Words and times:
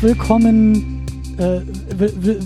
Herzlich 0.00 0.16
willkommen, 0.16 1.06
äh, 1.38 1.60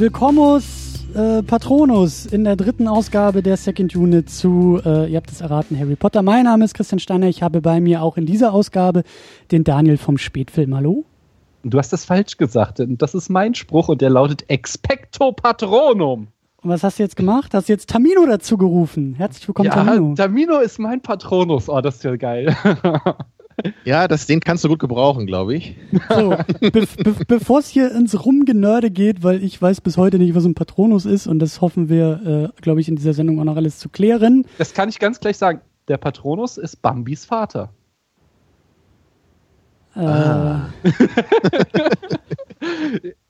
willkommos 0.01 1.05
äh, 1.15 1.43
Patronus 1.43 2.25
in 2.25 2.45
der 2.45 2.57
dritten 2.57 2.89
Ausgabe 2.89 3.43
der 3.43 3.59
Second 3.59 3.95
Unit 3.95 4.31
zu, 4.31 4.81
äh, 4.83 5.11
ihr 5.11 5.19
habt 5.19 5.31
es 5.31 5.43
erraten, 5.43 5.79
Harry 5.79 5.95
Potter. 5.95 6.23
Mein 6.23 6.45
Name 6.45 6.65
ist 6.65 6.73
Christian 6.73 6.99
Steiner. 6.99 7.29
Ich 7.29 7.43
habe 7.43 7.61
bei 7.61 7.79
mir 7.79 8.01
auch 8.01 8.17
in 8.17 8.25
dieser 8.25 8.55
Ausgabe 8.55 9.03
den 9.51 9.65
Daniel 9.65 9.99
vom 9.99 10.17
Spätfilm. 10.17 10.75
Hallo. 10.75 11.05
Du 11.63 11.77
hast 11.77 11.93
das 11.93 12.07
falsch 12.07 12.39
gesagt. 12.39 12.83
Das 12.87 13.15
ist 13.15 13.29
mein 13.29 13.55
Spruch 13.55 13.91
und 13.91 14.01
der 14.01 14.09
lautet 14.09 14.49
Expecto 14.49 15.33
Patronum. 15.33 16.29
Und 16.63 16.71
was 16.71 16.83
hast 16.83 17.01
du 17.01 17.03
jetzt 17.03 17.17
gemacht? 17.17 17.53
Hast 17.53 17.69
du 17.69 17.75
jetzt 17.75 17.91
Tamino 17.91 18.25
dazu 18.25 18.57
gerufen? 18.57 19.13
Herzlich 19.13 19.47
willkommen, 19.47 19.69
ja, 19.69 19.75
Tamino. 19.75 20.15
Tamino 20.15 20.59
ist 20.59 20.79
mein 20.79 21.03
Patronus. 21.03 21.69
Oh, 21.69 21.83
das 21.83 21.97
ist 21.97 22.05
ja 22.05 22.17
geil. 22.17 22.57
Ja, 23.85 24.09
das, 24.09 24.27
den 24.27 24.41
kannst 24.41 24.65
du 24.65 24.69
gut 24.69 24.79
gebrauchen, 24.79 25.27
glaube 25.27 25.55
ich. 25.55 25.77
So, 26.09 26.37
be 26.61 26.71
be 26.71 27.15
bevor 27.27 27.59
es 27.59 27.69
hier 27.69 27.93
ins 27.93 28.25
Rumgenörde 28.25 28.91
geht, 28.91 29.23
weil 29.23 29.43
ich 29.43 29.61
weiß 29.61 29.81
bis 29.81 29.97
heute 29.97 30.19
nicht, 30.19 30.35
was 30.35 30.45
ein 30.45 30.55
Patronus 30.55 31.05
ist 31.05 31.27
und 31.27 31.39
das 31.39 31.61
hoffen 31.61 31.89
wir, 31.89 32.53
äh, 32.57 32.63
glaube 32.63 32.81
ich, 32.81 32.89
in 32.89 32.97
dieser 32.97 33.15
Sendung 33.15 33.41
auch 33.41 33.45
noch 33.45 33.57
alles 33.57 33.79
zu 33.79 33.89
klären. 33.89 34.45
Das 34.59 34.75
kann 34.75 34.89
ich 34.89 34.99
ganz 34.99 35.21
gleich 35.21 35.37
sagen. 35.37 35.61
Der 35.89 35.97
Patronus 35.97 36.59
ist 36.59 36.81
Bambis 36.81 37.25
Vater. 37.25 37.71
Äh. 39.95 40.01
Ah. 40.01 40.71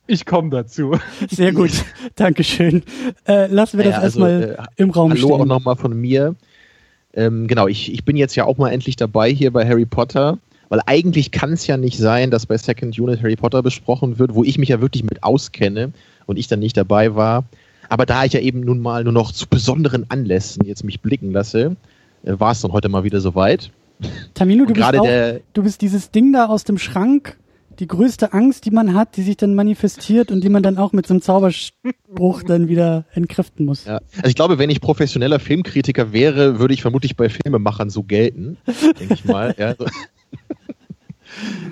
ich 0.06 0.26
komme 0.26 0.50
dazu. 0.50 0.98
Sehr 1.30 1.52
gut, 1.52 1.70
Dankeschön. 2.14 2.82
Äh, 3.26 3.46
lassen 3.46 3.78
wir 3.78 3.84
das 3.84 3.94
also, 3.94 4.26
erstmal 4.26 4.42
äh, 4.42 4.82
im 4.82 4.90
Raum 4.90 5.10
hallo 5.10 5.18
stehen. 5.18 5.32
Hallo 5.32 5.42
auch 5.42 5.46
nochmal 5.46 5.76
von 5.76 5.98
mir. 5.98 6.36
Ähm, 7.14 7.46
genau, 7.46 7.68
ich, 7.68 7.92
ich 7.92 8.04
bin 8.04 8.16
jetzt 8.16 8.34
ja 8.36 8.44
auch 8.44 8.58
mal 8.58 8.70
endlich 8.70 8.96
dabei 8.96 9.30
hier 9.30 9.52
bei 9.52 9.66
Harry 9.66 9.84
Potter, 9.84 10.38
weil 10.68 10.80
eigentlich 10.86 11.30
kann 11.30 11.52
es 11.52 11.66
ja 11.66 11.76
nicht 11.76 11.98
sein, 11.98 12.30
dass 12.30 12.46
bei 12.46 12.56
Second 12.56 12.98
Unit 12.98 13.20
Harry 13.20 13.36
Potter 13.36 13.62
besprochen 13.62 14.18
wird, 14.18 14.34
wo 14.34 14.44
ich 14.44 14.58
mich 14.58 14.70
ja 14.70 14.80
wirklich 14.80 15.04
mit 15.04 15.22
auskenne 15.22 15.92
und 16.26 16.38
ich 16.38 16.48
dann 16.48 16.60
nicht 16.60 16.76
dabei 16.76 17.14
war. 17.14 17.44
Aber 17.88 18.06
da 18.06 18.24
ich 18.24 18.32
ja 18.32 18.40
eben 18.40 18.60
nun 18.60 18.80
mal 18.80 19.04
nur 19.04 19.12
noch 19.12 19.32
zu 19.32 19.46
besonderen 19.46 20.06
Anlässen 20.08 20.64
jetzt 20.64 20.84
mich 20.84 21.00
blicken 21.00 21.32
lasse, 21.32 21.76
äh, 22.24 22.32
war 22.38 22.52
es 22.52 22.62
dann 22.62 22.72
heute 22.72 22.88
mal 22.88 23.04
wieder 23.04 23.20
soweit. 23.20 23.70
Tamino, 24.34 24.64
du 24.64 24.72
bist, 24.72 24.94
auch, 24.98 25.40
du 25.52 25.62
bist 25.62 25.80
dieses 25.80 26.10
Ding 26.10 26.32
da 26.32 26.46
aus 26.46 26.64
dem 26.64 26.78
Schrank, 26.78 27.36
die 27.78 27.86
größte 27.86 28.32
Angst, 28.32 28.64
die 28.64 28.70
man 28.70 28.94
hat, 28.94 29.16
die 29.16 29.22
sich 29.22 29.36
dann 29.36 29.54
manifestiert 29.54 30.30
und 30.30 30.42
die 30.42 30.48
man 30.48 30.62
dann 30.62 30.78
auch 30.78 30.92
mit 30.92 31.06
so 31.06 31.14
einem 31.14 31.22
Zauberspruch 31.22 32.42
dann 32.46 32.68
wieder 32.68 33.04
entkräften 33.12 33.66
muss. 33.66 33.84
Ja. 33.84 34.00
Also 34.16 34.28
ich 34.28 34.34
glaube, 34.34 34.58
wenn 34.58 34.70
ich 34.70 34.80
professioneller 34.80 35.40
Filmkritiker 35.40 36.12
wäre, 36.12 36.58
würde 36.58 36.74
ich 36.74 36.82
vermutlich 36.82 37.16
bei 37.16 37.28
Filmemachern 37.28 37.90
so 37.90 38.02
gelten, 38.02 38.58
denke 38.98 39.14
ich 39.14 39.24
mal. 39.24 39.54
Ja. 39.58 39.74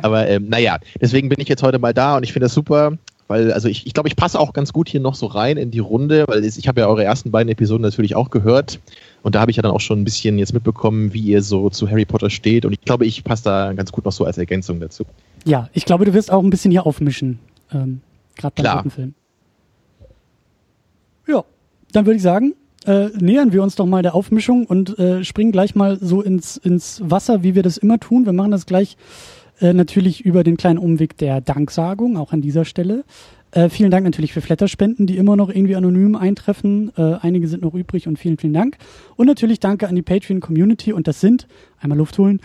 Aber 0.02 0.28
ähm, 0.28 0.48
naja, 0.48 0.78
deswegen 1.00 1.28
bin 1.28 1.40
ich 1.40 1.48
jetzt 1.48 1.62
heute 1.62 1.78
mal 1.78 1.94
da 1.94 2.16
und 2.16 2.22
ich 2.22 2.32
finde 2.32 2.46
das 2.46 2.54
super, 2.54 2.96
weil 3.28 3.52
also 3.52 3.68
ich, 3.68 3.86
ich 3.86 3.94
glaube, 3.94 4.08
ich 4.08 4.16
passe 4.16 4.38
auch 4.38 4.52
ganz 4.52 4.72
gut 4.72 4.88
hier 4.88 5.00
noch 5.00 5.14
so 5.14 5.26
rein 5.26 5.56
in 5.56 5.70
die 5.70 5.78
Runde, 5.78 6.24
weil 6.26 6.44
ich 6.44 6.66
habe 6.66 6.80
ja 6.80 6.86
eure 6.86 7.04
ersten 7.04 7.30
beiden 7.30 7.50
Episoden 7.50 7.82
natürlich 7.82 8.16
auch 8.16 8.30
gehört 8.30 8.80
und 9.22 9.34
da 9.34 9.40
habe 9.40 9.50
ich 9.50 9.56
ja 9.56 9.62
dann 9.62 9.72
auch 9.72 9.80
schon 9.80 10.00
ein 10.00 10.04
bisschen 10.04 10.38
jetzt 10.38 10.52
mitbekommen, 10.52 11.12
wie 11.12 11.20
ihr 11.20 11.42
so 11.42 11.70
zu 11.70 11.88
Harry 11.88 12.04
Potter 12.04 12.30
steht 12.30 12.64
und 12.64 12.72
ich 12.72 12.80
glaube, 12.80 13.06
ich 13.06 13.22
passe 13.24 13.44
da 13.44 13.72
ganz 13.72 13.92
gut 13.92 14.04
noch 14.04 14.12
so 14.12 14.24
als 14.24 14.38
Ergänzung 14.38 14.80
dazu. 14.80 15.04
Ja, 15.44 15.68
ich 15.72 15.84
glaube, 15.84 16.04
du 16.04 16.14
wirst 16.14 16.32
auch 16.32 16.42
ein 16.42 16.50
bisschen 16.50 16.70
hier 16.70 16.86
aufmischen. 16.86 17.38
Ähm, 17.72 18.00
Gerade 18.36 18.62
beim 18.62 18.74
dritten 18.74 18.90
Film. 18.90 19.14
Ja, 21.28 21.44
dann 21.92 22.06
würde 22.06 22.16
ich 22.16 22.22
sagen, 22.22 22.54
äh, 22.86 23.08
nähern 23.18 23.52
wir 23.52 23.62
uns 23.62 23.76
doch 23.76 23.86
mal 23.86 24.02
der 24.02 24.14
Aufmischung 24.14 24.64
und 24.66 24.98
äh, 24.98 25.22
springen 25.22 25.52
gleich 25.52 25.74
mal 25.74 25.98
so 26.00 26.22
ins, 26.22 26.56
ins 26.56 27.02
Wasser, 27.04 27.42
wie 27.42 27.54
wir 27.54 27.62
das 27.62 27.76
immer 27.76 28.00
tun. 28.00 28.24
Wir 28.24 28.32
machen 28.32 28.50
das 28.50 28.66
gleich 28.66 28.96
äh, 29.60 29.72
natürlich 29.72 30.24
über 30.24 30.44
den 30.44 30.56
kleinen 30.56 30.78
Umweg 30.78 31.16
der 31.18 31.40
Danksagung, 31.40 32.16
auch 32.16 32.32
an 32.32 32.40
dieser 32.40 32.64
Stelle. 32.64 33.04
Äh, 33.52 33.68
vielen 33.68 33.90
Dank 33.90 34.04
natürlich 34.04 34.32
für 34.32 34.40
Flatterspenden, 34.40 35.06
die 35.06 35.16
immer 35.16 35.36
noch 35.36 35.48
irgendwie 35.48 35.74
anonym 35.74 36.14
eintreffen. 36.14 36.92
Äh, 36.96 37.16
einige 37.20 37.48
sind 37.48 37.62
noch 37.62 37.74
übrig 37.74 38.06
und 38.06 38.18
vielen, 38.18 38.38
vielen 38.38 38.52
Dank. 38.52 38.76
Und 39.16 39.26
natürlich 39.26 39.58
danke 39.58 39.88
an 39.88 39.96
die 39.96 40.02
Patreon-Community 40.02 40.92
und 40.92 41.08
das 41.08 41.20
sind, 41.20 41.48
einmal 41.80 41.98
Luft 41.98 42.16
holen, 42.18 42.40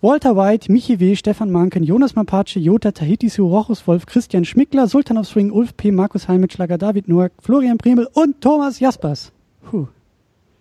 Walter 0.00 0.36
White, 0.36 0.70
Michi 0.70 1.00
W., 1.00 1.16
Stefan 1.16 1.50
Manken, 1.50 1.82
Jonas 1.82 2.14
Mapace, 2.14 2.56
Jota, 2.56 2.92
Tahiti 2.92 3.30
Rochus 3.40 3.86
Wolf, 3.86 4.06
Christian 4.06 4.44
Schmickler, 4.44 4.86
Sultan 4.86 5.18
of 5.18 5.26
Swing, 5.26 5.50
Ulf 5.50 5.76
P., 5.76 5.90
Markus 5.90 6.28
Heimitschlager, 6.28 6.78
David 6.78 7.08
Noack, 7.08 7.32
Florian 7.40 7.78
Bremel 7.78 8.08
und 8.12 8.40
Thomas 8.40 8.80
Jaspers. 8.80 9.32
Puh. 9.62 9.88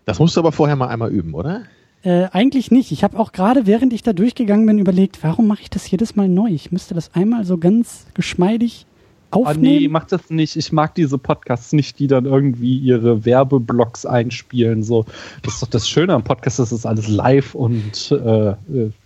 Das 0.06 0.20
musst 0.20 0.36
du 0.36 0.42
aber 0.42 0.52
vorher 0.52 0.76
mal 0.76 0.88
einmal 0.88 1.12
üben, 1.12 1.34
oder? 1.34 1.64
Äh, 2.04 2.28
eigentlich 2.34 2.70
nicht. 2.70 2.92
Ich 2.92 3.04
habe 3.04 3.18
auch 3.18 3.32
gerade, 3.32 3.66
während 3.66 3.94
ich 3.94 4.04
da 4.04 4.12
durchgegangen 4.12 4.66
bin, 4.66 4.78
überlegt, 4.78 5.24
warum 5.24 5.48
mache 5.48 5.62
ich 5.62 5.70
das 5.70 5.90
jedes 5.90 6.16
Mal 6.16 6.28
neu? 6.28 6.50
Ich 6.50 6.72
müsste 6.72 6.94
das 6.94 7.14
einmal 7.16 7.46
so 7.46 7.58
ganz 7.58 8.06
geschmeidig 8.14 8.86
aufnehmen? 9.34 9.78
Oh 9.78 9.80
nee, 9.80 9.88
mach 9.88 10.06
das 10.06 10.30
nicht. 10.30 10.56
Ich 10.56 10.72
mag 10.72 10.96
diese 10.96 11.18
Podcasts 11.18 11.74
nicht, 11.74 12.00
die 12.00 12.08
dann 12.08 12.26
irgendwie 12.26 12.78
ihre 12.78 13.26
Werbeblocks 13.26 14.06
einspielen. 14.06 14.84
So, 14.84 15.06
das 15.42 15.56
ist 15.56 15.64
doch 15.64 15.70
das 15.70 15.88
Schöne 15.88 16.14
am 16.14 16.24
Podcast, 16.24 16.60
dass 16.60 16.72
es 16.72 16.86
alles 16.86 17.08
live 17.08 17.56
und 17.56 18.12
äh, 18.12 18.50
äh 18.50 18.56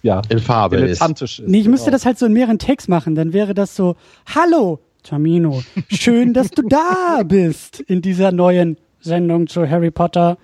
ja, 0.03 0.21
in 0.29 0.39
Farbe 0.39 0.77
dilettantisch 0.77 1.39
ist. 1.39 1.47
Nee, 1.47 1.59
ich 1.59 1.67
müsste 1.67 1.85
genau. 1.85 1.95
das 1.95 2.05
halt 2.05 2.19
so 2.19 2.25
in 2.25 2.33
mehreren 2.33 2.59
Takes 2.59 2.87
machen. 2.87 3.15
Dann 3.15 3.33
wäre 3.33 3.53
das 3.53 3.75
so, 3.75 3.95
hallo, 4.33 4.79
Tamino, 5.03 5.61
schön, 5.89 6.33
dass 6.33 6.51
du 6.51 6.63
da 6.63 7.23
bist 7.23 7.79
in 7.79 8.01
dieser 8.01 8.31
neuen 8.31 8.77
Sendung 8.99 9.47
zu 9.47 9.69
Harry 9.69 9.91
Potter 9.91 10.37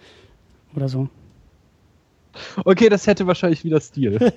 oder 0.75 0.87
so. 0.87 1.09
Okay, 2.65 2.89
das 2.89 3.07
hätte 3.07 3.27
wahrscheinlich 3.27 3.63
wieder 3.63 3.79
Stil. 3.79 4.19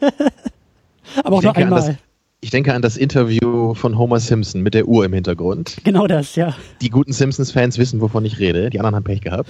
Aber 1.25 1.37
auch 1.37 1.43
nur 1.43 1.57
einmal. 1.57 1.99
Ich 2.41 2.51
denke 2.51 2.75
an 2.75 2.83
das 2.83 2.97
Interview 2.97 3.75
von 3.75 3.99
Homer 3.99 4.21
Simpson 4.21 4.63
mit 4.63 4.75
der 4.75 4.87
Uhr 4.87 5.05
im 5.05 5.13
Hintergrund. 5.13 5.79
Genau 5.85 6.07
das, 6.07 6.37
ja. 6.37 6.55
Die 6.81 6.91
guten 6.91 7.13
Simpsons-Fans 7.13 7.79
wissen, 7.79 8.01
wovon 8.01 8.25
ich 8.25 8.39
rede. 8.39 8.71
Die 8.71 8.79
anderen 8.79 8.95
haben 8.95 9.05
Pech 9.05 9.23
gehabt. 9.23 9.49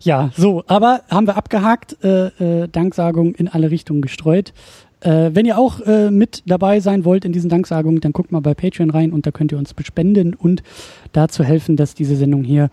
Ja, 0.00 0.30
so, 0.36 0.64
aber 0.66 1.02
haben 1.08 1.26
wir 1.26 1.36
abgehakt, 1.36 1.96
äh, 2.04 2.26
äh, 2.26 2.68
Danksagung 2.68 3.34
in 3.34 3.48
alle 3.48 3.70
Richtungen 3.70 4.02
gestreut. 4.02 4.52
Äh, 5.00 5.30
wenn 5.32 5.46
ihr 5.46 5.56
auch 5.56 5.80
äh, 5.80 6.10
mit 6.10 6.42
dabei 6.46 6.80
sein 6.80 7.04
wollt 7.04 7.24
in 7.24 7.32
diesen 7.32 7.48
Danksagungen, 7.48 8.00
dann 8.00 8.12
guckt 8.12 8.32
mal 8.32 8.40
bei 8.40 8.54
Patreon 8.54 8.90
rein 8.90 9.12
und 9.12 9.26
da 9.26 9.30
könnt 9.30 9.52
ihr 9.52 9.58
uns 9.58 9.72
bespenden 9.72 10.34
und 10.34 10.62
dazu 11.12 11.44
helfen, 11.44 11.76
dass 11.76 11.94
diese 11.94 12.16
Sendung 12.16 12.44
hier 12.44 12.70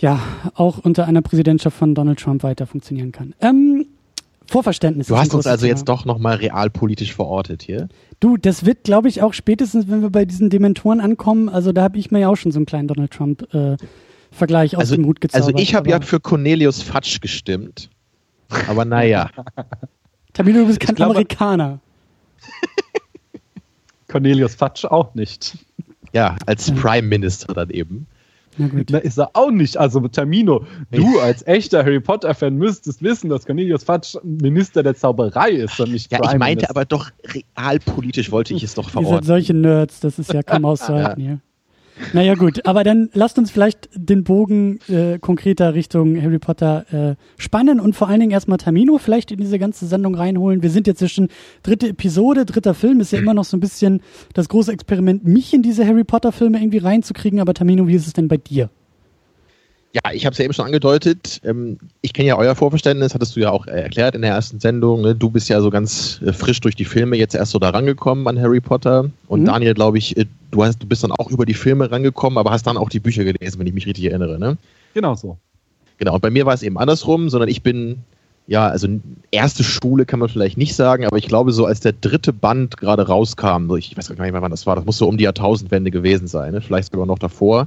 ja 0.00 0.20
auch 0.54 0.78
unter 0.78 1.06
einer 1.06 1.22
Präsidentschaft 1.22 1.76
von 1.76 1.94
Donald 1.94 2.18
Trump 2.18 2.42
weiter 2.42 2.66
funktionieren 2.66 3.12
kann. 3.12 3.34
Ähm, 3.40 3.86
Vorverständnis. 4.46 5.08
Du 5.08 5.18
hast 5.18 5.34
uns 5.34 5.46
also 5.46 5.66
Thema. 5.66 5.76
jetzt 5.76 5.88
doch 5.88 6.06
nochmal 6.06 6.36
realpolitisch 6.36 7.14
verortet 7.14 7.62
hier. 7.62 7.88
Du, 8.18 8.38
das 8.38 8.64
wird, 8.64 8.84
glaube 8.84 9.08
ich, 9.08 9.22
auch 9.22 9.34
spätestens, 9.34 9.88
wenn 9.88 10.00
wir 10.00 10.10
bei 10.10 10.24
diesen 10.24 10.48
Dementoren 10.48 11.00
ankommen, 11.00 11.50
also 11.50 11.72
da 11.72 11.82
habe 11.82 11.98
ich 11.98 12.10
mir 12.10 12.20
ja 12.20 12.28
auch 12.28 12.36
schon 12.36 12.50
so 12.50 12.58
einen 12.58 12.66
kleinen 12.66 12.88
Donald 12.88 13.10
Trump 13.10 13.54
äh, 13.54 13.76
Vergleich 14.30 14.76
aus 14.76 14.80
also, 14.80 14.96
dem 14.96 15.06
Hut 15.06 15.20
gezaubert. 15.20 15.48
Also 15.48 15.58
ich 15.58 15.74
habe 15.74 15.90
ja 15.90 16.00
für 16.00 16.20
Cornelius 16.20 16.82
Fatsch 16.82 17.20
gestimmt. 17.20 17.90
Aber 18.68 18.84
naja. 18.84 19.30
Tamino, 20.32 20.60
du 20.60 20.66
bist 20.66 20.80
kein 20.80 20.94
glaube, 20.94 21.12
Amerikaner. 21.12 21.80
Cornelius 24.08 24.54
Fatsch 24.54 24.84
auch 24.84 25.14
nicht. 25.14 25.58
Ja, 26.12 26.36
als 26.46 26.70
Prime 26.72 27.06
Minister 27.06 27.52
dann 27.52 27.70
eben. 27.70 28.06
Na 28.58 28.66
gut. 28.68 28.90
Ist 28.90 29.18
er 29.18 29.30
auch 29.34 29.50
nicht. 29.50 29.76
Also 29.76 30.00
Termino, 30.08 30.64
du 30.90 31.18
als 31.20 31.46
echter 31.46 31.84
Harry 31.84 32.00
Potter-Fan 32.00 32.56
müsstest 32.56 33.02
wissen, 33.02 33.30
dass 33.30 33.46
Cornelius 33.46 33.84
Fatsch 33.84 34.16
Minister 34.22 34.82
der 34.82 34.94
Zauberei 34.94 35.50
ist 35.50 35.78
und 35.80 35.92
nicht 35.92 36.10
Ja, 36.12 36.18
Prime 36.18 36.32
ich 36.32 36.38
meinte 36.38 36.56
Minister. 36.56 36.70
aber 36.70 36.84
doch 36.84 37.10
realpolitisch 37.56 38.30
wollte 38.30 38.54
ich 38.54 38.62
es 38.62 38.74
doch 38.74 38.90
verorten. 38.90 39.12
Ihr 39.12 39.16
seid 39.18 39.24
solche 39.26 39.54
Nerds, 39.54 40.00
das 40.00 40.18
ist 40.18 40.32
ja 40.32 40.42
kaum 40.42 40.64
auszuhalten 40.64 41.22
ja. 41.22 41.26
hier. 41.28 41.40
Naja 42.12 42.34
gut, 42.34 42.64
aber 42.66 42.84
dann 42.84 43.10
lasst 43.12 43.38
uns 43.38 43.50
vielleicht 43.50 43.88
den 43.94 44.24
Bogen 44.24 44.80
äh, 44.88 45.18
konkreter 45.18 45.74
Richtung 45.74 46.20
Harry 46.20 46.38
Potter 46.38 46.84
äh, 46.92 47.42
spannen 47.42 47.80
und 47.80 47.94
vor 47.94 48.08
allen 48.08 48.20
Dingen 48.20 48.32
erstmal 48.32 48.58
Termino 48.58 48.98
vielleicht 48.98 49.30
in 49.30 49.38
diese 49.38 49.58
ganze 49.58 49.86
Sendung 49.86 50.14
reinholen. 50.14 50.62
Wir 50.62 50.70
sind 50.70 50.86
jetzt 50.86 50.98
zwischen 50.98 51.28
dritte 51.62 51.88
Episode, 51.88 52.44
dritter 52.44 52.74
Film, 52.74 53.00
ist 53.00 53.12
ja 53.12 53.18
immer 53.18 53.34
noch 53.34 53.44
so 53.44 53.56
ein 53.56 53.60
bisschen 53.60 54.00
das 54.34 54.48
große 54.48 54.72
Experiment, 54.72 55.24
mich 55.24 55.52
in 55.52 55.62
diese 55.62 55.86
Harry 55.86 56.04
Potter 56.04 56.32
Filme 56.32 56.58
irgendwie 56.60 56.78
reinzukriegen. 56.78 57.40
Aber 57.40 57.54
Termino, 57.54 57.86
wie 57.86 57.94
ist 57.94 58.06
es 58.06 58.12
denn 58.12 58.28
bei 58.28 58.36
dir? 58.36 58.70
Ja, 59.92 60.12
ich 60.12 60.26
habe 60.26 60.32
es 60.32 60.38
ja 60.38 60.44
eben 60.44 60.52
schon 60.52 60.66
angedeutet. 60.66 61.40
Ähm, 61.44 61.78
ich 62.02 62.12
kenne 62.12 62.28
ja 62.28 62.36
euer 62.36 62.54
Vorverständnis, 62.54 63.14
hattest 63.14 63.36
du 63.36 63.40
ja 63.40 63.50
auch 63.50 63.66
äh, 63.66 63.82
erklärt 63.82 64.14
in 64.14 64.20
der 64.20 64.32
ersten 64.32 64.60
Sendung. 64.60 65.00
Ne? 65.00 65.14
Du 65.14 65.30
bist 65.30 65.48
ja 65.48 65.62
so 65.62 65.70
ganz 65.70 66.20
äh, 66.22 66.32
frisch 66.32 66.60
durch 66.60 66.76
die 66.76 66.84
Filme 66.84 67.16
jetzt 67.16 67.34
erst 67.34 67.52
so 67.52 67.58
da 67.58 67.70
rangekommen 67.70 68.26
an 68.26 68.38
Harry 68.38 68.60
Potter. 68.60 69.10
Und 69.28 69.42
mhm. 69.42 69.46
Daniel, 69.46 69.72
glaube 69.72 69.96
ich, 69.96 70.16
äh, 70.18 70.26
du, 70.50 70.62
hast, 70.62 70.82
du 70.82 70.86
bist 70.86 71.04
dann 71.04 71.12
auch 71.12 71.30
über 71.30 71.46
die 71.46 71.54
Filme 71.54 71.90
rangekommen, 71.90 72.36
aber 72.36 72.50
hast 72.50 72.66
dann 72.66 72.76
auch 72.76 72.90
die 72.90 73.00
Bücher 73.00 73.24
gelesen, 73.24 73.58
wenn 73.58 73.66
ich 73.66 73.72
mich 73.72 73.86
richtig 73.86 74.04
erinnere. 74.04 74.38
Ne? 74.38 74.58
Genau 74.92 75.14
so. 75.14 75.38
Genau, 75.96 76.14
und 76.14 76.20
bei 76.20 76.30
mir 76.30 76.44
war 76.44 76.54
es 76.54 76.62
eben 76.62 76.78
andersrum, 76.78 77.30
sondern 77.30 77.48
ich 77.48 77.62
bin, 77.62 77.98
ja, 78.46 78.68
also 78.68 78.88
erste 79.30 79.64
Schule 79.64 80.04
kann 80.04 80.20
man 80.20 80.28
vielleicht 80.28 80.58
nicht 80.58 80.76
sagen, 80.76 81.06
aber 81.06 81.16
ich 81.16 81.26
glaube, 81.26 81.50
so 81.50 81.64
als 81.64 81.80
der 81.80 81.92
dritte 81.92 82.32
Band 82.32 82.76
gerade 82.76 83.06
rauskam, 83.06 83.74
ich 83.76 83.96
weiß 83.96 84.08
gar 84.08 84.22
nicht 84.22 84.32
mehr, 84.32 84.42
wann 84.42 84.50
das 84.50 84.66
war, 84.66 84.76
das 84.76 84.84
muss 84.84 84.98
so 84.98 85.08
um 85.08 85.16
die 85.16 85.24
Jahrtausendwende 85.24 85.90
gewesen 85.90 86.28
sein, 86.28 86.52
ne? 86.52 86.60
vielleicht 86.60 86.92
sogar 86.92 87.06
noch 87.06 87.18
davor 87.18 87.66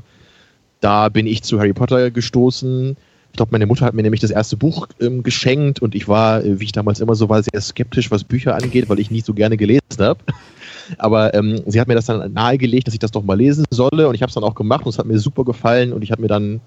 da 0.81 1.09
bin 1.09 1.27
ich 1.27 1.43
zu 1.43 1.59
Harry 1.59 1.73
Potter 1.73 2.11
gestoßen. 2.11 2.97
Ich 3.31 3.37
glaube, 3.37 3.53
meine 3.53 3.65
Mutter 3.65 3.85
hat 3.85 3.93
mir 3.93 4.03
nämlich 4.03 4.19
das 4.19 4.31
erste 4.31 4.57
Buch 4.57 4.87
ähm, 4.99 5.23
geschenkt 5.23 5.81
und 5.81 5.95
ich 5.95 6.09
war, 6.09 6.43
äh, 6.43 6.59
wie 6.59 6.65
ich 6.65 6.73
damals 6.73 6.99
immer 6.99 7.15
so 7.15 7.29
war, 7.29 7.41
sehr 7.41 7.61
skeptisch, 7.61 8.11
was 8.11 8.25
Bücher 8.25 8.55
angeht, 8.55 8.89
weil 8.89 8.99
ich 8.99 9.09
nicht 9.09 9.25
so 9.25 9.33
gerne 9.33 9.55
gelesen 9.55 9.81
habe. 9.99 10.19
Aber 10.97 11.33
ähm, 11.33 11.61
sie 11.65 11.79
hat 11.79 11.87
mir 11.87 11.95
das 11.95 12.07
dann 12.07 12.33
nahegelegt, 12.33 12.87
dass 12.87 12.93
ich 12.93 12.99
das 12.99 13.11
doch 13.11 13.23
mal 13.23 13.37
lesen 13.37 13.63
solle 13.69 14.09
und 14.09 14.15
ich 14.15 14.21
habe 14.21 14.29
es 14.29 14.33
dann 14.33 14.43
auch 14.43 14.55
gemacht 14.55 14.85
und 14.85 14.89
es 14.89 14.99
hat 14.99 15.05
mir 15.05 15.19
super 15.19 15.45
gefallen 15.45 15.93
und 15.93 16.03
ich 16.03 16.11
habe 16.11 16.21
mir 16.21 16.27
dann 16.27 16.59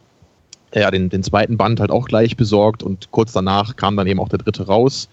ja, 0.75 0.91
den, 0.91 1.09
den 1.11 1.23
zweiten 1.23 1.57
Band 1.57 1.81
halt 1.81 1.91
auch 1.91 2.07
gleich 2.07 2.37
besorgt 2.37 2.83
und 2.83 3.11
kurz 3.11 3.33
danach 3.33 3.77
kam 3.77 3.97
dann 3.97 4.07
eben 4.07 4.21
auch 4.21 4.29
der 4.29 4.39
dritte 4.39 4.67
raus. 4.67 5.09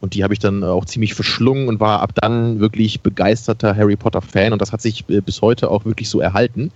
Und 0.00 0.14
die 0.14 0.24
habe 0.24 0.34
ich 0.34 0.40
dann 0.40 0.64
auch 0.64 0.84
ziemlich 0.84 1.14
verschlungen 1.14 1.68
und 1.68 1.80
war 1.80 2.00
ab 2.00 2.12
dann 2.14 2.60
wirklich 2.60 3.00
begeisterter 3.00 3.74
Harry 3.76 3.96
Potter-Fan 3.96 4.52
und 4.52 4.60
das 4.60 4.72
hat 4.72 4.82
sich 4.82 5.08
äh, 5.08 5.20
bis 5.20 5.40
heute 5.40 5.70
auch 5.70 5.84
wirklich 5.84 6.08
so 6.08 6.20
erhalten. 6.20 6.72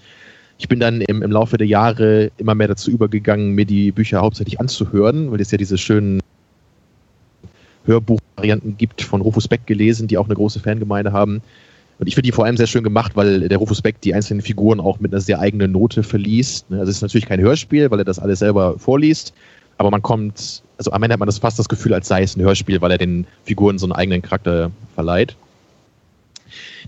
Ich 0.58 0.68
bin 0.68 0.80
dann 0.80 1.00
im, 1.00 1.22
im 1.22 1.30
Laufe 1.30 1.56
der 1.56 1.68
Jahre 1.68 2.30
immer 2.36 2.54
mehr 2.54 2.68
dazu 2.68 2.90
übergegangen, 2.90 3.52
mir 3.54 3.64
die 3.64 3.92
Bücher 3.92 4.20
hauptsächlich 4.20 4.60
anzuhören, 4.60 5.30
weil 5.30 5.40
es 5.40 5.52
ja 5.52 5.58
diese 5.58 5.78
schönen 5.78 6.20
Hörbuchvarianten 7.86 8.76
gibt 8.76 9.02
von 9.02 9.20
Rufus 9.20 9.46
Beck 9.46 9.66
gelesen, 9.66 10.08
die 10.08 10.18
auch 10.18 10.26
eine 10.26 10.34
große 10.34 10.60
Fangemeinde 10.60 11.12
haben. 11.12 11.40
Und 12.00 12.06
ich 12.06 12.14
finde 12.14 12.26
die 12.26 12.32
vor 12.32 12.44
allem 12.44 12.56
sehr 12.56 12.66
schön 12.66 12.84
gemacht, 12.84 13.12
weil 13.14 13.48
der 13.48 13.58
Rufus 13.58 13.82
Beck 13.82 14.00
die 14.00 14.14
einzelnen 14.14 14.42
Figuren 14.42 14.80
auch 14.80 15.00
mit 15.00 15.12
einer 15.12 15.20
sehr 15.20 15.40
eigenen 15.40 15.72
Note 15.72 16.02
verliest. 16.02 16.68
Ne, 16.70 16.78
also 16.80 16.90
es 16.90 16.96
ist 16.96 17.02
natürlich 17.02 17.26
kein 17.26 17.40
Hörspiel, 17.40 17.90
weil 17.90 18.00
er 18.00 18.04
das 18.04 18.18
alles 18.18 18.40
selber 18.40 18.78
vorliest, 18.78 19.32
aber 19.78 19.90
man 19.90 20.02
kommt, 20.02 20.62
also 20.76 20.90
am 20.90 21.02
Ende 21.02 21.14
hat 21.14 21.20
man 21.20 21.26
das 21.26 21.38
fast 21.38 21.58
das 21.58 21.68
Gefühl, 21.68 21.94
als 21.94 22.08
sei 22.08 22.22
es 22.22 22.36
ein 22.36 22.42
Hörspiel, 22.42 22.80
weil 22.80 22.90
er 22.90 22.98
den 22.98 23.26
Figuren 23.44 23.78
so 23.78 23.86
einen 23.86 23.92
eigenen 23.92 24.22
Charakter 24.22 24.72
verleiht. 24.94 25.36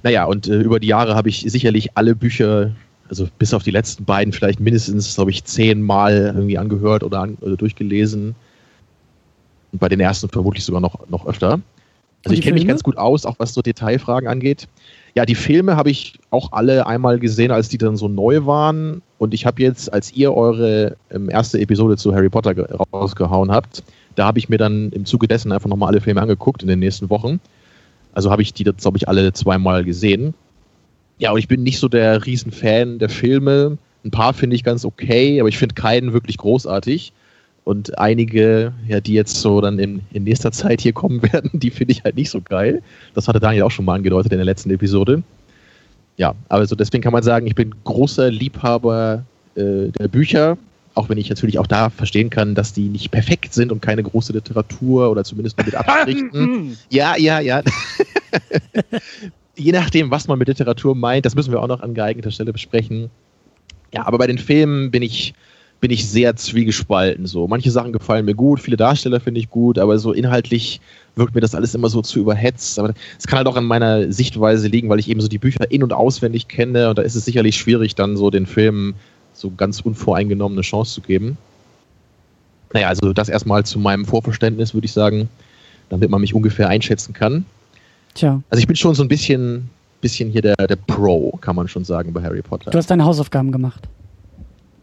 Naja, 0.03 0.25
und 0.25 0.49
äh, 0.49 0.61
über 0.61 0.81
die 0.81 0.89
Jahre 0.89 1.15
habe 1.15 1.29
ich 1.29 1.45
sicherlich 1.47 1.97
alle 1.97 2.15
Bücher 2.15 2.73
also 3.11 3.29
bis 3.39 3.53
auf 3.53 3.65
die 3.65 3.73
letzten 3.73 4.05
beiden 4.05 4.33
vielleicht 4.33 4.61
mindestens, 4.61 5.17
glaube 5.17 5.33
ich, 5.33 5.45
zehnmal 5.45 6.33
irgendwie 6.35 6.57
angehört 6.57 7.03
oder, 7.03 7.21
an, 7.21 7.37
oder 7.41 7.57
durchgelesen. 7.57 8.37
Und 9.73 9.79
bei 9.79 9.89
den 9.89 9.99
ersten 9.99 10.29
vermutlich 10.29 10.65
sogar 10.65 10.81
noch, 10.81 11.09
noch 11.09 11.27
öfter. 11.27 11.61
Also 12.25 12.35
ich 12.35 12.43
kenne 12.43 12.55
mich 12.55 12.69
ganz 12.69 12.83
gut 12.83 12.97
aus, 12.97 13.27
auch 13.27 13.35
was 13.39 13.53
so 13.53 13.63
Detailfragen 13.63 14.29
angeht. 14.29 14.69
Ja, 15.15 15.27
die 15.27 15.35
Filme 15.35 15.77
habe 15.77 15.91
ich 15.91 16.19
auch 16.31 16.53
alle 16.53 16.87
einmal 16.87 17.19
gesehen, 17.19 17.51
als 17.51 17.69
die 17.69 17.79
dann 17.79 17.97
so 17.97 18.07
neu 18.07 18.47
waren. 18.47 19.03
Und 19.19 19.35
ich 19.35 19.45
habe 19.45 19.61
jetzt, 19.61 19.93
als 19.93 20.13
ihr 20.13 20.33
eure 20.33 20.97
ähm, 21.11 21.31
erste 21.31 21.59
Episode 21.59 21.97
zu 21.97 22.15
Harry 22.15 22.29
Potter 22.29 22.55
rausgehauen 22.93 23.51
habt, 23.51 23.83
da 24.15 24.27
habe 24.27 24.39
ich 24.39 24.49
mir 24.49 24.59
dann 24.59 24.93
im 24.93 25.05
Zuge 25.05 25.27
dessen 25.27 25.51
einfach 25.51 25.69
nochmal 25.69 25.89
alle 25.89 26.01
Filme 26.01 26.23
angeguckt 26.23 26.63
in 26.63 26.69
den 26.69 26.79
nächsten 26.79 27.11
Wochen. 27.11 27.41
Also 28.13 28.31
habe 28.31 28.43
ich 28.43 28.55
die, 28.55 28.65
glaube 28.65 28.99
ich, 28.99 29.09
alle 29.09 29.33
zweimal 29.33 29.83
gesehen. 29.83 30.35
Ja, 31.21 31.33
und 31.33 31.39
ich 31.39 31.49
bin 31.49 31.63
nicht 31.63 31.79
so 31.79 31.89
der 31.89 32.25
Riesenfan 32.25 32.99
der 32.99 33.11
Filme. 33.11 33.77
Ein 34.05 34.11
paar 34.11 34.33
finde 34.33 34.57
ich 34.57 34.65
ganz 34.65 34.87
okay, 34.87 35.39
aber 35.39 35.51
ich 35.51 35.59
finde 35.59 35.75
keinen 35.75 36.15
wirklich 36.15 36.39
großartig. 36.39 37.13
Und 37.65 37.99
einige, 37.99 38.73
ja, 38.89 39.01
die 39.01 39.13
jetzt 39.13 39.35
so 39.35 39.61
dann 39.61 39.79
in, 39.79 40.01
in 40.15 40.25
nächster 40.25 40.51
Zeit 40.51 40.81
hier 40.81 40.95
kommen 40.95 41.23
werden, 41.33 41.51
die 41.53 41.71
finde 41.71 41.93
ich 41.93 42.05
halt 42.05 42.17
nicht 42.17 42.31
so 42.31 42.41
geil. 42.41 42.83
Das 43.13 43.29
hatte 43.29 43.39
Daniel 43.39 43.65
auch 43.65 43.71
schon 43.71 43.85
mal 43.85 43.97
angedeutet 43.97 44.33
in 44.33 44.39
der 44.39 44.47
letzten 44.47 44.71
Episode. 44.71 45.23
Ja, 46.17 46.35
also 46.49 46.75
deswegen 46.75 47.03
kann 47.03 47.13
man 47.13 47.23
sagen, 47.23 47.47
ich 47.47 47.55
bin 47.55 47.75
großer 47.85 48.31
Liebhaber 48.31 49.23
äh, 49.57 49.89
der 49.99 50.09
Bücher, 50.09 50.57
auch 50.95 51.11
wenn 51.11 51.19
ich 51.19 51.29
natürlich 51.29 51.59
auch 51.59 51.67
da 51.67 51.91
verstehen 51.91 52.31
kann, 52.31 52.55
dass 52.55 52.73
die 52.73 52.89
nicht 52.89 53.11
perfekt 53.11 53.53
sind 53.53 53.73
und 53.73 53.83
keine 53.83 54.03
große 54.03 54.33
Literatur 54.33 55.11
oder 55.11 55.23
zumindest 55.23 55.59
nur 55.59 55.67
mit 55.67 55.75
Abstrichen. 55.77 56.79
ja, 56.89 57.15
ja, 57.19 57.41
ja. 57.41 57.63
je 59.61 59.73
nachdem, 59.73 60.11
was 60.11 60.27
man 60.27 60.39
mit 60.39 60.49
Literatur 60.49 60.95
meint, 60.95 61.27
das 61.27 61.35
müssen 61.35 61.53
wir 61.53 61.63
auch 61.63 61.69
noch 61.69 61.81
an 61.81 61.95
geeigneter 61.95 62.31
Stelle 62.31 62.53
besprechen. 62.53 63.11
Ja, 63.93 64.07
aber 64.07 64.19
bei 64.19 64.27
den 64.27 64.39
Filmen 64.39 64.91
bin 64.91 65.03
ich, 65.03 65.35
bin 65.81 65.91
ich 65.91 66.09
sehr 66.09 66.35
zwiegespalten. 66.37 67.27
So. 67.27 67.47
Manche 67.47 67.71
Sachen 67.71 67.93
gefallen 67.93 68.25
mir 68.25 68.35
gut, 68.35 68.61
viele 68.61 68.77
Darsteller 68.77 69.21
finde 69.21 69.41
ich 69.41 69.51
gut, 69.51 69.79
aber 69.79 69.99
so 69.99 70.13
inhaltlich 70.13 70.81
wirkt 71.17 71.35
mir 71.35 71.41
das 71.41 71.55
alles 71.55 71.75
immer 71.75 71.89
so 71.89 72.03
zu 72.03 72.21
überhetzt. 72.21 72.79
Aber 72.79 72.95
es 73.19 73.27
kann 73.27 73.39
halt 73.39 73.49
auch 73.49 73.57
an 73.57 73.65
meiner 73.65 74.11
Sichtweise 74.13 74.69
liegen, 74.69 74.89
weil 74.89 74.99
ich 74.99 75.09
eben 75.09 75.21
so 75.21 75.29
die 75.29 75.39
Bücher 75.39 75.71
in- 75.71 75.83
und 75.83 75.93
auswendig 75.93 76.49
kenne 76.49 76.89
und 76.89 76.99
da 76.99 77.03
ist 77.03 77.15
es 77.15 77.25
sicherlich 77.25 77.57
schwierig, 77.57 77.95
dann 77.95 78.17
so 78.17 78.31
den 78.31 78.47
Filmen 78.47 78.95
so 79.33 79.51
ganz 79.57 79.81
unvoreingenommen 79.81 80.57
eine 80.57 80.63
Chance 80.63 80.95
zu 80.95 81.01
geben. 81.01 81.37
Naja, 82.73 82.89
also 82.89 83.13
das 83.13 83.29
erstmal 83.29 83.65
zu 83.65 83.79
meinem 83.79 84.05
Vorverständnis, 84.05 84.75
würde 84.75 84.85
ich 84.85 84.93
sagen, 84.93 85.29
damit 85.89 86.09
man 86.09 86.21
mich 86.21 86.35
ungefähr 86.35 86.69
einschätzen 86.69 87.13
kann. 87.13 87.45
Tja. 88.15 88.43
Also 88.51 88.61
ich 88.61 88.67
bin 88.67 88.77
schon 88.77 88.95
so 88.95 89.03
ein 89.03 89.09
bisschen, 89.09 89.71
bisschen 90.01 90.31
hier 90.31 90.43
der, 90.43 90.57
der 90.57 90.77
Pro, 90.77 91.39
kann 91.41 91.57
man 91.57 91.69
schon 91.69 91.85
sagen, 91.85 92.13
bei 92.13 92.23
Harry 92.23 92.43
Potter. 92.43 92.71
Du 92.71 92.79
hast 92.79 92.91
deine 92.91 93.05
Hausaufgaben 93.05 93.53
gemacht. 93.53 93.89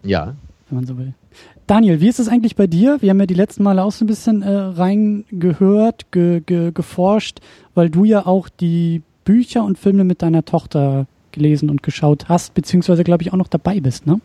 Ja. 0.04 0.36
Wenn 0.70 0.76
man 0.76 0.86
so 0.86 0.98
will. 0.98 1.14
Daniel, 1.66 2.00
wie 2.00 2.08
ist 2.08 2.20
es 2.20 2.30
eigentlich 2.30 2.56
bei 2.56 2.68
dir? 2.68 2.98
Wir 3.02 3.10
haben 3.10 3.20
ja 3.20 3.26
die 3.26 3.34
letzten 3.34 3.64
Male 3.64 3.84
auch 3.84 3.92
so 3.92 4.06
ein 4.06 4.08
bisschen 4.08 4.42
äh, 4.42 4.50
reingehört, 4.50 6.12
ge, 6.12 6.42
ge, 6.46 6.72
geforscht, 6.72 7.40
weil 7.76 7.90
du 7.90 8.06
ja 8.06 8.26
auch 8.26 8.48
die 8.48 9.02
Bücher 9.26 9.66
und 9.66 9.78
Filme 9.78 10.06
mit 10.06 10.22
deiner 10.22 10.46
Tochter 10.46 11.08
gelesen 11.32 11.70
und 11.70 11.84
geschaut 11.84 12.30
hast, 12.30 12.54
beziehungsweise 12.54 13.04
glaube 13.04 13.24
ich 13.24 13.34
auch 13.34 13.38
noch 13.38 13.50
dabei 13.50 13.80
bist, 13.82 14.08
ne? 14.08 14.22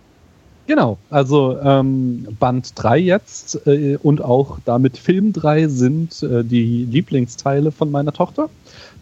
Genau, 0.69 0.99
also 1.11 1.59
ähm, 1.59 2.29
Band 2.39 2.73
3 2.77 2.99
jetzt 2.99 3.67
äh, 3.67 3.99
und 4.01 4.23
auch 4.23 4.59
damit 4.65 4.97
Film 4.97 5.33
3 5.33 5.67
sind 5.67 6.23
äh, 6.23 6.45
die 6.45 6.85
Lieblingsteile 6.85 7.73
von 7.73 7.91
meiner 7.91 8.13
Tochter. 8.13 8.49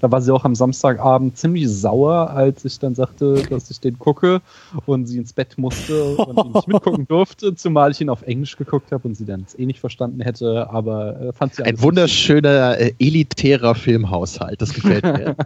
Da 0.01 0.11
war 0.11 0.21
sie 0.23 0.33
auch 0.33 0.45
am 0.45 0.55
Samstagabend 0.55 1.37
ziemlich 1.37 1.69
sauer, 1.69 2.31
als 2.31 2.65
ich 2.65 2.79
dann 2.79 2.95
sagte, 2.95 3.43
dass 3.49 3.71
ich 3.71 3.81
den 3.81 3.99
gucke 3.99 4.41
und 4.87 5.07
sie 5.07 5.19
ins 5.19 5.33
Bett 5.33 5.59
musste 5.59 6.17
und 6.17 6.47
ihn 6.47 6.53
nicht 6.53 6.69
mitgucken 6.69 7.07
durfte, 7.07 7.55
zumal 7.55 7.91
ich 7.91 8.01
ihn 8.01 8.09
auf 8.09 8.23
Englisch 8.23 8.57
geguckt 8.57 8.93
habe 8.93 9.07
und 9.09 9.15
sie 9.15 9.25
dann 9.25 9.45
es 9.47 9.59
eh 9.59 9.67
nicht 9.67 9.81
verstanden 9.81 10.21
hätte, 10.21 10.71
aber 10.71 11.21
äh, 11.21 11.33
fand 11.33 11.55
sie 11.55 11.63
Ein 11.63 11.81
wunderschöner, 11.81 12.79
äh, 12.79 12.93
elitärer 12.99 13.75
Filmhaushalt, 13.75 14.61
das 14.61 14.73
gefällt 14.73 15.05
mir. 15.05 15.37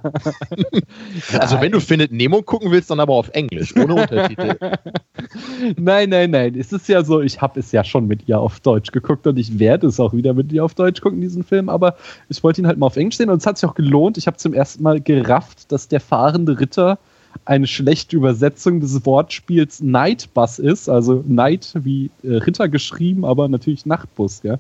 also 1.38 1.60
wenn 1.60 1.72
du 1.72 1.80
findet 1.80 2.12
Nemo 2.12 2.42
gucken 2.42 2.70
willst, 2.70 2.90
dann 2.90 3.00
aber 3.00 3.14
auf 3.14 3.30
Englisch, 3.30 3.74
ohne 3.76 3.94
Untertitel. 3.94 4.56
nein, 5.76 6.10
nein, 6.10 6.30
nein. 6.30 6.54
Es 6.58 6.72
ist 6.72 6.88
ja 6.88 7.02
so, 7.04 7.20
ich 7.20 7.40
habe 7.40 7.60
es 7.60 7.72
ja 7.72 7.84
schon 7.84 8.06
mit 8.06 8.28
ihr 8.28 8.38
auf 8.38 8.60
Deutsch 8.60 8.92
geguckt 8.92 9.26
und 9.26 9.38
ich 9.38 9.58
werde 9.58 9.86
es 9.86 10.00
auch 10.00 10.12
wieder 10.12 10.34
mit 10.34 10.52
ihr 10.52 10.64
auf 10.64 10.74
Deutsch 10.74 11.00
gucken, 11.00 11.20
diesen 11.20 11.42
Film, 11.42 11.68
aber 11.68 11.96
ich 12.28 12.42
wollte 12.42 12.60
ihn 12.60 12.66
halt 12.66 12.78
mal 12.78 12.86
auf 12.86 12.96
Englisch 12.96 13.16
sehen 13.16 13.30
und 13.30 13.38
es 13.38 13.46
hat 13.46 13.58
sich 13.58 13.68
auch 13.68 13.74
gelohnt. 13.74 14.18
Ich 14.18 14.26
habe 14.26 14.36
zum 14.44 14.52
ersten 14.52 14.82
Mal 14.82 15.00
gerafft, 15.00 15.72
dass 15.72 15.88
der 15.88 16.00
fahrende 16.00 16.60
Ritter 16.60 16.98
eine 17.46 17.66
schlechte 17.66 18.14
Übersetzung 18.14 18.80
des 18.80 19.04
Wortspiels 19.06 19.80
Nightbus 19.80 20.58
ist, 20.58 20.88
also 20.88 21.24
Night 21.26 21.72
wie 21.74 22.10
äh, 22.22 22.36
Ritter 22.36 22.68
geschrieben, 22.68 23.24
aber 23.24 23.48
natürlich 23.48 23.86
Nachtbus, 23.86 24.42
ja. 24.42 24.58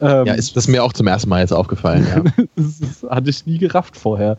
Ähm, 0.00 0.26
ja, 0.26 0.34
ist 0.34 0.56
das 0.56 0.68
mir 0.68 0.84
auch 0.84 0.92
zum 0.92 1.06
ersten 1.06 1.30
Mal 1.30 1.40
jetzt 1.40 1.52
aufgefallen, 1.52 2.06
ja. 2.06 2.46
das, 2.56 3.02
hatte 3.08 3.30
ich 3.30 3.46
nie 3.46 3.58
gerafft 3.58 3.96
vorher. 3.96 4.36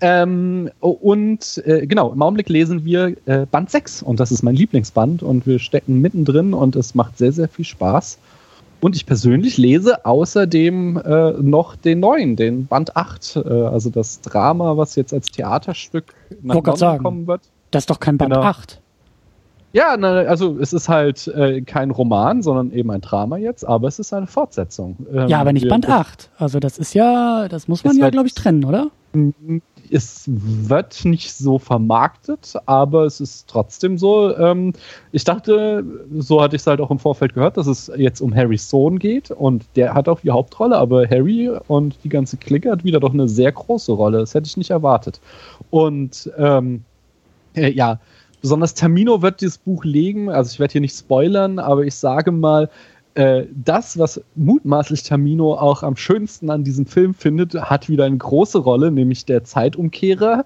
Ähm, 0.00 0.70
und 0.80 1.62
äh, 1.64 1.86
genau, 1.86 2.12
im 2.12 2.20
Augenblick 2.20 2.48
lesen 2.48 2.84
wir 2.84 3.14
äh, 3.26 3.46
Band 3.46 3.70
6 3.70 4.02
und 4.02 4.18
das 4.18 4.32
ist 4.32 4.42
mein 4.42 4.56
Lieblingsband 4.56 5.22
und 5.22 5.46
wir 5.46 5.60
stecken 5.60 6.00
mittendrin 6.00 6.52
und 6.52 6.74
es 6.74 6.96
macht 6.96 7.16
sehr, 7.16 7.32
sehr 7.32 7.48
viel 7.48 7.64
Spaß. 7.64 8.18
Und 8.84 8.94
ich 8.96 9.06
persönlich 9.06 9.56
lese 9.56 10.04
außerdem 10.04 10.98
äh, 10.98 11.30
noch 11.40 11.74
den 11.74 12.00
neuen, 12.00 12.36
den 12.36 12.66
Band 12.66 12.94
8, 12.98 13.36
äh, 13.36 13.48
also 13.48 13.88
das 13.88 14.20
Drama, 14.20 14.76
was 14.76 14.94
jetzt 14.94 15.14
als 15.14 15.30
Theaterstück 15.30 16.12
nach 16.42 16.56
London 16.56 16.76
sagen, 16.76 17.02
kommen 17.02 17.26
wird. 17.26 17.40
Das 17.70 17.84
ist 17.84 17.90
doch 17.90 17.98
kein 17.98 18.18
Band 18.18 18.34
genau. 18.34 18.44
8. 18.44 18.82
Ja, 19.72 19.96
na, 19.98 20.08
also 20.08 20.58
es 20.58 20.74
ist 20.74 20.90
halt 20.90 21.28
äh, 21.28 21.62
kein 21.62 21.92
Roman, 21.92 22.42
sondern 22.42 22.72
eben 22.72 22.90
ein 22.90 23.00
Drama 23.00 23.38
jetzt, 23.38 23.66
aber 23.66 23.88
es 23.88 23.98
ist 23.98 24.12
eine 24.12 24.26
Fortsetzung. 24.26 24.98
Ähm, 25.10 25.28
ja, 25.28 25.40
aber 25.40 25.54
nicht 25.54 25.66
Band 25.66 25.88
8. 25.88 26.28
Also 26.36 26.60
das 26.60 26.76
ist 26.76 26.92
ja, 26.92 27.48
das 27.48 27.68
muss 27.68 27.84
man 27.84 27.96
ja, 27.96 28.10
glaube 28.10 28.26
ich, 28.26 28.34
trennen, 28.34 28.66
oder? 28.66 28.90
Es 29.94 30.24
wird 30.26 31.04
nicht 31.04 31.32
so 31.32 31.60
vermarktet, 31.60 32.54
aber 32.66 33.04
es 33.04 33.20
ist 33.20 33.46
trotzdem 33.46 33.96
so. 33.96 34.36
Ähm, 34.36 34.72
ich 35.12 35.22
dachte, 35.22 35.84
so 36.18 36.42
hatte 36.42 36.56
ich 36.56 36.62
es 36.62 36.66
halt 36.66 36.80
auch 36.80 36.90
im 36.90 36.98
Vorfeld 36.98 37.34
gehört, 37.34 37.56
dass 37.56 37.68
es 37.68 37.92
jetzt 37.96 38.20
um 38.20 38.34
Harrys 38.34 38.68
Sohn 38.68 38.98
geht 38.98 39.30
und 39.30 39.64
der 39.76 39.94
hat 39.94 40.08
auch 40.08 40.18
die 40.18 40.32
Hauptrolle, 40.32 40.76
aber 40.76 41.08
Harry 41.08 41.48
und 41.68 41.96
die 42.02 42.08
ganze 42.08 42.36
Clique 42.36 42.72
hat 42.72 42.82
wieder 42.82 42.98
doch 42.98 43.14
eine 43.14 43.28
sehr 43.28 43.52
große 43.52 43.92
Rolle. 43.92 44.18
Das 44.18 44.34
hätte 44.34 44.48
ich 44.48 44.56
nicht 44.56 44.70
erwartet. 44.70 45.20
Und 45.70 46.28
ähm, 46.38 46.82
äh, 47.54 47.70
ja, 47.70 48.00
besonders 48.42 48.74
Termino 48.74 49.22
wird 49.22 49.42
dieses 49.42 49.58
Buch 49.58 49.84
legen. 49.84 50.28
Also 50.28 50.50
ich 50.50 50.58
werde 50.58 50.72
hier 50.72 50.80
nicht 50.80 50.98
spoilern, 50.98 51.60
aber 51.60 51.84
ich 51.84 51.94
sage 51.94 52.32
mal, 52.32 52.68
äh, 53.14 53.46
das, 53.54 53.96
was 53.96 54.20
mutmaßlich 54.34 55.04
Tamino 55.04 55.54
auch 55.54 55.82
am 55.84 55.96
schönsten 55.96 56.50
an 56.50 56.64
diesem 56.64 56.86
Film 56.86 57.14
findet, 57.14 57.54
hat 57.54 57.88
wieder 57.88 58.04
eine 58.04 58.16
große 58.16 58.58
Rolle, 58.58 58.90
nämlich 58.90 59.24
der 59.24 59.44
Zeitumkehrer. 59.44 60.44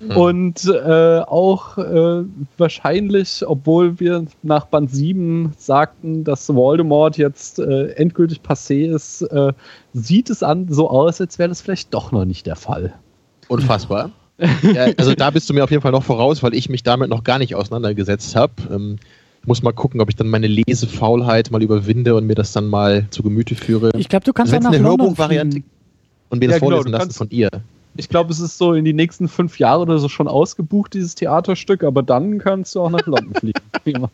Mhm. 0.00 0.16
Und 0.16 0.64
äh, 0.66 1.20
auch 1.20 1.76
äh, 1.78 2.24
wahrscheinlich, 2.56 3.44
obwohl 3.46 3.98
wir 3.98 4.26
nach 4.42 4.66
Band 4.66 4.92
7 4.92 5.54
sagten, 5.56 6.22
dass 6.22 6.54
Voldemort 6.54 7.18
jetzt 7.18 7.58
äh, 7.58 7.88
endgültig 7.94 8.40
passé 8.40 8.86
ist, 8.86 9.22
äh, 9.22 9.52
sieht 9.92 10.30
es 10.30 10.42
an 10.44 10.68
so 10.68 10.90
aus, 10.90 11.20
als 11.20 11.38
wäre 11.40 11.48
das 11.48 11.62
vielleicht 11.62 11.92
doch 11.94 12.12
noch 12.12 12.24
nicht 12.24 12.46
der 12.46 12.56
Fall. 12.56 12.94
Unfassbar. 13.48 14.10
ja, 14.38 14.86
also 14.96 15.14
da 15.14 15.30
bist 15.30 15.48
du 15.50 15.54
mir 15.54 15.64
auf 15.64 15.70
jeden 15.70 15.82
Fall 15.82 15.92
noch 15.92 16.04
voraus, 16.04 16.42
weil 16.42 16.54
ich 16.54 16.68
mich 16.68 16.82
damit 16.82 17.08
noch 17.08 17.24
gar 17.24 17.38
nicht 17.38 17.54
auseinandergesetzt 17.54 18.36
habe. 18.36 18.54
Ähm, 18.70 18.96
muss 19.46 19.62
mal 19.62 19.72
gucken, 19.72 20.00
ob 20.00 20.08
ich 20.08 20.16
dann 20.16 20.28
meine 20.28 20.46
Lesefaulheit 20.46 21.50
mal 21.50 21.62
überwinde 21.62 22.14
und 22.14 22.26
mir 22.26 22.34
das 22.34 22.52
dann 22.52 22.66
mal 22.66 23.06
zu 23.10 23.22
Gemüte 23.22 23.54
führe. 23.54 23.90
Ich 23.96 24.08
glaube, 24.08 24.24
du 24.24 24.32
kannst 24.32 24.52
also, 24.52 24.68
auch 24.68 24.72
nach 24.72 24.78
eine 24.78 24.88
Hörbuchvariante 24.88 25.62
und 26.30 26.38
mir 26.38 26.48
das 26.48 26.56
ja, 26.56 26.58
genau, 26.60 26.76
vorlesen 26.76 26.92
lassen 26.92 27.10
von 27.12 27.30
ihr. 27.30 27.50
ich 27.96 28.08
glaube, 28.08 28.32
es 28.32 28.40
ist 28.40 28.58
so 28.58 28.72
in 28.74 28.84
die 28.84 28.92
nächsten 28.92 29.28
fünf 29.28 29.58
Jahre 29.58 29.82
oder 29.82 29.98
so 29.98 30.08
schon 30.08 30.28
ausgebucht, 30.28 30.94
dieses 30.94 31.14
Theaterstück, 31.14 31.84
aber 31.84 32.02
dann 32.02 32.38
kannst 32.38 32.74
du 32.74 32.80
auch 32.80 32.90
nach 32.90 33.06
London 33.06 33.34
fliegen. 33.82 34.08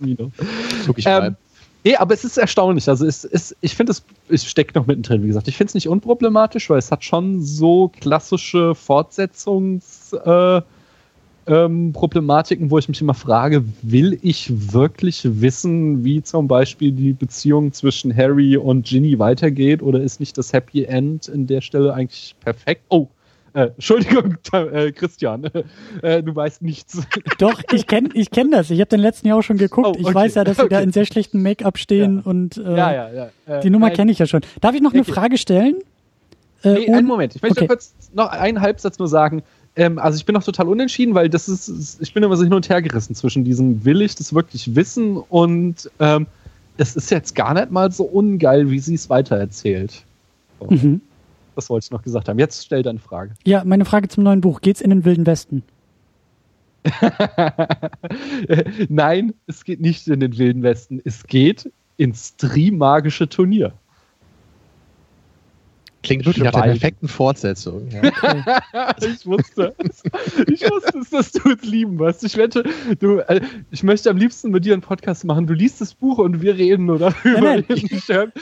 Guck 0.87 0.99
ich 0.99 1.05
mal. 1.05 1.29
Ähm, 1.29 1.37
nee, 1.85 1.97
aber 1.97 2.15
es 2.15 2.25
ist 2.25 2.37
erstaunlich. 2.37 2.89
Also 2.89 3.07
es 3.07 3.25
ist, 3.25 3.57
ich 3.61 3.75
finde, 3.75 3.93
es, 3.93 4.03
es 4.29 4.45
steckt 4.45 4.75
noch 4.75 4.87
mittendrin, 4.87 5.23
wie 5.23 5.29
gesagt. 5.29 5.49
Ich 5.49 5.57
finde 5.57 5.71
es 5.71 5.75
nicht 5.75 5.89
unproblematisch, 5.89 6.69
weil 6.71 6.79
es 6.79 6.91
hat 6.91 7.05
schon 7.05 7.43
so 7.43 7.91
klassische 8.01 8.73
Fortsetzungs- 8.73 10.17
äh, 10.17 10.63
ähm, 11.51 11.93
Problematiken, 11.93 12.71
wo 12.71 12.79
ich 12.79 12.89
mich 12.89 13.01
immer 13.01 13.15
frage, 13.15 13.65
will 13.83 14.19
ich 14.23 14.73
wirklich 14.73 15.23
wissen, 15.25 16.05
wie 16.05 16.23
zum 16.23 16.47
Beispiel 16.47 16.93
die 16.93 17.13
Beziehung 17.13 17.73
zwischen 17.73 18.17
Harry 18.17 18.57
und 18.57 18.87
Ginny 18.87 19.19
weitergeht 19.19 19.83
oder 19.83 20.01
ist 20.01 20.21
nicht 20.21 20.39
das 20.39 20.53
Happy 20.53 20.85
End 20.85 21.27
in 21.27 21.49
der 21.49 21.61
Stelle 21.61 21.93
eigentlich 21.93 22.37
perfekt? 22.41 22.83
Oh, 22.89 23.09
äh, 23.53 23.63
Entschuldigung, 23.63 24.37
äh, 24.53 24.93
Christian, 24.93 25.51
äh, 26.03 26.23
du 26.23 26.35
weißt 26.37 26.63
nichts. 26.63 27.03
Doch, 27.39 27.61
ich 27.73 27.89
kenne 27.89 28.11
ich 28.15 28.31
kenn 28.31 28.53
das. 28.53 28.71
Ich 28.71 28.79
habe 28.79 28.89
den 28.89 29.01
letzten 29.01 29.27
Jahr 29.27 29.39
auch 29.39 29.43
schon 29.43 29.59
geguckt. 29.59 29.89
Oh, 29.89 29.91
okay. 29.91 30.03
Ich 30.09 30.15
weiß 30.15 30.37
ja, 30.37 30.45
dass 30.45 30.57
sie 30.57 30.63
okay. 30.63 30.75
da 30.75 30.81
in 30.81 30.93
sehr 30.93 31.05
schlechten 31.05 31.43
Make-up 31.43 31.79
stehen 31.79 32.19
ja. 32.19 32.31
und 32.31 32.59
äh, 32.59 32.77
ja, 32.77 33.13
ja. 33.13 33.31
Äh, 33.47 33.61
die 33.61 33.71
Nummer 33.71 33.91
kenne 33.91 34.13
ich 34.13 34.21
ja 34.21 34.27
schon. 34.27 34.43
Darf 34.61 34.77
ich 34.77 34.83
noch 34.83 34.95
eine 34.95 35.05
Frage 35.05 35.37
stellen? 35.37 35.79
Äh, 36.63 36.75
nee, 36.75 36.93
einen 36.93 37.07
Moment. 37.07 37.35
Ich 37.35 37.43
möchte 37.43 37.61
okay. 37.61 37.69
kurz 37.69 37.95
noch 38.13 38.29
einen 38.29 38.61
Halbsatz 38.61 38.99
nur 38.99 39.09
sagen. 39.09 39.43
Ähm, 39.81 39.99
also 39.99 40.19
ich 40.19 40.27
bin 40.27 40.35
noch 40.35 40.45
total 40.45 40.69
unentschieden, 40.69 41.15
weil 41.15 41.31
das 41.31 41.49
ist, 41.49 42.03
ich 42.03 42.13
bin 42.13 42.23
immer 42.23 42.37
so 42.37 42.45
hin 42.45 42.53
und 42.53 42.69
her 42.69 42.83
gerissen 42.83 43.15
zwischen 43.15 43.45
diesem, 43.45 43.83
will 43.83 44.03
ich 44.03 44.15
das 44.15 44.35
wirklich 44.35 44.77
wissen 44.77 45.17
und 45.17 45.91
ähm, 45.99 46.27
es 46.77 46.97
ist 46.97 47.11
jetzt 47.11 47.35
gar 47.35 47.55
nicht 47.55 47.71
mal 47.71 47.91
so 47.91 48.05
ungeil, 48.05 48.71
wie 48.71 48.79
sie 48.79 48.95
es 48.95 49.09
weitererzählt. 49.09 50.05
So. 50.61 50.67
Mhm. 50.67 51.01
Das 51.55 51.71
wollte 51.71 51.85
ich 51.87 51.91
noch 51.91 52.03
gesagt 52.03 52.29
haben. 52.29 52.39
Jetzt 52.39 52.63
stell 52.63 52.83
deine 52.83 52.99
Frage. 52.99 53.33
Ja, 53.47 53.65
meine 53.65 53.87
Frage 53.87 54.09
zum 54.09 54.23
neuen 54.23 54.43
Buch. 54.43 54.61
Geht's 54.61 54.83
in 54.83 54.91
den 54.91 55.07
Wilden 55.07 55.25
Westen? 55.25 55.63
Nein, 58.91 59.33
es 59.47 59.65
geht 59.65 59.81
nicht 59.81 60.09
in 60.09 60.21
den 60.21 60.37
Wilden 60.37 60.63
Westen. 60.63 61.01
Es 61.07 61.27
geht 61.27 61.73
ins 61.97 62.37
Trimagische 62.37 63.31
Turnier. 63.31 63.73
Klingt 66.03 66.25
wirklich 66.25 66.45
nach 66.45 66.53
der 66.53 66.63
perfekten 66.63 67.09
Fortsetzung. 67.09 67.89
Ja. 67.91 68.03
ich 69.01 69.27
wusste 69.27 69.75
es. 69.79 70.03
Ich 70.49 70.63
wusste 70.63 70.99
es, 70.99 71.11
dass 71.11 71.33
du 71.33 71.51
es 71.51 71.63
lieben 71.63 71.99
wirst. 71.99 72.25
Ich 72.25 72.39
wette, 72.39 72.65
du, 72.99 73.19
äh, 73.19 73.43
ich 73.71 73.83
möchte 73.83 74.09
am 74.09 74.17
liebsten 74.17 74.51
mit 74.51 74.65
dir 74.65 74.73
einen 74.73 74.83
Podcast 74.83 75.25
machen. 75.25 75.47
Du 75.47 75.53
liest 75.53 75.81
das 75.81 75.95
Buch 75.95 76.19
und 76.19 76.41
wir 76.41 76.57
reden 76.57 76.87
nur 76.87 76.99
darüber. 76.99 77.41
Nein, 77.41 77.65
nein. 77.69 77.89
Ich 77.91 78.09
höre 78.09 78.33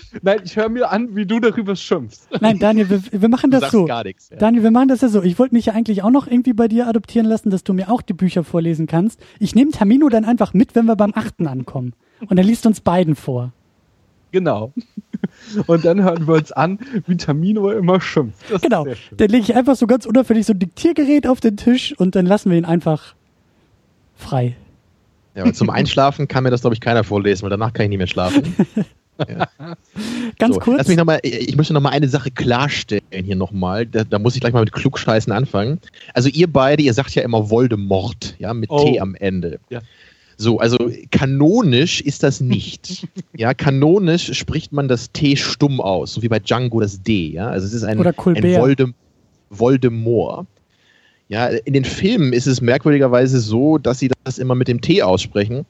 hör 0.55 0.69
mir 0.69 0.91
an, 0.91 1.17
wie 1.17 1.27
du 1.27 1.41
darüber 1.41 1.75
schimpfst. 1.75 2.29
Nein, 2.41 2.59
Daniel, 2.61 2.91
wir, 2.91 3.03
wir 3.11 3.29
machen 3.29 3.51
das 3.51 3.73
so. 3.73 3.87
Gar 3.87 4.05
nichts, 4.05 4.31
ja. 4.31 4.37
Daniel, 4.37 4.63
wir 4.63 4.71
machen 4.71 4.89
das 4.89 5.01
ja 5.01 5.09
so. 5.09 5.23
Ich 5.23 5.39
wollte 5.39 5.55
mich 5.55 5.67
ja 5.67 5.73
eigentlich 5.73 6.03
auch 6.05 6.11
noch 6.11 6.29
irgendwie 6.29 6.53
bei 6.53 6.69
dir 6.69 6.87
adoptieren 6.87 7.27
lassen, 7.27 7.51
dass 7.51 7.65
du 7.65 7.73
mir 7.75 7.91
auch 7.91 8.03
die 8.03 8.13
Bücher 8.13 8.45
vorlesen 8.45 8.87
kannst. 8.87 9.21
Ich 9.41 9.57
nehme 9.57 9.73
Tamino 9.73 10.09
dann 10.09 10.25
einfach 10.25 10.55
mit, 10.55 10.75
wenn 10.77 10.87
wir 10.87 10.97
beim 10.97 11.13
achten 11.15 11.49
ankommen. 11.49 11.95
Und 12.29 12.39
er 12.39 12.45
liest 12.45 12.67
uns 12.67 12.81
beiden 12.81 13.15
vor. 13.17 13.53
Genau. 14.33 14.73
Und 15.67 15.85
dann 15.85 16.03
hören 16.03 16.27
wir 16.27 16.35
uns 16.35 16.53
an, 16.53 16.79
wie 17.07 17.17
Tamino 17.17 17.71
immer 17.71 18.01
schimpft. 18.01 18.51
Das 18.51 18.63
genau. 18.63 18.87
Dann 19.17 19.29
lege 19.29 19.43
ich 19.43 19.57
einfach 19.57 19.77
so 19.77 19.87
ganz 19.87 20.07
unauffällig 20.07 20.47
so 20.47 20.53
ein 20.53 20.59
Diktiergerät 20.59 21.27
auf 21.27 21.41
den 21.41 21.57
Tisch 21.57 21.95
und 21.99 22.15
dann 22.15 22.27
lassen 22.27 22.51
wir 22.51 22.59
ihn 22.59 22.65
einfach 22.65 23.15
frei. 24.15 24.57
Ja, 25.35 25.45
aber 25.45 25.53
zum 25.53 25.71
Einschlafen 25.71 26.29
kann 26.29 26.45
mir 26.45 26.51
das, 26.51 26.63
glaube 26.63 26.75
ich, 26.75 26.81
keiner 26.81 27.05
vorlesen, 27.05 27.43
weil 27.43 27.51
danach 27.51 27.73
kann 27.73 27.85
ich 27.85 27.91
nicht 27.91 27.99
mehr 27.99 28.07
schlafen. 28.07 28.55
Ja. 29.29 29.49
Ganz 30.39 30.55
so, 30.55 30.61
kurz. 30.61 30.79
Lass 30.79 30.87
mich 30.87 30.97
noch 30.97 31.05
mal, 31.05 31.19
ich 31.25 31.57
möchte 31.57 31.75
noch 31.75 31.81
mal 31.81 31.91
eine 31.91 32.09
Sache 32.09 32.31
klarstellen 32.31 33.03
hier 33.11 33.35
nochmal. 33.35 33.85
Da, 33.85 34.05
da, 34.05 34.21
muss 34.21 34.37
ich 34.37 34.41
gleich 34.41 34.53
mal 34.53 34.61
mit 34.61 34.71
Klugscheißen 34.71 35.33
anfangen. 35.33 35.81
Also 36.15 36.29
ihr 36.29 36.47
beide, 36.47 36.85
ihr 36.85 36.95
sagt 36.95 37.13
ja 37.17 37.23
immer 37.23 37.51
Voldemort, 37.51 38.37
ja, 38.39 38.55
mit 38.55 38.71
oh. 38.71 38.85
T 38.85 39.01
am 39.01 39.17
Ende. 39.17 39.59
Ja. 39.71 39.81
So, 40.41 40.59
also 40.61 40.79
kanonisch 41.11 42.01
ist 42.01 42.23
das 42.23 42.41
nicht. 42.41 43.09
ja, 43.37 43.55
kanonisch 43.55 44.33
spricht 44.39 44.73
man 44.73 44.87
das 44.87 45.11
T 45.11 45.35
stumm 45.35 45.81
aus, 45.81 46.15
so 46.15 46.23
wie 46.23 46.29
bei 46.29 46.39
Django 46.39 46.81
das 46.81 47.03
D. 47.03 47.33
Ja, 47.33 47.49
also 47.49 47.67
es 47.67 47.75
ist 47.75 47.83
ein, 47.83 48.01
ein 48.01 48.15
Voldem 48.15 48.95
Voldemort. 49.51 50.47
Ja, 51.29 51.49
in 51.49 51.73
den 51.73 51.85
Filmen 51.85 52.33
ist 52.33 52.47
es 52.47 52.61
merkwürdigerweise 52.61 53.41
so, 53.41 53.79
dass 53.79 53.99
sie 53.99 54.11
das 54.25 54.39
immer 54.39 54.55
mit 54.55 54.69
dem 54.69 54.81
T 54.81 55.03
aussprechen, 55.03 55.67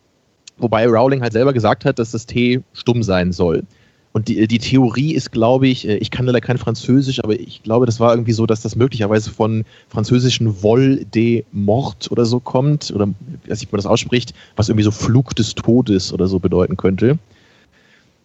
wobei 0.59 0.87
Rowling 0.87 1.23
halt 1.23 1.33
selber 1.33 1.55
gesagt 1.55 1.87
hat, 1.87 1.99
dass 1.99 2.11
das 2.11 2.27
T 2.27 2.63
stumm 2.75 3.03
sein 3.03 3.33
soll. 3.33 3.65
Und 4.13 4.29
die, 4.29 4.47
die 4.49 4.59
Theorie 4.59 5.15
ist, 5.15 5.33
glaube 5.33 5.69
ich, 5.69 5.87
äh, 5.87 5.97
ich 5.99 6.11
kann 6.11 6.27
leider 6.27 6.41
kein 6.41 6.59
Französisch, 6.59 7.23
aber 7.23 7.39
ich 7.39 7.63
glaube, 7.63 7.87
das 7.87 8.01
war 8.01 8.13
irgendwie 8.13 8.33
so, 8.33 8.47
dass 8.47 8.63
das 8.63 8.75
möglicherweise 8.75 9.31
von 9.31 9.65
französischen 9.89 10.63
Vol 10.63 11.05
de 11.05 11.45
Mort 11.53 12.11
oder 12.11 12.25
so 12.25 12.41
kommt, 12.41 12.91
oder 12.95 13.09
weiß 13.47 13.63
ich, 13.63 13.69
wie 13.69 13.73
man 13.73 13.79
das 13.79 13.87
ausspricht, 13.87 14.35
was 14.57 14.69
irgendwie 14.69 14.85
so 14.85 14.91
Flug 14.91 15.37
des 15.37 15.55
Todes 15.55 16.13
oder 16.13 16.27
so 16.27 16.39
bedeuten 16.39 16.77
könnte. 16.77 17.19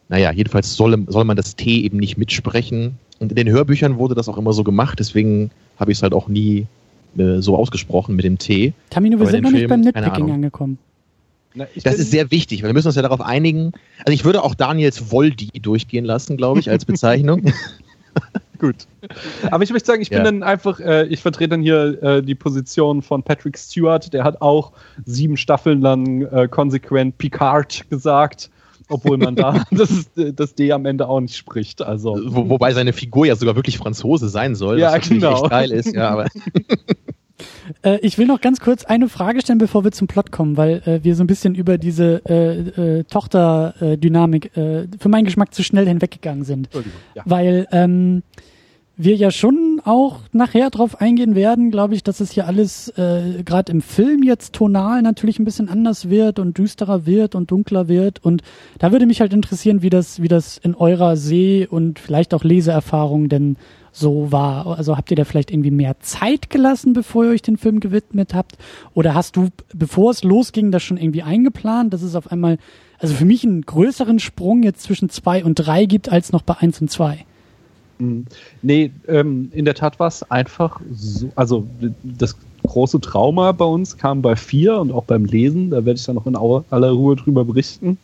Naja, 0.10 0.32
jedenfalls 0.32 0.76
soll, 0.76 1.04
soll 1.08 1.26
man 1.26 1.38
das 1.38 1.56
T 1.56 1.82
eben 1.82 1.98
nicht 1.98 2.18
mitsprechen. 2.18 2.98
Und 3.20 3.32
in 3.32 3.36
den 3.36 3.50
Hörbüchern 3.50 3.98
wurde 3.98 4.16
das 4.16 4.30
auch 4.30 4.38
immer 4.38 4.54
so 4.54 4.64
gemacht, 4.64 5.00
deswegen 5.00 5.52
habe 5.78 5.92
ich 5.92 5.98
es 5.98 6.04
halt 6.04 6.14
auch 6.14 6.28
nie 6.28 6.68
äh, 7.18 7.40
so 7.40 7.56
ausgesprochen 7.58 8.16
mit 8.16 8.26
dem 8.26 8.38
T. 8.38 8.74
Tamino, 8.90 9.20
wir 9.20 9.28
sind 9.28 9.44
noch 9.44 9.52
nicht 9.52 9.68
beim 9.68 9.82
Nitpicking 9.82 10.32
angekommen. 10.32 10.78
Na, 11.56 11.68
das 11.84 11.96
ist 11.96 12.12
sehr 12.12 12.32
wichtig, 12.32 12.64
weil 12.64 12.70
wir 12.70 12.74
müssen 12.74 12.88
uns 12.88 12.96
ja 12.96 13.02
darauf 13.02 13.22
einigen. 13.22 13.74
Also 14.00 14.14
ich 14.14 14.26
würde 14.26 14.44
auch 14.44 14.56
Daniels 14.56 15.12
Voldi 15.12 15.50
durchgehen 15.62 16.06
lassen, 16.06 16.38
glaube 16.38 16.60
ich, 16.60 16.70
als 16.70 16.86
Bezeichnung. 16.86 17.54
Gut. 18.60 18.88
Aber 19.52 19.64
ich 19.64 19.72
möchte 19.72 19.88
sagen, 19.88 20.02
ich 20.02 20.10
bin 20.10 20.20
ja. 20.20 20.24
dann 20.24 20.42
einfach, 20.42 20.80
äh, 20.80 21.06
ich 21.08 21.22
vertrete 21.22 21.50
dann 21.50 21.62
hier 21.62 22.02
äh, 22.02 22.24
die 22.24 22.36
Position 22.36 23.02
von 23.02 23.22
Patrick 23.22 23.58
Stewart, 23.58 24.14
der 24.14 24.24
hat 24.24 24.42
auch 24.42 24.72
sieben 25.06 25.36
Staffeln 25.38 25.82
lang 25.82 26.22
äh, 26.22 26.48
konsequent 26.48 27.18
Picard 27.18 27.90
gesagt, 27.90 28.50
obwohl 28.90 29.18
man 29.18 29.36
da 29.36 29.64
das, 29.72 30.10
das 30.16 30.56
D 30.56 30.72
am 30.72 30.86
Ende 30.86 31.08
auch 31.08 31.20
nicht 31.20 31.36
spricht. 31.36 31.82
Also. 31.82 32.18
Wo, 32.26 32.50
wobei 32.50 32.74
seine 32.74 32.94
Figur 32.94 33.26
ja 33.26 33.36
sogar 33.36 33.56
wirklich 33.56 33.78
Franzose 33.78 34.30
sein 34.30 34.56
soll, 34.56 34.80
ja, 34.80 34.94
was 34.94 35.10
genau. 35.10 35.42
echt 35.42 35.50
geil 35.50 35.72
ist, 35.72 35.94
ja, 35.94 36.10
aber. 36.10 36.28
Äh, 37.84 38.00
ich 38.02 38.18
will 38.18 38.28
noch 38.28 38.42
ganz 38.42 38.60
kurz 38.60 38.86
eine 38.86 39.10
Frage 39.10 39.42
stellen, 39.42 39.60
bevor 39.60 39.84
wir 39.84 39.92
zum 39.92 40.08
Plot 40.08 40.32
kommen, 40.32 40.58
weil 40.58 40.82
äh, 40.86 41.04
wir 41.04 41.16
so 41.16 41.24
ein 41.24 41.28
bisschen 41.28 41.56
über 41.56 41.78
diese 41.78 42.22
äh, 42.28 43.00
äh, 43.00 43.04
Tochterdynamik 43.04 44.56
äh, 44.58 44.88
für 45.00 45.10
meinen 45.10 45.26
Geschmack 45.26 45.54
zu 45.54 45.64
schnell 45.64 45.88
hinweggegangen 45.88 46.44
sind. 46.44 46.70
Ja. 47.16 47.24
Weil 47.26 47.68
ähm, 47.72 48.24
wir 48.96 49.16
ja 49.16 49.32
schon 49.32 49.82
auch 49.86 50.20
nachher 50.32 50.70
drauf 50.70 51.02
eingehen 51.02 51.36
werden, 51.36 51.72
glaube 51.72 51.96
ich, 51.96 52.04
dass 52.04 52.20
es 52.20 52.32
hier 52.32 52.48
alles 52.48 52.90
äh, 52.90 53.42
gerade 53.44 53.72
im 53.72 53.82
Film 53.82 54.22
jetzt 54.22 54.54
tonal 54.54 55.02
natürlich 55.02 55.40
ein 55.40 55.46
bisschen 55.46 55.68
anders 55.68 56.10
wird 56.10 56.38
und 56.38 56.58
düsterer 56.58 57.06
wird 57.06 57.34
und 57.34 57.50
dunkler 57.50 57.88
wird. 57.88 58.24
Und 58.24 58.44
da 58.78 58.92
würde 58.92 59.08
mich 59.08 59.20
halt 59.20 59.34
interessieren, 59.34 59.82
wie 59.82 59.90
das, 59.90 60.22
wie 60.22 60.28
das 60.28 60.58
in 60.58 60.76
eurer 60.76 61.18
Seh- 61.18 61.68
und 61.68 61.98
vielleicht 61.98 62.34
auch 62.34 62.44
Leseerfahrung 62.44 63.30
denn 63.30 63.58
so 63.94 64.32
war? 64.32 64.78
Also 64.78 64.98
habt 64.98 65.12
ihr 65.12 65.16
da 65.16 65.24
vielleicht 65.24 65.52
irgendwie 65.52 65.72
mehr 65.72 66.00
Zeit 66.02 66.50
gelassen, 66.50 66.94
bevor 66.94 67.26
ihr 67.26 67.32
euch 67.32 67.42
den 67.42 67.58
Film 67.58 67.80
gewidmet 67.80 68.34
habt? 68.34 68.58
Oder 68.94 69.14
hast 69.14 69.38
du, 69.38 69.50
bevor 69.74 70.12
es 70.12 70.24
losging, 70.24 70.72
das 70.72 70.84
schon 70.84 70.98
irgendwie 70.98 71.24
eingeplant, 71.24 71.94
dass 71.94 72.02
es 72.02 72.16
auf 72.16 72.32
einmal, 72.32 72.58
also 73.00 73.14
für 73.14 73.26
mich 73.26 73.46
einen 73.46 73.62
größeren 73.62 74.20
Sprung 74.20 74.64
jetzt 74.64 74.82
zwischen 74.82 75.10
zwei 75.10 75.46
und 75.46 75.56
drei 75.56 75.86
gibt, 75.86 76.12
als 76.12 76.32
noch 76.32 76.42
bei 76.42 76.58
eins 76.58 76.82
und 76.82 76.90
zwei? 76.90 77.26
Hm. 78.00 78.26
Nee, 78.64 78.92
ähm, 79.08 79.52
in 79.54 79.66
der 79.66 79.76
Tat 79.76 80.00
war 80.00 80.08
es 80.08 80.30
einfach 80.30 80.82
so, 80.92 81.30
also 81.36 81.68
das 82.04 82.36
große 82.64 83.00
Trauma 83.02 83.52
bei 83.52 83.66
uns 83.66 83.98
kam 83.98 84.22
bei 84.22 84.36
vier 84.36 84.80
und 84.80 84.92
auch 84.92 85.04
beim 85.04 85.26
Lesen, 85.26 85.70
da 85.70 85.86
werde 85.86 86.00
ich 86.00 86.06
dann 86.06 86.16
noch 86.16 86.26
in 86.26 86.36
aller 86.36 86.92
Ruhe 86.92 87.16
drüber 87.16 87.46
berichten. 87.46 87.98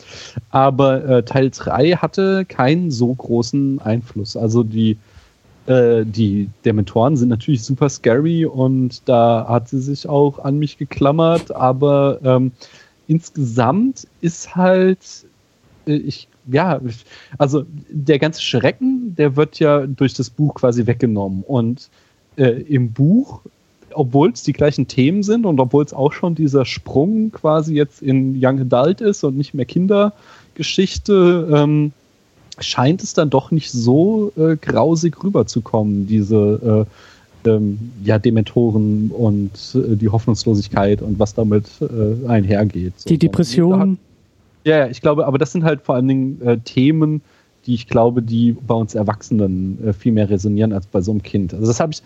Aber 0.51 1.03
äh, 1.05 1.23
Teil 1.23 1.49
drei 1.49 1.91
hatte 1.91 2.45
keinen 2.45 2.91
so 2.91 3.13
großen 3.13 3.79
Einfluss. 3.79 4.37
Also 4.37 4.63
die 4.63 4.97
äh, 5.69 6.03
die 6.03 6.49
Dementoren 6.65 7.15
sind 7.15 7.29
natürlich 7.29 7.63
super 7.63 7.89
scary 7.89 8.43
und 8.45 9.07
da 9.07 9.45
hat 9.47 9.69
sie 9.69 9.79
sich 9.79 10.09
auch 10.09 10.39
an 10.39 10.57
mich 10.57 10.79
geklammert, 10.79 11.51
aber 11.51 12.19
ähm, 12.23 12.51
insgesamt 13.07 14.07
ist 14.21 14.55
halt, 14.55 14.97
äh, 15.85 15.93
ich, 15.93 16.27
ja, 16.51 16.81
also 17.37 17.65
der 17.87 18.17
ganze 18.17 18.41
Schrecken, 18.41 19.15
der 19.15 19.35
wird 19.35 19.59
ja 19.59 19.85
durch 19.85 20.15
das 20.15 20.31
Buch 20.31 20.55
quasi 20.55 20.87
weggenommen 20.87 21.43
und 21.43 21.89
äh, 22.35 22.61
im 22.63 22.91
Buch 22.91 23.41
obwohl 23.91 24.29
es 24.29 24.43
die 24.43 24.53
gleichen 24.53 24.87
Themen 24.87 25.23
sind 25.23 25.47
und 25.47 25.59
obwohl 25.59 25.83
es 25.83 25.93
auch 25.93 26.13
schon 26.13 26.35
dieser 26.35 26.63
Sprung 26.63 27.31
quasi 27.31 27.73
jetzt 27.73 28.03
in 28.03 28.35
Young 28.39 28.59
Adult 28.59 29.01
ist 29.01 29.23
und 29.23 29.35
nicht 29.35 29.55
mehr 29.55 29.65
Kindergeschichte, 29.65 31.49
ähm, 31.51 31.91
scheint 32.61 33.03
es 33.03 33.13
dann 33.13 33.29
doch 33.29 33.51
nicht 33.51 33.71
so 33.71 34.31
äh, 34.37 34.55
grausig 34.55 35.23
rüberzukommen, 35.23 36.07
diese 36.07 36.85
äh, 37.45 37.49
ähm, 37.49 37.91
ja, 38.03 38.19
Dementoren 38.19 39.11
und 39.11 39.51
äh, 39.75 39.95
die 39.95 40.09
Hoffnungslosigkeit 40.09 41.01
und 41.01 41.19
was 41.19 41.33
damit 41.33 41.65
äh, 41.81 42.27
einhergeht. 42.27 42.93
So. 42.97 43.09
Die 43.09 43.17
Depression. 43.17 43.97
Ja, 44.65 44.87
ich 44.87 45.01
glaube, 45.01 45.25
aber 45.25 45.37
das 45.37 45.53
sind 45.53 45.63
halt 45.63 45.81
vor 45.81 45.95
allen 45.95 46.07
Dingen 46.07 46.41
äh, 46.41 46.57
Themen, 46.57 47.21
die 47.65 47.73
ich 47.75 47.87
glaube, 47.87 48.21
die 48.21 48.51
bei 48.51 48.75
uns 48.75 48.93
Erwachsenen 48.93 49.79
äh, 49.85 49.93
viel 49.93 50.11
mehr 50.11 50.29
resonieren 50.29 50.73
als 50.73 50.85
bei 50.85 51.01
so 51.01 51.11
einem 51.11 51.23
Kind. 51.23 51.53
Also 51.53 51.65
das 51.67 51.79
habe 51.79 51.93
ich 51.93 52.01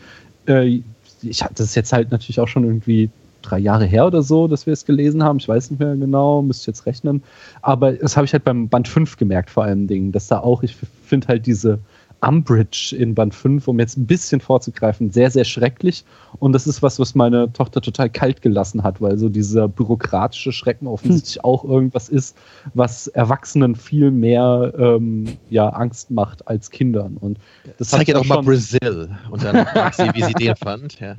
ich, 1.23 1.39
das 1.39 1.67
ist 1.67 1.75
jetzt 1.75 1.93
halt 1.93 2.11
natürlich 2.11 2.39
auch 2.39 2.47
schon 2.47 2.63
irgendwie 2.65 3.09
drei 3.43 3.59
Jahre 3.59 3.85
her 3.85 4.07
oder 4.07 4.23
so, 4.23 4.47
dass 4.47 4.65
wir 4.65 4.73
es 4.73 4.85
gelesen 4.85 5.23
haben. 5.23 5.37
Ich 5.37 5.47
weiß 5.47 5.71
nicht 5.71 5.79
mehr 5.79 5.95
genau, 5.95 6.41
müsste 6.41 6.71
jetzt 6.71 6.85
rechnen. 6.85 7.23
Aber 7.61 7.93
das 7.93 8.17
habe 8.17 8.25
ich 8.25 8.33
halt 8.33 8.43
beim 8.43 8.69
Band 8.69 8.87
5 8.87 9.17
gemerkt, 9.17 9.49
vor 9.49 9.63
allem 9.63 9.87
Dingen, 9.87 10.11
dass 10.11 10.27
da 10.27 10.39
auch, 10.39 10.63
ich 10.63 10.75
finde 11.03 11.27
halt 11.27 11.45
diese, 11.45 11.79
Umbridge 12.23 12.95
in 12.97 13.13
Band 13.13 13.35
5, 13.35 13.67
um 13.67 13.79
jetzt 13.79 13.97
ein 13.97 14.05
bisschen 14.05 14.39
vorzugreifen, 14.39 15.11
sehr, 15.11 15.29
sehr 15.29 15.43
schrecklich. 15.43 16.05
Und 16.39 16.53
das 16.53 16.67
ist 16.67 16.81
was, 16.81 16.99
was 16.99 17.15
meine 17.15 17.51
Tochter 17.51 17.81
total 17.81 18.09
kalt 18.09 18.41
gelassen 18.41 18.83
hat, 18.83 19.01
weil 19.01 19.17
so 19.17 19.29
dieser 19.29 19.67
bürokratische 19.67 20.51
Schrecken 20.51 20.87
offensichtlich 20.87 21.35
hm. 21.35 21.43
auch 21.43 21.63
irgendwas 21.65 22.09
ist, 22.09 22.37
was 22.73 23.07
Erwachsenen 23.07 23.75
viel 23.75 24.11
mehr 24.11 24.73
ähm, 24.77 25.25
ja, 25.49 25.69
Angst 25.69 26.11
macht 26.11 26.47
als 26.47 26.69
Kindern. 26.71 27.17
Und 27.17 27.39
das 27.77 27.89
Zeig 27.89 28.07
ihr 28.07 28.13
doch 28.13 28.25
mal 28.25 28.41
Brazil 28.41 29.09
und 29.29 29.43
dann 29.43 29.65
frag 29.67 29.93
sie, 29.93 30.09
wie 30.13 30.23
sie 30.23 30.33
den 30.33 30.55
fand. 30.55 30.99
Ja. 30.99 31.15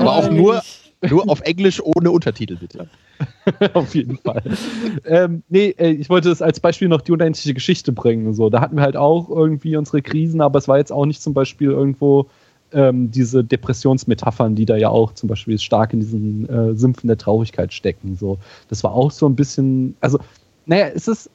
Aber 0.00 0.12
auch 0.12 0.30
nur, 0.30 0.62
nur 1.08 1.28
auf 1.28 1.40
Englisch 1.42 1.80
ohne 1.82 2.10
Untertitel, 2.10 2.56
bitte. 2.56 2.88
Auf 3.74 3.94
jeden 3.94 4.18
Fall. 4.18 4.42
ähm, 5.04 5.42
nee, 5.48 5.74
äh, 5.78 5.90
ich 5.90 6.10
wollte 6.10 6.30
es 6.30 6.42
als 6.42 6.60
Beispiel 6.60 6.88
noch 6.88 7.00
die 7.00 7.12
unendliche 7.12 7.54
Geschichte 7.54 7.92
bringen. 7.92 8.34
So, 8.34 8.50
da 8.50 8.60
hatten 8.60 8.76
wir 8.76 8.82
halt 8.82 8.96
auch 8.96 9.28
irgendwie 9.28 9.76
unsere 9.76 10.02
Krisen, 10.02 10.40
aber 10.40 10.58
es 10.58 10.68
war 10.68 10.78
jetzt 10.78 10.92
auch 10.92 11.06
nicht 11.06 11.22
zum 11.22 11.34
Beispiel 11.34 11.70
irgendwo 11.70 12.28
ähm, 12.72 13.10
diese 13.10 13.44
Depressionsmetaphern, 13.44 14.54
die 14.54 14.66
da 14.66 14.76
ja 14.76 14.88
auch 14.88 15.14
zum 15.14 15.28
Beispiel 15.28 15.58
stark 15.58 15.92
in 15.92 16.00
diesen 16.00 16.48
äh, 16.48 16.74
Sümpfen 16.74 17.06
der 17.06 17.18
Traurigkeit 17.18 17.72
stecken. 17.72 18.16
So, 18.16 18.38
das 18.68 18.82
war 18.82 18.92
auch 18.92 19.10
so 19.10 19.26
ein 19.28 19.36
bisschen, 19.36 19.96
also, 20.00 20.18
naja, 20.66 20.88
es 20.88 21.06
ist, 21.06 21.30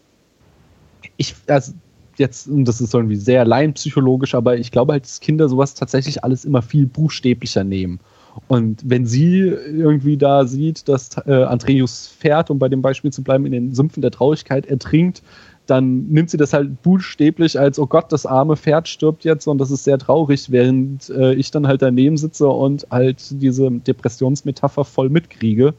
ich, 1.18 1.36
also 1.48 1.74
jetzt, 2.18 2.48
und 2.48 2.66
das 2.66 2.82
ist 2.82 2.94
irgendwie 2.94 3.16
sehr 3.16 3.46
laienpsychologisch, 3.46 4.36
aber 4.36 4.58
ich 4.58 4.72
glaube 4.72 4.94
halt, 4.94 5.06
dass 5.06 5.22
Kinder 5.22 5.48
sowas 5.48 5.74
tatsächlich 5.74 6.24
alles 6.24 6.46
immer 6.46 6.62
viel 6.62 6.86
buchstäblicher 6.86 7.64
nehmen. 7.64 8.00
Und 8.48 8.82
wenn 8.84 9.06
sie 9.06 9.42
irgendwie 9.42 10.18
da 10.18 10.46
sieht, 10.46 10.88
dass 10.88 11.18
äh, 11.26 11.44
Andreas 11.44 12.08
fährt, 12.08 12.50
um 12.50 12.60
bei 12.60 12.70
dem 12.70 12.82
Beispiel 12.82 13.12
zu 13.12 13.24
bleiben, 13.24 13.46
in 13.46 13.52
den 13.52 13.74
Sümpfen 13.74 14.02
der 14.02 14.12
Traurigkeit 14.12 14.66
ertrinkt, 14.66 15.22
dann 15.70 16.08
nimmt 16.08 16.30
sie 16.32 16.38
das 16.38 16.54
halt 16.54 16.82
buchstäblich 16.82 17.60
als, 17.60 17.78
oh 17.78 17.86
Gott, 17.86 18.12
das 18.12 18.26
arme 18.26 18.58
Pferd 18.58 18.88
stirbt 18.88 19.24
jetzt 19.24 19.48
und 19.48 19.60
das 19.60 19.70
ist 19.70 19.84
sehr 19.84 20.00
traurig, 20.00 20.52
während 20.52 21.10
äh, 21.10 21.34
ich 21.34 21.52
dann 21.52 21.68
halt 21.68 21.82
daneben 21.82 22.18
sitze 22.18 22.48
und 22.48 22.88
halt 22.90 23.24
diese 23.42 23.70
Depressionsmetapher 23.70 24.84
voll 24.84 25.10
mitkriege 25.10 25.76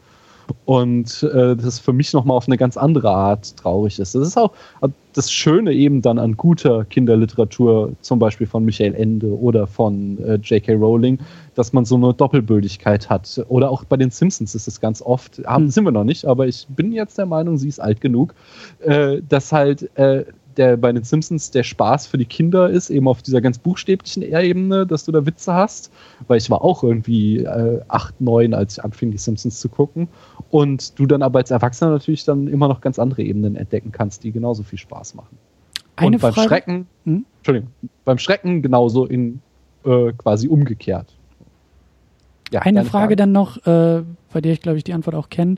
und 0.65 1.23
äh, 1.23 1.57
das 1.57 1.79
für 1.79 1.93
mich 1.93 2.13
nochmal 2.13 2.37
auf 2.37 2.47
eine 2.47 2.57
ganz 2.57 2.77
andere 2.77 3.11
Art 3.11 3.57
traurig 3.57 3.99
ist. 3.99 4.15
Das 4.15 4.27
ist 4.27 4.37
auch 4.37 4.53
das 5.13 5.31
Schöne 5.33 5.73
eben 5.73 6.03
dann 6.03 6.19
an 6.19 6.37
guter 6.37 6.85
Kinderliteratur, 6.85 7.93
zum 8.01 8.19
Beispiel 8.19 8.47
von 8.47 8.65
Michael 8.65 8.95
Ende 8.95 9.39
oder 9.39 9.67
von 9.67 10.19
äh, 10.19 10.35
J.K. 10.37 10.75
Rowling, 10.75 11.19
dass 11.55 11.73
man 11.73 11.85
so 11.85 11.97
eine 11.97 12.15
Doppelbödigkeit 12.15 13.11
hat. 13.11 13.45
Oder 13.49 13.71
auch 13.71 13.85
bei 13.85 13.97
den 13.97 14.11
Simpsons 14.11 14.55
ist 14.55 14.69
es 14.69 14.81
ganz 14.81 15.03
oft, 15.03 15.43
haben, 15.47 15.65
hm. 15.65 15.71
sind 15.71 15.85
wir 15.85 15.93
noch 15.93 16.05
nicht, 16.05 16.25
aber 16.25 16.47
ich 16.47 16.67
bin 16.69 16.93
jetzt 16.93 17.19
der 17.19 17.27
Meinung, 17.27 17.59
sie 17.59 17.69
ist 17.69 17.81
alt 17.81 18.01
genug, 18.01 18.35
äh, 18.81 19.21
dass 19.29 19.53
halt 19.53 19.97
äh, 19.97 20.25
der 20.57 20.77
bei 20.77 20.93
den 20.93 21.05
Simpsons 21.05 21.51
der 21.51 21.63
Spaß 21.63 22.07
für 22.07 22.19
die 22.19 22.25
Kinder 22.25 22.69
ist, 22.69 22.91
eben 22.91 23.09
auf 23.09 23.23
dieser 23.23 23.41
ganz 23.41 23.59
buchstäblichen 23.59 24.23
Ebene, 24.23 24.87
dass 24.87 25.05
du 25.05 25.13
da 25.13 25.25
Witze 25.27 25.55
hast, 25.55 25.93
weil 26.29 26.39
ich 26.39 26.51
war 26.51 26.63
auch 26.63 26.83
irgendwie 26.83 27.39
äh, 27.39 27.81
8, 27.89 28.21
9, 28.21 28.55
als 28.55 28.79
ich 28.79 28.85
anfing, 28.85 29.11
die 29.11 29.19
Simpsons 29.19 29.61
zu 29.61 29.69
gucken. 29.69 30.09
Und 30.51 30.99
du 30.99 31.07
dann 31.07 31.23
aber 31.23 31.39
als 31.39 31.51
Erwachsener 31.51 31.91
natürlich 31.93 32.25
dann 32.25 32.49
immer 32.49 32.69
noch 32.69 32.81
ganz 32.81 32.99
andere 32.99 33.23
Ebenen 33.23 33.57
entdecken 33.57 33.93
kannst, 33.93 34.25
die 34.25 34.33
genauso 34.33 34.63
viel 34.63 34.79
Spaß 34.79 35.15
machen. 35.15 35.39
Eine 35.97 36.17
Und 36.17 36.23
beim 36.23 36.33
Frage? 36.33 36.49
Schrecken, 36.49 36.87
hm? 37.05 37.25
Entschuldigung, 37.39 37.71
beim 38.05 38.19
Schrecken 38.19 38.63
genauso 38.63 39.07
in 39.07 39.41
äh, 39.85 40.13
quasi 40.13 40.49
umgekehrt. 40.49 41.15
Ja, 42.53 42.63
Eine 42.63 42.81
Frage, 42.81 42.91
Frage, 42.91 43.17
dann 43.17 43.33
noch, 43.33 43.65
äh, 43.67 44.03
bei 44.33 44.41
der 44.41 44.53
ich 44.53 44.61
glaube 44.61 44.79
ich 44.79 44.85
die 44.85 44.93
Antwort 44.93 45.15
auch 45.15 45.29
kenne. 45.29 45.57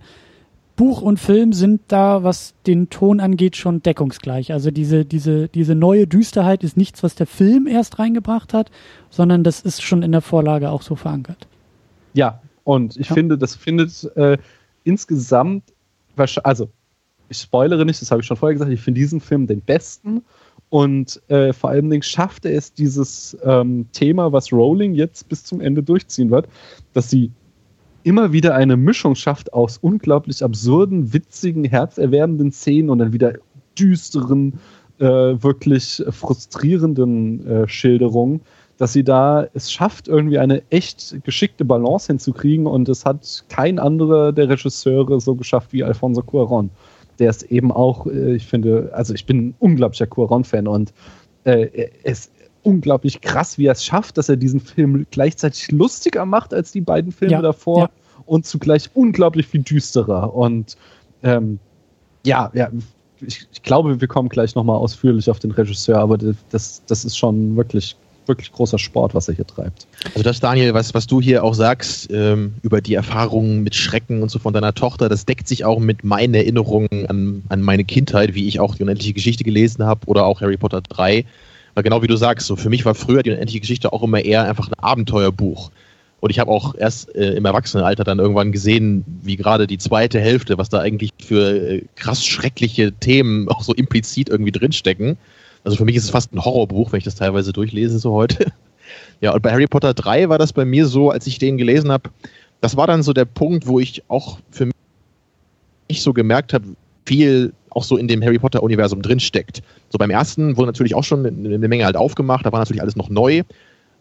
Buch 0.76 1.02
und 1.02 1.20
Film 1.20 1.52
sind 1.52 1.82
da, 1.88 2.22
was 2.22 2.54
den 2.66 2.88
Ton 2.90 3.20
angeht, 3.20 3.56
schon 3.56 3.82
deckungsgleich. 3.82 4.52
Also 4.52 4.70
diese, 4.70 5.04
diese, 5.04 5.48
diese 5.48 5.74
neue 5.74 6.06
Düsterheit 6.06 6.64
ist 6.64 6.76
nichts, 6.76 7.02
was 7.02 7.14
der 7.14 7.26
Film 7.26 7.66
erst 7.66 7.98
reingebracht 7.98 8.54
hat, 8.54 8.70
sondern 9.10 9.44
das 9.44 9.60
ist 9.60 9.82
schon 9.82 10.02
in 10.02 10.12
der 10.12 10.22
Vorlage 10.22 10.70
auch 10.70 10.82
so 10.82 10.96
verankert. 10.96 11.46
Ja, 12.14 12.40
und 12.64 12.96
ich 12.96 13.08
ja. 13.08 13.14
finde, 13.14 13.38
das 13.38 13.54
findet 13.54 14.04
äh, 14.16 14.38
insgesamt, 14.84 15.64
also 16.42 16.70
ich 17.28 17.38
spoilere 17.38 17.84
nicht, 17.84 18.00
das 18.00 18.10
habe 18.10 18.20
ich 18.20 18.26
schon 18.26 18.36
vorher 18.36 18.54
gesagt, 18.54 18.70
ich 18.70 18.80
finde 18.80 19.00
diesen 19.00 19.20
Film 19.20 19.46
den 19.46 19.60
besten 19.60 20.22
und 20.68 21.20
äh, 21.28 21.52
vor 21.52 21.70
allen 21.70 21.90
Dingen 21.90 22.02
schafft 22.02 22.44
er 22.44 22.56
es, 22.56 22.72
dieses 22.72 23.36
ähm, 23.44 23.86
Thema, 23.92 24.32
was 24.32 24.52
Rowling 24.52 24.94
jetzt 24.94 25.28
bis 25.28 25.44
zum 25.44 25.60
Ende 25.60 25.82
durchziehen 25.82 26.30
wird, 26.30 26.48
dass 26.94 27.10
sie 27.10 27.30
immer 28.04 28.32
wieder 28.32 28.54
eine 28.54 28.76
Mischung 28.76 29.14
schafft 29.14 29.52
aus 29.52 29.78
unglaublich 29.78 30.42
absurden, 30.42 31.12
witzigen, 31.12 31.64
herzerwärmenden 31.64 32.52
Szenen 32.52 32.90
und 32.90 32.98
dann 32.98 33.12
wieder 33.12 33.34
düsteren, 33.78 34.60
äh, 34.98 35.04
wirklich 35.04 36.02
frustrierenden 36.10 37.46
äh, 37.46 37.68
Schilderungen, 37.68 38.40
dass 38.78 38.92
sie 38.92 39.04
da 39.04 39.46
es 39.54 39.72
schafft, 39.72 40.08
irgendwie 40.08 40.38
eine 40.38 40.62
echt 40.70 41.16
geschickte 41.24 41.64
Balance 41.64 42.08
hinzukriegen 42.08 42.66
und 42.66 42.88
es 42.88 43.04
hat 43.04 43.44
kein 43.48 43.78
anderer 43.78 44.32
der 44.32 44.48
Regisseure 44.48 45.20
so 45.20 45.34
geschafft 45.34 45.72
wie 45.72 45.84
Alfonso 45.84 46.22
Cuaron. 46.22 46.70
Der 47.18 47.30
ist 47.30 47.44
eben 47.44 47.70
auch, 47.72 48.06
äh, 48.06 48.34
ich 48.34 48.46
finde, 48.46 48.90
also 48.92 49.14
ich 49.14 49.26
bin 49.26 49.48
ein 49.48 49.54
unglaublicher 49.58 50.06
Cuaron-Fan 50.06 50.66
und 50.66 50.92
äh, 51.44 51.90
es 52.04 52.30
unglaublich 52.62 53.20
krass, 53.20 53.58
wie 53.58 53.66
er 53.66 53.72
es 53.72 53.84
schafft, 53.84 54.18
dass 54.18 54.28
er 54.28 54.36
diesen 54.36 54.60
Film 54.60 55.06
gleichzeitig 55.10 55.70
lustiger 55.70 56.24
macht 56.24 56.54
als 56.54 56.72
die 56.72 56.80
beiden 56.80 57.12
Filme 57.12 57.32
ja, 57.32 57.42
davor 57.42 57.78
ja. 57.78 57.90
und 58.26 58.46
zugleich 58.46 58.90
unglaublich 58.94 59.46
viel 59.46 59.62
düsterer. 59.62 60.34
Und 60.34 60.76
ähm, 61.22 61.58
ja, 62.24 62.50
ja, 62.54 62.70
ich, 63.20 63.46
ich, 63.52 63.62
glaube, 63.62 64.00
wir 64.00 64.08
kommen 64.08 64.28
gleich 64.28 64.54
nochmal 64.54 64.76
ausführlich 64.76 65.30
auf 65.30 65.38
den 65.38 65.50
Regisseur, 65.50 65.98
aber 65.98 66.18
das, 66.50 66.82
das 66.86 67.04
ist 67.04 67.16
schon 67.16 67.56
wirklich 67.56 67.96
wirklich 68.26 68.52
großer 68.52 68.78
Sport, 68.78 69.14
was 69.14 69.28
er 69.28 69.34
hier 69.34 69.46
treibt. 69.46 69.86
Also 70.06 70.22
das, 70.22 70.40
Daniel, 70.40 70.74
was, 70.74 70.94
was 70.94 71.06
du 71.06 71.20
hier 71.20 71.44
auch 71.44 71.54
sagst 71.54 72.10
ähm, 72.12 72.54
über 72.62 72.80
die 72.80 72.94
Erfahrungen 72.94 73.62
mit 73.62 73.74
Schrecken 73.74 74.22
und 74.22 74.30
so 74.30 74.38
von 74.38 74.52
deiner 74.52 74.74
Tochter, 74.74 75.08
das 75.08 75.24
deckt 75.24 75.48
sich 75.48 75.64
auch 75.64 75.78
mit 75.78 76.04
meinen 76.04 76.34
Erinnerungen 76.34 77.06
an, 77.08 77.42
an 77.48 77.62
meine 77.62 77.84
Kindheit, 77.84 78.34
wie 78.34 78.46
ich 78.46 78.60
auch 78.60 78.76
die 78.76 78.82
unendliche 78.82 79.14
Geschichte 79.14 79.44
gelesen 79.44 79.84
habe 79.84 80.06
oder 80.06 80.26
auch 80.26 80.40
Harry 80.40 80.56
Potter 80.56 80.82
3. 80.82 81.24
Weil 81.74 81.84
genau 81.84 82.02
wie 82.02 82.06
du 82.06 82.16
sagst, 82.16 82.46
so 82.46 82.56
für 82.56 82.68
mich 82.68 82.84
war 82.84 82.94
früher 82.94 83.22
die 83.22 83.30
unendliche 83.30 83.60
Geschichte 83.60 83.92
auch 83.92 84.02
immer 84.02 84.24
eher 84.24 84.44
einfach 84.44 84.68
ein 84.68 84.78
Abenteuerbuch. 84.78 85.70
Und 86.20 86.30
ich 86.30 86.38
habe 86.38 86.52
auch 86.52 86.76
erst 86.76 87.14
äh, 87.16 87.32
im 87.32 87.44
Erwachsenenalter 87.44 88.04
dann 88.04 88.20
irgendwann 88.20 88.52
gesehen, 88.52 89.04
wie 89.22 89.36
gerade 89.36 89.66
die 89.66 89.78
zweite 89.78 90.20
Hälfte, 90.20 90.56
was 90.56 90.68
da 90.68 90.78
eigentlich 90.78 91.10
für 91.20 91.50
äh, 91.50 91.84
krass 91.96 92.24
schreckliche 92.24 92.92
Themen 92.92 93.48
auch 93.50 93.62
so 93.62 93.74
implizit 93.74 94.28
irgendwie 94.28 94.52
drinstecken. 94.52 95.16
Also 95.64 95.76
für 95.76 95.84
mich 95.84 95.96
ist 95.96 96.04
es 96.04 96.10
fast 96.10 96.32
ein 96.32 96.44
Horrorbuch, 96.44 96.92
wenn 96.92 96.98
ich 96.98 97.04
das 97.04 97.16
teilweise 97.16 97.52
durchlese 97.52 97.98
so 97.98 98.12
heute. 98.12 98.52
ja, 99.20 99.32
und 99.32 99.42
bei 99.42 99.50
Harry 99.50 99.66
Potter 99.66 99.94
3 99.94 100.28
war 100.28 100.38
das 100.38 100.52
bei 100.52 100.64
mir 100.64 100.86
so, 100.86 101.10
als 101.10 101.26
ich 101.26 101.38
den 101.38 101.56
gelesen 101.56 101.90
habe, 101.90 102.10
das 102.60 102.76
war 102.76 102.86
dann 102.86 103.02
so 103.02 103.12
der 103.12 103.24
Punkt, 103.24 103.66
wo 103.66 103.80
ich 103.80 104.04
auch 104.06 104.38
für 104.50 104.70
mich 105.88 106.02
so 106.02 106.12
gemerkt 106.12 106.52
habe, 106.52 106.66
viel 107.04 107.52
auch 107.74 107.84
so 107.84 107.96
in 107.96 108.08
dem 108.08 108.22
Harry 108.22 108.38
Potter-Universum 108.38 109.02
drinsteckt. 109.02 109.62
So 109.88 109.98
beim 109.98 110.10
ersten 110.10 110.56
wurde 110.56 110.66
natürlich 110.68 110.94
auch 110.94 111.04
schon 111.04 111.26
eine 111.26 111.68
Menge 111.68 111.84
halt 111.84 111.96
aufgemacht, 111.96 112.46
da 112.46 112.52
war 112.52 112.60
natürlich 112.60 112.82
alles 112.82 112.96
noch 112.96 113.08
neu. 113.08 113.42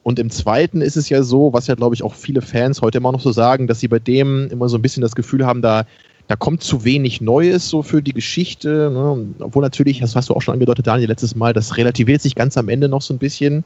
Und 0.03 0.17
im 0.19 0.29
zweiten 0.31 0.81
ist 0.81 0.97
es 0.97 1.09
ja 1.09 1.21
so, 1.21 1.53
was 1.53 1.67
ja, 1.67 1.75
glaube 1.75 1.95
ich, 1.95 2.03
auch 2.03 2.15
viele 2.15 2.41
Fans 2.41 2.81
heute 2.81 2.97
immer 2.97 3.11
noch 3.11 3.19
so 3.19 3.31
sagen, 3.31 3.67
dass 3.67 3.79
sie 3.79 3.87
bei 3.87 3.99
dem 3.99 4.47
immer 4.49 4.67
so 4.67 4.77
ein 4.77 4.81
bisschen 4.81 5.01
das 5.01 5.15
Gefühl 5.15 5.45
haben, 5.45 5.61
da, 5.61 5.85
da 6.27 6.35
kommt 6.35 6.63
zu 6.63 6.83
wenig 6.83 7.21
Neues 7.21 7.69
so 7.69 7.83
für 7.83 8.01
die 8.01 8.13
Geschichte. 8.13 8.89
Ne? 8.91 9.27
Obwohl 9.39 9.61
natürlich, 9.61 9.99
das 9.99 10.15
hast 10.15 10.29
du 10.29 10.33
auch 10.33 10.41
schon 10.41 10.53
angedeutet, 10.53 10.87
Daniel, 10.87 11.09
letztes 11.09 11.35
Mal, 11.35 11.53
das 11.53 11.77
relativiert 11.77 12.21
sich 12.21 12.33
ganz 12.33 12.57
am 12.57 12.67
Ende 12.67 12.89
noch 12.89 13.03
so 13.03 13.13
ein 13.13 13.19
bisschen. 13.19 13.63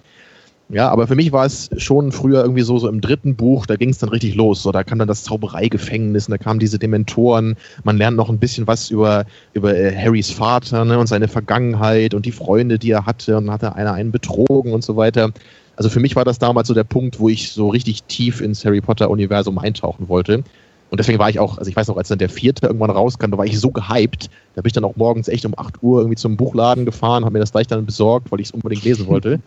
Ja, 0.69 0.89
aber 0.89 1.05
für 1.05 1.15
mich 1.15 1.31
war 1.31 1.45
es 1.45 1.69
schon 1.77 2.11
früher 2.11 2.41
irgendwie 2.41 2.63
so, 2.63 2.79
so 2.79 2.89
im 2.89 2.99
dritten 2.99 3.35
Buch, 3.35 3.67
da 3.67 3.75
ging 3.75 3.89
es 3.89 3.99
dann 3.99 4.09
richtig 4.09 4.33
los. 4.33 4.63
So, 4.63 4.71
da 4.71 4.83
kam 4.83 4.97
dann 4.97 5.07
das 5.07 5.23
Zaubereigefängnis 5.23 6.27
und 6.27 6.31
da 6.31 6.39
kamen 6.39 6.59
diese 6.59 6.79
Dementoren. 6.79 7.55
Man 7.83 7.97
lernt 7.97 8.17
noch 8.17 8.29
ein 8.29 8.39
bisschen 8.39 8.65
was 8.65 8.89
über, 8.89 9.25
über 9.53 9.75
äh, 9.75 9.95
Harrys 9.95 10.31
Vater 10.31 10.83
ne, 10.83 10.97
und 10.97 11.05
seine 11.05 11.27
Vergangenheit 11.27 12.15
und 12.15 12.25
die 12.25 12.31
Freunde, 12.31 12.79
die 12.79 12.89
er 12.89 13.05
hatte 13.05 13.37
und 13.37 13.51
hatte 13.51 13.75
einer 13.75 13.93
einen 13.93 14.11
betrogen 14.11 14.73
und 14.73 14.83
so 14.83 14.95
weiter. 14.95 15.31
Also 15.75 15.89
für 15.89 15.99
mich 15.99 16.15
war 16.15 16.25
das 16.25 16.39
damals 16.39 16.67
so 16.67 16.73
der 16.73 16.83
Punkt, 16.83 17.19
wo 17.19 17.29
ich 17.29 17.51
so 17.51 17.69
richtig 17.69 18.03
tief 18.05 18.41
ins 18.41 18.65
Harry 18.65 18.81
Potter-Universum 18.81 19.59
eintauchen 19.59 20.09
wollte. 20.09 20.43
Und 20.89 20.99
deswegen 20.99 21.19
war 21.19 21.29
ich 21.29 21.37
auch, 21.37 21.59
also 21.59 21.69
ich 21.69 21.75
weiß 21.75 21.89
noch, 21.89 21.97
als 21.97 22.07
dann 22.07 22.17
der 22.17 22.29
vierte 22.29 22.65
irgendwann 22.65 22.89
rauskam, 22.89 23.29
da 23.29 23.37
war 23.37 23.45
ich 23.45 23.59
so 23.59 23.69
gehypt. 23.69 24.31
Da 24.55 24.61
bin 24.61 24.67
ich 24.67 24.73
dann 24.73 24.83
auch 24.83 24.95
morgens 24.95 25.27
echt 25.27 25.45
um 25.45 25.53
8 25.55 25.83
Uhr 25.83 25.99
irgendwie 25.99 26.15
zum 26.15 26.37
Buchladen 26.37 26.85
gefahren, 26.85 27.23
habe 27.23 27.33
mir 27.33 27.39
das 27.39 27.51
gleich 27.51 27.67
dann 27.67 27.85
besorgt, 27.85 28.31
weil 28.31 28.39
ich 28.39 28.47
es 28.47 28.51
unbedingt 28.51 28.83
lesen 28.83 29.05
wollte 29.05 29.39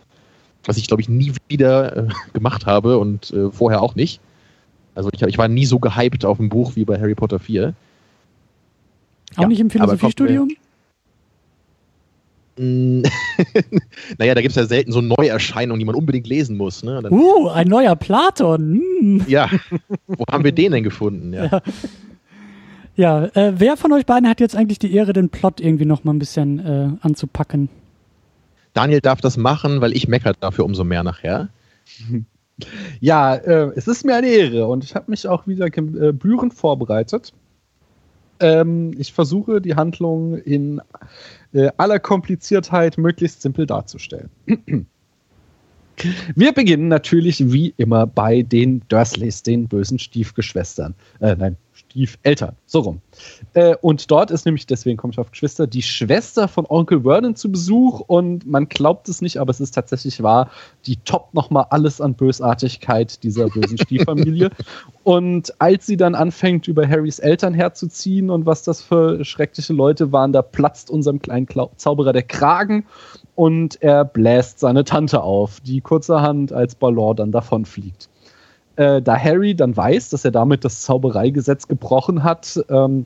was 0.65 0.77
ich 0.77 0.87
glaube 0.87 1.01
ich 1.01 1.09
nie 1.09 1.33
wieder 1.47 1.95
äh, 1.95 2.07
gemacht 2.33 2.65
habe 2.65 2.97
und 2.97 3.31
äh, 3.31 3.51
vorher 3.51 3.81
auch 3.81 3.95
nicht. 3.95 4.21
Also 4.95 5.09
ich, 5.13 5.21
ich, 5.21 5.37
war 5.37 5.47
nie 5.47 5.65
so 5.65 5.79
gehypt 5.79 6.25
auf 6.25 6.39
ein 6.39 6.49
Buch 6.49 6.75
wie 6.75 6.83
bei 6.83 6.99
Harry 6.99 7.15
Potter 7.15 7.39
4. 7.39 7.73
Auch 9.35 9.41
ja, 9.41 9.47
nicht 9.47 9.59
im 9.59 9.69
Philosophiestudium? 9.69 10.49
Naja, 12.59 14.35
da 14.35 14.41
gibt 14.41 14.49
es 14.49 14.55
ja 14.55 14.65
selten 14.65 14.91
so 14.91 14.99
Neuerscheinungen, 14.99 15.79
die 15.79 15.85
man 15.85 15.95
unbedingt 15.95 16.27
lesen 16.27 16.57
muss. 16.57 16.83
Ne? 16.83 16.99
Dann, 17.01 17.13
uh, 17.13 17.47
ein 17.47 17.67
neuer 17.67 17.95
Platon. 17.95 18.81
Hm. 18.99 19.25
Ja, 19.27 19.49
wo 20.07 20.25
haben 20.29 20.43
wir 20.43 20.51
den 20.51 20.73
denn 20.73 20.83
gefunden? 20.83 21.31
Ja, 21.31 21.45
ja. 21.45 21.61
ja 22.95 23.25
äh, 23.27 23.53
wer 23.55 23.77
von 23.77 23.93
euch 23.93 24.05
beiden 24.05 24.27
hat 24.27 24.41
jetzt 24.41 24.57
eigentlich 24.57 24.79
die 24.79 24.93
Ehre, 24.93 25.13
den 25.13 25.29
Plot 25.29 25.61
irgendwie 25.61 25.85
noch 25.85 26.03
mal 26.03 26.13
ein 26.13 26.19
bisschen 26.19 26.59
äh, 26.59 26.89
anzupacken? 26.99 27.69
Daniel 28.79 29.01
darf 29.01 29.19
das 29.19 29.35
machen, 29.35 29.81
weil 29.81 29.93
ich 29.93 30.07
meckere 30.07 30.33
dafür 30.39 30.63
umso 30.63 30.83
mehr 30.83 31.03
nachher. 31.03 31.49
Ja, 32.99 33.35
äh, 33.35 33.71
es 33.77 33.87
ist 33.87 34.03
mir 34.03 34.17
eine 34.17 34.27
Ehre 34.27 34.67
und 34.67 34.83
ich 34.83 34.93
habe 34.93 35.09
mich 35.09 35.25
auch 35.29 35.47
wieder 35.47 35.69
gebührend 35.69 36.51
äh, 36.51 36.55
vorbereitet. 36.57 37.31
Ähm, 38.41 38.91
ich 38.97 39.13
versuche 39.13 39.61
die 39.61 39.75
Handlung 39.75 40.35
in 40.35 40.81
äh, 41.53 41.69
aller 41.77 41.99
Kompliziertheit 41.99 42.97
möglichst 42.97 43.43
simpel 43.43 43.65
darzustellen. 43.65 44.29
Wir 46.35 46.51
beginnen 46.51 46.89
natürlich 46.89 47.49
wie 47.49 47.73
immer 47.77 48.05
bei 48.05 48.41
den 48.41 48.81
Dursleys, 48.89 49.41
den 49.41 49.69
bösen 49.69 49.97
Stiefgeschwistern. 49.97 50.95
Äh, 51.21 51.37
nein, 51.37 51.55
Stiefeltern, 51.99 52.55
so 52.65 52.79
rum. 52.79 53.01
Äh, 53.53 53.75
und 53.81 54.09
dort 54.09 54.31
ist 54.31 54.45
nämlich, 54.45 54.65
deswegen 54.65 54.97
komme 54.97 55.11
ich 55.11 55.19
auf 55.19 55.31
Geschwister, 55.31 55.67
die 55.67 55.81
Schwester 55.81 56.47
von 56.47 56.65
Onkel 56.67 57.01
Vernon 57.01 57.35
zu 57.35 57.51
Besuch 57.51 57.99
und 57.99 58.45
man 58.47 58.69
glaubt 58.69 59.09
es 59.09 59.21
nicht, 59.21 59.37
aber 59.37 59.51
es 59.51 59.59
ist 59.59 59.71
tatsächlich 59.71 60.23
wahr, 60.23 60.49
die 60.85 60.95
toppt 60.97 61.33
nochmal 61.33 61.65
alles 61.71 61.99
an 61.99 62.13
Bösartigkeit 62.13 63.21
dieser 63.23 63.49
bösen 63.49 63.77
Stieffamilie. 63.81 64.49
und 65.03 65.53
als 65.59 65.85
sie 65.85 65.97
dann 65.97 66.15
anfängt, 66.15 66.67
über 66.67 66.87
Harrys 66.87 67.19
Eltern 67.19 67.53
herzuziehen 67.53 68.29
und 68.29 68.45
was 68.45 68.63
das 68.63 68.81
für 68.81 69.25
schreckliche 69.25 69.73
Leute 69.73 70.11
waren, 70.13 70.31
da 70.31 70.41
platzt 70.41 70.89
unserem 70.89 71.21
kleinen 71.21 71.47
Klau 71.47 71.71
Zauberer 71.75 72.13
der 72.13 72.23
Kragen 72.23 72.85
und 73.35 73.81
er 73.81 74.05
bläst 74.05 74.59
seine 74.59 74.85
Tante 74.85 75.21
auf, 75.21 75.59
die 75.59 75.81
kurzerhand 75.81 76.53
als 76.53 76.75
Ballon 76.75 77.15
dann 77.15 77.31
davonfliegt 77.31 78.09
äh, 78.79 79.01
da 79.01 79.17
Harry 79.17 79.55
dann 79.55 79.75
weiß, 79.75 80.09
dass 80.09 80.23
er 80.23 80.31
damit 80.31 80.63
das 80.63 80.81
Zaubereigesetz 80.83 81.67
gebrochen 81.67 82.23
hat 82.23 82.63
ähm, 82.69 83.05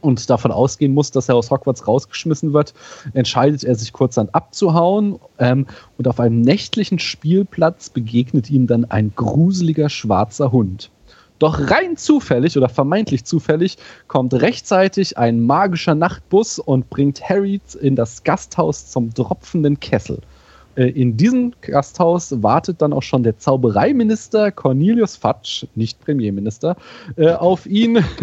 und 0.00 0.28
davon 0.28 0.50
ausgehen 0.50 0.92
muss, 0.92 1.12
dass 1.12 1.28
er 1.28 1.36
aus 1.36 1.52
Hogwarts 1.52 1.86
rausgeschmissen 1.86 2.52
wird, 2.52 2.74
entscheidet 3.14 3.62
er 3.62 3.76
sich 3.76 3.92
kurzerhand 3.92 4.34
abzuhauen 4.34 5.20
ähm, 5.38 5.66
und 5.98 6.08
auf 6.08 6.18
einem 6.18 6.40
nächtlichen 6.40 6.98
Spielplatz 6.98 7.90
begegnet 7.90 8.50
ihm 8.50 8.66
dann 8.66 8.86
ein 8.86 9.12
gruseliger 9.14 9.88
schwarzer 9.88 10.50
Hund. 10.50 10.90
Doch 11.38 11.70
rein 11.70 11.96
zufällig 11.96 12.56
oder 12.56 12.68
vermeintlich 12.68 13.24
zufällig 13.24 13.76
kommt 14.08 14.34
rechtzeitig 14.34 15.16
ein 15.16 15.40
magischer 15.40 15.94
Nachtbus 15.94 16.58
und 16.58 16.90
bringt 16.90 17.28
Harry 17.28 17.60
in 17.80 17.94
das 17.94 18.24
Gasthaus 18.24 18.90
zum 18.90 19.14
tropfenden 19.14 19.78
Kessel. 19.78 20.18
Äh, 20.76 20.88
in 20.88 21.16
diesem 21.16 21.52
Gasthaus 21.60 22.42
wartet 22.42 22.82
dann 22.82 22.92
auch 22.92 23.02
schon 23.02 23.22
der 23.22 23.38
Zaubereiminister 23.38 24.50
Cornelius 24.52 25.16
Fatsch, 25.16 25.66
nicht 25.74 26.00
Premierminister, 26.00 26.76
äh, 27.16 27.32
auf 27.32 27.66
ihn. 27.66 28.04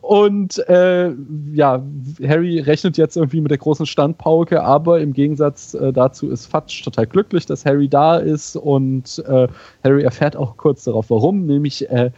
Und 0.00 0.66
äh, 0.66 1.10
ja, 1.52 1.82
Harry 2.26 2.60
rechnet 2.60 2.96
jetzt 2.96 3.16
irgendwie 3.18 3.42
mit 3.42 3.50
der 3.50 3.58
großen 3.58 3.84
Standpauke, 3.84 4.62
aber 4.62 5.00
im 5.00 5.12
Gegensatz 5.12 5.74
äh, 5.74 5.92
dazu 5.92 6.30
ist 6.30 6.46
Fatsch 6.46 6.82
total 6.82 7.06
glücklich, 7.06 7.44
dass 7.44 7.66
Harry 7.66 7.86
da 7.86 8.16
ist 8.16 8.56
und 8.56 9.22
äh, 9.28 9.48
Harry 9.84 10.04
erfährt 10.04 10.36
auch 10.36 10.56
kurz 10.56 10.84
darauf, 10.84 11.10
warum, 11.10 11.44
nämlich 11.44 11.86
äh, 11.90 12.10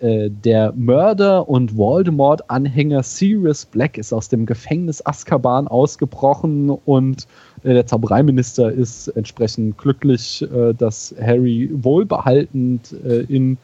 der 0.00 0.72
Mörder 0.76 1.48
und 1.48 1.76
Voldemort-Anhänger 1.76 3.02
Sirius 3.02 3.66
Black 3.66 3.98
ist 3.98 4.12
aus 4.12 4.28
dem 4.28 4.46
Gefängnis 4.46 5.04
Azkaban 5.04 5.66
ausgebrochen 5.66 6.70
und 6.70 7.26
der 7.64 7.86
Zaubereiminister 7.86 8.70
ist 8.70 9.08
entsprechend 9.08 9.78
glücklich, 9.78 10.42
äh, 10.42 10.74
dass 10.74 11.14
Harry 11.20 11.70
wohlbehaltend 11.72 12.94
äh, 13.04 13.20
in 13.28 13.58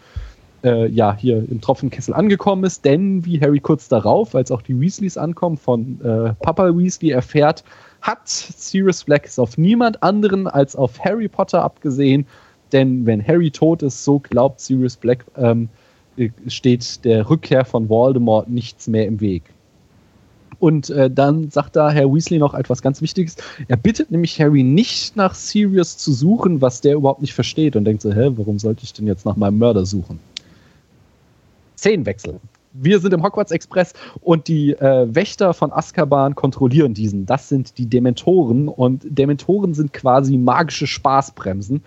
äh, 0.65 0.89
ja, 0.89 1.15
hier 1.15 1.45
im 1.51 1.61
Tropfenkessel 1.61 2.15
angekommen 2.15 2.65
ist, 2.65 2.85
denn 2.85 3.25
wie 3.25 3.41
Harry 3.41 3.61
kurz 3.61 3.89
darauf, 3.89 4.35
als 4.35 4.51
auch 4.51 4.63
die 4.63 4.79
Weasleys 4.81 5.19
ankommen, 5.19 5.57
von 5.57 6.01
äh, 6.03 6.33
Papa 6.41 6.77
Weasley 6.77 7.11
erfährt, 7.11 7.63
hat 8.01 8.27
Sirius 8.27 9.05
Black 9.05 9.27
es 9.27 9.39
auf 9.39 9.59
niemand 9.59 10.03
anderen 10.03 10.47
als 10.47 10.75
auf 10.75 10.99
Harry 11.05 11.29
Potter 11.29 11.63
abgesehen, 11.63 12.27
denn 12.73 13.07
wenn 13.07 13.27
Harry 13.27 13.51
tot 13.51 13.83
ist, 13.83 14.05
so 14.05 14.19
glaubt 14.19 14.61
Sirius 14.61 14.97
Black, 14.97 15.25
ähm, 15.37 15.69
äh, 16.17 16.31
steht 16.49 17.05
der 17.05 17.29
Rückkehr 17.29 17.65
von 17.65 17.89
Voldemort 17.89 18.49
nichts 18.49 18.89
mehr 18.89 19.07
im 19.07 19.21
Weg. 19.21 19.54
Und 20.65 20.89
äh, 20.89 21.11
dann 21.11 21.51
sagt 21.51 21.77
da 21.77 21.91
Herr 21.91 22.11
Weasley 22.11 22.39
noch 22.39 22.55
etwas 22.55 22.81
ganz 22.81 23.03
Wichtiges. 23.03 23.37
Er 23.69 23.77
bittet 23.77 24.11
nämlich 24.11 24.41
Harry 24.41 24.63
nicht 24.63 25.15
nach 25.15 25.35
Sirius 25.35 25.99
zu 25.99 26.11
suchen, 26.15 26.63
was 26.63 26.81
der 26.81 26.95
überhaupt 26.95 27.21
nicht 27.21 27.35
versteht 27.35 27.77
und 27.77 27.85
denkt 27.85 28.01
so, 28.01 28.11
hä, 28.11 28.31
warum 28.37 28.59
sollte 28.59 28.83
ich 28.83 28.95
denn 28.95 29.07
jetzt 29.07 29.27
nach 29.27 29.37
meinem 29.37 29.59
Mörder 29.59 29.85
suchen? 29.85 30.21
Szenenwechsel 31.77 32.41
wir 32.75 32.99
sind 32.99 33.15
im 33.15 33.23
Hogwarts 33.23 33.53
Express 33.53 33.93
und 34.21 34.49
die 34.49 34.73
äh, 34.73 35.07
Wächter 35.15 35.55
von 35.55 35.73
Azkaban 35.73 36.35
kontrollieren 36.35 36.93
diesen. 36.93 37.25
Das 37.25 37.49
sind 37.49 37.79
die 37.79 37.87
Dementoren 37.87 38.69
und 38.69 39.03
Dementoren 39.05 39.75
sind 39.75 39.93
quasi 39.93 40.37
magische 40.37 40.87
Spaßbremsen. 40.87 41.85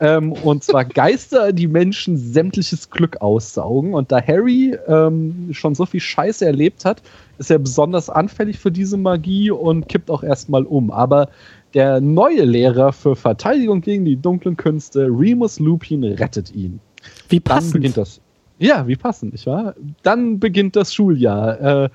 Ähm, 0.00 0.32
und 0.32 0.62
zwar 0.62 0.84
Geister, 0.96 1.52
die 1.52 1.66
Menschen 1.66 2.18
sämtliches 2.18 2.90
Glück 2.90 3.20
aussaugen. 3.22 3.94
Und 3.94 4.12
da 4.12 4.20
Harry 4.20 4.76
ähm, 4.86 5.48
schon 5.52 5.74
so 5.74 5.86
viel 5.86 6.00
Scheiße 6.00 6.44
erlebt 6.44 6.84
hat, 6.84 7.02
ist 7.38 7.50
er 7.50 7.58
besonders 7.58 8.10
anfällig 8.10 8.58
für 8.58 8.70
diese 8.70 8.98
Magie 8.98 9.50
und 9.50 9.88
kippt 9.88 10.10
auch 10.10 10.22
erstmal 10.22 10.64
um. 10.64 10.90
Aber 10.90 11.30
der 11.72 12.00
neue 12.00 12.44
Lehrer 12.44 12.92
für 12.92 13.16
Verteidigung 13.16 13.80
gegen 13.80 14.04
die 14.04 14.16
dunklen 14.16 14.56
Künste, 14.56 15.08
Remus 15.10 15.58
Lupin, 15.58 16.04
rettet 16.04 16.54
ihn. 16.54 16.80
Wie 17.28 17.40
passend. 17.40 17.74
Dann 17.74 17.80
beginnt 17.80 17.96
das. 17.96 18.20
Ja, 18.58 18.86
wie 18.86 18.96
passend, 18.96 19.32
nicht 19.32 19.46
wahr? 19.46 19.74
Dann 20.02 20.38
beginnt 20.38 20.76
das 20.76 20.94
Schuljahr. 20.94 21.60
Äh, 21.60 21.88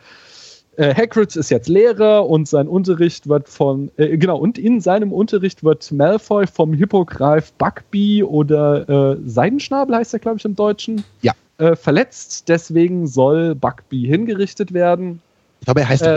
äh, 0.78 0.96
Hagrid 0.96 1.36
ist 1.36 1.50
jetzt 1.50 1.68
Lehrer 1.68 2.28
und 2.28 2.48
sein 2.48 2.68
Unterricht 2.68 3.28
wird 3.28 3.50
von, 3.50 3.92
äh, 3.98 4.18
genau, 4.18 4.38
und 4.38 4.58
in 4.58 4.80
seinem 4.80 5.12
Unterricht 5.12 5.64
wird 5.64 5.92
Malfoy 5.92 6.48
vom 6.48 6.74
Hippogreif 6.74 7.52
Buckbee 7.54 8.24
oder 8.24 8.88
äh, 8.90 9.18
Seidenschnabel 9.26 9.96
heißt 9.96 10.14
er, 10.14 10.20
glaube 10.20 10.38
ich, 10.38 10.46
im 10.46 10.56
Deutschen. 10.56 11.04
Ja. 11.22 11.34
Äh, 11.58 11.76
verletzt. 11.76 12.48
Deswegen 12.48 13.06
soll 13.06 13.54
Buckbee 13.54 14.08
hingerichtet 14.08 14.74
werden. 14.74 15.22
Ich 15.60 15.66
glaube, 15.66 15.82
er 15.82 15.90
heißt 15.90 16.08
äh, 16.08 16.16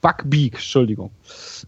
Buckbeak. 0.00 0.54
Entschuldigung. 0.54 1.10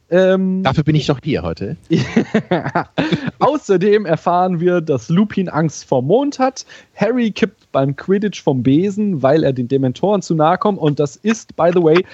Ähm, 0.08 0.62
Dafür 0.62 0.84
bin 0.84 0.94
ich 0.94 1.06
doch 1.06 1.18
hier 1.22 1.42
heute. 1.42 1.76
Außerdem 3.40 4.06
erfahren 4.06 4.60
wir, 4.60 4.80
dass 4.80 5.08
Lupin 5.08 5.48
Angst 5.48 5.84
vor 5.84 6.02
Mond 6.02 6.38
hat. 6.38 6.64
Harry 6.94 7.32
kippt 7.32 7.72
beim 7.72 7.96
Quidditch 7.96 8.42
vom 8.42 8.62
Besen, 8.62 9.22
weil 9.22 9.42
er 9.42 9.52
den 9.52 9.68
Dementoren 9.68 10.22
zu 10.22 10.34
nahe 10.34 10.58
kommt. 10.58 10.78
Und 10.78 11.00
das 11.00 11.16
ist, 11.16 11.56
by 11.56 11.70
the 11.74 11.82
way, 11.82 12.04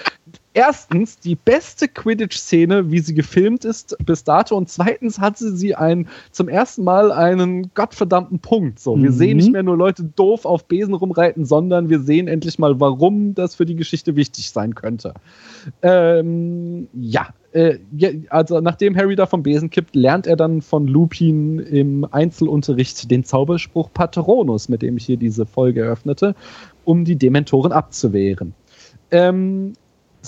erstens 0.56 1.18
die 1.18 1.34
beste 1.34 1.86
Quidditch-Szene, 1.86 2.90
wie 2.90 3.00
sie 3.00 3.12
gefilmt 3.12 3.66
ist 3.66 3.94
bis 4.04 4.24
dato. 4.24 4.56
Und 4.56 4.70
zweitens 4.70 5.18
hatte 5.18 5.54
sie 5.54 5.74
einen, 5.74 6.08
zum 6.32 6.48
ersten 6.48 6.82
Mal 6.82 7.12
einen 7.12 7.74
gottverdammten 7.74 8.38
Punkt. 8.38 8.80
So, 8.80 8.96
wir 8.96 9.10
mhm. 9.10 9.14
sehen 9.14 9.36
nicht 9.36 9.52
mehr 9.52 9.62
nur 9.62 9.76
Leute 9.76 10.02
doof 10.02 10.46
auf 10.46 10.64
Besen 10.64 10.94
rumreiten, 10.94 11.44
sondern 11.44 11.90
wir 11.90 12.00
sehen 12.00 12.26
endlich 12.26 12.58
mal, 12.58 12.80
warum 12.80 13.34
das 13.34 13.54
für 13.54 13.66
die 13.66 13.76
Geschichte 13.76 14.16
wichtig 14.16 14.50
sein 14.50 14.74
könnte. 14.74 15.12
Ähm, 15.82 16.88
ja, 16.94 17.28
äh, 17.52 17.76
also 18.30 18.60
nachdem 18.60 18.96
Harry 18.96 19.14
da 19.14 19.26
vom 19.26 19.42
Besen 19.42 19.68
kippt, 19.68 19.94
lernt 19.94 20.26
er 20.26 20.36
dann 20.36 20.62
von 20.62 20.86
Lupin 20.86 21.58
im 21.58 22.06
Einzelunterricht 22.10 23.10
den 23.10 23.24
Zauberspruch 23.24 23.90
Patronus, 23.92 24.70
mit 24.70 24.80
dem 24.80 24.96
ich 24.96 25.04
hier 25.04 25.18
diese 25.18 25.44
Folge 25.44 25.82
eröffnete, 25.82 26.34
um 26.86 27.04
die 27.04 27.16
Dementoren 27.16 27.72
abzuwehren. 27.72 28.54
Ähm, 29.10 29.74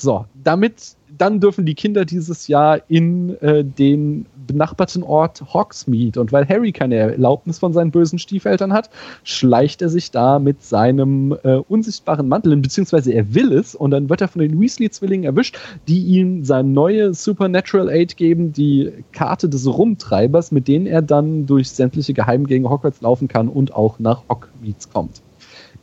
so, 0.00 0.24
damit, 0.42 0.96
dann 1.16 1.40
dürfen 1.40 1.66
die 1.66 1.74
Kinder 1.74 2.04
dieses 2.04 2.48
Jahr 2.48 2.80
in 2.88 3.36
äh, 3.40 3.64
den 3.64 4.26
benachbarten 4.46 5.02
Ort 5.02 5.42
Hogsmeade. 5.54 6.20
Und 6.20 6.32
weil 6.32 6.48
Harry 6.48 6.72
keine 6.72 6.96
Erlaubnis 6.96 7.58
von 7.58 7.72
seinen 7.72 7.90
bösen 7.90 8.18
Stiefeltern 8.18 8.72
hat, 8.72 8.90
schleicht 9.22 9.82
er 9.82 9.88
sich 9.88 10.10
da 10.10 10.38
mit 10.38 10.62
seinem 10.62 11.36
äh, 11.44 11.56
unsichtbaren 11.68 12.28
Mantel 12.28 12.52
hin, 12.52 12.62
beziehungsweise 12.62 13.12
er 13.12 13.34
will 13.34 13.52
es. 13.52 13.74
Und 13.74 13.92
dann 13.92 14.08
wird 14.08 14.20
er 14.20 14.28
von 14.28 14.40
den 14.40 14.60
Weasley-Zwillingen 14.60 15.24
erwischt, 15.24 15.58
die 15.86 16.00
ihm 16.00 16.44
sein 16.44 16.72
neue 16.72 17.14
Supernatural 17.14 17.88
Aid 17.88 18.16
geben, 18.16 18.52
die 18.52 18.92
Karte 19.12 19.48
des 19.48 19.66
Rumtreibers, 19.66 20.50
mit 20.50 20.66
denen 20.66 20.86
er 20.86 21.02
dann 21.02 21.46
durch 21.46 21.70
sämtliche 21.70 22.14
Geheimgänge 22.14 22.68
Hogwarts 22.68 23.00
laufen 23.00 23.28
kann 23.28 23.48
und 23.48 23.74
auch 23.74 23.98
nach 23.98 24.22
Hogmeads 24.28 24.90
kommt. 24.90 25.22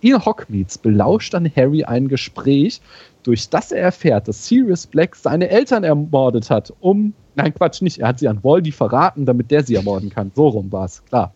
In 0.01 0.23
Hogsmeade 0.23 0.69
belauscht 0.82 1.34
dann 1.34 1.49
Harry 1.56 1.84
ein 1.84 2.08
Gespräch, 2.08 2.82
durch 3.25 3.49
das 3.49 3.71
er 3.71 3.81
erfährt, 3.81 4.27
dass 4.27 4.47
Sirius 4.47 4.85
Black 4.88 5.15
seine 5.15 5.49
Eltern 5.49 5.83
ermordet 5.83 6.49
hat, 6.49 6.73
um. 6.79 7.13
Nein, 7.35 7.53
Quatsch, 7.53 7.81
nicht. 7.81 7.99
Er 7.99 8.09
hat 8.09 8.19
sie 8.19 8.27
an 8.27 8.43
Voldy 8.43 8.71
verraten, 8.71 9.25
damit 9.25 9.51
der 9.51 9.63
sie 9.63 9.75
ermorden 9.75 10.09
kann. 10.09 10.31
So 10.35 10.47
rum 10.47 10.71
war 10.71 10.85
es, 10.85 11.03
klar. 11.05 11.33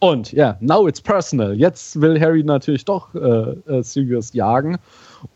Und 0.00 0.32
ja, 0.32 0.56
now 0.60 0.88
it's 0.88 1.00
personal. 1.00 1.54
Jetzt 1.54 2.00
will 2.00 2.20
Harry 2.20 2.42
natürlich 2.42 2.84
doch 2.84 3.14
äh, 3.14 3.18
äh, 3.18 3.82
Sirius 3.82 4.32
jagen. 4.32 4.78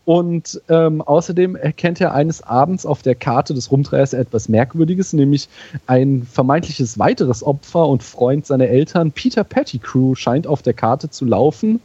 Und 0.03 0.61
ähm, 0.67 1.01
außerdem 1.01 1.55
erkennt 1.55 2.01
er 2.01 2.13
eines 2.13 2.41
Abends 2.41 2.85
auf 2.85 3.01
der 3.01 3.15
Karte 3.15 3.53
des 3.53 3.71
Rumdrehers 3.71 4.11
etwas 4.11 4.49
Merkwürdiges, 4.49 5.13
nämlich 5.13 5.47
ein 5.85 6.23
vermeintliches 6.29 6.99
weiteres 6.99 7.41
Opfer 7.41 7.87
und 7.87 8.03
Freund 8.03 8.45
seiner 8.45 8.67
Eltern, 8.67 9.13
Peter 9.13 9.45
Pettigrew, 9.45 10.15
scheint 10.15 10.45
auf 10.45 10.61
der 10.61 10.73
Karte 10.73 11.09
zu 11.09 11.23
laufen. 11.23 11.79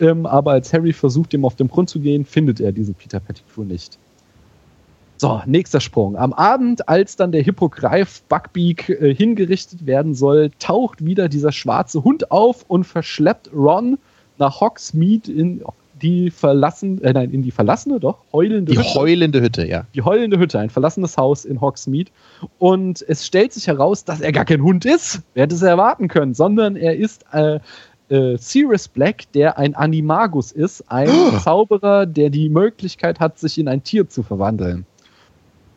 Ähm, 0.00 0.26
aber 0.26 0.52
als 0.52 0.72
Harry 0.72 0.92
versucht, 0.92 1.34
ihm 1.34 1.44
auf 1.44 1.56
den 1.56 1.68
Grund 1.68 1.88
zu 1.88 2.00
gehen, 2.00 2.24
findet 2.24 2.60
er 2.60 2.72
diesen 2.72 2.94
Peter 2.94 3.20
Pettigrew 3.20 3.64
nicht. 3.64 3.98
So, 5.16 5.40
nächster 5.46 5.80
Sprung. 5.80 6.16
Am 6.16 6.32
Abend, 6.32 6.88
als 6.88 7.16
dann 7.16 7.32
der 7.32 7.42
Hippogreif 7.42 8.22
Buckbeak 8.24 8.88
äh, 8.88 9.14
hingerichtet 9.14 9.86
werden 9.86 10.14
soll, 10.14 10.50
taucht 10.58 11.04
wieder 11.04 11.28
dieser 11.28 11.52
schwarze 11.52 12.02
Hund 12.02 12.30
auf 12.30 12.64
und 12.68 12.84
verschleppt 12.84 13.50
Ron 13.54 13.98
nach 14.38 14.60
Hogsmeade 14.60 15.30
in 15.30 15.62
die 16.02 16.30
verlassen, 16.30 17.02
äh, 17.02 17.12
nein, 17.12 17.30
in 17.30 17.42
die 17.42 17.52
verlassene, 17.52 18.00
doch, 18.00 18.18
heulende 18.32 18.72
Die 18.72 18.78
Hütte. 18.78 18.94
heulende 18.94 19.40
Hütte, 19.40 19.66
ja. 19.66 19.86
Die 19.94 20.02
heulende 20.02 20.38
Hütte, 20.38 20.58
ein 20.58 20.70
verlassenes 20.70 21.16
Haus 21.16 21.44
in 21.44 21.60
Hogsmeade. 21.60 22.10
Und 22.58 23.04
es 23.06 23.24
stellt 23.24 23.52
sich 23.52 23.68
heraus, 23.68 24.04
dass 24.04 24.20
er 24.20 24.32
gar 24.32 24.44
kein 24.44 24.62
Hund 24.62 24.84
ist. 24.84 25.22
Wer 25.34 25.44
hätte 25.44 25.54
es 25.54 25.62
erwarten 25.62 26.08
können, 26.08 26.34
sondern 26.34 26.74
er 26.76 26.96
ist 26.96 27.24
äh, 27.32 27.60
äh, 28.08 28.36
Sirius 28.36 28.88
Black, 28.88 29.30
der 29.32 29.58
ein 29.58 29.74
Animagus 29.74 30.52
ist, 30.52 30.82
ein 30.90 31.08
oh. 31.08 31.38
Zauberer, 31.38 32.06
der 32.06 32.30
die 32.30 32.48
Möglichkeit 32.48 33.20
hat, 33.20 33.38
sich 33.38 33.58
in 33.58 33.68
ein 33.68 33.82
Tier 33.82 34.08
zu 34.08 34.22
verwandeln. 34.22 34.86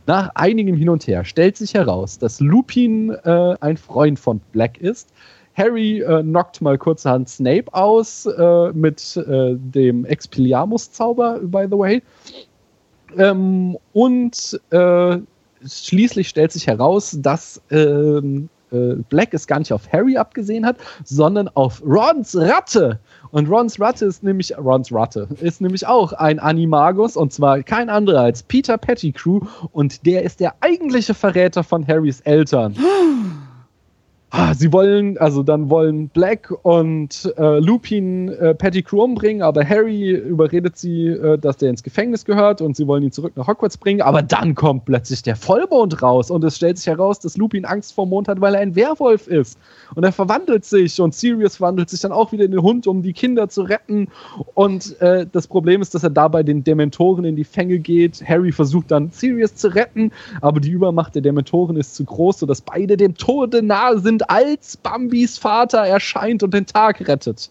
Nach 0.08 0.32
einigem 0.36 0.76
Hin 0.76 0.90
und 0.90 1.06
Her 1.06 1.26
stellt 1.26 1.58
sich 1.58 1.74
heraus, 1.74 2.18
dass 2.18 2.40
Lupin 2.40 3.10
äh, 3.10 3.56
ein 3.60 3.76
Freund 3.76 4.18
von 4.18 4.40
Black 4.54 4.78
ist. 4.78 5.12
Harry 5.56 6.02
äh, 6.02 6.22
knockt 6.22 6.62
mal 6.62 6.78
kurzerhand 6.78 7.28
Snape 7.28 7.74
aus 7.74 8.26
äh, 8.26 8.72
mit 8.74 9.18
äh, 9.18 9.56
dem 9.56 10.06
Expelliarmus-Zauber, 10.06 11.40
by 11.42 11.66
the 11.70 11.78
way. 11.78 12.04
Ähm, 13.18 13.78
und 13.94 14.62
äh, 14.70 15.18
schließlich 15.66 16.30
stellt 16.30 16.52
sich 16.52 16.68
heraus, 16.68 17.18
dass 17.20 17.62
ähm, 17.72 18.50
äh, 18.72 18.96
Black 19.10 19.34
es 19.34 19.48
gar 19.48 19.60
nicht 19.60 19.74
auf 19.74 19.92
Harry 19.92 20.18
abgesehen 20.18 20.66
hat, 20.66 20.78
sondern 21.04 21.50
auf 21.50 21.82
Rons 21.86 22.36
Ratte. 22.36 23.00
Und 23.32 23.50
Rons 23.50 23.80
Ratte 23.80 24.06
ist 24.06 24.24
nämlich, 24.24 24.58
Rons 24.58 24.92
Ratte 24.92 25.28
ist 25.42 25.62
nämlich 25.62 25.86
auch 25.88 26.14
ein 26.14 26.40
Animagus 26.40 27.18
und 27.18 27.34
zwar 27.34 27.64
kein 27.64 27.90
anderer 27.90 28.22
als 28.22 28.44
Peter 28.44 28.78
Pettigrew 28.78 29.42
und 29.72 30.06
der 30.06 30.24
ist 30.24 30.40
der 30.40 30.56
eigentliche 30.62 31.14
Verräter 31.14 31.64
von 31.64 31.86
Harrys 31.88 32.22
Eltern. 32.22 32.76
Ah, 34.30 34.54
sie 34.54 34.74
wollen, 34.74 35.18
also 35.18 35.42
dann 35.42 35.70
wollen 35.70 36.10
Black 36.10 36.54
und 36.64 37.34
äh, 37.38 37.60
Lupin 37.60 38.28
äh, 38.28 38.54
Pettigrew 38.54 39.02
umbringen, 39.02 39.42
aber 39.42 39.64
Harry 39.64 40.12
überredet 40.12 40.78
sie, 40.78 41.08
äh, 41.08 41.38
dass 41.38 41.56
der 41.56 41.70
ins 41.70 41.82
Gefängnis 41.82 42.26
gehört 42.26 42.60
und 42.60 42.76
sie 42.76 42.88
wollen 42.88 43.04
ihn 43.04 43.14
zurück 43.14 43.38
nach 43.38 43.48
Hogwarts 43.48 43.78
bringen, 43.78 44.02
aber 44.02 44.22
dann 44.22 44.54
kommt 44.54 44.84
plötzlich 44.84 45.24
der 45.24 45.38
Vollmond 45.38 46.02
raus 46.02 46.30
und 46.30 46.44
es 46.44 46.58
stellt 46.58 46.78
sich 46.78 46.88
heraus, 46.88 47.20
dass 47.20 47.38
Lupin 47.38 47.64
Angst 47.64 47.94
vor 47.94 48.06
Mond 48.06 48.28
hat, 48.28 48.42
weil 48.42 48.54
er 48.54 48.60
ein 48.60 48.76
Werwolf 48.76 49.28
ist. 49.28 49.58
Und 49.96 50.04
er 50.04 50.12
verwandelt 50.12 50.66
sich 50.66 51.00
und 51.00 51.16
Sirius 51.16 51.56
verwandelt 51.56 51.90
sich 51.90 52.02
dann 52.02 52.12
auch 52.12 52.34
wieder 52.34 52.44
in 52.44 52.52
den 52.52 52.62
Hund, 52.62 52.86
um 52.86 53.04
die 53.04 53.14
Kinder 53.14 53.48
zu 53.48 53.62
retten. 53.62 54.10
Und 54.56 55.00
äh, 55.00 55.26
das 55.32 55.48
Problem 55.48 55.82
ist, 55.82 55.96
dass 55.96 56.04
er 56.04 56.10
dabei 56.10 56.44
den 56.44 56.66
Dementoren 56.66 57.24
in 57.24 57.38
die 57.38 57.46
Fänge 57.46 57.80
geht. 57.80 58.22
Harry 58.28 58.52
versucht 58.52 58.92
dann 58.92 59.10
Sirius 59.10 59.56
zu 59.56 59.74
retten, 59.74 60.12
aber 60.42 60.60
die 60.60 60.72
Übermacht 60.72 61.16
der 61.16 61.22
Dementoren 61.22 61.78
ist 61.78 61.96
zu 61.96 62.04
groß, 62.04 62.40
sodass 62.40 62.60
beide 62.60 62.98
dem 62.98 63.16
Tode 63.16 63.64
nahe 63.64 64.00
sind, 64.00 64.18
als 64.28 64.78
Bambis 64.78 65.38
Vater 65.38 65.80
erscheint 65.80 66.44
und 66.44 66.54
den 66.54 66.66
Tag 66.66 67.08
rettet. 67.08 67.50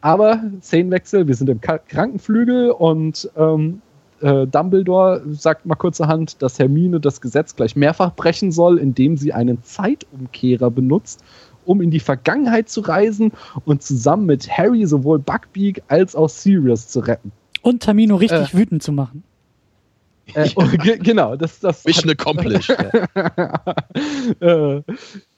Aber 0.00 0.42
Szenenwechsel, 0.60 1.28
wir 1.28 1.34
sind 1.34 1.48
im 1.48 1.60
Krankenflügel 1.60 2.70
und 2.70 3.30
ähm, 3.36 3.80
äh, 4.20 4.46
Dumbledore 4.46 5.22
sagt 5.30 5.66
mal 5.66 5.76
kurzerhand, 5.76 6.42
dass 6.42 6.58
Hermine 6.58 7.00
das 7.00 7.20
Gesetz 7.20 7.54
gleich 7.54 7.76
mehrfach 7.76 8.14
brechen 8.14 8.52
soll, 8.52 8.78
indem 8.78 9.16
sie 9.16 9.32
einen 9.32 9.62
Zeitumkehrer 9.62 10.70
benutzt, 10.70 11.22
um 11.64 11.80
in 11.80 11.90
die 11.90 12.00
Vergangenheit 12.00 12.68
zu 12.68 12.80
reisen 12.80 13.32
und 13.64 13.82
zusammen 13.82 14.26
mit 14.26 14.50
Harry 14.50 14.86
sowohl 14.86 15.18
Buckbeak 15.18 15.82
als 15.88 16.16
auch 16.16 16.28
Sirius 16.28 16.88
zu 16.88 17.00
retten. 17.00 17.32
Und 17.62 17.82
Tamino 17.82 18.16
richtig 18.16 18.54
äh, 18.54 18.58
wütend 18.58 18.82
zu 18.82 18.92
machen. 18.92 19.22
Äh, 20.34 20.50
oh, 20.56 20.64
genau, 20.78 21.36
das, 21.36 21.60
das 21.60 21.84
Mission 21.84 22.10
accomplished. 22.10 22.70
äh, 24.40 24.82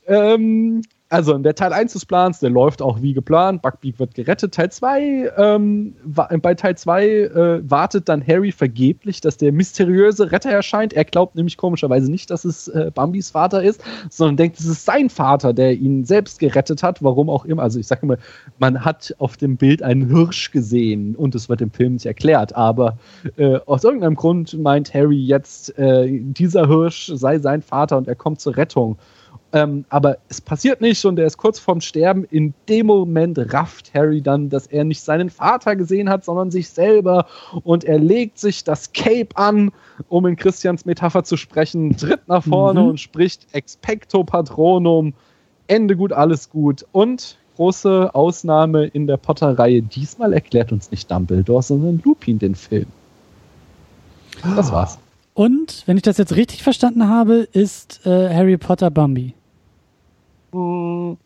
ähm, 0.06 0.82
also 1.14 1.38
der 1.38 1.54
Teil 1.54 1.72
1 1.72 1.92
des 1.92 2.06
Plans, 2.06 2.40
der 2.40 2.50
läuft 2.50 2.82
auch 2.82 3.00
wie 3.00 3.12
geplant. 3.12 3.62
Buckbeak 3.62 4.00
wird 4.00 4.14
gerettet. 4.14 4.52
Teil 4.52 4.72
2, 4.72 5.30
ähm, 5.36 5.94
bei 6.04 6.54
Teil 6.54 6.76
2 6.76 7.06
äh, 7.06 7.70
wartet 7.70 8.08
dann 8.08 8.26
Harry 8.26 8.50
vergeblich, 8.50 9.20
dass 9.20 9.36
der 9.36 9.52
mysteriöse 9.52 10.32
Retter 10.32 10.50
erscheint. 10.50 10.92
Er 10.92 11.04
glaubt 11.04 11.36
nämlich 11.36 11.56
komischerweise 11.56 12.10
nicht, 12.10 12.30
dass 12.30 12.44
es 12.44 12.66
äh, 12.66 12.90
Bambis 12.92 13.30
Vater 13.30 13.62
ist, 13.62 13.80
sondern 14.10 14.38
denkt, 14.38 14.58
es 14.58 14.66
ist 14.66 14.86
sein 14.86 15.08
Vater, 15.08 15.52
der 15.52 15.74
ihn 15.74 16.04
selbst 16.04 16.40
gerettet 16.40 16.82
hat. 16.82 17.00
Warum 17.00 17.30
auch 17.30 17.44
immer. 17.44 17.62
Also 17.62 17.78
ich 17.78 17.86
sage 17.86 18.02
immer, 18.02 18.16
man 18.58 18.84
hat 18.84 19.14
auf 19.18 19.36
dem 19.36 19.56
Bild 19.56 19.84
einen 19.84 20.08
Hirsch 20.08 20.50
gesehen 20.50 21.14
und 21.14 21.36
es 21.36 21.48
wird 21.48 21.60
im 21.60 21.70
Film 21.70 21.92
nicht 21.92 22.06
erklärt. 22.06 22.56
Aber 22.56 22.98
äh, 23.36 23.60
aus 23.66 23.84
irgendeinem 23.84 24.16
Grund 24.16 24.58
meint 24.58 24.92
Harry 24.92 25.22
jetzt, 25.22 25.78
äh, 25.78 26.08
dieser 26.10 26.66
Hirsch 26.66 27.12
sei 27.14 27.38
sein 27.38 27.62
Vater 27.62 27.98
und 27.98 28.08
er 28.08 28.16
kommt 28.16 28.40
zur 28.40 28.56
Rettung. 28.56 28.96
Ähm, 29.54 29.84
aber 29.88 30.18
es 30.28 30.40
passiert 30.40 30.80
nicht 30.80 31.04
und 31.04 31.16
er 31.16 31.26
ist 31.26 31.36
kurz 31.36 31.60
vorm 31.60 31.80
Sterben. 31.80 32.24
In 32.24 32.54
dem 32.68 32.86
Moment 32.86 33.38
rafft 33.54 33.94
Harry 33.94 34.20
dann, 34.20 34.50
dass 34.50 34.66
er 34.66 34.82
nicht 34.82 35.00
seinen 35.00 35.30
Vater 35.30 35.76
gesehen 35.76 36.08
hat, 36.08 36.24
sondern 36.24 36.50
sich 36.50 36.68
selber. 36.68 37.26
Und 37.62 37.84
er 37.84 38.00
legt 38.00 38.36
sich 38.40 38.64
das 38.64 38.92
Cape 38.92 39.28
an, 39.36 39.70
um 40.08 40.26
in 40.26 40.34
Christians 40.34 40.86
Metapher 40.86 41.22
zu 41.22 41.36
sprechen, 41.36 41.96
tritt 41.96 42.26
nach 42.26 42.42
vorne 42.42 42.82
mhm. 42.82 42.88
und 42.88 43.00
spricht 43.00 43.46
Expecto 43.52 44.24
Patronum. 44.24 45.14
Ende 45.68 45.96
gut, 45.96 46.12
alles 46.12 46.50
gut. 46.50 46.84
Und 46.90 47.38
große 47.54 48.12
Ausnahme 48.12 48.86
in 48.86 49.06
der 49.06 49.18
Potter-Reihe. 49.18 49.82
Diesmal 49.82 50.32
erklärt 50.32 50.72
uns 50.72 50.90
nicht 50.90 51.08
Dumbledore, 51.08 51.62
sondern 51.62 52.02
Lupin 52.04 52.40
den 52.40 52.56
Film. 52.56 52.86
Das 54.56 54.72
war's. 54.72 54.98
Und, 55.32 55.84
wenn 55.86 55.96
ich 55.96 56.02
das 56.02 56.18
jetzt 56.18 56.34
richtig 56.34 56.64
verstanden 56.64 57.08
habe, 57.08 57.46
ist 57.52 58.04
äh, 58.04 58.34
Harry 58.34 58.56
Potter 58.56 58.90
Bambi. 58.90 59.34
Hm. 60.54 61.16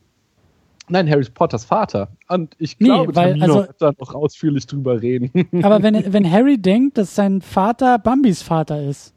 Nein, 0.91 1.11
Harry 1.11 1.27
Potters 1.33 1.67
Vater. 1.67 2.09
Und 2.29 2.57
ich 2.59 2.79
glaube, 2.79 3.11
nee, 3.11 3.17
weil, 3.17 3.33
Tamino 3.33 3.45
also, 3.45 3.69
wird 3.69 3.83
da 3.83 3.93
noch 3.99 4.15
ausführlich 4.15 4.67
drüber 4.67 5.03
reden. 5.03 5.31
Aber 5.63 5.83
wenn, 5.83 6.13
wenn 6.13 6.31
Harry 6.31 6.57
denkt, 6.57 6.97
dass 6.97 7.15
sein 7.15 7.43
Vater 7.43 7.99
Bambis 7.99 8.43
Vater 8.43 8.83
ist, 8.83 9.13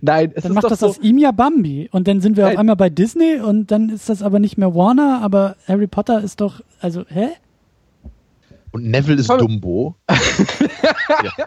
Nein, 0.00 0.32
es 0.34 0.42
dann 0.42 0.52
ist 0.52 0.56
macht 0.56 0.70
das 0.70 0.80
so, 0.80 0.86
aus 0.88 0.98
ihm 0.98 1.18
ja 1.18 1.30
Bambi. 1.30 1.88
Und 1.92 2.08
dann 2.08 2.20
sind 2.20 2.36
wir 2.36 2.44
Nein. 2.44 2.54
auf 2.54 2.58
einmal 2.58 2.76
bei 2.76 2.90
Disney 2.90 3.40
und 3.40 3.70
dann 3.70 3.88
ist 3.88 4.08
das 4.08 4.22
aber 4.22 4.40
nicht 4.40 4.58
mehr 4.58 4.74
Warner, 4.74 5.20
aber 5.22 5.56
Harry 5.66 5.86
Potter 5.86 6.22
ist 6.22 6.40
doch, 6.40 6.60
also, 6.80 7.04
hä? 7.08 7.28
Und 8.72 8.84
Neville 8.84 9.20
ist 9.20 9.28
Dumbo. 9.28 9.94
ja. 10.08 11.46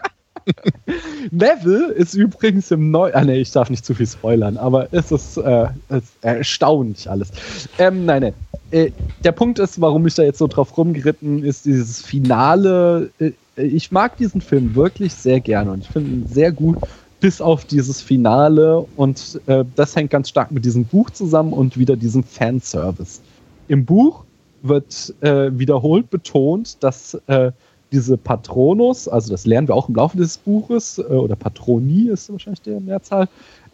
Neville 1.30 1.92
ist 1.92 2.14
übrigens 2.14 2.70
im 2.70 2.90
neuen. 2.90 3.14
Ah, 3.14 3.24
nee, 3.24 3.40
ich 3.40 3.50
darf 3.52 3.70
nicht 3.70 3.84
zu 3.84 3.94
viel 3.94 4.06
spoilern, 4.06 4.56
aber 4.56 4.88
es 4.92 5.10
ist, 5.10 5.36
äh, 5.38 5.68
ist 5.88 6.12
erstaunlich 6.22 7.08
alles. 7.08 7.30
Ähm, 7.78 8.04
nein, 8.04 8.22
nein. 8.22 8.34
Äh, 8.70 8.90
der 9.22 9.32
Punkt 9.32 9.58
ist, 9.58 9.80
warum 9.80 10.06
ich 10.06 10.14
da 10.14 10.22
jetzt 10.22 10.38
so 10.38 10.46
drauf 10.46 10.76
rumgeritten 10.76 11.44
ist, 11.44 11.64
dieses 11.64 12.02
Finale. 12.02 13.10
Äh, 13.18 13.32
ich 13.56 13.92
mag 13.92 14.16
diesen 14.16 14.40
Film 14.40 14.74
wirklich 14.74 15.14
sehr 15.14 15.40
gerne 15.40 15.70
und 15.70 15.82
ich 15.82 15.88
finde 15.88 16.10
ihn 16.10 16.26
sehr 16.26 16.50
gut, 16.50 16.76
bis 17.20 17.40
auf 17.40 17.64
dieses 17.64 18.00
Finale. 18.00 18.84
Und 18.96 19.40
äh, 19.46 19.64
das 19.76 19.94
hängt 19.94 20.10
ganz 20.10 20.28
stark 20.28 20.50
mit 20.50 20.64
diesem 20.64 20.84
Buch 20.84 21.10
zusammen 21.10 21.52
und 21.52 21.78
wieder 21.78 21.96
diesem 21.96 22.24
Fanservice. 22.24 23.20
Im 23.68 23.84
Buch 23.84 24.24
wird 24.62 25.14
äh, 25.20 25.50
wiederholt 25.52 26.10
betont, 26.10 26.82
dass 26.82 27.14
äh, 27.26 27.52
diese 27.94 28.18
Patronus, 28.18 29.08
also 29.08 29.30
das 29.30 29.46
lernen 29.46 29.68
wir 29.68 29.74
auch 29.74 29.88
im 29.88 29.94
Laufe 29.94 30.16
des 30.16 30.36
Buches, 30.36 30.98
äh, 30.98 31.02
oder 31.02 31.36
Patroni 31.36 32.08
ist 32.08 32.30
wahrscheinlich 32.30 32.62
der 32.62 32.80
Mehrzahl, 32.80 33.28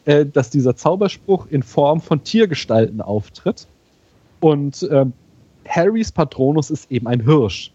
äh, 0.05 0.27
dass 0.27 0.51
dieser 0.51 0.77
Zauberspruch 0.77 1.47
in 1.51 1.63
Form 1.63 2.01
von 2.01 2.23
Tiergestalten 2.23 3.01
auftritt. 3.01 3.67
Und 4.41 4.83
äh, 4.85 5.07
Harrys 5.67 6.13
Patronus 6.13 6.71
ist 6.71 6.91
eben 6.91 7.07
ein 7.07 7.21
Hirsch. 7.21 7.73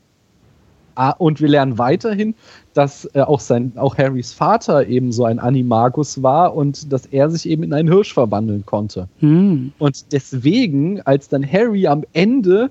Ah, 0.97 1.11
und 1.11 1.41
wir 1.41 1.49
lernen 1.49 1.77
weiterhin, 1.77 2.35
dass 2.73 3.09
äh, 3.13 3.21
auch, 3.21 3.41
sein, 3.41 3.73
auch 3.75 3.97
Harrys 3.97 4.31
Vater 4.31 4.87
eben 4.87 5.11
so 5.11 5.25
ein 5.25 5.39
Animagus 5.39 6.23
war 6.23 6.55
und 6.55 6.91
dass 6.93 7.05
er 7.07 7.29
sich 7.29 7.49
eben 7.49 7.63
in 7.63 7.73
einen 7.73 7.89
Hirsch 7.89 8.13
verwandeln 8.13 8.65
konnte. 8.65 9.09
Hm. 9.19 9.73
Und 9.77 10.13
deswegen, 10.13 11.01
als 11.01 11.27
dann 11.27 11.45
Harry 11.45 11.87
am 11.87 12.05
Ende 12.13 12.69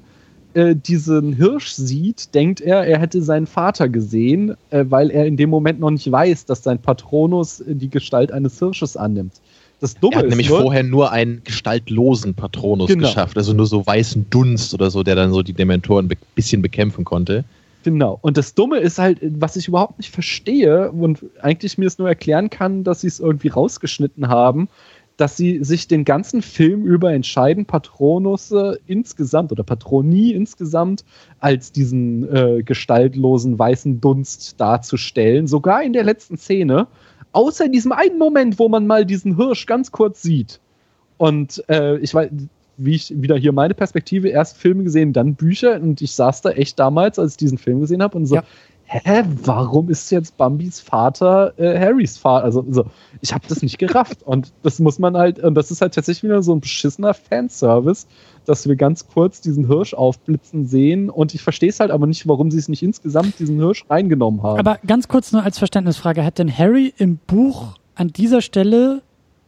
äh, 0.55 0.75
diesen 0.75 1.33
Hirsch 1.33 1.69
sieht, 1.69 2.35
denkt 2.35 2.61
er, 2.61 2.87
er 2.87 2.99
hätte 2.99 3.23
seinen 3.23 3.47
Vater 3.47 3.89
gesehen, 3.89 4.57
äh, 4.71 4.85
weil 4.89 5.11
er 5.11 5.27
in 5.27 5.37
dem 5.37 5.51
Moment 5.51 5.81
noch 5.81 5.91
nicht 5.91 6.11
weiß, 6.11 6.47
dass 6.47 6.63
sein 6.63 6.79
Patronus 6.79 7.61
äh, 7.61 7.75
die 7.75 7.91
Gestalt 7.91 8.33
eines 8.33 8.59
Hirsches 8.59 8.97
annimmt. 8.97 9.35
Das 9.81 9.95
Dumme 9.95 10.15
er 10.15 10.19
hat 10.21 10.29
nämlich 10.29 10.49
nur, 10.49 10.63
vorher 10.63 10.83
nur 10.83 11.13
einen 11.13 11.43
gestaltlosen 11.45 12.35
Patronus 12.35 12.89
genau. 12.89 13.09
geschafft, 13.09 13.37
also 13.37 13.53
nur 13.53 13.67
so 13.67 13.87
weißen 13.87 14.27
Dunst 14.31 14.73
oder 14.73 14.91
so, 14.91 15.03
der 15.03 15.15
dann 15.15 15.33
so 15.33 15.43
die 15.43 15.53
Dementoren 15.53 16.07
ein 16.07 16.09
be 16.09 16.17
bisschen 16.35 16.63
bekämpfen 16.63 17.05
konnte. 17.05 17.45
Genau. 17.83 18.19
Und 18.23 18.39
das 18.39 18.55
Dumme 18.55 18.79
ist 18.79 18.99
halt, 18.99 19.19
was 19.21 19.57
ich 19.57 19.69
überhaupt 19.69 19.99
nicht 19.99 20.11
verstehe 20.11 20.91
und 20.91 21.21
eigentlich 21.43 21.77
mir 21.77 21.87
es 21.87 21.99
nur 21.99 22.09
erklären 22.09 22.49
kann, 22.49 22.83
dass 22.83 23.03
sie 23.03 23.09
es 23.09 23.21
irgendwie 23.21 23.49
rausgeschnitten 23.49 24.29
haben, 24.29 24.69
dass 25.17 25.37
sie 25.37 25.63
sich 25.63 25.87
den 25.87 26.05
ganzen 26.05 26.43
Film 26.43 26.85
über 26.85 27.13
entscheiden, 27.13 27.67
Patronus 27.67 28.51
äh, 28.51 28.77
insgesamt 28.87 29.53
oder 29.53 29.63
Patronie 29.63 30.33
insgesamt 30.33 31.05
als 31.39 31.73
diesen 31.73 32.29
äh, 32.35 32.63
gestaltlosen 32.63 33.59
weißen 33.59 34.01
Dunst 34.01 34.61
darzustellen, 34.61 35.47
sogar 35.47 35.83
in 35.83 35.93
der 35.93 36.05
letzten 36.05 36.37
Szene, 36.37 36.87
außer 37.33 37.67
in 37.67 37.73
diesem 37.73 37.93
einen 37.93 38.19
Moment, 38.19 38.59
wo 38.59 38.69
man 38.69 38.87
mal 38.87 39.07
diesen 39.07 39.37
Hirsch 39.37 39.67
ganz 39.67 39.93
kurz 39.93 40.23
sieht. 40.23 40.61
Und 41.17 41.63
äh, 41.69 41.99
ich 41.99 42.13
weiß, 42.13 42.31
wie 42.77 42.95
ich 42.97 43.15
wieder 43.23 43.37
hier 43.37 43.53
meine 43.53 43.75
Perspektive, 43.75 44.29
erst 44.29 44.57
Filme 44.57 44.83
gesehen, 44.83 45.13
dann 45.13 45.37
Bücher. 45.37 45.81
Und 45.81 46.03
ich 46.03 46.13
saß 46.13 46.43
da 46.43 46.51
echt 46.51 46.79
damals, 46.79 47.21
als 47.21 47.33
ich 47.33 47.37
diesen 47.37 47.59
Film 47.59 47.81
gesehen 47.81 48.03
habe 48.03 48.17
und 48.17 48.27
so, 48.27 48.37
ja 48.37 48.45
hä, 49.03 49.25
warum 49.43 49.91
ist 49.91 50.11
jetzt 50.11 50.37
Bambis 50.37 50.81
Vater 50.81 51.53
äh, 51.59 51.79
Harrys 51.79 52.17
Vater? 52.17 52.45
Also, 52.45 52.65
so, 52.69 52.85
ich 53.21 53.33
habe 53.35 53.45
das 53.49 53.63
nicht 53.63 53.79
gerafft. 53.79 54.23
Und 54.25 54.53
das 54.63 54.79
muss 54.79 54.99
man 54.99 55.17
halt, 55.17 55.39
und 55.39 55.55
das 55.55 55.71
ist 55.71 55.81
halt 55.81 55.95
tatsächlich 55.95 56.25
wieder 56.25 56.43
so 56.43 56.55
ein 56.55 56.61
beschissener 56.61 57.15
Fanservice, 57.15 58.07
dass 58.45 58.69
wir 58.69 58.77
ganz 58.77 59.07
kurz 59.09 59.41
diesen 59.41 59.67
Hirsch 59.67 59.95
aufblitzen 59.95 60.67
sehen. 60.67 61.11
Und 61.11 61.35
ich 61.35 61.43
verstehe 61.43 61.69
es 61.69 61.81
halt 61.81 61.91
aber 61.91 62.07
nicht, 62.07 62.29
warum 62.29 62.51
sie 62.51 62.59
es 62.59 62.69
nicht 62.69 62.83
insgesamt 62.83 63.39
diesen 63.39 63.57
Hirsch 63.57 63.85
reingenommen 63.89 64.43
haben. 64.43 64.59
Aber 64.59 64.79
ganz 64.87 65.09
kurz 65.09 65.33
nur 65.33 65.43
als 65.43 65.59
Verständnisfrage, 65.59 66.25
hat 66.25 66.39
denn 66.39 66.57
Harry 66.57 66.93
im 66.97 67.17
Buch 67.17 67.79
an 67.95 68.09
dieser 68.09 68.41
Stelle, 68.41 69.03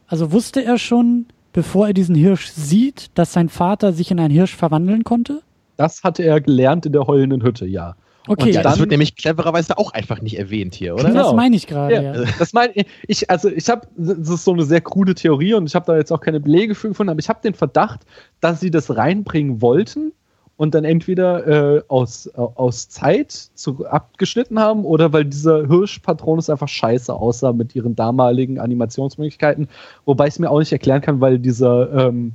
also 0.07 0.31
wusste 0.31 0.63
er 0.63 0.77
schon, 0.77 1.25
bevor 1.53 1.87
er 1.87 1.93
diesen 1.93 2.15
Hirsch 2.15 2.49
sieht, 2.49 3.11
dass 3.15 3.33
sein 3.33 3.49
Vater 3.49 3.93
sich 3.93 4.11
in 4.11 4.19
einen 4.19 4.33
Hirsch 4.33 4.55
verwandeln 4.55 5.03
konnte? 5.03 5.41
Das 5.77 6.03
hatte 6.03 6.23
er 6.23 6.41
gelernt 6.41 6.85
in 6.85 6.91
der 6.91 7.07
heulenden 7.07 7.43
Hütte, 7.43 7.65
ja. 7.65 7.95
Okay, 8.27 8.51
ja, 8.51 8.61
das 8.61 8.79
wird 8.79 8.91
nämlich 8.91 9.15
clevererweise 9.15 9.77
auch 9.77 9.93
einfach 9.93 10.21
nicht 10.21 10.37
erwähnt 10.37 10.75
hier, 10.75 10.95
oder? 10.95 11.05
Genau. 11.05 11.23
Das 11.23 11.33
meine 11.33 11.55
ich 11.55 11.67
gerade. 11.67 11.95
Ja. 11.95 12.01
Ja. 12.01 12.25
Das 12.39 12.53
meine 12.53 12.73
ich. 13.07 13.29
Also 13.29 13.49
ich 13.49 13.69
habe, 13.69 13.87
das 13.95 14.29
ist 14.29 14.43
so 14.43 14.53
eine 14.53 14.63
sehr 14.63 14.81
krude 14.81 15.15
Theorie 15.15 15.53
und 15.53 15.67
ich 15.67 15.75
habe 15.75 15.85
da 15.85 15.97
jetzt 15.97 16.11
auch 16.11 16.21
keine 16.21 16.39
Belege 16.39 16.75
für 16.75 16.89
gefunden, 16.89 17.09
aber 17.09 17.19
ich 17.19 17.29
habe 17.29 17.39
den 17.41 17.53
Verdacht, 17.53 18.01
dass 18.41 18.59
sie 18.59 18.71
das 18.71 18.95
reinbringen 18.95 19.61
wollten 19.61 20.11
und 20.57 20.73
dann 20.73 20.83
entweder 20.83 21.77
äh, 21.77 21.83
aus, 21.87 22.27
äh, 22.27 22.31
aus 22.35 22.89
Zeit 22.89 23.31
zu, 23.31 23.85
abgeschnitten 23.85 24.59
haben 24.59 24.83
oder 24.83 25.13
weil 25.13 25.25
dieser 25.25 25.67
Hirschpatronus 25.67 26.49
einfach 26.49 26.67
scheiße 26.67 27.13
aussah 27.13 27.53
mit 27.53 27.75
ihren 27.75 27.95
damaligen 27.95 28.59
Animationsmöglichkeiten. 28.59 29.69
Wobei 30.05 30.27
ich 30.27 30.33
es 30.33 30.39
mir 30.39 30.49
auch 30.49 30.59
nicht 30.59 30.71
erklären 30.71 31.01
kann, 31.01 31.21
weil 31.21 31.39
dieser 31.39 32.07
ähm, 32.07 32.33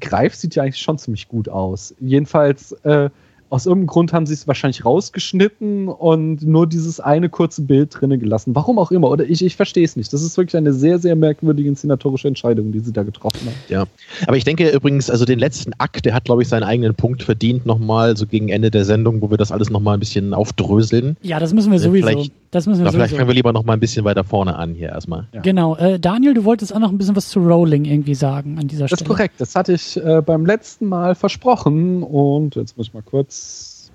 Greif 0.00 0.34
sieht 0.34 0.56
ja 0.56 0.64
eigentlich 0.64 0.82
schon 0.82 0.98
ziemlich 0.98 1.28
gut 1.28 1.48
aus. 1.48 1.94
Jedenfalls 2.00 2.72
äh, 2.82 3.10
aus 3.52 3.66
irgendeinem 3.66 3.88
Grund 3.88 4.12
haben 4.14 4.24
sie 4.24 4.32
es 4.32 4.48
wahrscheinlich 4.48 4.86
rausgeschnitten 4.86 5.88
und 5.88 6.42
nur 6.42 6.66
dieses 6.66 7.00
eine 7.00 7.28
kurze 7.28 7.60
Bild 7.60 7.94
drinnen 8.00 8.18
gelassen. 8.18 8.54
Warum 8.54 8.78
auch 8.78 8.90
immer. 8.90 9.10
Oder 9.10 9.28
ich, 9.28 9.44
ich 9.44 9.56
verstehe 9.56 9.84
es 9.84 9.94
nicht. 9.94 10.10
Das 10.10 10.22
ist 10.22 10.38
wirklich 10.38 10.56
eine 10.56 10.72
sehr, 10.72 10.98
sehr 10.98 11.16
merkwürdige 11.16 11.68
inszenatorische 11.68 12.28
Entscheidung, 12.28 12.72
die 12.72 12.80
sie 12.80 12.94
da 12.94 13.02
getroffen 13.02 13.40
haben. 13.44 13.54
Ja. 13.68 13.84
Aber 14.26 14.38
ich 14.38 14.44
denke 14.44 14.70
übrigens, 14.70 15.10
also 15.10 15.26
den 15.26 15.38
letzten 15.38 15.72
Akt, 15.76 16.06
der 16.06 16.14
hat, 16.14 16.24
glaube 16.24 16.40
ich, 16.40 16.48
seinen 16.48 16.62
eigenen 16.62 16.94
Punkt 16.94 17.22
verdient, 17.22 17.66
nochmal 17.66 18.16
so 18.16 18.26
gegen 18.26 18.48
Ende 18.48 18.70
der 18.70 18.86
Sendung, 18.86 19.20
wo 19.20 19.30
wir 19.30 19.36
das 19.36 19.52
alles 19.52 19.68
nochmal 19.68 19.98
ein 19.98 20.00
bisschen 20.00 20.32
aufdröseln. 20.32 21.18
Ja, 21.20 21.38
das 21.38 21.52
müssen 21.52 21.70
wir 21.70 21.78
sowieso. 21.78 22.06
Vielleicht, 22.06 22.32
das 22.52 22.66
müssen 22.66 22.84
wir 22.84 22.90
vielleicht 22.90 23.10
sowieso. 23.10 23.16
fangen 23.16 23.28
wir 23.28 23.34
lieber 23.34 23.52
nochmal 23.52 23.76
ein 23.76 23.80
bisschen 23.80 24.06
weiter 24.06 24.24
vorne 24.24 24.56
an 24.56 24.72
hier 24.72 24.88
erstmal. 24.88 25.26
Ja. 25.34 25.42
Genau. 25.42 25.76
Äh, 25.76 26.00
Daniel, 26.00 26.32
du 26.32 26.44
wolltest 26.44 26.74
auch 26.74 26.80
noch 26.80 26.90
ein 26.90 26.96
bisschen 26.96 27.16
was 27.16 27.28
zu 27.28 27.40
Rowling 27.40 27.84
irgendwie 27.84 28.14
sagen 28.14 28.58
an 28.58 28.66
dieser 28.66 28.88
Stelle. 28.88 28.96
Das 28.98 29.00
ist 29.02 29.08
korrekt. 29.08 29.34
Das 29.36 29.54
hatte 29.54 29.74
ich 29.74 29.98
äh, 29.98 30.22
beim 30.24 30.46
letzten 30.46 30.86
Mal 30.86 31.14
versprochen 31.14 32.02
und 32.02 32.56
jetzt 32.56 32.78
muss 32.78 32.86
ich 32.86 32.94
mal 32.94 33.02
kurz 33.02 33.41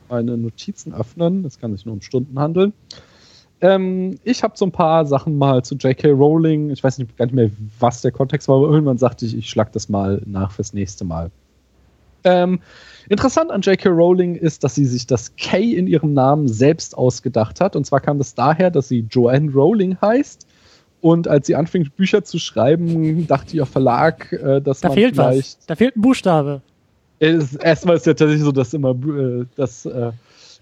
meine 0.10 0.38
Notizen 0.38 0.94
öffnen. 0.94 1.46
Es 1.46 1.60
kann 1.60 1.76
sich 1.76 1.86
nur 1.86 1.94
um 1.94 2.02
Stunden 2.02 2.40
handeln. 2.40 2.74
Ähm, 3.60 4.20
ich 4.24 4.44
habe 4.44 4.54
so 4.56 4.66
ein 4.66 4.72
paar 4.72 5.06
Sachen 5.06 5.38
mal 5.38 5.64
zu 5.64 5.76
J.K. 5.76 6.10
Rowling. 6.12 6.70
Ich 6.70 6.84
weiß 6.84 7.00
nicht, 7.00 7.18
gar 7.18 7.26
nicht 7.26 7.36
mehr, 7.36 7.50
was 7.80 8.02
der 8.02 8.12
Kontext 8.12 8.48
war, 8.48 8.58
aber 8.58 8.70
irgendwann 8.70 8.98
sagte 8.98 9.26
ich, 9.26 9.36
ich 9.36 9.50
schlag 9.50 9.72
das 9.72 9.90
mal 9.90 10.22
nach 10.26 10.52
fürs 10.52 10.74
nächste 10.74 11.06
Mal. 11.06 11.32
Ähm, 12.24 12.60
interessant 13.10 13.52
an 13.52 13.62
J.K. 13.62 13.90
Rowling 13.90 14.36
ist, 14.36 14.64
dass 14.64 14.76
sie 14.76 14.86
sich 14.86 15.08
das 15.08 15.36
K 15.38 15.58
in 15.58 15.88
ihrem 15.88 16.14
Namen 16.14 16.48
selbst 16.48 16.98
ausgedacht 16.98 17.62
hat. 17.62 17.76
Und 17.76 17.86
zwar 17.86 18.00
kam 18.00 18.20
das 18.20 18.36
daher, 18.36 18.70
dass 18.70 18.90
sie 18.90 19.08
Joanne 19.10 19.52
Rowling 19.52 19.98
heißt. 20.02 20.46
Und 21.02 21.28
als 21.28 21.48
sie 21.48 21.56
anfing, 21.56 21.90
Bücher 21.96 22.24
zu 22.24 22.38
schreiben, 22.38 23.28
dachte 23.28 23.56
ihr 23.56 23.66
Verlag, 23.66 24.32
äh, 24.34 24.62
dass 24.62 24.82
da 24.82 24.90
man 24.90 24.98
fehlt 24.98 25.16
vielleicht. 25.16 25.60
Was. 25.60 25.66
Da 25.66 25.76
fehlt 25.76 25.96
ein 25.96 26.02
Buchstabe 26.02 26.62
erstmal 27.20 27.96
ist 27.96 28.06
ja 28.06 28.14
tatsächlich 28.14 28.44
so, 28.44 28.52
dass 28.52 28.74
immer 28.74 28.92
äh, 28.92 29.46
dass 29.56 29.86
äh, 29.86 30.12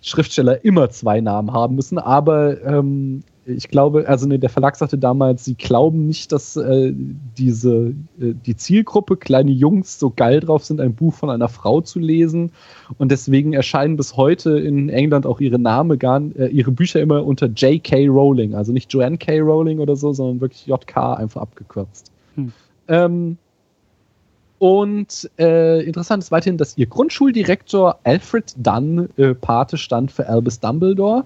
Schriftsteller 0.02 0.64
immer 0.64 0.90
zwei 0.90 1.22
Namen 1.22 1.52
haben 1.52 1.76
müssen, 1.76 1.98
aber 1.98 2.64
ähm, 2.64 3.24
ich 3.48 3.70
glaube, 3.70 4.08
also 4.08 4.28
ne, 4.28 4.40
der 4.40 4.50
Verlag 4.50 4.76
sagte 4.76 4.98
damals, 4.98 5.46
sie 5.46 5.56
glauben 5.56 6.08
nicht, 6.08 6.32
dass 6.32 6.56
äh, 6.56 6.92
diese 7.38 7.94
äh, 8.20 8.34
die 8.34 8.56
Zielgruppe 8.56 9.18
kleine 9.18 9.52
Jungs 9.52 10.00
so 10.00 10.12
geil 10.16 10.40
drauf 10.40 10.66
sind, 10.66 10.82
ein 10.82 10.96
Buch 10.96 11.14
von 11.14 11.30
einer 11.30 11.48
Frau 11.48 11.82
zu 11.82 12.00
lesen 12.00 12.52
und 12.98 13.12
deswegen 13.12 13.54
erscheinen 13.54 13.98
bis 13.98 14.18
heute 14.18 14.58
in 14.60 14.90
England 14.90 15.28
auch 15.28 15.40
ihre 15.40 15.60
Name 15.60 15.98
gar 15.98 16.22
äh, 16.36 16.48
ihre 16.48 16.72
Bücher 16.72 17.02
immer 17.02 17.24
unter 17.24 17.48
J.K. 17.48 18.08
Rowling, 18.08 18.56
also 18.56 18.72
nicht 18.72 18.92
Joanne 18.92 19.18
K. 19.18 19.40
Rowling 19.40 19.80
oder 19.80 19.96
so, 19.96 20.12
sondern 20.12 20.42
wirklich 20.42 20.66
J.K. 20.66 21.14
einfach 21.14 21.42
abgekürzt. 21.42 22.12
Hm. 22.36 22.52
Ähm, 22.88 23.38
und 24.60 25.30
äh, 25.38 25.84
interessant 25.84 26.24
ist 26.24 26.32
weiterhin, 26.32 26.58
dass 26.58 26.78
ihr 26.78 26.86
Grundschuldirektor 26.86 28.00
Alfred 28.04 28.54
Dunn 28.58 29.10
äh, 29.18 29.34
Pate 29.34 29.78
stand 29.78 30.12
für 30.12 30.28
Albus 30.28 30.60
Dumbledore. 30.60 31.26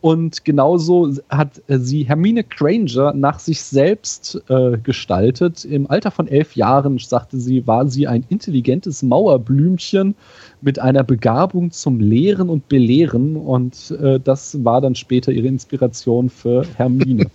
Und 0.00 0.46
genauso 0.46 1.12
hat 1.28 1.60
äh, 1.68 1.78
sie 1.78 2.04
Hermine 2.04 2.44
Granger 2.44 3.12
nach 3.12 3.38
sich 3.38 3.60
selbst 3.60 4.40
äh, 4.48 4.78
gestaltet. 4.78 5.64
Im 5.66 5.90
Alter 5.90 6.10
von 6.10 6.26
elf 6.26 6.56
Jahren, 6.56 6.98
sagte 6.98 7.38
sie, 7.38 7.66
war 7.66 7.86
sie 7.86 8.06
ein 8.06 8.24
intelligentes 8.30 9.02
Mauerblümchen 9.02 10.14
mit 10.62 10.78
einer 10.78 11.04
Begabung 11.04 11.70
zum 11.70 12.00
Lehren 12.00 12.48
und 12.48 12.68
Belehren. 12.68 13.36
Und 13.36 13.90
äh, 14.02 14.18
das 14.18 14.64
war 14.64 14.80
dann 14.80 14.94
später 14.94 15.32
ihre 15.32 15.48
Inspiration 15.48 16.30
für 16.30 16.64
Hermine. 16.76 17.26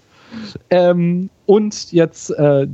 ähm, 0.70 1.30
und 1.46 1.92
jetzt 1.92 2.30
äh, 2.30 2.66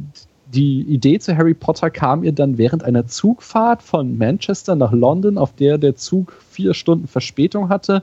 die 0.56 0.80
Idee 0.82 1.18
zu 1.18 1.36
Harry 1.36 1.52
Potter 1.52 1.90
kam 1.90 2.24
ihr 2.24 2.32
dann 2.32 2.56
während 2.56 2.82
einer 2.82 3.06
Zugfahrt 3.06 3.82
von 3.82 4.16
Manchester 4.16 4.74
nach 4.74 4.92
London, 4.92 5.36
auf 5.36 5.54
der 5.54 5.76
der 5.76 5.96
Zug 5.96 6.32
vier 6.48 6.72
Stunden 6.72 7.06
Verspätung 7.06 7.68
hatte. 7.68 8.02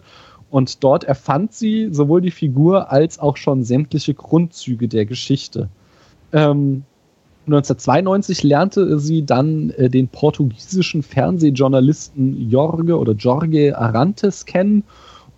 Und 0.52 0.84
dort 0.84 1.04
erfand 1.04 1.54
sie 1.54 1.89
sowohl 1.92 2.22
die 2.22 2.30
Figur 2.30 2.92
als 2.92 3.18
auch 3.18 3.38
schon 3.38 3.63
sämtliche 3.63 4.13
Grundzüge 4.13 4.88
der 4.88 5.06
Geschichte. 5.06 5.68
Ähm, 6.32 6.84
1992 7.48 8.44
lernte 8.44 9.00
sie 9.00 9.26
dann 9.26 9.72
äh, 9.72 9.89
den 9.89 10.08
portugiesischen 10.08 11.02
Fernsehjournalisten 11.02 12.50
Jorge 12.50 12.98
oder 12.98 13.13
Jorge 13.13 13.76
Arantes 13.76 14.46
kennen 14.46 14.84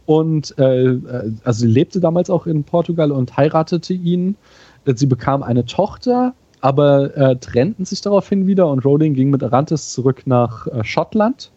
und 0.06 0.54
äh, 0.60 0.92
äh 0.92 1.32
also 1.46 1.62
sie 1.62 1.72
lebte 1.72 2.00
damals 2.02 2.30
auch 2.30 2.46
in 2.46 2.64
Portugal 2.64 3.12
und 3.12 3.38
heiratete 3.38 3.94
ihn. 3.94 4.36
Sie 4.86 5.08
bekam 5.08 5.42
eine 5.42 5.66
Tochter 5.66 6.36
aber 6.66 7.16
äh, 7.16 7.36
trennten 7.36 7.86
sich 7.86 8.02
daraufhin 8.02 8.48
wieder 8.48 8.68
und 8.68 8.84
Rowling 8.84 9.14
ging 9.14 9.30
mit 9.30 9.44
Arantes 9.44 9.94
zurück 9.94 10.24
nach 10.26 10.66
äh, 10.66 10.84
Schottland. 10.84 11.52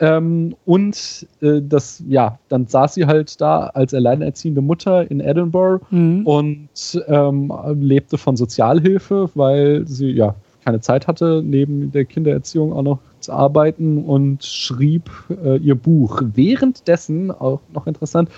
Ähm, 0.00 0.56
und 0.64 1.26
äh, 1.42 1.60
das, 1.60 2.02
ja, 2.08 2.38
dann 2.48 2.66
saß 2.66 2.94
sie 2.94 3.04
halt 3.04 3.38
da 3.42 3.66
als 3.66 3.92
alleinerziehende 3.92 4.62
Mutter 4.62 5.10
in 5.10 5.20
Edinburgh 5.20 5.84
mhm. 5.90 6.26
und 6.26 7.04
ähm, 7.08 7.52
lebte 7.78 8.16
von 8.16 8.38
Sozialhilfe, 8.38 9.28
weil 9.34 9.86
sie 9.86 10.12
ja 10.12 10.34
keine 10.64 10.80
Zeit 10.80 11.06
hatte, 11.06 11.42
neben 11.44 11.92
der 11.92 12.06
Kindererziehung 12.06 12.72
auch 12.72 12.82
noch 12.82 12.98
zu 13.20 13.34
arbeiten 13.34 14.02
und 14.02 14.44
schrieb 14.44 15.10
äh, 15.44 15.58
ihr 15.58 15.74
Buch. 15.74 16.22
Währenddessen, 16.32 17.30
auch 17.30 17.60
noch 17.74 17.86
interessant, 17.86 18.30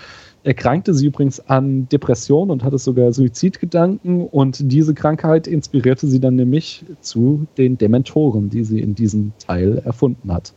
erkrankte 0.43 0.93
sie 0.93 1.07
übrigens 1.07 1.39
an 1.39 1.89
Depression 1.89 2.49
und 2.49 2.63
hatte 2.63 2.77
sogar 2.77 3.11
Suizidgedanken 3.11 4.25
und 4.25 4.71
diese 4.71 4.93
Krankheit 4.93 5.47
inspirierte 5.47 6.07
sie 6.07 6.19
dann 6.19 6.35
nämlich 6.35 6.85
zu 7.01 7.47
den 7.57 7.77
Dementoren, 7.77 8.49
die 8.49 8.63
sie 8.63 8.79
in 8.79 8.95
diesem 8.95 9.33
Teil 9.39 9.79
erfunden 9.79 10.31
hat. 10.31 10.53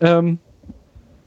Ähm, 0.00 0.38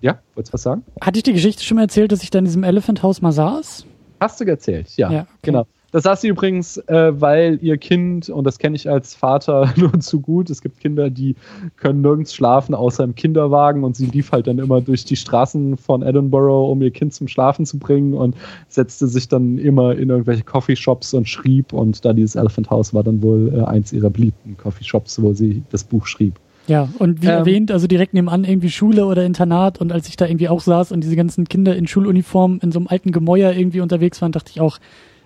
ja, 0.02 0.20
wolltest 0.36 0.52
du 0.52 0.56
was 0.56 0.62
sagen? 0.64 0.84
Hatte 1.02 1.18
ich 1.18 1.24
die 1.24 1.34
Geschichte 1.34 1.64
schon 1.64 1.76
mal 1.76 1.84
erzählt, 1.84 2.12
dass 2.12 2.24
ich 2.24 2.30
da 2.30 2.40
in 2.40 2.46
diesem 2.46 2.64
Elephant 2.64 3.04
House 3.04 3.22
mal 3.22 3.32
saß? 3.32 3.86
Hast 4.20 4.40
du 4.40 4.46
erzählt, 4.46 4.96
ja. 4.98 5.12
ja 5.12 5.22
okay. 5.22 5.30
Genau. 5.44 5.66
Das 5.92 6.04
sagt 6.04 6.22
sie 6.22 6.30
übrigens, 6.30 6.78
äh, 6.78 7.12
weil 7.20 7.60
ihr 7.62 7.78
Kind, 7.78 8.30
und 8.30 8.46
das 8.46 8.60
kenne 8.60 8.76
ich 8.76 8.90
als 8.90 9.14
Vater 9.14 9.74
nur 9.76 10.00
zu 10.00 10.22
gut, 10.22 10.50
es 10.50 10.62
gibt 10.62 10.80
Kinder, 10.80 11.10
die 11.10 11.36
können 11.76 12.02
nirgends 12.02 12.34
schlafen, 12.34 12.74
außer 12.74 13.04
im 13.04 13.16
Kinderwagen 13.16 13.84
und 13.84 13.96
sie 13.96 14.06
lief 14.06 14.32
halt 14.32 14.48
dann 14.48 14.60
immer 14.60 14.80
durch 14.80 15.04
die 15.04 15.18
Straßen 15.18 15.78
von 15.78 16.02
Edinburgh, 16.02 16.72
um 16.72 16.82
ihr 16.82 16.92
Kind 16.92 17.14
zum 17.14 17.28
Schlafen 17.28 17.66
zu 17.66 17.78
bringen 17.78 18.14
und 18.14 18.36
setzte 18.70 19.08
sich 19.08 19.28
dann 19.28 19.58
immer 19.58 19.96
in 19.96 20.10
irgendwelche 20.10 20.44
Coffeeshops 20.44 21.14
und 21.14 21.28
schrieb 21.28 21.74
und 21.74 22.04
da 22.06 22.14
dieses 22.14 22.36
Elephant 22.36 22.70
House 22.70 22.94
war 22.94 23.04
dann 23.04 23.22
wohl 23.22 23.54
äh, 23.54 23.64
eins 23.64 23.92
ihrer 23.92 24.10
beliebten 24.10 24.56
Coffeeshops, 24.58 25.22
wo 25.22 25.34
sie 25.34 25.64
das 25.72 25.84
Buch 25.84 26.08
schrieb. 26.08 26.36
Ja, 26.68 26.88
und 27.00 27.22
wie 27.22 27.28
ähm, 27.28 27.34
erwähnt, 27.34 27.72
also 27.72 27.88
direkt 27.88 28.14
nebenan 28.14 28.46
irgendwie 28.46 28.70
Schule 28.70 29.06
oder 29.06 29.26
Internat 29.26 29.82
und 29.82 29.92
als 29.92 30.08
ich 30.08 30.16
da 30.16 30.26
irgendwie 30.26 30.48
auch 30.48 30.62
saß 30.62 30.94
und 30.94 31.04
diese 31.04 31.18
ganzen 31.18 31.50
Kinder 31.50 31.76
in 31.76 31.88
Schuluniform 31.88 32.60
in 32.62 32.72
so 32.72 32.80
einem 32.80 32.88
alten 32.88 33.12
Gemäuer 33.12 33.52
irgendwie 33.52 33.82
unterwegs 33.82 34.22
waren, 34.22 34.32
dachte 34.32 34.52
ich 34.52 34.62
auch, 34.62 34.78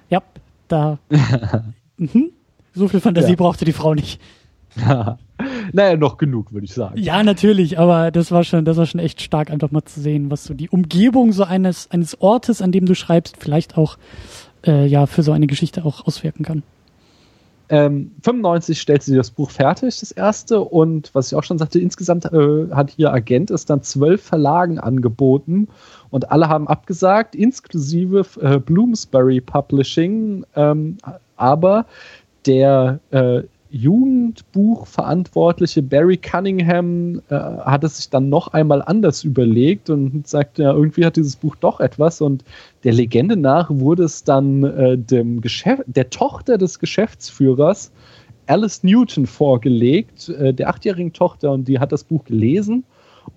ja, 0.09 0.21
da, 0.67 0.99
mhm, 1.97 2.31
so 2.73 2.87
viel 2.87 2.99
Fantasie 2.99 3.31
ja. 3.31 3.35
brauchte 3.35 3.65
die 3.65 3.73
Frau 3.73 3.93
nicht. 3.93 4.19
naja, 5.73 5.97
noch 5.97 6.17
genug, 6.17 6.51
würde 6.51 6.65
ich 6.65 6.73
sagen. 6.73 6.97
Ja, 6.97 7.23
natürlich, 7.23 7.79
aber 7.79 8.11
das 8.11 8.31
war 8.31 8.43
schon, 8.43 8.65
das 8.65 8.77
war 8.77 8.85
schon 8.85 8.99
echt 8.99 9.21
stark, 9.21 9.49
einfach 9.49 9.71
mal 9.71 9.83
zu 9.85 10.01
sehen, 10.01 10.29
was 10.29 10.43
so 10.43 10.53
die 10.53 10.69
Umgebung 10.69 11.31
so 11.31 11.43
eines, 11.43 11.89
eines 11.91 12.19
Ortes, 12.21 12.61
an 12.61 12.71
dem 12.71 12.85
du 12.85 12.95
schreibst, 12.95 13.37
vielleicht 13.37 13.77
auch, 13.77 13.97
äh, 14.65 14.85
ja, 14.85 15.05
für 15.05 15.23
so 15.23 15.31
eine 15.31 15.47
Geschichte 15.47 15.85
auch 15.85 16.05
auswirken 16.05 16.43
kann. 16.43 16.63
Ähm, 17.69 18.11
95 18.21 18.79
stellte 18.79 19.05
sie 19.05 19.15
das 19.15 19.31
Buch 19.31 19.49
fertig, 19.49 19.99
das 19.99 20.11
erste, 20.11 20.61
und 20.61 21.09
was 21.13 21.31
ich 21.31 21.35
auch 21.35 21.43
schon 21.43 21.57
sagte, 21.57 21.79
insgesamt 21.79 22.25
äh, 22.25 22.67
hat 22.71 22.91
hier 22.91 23.11
Agent 23.11 23.49
es 23.49 23.65
dann 23.65 23.81
zwölf 23.81 24.21
Verlagen 24.21 24.79
angeboten. 24.79 25.67
Und 26.11 26.31
alle 26.31 26.47
haben 26.47 26.67
abgesagt, 26.67 27.35
inklusive 27.35 28.25
äh, 28.41 28.59
Bloomsbury 28.59 29.41
Publishing, 29.41 30.45
ähm, 30.55 30.97
aber 31.35 31.85
der 32.45 32.99
äh, 33.11 33.43
Jugendbuchverantwortliche 33.75 35.83
Barry 35.83 36.15
Cunningham 36.15 37.21
äh, 37.29 37.35
hat 37.35 37.83
es 37.83 37.97
sich 37.97 38.09
dann 38.09 38.29
noch 38.29 38.53
einmal 38.53 38.81
anders 38.81 39.25
überlegt 39.25 39.89
und 39.89 40.25
sagt, 40.25 40.59
ja, 40.59 40.71
irgendwie 40.71 41.03
hat 41.05 41.17
dieses 41.17 41.35
Buch 41.35 41.57
doch 41.57 41.81
etwas 41.81 42.21
und 42.21 42.45
der 42.85 42.93
Legende 42.93 43.35
nach 43.35 43.69
wurde 43.69 44.03
es 44.03 44.23
dann 44.23 44.63
äh, 44.63 44.97
dem 44.97 45.41
Geschäft, 45.41 45.83
der 45.87 46.09
Tochter 46.09 46.57
des 46.57 46.79
Geschäftsführers 46.79 47.91
Alice 48.47 48.81
Newton 48.83 49.25
vorgelegt, 49.25 50.29
äh, 50.29 50.53
der 50.53 50.69
achtjährigen 50.69 51.11
Tochter, 51.11 51.51
und 51.51 51.67
die 51.67 51.77
hat 51.77 51.91
das 51.91 52.05
Buch 52.05 52.23
gelesen. 52.23 52.85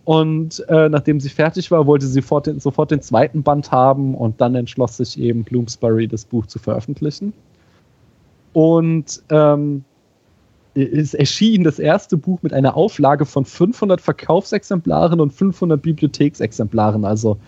Und 0.05 0.65
äh, 0.69 0.89
nachdem 0.89 1.19
sie 1.19 1.31
fertig 1.31 1.73
war, 1.73 1.85
wollte 1.87 2.07
sie 2.07 2.21
sofort 2.21 2.47
den, 2.47 2.61
sofort 2.61 2.93
den 2.93 3.01
zweiten 3.01 3.43
Band 3.43 3.73
haben 3.73 4.15
und 4.15 4.41
dann 4.41 4.55
entschloss 4.55 4.99
sich 4.99 5.19
eben 5.19 5.43
Bloomsbury, 5.43 6.07
das 6.07 6.25
Buch 6.27 6.47
zu 6.47 6.61
veröffentlichen. 6.61 7.33
Und 8.53 9.23
ähm, 9.31 9.83
es 10.83 11.15
erschien 11.15 11.65
das 11.65 11.79
erste 11.79 12.17
Buch 12.17 12.43
mit 12.43 12.53
einer 12.53 12.77
Auflage 12.77 13.25
von 13.25 13.45
500 13.45 14.01
Verkaufsexemplaren 14.01 15.21
und 15.21 15.33
500 15.33 15.81
Bibliotheksexemplaren. 15.81 17.05
Also 17.05 17.39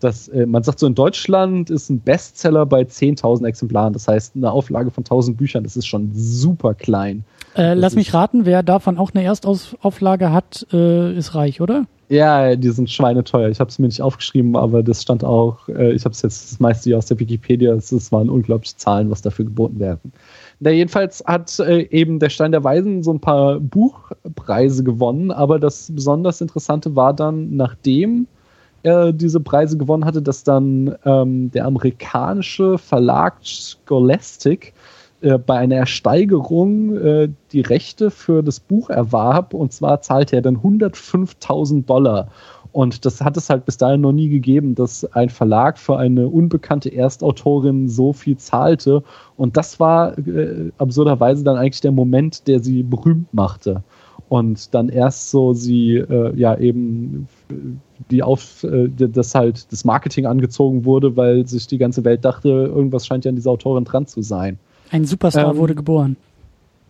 das, 0.00 0.28
äh, 0.28 0.46
man 0.46 0.62
sagt 0.62 0.78
so, 0.78 0.86
in 0.86 0.94
Deutschland 0.94 1.70
ist 1.70 1.90
ein 1.90 2.00
Bestseller 2.00 2.66
bei 2.66 2.82
10.000 2.82 3.46
Exemplaren. 3.46 3.92
Das 3.92 4.08
heißt, 4.08 4.34
eine 4.36 4.50
Auflage 4.50 4.90
von 4.90 5.04
1.000 5.04 5.36
Büchern, 5.36 5.64
das 5.64 5.76
ist 5.76 5.86
schon 5.86 6.10
super 6.14 6.74
klein. 6.74 7.24
Äh, 7.56 7.74
lass 7.74 7.94
mich 7.94 8.14
raten, 8.14 8.46
wer 8.46 8.62
davon 8.62 8.98
auch 8.98 9.10
eine 9.12 9.24
Erstauflage 9.24 10.32
hat, 10.32 10.66
äh, 10.72 11.16
ist 11.16 11.34
reich, 11.34 11.60
oder? 11.60 11.86
Ja, 12.08 12.56
die 12.56 12.70
sind 12.70 12.90
schweineteuer. 12.90 13.50
Ich 13.50 13.60
habe 13.60 13.70
es 13.70 13.78
mir 13.78 13.86
nicht 13.86 14.02
aufgeschrieben, 14.02 14.56
aber 14.56 14.82
das 14.82 15.02
stand 15.02 15.22
auch, 15.22 15.68
äh, 15.68 15.92
ich 15.92 16.04
habe 16.04 16.12
es 16.12 16.22
jetzt 16.22 16.52
das 16.52 16.60
meiste 16.60 16.90
hier 16.90 16.98
aus 16.98 17.06
der 17.06 17.20
Wikipedia, 17.20 17.72
es 17.74 18.12
waren 18.12 18.30
unglaubliche 18.30 18.76
Zahlen, 18.76 19.10
was 19.10 19.22
dafür 19.22 19.44
geboten 19.44 19.78
werden. 19.78 20.12
Na, 20.62 20.70
jedenfalls 20.70 21.24
hat 21.26 21.58
äh, 21.58 21.88
eben 21.90 22.18
der 22.18 22.28
Stein 22.28 22.52
der 22.52 22.62
Weisen 22.62 23.02
so 23.02 23.12
ein 23.12 23.20
paar 23.20 23.58
Buchpreise 23.58 24.84
gewonnen, 24.84 25.30
aber 25.30 25.58
das 25.58 25.90
besonders 25.90 26.42
Interessante 26.42 26.94
war 26.94 27.14
dann, 27.14 27.56
nachdem 27.56 28.26
er 28.82 29.12
diese 29.12 29.40
Preise 29.40 29.78
gewonnen 29.78 30.04
hatte, 30.04 30.20
dass 30.20 30.44
dann 30.44 30.94
ähm, 31.06 31.50
der 31.50 31.64
amerikanische 31.64 32.76
Verlag 32.76 33.36
Scholastic 33.42 34.74
äh, 35.22 35.38
bei 35.38 35.56
einer 35.56 35.76
Ersteigerung 35.76 36.96
äh, 36.96 37.28
die 37.52 37.60
Rechte 37.62 38.10
für 38.10 38.42
das 38.42 38.60
Buch 38.60 38.90
erwarb 38.90 39.54
und 39.54 39.72
zwar 39.72 40.02
zahlte 40.02 40.36
er 40.36 40.42
dann 40.42 40.58
105.000 40.58 41.86
Dollar. 41.86 42.28
Und 42.72 43.04
das 43.04 43.20
hat 43.20 43.36
es 43.36 43.50
halt 43.50 43.64
bis 43.64 43.76
dahin 43.76 44.00
noch 44.00 44.12
nie 44.12 44.28
gegeben, 44.28 44.74
dass 44.74 45.04
ein 45.12 45.28
Verlag 45.28 45.78
für 45.78 45.96
eine 45.98 46.28
unbekannte 46.28 46.94
Erstautorin 46.94 47.88
so 47.88 48.12
viel 48.12 48.36
zahlte. 48.36 49.02
Und 49.36 49.56
das 49.56 49.80
war 49.80 50.16
äh, 50.18 50.70
absurderweise 50.78 51.42
dann 51.42 51.56
eigentlich 51.56 51.80
der 51.80 51.92
Moment, 51.92 52.46
der 52.46 52.60
sie 52.60 52.82
berühmt 52.82 53.32
machte. 53.34 53.82
Und 54.28 54.72
dann 54.74 54.88
erst 54.88 55.30
so 55.30 55.52
sie 55.52 55.96
äh, 55.96 56.36
ja 56.36 56.56
eben 56.56 57.26
die 58.10 58.22
auf 58.22 58.62
äh, 58.62 58.88
das 58.88 59.34
halt 59.34 59.72
das 59.72 59.84
Marketing 59.84 60.26
angezogen 60.26 60.84
wurde, 60.84 61.16
weil 61.16 61.46
sich 61.46 61.66
die 61.66 61.78
ganze 61.78 62.04
Welt 62.04 62.24
dachte, 62.24 62.48
irgendwas 62.48 63.06
scheint 63.06 63.24
ja 63.24 63.30
an 63.30 63.36
dieser 63.36 63.50
Autorin 63.50 63.84
dran 63.84 64.06
zu 64.06 64.22
sein. 64.22 64.58
Ein 64.90 65.04
Superstar 65.04 65.50
ähm, 65.50 65.56
wurde 65.56 65.74
geboren. 65.74 66.16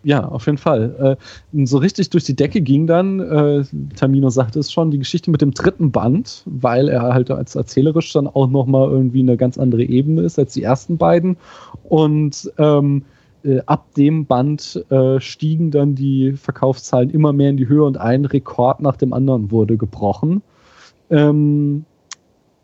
Ja, 0.03 0.27
auf 0.27 0.47
jeden 0.47 0.57
Fall. 0.57 1.17
Äh, 1.53 1.65
so 1.65 1.77
richtig 1.77 2.09
durch 2.09 2.23
die 2.23 2.35
Decke 2.35 2.61
ging 2.61 2.87
dann, 2.87 3.19
äh, 3.19 3.63
Tamino 3.95 4.29
sagte 4.29 4.59
es 4.59 4.71
schon, 4.71 4.89
die 4.89 4.97
Geschichte 4.97 5.29
mit 5.29 5.41
dem 5.41 5.51
dritten 5.51 5.91
Band, 5.91 6.43
weil 6.45 6.89
er 6.89 7.13
halt 7.13 7.29
als 7.29 7.55
erzählerisch 7.55 8.11
dann 8.13 8.27
auch 8.27 8.47
nochmal 8.47 8.89
irgendwie 8.89 9.19
eine 9.19 9.37
ganz 9.37 9.59
andere 9.59 9.83
Ebene 9.83 10.21
ist 10.21 10.39
als 10.39 10.53
die 10.53 10.63
ersten 10.63 10.97
beiden. 10.97 11.37
Und 11.83 12.51
ähm, 12.57 13.03
äh, 13.43 13.59
ab 13.67 13.93
dem 13.95 14.25
Band 14.25 14.83
äh, 14.89 15.19
stiegen 15.19 15.69
dann 15.69 15.93
die 15.93 16.33
Verkaufszahlen 16.33 17.11
immer 17.11 17.31
mehr 17.31 17.51
in 17.51 17.57
die 17.57 17.67
Höhe 17.67 17.83
und 17.83 17.97
ein 17.97 18.25
Rekord 18.25 18.81
nach 18.81 18.97
dem 18.97 19.13
anderen 19.13 19.51
wurde 19.51 19.77
gebrochen. 19.77 20.41
Ähm, 21.11 21.85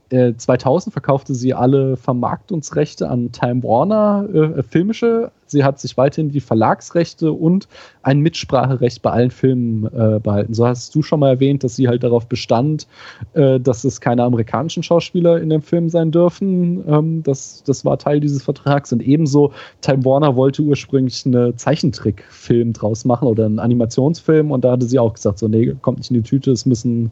2000 0.10 0.88
äh, 0.88 0.93
verkaufte 0.93 1.36
sie 1.36 1.53
alle 1.53 1.97
Vermarktungsrechte 1.97 3.10
an 3.10 3.32
Time 3.32 3.62
Warner 3.64 4.28
äh, 4.34 4.64
filmische. 4.64 5.32
Sie 5.47 5.64
hat 5.64 5.80
sich 5.80 5.97
weiterhin 5.97 6.30
die 6.30 6.39
Verlagsrechte 6.39 7.32
und 7.32 7.68
ein 8.03 8.20
Mitspracherecht 8.20 9.01
bei 9.01 9.12
allen 9.12 9.32
Filmen 9.32 9.86
äh, 9.86 10.20
behalten. 10.20 10.53
So 10.53 10.66
hast 10.66 10.93
du 10.95 11.01
schon 11.01 11.20
mal 11.20 11.30
erwähnt, 11.30 11.64
dass 11.64 11.76
sie 11.76 11.88
halt 11.88 12.03
darauf 12.03 12.28
bestand, 12.28 12.88
äh, 13.34 13.60
dass 13.60 13.84
es 13.84 13.99
keine 13.99 14.24
amerikanischen 14.24 14.84
Schauspieler 14.84 15.41
in 15.41 15.49
dem 15.49 15.62
Film 15.62 15.89
sein 15.89 16.12
dürfen. 16.12 16.84
Ähm, 16.88 17.24
das, 17.24 17.64
das 17.66 17.84
war 17.84 17.97
Teil 17.97 18.22
dieses 18.22 18.43
Vertrags. 18.43 18.93
Und 18.93 19.01
ebenso 19.01 19.51
Time 19.82 20.05
Warner 20.05 20.36
wollte 20.36 20.62
ursprünglich 20.62 21.26
einen 21.26 21.58
Zeichentrickfilm 21.58 22.74
draus 22.74 23.03
machen 23.03 23.28
oder 23.28 23.45
einen 23.45 23.60
Animationsfilm. 23.60 24.51
Und 24.51 24.64
da 24.64 24.72
hatte 24.72 24.86
sie 24.86 24.99
auch 24.99 25.14
gesagt, 25.14 25.39
so, 25.39 25.49
nee, 25.49 25.76
kommt 25.82 25.99
nicht 25.99 26.12
in 26.12 26.16
die 26.16 26.24
Tüte, 26.24 26.51
es 26.51 26.66
müssen 26.66 27.12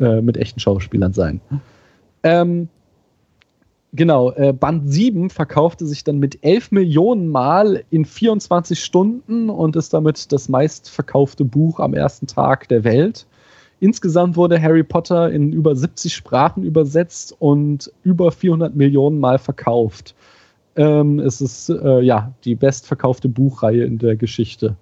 äh, 0.00 0.20
mit 0.20 0.36
echten 0.36 0.58
Schauspielern 0.58 1.12
sein. 1.12 1.40
Ähm, 2.22 2.68
genau, 3.92 4.32
äh, 4.32 4.52
Band 4.52 4.90
7 4.90 5.30
verkaufte 5.30 5.86
sich 5.86 6.04
dann 6.04 6.18
mit 6.18 6.42
11 6.42 6.72
Millionen 6.72 7.28
Mal 7.28 7.84
in 7.90 8.04
24 8.04 8.82
Stunden 8.82 9.50
und 9.50 9.76
ist 9.76 9.92
damit 9.92 10.32
das 10.32 10.48
meistverkaufte 10.48 11.44
Buch 11.44 11.80
am 11.80 11.94
ersten 11.94 12.26
Tag 12.26 12.68
der 12.68 12.84
Welt. 12.84 13.26
Insgesamt 13.80 14.36
wurde 14.36 14.62
Harry 14.62 14.84
Potter 14.84 15.32
in 15.32 15.52
über 15.52 15.74
70 15.74 16.14
Sprachen 16.14 16.62
übersetzt 16.62 17.34
und 17.40 17.90
über 18.04 18.30
400 18.30 18.76
Millionen 18.76 19.18
Mal 19.18 19.38
verkauft. 19.38 20.14
Ähm, 20.76 21.18
es 21.18 21.40
ist 21.40 21.68
äh, 21.68 22.00
ja 22.00 22.32
die 22.44 22.54
bestverkaufte 22.54 23.28
Buchreihe 23.28 23.84
in 23.84 23.98
der 23.98 24.14
Geschichte. 24.14 24.76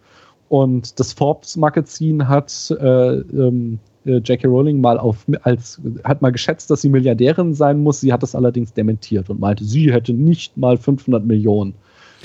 Und 0.51 1.01
das 1.01 1.13
Forbes-Magazin 1.15 2.29
hat 2.29 2.77
äh, 2.79 3.15
ähm, 3.21 3.79
äh, 4.07 4.19
J.K. 4.19 4.49
Rowling 4.49 4.81
mal 4.81 4.99
auf, 4.99 5.27
als, 5.43 5.81
hat 6.05 6.23
mal 6.23 6.31
geschätzt, 6.31 6.71
dass 6.71 6.83
sie 6.83 6.89
Milliardärin 6.89 7.55
sein 7.55 7.83
muss. 7.83 8.01
Sie 8.01 8.13
hat 8.13 8.23
das 8.23 8.35
allerdings 8.35 8.73
dementiert 8.73 9.31
und 9.31 9.41
meinte, 9.41 9.65
sie 9.65 9.93
hätte 9.93 10.13
nicht 10.13 10.57
mal 10.57 10.77
500 10.77 11.25
Millionen. 11.25 11.75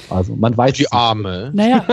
Also 0.09 0.35
man 0.35 0.55
weiß 0.55 0.73
die 0.73 0.91
Arme. 0.91 1.51
Naja, 1.53 1.85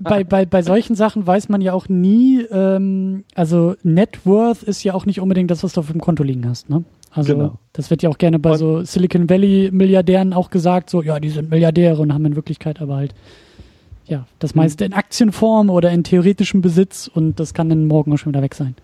bei, 0.00 0.24
bei, 0.24 0.46
bei 0.46 0.62
solchen 0.62 0.94
Sachen 0.94 1.26
weiß 1.26 1.48
man 1.48 1.60
ja 1.60 1.72
auch 1.72 1.88
nie, 1.88 2.42
ähm, 2.52 3.24
also 3.34 3.74
Net 3.82 4.24
Worth 4.24 4.62
ist 4.62 4.84
ja 4.84 4.94
auch 4.94 5.06
nicht 5.06 5.20
unbedingt 5.20 5.50
das, 5.50 5.64
was 5.64 5.72
du 5.72 5.80
auf 5.80 5.90
dem 5.90 6.00
Konto 6.00 6.22
liegen 6.22 6.48
hast, 6.48 6.70
ne? 6.70 6.84
Also 7.10 7.34
genau. 7.34 7.58
das 7.72 7.90
wird 7.90 8.02
ja 8.02 8.10
auch 8.10 8.18
gerne 8.18 8.38
bei 8.38 8.52
und 8.52 8.58
so 8.58 8.82
Silicon 8.82 9.30
Valley 9.30 9.70
Milliardären 9.72 10.34
auch 10.34 10.50
gesagt, 10.50 10.90
so 10.90 11.02
ja, 11.02 11.18
die 11.18 11.30
sind 11.30 11.50
Milliardäre 11.50 12.00
und 12.00 12.12
haben 12.12 12.26
in 12.26 12.36
Wirklichkeit 12.36 12.82
aber 12.82 12.96
halt 12.96 13.14
ja, 14.06 14.26
das 14.38 14.52
hm. 14.52 14.58
meiste 14.58 14.84
in 14.84 14.92
Aktienform 14.92 15.70
oder 15.70 15.90
in 15.90 16.04
theoretischem 16.04 16.60
Besitz 16.60 17.10
und 17.12 17.40
das 17.40 17.54
kann 17.54 17.68
dann 17.68 17.86
morgen 17.86 18.12
auch 18.12 18.18
schon 18.18 18.32
wieder 18.32 18.42
weg 18.42 18.54
sein. 18.54 18.74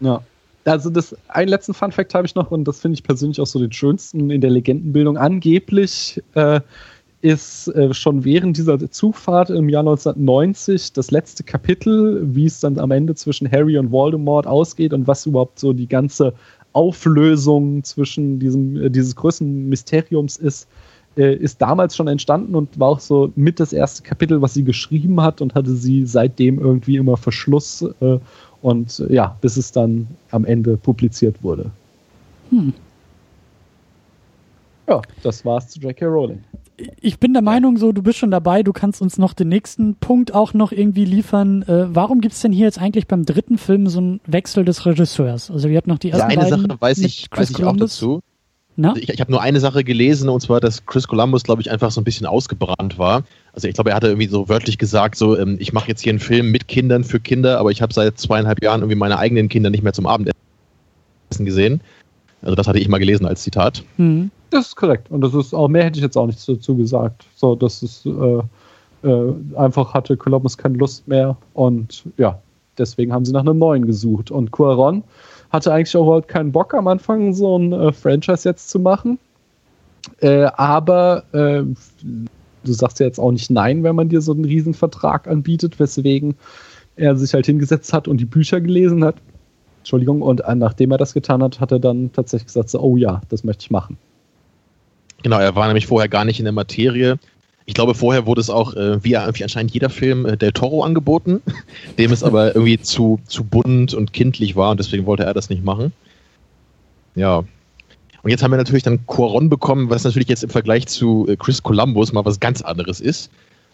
Ja. 0.00 0.22
Also 0.64 0.90
das 0.90 1.14
einen 1.28 1.48
letzten 1.48 1.74
Fun 1.74 1.92
Fact 1.92 2.12
habe 2.14 2.26
ich 2.26 2.34
noch 2.34 2.50
und 2.50 2.64
das 2.64 2.80
finde 2.80 2.94
ich 2.94 3.04
persönlich 3.04 3.40
auch 3.40 3.46
so 3.46 3.60
den 3.60 3.70
schönsten 3.70 4.30
in 4.30 4.40
der 4.40 4.50
Legendenbildung. 4.50 5.16
Angeblich 5.16 6.20
äh, 6.34 6.60
ist 7.22 7.68
äh, 7.68 7.94
schon 7.94 8.24
während 8.24 8.56
dieser 8.56 8.90
Zugfahrt 8.90 9.50
im 9.50 9.68
Jahr 9.68 9.80
1990 9.80 10.92
das 10.92 11.10
letzte 11.10 11.44
Kapitel, 11.44 12.20
wie 12.34 12.46
es 12.46 12.60
dann 12.60 12.78
am 12.78 12.90
Ende 12.90 13.14
zwischen 13.14 13.50
Harry 13.50 13.78
und 13.78 13.92
Voldemort 13.92 14.46
ausgeht 14.46 14.92
und 14.92 15.06
was 15.06 15.24
überhaupt 15.24 15.60
so 15.60 15.72
die 15.72 15.88
ganze 15.88 16.34
Auflösung 16.72 17.82
zwischen 17.84 18.38
diesem 18.38 18.76
äh, 18.82 18.90
dieses 18.90 19.16
größten 19.16 19.68
Mysteriums 19.68 20.36
ist, 20.36 20.68
äh, 21.16 21.34
ist 21.34 21.62
damals 21.62 21.96
schon 21.96 22.08
entstanden 22.08 22.54
und 22.54 22.78
war 22.78 22.88
auch 22.88 23.00
so 23.00 23.32
mit 23.34 23.58
das 23.60 23.72
erste 23.72 24.02
Kapitel, 24.02 24.42
was 24.42 24.54
sie 24.54 24.64
geschrieben 24.64 25.20
hat 25.22 25.40
und 25.40 25.54
hatte 25.54 25.74
sie 25.74 26.04
seitdem 26.06 26.58
irgendwie 26.58 26.96
immer 26.96 27.16
Verschluss 27.16 27.82
äh, 28.00 28.18
und 28.66 28.98
äh, 28.98 29.14
ja, 29.14 29.36
bis 29.40 29.56
es 29.56 29.70
dann 29.70 30.08
am 30.32 30.44
Ende 30.44 30.76
publiziert 30.76 31.40
wurde. 31.44 31.70
Hm. 32.50 32.72
Ja, 34.88 35.02
das 35.22 35.44
war's 35.44 35.68
zu 35.68 35.78
J.K. 35.78 36.04
Rowling. 36.04 36.42
Ich 37.00 37.20
bin 37.20 37.32
der 37.32 37.42
Meinung, 37.42 37.76
so 37.76 37.92
du 37.92 38.02
bist 38.02 38.18
schon 38.18 38.32
dabei, 38.32 38.64
du 38.64 38.72
kannst 38.72 39.00
uns 39.00 39.18
noch 39.18 39.34
den 39.34 39.48
nächsten 39.48 39.94
Punkt 39.94 40.34
auch 40.34 40.52
noch 40.52 40.72
irgendwie 40.72 41.04
liefern. 41.04 41.62
Äh, 41.62 41.94
warum 41.94 42.20
gibt's 42.20 42.40
denn 42.40 42.50
hier 42.50 42.66
jetzt 42.66 42.80
eigentlich 42.80 43.06
beim 43.06 43.24
dritten 43.24 43.56
Film 43.56 43.86
so 43.86 44.00
einen 44.00 44.20
Wechsel 44.26 44.64
des 44.64 44.84
Regisseurs? 44.84 45.48
Also 45.48 45.68
wir 45.68 45.76
hatten 45.76 45.90
noch 45.90 46.00
die 46.00 46.10
ersten 46.10 46.32
ja, 46.32 46.40
eine 46.40 46.50
beiden 46.50 46.68
Sache 46.68 46.80
weiß 46.80 46.98
ich, 46.98 47.30
Chris 47.30 47.50
weiß 47.50 47.58
ich 47.58 47.64
auch 47.64 47.76
dazu. 47.76 48.20
Na? 48.76 48.94
Ich, 48.96 49.08
ich 49.08 49.20
habe 49.20 49.30
nur 49.30 49.40
eine 49.40 49.58
Sache 49.58 49.84
gelesen, 49.84 50.28
und 50.28 50.40
zwar, 50.40 50.60
dass 50.60 50.84
Chris 50.84 51.08
Columbus, 51.08 51.44
glaube 51.44 51.62
ich, 51.62 51.70
einfach 51.70 51.90
so 51.90 52.00
ein 52.00 52.04
bisschen 52.04 52.26
ausgebrannt 52.26 52.98
war. 52.98 53.24
Also 53.52 53.68
ich 53.68 53.74
glaube, 53.74 53.90
er 53.90 53.96
hatte 53.96 54.08
irgendwie 54.08 54.28
so 54.28 54.48
wörtlich 54.48 54.76
gesagt, 54.76 55.16
so, 55.16 55.36
ähm, 55.36 55.56
ich 55.58 55.72
mache 55.72 55.88
jetzt 55.88 56.02
hier 56.02 56.10
einen 56.12 56.18
Film 56.18 56.50
mit 56.50 56.68
Kindern 56.68 57.02
für 57.02 57.18
Kinder, 57.18 57.58
aber 57.58 57.70
ich 57.70 57.80
habe 57.80 57.94
seit 57.94 58.18
zweieinhalb 58.18 58.62
Jahren 58.62 58.80
irgendwie 58.80 58.98
meine 58.98 59.18
eigenen 59.18 59.48
Kinder 59.48 59.70
nicht 59.70 59.82
mehr 59.82 59.94
zum 59.94 60.06
Abendessen 60.06 60.36
gesehen. 61.38 61.80
Also 62.42 62.54
das 62.54 62.68
hatte 62.68 62.78
ich 62.78 62.88
mal 62.88 62.98
gelesen 62.98 63.26
als 63.26 63.42
Zitat. 63.42 63.82
Hm. 63.96 64.30
Das 64.50 64.68
ist 64.68 64.76
korrekt. 64.76 65.10
Und 65.10 65.22
das 65.22 65.34
ist 65.34 65.54
auch, 65.54 65.68
mehr 65.68 65.84
hätte 65.84 65.98
ich 65.98 66.04
jetzt 66.04 66.16
auch 66.16 66.26
nichts 66.26 66.44
dazu 66.46 66.76
gesagt. 66.76 67.24
So, 67.34 67.56
das 67.56 67.82
ist 67.82 68.06
äh, 68.06 68.42
äh, 69.02 69.32
einfach 69.56 69.94
hatte 69.94 70.16
Columbus 70.16 70.56
keine 70.56 70.76
Lust 70.76 71.06
mehr 71.08 71.36
und 71.54 72.04
ja, 72.16 72.40
deswegen 72.78 73.12
haben 73.12 73.24
sie 73.24 73.32
nach 73.32 73.40
einem 73.40 73.58
neuen 73.58 73.86
gesucht. 73.86 74.30
Und 74.30 74.50
Cuaron 74.50 75.02
hatte 75.50 75.72
eigentlich 75.72 75.96
auch 75.96 76.04
überhaupt 76.04 76.28
keinen 76.28 76.52
Bock 76.52 76.74
am 76.74 76.88
Anfang, 76.88 77.32
so 77.34 77.58
ein 77.58 77.72
äh, 77.72 77.92
Franchise 77.92 78.48
jetzt 78.48 78.70
zu 78.70 78.78
machen. 78.78 79.18
Äh, 80.20 80.44
aber 80.56 81.24
äh, 81.32 81.62
du 82.64 82.72
sagst 82.72 83.00
ja 83.00 83.06
jetzt 83.06 83.18
auch 83.18 83.32
nicht 83.32 83.50
nein, 83.50 83.82
wenn 83.82 83.96
man 83.96 84.08
dir 84.08 84.20
so 84.20 84.32
einen 84.32 84.44
Riesenvertrag 84.44 85.26
anbietet, 85.28 85.78
weswegen 85.78 86.34
er 86.96 87.16
sich 87.16 87.34
halt 87.34 87.46
hingesetzt 87.46 87.92
hat 87.92 88.08
und 88.08 88.18
die 88.18 88.24
Bücher 88.24 88.60
gelesen 88.60 89.04
hat. 89.04 89.16
Entschuldigung, 89.78 90.22
und 90.22 90.42
nachdem 90.54 90.90
er 90.90 90.98
das 90.98 91.14
getan 91.14 91.42
hat, 91.42 91.60
hat 91.60 91.70
er 91.70 91.78
dann 91.78 92.12
tatsächlich 92.12 92.46
gesagt, 92.46 92.70
so, 92.70 92.80
oh 92.80 92.96
ja, 92.96 93.20
das 93.28 93.44
möchte 93.44 93.62
ich 93.62 93.70
machen. 93.70 93.96
Genau, 95.22 95.38
er 95.38 95.54
war 95.54 95.66
nämlich 95.66 95.86
vorher 95.86 96.08
gar 96.08 96.24
nicht 96.24 96.40
in 96.40 96.44
der 96.44 96.52
Materie. 96.52 97.18
Ich 97.68 97.74
glaube, 97.74 97.94
vorher 97.94 98.26
wurde 98.26 98.40
es 98.40 98.48
auch, 98.48 98.74
äh, 98.74 99.02
wie, 99.04 99.10
wie 99.10 99.42
anscheinend 99.42 99.72
jeder 99.72 99.90
Film, 99.90 100.24
äh, 100.24 100.36
Del 100.36 100.52
Toro 100.52 100.84
angeboten, 100.84 101.42
dem 101.98 102.12
es 102.12 102.22
aber 102.22 102.54
irgendwie 102.54 102.80
zu, 102.80 103.20
zu 103.26 103.44
bunt 103.44 103.92
und 103.92 104.12
kindlich 104.12 104.54
war 104.54 104.70
und 104.70 104.78
deswegen 104.78 105.04
wollte 105.04 105.24
er 105.24 105.34
das 105.34 105.50
nicht 105.50 105.64
machen. 105.64 105.92
Ja. 107.16 107.44
Und 108.22 108.30
jetzt 108.30 108.42
haben 108.42 108.50
wir 108.52 108.56
natürlich 108.56 108.82
dann 108.82 109.06
Coron 109.06 109.48
bekommen, 109.48 109.90
was 109.90 110.04
natürlich 110.04 110.28
jetzt 110.28 110.44
im 110.44 110.50
Vergleich 110.50 110.86
zu 110.86 111.26
äh, 111.28 111.36
Chris 111.36 111.62
Columbus 111.62 112.12
mal 112.12 112.24
was 112.24 112.40
ganz 112.40 112.62
anderes 112.62 113.00
ist. 113.00 113.30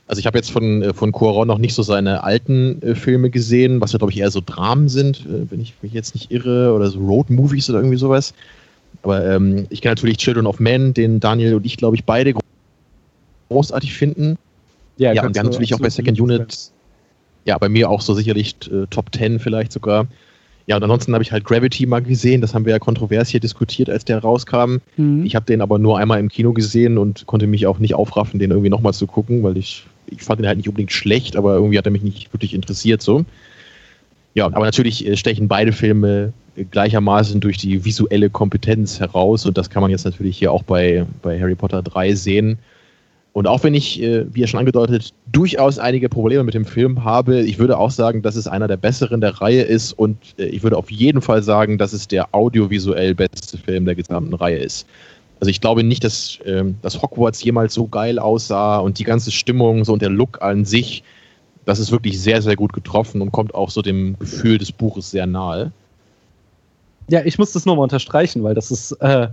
Also 0.09 0.21
ich 0.21 0.27
habe 0.27 0.37
jetzt 0.39 0.51
von, 0.51 0.83
äh, 0.83 0.93
von 0.93 1.13
Cuaron 1.13 1.49
noch 1.49 1.59
nicht 1.59 1.75
so 1.75 1.83
seine 1.83 2.25
alten 2.25 2.83
äh, 2.83 2.95
Filme 2.95 3.31
gesehen, 3.31 3.81
was 3.81 3.93
ja 3.93 3.99
glaube 3.99 4.13
ich 4.13 4.19
eher 4.19 4.31
so 4.31 4.43
Dramen 4.45 4.89
sind, 4.89 5.21
äh, 5.27 5.51
wenn 5.51 5.61
ich 5.61 5.75
mich 5.83 5.93
jetzt 5.93 6.15
nicht 6.15 6.31
irre, 6.31 6.75
oder 6.75 6.91
so 6.91 6.99
Road-Movies 6.99 7.71
oder 7.71 7.79
irgendwie 7.79 7.99
sowas. 7.99 8.35
Aber 9.03 9.25
ähm, 9.25 9.67
ich 9.71 9.81
kenne 9.81 9.95
natürlich 9.95 10.19
Children 10.19 10.47
of 10.47 10.61
Men, 10.61 10.93
den 10.93 11.19
Daniel 11.21 11.55
und 11.55 11.65
ich 11.67 11.77
glaube 11.77 11.97
ich 11.97 12.05
beide 12.05 12.35
großartig 13.53 13.95
finden. 13.95 14.39
Ja, 14.97 15.11
und 15.11 15.17
kannst 15.17 15.37
dann 15.37 15.47
du 15.47 15.53
natürlich 15.53 15.75
auch 15.75 15.81
bei 15.81 15.91
Second 15.91 16.21
Unit, 16.21 16.71
ja, 17.45 17.59
bei 17.59 17.69
mir 17.69 17.91
auch 17.91 18.01
so 18.01 18.15
sicherlich 18.15 18.57
äh, 18.71 18.87
Top 18.91 19.07
10 19.15 19.39
vielleicht 19.39 19.73
sogar. 19.73 20.07
Ja, 20.67 20.77
und 20.77 20.83
ansonsten 20.83 21.13
habe 21.13 21.25
ich 21.25 21.33
halt 21.33 21.45
Gravity 21.45 21.87
mal 21.87 22.03
gesehen, 22.03 22.41
das 22.41 22.55
haben 22.55 22.65
wir 22.65 22.73
ja 22.73 22.79
kontrovers 22.79 23.29
hier 23.29 23.41
diskutiert, 23.41 23.91
als 23.91 24.05
der 24.05 24.19
rauskam. 24.19 24.77
Mhm. 24.97 25.25
Ich 25.25 25.35
habe 25.35 25.45
den 25.47 25.61
aber 25.61 25.79
nur 25.79 25.99
einmal 25.99 26.21
im 26.21 26.29
Kino 26.29 26.53
gesehen 26.53 26.99
und 26.99 27.27
konnte 27.27 27.47
mich 27.47 27.67
auch 27.67 27.79
nicht 27.79 27.95
aufraffen, 27.95 28.39
den 28.39 28.51
irgendwie 28.51 28.71
nochmal 28.71 28.95
zu 28.95 29.07
gucken, 29.07 29.43
weil 29.43 29.57
ich, 29.57 29.85
ich 30.07 30.23
fand 30.23 30.41
den 30.41 30.47
halt 30.47 30.59
nicht 30.59 30.69
unbedingt 30.69 30.93
schlecht, 30.93 31.37
aber 31.37 31.55
irgendwie 31.55 31.79
hat 31.79 31.87
er 31.87 31.93
mich 31.93 32.03
nicht 32.03 32.33
wirklich 32.33 32.55
interessiert 32.55 33.03
so. 33.03 33.25
Ja, 34.35 34.47
aber 34.47 34.65
natürlich 34.65 35.07
äh, 35.07 35.17
stechen 35.17 35.49
beide 35.49 35.73
Filme 35.73 36.33
äh, 36.57 36.65
gleichermaßen 36.65 37.41
durch 37.41 37.59
die 37.59 37.85
visuelle 37.85 38.31
Kompetenz 38.31 39.01
heraus 39.01 39.45
und 39.47 39.59
das 39.59 39.69
kann 39.69 39.83
man 39.83 39.91
jetzt 39.91 40.05
natürlich 40.05 40.39
hier 40.39 40.53
auch 40.53 40.63
bei, 40.63 41.07
bei 41.23 41.41
Harry 41.41 41.55
Potter 41.55 41.83
3 41.83 42.15
sehen. 42.15 42.59
Und 43.33 43.47
auch 43.47 43.65
wenn 43.65 43.73
ich, 43.73 44.03
äh, 44.03 44.27
wie 44.35 44.41
ja 44.43 44.47
schon 44.47 44.61
angedeutet, 44.61 45.15
durchaus 45.31 45.79
einige 45.79 46.11
Probleme 46.11 46.45
mit 46.45 46.53
dem 46.53 46.67
Film 46.67 47.03
habe, 47.03 47.41
ich 47.41 47.59
würde 47.59 47.79
auch 47.79 47.91
sagen, 47.91 48.21
dass 48.21 48.37
es 48.37 48.47
einer 48.47 48.69
der 48.69 48.77
besseren 48.77 49.23
der 49.23 49.41
Reihe 49.41 49.63
ist 49.63 49.93
und 49.95 50.19
äh, 50.39 50.45
ich 50.45 50.63
würde 50.63 50.77
auf 50.77 50.91
jeden 50.91 51.23
Fall 51.23 51.43
sagen, 51.43 51.79
dass 51.79 51.95
es 51.95 52.09
der 52.09 52.35
audiovisuell 52.35 53.15
beste 53.15 53.57
Film 53.57 53.87
der 53.87 53.95
gesamten 53.95 54.35
Reihe 54.35 54.59
ist. 54.59 54.87
Also 55.41 55.49
ich 55.51 55.63
glaube 55.63 55.83
nicht, 55.83 56.05
dass, 56.05 56.39
ähm, 56.45 56.77
dass 56.83 57.01
Hogwarts 57.01 57.43
jemals 57.43 57.73
so 57.73 57.89
geil 57.89 58.19
aussah 58.19 58.79
und 58.79 58.99
die 58.99 59.05
ganze 59.05 59.31
Stimmung 59.31 59.85
so 59.85 59.95
und 59.95 60.03
der 60.03 60.11
Look 60.11 60.43
an 60.43 60.67
sich, 60.67 61.03
das 61.65 61.79
ist 61.79 61.91
wirklich 61.91 62.21
sehr, 62.21 62.43
sehr 62.43 62.55
gut 62.55 62.75
getroffen 62.75 63.23
und 63.23 63.33
kommt 63.33 63.55
auch 63.55 63.71
so 63.71 63.81
dem 63.81 64.19
Gefühl 64.19 64.59
des 64.59 64.73
Buches 64.73 65.11
sehr 65.11 65.27
nahe. 65.27 65.73
Ja, 67.09 67.25
ich 67.25 67.39
muss 67.39 67.53
das 67.53 67.65
nochmal 67.65 67.85
unterstreichen, 67.85 68.43
weil 68.45 68.55
das 68.55 68.71
ist, 68.71 68.93
äh, 69.01 69.29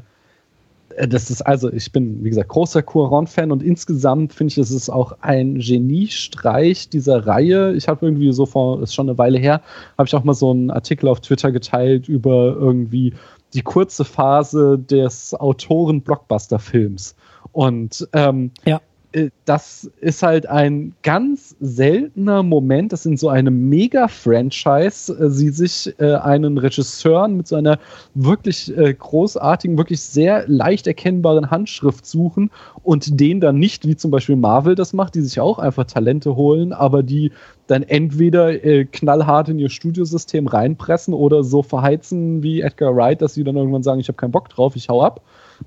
das 1.08 1.30
ist 1.30 1.41
also, 1.41 1.72
ich 1.72 1.91
bin, 1.91 2.24
wie 2.24 2.30
gesagt, 2.30 2.50
großer 2.50 2.82
Cuaron-Fan 2.82 3.52
und 3.52 3.64
insgesamt 3.64 4.34
finde 4.34 4.52
ich, 4.52 4.58
es 4.58 4.72
ist 4.72 4.89
auch 4.89 5.14
ein 5.22 5.60
Geniestreich 5.60 6.89
dieser 6.89 7.26
Reihe. 7.26 7.74
Ich 7.74 7.88
habe 7.88 8.06
irgendwie 8.06 8.32
so 8.32 8.45
vor, 8.45 8.82
ist 8.82 8.93
schon 8.93 9.10
eine 9.10 9.18
Weile 9.18 9.38
her, 9.38 9.62
habe 9.97 10.08
ich 10.08 10.16
auch 10.16 10.24
mal 10.24 10.34
so 10.34 10.52
einen 10.52 10.72
Artikel 10.72 11.08
auf 11.08 11.22
Twitter 11.22 11.52
geteilt 11.52 12.10
über 12.10 12.56
irgendwie 12.60 13.14
die 13.54 13.62
kurze 13.62 14.06
Phase 14.06 14.78
des 14.78 15.34
Autoren-Blockbuster-Films. 15.34 17.16
Und 17.52 18.08
ähm, 18.14 18.52
Ja. 18.66 18.82
Äh, 19.12 19.30
das 19.45 19.89
ist 20.01 20.24
halt 20.24 20.47
ein 20.47 20.93
ganz 21.03 21.55
seltener 21.60 22.43
Moment, 22.43 22.93
dass 22.93 23.05
in 23.05 23.18
so 23.18 23.30
einem 23.30 23.70
Mega-Franchise 23.70 25.14
äh, 25.14 25.30
sie 25.30 25.49
sich 25.49 25.93
äh, 25.99 26.16
einen 26.16 26.57
Regisseur 26.57 27.28
mit 27.28 27.47
so 27.47 27.55
einer 27.55 27.80
wirklich 28.14 28.76
äh, 28.78 28.93
großartigen, 28.93 29.78
wirklich 29.78 30.01
sehr 30.01 30.47
leicht 30.47 30.86
erkennbaren 30.88 31.49
Handschrift 31.49 32.05
suchen 32.05 32.51
und 32.84 33.20
den 33.20 33.41
dann 33.41 33.57
nicht, 33.57 33.88
wie 33.88 33.95
zum 33.95 34.12
Beispiel 34.12 34.36
Marvel 34.36 34.76
das 34.76 34.93
macht, 34.93 35.16
die 35.16 35.22
sich 35.22 35.39
auch 35.39 35.60
einfach 35.60 35.86
Talente 35.86 36.36
holen, 36.36 36.72
aber 36.74 37.01
die 37.03 37.32
dann 37.70 37.84
entweder 37.84 38.64
äh, 38.64 38.86
knallhart 38.86 39.49
in 39.49 39.60
ihr 39.60 39.70
Studiosystem 39.70 40.47
reinpressen 40.47 41.14
oder 41.14 41.43
so 41.43 41.62
verheizen 41.62 42.41
wie 42.41 42.62
Edgar 42.62 42.95
Wright, 42.95 43.22
dass 43.22 43.36
sie 43.36 43.43
dann 43.43 43.55
irgendwann 43.55 43.84
sagen, 43.84 43.99
ich 43.99 44.07
habe 44.07 44.18
keinen 44.18 44.32
Bock 44.32 44.49
drauf, 44.49 44.76
ich 44.76 44.89
hau 44.89 45.03
ab, 45.03 45.22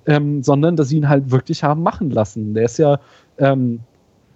ähm, 0.06 0.42
sondern 0.42 0.76
dass 0.76 0.88
sie 0.88 0.96
ihn 0.96 1.08
halt 1.08 1.30
wirklich 1.30 1.62
haben 1.62 1.82
machen 1.82 2.10
lassen. 2.10 2.54
Der 2.54 2.64
ist 2.64 2.78
ja 2.78 2.98
ähm, 3.38 3.80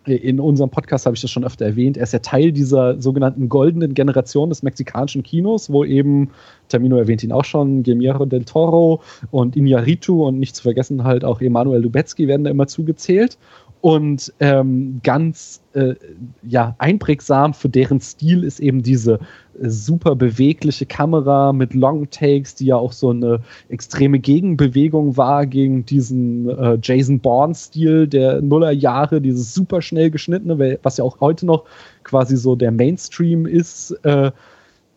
in 0.07 0.39
unserem 0.39 0.71
Podcast 0.71 1.05
habe 1.05 1.17
ich 1.17 1.23
das 1.23 1.31
schon 1.31 1.45
öfter 1.45 1.67
erwähnt, 1.67 1.97
er 1.97 2.05
ist 2.05 2.13
ja 2.13 2.21
Teil 2.21 2.53
dieser 2.53 3.01
sogenannten 3.01 3.49
goldenen 3.49 3.93
Generation 3.95 4.49
des 4.51 4.63
mexikanischen 4.63 5.23
Kinos, 5.23 5.71
wo 5.71 5.85
eben, 5.85 6.31
Termino 6.69 6.97
erwähnt 6.97 7.25
ihn 7.25 7.33
auch 7.33 7.45
schon, 7.45 7.83
Guillermo 7.83 8.25
del 8.25 8.45
Toro 8.45 9.03
und 9.33 9.57
Iñárritu 9.57 10.27
und 10.27 10.39
nicht 10.39 10.55
zu 10.55 10.63
vergessen 10.63 11.03
halt 11.05 11.25
auch 11.25 11.41
Emanuel 11.41 11.83
Lubezki 11.83 12.29
werden 12.29 12.45
da 12.45 12.51
immer 12.51 12.69
zugezählt. 12.69 13.37
Und 13.81 14.33
ähm, 14.41 15.01
ganz 15.03 15.61
äh, 15.75 15.95
ja, 16.43 16.75
einprägsam 16.79 17.55
für 17.55 17.69
deren 17.69 18.01
Stil 18.01 18.43
ist 18.43 18.59
eben 18.59 18.83
diese 18.83 19.21
super 19.61 20.15
bewegliche 20.17 20.87
Kamera 20.87 21.53
mit 21.53 21.75
Long 21.75 22.11
Takes, 22.11 22.55
die 22.55 22.67
ja 22.67 22.77
auch 22.77 22.93
so 22.93 23.11
eine 23.11 23.41
extreme 23.69 24.19
Gegenbewegung 24.19 25.17
war 25.17 25.47
gegen 25.47 25.85
diesen 25.87 26.49
äh, 26.49 26.79
Jason 26.83 27.21
Bourne-Stil 27.21 28.07
der 28.07 28.43
Nullerjahre, 28.43 29.21
dieses 29.21 29.55
super 29.55 29.83
schnell 29.83 30.11
geschnittene, 30.11 30.79
was 30.83 30.97
ja 30.97 31.05
auch 31.05 31.21
heute 31.21 31.47
noch 31.47 31.65
quasi 32.05 32.37
so 32.37 32.57
der 32.57 32.71
Mainstream 32.71 33.47
ist. 33.47 33.93
Äh, 34.03 34.31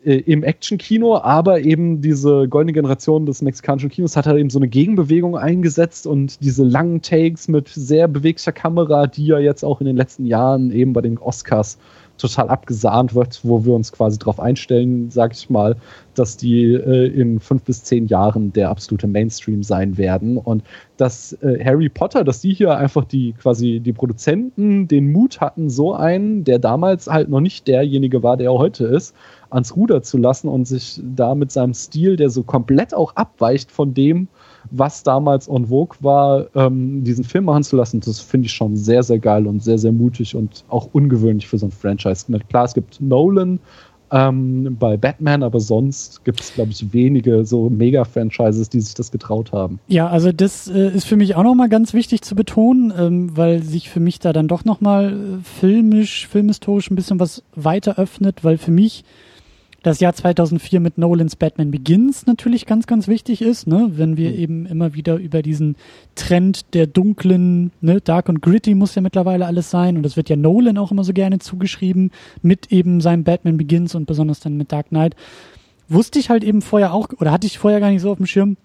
äh, 0.02 0.14
im 0.14 0.42
Action-Kino, 0.42 1.18
aber 1.18 1.60
eben 1.60 2.00
diese 2.00 2.48
goldene 2.48 2.72
Generation 2.72 3.26
des 3.26 3.42
mexikanischen 3.42 3.90
Kinos 3.90 4.16
hat 4.16 4.26
halt 4.26 4.38
eben 4.38 4.48
so 4.48 4.58
eine 4.58 4.68
Gegenbewegung 4.68 5.36
eingesetzt 5.36 6.06
und 6.06 6.42
diese 6.42 6.64
langen 6.64 7.02
Takes 7.02 7.48
mit 7.48 7.68
sehr 7.68 8.08
beweglicher 8.08 8.52
Kamera, 8.52 9.06
die 9.06 9.26
ja 9.26 9.38
jetzt 9.38 9.62
auch 9.62 9.80
in 9.80 9.86
den 9.86 9.98
letzten 9.98 10.24
Jahren 10.24 10.70
eben 10.70 10.94
bei 10.94 11.02
den 11.02 11.18
Oscars 11.18 11.76
total 12.20 12.48
abgesahnt 12.48 13.14
wird, 13.14 13.40
wo 13.42 13.64
wir 13.64 13.72
uns 13.72 13.92
quasi 13.92 14.18
darauf 14.18 14.38
einstellen, 14.38 15.10
sag 15.10 15.32
ich 15.32 15.50
mal, 15.50 15.76
dass 16.14 16.36
die 16.36 16.74
äh, 16.74 17.06
in 17.06 17.40
fünf 17.40 17.62
bis 17.62 17.82
zehn 17.84 18.06
Jahren 18.06 18.52
der 18.52 18.70
absolute 18.70 19.06
Mainstream 19.06 19.62
sein 19.62 19.96
werden. 19.96 20.36
Und 20.36 20.62
dass 20.96 21.32
äh, 21.42 21.64
Harry 21.64 21.88
Potter, 21.88 22.24
dass 22.24 22.40
die 22.40 22.54
hier 22.54 22.76
einfach 22.76 23.04
die 23.04 23.32
quasi 23.32 23.80
die 23.80 23.92
Produzenten 23.92 24.86
den 24.88 25.12
Mut 25.12 25.40
hatten, 25.40 25.70
so 25.70 25.94
einen, 25.94 26.44
der 26.44 26.58
damals 26.58 27.06
halt 27.06 27.28
noch 27.28 27.40
nicht 27.40 27.66
derjenige 27.68 28.22
war, 28.22 28.36
der 28.36 28.50
er 28.50 28.58
heute 28.58 28.84
ist, 28.84 29.14
ans 29.50 29.74
Ruder 29.76 30.02
zu 30.02 30.18
lassen 30.18 30.48
und 30.48 30.66
sich 30.66 31.00
da 31.02 31.34
mit 31.34 31.50
seinem 31.50 31.74
Stil, 31.74 32.16
der 32.16 32.30
so 32.30 32.42
komplett 32.42 32.94
auch 32.94 33.16
abweicht 33.16 33.70
von 33.72 33.94
dem, 33.94 34.28
was 34.70 35.02
damals 35.02 35.48
en 35.48 35.66
vogue 35.66 35.96
war, 36.00 36.46
ähm, 36.54 37.04
diesen 37.04 37.24
Film 37.24 37.44
machen 37.44 37.62
zu 37.62 37.76
lassen, 37.76 38.00
das 38.00 38.20
finde 38.20 38.46
ich 38.46 38.52
schon 38.52 38.76
sehr, 38.76 39.02
sehr 39.02 39.18
geil 39.18 39.46
und 39.46 39.62
sehr, 39.62 39.78
sehr 39.78 39.92
mutig 39.92 40.34
und 40.36 40.64
auch 40.68 40.88
ungewöhnlich 40.92 41.48
für 41.48 41.58
so 41.58 41.66
ein 41.66 41.72
Franchise. 41.72 42.26
Klar, 42.48 42.64
es 42.64 42.74
gibt 42.74 43.00
Nolan 43.00 43.60
ähm, 44.12 44.76
bei 44.78 44.96
Batman, 44.96 45.42
aber 45.42 45.60
sonst 45.60 46.24
gibt 46.24 46.40
es, 46.40 46.54
glaube 46.54 46.72
ich, 46.72 46.92
wenige 46.92 47.44
so 47.44 47.70
Mega-Franchises, 47.70 48.68
die 48.68 48.80
sich 48.80 48.94
das 48.94 49.10
getraut 49.10 49.52
haben. 49.52 49.78
Ja, 49.86 50.08
also 50.08 50.32
das 50.32 50.68
äh, 50.68 50.88
ist 50.90 51.06
für 51.06 51.16
mich 51.16 51.36
auch 51.36 51.42
nochmal 51.42 51.68
ganz 51.68 51.94
wichtig 51.94 52.22
zu 52.22 52.34
betonen, 52.34 52.92
ähm, 52.96 53.36
weil 53.36 53.62
sich 53.62 53.88
für 53.88 54.00
mich 54.00 54.18
da 54.18 54.32
dann 54.32 54.48
doch 54.48 54.64
nochmal 54.64 55.12
äh, 55.12 55.16
filmisch, 55.42 56.26
filmhistorisch 56.26 56.90
ein 56.90 56.96
bisschen 56.96 57.20
was 57.20 57.42
weiter 57.54 57.98
öffnet, 57.98 58.42
weil 58.42 58.58
für 58.58 58.72
mich 58.72 59.04
das 59.82 60.00
Jahr 60.00 60.12
2004 60.12 60.80
mit 60.80 60.98
Nolans 60.98 61.36
Batman 61.36 61.70
Begins 61.70 62.26
natürlich 62.26 62.66
ganz, 62.66 62.86
ganz 62.86 63.08
wichtig 63.08 63.42
ist, 63.42 63.66
ne? 63.66 63.90
wenn 63.94 64.16
wir 64.16 64.30
mhm. 64.30 64.38
eben 64.38 64.66
immer 64.66 64.94
wieder 64.94 65.16
über 65.16 65.42
diesen 65.42 65.76
Trend 66.14 66.74
der 66.74 66.86
dunklen, 66.86 67.72
ne? 67.80 68.00
Dark 68.00 68.28
und 68.28 68.42
Gritty 68.42 68.74
muss 68.74 68.94
ja 68.94 69.02
mittlerweile 69.02 69.46
alles 69.46 69.70
sein 69.70 69.96
und 69.96 70.02
das 70.02 70.16
wird 70.16 70.28
ja 70.28 70.36
Nolan 70.36 70.78
auch 70.78 70.90
immer 70.90 71.04
so 71.04 71.12
gerne 71.12 71.38
zugeschrieben 71.38 72.10
mit 72.42 72.70
eben 72.72 73.00
seinem 73.00 73.24
Batman 73.24 73.56
Begins 73.56 73.94
und 73.94 74.06
besonders 74.06 74.40
dann 74.40 74.56
mit 74.56 74.72
Dark 74.72 74.88
Knight. 74.88 75.16
Wusste 75.88 76.18
ich 76.18 76.30
halt 76.30 76.44
eben 76.44 76.62
vorher 76.62 76.92
auch, 76.92 77.08
oder 77.18 77.32
hatte 77.32 77.46
ich 77.46 77.58
vorher 77.58 77.80
gar 77.80 77.90
nicht 77.90 78.02
so 78.02 78.10
auf 78.10 78.18
dem 78.18 78.26
Schirm, 78.26 78.56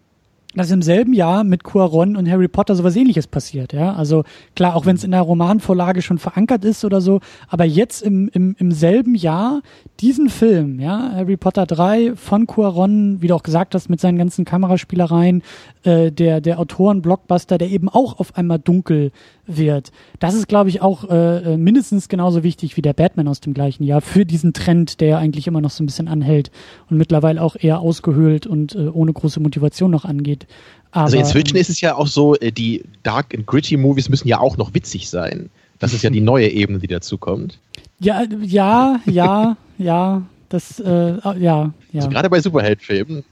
dass 0.56 0.72
im 0.72 0.82
selben 0.82 1.14
Jahr 1.14 1.44
mit 1.44 1.64
Cuaron 1.64 2.16
und 2.16 2.30
Harry 2.30 2.48
Potter 2.48 2.76
sowas 2.76 2.96
ähnliches 2.96 3.28
passiert, 3.28 3.74
ja. 3.74 3.94
Also 3.94 4.24
klar, 4.56 4.76
auch 4.76 4.86
wenn 4.86 4.96
es 4.96 5.04
in 5.04 5.12
der 5.12 5.22
Romanvorlage 5.22 6.02
schon 6.02 6.18
verankert 6.18 6.66
ist 6.66 6.86
oder 6.86 7.02
so, 7.02 7.20
aber 7.48 7.66
jetzt 7.66 8.02
im, 8.02 8.30
im, 8.34 8.56
im 8.58 8.72
selben 8.72 9.16
Jahr 9.16 9.62
diesen 10.00 10.30
Film, 10.30 10.80
ja, 10.80 11.12
Harry 11.14 11.38
Potter 11.38 11.66
3 11.66 12.16
von 12.16 12.48
Cuaron, 12.48 13.22
wie 13.22 13.28
du 13.28 13.36
auch 13.36 13.44
gesagt 13.44 13.76
hast, 13.76 13.90
mit 13.90 14.00
seinen 14.00 14.18
ganzen 14.18 14.46
Kameraspielereien, 14.46 15.44
äh, 15.84 16.12
der, 16.12 16.42
der 16.42 16.60
Autoren-Blockbuster, 16.60 17.58
der 17.58 17.70
eben 17.70 17.90
auch 17.90 18.20
auf 18.20 18.38
einmal 18.38 18.60
dunkel 18.60 19.12
wird. 19.48 19.92
Das 20.20 20.34
ist, 20.34 20.48
glaube 20.48 20.70
ich, 20.70 20.82
auch 20.82 21.10
äh, 21.10 21.54
äh, 21.54 21.58
mindestens 21.58 22.10
genauso 22.10 22.44
wichtig 22.44 22.78
wie 22.78 22.82
der 22.82 22.94
Batman 22.94 23.28
aus 23.28 23.42
dem 23.42 23.54
gleichen 23.54 23.84
Jahr 23.84 24.02
für 24.02 24.26
diesen 24.26 24.54
Trend, 24.54 25.02
der 25.02 25.20
eigentlich 25.20 25.48
immer 25.48 25.62
noch 25.62 25.70
so 25.70 25.84
ein 25.84 25.86
bisschen 25.86 26.08
anhält 26.08 26.52
und 26.90 26.98
mittlerweile 26.98 27.42
auch 27.42 27.56
eher 27.60 27.80
ausgehöhlt 27.80 28.48
und 28.48 28.76
äh, 28.76 28.88
ohne 28.88 29.14
große 29.14 29.40
Motivation 29.40 29.92
noch 29.92 30.06
angeht. 30.06 30.45
Aber, 30.92 31.06
also 31.06 31.18
inzwischen 31.18 31.56
ähm, 31.56 31.62
ist 31.62 31.70
es 31.70 31.82
ja 31.82 31.96
auch 31.96 32.08
so, 32.08 32.36
äh, 32.36 32.52
die 32.52 32.84
Dark 33.04 33.36
and 33.36 33.46
Gritty 33.46 33.78
Movies 33.78 34.10
müssen 34.10 34.28
ja 34.28 34.40
auch 34.40 34.58
noch 34.58 34.74
witzig 34.74 35.10
sein. 35.10 35.50
Das 35.80 35.94
ist 35.94 36.04
ja 36.04 36.10
die 36.10 36.22
neue 36.22 36.48
Ebene, 36.48 36.80
die 36.80 36.88
dazu 36.88 37.18
kommt. 37.18 37.60
Ja, 38.00 38.24
ja, 38.42 39.00
ja, 39.06 39.58
ja. 39.78 40.22
Das, 40.50 40.80
äh, 40.80 41.18
ja, 41.18 41.40
ja. 41.40 41.74
Also 41.94 42.10
gerade 42.10 42.30
bei 42.30 42.40
Superheldenfilmen. 42.40 43.24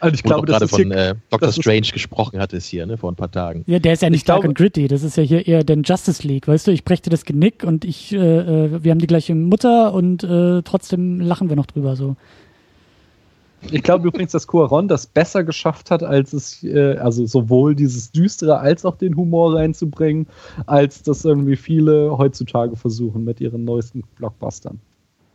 Also 0.00 0.14
ich 0.14 0.22
glaube, 0.22 0.46
gerade 0.46 0.66
von 0.66 0.90
äh, 0.90 1.14
Doctor 1.28 1.52
Strange 1.52 1.88
gesprochen 1.92 2.40
hat 2.40 2.52
es 2.54 2.66
hier, 2.66 2.86
ne, 2.86 2.96
vor 2.96 3.12
ein 3.12 3.16
paar 3.16 3.30
Tagen. 3.30 3.64
Ja, 3.66 3.78
der 3.78 3.92
ist 3.92 4.02
ja 4.02 4.08
nicht 4.08 4.20
ich 4.20 4.24
dark 4.24 4.40
glaube, 4.40 4.48
and 4.48 4.56
gritty. 4.58 4.88
Das 4.88 5.02
ist 5.02 5.16
ja 5.16 5.22
hier 5.22 5.46
eher 5.46 5.62
den 5.62 5.82
Justice 5.82 6.26
League, 6.26 6.48
weißt 6.48 6.66
du? 6.66 6.72
Ich 6.72 6.84
brächte 6.84 7.10
das 7.10 7.24
Genick 7.24 7.64
und 7.64 7.84
ich, 7.84 8.12
äh, 8.12 8.16
äh, 8.16 8.82
wir 8.82 8.90
haben 8.90 8.98
die 8.98 9.06
gleiche 9.06 9.34
Mutter 9.34 9.92
und 9.92 10.24
äh, 10.24 10.62
trotzdem 10.62 11.20
lachen 11.20 11.48
wir 11.50 11.56
noch 11.56 11.66
drüber 11.66 11.96
so. 11.96 12.16
Ich 13.70 13.82
glaube 13.82 14.08
übrigens, 14.08 14.32
dass 14.32 14.46
Cuaron 14.46 14.88
das 14.88 15.06
besser 15.06 15.44
geschafft 15.44 15.90
hat, 15.90 16.02
als 16.02 16.32
es, 16.32 16.62
äh, 16.62 16.96
also 16.96 17.26
sowohl 17.26 17.74
dieses 17.74 18.10
Düstere 18.10 18.58
als 18.58 18.84
auch 18.84 18.96
den 18.96 19.16
Humor 19.16 19.56
reinzubringen, 19.56 20.26
als 20.66 21.02
das 21.02 21.24
irgendwie 21.24 21.56
viele 21.56 22.16
heutzutage 22.16 22.76
versuchen 22.76 23.24
mit 23.24 23.40
ihren 23.40 23.64
neuesten 23.64 24.02
Blockbustern. 24.16 24.80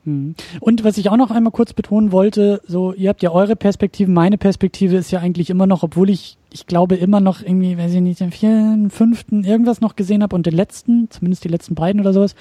Hm. 0.05 0.35
Und 0.59 0.83
was 0.83 0.97
ich 0.97 1.09
auch 1.09 1.17
noch 1.17 1.31
einmal 1.31 1.51
kurz 1.51 1.73
betonen 1.73 2.11
wollte, 2.11 2.61
so, 2.67 2.93
ihr 2.93 3.09
habt 3.09 3.23
ja 3.23 3.31
eure 3.31 3.55
Perspektive, 3.55 4.09
meine 4.09 4.37
Perspektive 4.37 4.95
ist 4.97 5.11
ja 5.11 5.19
eigentlich 5.19 5.49
immer 5.49 5.67
noch, 5.67 5.83
obwohl 5.83 6.09
ich, 6.09 6.37
ich 6.55 6.67
glaube 6.67 6.95
immer 6.95 7.19
noch 7.19 7.41
irgendwie, 7.41 7.77
weiß 7.77 7.93
ich 7.95 7.99
nicht, 7.99 8.21
den 8.21 8.31
vierten, 8.31 8.89
fünften 8.89 9.43
irgendwas 9.43 9.81
noch 9.81 9.97
gesehen 9.97 10.23
habe 10.23 10.37
und 10.37 10.45
den 10.45 10.55
letzten, 10.55 11.11
zumindest 11.11 11.43
die 11.43 11.49
letzten 11.49 11.75
beiden 11.75 11.99
oder 11.99 12.13
sowas. 12.13 12.33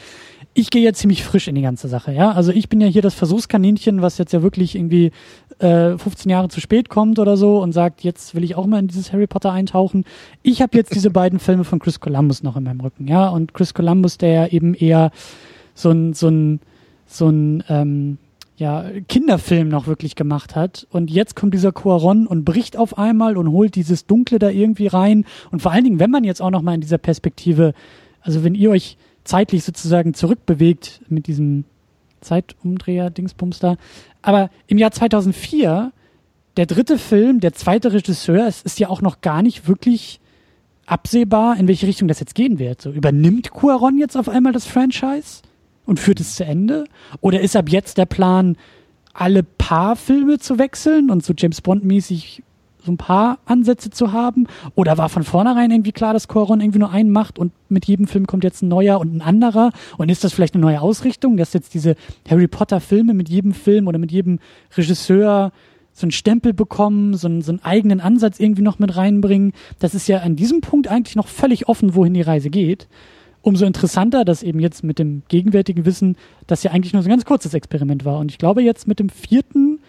Ich 0.54 0.70
gehe 0.70 0.84
ja 0.84 0.92
ziemlich 0.92 1.24
frisch 1.24 1.48
in 1.48 1.56
die 1.56 1.62
ganze 1.62 1.88
Sache, 1.88 2.12
ja. 2.12 2.30
Also 2.30 2.52
ich 2.52 2.68
bin 2.68 2.80
ja 2.80 2.86
hier 2.86 3.02
das 3.02 3.14
Versuchskaninchen, 3.14 4.02
was 4.02 4.18
jetzt 4.18 4.32
ja 4.32 4.40
wirklich 4.40 4.76
irgendwie 4.76 5.10
äh, 5.58 5.98
15 5.98 6.30
Jahre 6.30 6.48
zu 6.48 6.60
spät 6.60 6.88
kommt 6.88 7.18
oder 7.18 7.36
so 7.36 7.60
und 7.60 7.72
sagt, 7.72 8.04
jetzt 8.04 8.36
will 8.36 8.44
ich 8.44 8.54
auch 8.54 8.66
mal 8.66 8.78
in 8.78 8.86
dieses 8.86 9.12
Harry 9.12 9.26
Potter 9.26 9.50
eintauchen. 9.50 10.04
Ich 10.44 10.62
habe 10.62 10.76
jetzt 10.76 10.94
diese 10.94 11.10
beiden 11.10 11.40
Filme 11.40 11.64
von 11.64 11.80
Chris 11.80 11.98
Columbus 11.98 12.44
noch 12.44 12.56
in 12.56 12.62
meinem 12.62 12.82
Rücken, 12.82 13.08
ja. 13.08 13.26
Und 13.26 13.52
Chris 13.52 13.74
Columbus, 13.74 14.16
der 14.16 14.32
ja 14.32 14.46
eben 14.46 14.74
eher 14.74 15.10
so 15.74 15.90
ein, 15.90 16.14
so 16.14 16.28
ein 16.28 16.60
so 17.06 17.28
ein 17.28 17.62
ähm, 17.68 18.18
ja, 18.56 18.84
Kinderfilm 19.08 19.68
noch 19.68 19.86
wirklich 19.86 20.14
gemacht 20.14 20.54
hat. 20.54 20.86
Und 20.90 21.10
jetzt 21.10 21.34
kommt 21.34 21.54
dieser 21.54 21.72
Cuaron 21.72 22.26
und 22.26 22.44
bricht 22.44 22.76
auf 22.76 22.98
einmal 22.98 23.36
und 23.36 23.50
holt 23.50 23.74
dieses 23.74 24.06
Dunkle 24.06 24.38
da 24.38 24.48
irgendwie 24.48 24.86
rein. 24.86 25.24
Und 25.50 25.60
vor 25.60 25.72
allen 25.72 25.84
Dingen, 25.84 25.98
wenn 25.98 26.10
man 26.10 26.24
jetzt 26.24 26.40
auch 26.40 26.50
noch 26.50 26.62
mal 26.62 26.74
in 26.74 26.80
dieser 26.80 26.98
Perspektive, 26.98 27.74
also 28.20 28.44
wenn 28.44 28.54
ihr 28.54 28.70
euch 28.70 28.96
zeitlich 29.24 29.64
sozusagen 29.64 30.14
zurückbewegt 30.14 31.00
mit 31.08 31.26
diesem 31.26 31.64
Zeitumdreher, 32.20 33.10
Dingsbums 33.10 33.58
da. 33.58 33.76
Aber 34.22 34.50
im 34.66 34.78
Jahr 34.78 34.90
2004, 34.92 35.92
der 36.56 36.66
dritte 36.66 36.98
Film, 36.98 37.40
der 37.40 37.52
zweite 37.52 37.92
Regisseur, 37.92 38.46
es 38.46 38.62
ist 38.62 38.78
ja 38.78 38.88
auch 38.88 39.02
noch 39.02 39.20
gar 39.20 39.42
nicht 39.42 39.66
wirklich 39.66 40.20
absehbar, 40.86 41.56
in 41.56 41.68
welche 41.68 41.86
Richtung 41.86 42.08
das 42.08 42.20
jetzt 42.20 42.34
gehen 42.34 42.58
wird. 42.58 42.82
So, 42.82 42.90
übernimmt 42.90 43.50
Cuaron 43.50 43.98
jetzt 43.98 44.16
auf 44.16 44.28
einmal 44.28 44.52
das 44.52 44.66
Franchise? 44.66 45.42
Und 45.86 46.00
führt 46.00 46.20
es 46.20 46.36
zu 46.36 46.44
Ende? 46.44 46.84
Oder 47.20 47.40
ist 47.40 47.56
ab 47.56 47.68
jetzt 47.68 47.98
der 47.98 48.06
Plan, 48.06 48.56
alle 49.12 49.42
paar 49.42 49.96
Filme 49.96 50.38
zu 50.38 50.58
wechseln 50.58 51.10
und 51.10 51.24
so 51.24 51.32
James 51.36 51.60
Bond-mäßig 51.60 52.42
so 52.84 52.92
ein 52.92 52.96
paar 52.96 53.38
Ansätze 53.46 53.90
zu 53.90 54.12
haben? 54.12 54.46
Oder 54.74 54.98
war 54.98 55.08
von 55.08 55.22
vornherein 55.22 55.70
irgendwie 55.70 55.92
klar, 55.92 56.12
dass 56.12 56.28
Coron 56.28 56.60
irgendwie 56.60 56.80
nur 56.80 56.90
einen 56.90 57.10
macht 57.10 57.38
und 57.38 57.52
mit 57.68 57.86
jedem 57.86 58.06
Film 58.06 58.26
kommt 58.26 58.44
jetzt 58.44 58.62
ein 58.62 58.68
neuer 58.68 59.00
und 59.00 59.14
ein 59.14 59.22
anderer? 59.22 59.70
Und 59.96 60.10
ist 60.10 60.24
das 60.24 60.32
vielleicht 60.32 60.54
eine 60.54 60.62
neue 60.62 60.80
Ausrichtung, 60.80 61.36
dass 61.36 61.52
jetzt 61.52 61.74
diese 61.74 61.96
Harry 62.28 62.48
Potter-Filme 62.48 63.14
mit 63.14 63.28
jedem 63.28 63.52
Film 63.52 63.88
oder 63.88 63.98
mit 63.98 64.12
jedem 64.12 64.38
Regisseur 64.76 65.52
so 65.92 66.04
einen 66.04 66.12
Stempel 66.12 66.52
bekommen, 66.52 67.14
so 67.14 67.28
einen, 67.28 67.40
so 67.40 67.52
einen 67.52 67.62
eigenen 67.62 68.00
Ansatz 68.00 68.40
irgendwie 68.40 68.62
noch 68.62 68.78
mit 68.78 68.96
reinbringen? 68.96 69.52
Das 69.78 69.94
ist 69.94 70.08
ja 70.08 70.18
an 70.18 70.36
diesem 70.36 70.60
Punkt 70.60 70.88
eigentlich 70.88 71.16
noch 71.16 71.28
völlig 71.28 71.68
offen, 71.68 71.94
wohin 71.94 72.14
die 72.14 72.22
Reise 72.22 72.50
geht 72.50 72.88
umso 73.44 73.66
interessanter, 73.66 74.24
dass 74.24 74.42
eben 74.42 74.58
jetzt 74.58 74.82
mit 74.82 74.98
dem 74.98 75.22
gegenwärtigen 75.28 75.84
Wissen 75.84 76.16
das 76.46 76.62
ja 76.62 76.70
eigentlich 76.70 76.92
nur 76.92 77.02
so 77.02 77.08
ein 77.08 77.10
ganz 77.10 77.24
kurzes 77.24 77.54
Experiment 77.54 78.04
war. 78.04 78.18
Und 78.18 78.30
ich 78.30 78.38
glaube 78.38 78.62
jetzt 78.62 78.88
mit 78.88 78.98
dem 78.98 79.10
vierten, 79.10 79.80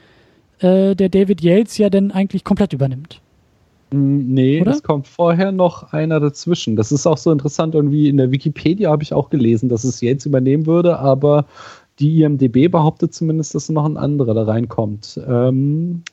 äh, 0.60 0.96
der 0.96 1.10
David 1.10 1.42
Yates 1.42 1.78
ja 1.78 1.90
dann 1.90 2.12
eigentlich 2.12 2.44
komplett 2.44 2.74
übernimmt. 2.74 3.22
Mm, 3.92 4.34
nee, 4.34 4.62
Oder? 4.62 4.72
es 4.72 4.84
kommt 4.84 5.08
vorher 5.08 5.52
noch 5.52 5.94
einer 5.94 6.20
dazwischen. 6.20 6.76
Das 6.76 6.92
ist 6.92 7.08
auch 7.08 7.18
so 7.18 7.32
interessant. 7.32 7.76
Irgendwie 7.76 8.10
in 8.10 8.18
der 8.18 8.32
Wikipedia 8.32 8.92
habe 8.92 9.04
ich 9.04 9.14
auch 9.14 9.30
gelesen, 9.30 9.70
dass 9.70 9.84
es 9.84 10.02
Yates 10.02 10.26
übernehmen 10.26 10.66
würde, 10.66 11.00
aber 11.00 11.46
die 12.00 12.24
IMDB 12.24 12.68
behauptet 12.70 13.14
zumindest, 13.14 13.56
dass 13.56 13.70
noch 13.70 13.86
ein 13.86 13.96
anderer 13.96 14.34
da 14.34 14.44
reinkommt. 14.44 15.20
Ähm, 15.28 16.04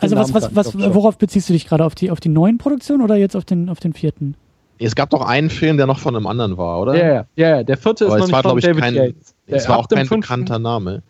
also 0.00 0.16
was, 0.16 0.32
was, 0.32 0.56
was, 0.56 0.74
worauf 0.74 1.18
beziehst 1.18 1.48
du 1.48 1.52
dich 1.52 1.66
gerade? 1.66 1.84
Auf 1.84 1.94
die, 1.94 2.10
auf 2.10 2.18
die 2.18 2.30
neuen 2.30 2.58
Produktionen 2.58 3.02
oder 3.02 3.16
jetzt 3.16 3.36
auf 3.36 3.44
den, 3.44 3.68
auf 3.68 3.80
den 3.80 3.92
vierten? 3.92 4.34
Es 4.78 4.94
gab 4.94 5.10
doch 5.10 5.22
einen 5.22 5.50
Film, 5.50 5.76
der 5.76 5.86
noch 5.86 5.98
von 5.98 6.16
einem 6.16 6.26
anderen 6.26 6.56
war, 6.56 6.80
oder? 6.80 6.96
Ja, 6.96 7.26
ja, 7.36 7.56
ja. 7.56 7.62
Der 7.62 7.76
vierte 7.76 8.06
Aber 8.06 8.18
ist 8.18 8.30
noch 8.30 8.44
war, 8.44 8.54
nicht 8.54 8.64
von 8.64 8.74
David 8.74 8.82
kein, 8.82 8.94
Yates. 8.94 9.34
Es 9.46 9.68
war 9.68 9.78
auch 9.78 9.88
kein 9.88 10.08
bekannter 10.08 10.58
Name. 10.58 11.02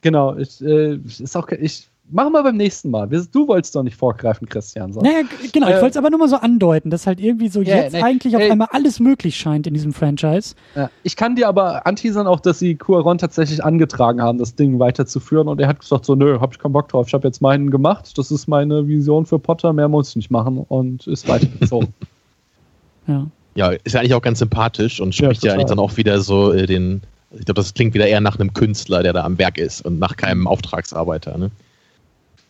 Genau, 0.00 0.36
ich, 0.36 0.60
äh, 0.60 0.96
ist 0.96 1.36
auch, 1.36 1.48
ich 1.48 1.88
machen 2.10 2.32
wir 2.32 2.42
beim 2.42 2.56
nächsten 2.56 2.90
Mal. 2.90 3.08
Du 3.08 3.48
wolltest 3.48 3.74
doch 3.74 3.82
nicht 3.82 3.96
vorgreifen, 3.96 4.48
Christian. 4.48 4.92
So. 4.92 5.00
Naja, 5.00 5.22
genau, 5.52 5.68
ich 5.68 5.74
äh, 5.74 5.80
wollte 5.80 5.90
es 5.90 5.96
aber 5.96 6.10
nur 6.10 6.18
mal 6.18 6.28
so 6.28 6.36
andeuten, 6.36 6.90
dass 6.90 7.06
halt 7.06 7.20
irgendwie 7.20 7.48
so 7.48 7.60
yeah, 7.60 7.82
jetzt 7.82 7.92
nee, 7.92 8.02
eigentlich 8.02 8.36
auf 8.36 8.42
ey, 8.42 8.50
einmal 8.50 8.68
alles 8.72 9.00
möglich 9.00 9.36
scheint 9.36 9.66
in 9.66 9.74
diesem 9.74 9.92
Franchise. 9.92 10.54
Ja, 10.74 10.90
ich 11.02 11.16
kann 11.16 11.36
dir 11.36 11.48
aber 11.48 11.86
anteasern 11.86 12.26
auch, 12.26 12.40
dass 12.40 12.58
sie 12.58 12.74
Cuaron 12.74 13.18
tatsächlich 13.18 13.64
angetragen 13.64 14.20
haben, 14.20 14.38
das 14.38 14.54
Ding 14.54 14.78
weiterzuführen 14.78 15.48
und 15.48 15.60
er 15.60 15.68
hat 15.68 15.80
gesagt 15.80 16.04
so, 16.04 16.14
nö, 16.14 16.40
hab 16.40 16.52
ich 16.52 16.58
keinen 16.58 16.72
Bock 16.72 16.88
drauf, 16.88 17.08
ich 17.08 17.14
habe 17.14 17.26
jetzt 17.26 17.40
meinen 17.40 17.70
gemacht, 17.70 18.16
das 18.18 18.30
ist 18.30 18.46
meine 18.46 18.86
Vision 18.88 19.26
für 19.26 19.38
Potter, 19.38 19.72
mehr 19.72 19.88
muss 19.88 20.10
ich 20.10 20.16
nicht 20.16 20.30
machen 20.30 20.58
und 20.58 21.06
ist 21.06 21.28
weitergezogen. 21.28 21.94
ja. 23.06 23.26
Ja, 23.54 23.70
ist 23.70 23.92
ja 23.92 24.00
eigentlich 24.00 24.14
auch 24.14 24.22
ganz 24.22 24.38
sympathisch 24.38 25.00
und 25.00 25.14
spricht 25.14 25.42
ja, 25.42 25.48
ja 25.48 25.54
eigentlich 25.54 25.68
dann 25.68 25.78
auch 25.78 25.96
wieder 25.98 26.20
so 26.20 26.52
äh, 26.52 26.66
den, 26.66 27.02
ich 27.32 27.44
glaube, 27.44 27.60
das 27.60 27.74
klingt 27.74 27.92
wieder 27.92 28.06
eher 28.06 28.20
nach 28.20 28.38
einem 28.38 28.54
Künstler, 28.54 29.02
der 29.02 29.12
da 29.12 29.24
am 29.24 29.36
Werk 29.38 29.58
ist 29.58 29.84
und 29.84 29.98
nach 29.98 30.16
keinem 30.16 30.46
Auftragsarbeiter. 30.46 31.36
Ne? 31.36 31.50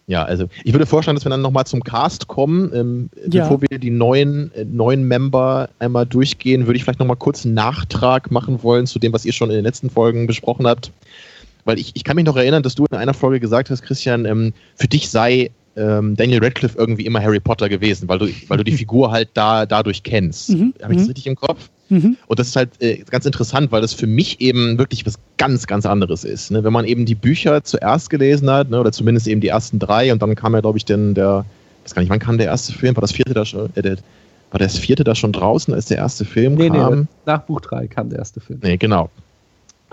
Ja, 0.07 0.25
also 0.25 0.47
ich 0.65 0.73
würde 0.73 0.87
vorschlagen, 0.87 1.17
dass 1.17 1.25
wir 1.25 1.31
dann 1.31 1.43
nochmal 1.43 1.65
zum 1.65 1.83
Cast 1.83 2.29
kommen. 2.29 2.71
Ähm, 2.75 3.11
ja. 3.31 3.43
Bevor 3.43 3.63
wir 3.63 3.79
die 3.79 3.91
neuen, 3.91 4.53
äh, 4.55 4.65
neuen 4.65 5.09
Member 5.09 5.71
einmal 5.79 6.07
durchgehen, 6.07 6.67
würde 6.67 6.77
ich 6.77 6.85
vielleicht 6.85 6.99
nochmal 6.99 7.17
kurz 7.17 7.45
einen 7.45 7.55
Nachtrag 7.55 8.31
machen 8.31 8.63
wollen 8.63 8.87
zu 8.87 8.99
dem, 8.99 9.13
was 9.13 9.25
ihr 9.25 9.33
schon 9.33 9.51
in 9.51 9.57
den 9.57 9.65
letzten 9.65 9.91
Folgen 9.91 10.27
besprochen 10.27 10.67
habt. 10.67 10.93
Weil 11.65 11.79
ich, 11.79 11.93
ich 11.95 12.05
kann 12.05 12.17
mich 12.17 12.25
noch 12.25 12.37
erinnern, 12.37 12.63
dass 12.63 12.75
du 12.75 12.85
in 12.91 12.97
einer 12.97 13.15
Folge 13.15 13.41
gesagt 13.41 13.71
hast, 13.71 13.83
Christian, 13.83 14.25
ähm, 14.25 14.53
für 14.75 14.89
dich 14.89 15.09
sei 15.11 15.51
ähm, 15.77 16.17
Daniel 16.17 16.43
Radcliffe 16.43 16.77
irgendwie 16.77 17.07
immer 17.07 17.23
Harry 17.23 17.41
Potter 17.41 17.69
gewesen, 17.69 18.09
weil 18.09 18.19
du, 18.19 18.29
weil 18.49 18.59
du 18.59 18.65
die 18.65 18.73
Figur 18.77 19.11
halt 19.11 19.31
da 19.35 19.67
dadurch 19.67 20.03
kennst. 20.03 20.51
Mhm. 20.51 20.75
Habe 20.83 20.93
ich 20.93 20.99
das 20.99 21.07
mhm. 21.07 21.11
richtig 21.11 21.27
im 21.27 21.37
Kopf? 21.37 21.71
Mhm. 21.89 22.17
Und 22.27 22.39
das 22.39 22.49
ist 22.49 22.57
halt 22.57 22.71
äh, 22.81 23.05
ganz 23.11 23.27
interessant, 23.27 23.71
weil 23.71 23.83
das 23.83 23.93
für 23.93 24.07
mich 24.07 24.41
eben 24.41 24.79
wirklich 24.79 25.05
was 25.07 25.19
ganz, 25.37 25.67
ganz 25.67 25.87
anderes 25.87 26.25
ist. 26.25 26.51
Ne? 26.51 26.65
Wenn 26.65 26.73
man 26.73 26.85
eben 26.85 27.05
die 27.05 27.15
Bücher 27.15 27.65
zuerst 27.65 28.11
gelesen 28.11 28.51
hat, 28.51 28.71
ne? 28.71 28.81
oder 28.81 28.93
zumindest 28.93 29.27
eben 29.27 29.41
die 29.41 29.49
ersten 29.49 29.79
drei, 29.79 30.13
und 30.13 30.23
dann 30.23 30.35
kam 30.35 30.55
ja, 30.55 30.61
glaube 30.61 30.79
ich, 30.79 30.85
denn 30.85 31.15
der, 31.15 31.45
ich 31.81 31.85
weiß 31.85 31.95
gar 31.95 32.03
nicht, 32.03 32.11
wann 32.11 32.19
kam 32.19 32.39
der 32.39 32.47
erste 32.47 32.73
Film? 32.73 32.97
War 32.97 33.03
das 33.03 33.13
vierte 33.13 33.35
da 33.35 33.45
schon? 33.45 33.71
Äh, 33.75 33.83
der, 33.83 33.97
war 34.51 34.59
das 34.59 34.79
vierte 34.79 35.05
da 35.05 35.15
schon 35.15 35.33
draußen, 35.33 35.73
als 35.73 35.87
der 35.87 35.97
erste 35.99 36.25
Film 36.25 36.55
nee, 36.55 36.69
kam? 36.69 37.01
Nee, 37.01 37.07
nach 37.25 37.43
Buch 37.43 37.61
3 37.61 37.87
kam 37.89 38.11
der 38.11 38.19
erste 38.19 38.41
Film. 38.41 38.61
Nee, 38.63 38.77
genau. 38.77 39.11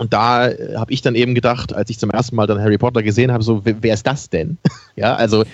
Und 0.00 0.14
da 0.14 0.48
äh, 0.48 0.76
habe 0.76 0.94
ich 0.94 1.02
dann 1.02 1.14
eben 1.14 1.34
gedacht, 1.34 1.74
als 1.74 1.90
ich 1.90 1.98
zum 1.98 2.10
ersten 2.10 2.34
Mal 2.34 2.46
dann 2.46 2.58
Harry 2.58 2.78
Potter 2.78 3.02
gesehen 3.02 3.30
habe, 3.30 3.44
so, 3.44 3.60
wer, 3.64 3.92
ist 3.92 4.06
das 4.06 4.30
denn? 4.30 4.56
ja, 4.96 5.14
also, 5.14 5.44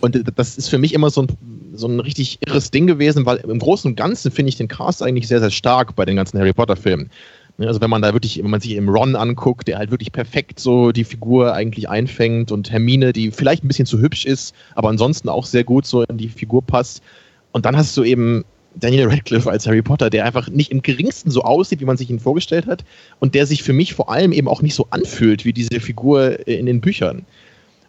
und 0.00 0.22
das 0.36 0.56
ist 0.56 0.68
für 0.68 0.78
mich 0.78 0.94
immer 0.94 1.10
so 1.10 1.22
ein, 1.22 1.28
so 1.74 1.88
ein 1.88 1.98
richtig 1.98 2.38
irres 2.46 2.70
Ding 2.70 2.86
gewesen, 2.86 3.26
weil 3.26 3.38
im 3.38 3.58
Großen 3.58 3.90
und 3.90 3.96
Ganzen 3.96 4.30
finde 4.30 4.50
ich 4.50 4.56
den 4.56 4.68
Cast 4.68 5.02
eigentlich 5.02 5.26
sehr, 5.26 5.40
sehr 5.40 5.50
stark 5.50 5.96
bei 5.96 6.04
den 6.04 6.14
ganzen 6.14 6.38
Harry 6.38 6.52
Potter-Filmen. 6.52 7.10
Also 7.58 7.80
wenn 7.80 7.90
man 7.90 8.00
da 8.00 8.12
wirklich, 8.12 8.40
wenn 8.40 8.50
man 8.50 8.60
sich 8.60 8.76
im 8.76 8.88
Ron 8.88 9.16
anguckt, 9.16 9.66
der 9.66 9.78
halt 9.78 9.90
wirklich 9.90 10.12
perfekt 10.12 10.60
so 10.60 10.92
die 10.92 11.02
Figur 11.02 11.52
eigentlich 11.52 11.88
einfängt 11.88 12.52
und 12.52 12.70
Hermine, 12.70 13.12
die 13.12 13.32
vielleicht 13.32 13.64
ein 13.64 13.68
bisschen 13.68 13.86
zu 13.86 13.98
hübsch 13.98 14.24
ist, 14.24 14.54
aber 14.76 14.88
ansonsten 14.88 15.28
auch 15.28 15.44
sehr 15.44 15.64
gut 15.64 15.84
so 15.84 16.04
in 16.04 16.16
die 16.16 16.28
Figur 16.28 16.62
passt. 16.62 17.02
Und 17.50 17.66
dann 17.66 17.76
hast 17.76 17.96
du 17.96 18.04
eben 18.04 18.44
Daniel 18.74 19.08
Radcliffe 19.08 19.50
als 19.50 19.66
Harry 19.66 19.82
Potter, 19.82 20.10
der 20.10 20.24
einfach 20.24 20.48
nicht 20.48 20.70
im 20.70 20.82
geringsten 20.82 21.30
so 21.30 21.42
aussieht, 21.42 21.80
wie 21.80 21.84
man 21.84 21.96
sich 21.96 22.10
ihn 22.10 22.20
vorgestellt 22.20 22.66
hat 22.66 22.84
und 23.18 23.34
der 23.34 23.46
sich 23.46 23.62
für 23.62 23.72
mich 23.72 23.94
vor 23.94 24.10
allem 24.10 24.32
eben 24.32 24.48
auch 24.48 24.62
nicht 24.62 24.74
so 24.74 24.86
anfühlt 24.90 25.44
wie 25.44 25.52
diese 25.52 25.80
Figur 25.80 26.46
in 26.46 26.66
den 26.66 26.80
Büchern. 26.80 27.24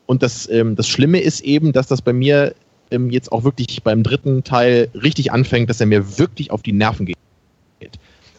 Und 0.05 0.23
das, 0.23 0.49
ähm, 0.49 0.75
das 0.75 0.87
Schlimme 0.87 1.19
ist 1.19 1.41
eben, 1.41 1.71
dass 1.71 1.87
das 1.87 2.01
bei 2.01 2.13
mir 2.13 2.53
ähm, 2.89 3.09
jetzt 3.09 3.31
auch 3.31 3.43
wirklich 3.43 3.83
beim 3.83 4.03
dritten 4.03 4.43
Teil 4.43 4.89
richtig 4.93 5.31
anfängt, 5.31 5.69
dass 5.69 5.79
er 5.79 5.87
mir 5.87 6.17
wirklich 6.19 6.51
auf 6.51 6.61
die 6.61 6.73
Nerven 6.73 7.05
geht. 7.05 7.17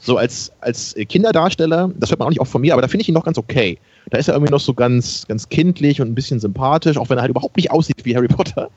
So 0.00 0.16
als, 0.16 0.50
als 0.60 0.96
Kinderdarsteller, 1.08 1.92
das 1.96 2.10
hört 2.10 2.18
man 2.18 2.26
auch 2.26 2.30
nicht 2.30 2.40
oft 2.40 2.50
von 2.50 2.60
mir, 2.60 2.72
aber 2.72 2.82
da 2.82 2.88
finde 2.88 3.02
ich 3.02 3.08
ihn 3.08 3.14
noch 3.14 3.24
ganz 3.24 3.38
okay. 3.38 3.78
Da 4.10 4.18
ist 4.18 4.26
er 4.26 4.34
irgendwie 4.34 4.50
noch 4.50 4.60
so 4.60 4.74
ganz, 4.74 5.26
ganz 5.28 5.48
kindlich 5.48 6.00
und 6.00 6.08
ein 6.08 6.14
bisschen 6.16 6.40
sympathisch, 6.40 6.96
auch 6.96 7.08
wenn 7.08 7.18
er 7.18 7.22
halt 7.22 7.30
überhaupt 7.30 7.56
nicht 7.56 7.70
aussieht 7.70 8.04
wie 8.04 8.16
Harry 8.16 8.26
Potter. 8.26 8.68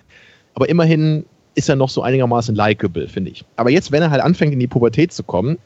Aber 0.53 0.70
immerhin 0.70 1.26
ist 1.56 1.70
er 1.70 1.76
noch 1.76 1.89
so 1.89 2.03
einigermaßen 2.03 2.53
likable, 2.56 3.08
finde 3.08 3.32
ich. 3.32 3.43
Aber 3.56 3.70
jetzt, 3.70 3.91
wenn 3.91 4.01
er 4.01 4.12
halt 4.12 4.22
anfängt, 4.22 4.53
in 4.53 4.60
die 4.60 4.68
Pubertät 4.68 5.12
zu 5.12 5.24
kommen, 5.24 5.58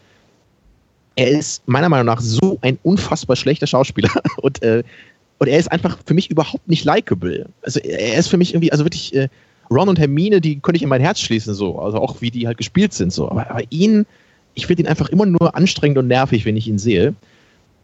er 1.16 1.28
ist 1.28 1.68
meiner 1.68 1.90
Meinung 1.90 2.06
nach 2.06 2.22
so 2.22 2.58
ein 2.62 2.78
unfassbar 2.84 3.36
schlechter 3.36 3.68
Schauspieler 3.68 4.12
und, 4.38 4.62
äh, 4.62 4.84
und 5.40 5.48
er 5.48 5.58
ist 5.58 5.72
einfach 5.72 5.98
für 6.06 6.14
mich 6.14 6.30
überhaupt 6.30 6.68
nicht 6.68 6.86
likable. 6.86 7.48
Also 7.62 7.80
er 7.80 8.18
ist 8.18 8.28
für 8.28 8.38
mich 8.38 8.54
irgendwie, 8.54 8.72
also 8.72 8.86
wirklich, 8.86 9.14
äh, 9.16 9.28
Ron 9.70 9.90
und 9.90 10.00
Hermine, 10.00 10.42
die 10.42 10.60
könnte 10.60 10.78
ich 10.78 10.84
in 10.84 10.90
mein 10.90 11.02
Herz 11.02 11.20
schließen, 11.20 11.54
so. 11.54 11.80
Also 11.80 12.00
auch 12.00 12.22
wie 12.22 12.32
die 12.32 12.48
halt 12.48 12.58
gespielt 12.58 12.94
sind, 12.94 13.14
so. 13.14 13.30
Aber, 13.30 13.50
aber 13.50 13.62
ihn, 13.70 14.06
ich 14.56 14.66
finde 14.66 14.84
ihn 14.84 14.88
einfach 14.88 15.10
immer 15.10 15.26
nur 15.26 15.56
anstrengend 15.56 15.98
und 15.98 16.08
nervig, 16.08 16.46
wenn 16.46 16.58
ich 16.58 16.68
ihn 16.68 16.80
sehe. 16.80 17.14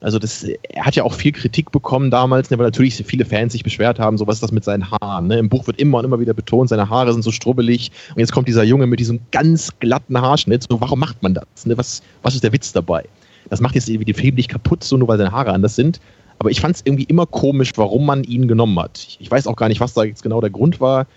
Also 0.02 0.20
das, 0.20 0.44
er 0.44 0.86
hat 0.86 0.96
ja 0.96 1.04
auch 1.04 1.14
viel 1.14 1.32
Kritik 1.32 1.72
bekommen 1.72 2.12
damals, 2.12 2.52
ne, 2.52 2.58
weil 2.58 2.66
natürlich 2.66 2.96
viele 3.06 3.26
Fans 3.26 3.54
sich 3.54 3.64
beschwert 3.64 4.00
haben, 4.00 4.18
so 4.18 4.28
was 4.28 4.36
ist 4.36 4.44
das 4.44 4.52
mit 4.52 4.64
seinen 4.64 4.92
Haaren. 4.92 5.28
Ne? 5.28 5.40
Im 5.40 5.50
Buch 5.50 5.66
wird 5.68 5.80
immer 5.80 6.00
und 6.00 6.06
immer 6.06 6.20
wieder 6.20 6.34
betont, 6.34 6.70
seine 6.70 6.90
Haare 6.90 7.14
sind 7.14 7.24
so 7.24 7.32
strubbelig 7.32 7.92
und 8.14 8.20
jetzt 8.20 8.32
kommt 8.32 8.48
dieser 8.48 8.64
Junge 8.64 8.88
mit 8.88 9.00
diesem 9.00 9.20
ganz 9.32 9.72
glatten 9.80 10.20
Haarschnitt. 10.20 10.66
So, 10.70 10.80
warum 10.82 11.00
macht 11.00 11.24
man 11.24 11.34
das? 11.34 11.66
Ne? 11.66 11.78
Was, 11.78 12.02
was 12.22 12.36
ist 12.36 12.44
der 12.44 12.54
Witz 12.54 12.74
dabei? 12.74 13.06
Das 13.50 13.62
macht 13.62 13.76
jetzt 13.76 13.90
irgendwie 13.90 14.06
den 14.06 14.16
Film 14.16 14.36
nicht 14.36 14.50
kaputt, 14.50 14.84
so 14.84 14.98
nur 14.98 15.08
weil 15.08 15.18
seine 15.18 15.32
Haare 15.32 15.52
anders 15.52 15.76
sind. 15.76 16.00
Aber 16.40 16.52
ich 16.52 16.60
fand 16.60 16.76
es 16.76 16.82
irgendwie 16.84 17.04
immer 17.04 17.26
komisch, 17.26 17.72
warum 17.76 18.06
man 18.06 18.24
ihn 18.24 18.48
genommen 18.48 18.78
hat. 18.80 19.18
Ich, 19.20 19.32
weiß 19.32 19.48
auch 19.48 19.56
gar 19.56 19.70
nicht, 19.70 19.80
was 19.80 19.94
da 19.94 20.04
jetzt 20.04 20.24
genau 20.24 20.42
der 20.42 20.50
Grund 20.50 20.82
war. 20.82 21.08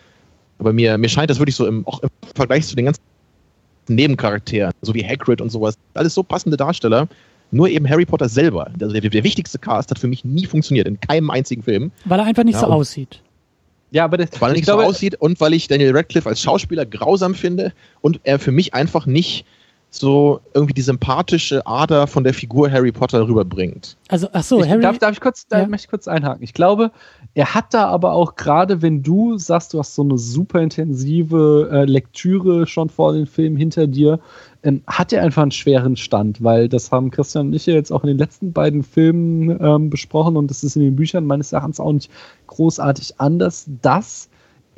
Aber 0.59 0.73
mir, 0.73 0.99
mir 0.99 1.09
scheint 1.09 1.31
das 1.31 1.39
wirklich 1.39 1.57
so 1.57 1.67
im, 1.67 1.87
auch 1.87 2.03
im 2.03 2.11
Vergleich 2.35 2.67
zu 2.67 2.77
den 2.77 2.87
ganzen 2.87 3.03
Nebencharakteren, 3.89 4.73
so 4.83 4.95
wie 4.95 5.05
Hagrid 5.05 5.41
und 5.41 5.51
sowas, 5.51 5.77
alles 5.95 6.15
so 6.15 6.23
passende 6.23 6.57
Darsteller. 6.57 7.09
Nur 7.51 7.69
eben 7.69 7.89
Harry 7.89 8.05
Potter 8.05 8.29
selber, 8.29 8.71
also 8.81 8.93
der, 8.93 9.09
der 9.09 9.25
wichtigste 9.25 9.59
Cast, 9.59 9.91
hat 9.91 9.99
für 9.99 10.09
mich 10.09 10.25
nie 10.25 10.47
funktioniert, 10.47 10.87
in 10.87 11.01
keinem 11.01 11.31
einzigen 11.31 11.63
Film. 11.63 11.93
Weil 12.05 12.21
er 12.21 12.27
einfach 12.27 12.45
nicht 12.45 12.55
ja, 12.55 12.61
so 12.61 12.67
aussieht. 12.67 13.23
Ja, 13.91 14.05
aber 14.05 14.19
das, 14.19 14.29
weil 14.41 14.51
er 14.51 14.55
nicht 14.55 14.65
glaube, 14.65 14.83
so 14.83 14.89
aussieht 14.89 15.15
und 15.15 15.41
weil 15.41 15.55
ich 15.55 15.67
Daniel 15.67 15.97
Radcliffe 15.97 16.29
als 16.29 16.43
Schauspieler 16.43 16.85
grausam 16.85 17.35
finde 17.35 17.73
und 18.01 18.21
er 18.25 18.39
für 18.39 18.53
mich 18.53 18.75
einfach 18.75 19.07
nicht 19.07 19.47
so 19.91 20.41
irgendwie 20.53 20.75
die 20.75 20.83
sympathische 20.83 21.67
Ader 21.67 22.07
von 22.07 22.23
der 22.23 22.35
Figur 22.35 22.71
Harry 22.71 22.93
Potter 22.93 23.27
rüberbringt. 23.27 23.97
Also, 24.09 24.29
ach 24.33 24.43
so, 24.43 24.63
ich, 24.63 24.69
Harry. 24.69 24.83
Darf, 24.83 24.99
darf 24.99 25.13
ich 25.13 25.21
kurz, 25.21 25.47
ja. 25.51 25.61
da 25.61 25.67
möchte 25.67 25.87
ich 25.87 25.91
kurz 25.91 26.07
einhaken. 26.07 26.43
Ich 26.43 26.53
glaube, 26.53 26.91
er 27.35 27.55
hat 27.55 27.73
da 27.73 27.89
aber 27.89 28.13
auch 28.13 28.37
gerade, 28.37 28.83
wenn 28.83 29.03
du 29.03 29.39
sagst, 29.39 29.73
du 29.73 29.79
hast 29.79 29.95
so 29.95 30.03
eine 30.03 30.19
super 30.19 30.61
intensive 30.61 31.71
äh, 31.73 31.85
Lektüre 31.85 32.67
schon 32.67 32.91
vor 32.91 33.15
den 33.15 33.27
Film 33.27 33.57
hinter 33.57 33.87
dir, 33.87 34.21
ähm, 34.63 34.83
hat 34.87 35.13
er 35.13 35.23
einfach 35.23 35.43
einen 35.43 35.53
schweren 35.53 35.97
Stand, 35.97 36.43
weil 36.43 36.69
das 36.69 36.93
haben 36.93 37.11
Christian 37.11 37.49
und 37.49 37.53
ich 37.55 37.67
ja 37.67 37.75
jetzt 37.75 37.91
auch 37.91 38.03
in 38.03 38.09
den 38.09 38.19
letzten 38.19 38.53
beiden 38.53 38.83
Filmen 38.83 39.57
ähm, 39.61 39.89
besprochen 39.89 40.37
und 40.37 40.51
das 40.51 40.65
ist 40.65 40.77
in 40.77 40.83
den 40.83 40.97
Büchern 40.97 41.25
meines 41.25 41.53
Erachtens 41.53 41.81
auch 41.81 41.93
nicht 41.93 42.11
großartig 42.47 43.15
anders, 43.21 43.67
dass 43.83 44.28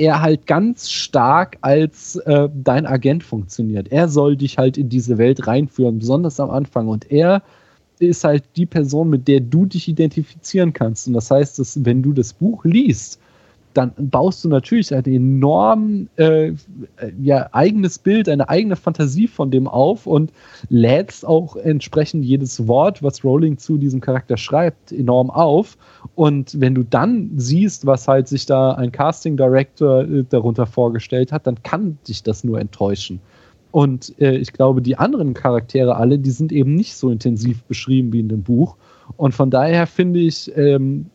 er 0.01 0.23
halt 0.23 0.47
ganz 0.47 0.89
stark 0.89 1.59
als 1.61 2.17
äh, 2.17 2.49
dein 2.55 2.87
Agent 2.87 3.23
funktioniert. 3.23 3.93
Er 3.93 4.09
soll 4.09 4.35
dich 4.35 4.57
halt 4.57 4.79
in 4.79 4.89
diese 4.89 5.19
Welt 5.19 5.47
reinführen, 5.47 5.99
besonders 5.99 6.41
am 6.41 6.51
Anfang. 6.51 6.89
Und 6.89 7.11
er 7.11 7.43
ist 7.99 8.25
halt 8.25 8.45
die 8.57 8.65
Person, 8.65 9.11
mit 9.11 9.29
der 9.29 9.41
du 9.41 9.67
dich 9.67 9.89
identifizieren 9.89 10.73
kannst. 10.73 11.07
Und 11.07 11.13
das 11.13 11.31
heißt, 11.31 11.59
dass 11.59 11.85
wenn 11.85 12.03
du 12.03 12.15
das 12.15 12.33
Buch 12.33 12.65
liest, 12.65 13.21
dann 13.75 13.93
baust 13.97 14.45
du 14.45 14.49
natürlich 14.49 14.95
ein 14.95 15.05
enorm 15.05 16.09
äh, 16.17 16.53
ja, 17.23 17.49
eigenes 17.53 17.99
Bild, 17.99 18.29
eine 18.29 18.49
eigene 18.49 18.77
Fantasie 18.77 19.29
von 19.29 19.51
dem 19.51 19.69
auf 19.69 20.07
und 20.07 20.33
lädst 20.69 21.25
auch 21.25 21.57
entsprechend 21.57 22.25
jedes 22.25 22.67
Wort, 22.67 23.03
was 23.03 23.25
Rowling 23.25 23.59
zu 23.59 23.79
diesem 23.79 24.01
Charakter 24.01 24.37
schreibt, 24.37 24.93
enorm 24.93 25.31
auf. 25.31 25.77
Und 26.15 26.61
wenn 26.61 26.75
du 26.75 26.83
dann 26.83 27.31
siehst, 27.37 27.87
was 27.87 28.09
halt 28.09 28.29
sich 28.29 28.47
da 28.47 28.73
ein 28.73 28.93
Casting 28.93 29.37
Director 29.37 30.03
äh, 30.03 30.25
darunter 30.29 30.67
vorgestellt 30.67 31.33
hat, 31.33 31.47
dann 31.47 31.63
kann 31.63 31.99
dich 32.09 32.23
das 32.23 32.43
nur 32.45 32.61
enttäuschen. 32.61 33.21
Und 33.71 34.15
äh, 34.21 34.37
ich 34.37 34.53
glaube, 34.53 34.83
die 34.83 34.99
anderen 34.99 35.35
Charaktere 35.35 35.97
alle, 35.97 36.19
die 36.19 36.31
sind 36.31 36.51
eben 36.51 36.75
nicht 36.75 36.97
so 36.97 37.11
intensiv 37.11 37.63
beschrieben 37.65 38.13
wie 38.13 38.21
in 38.21 38.29
dem 38.29 38.43
Buch. 38.43 38.77
Und 39.17 39.33
von 39.33 39.51
daher 39.51 39.87
finde 39.87 40.21
ich, 40.21 40.51
ähm, 40.57 41.07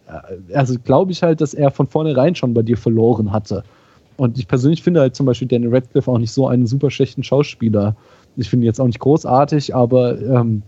also 0.54 0.76
glaube 0.84 1.12
ich 1.12 1.24
halt, 1.24 1.42
dass 1.42 1.54
er 1.54 1.72
von 1.72 1.88
vornherein 1.88 2.36
schon 2.36 2.54
bei 2.54 2.62
dir 2.62 2.78
verloren 2.78 3.32
hatte. 3.32 3.64
Und 4.18 4.38
ich 4.38 4.48
persönlich 4.48 4.82
finde 4.82 5.02
halt 5.02 5.16
zum 5.16 5.26
Beispiel 5.26 5.48
Daniel 5.48 5.74
Radcliffe 5.74 6.10
auch 6.10 6.18
nicht 6.18 6.32
so 6.32 6.48
einen 6.48 6.68
super 6.68 6.90
schlechten 6.90 7.24
Schauspieler. 7.24 7.96
Ich 8.38 8.50
finde 8.50 8.66
ihn 8.66 8.68
jetzt 8.68 8.80
auch 8.80 8.88
nicht 8.88 9.00
großartig, 9.00 9.76
aber 9.76 10.20
ähm, 10.22 10.62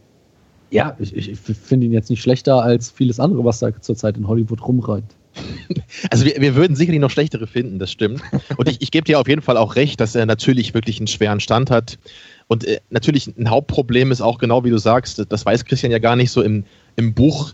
ja, 0.70 0.96
ich, 1.00 1.16
ich 1.16 1.40
finde 1.40 1.86
ihn 1.86 1.94
jetzt 1.94 2.10
nicht 2.10 2.22
schlechter 2.22 2.62
als 2.62 2.92
vieles 2.92 3.20
andere, 3.20 3.46
was 3.46 3.60
da 3.60 3.70
zurzeit 3.82 4.18
in 4.18 4.28
Hollywood 4.28 4.66
rumreiht. 4.66 5.06
Also 6.10 6.26
wir, 6.26 6.36
wir 6.40 6.56
würden 6.56 6.76
sicherlich 6.76 7.00
noch 7.00 7.10
schlechtere 7.10 7.48
finden, 7.48 7.80
das 7.80 7.92
stimmt. 7.92 8.22
Und 8.58 8.68
ich, 8.70 8.82
ich 8.82 8.92
gebe 8.92 9.06
dir 9.06 9.20
auf 9.20 9.28
jeden 9.28 9.42
Fall 9.42 9.58
auch 9.58 9.76
recht, 9.76 10.00
dass 10.00 10.16
er 10.16 10.26
natürlich 10.26 10.74
wirklich 10.74 11.00
einen 11.00 11.08
schweren 11.08 11.40
Stand 11.40 11.70
hat. 11.72 11.98
Und 12.48 12.66
äh, 12.66 12.80
natürlich 12.90 13.28
ein 13.28 13.50
Hauptproblem 13.50 14.12
ist 14.12 14.22
auch 14.22 14.38
genau 14.38 14.64
wie 14.64 14.70
du 14.70 14.78
sagst, 14.78 15.26
das 15.30 15.46
weiß 15.46 15.66
Christian 15.66 15.92
ja 15.92 16.00
gar 16.00 16.16
nicht 16.16 16.32
so 16.32 16.42
im, 16.42 16.64
im 16.96 17.14
Buch 17.14 17.54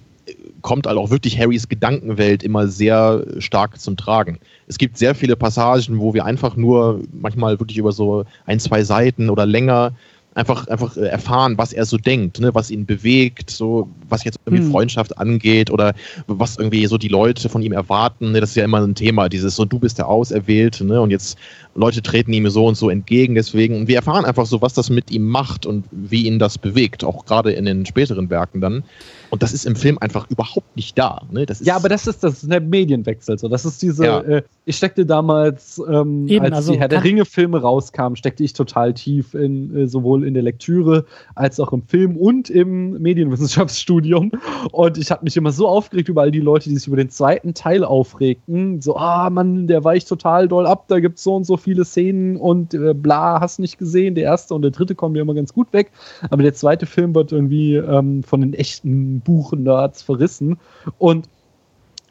kommt 0.61 0.87
halt 0.87 0.97
auch 0.97 1.09
wirklich 1.09 1.37
Harrys 1.37 1.67
Gedankenwelt 1.67 2.43
immer 2.43 2.67
sehr 2.67 3.25
stark 3.39 3.79
zum 3.79 3.97
Tragen. 3.97 4.39
Es 4.67 4.77
gibt 4.77 4.97
sehr 4.97 5.13
viele 5.15 5.35
Passagen, 5.35 5.99
wo 5.99 6.13
wir 6.13 6.25
einfach 6.25 6.55
nur 6.55 7.01
manchmal 7.11 7.59
wirklich 7.59 7.77
über 7.77 7.91
so 7.91 8.23
ein, 8.45 8.59
zwei 8.59 8.83
Seiten 8.83 9.29
oder 9.29 9.45
länger 9.45 9.93
einfach, 10.35 10.67
einfach 10.67 10.97
äh, 10.97 11.07
erfahren, 11.07 11.57
was 11.57 11.73
er 11.73 11.85
so 11.85 11.97
denkt, 11.97 12.39
ne, 12.39 12.53
was 12.55 12.71
ihn 12.71 12.85
bewegt, 12.85 13.49
so 13.49 13.89
was 14.09 14.23
jetzt 14.23 14.39
irgendwie 14.45 14.63
hm. 14.63 14.71
Freundschaft 14.71 15.17
angeht 15.17 15.69
oder 15.69 15.93
was 16.27 16.57
irgendwie 16.57 16.85
so 16.87 16.97
die 16.97 17.07
Leute 17.07 17.49
von 17.49 17.61
ihm 17.61 17.71
erwarten. 17.71 18.31
Ne, 18.31 18.41
das 18.41 18.51
ist 18.51 18.55
ja 18.55 18.63
immer 18.63 18.81
ein 18.81 18.95
Thema, 18.95 19.29
dieses 19.29 19.55
so, 19.55 19.65
du 19.65 19.79
bist 19.79 19.97
der 19.97 20.07
Auserwählte, 20.07 20.85
ne, 20.85 21.01
und 21.01 21.11
jetzt 21.11 21.37
Leute 21.75 22.01
treten 22.01 22.31
ihm 22.33 22.49
so 22.49 22.65
und 22.67 22.75
so 22.75 22.89
entgegen. 22.89 23.35
Deswegen, 23.35 23.87
wir 23.87 23.95
erfahren 23.95 24.25
einfach 24.25 24.45
so, 24.45 24.61
was 24.61 24.73
das 24.73 24.89
mit 24.89 25.11
ihm 25.11 25.27
macht 25.27 25.65
und 25.65 25.85
wie 25.91 26.27
ihn 26.27 26.39
das 26.39 26.57
bewegt, 26.57 27.03
auch 27.03 27.25
gerade 27.25 27.51
in 27.51 27.65
den 27.65 27.85
späteren 27.85 28.29
Werken 28.29 28.61
dann. 28.61 28.83
Und 29.31 29.41
das 29.41 29.51
ist 29.51 29.65
im 29.65 29.75
Film 29.75 29.97
einfach 29.97 30.29
überhaupt 30.29 30.75
nicht 30.75 30.97
da. 30.97 31.23
Ne? 31.31 31.47
Das 31.47 31.59
ja, 31.65 31.75
aber 31.75 31.89
das 31.89 32.05
ist, 32.05 32.23
das 32.23 32.43
ist 32.43 32.51
der 32.51 32.61
Medienwechsel. 32.61 33.39
So. 33.39 33.47
Das 33.47 33.65
ist 33.65 33.81
diese, 33.81 34.05
ja. 34.05 34.19
äh, 34.19 34.43
ich 34.65 34.77
steckte 34.77 35.07
damals, 35.07 35.81
ähm, 35.89 36.27
Eben, 36.27 36.45
als 36.45 36.53
also 36.53 36.73
die 36.73 36.79
Herr 36.79 36.87
der 36.87 37.03
Ringe-Filme 37.03 37.59
rauskamen, 37.59 38.15
steckte 38.15 38.43
ich 38.43 38.53
total 38.53 38.93
tief 38.93 39.33
in 39.33 39.75
äh, 39.75 39.87
sowohl 39.87 40.27
in 40.27 40.35
der 40.35 40.43
Lektüre 40.43 41.05
als 41.33 41.59
auch 41.59 41.73
im 41.73 41.81
Film 41.81 42.15
und 42.15 42.51
im 42.51 43.01
Medienwissenschaftsstudium. 43.01 44.31
Und 44.71 44.99
ich 44.99 45.09
habe 45.09 45.23
mich 45.23 45.35
immer 45.35 45.51
so 45.51 45.67
aufgeregt 45.67 46.09
über 46.09 46.21
all 46.21 46.31
die 46.31 46.39
Leute, 46.39 46.69
die 46.69 46.75
sich 46.75 46.87
über 46.87 46.97
den 46.97 47.09
zweiten 47.09 47.55
Teil 47.55 47.83
aufregten. 47.83 48.81
So, 48.81 48.95
ah, 48.97 49.31
Mann, 49.31 49.65
der 49.65 49.83
weicht 49.83 50.07
total 50.07 50.47
doll 50.47 50.67
ab, 50.67 50.85
da 50.89 50.99
gibt 50.99 51.17
es 51.17 51.23
so 51.23 51.35
und 51.35 51.45
so 51.45 51.57
viele 51.63 51.85
Szenen 51.85 52.37
und 52.37 52.73
äh, 52.73 52.93
bla, 52.93 53.39
hast 53.39 53.59
nicht 53.59 53.77
gesehen. 53.77 54.15
Der 54.15 54.25
erste 54.25 54.53
und 54.53 54.61
der 54.61 54.71
dritte 54.71 54.95
kommen 54.95 55.15
ja 55.15 55.21
immer 55.21 55.33
ganz 55.33 55.53
gut 55.53 55.71
weg. 55.73 55.91
Aber 56.29 56.43
der 56.43 56.53
zweite 56.53 56.85
Film 56.85 57.15
wird 57.15 57.31
irgendwie 57.31 57.75
ähm, 57.75 58.23
von 58.23 58.41
den 58.41 58.53
echten 58.53 59.21
Buch-Nerds 59.21 60.01
verrissen. 60.03 60.57
Und 60.97 61.29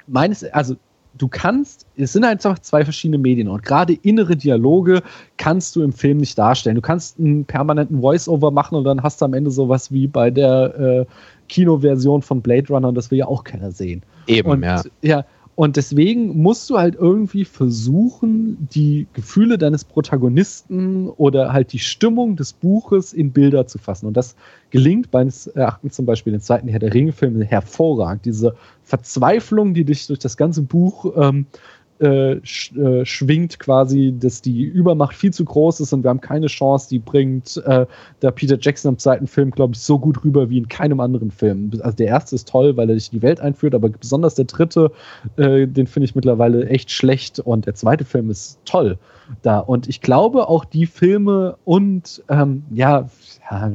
meines, 0.07 0.45
also 0.45 0.77
du 1.19 1.29
kannst, 1.29 1.87
es 1.97 2.13
sind 2.13 2.25
einfach 2.25 2.59
zwei 2.59 2.85
verschiedene 2.85 3.19
Medien 3.19 3.49
und 3.49 3.63
gerade 3.63 3.95
innere 4.03 4.37
Dialoge 4.37 5.03
kannst 5.37 5.77
du 5.77 5.83
im 5.83 5.93
Film 5.93 6.19
nicht 6.19 6.39
darstellen. 6.39 6.77
Du 6.77 6.83
kannst 6.83 7.19
einen 7.19 7.45
permanenten 7.45 8.01
Voice-Over 8.01 8.51
machen 8.51 8.77
und 8.77 8.85
dann 8.85 9.03
hast 9.03 9.21
du 9.21 9.27
am 9.27 9.35
Ende 9.35 9.51
sowas 9.51 9.93
wie 9.93 10.07
bei 10.07 10.31
der 10.31 10.79
äh, 10.79 11.07
Kinoversion 11.49 12.23
von 12.23 12.41
Blade 12.41 12.69
Runner 12.69 12.89
und 12.89 12.95
das 12.95 13.11
will 13.11 13.19
ja 13.19 13.27
auch 13.27 13.45
keiner 13.45 13.73
sehen. 13.73 14.03
Eben, 14.27 14.51
und, 14.51 14.63
ja. 14.63 14.83
ja. 15.03 15.25
Und 15.55 15.77
deswegen 15.77 16.41
musst 16.41 16.71
du 16.71 16.79
halt 16.79 16.95
irgendwie 16.95 17.45
versuchen, 17.45 18.69
die 18.73 19.07
Gefühle 19.13 19.59
deines 19.59 19.85
Protagonisten 19.85 21.09
oder 21.09 21.53
halt 21.53 21.75
die 21.75 21.79
Stimmung 21.79 22.37
des 22.37 22.55
Buches 22.55 23.13
in 23.13 23.33
Bilder 23.33 23.67
zu 23.67 23.79
fassen. 23.79 24.07
Und 24.07 24.17
das 24.17 24.35
gelingt 24.71 25.13
meines 25.13 25.47
Erachtens 25.49 25.95
zum 25.95 26.07
Beispiel 26.07 26.33
den 26.33 26.41
zweiten 26.41 26.69
Herr 26.69 26.79
der 26.79 26.95
Ringe-Film 26.95 27.43
hervorragend. 27.43 28.25
Diese 28.25 28.57
Verzweiflung, 28.83 29.75
die 29.75 29.85
dich 29.85 30.07
durch 30.07 30.21
das 30.21 30.39
ganze 30.39 30.63
Buch 30.63 31.13
ähm, 31.17 31.47
äh, 32.03 32.41
sch, 32.43 32.73
äh, 32.77 33.05
schwingt 33.07 33.59
quasi, 33.59 34.15
dass 34.19 34.43
die 34.43 34.63
Übermacht 34.65 35.17
viel 35.17 35.33
zu 35.33 35.45
groß 35.45 35.81
ist 35.81 35.93
und 35.93 36.03
wir 36.03 36.11
haben 36.11 36.21
keine 36.21 36.49
Chance. 36.49 36.89
Die 36.91 36.99
bringt 36.99 37.63
äh, 37.67 37.87
der 38.21 38.31
Peter 38.33 38.59
Jackson 38.61 38.91
am 38.91 38.99
zweiten 38.99 39.27
Film, 39.27 39.51
glaube 39.51 39.75
ich, 39.75 39.81
so 39.81 39.99
gut 39.99 40.25
rüber 40.25 40.51
wie 40.51 40.59
in 40.59 40.69
keinem 40.69 41.01
anderen 41.01 41.31
Film. 41.31 41.71
Also 41.81 41.97
der 41.97 42.09
erste 42.09 42.35
ist 42.35 42.49
toll, 42.49 42.77
weil 42.77 42.89
er 42.89 42.97
dich 42.97 43.13
in 43.13 43.21
die 43.21 43.23
Welt 43.23 43.41
einführt, 43.41 43.75
aber 43.75 43.89
besonders 43.89 44.35
der 44.35 44.47
dritte, 44.47 44.91
äh, 45.37 45.67
den 45.67 45.87
finde 45.87 46.05
ich 46.05 46.15
mittlerweile 46.15 46.69
echt 46.69 46.91
schlecht 46.91 47.39
und 47.39 47.67
der 47.67 47.75
zweite 47.75 48.05
Film 48.05 48.31
ist 48.31 48.59
toll 48.65 48.99
da. 49.43 49.59
Und 49.59 49.89
ich 49.89 50.01
glaube 50.01 50.49
auch 50.49 50.65
die 50.65 50.87
Filme 50.87 51.57
und 51.65 52.23
ähm, 52.29 52.65
ja, 52.73 53.09
ja 53.51 53.73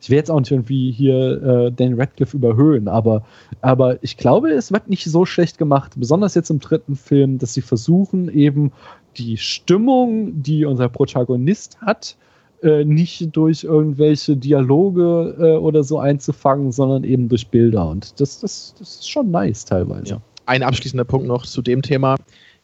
ich 0.00 0.10
will 0.10 0.16
jetzt 0.16 0.30
auch 0.30 0.38
nicht 0.40 0.50
irgendwie 0.50 0.90
hier 0.90 1.42
äh, 1.42 1.72
Dan 1.72 1.94
Radcliffe 1.94 2.36
überhöhen, 2.36 2.88
aber, 2.88 3.22
aber 3.60 4.02
ich 4.02 4.16
glaube, 4.16 4.50
es 4.50 4.72
wird 4.72 4.88
nicht 4.88 5.04
so 5.04 5.26
schlecht 5.26 5.58
gemacht, 5.58 5.92
besonders 5.96 6.34
jetzt 6.34 6.50
im 6.50 6.58
dritten 6.58 6.96
Film, 6.96 7.38
dass 7.38 7.54
sie 7.54 7.60
versuchen, 7.60 8.28
eben 8.30 8.72
die 9.16 9.36
Stimmung, 9.36 10.42
die 10.42 10.64
unser 10.64 10.88
Protagonist 10.88 11.78
hat, 11.80 12.16
äh, 12.62 12.84
nicht 12.84 13.34
durch 13.36 13.64
irgendwelche 13.64 14.36
Dialoge 14.36 15.36
äh, 15.38 15.56
oder 15.56 15.82
so 15.82 15.98
einzufangen, 15.98 16.72
sondern 16.72 17.04
eben 17.04 17.28
durch 17.28 17.48
Bilder. 17.48 17.88
Und 17.88 18.20
das, 18.20 18.40
das, 18.40 18.74
das 18.78 18.96
ist 18.96 19.10
schon 19.10 19.30
nice 19.30 19.64
teilweise. 19.64 20.14
Ja. 20.14 20.20
Ein 20.46 20.62
abschließender 20.62 21.04
Punkt 21.04 21.26
noch 21.26 21.46
zu 21.46 21.62
dem 21.62 21.80
Thema. 21.82 22.16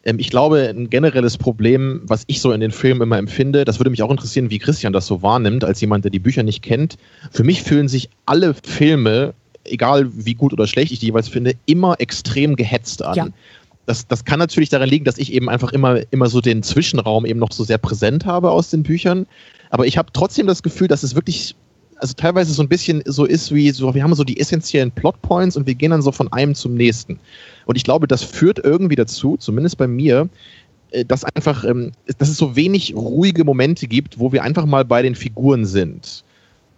Ähm, 0.03 0.19
ich 0.19 0.29
glaube, 0.29 0.69
ein 0.69 0.89
generelles 0.89 1.37
Problem, 1.37 2.01
was 2.03 2.23
ich 2.27 2.41
so 2.41 2.51
in 2.51 2.59
den 2.59 2.71
Filmen 2.71 3.01
immer 3.01 3.17
empfinde, 3.17 3.65
das 3.65 3.79
würde 3.79 3.89
mich 3.89 4.03
auch 4.03 4.11
interessieren, 4.11 4.49
wie 4.49 4.59
Christian 4.59 4.93
das 4.93 5.07
so 5.07 5.21
wahrnimmt, 5.21 5.63
als 5.63 5.81
jemand, 5.81 6.05
der 6.05 6.11
die 6.11 6.19
Bücher 6.19 6.43
nicht 6.43 6.61
kennt. 6.61 6.97
Für 7.31 7.43
mich 7.43 7.63
fühlen 7.63 7.87
sich 7.87 8.09
alle 8.25 8.53
Filme, 8.53 9.33
egal 9.63 10.09
wie 10.13 10.33
gut 10.33 10.53
oder 10.53 10.67
schlecht 10.67 10.91
ich 10.91 10.99
die 10.99 11.07
jeweils 11.07 11.29
finde, 11.29 11.53
immer 11.65 11.99
extrem 11.99 12.55
gehetzt 12.55 13.03
an. 13.03 13.15
Ja. 13.15 13.27
Das, 13.85 14.05
das 14.05 14.25
kann 14.25 14.39
natürlich 14.39 14.69
daran 14.69 14.89
liegen, 14.89 15.05
dass 15.05 15.17
ich 15.17 15.31
eben 15.31 15.49
einfach 15.49 15.71
immer, 15.71 16.01
immer 16.11 16.27
so 16.27 16.41
den 16.41 16.61
Zwischenraum 16.61 17.25
eben 17.25 17.39
noch 17.39 17.53
so 17.53 17.63
sehr 17.63 17.77
präsent 17.77 18.25
habe 18.25 18.51
aus 18.51 18.69
den 18.69 18.83
Büchern. 18.83 19.27
Aber 19.69 19.85
ich 19.85 19.97
habe 19.97 20.09
trotzdem 20.11 20.45
das 20.45 20.61
Gefühl, 20.61 20.89
dass 20.89 21.03
es 21.03 21.15
wirklich 21.15 21.55
also 21.99 22.13
teilweise 22.13 22.53
so 22.53 22.61
ein 22.61 22.69
bisschen 22.69 23.01
so 23.05 23.25
ist 23.25 23.53
wie 23.53 23.71
so, 23.71 23.93
wir 23.93 24.03
haben 24.03 24.13
so 24.15 24.23
die 24.23 24.39
essentiellen 24.39 24.91
Plotpoints 24.91 25.57
und 25.57 25.65
wir 25.65 25.75
gehen 25.75 25.91
dann 25.91 26.01
so 26.01 26.11
von 26.11 26.31
einem 26.31 26.55
zum 26.55 26.75
nächsten. 26.75 27.19
Und 27.65 27.75
ich 27.75 27.83
glaube, 27.83 28.07
das 28.07 28.23
führt 28.23 28.59
irgendwie 28.59 28.95
dazu, 28.95 29.37
zumindest 29.37 29.77
bei 29.77 29.87
mir, 29.87 30.29
äh, 30.91 31.05
dass 31.05 31.23
einfach, 31.23 31.63
ähm, 31.63 31.91
dass 32.17 32.29
es 32.29 32.37
so 32.37 32.55
wenig 32.55 32.95
ruhige 32.95 33.43
Momente 33.43 33.87
gibt, 33.87 34.19
wo 34.19 34.31
wir 34.31 34.43
einfach 34.43 34.65
mal 34.65 34.85
bei 34.85 35.01
den 35.01 35.15
Figuren 35.15 35.65
sind. 35.65 36.23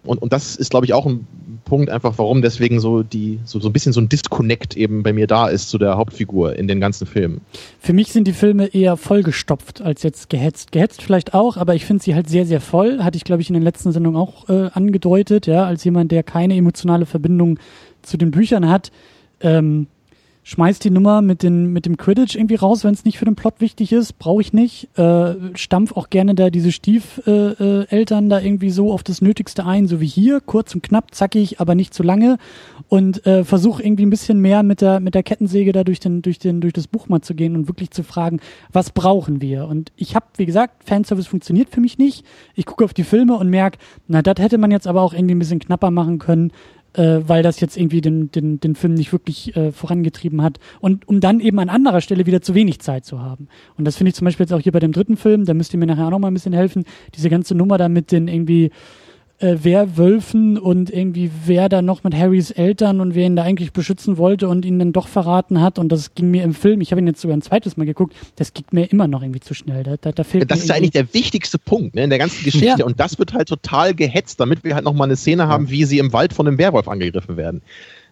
Und, 0.04 0.22
und 0.22 0.32
das 0.32 0.56
ist, 0.56 0.70
glaube 0.70 0.86
ich, 0.86 0.94
auch 0.94 1.06
ein 1.06 1.26
Punkt, 1.70 1.88
einfach 1.88 2.14
warum 2.16 2.42
deswegen 2.42 2.80
so 2.80 3.04
die 3.04 3.38
so, 3.44 3.60
so 3.60 3.68
ein 3.68 3.72
bisschen 3.72 3.92
so 3.92 4.00
ein 4.00 4.08
Disconnect 4.08 4.76
eben 4.76 5.04
bei 5.04 5.12
mir 5.12 5.28
da 5.28 5.46
ist 5.46 5.70
zu 5.70 5.78
der 5.78 5.96
Hauptfigur 5.96 6.56
in 6.56 6.66
den 6.66 6.80
ganzen 6.80 7.06
Filmen. 7.06 7.42
Für 7.78 7.92
mich 7.92 8.10
sind 8.10 8.26
die 8.26 8.32
Filme 8.32 8.66
eher 8.66 8.96
vollgestopft 8.96 9.80
als 9.80 10.02
jetzt 10.02 10.30
gehetzt. 10.30 10.72
Gehetzt 10.72 11.00
vielleicht 11.00 11.32
auch, 11.32 11.56
aber 11.56 11.76
ich 11.76 11.84
finde 11.86 12.02
sie 12.02 12.16
halt 12.16 12.28
sehr, 12.28 12.44
sehr 12.44 12.60
voll. 12.60 13.04
Hatte 13.04 13.16
ich, 13.16 13.22
glaube 13.22 13.40
ich, 13.40 13.48
in 13.48 13.54
den 13.54 13.62
letzten 13.62 13.92
Sendungen 13.92 14.20
auch 14.20 14.48
äh, 14.48 14.70
angedeutet, 14.72 15.46
ja, 15.46 15.64
als 15.64 15.84
jemand, 15.84 16.10
der 16.10 16.24
keine 16.24 16.56
emotionale 16.56 17.06
Verbindung 17.06 17.60
zu 18.02 18.16
den 18.16 18.32
Büchern 18.32 18.68
hat. 18.68 18.90
Ähm, 19.40 19.86
schmeißt 20.42 20.82
die 20.84 20.90
Nummer 20.90 21.22
mit, 21.22 21.42
den, 21.42 21.66
mit 21.72 21.86
dem 21.86 21.96
Quidditch 21.96 22.34
irgendwie 22.34 22.54
raus, 22.54 22.84
wenn 22.84 22.94
es 22.94 23.04
nicht 23.04 23.18
für 23.18 23.24
den 23.24 23.36
Plot 23.36 23.60
wichtig 23.60 23.92
ist. 23.92 24.18
Brauche 24.18 24.40
ich 24.40 24.52
nicht. 24.52 24.88
Äh, 24.98 25.34
stampf 25.54 25.92
auch 25.92 26.10
gerne 26.10 26.34
da 26.34 26.50
diese 26.50 26.72
Stiefeltern 26.72 27.86
äh, 27.90 28.02
äh, 28.02 28.28
da 28.28 28.40
irgendwie 28.40 28.70
so 28.70 28.92
auf 28.92 29.02
das 29.02 29.20
Nötigste 29.20 29.66
ein, 29.66 29.86
so 29.86 30.00
wie 30.00 30.06
hier. 30.06 30.40
Kurz 30.40 30.74
und 30.74 30.82
knapp, 30.82 31.14
zackig, 31.14 31.60
aber 31.60 31.74
nicht 31.74 31.92
zu 31.92 32.02
lange. 32.02 32.38
Und 32.88 33.26
äh, 33.26 33.44
versuche 33.44 33.82
irgendwie 33.82 34.06
ein 34.06 34.10
bisschen 34.10 34.40
mehr 34.40 34.62
mit 34.62 34.80
der, 34.80 35.00
mit 35.00 35.14
der 35.14 35.22
Kettensäge 35.22 35.72
da 35.72 35.84
durch, 35.84 36.00
den, 36.00 36.22
durch, 36.22 36.38
den, 36.38 36.60
durch 36.60 36.72
das 36.72 36.88
Buch 36.88 37.08
mal 37.08 37.20
zu 37.20 37.34
gehen 37.34 37.54
und 37.54 37.68
wirklich 37.68 37.90
zu 37.90 38.02
fragen, 38.02 38.40
was 38.72 38.90
brauchen 38.90 39.40
wir? 39.40 39.66
Und 39.66 39.92
ich 39.96 40.14
habe, 40.16 40.26
wie 40.36 40.46
gesagt, 40.46 40.84
Fanservice 40.84 41.28
funktioniert 41.28 41.68
für 41.70 41.80
mich 41.80 41.98
nicht. 41.98 42.24
Ich 42.54 42.66
gucke 42.66 42.84
auf 42.84 42.94
die 42.94 43.04
Filme 43.04 43.36
und 43.36 43.50
merke, 43.50 43.78
na, 44.08 44.22
das 44.22 44.36
hätte 44.38 44.58
man 44.58 44.70
jetzt 44.70 44.86
aber 44.86 45.02
auch 45.02 45.12
irgendwie 45.12 45.34
ein 45.34 45.38
bisschen 45.38 45.60
knapper 45.60 45.90
machen 45.90 46.18
können 46.18 46.52
äh, 46.94 47.20
weil 47.26 47.42
das 47.42 47.60
jetzt 47.60 47.76
irgendwie 47.76 48.00
den, 48.00 48.30
den, 48.30 48.60
den 48.60 48.74
Film 48.74 48.94
nicht 48.94 49.12
wirklich 49.12 49.56
äh, 49.56 49.72
vorangetrieben 49.72 50.42
hat. 50.42 50.58
Und 50.80 51.06
um 51.08 51.20
dann 51.20 51.40
eben 51.40 51.58
an 51.58 51.68
anderer 51.68 52.00
Stelle 52.00 52.26
wieder 52.26 52.42
zu 52.42 52.54
wenig 52.54 52.80
Zeit 52.80 53.04
zu 53.04 53.20
haben. 53.20 53.48
Und 53.76 53.84
das 53.84 53.96
finde 53.96 54.10
ich 54.10 54.14
zum 54.14 54.24
Beispiel 54.24 54.44
jetzt 54.44 54.52
auch 54.52 54.60
hier 54.60 54.72
bei 54.72 54.80
dem 54.80 54.92
dritten 54.92 55.16
Film, 55.16 55.44
da 55.44 55.54
müsst 55.54 55.72
ihr 55.72 55.78
mir 55.78 55.86
nachher 55.86 56.06
auch 56.06 56.10
noch 56.10 56.18
mal 56.18 56.28
ein 56.28 56.34
bisschen 56.34 56.52
helfen, 56.52 56.84
diese 57.14 57.30
ganze 57.30 57.54
Nummer 57.54 57.78
da 57.78 57.88
mit 57.88 58.12
den 58.12 58.28
irgendwie 58.28 58.70
äh, 59.40 59.64
Werwölfen 59.64 60.58
und 60.58 60.90
irgendwie 60.90 61.30
wer 61.46 61.68
da 61.68 61.80
noch 61.80 62.04
mit 62.04 62.14
Harrys 62.14 62.50
Eltern 62.50 63.00
und 63.00 63.14
wer 63.14 63.26
ihn 63.26 63.36
da 63.36 63.42
eigentlich 63.42 63.72
beschützen 63.72 64.18
wollte 64.18 64.48
und 64.48 64.64
ihn 64.64 64.78
dann 64.78 64.92
doch 64.92 65.08
verraten 65.08 65.60
hat. 65.60 65.78
Und 65.78 65.90
das 65.90 66.14
ging 66.14 66.30
mir 66.30 66.44
im 66.44 66.54
Film, 66.54 66.80
ich 66.80 66.90
habe 66.90 67.00
ihn 67.00 67.06
jetzt 67.06 67.22
sogar 67.22 67.36
ein 67.36 67.42
zweites 67.42 67.76
Mal 67.76 67.86
geguckt, 67.86 68.14
das 68.36 68.52
geht 68.52 68.72
mir 68.72 68.84
immer 68.84 69.08
noch 69.08 69.22
irgendwie 69.22 69.40
zu 69.40 69.54
schnell. 69.54 69.82
Da, 69.82 69.96
da, 70.00 70.12
da 70.12 70.24
fehlt 70.24 70.50
das 70.50 70.60
ist 70.60 70.68
ja 70.68 70.74
eigentlich 70.74 70.90
der 70.90 71.12
wichtigste 71.14 71.58
Punkt 71.58 71.94
ne, 71.94 72.04
in 72.04 72.10
der 72.10 72.18
ganzen 72.18 72.44
Geschichte. 72.44 72.80
Ja. 72.80 72.84
Und 72.84 73.00
das 73.00 73.18
wird 73.18 73.32
halt 73.32 73.48
total 73.48 73.94
gehetzt, 73.94 74.40
damit 74.40 74.62
wir 74.62 74.74
halt 74.74 74.84
nochmal 74.84 75.08
eine 75.08 75.16
Szene 75.16 75.48
haben, 75.48 75.70
wie 75.70 75.84
sie 75.84 75.98
im 75.98 76.12
Wald 76.12 76.34
von 76.34 76.46
einem 76.46 76.58
Werwolf 76.58 76.86
angegriffen 76.86 77.36
werden. 77.36 77.62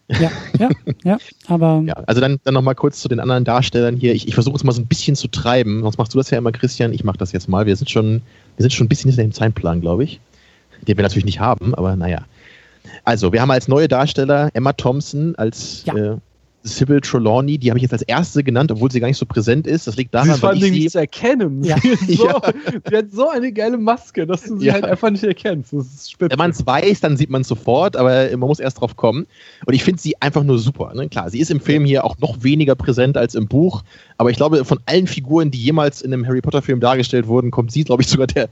Ja, 0.09 0.31
ja, 0.57 0.69
ja, 1.03 1.17
aber. 1.45 1.83
Ja, 1.85 1.93
also 2.07 2.19
dann, 2.19 2.39
dann 2.43 2.55
nochmal 2.55 2.73
kurz 2.73 2.99
zu 2.99 3.07
den 3.07 3.19
anderen 3.19 3.43
Darstellern 3.43 3.95
hier. 3.95 4.15
Ich, 4.15 4.27
ich 4.27 4.33
versuche 4.33 4.55
es 4.55 4.63
mal 4.63 4.71
so 4.71 4.81
ein 4.81 4.87
bisschen 4.87 5.15
zu 5.15 5.27
treiben, 5.27 5.83
sonst 5.83 5.99
machst 5.99 6.15
du 6.15 6.17
das 6.17 6.31
ja 6.31 6.39
immer, 6.39 6.51
Christian. 6.51 6.91
Ich 6.91 7.03
mache 7.03 7.19
das 7.19 7.31
jetzt 7.31 7.47
mal. 7.47 7.67
Wir 7.67 7.75
sind 7.75 7.91
schon, 7.91 8.23
wir 8.57 8.63
sind 8.63 8.73
schon 8.73 8.85
ein 8.85 8.89
bisschen 8.89 9.11
hinter 9.11 9.21
dem 9.21 9.31
Zeitplan, 9.31 9.81
glaube 9.81 10.05
ich 10.05 10.19
den 10.87 10.97
wir 10.97 11.03
natürlich 11.03 11.25
nicht 11.25 11.39
haben, 11.39 11.75
aber 11.75 11.95
naja. 11.95 12.25
Also, 13.03 13.33
wir 13.33 13.41
haben 13.41 13.51
als 13.51 13.67
neue 13.67 13.87
Darsteller 13.87 14.49
Emma 14.53 14.73
Thompson 14.73 15.35
als 15.35 15.83
ja. 15.85 15.95
äh, 15.95 16.17
Sybil 16.63 16.99
Trelawney, 16.99 17.57
die 17.57 17.69
habe 17.69 17.77
ich 17.77 17.83
jetzt 17.83 17.93
als 17.93 18.01
erste 18.01 18.43
genannt, 18.43 18.69
obwohl 18.71 18.91
sie 18.91 18.99
gar 18.99 19.07
nicht 19.07 19.17
so 19.17 19.25
präsent 19.25 19.65
ist. 19.65 19.87
Das 19.87 19.95
liegt 19.95 20.13
daran, 20.13 20.27
sie 20.27 20.33
ist 20.33 20.43
weil 20.43 20.57
ich 20.57 20.63
sie 20.63 20.71
nicht 20.71 20.91
zu 20.91 20.99
erkennen. 20.99 21.63
Ja. 21.63 21.77
Sie, 22.05 22.15
so, 22.15 22.27
ja. 22.27 22.41
sie 22.89 22.97
hat 22.97 23.11
so 23.11 23.29
eine 23.29 23.51
geile 23.51 23.77
Maske, 23.77 24.27
dass 24.27 24.43
du 24.43 24.57
sie 24.57 24.67
ja. 24.67 24.73
halt 24.73 24.85
einfach 24.85 25.09
nicht 25.09 25.23
erkennst. 25.23 25.73
Wenn 26.19 26.37
man 26.37 26.51
es 26.51 26.65
weiß, 26.65 26.99
dann 26.99 27.17
sieht 27.17 27.29
man 27.29 27.41
es 27.41 27.47
sofort, 27.47 27.95
aber 27.95 28.29
man 28.31 28.47
muss 28.47 28.59
erst 28.59 28.81
drauf 28.81 28.95
kommen. 28.95 29.25
Und 29.65 29.73
ich 29.73 29.83
finde 29.83 30.01
sie 30.01 30.21
einfach 30.21 30.43
nur 30.43 30.59
super. 30.59 30.93
Ne? 30.93 31.07
Klar, 31.07 31.29
sie 31.29 31.39
ist 31.39 31.49
im 31.49 31.61
Film 31.61 31.85
hier 31.85 32.03
auch 32.03 32.17
noch 32.19 32.43
weniger 32.43 32.75
präsent 32.75 33.15
als 33.17 33.35
im 33.35 33.47
Buch, 33.47 33.83
aber 34.17 34.29
ich 34.29 34.37
glaube, 34.37 34.65
von 34.65 34.79
allen 34.85 35.07
Figuren, 35.07 35.51
die 35.51 35.59
jemals 35.59 36.01
in 36.01 36.13
einem 36.13 36.27
Harry 36.27 36.41
Potter 36.41 36.61
Film 36.61 36.79
dargestellt 36.79 37.27
wurden, 37.27 37.51
kommt 37.51 37.71
sie, 37.71 37.83
glaube 37.83 38.01
ich, 38.01 38.09
sogar 38.09 38.27
der, 38.27 38.49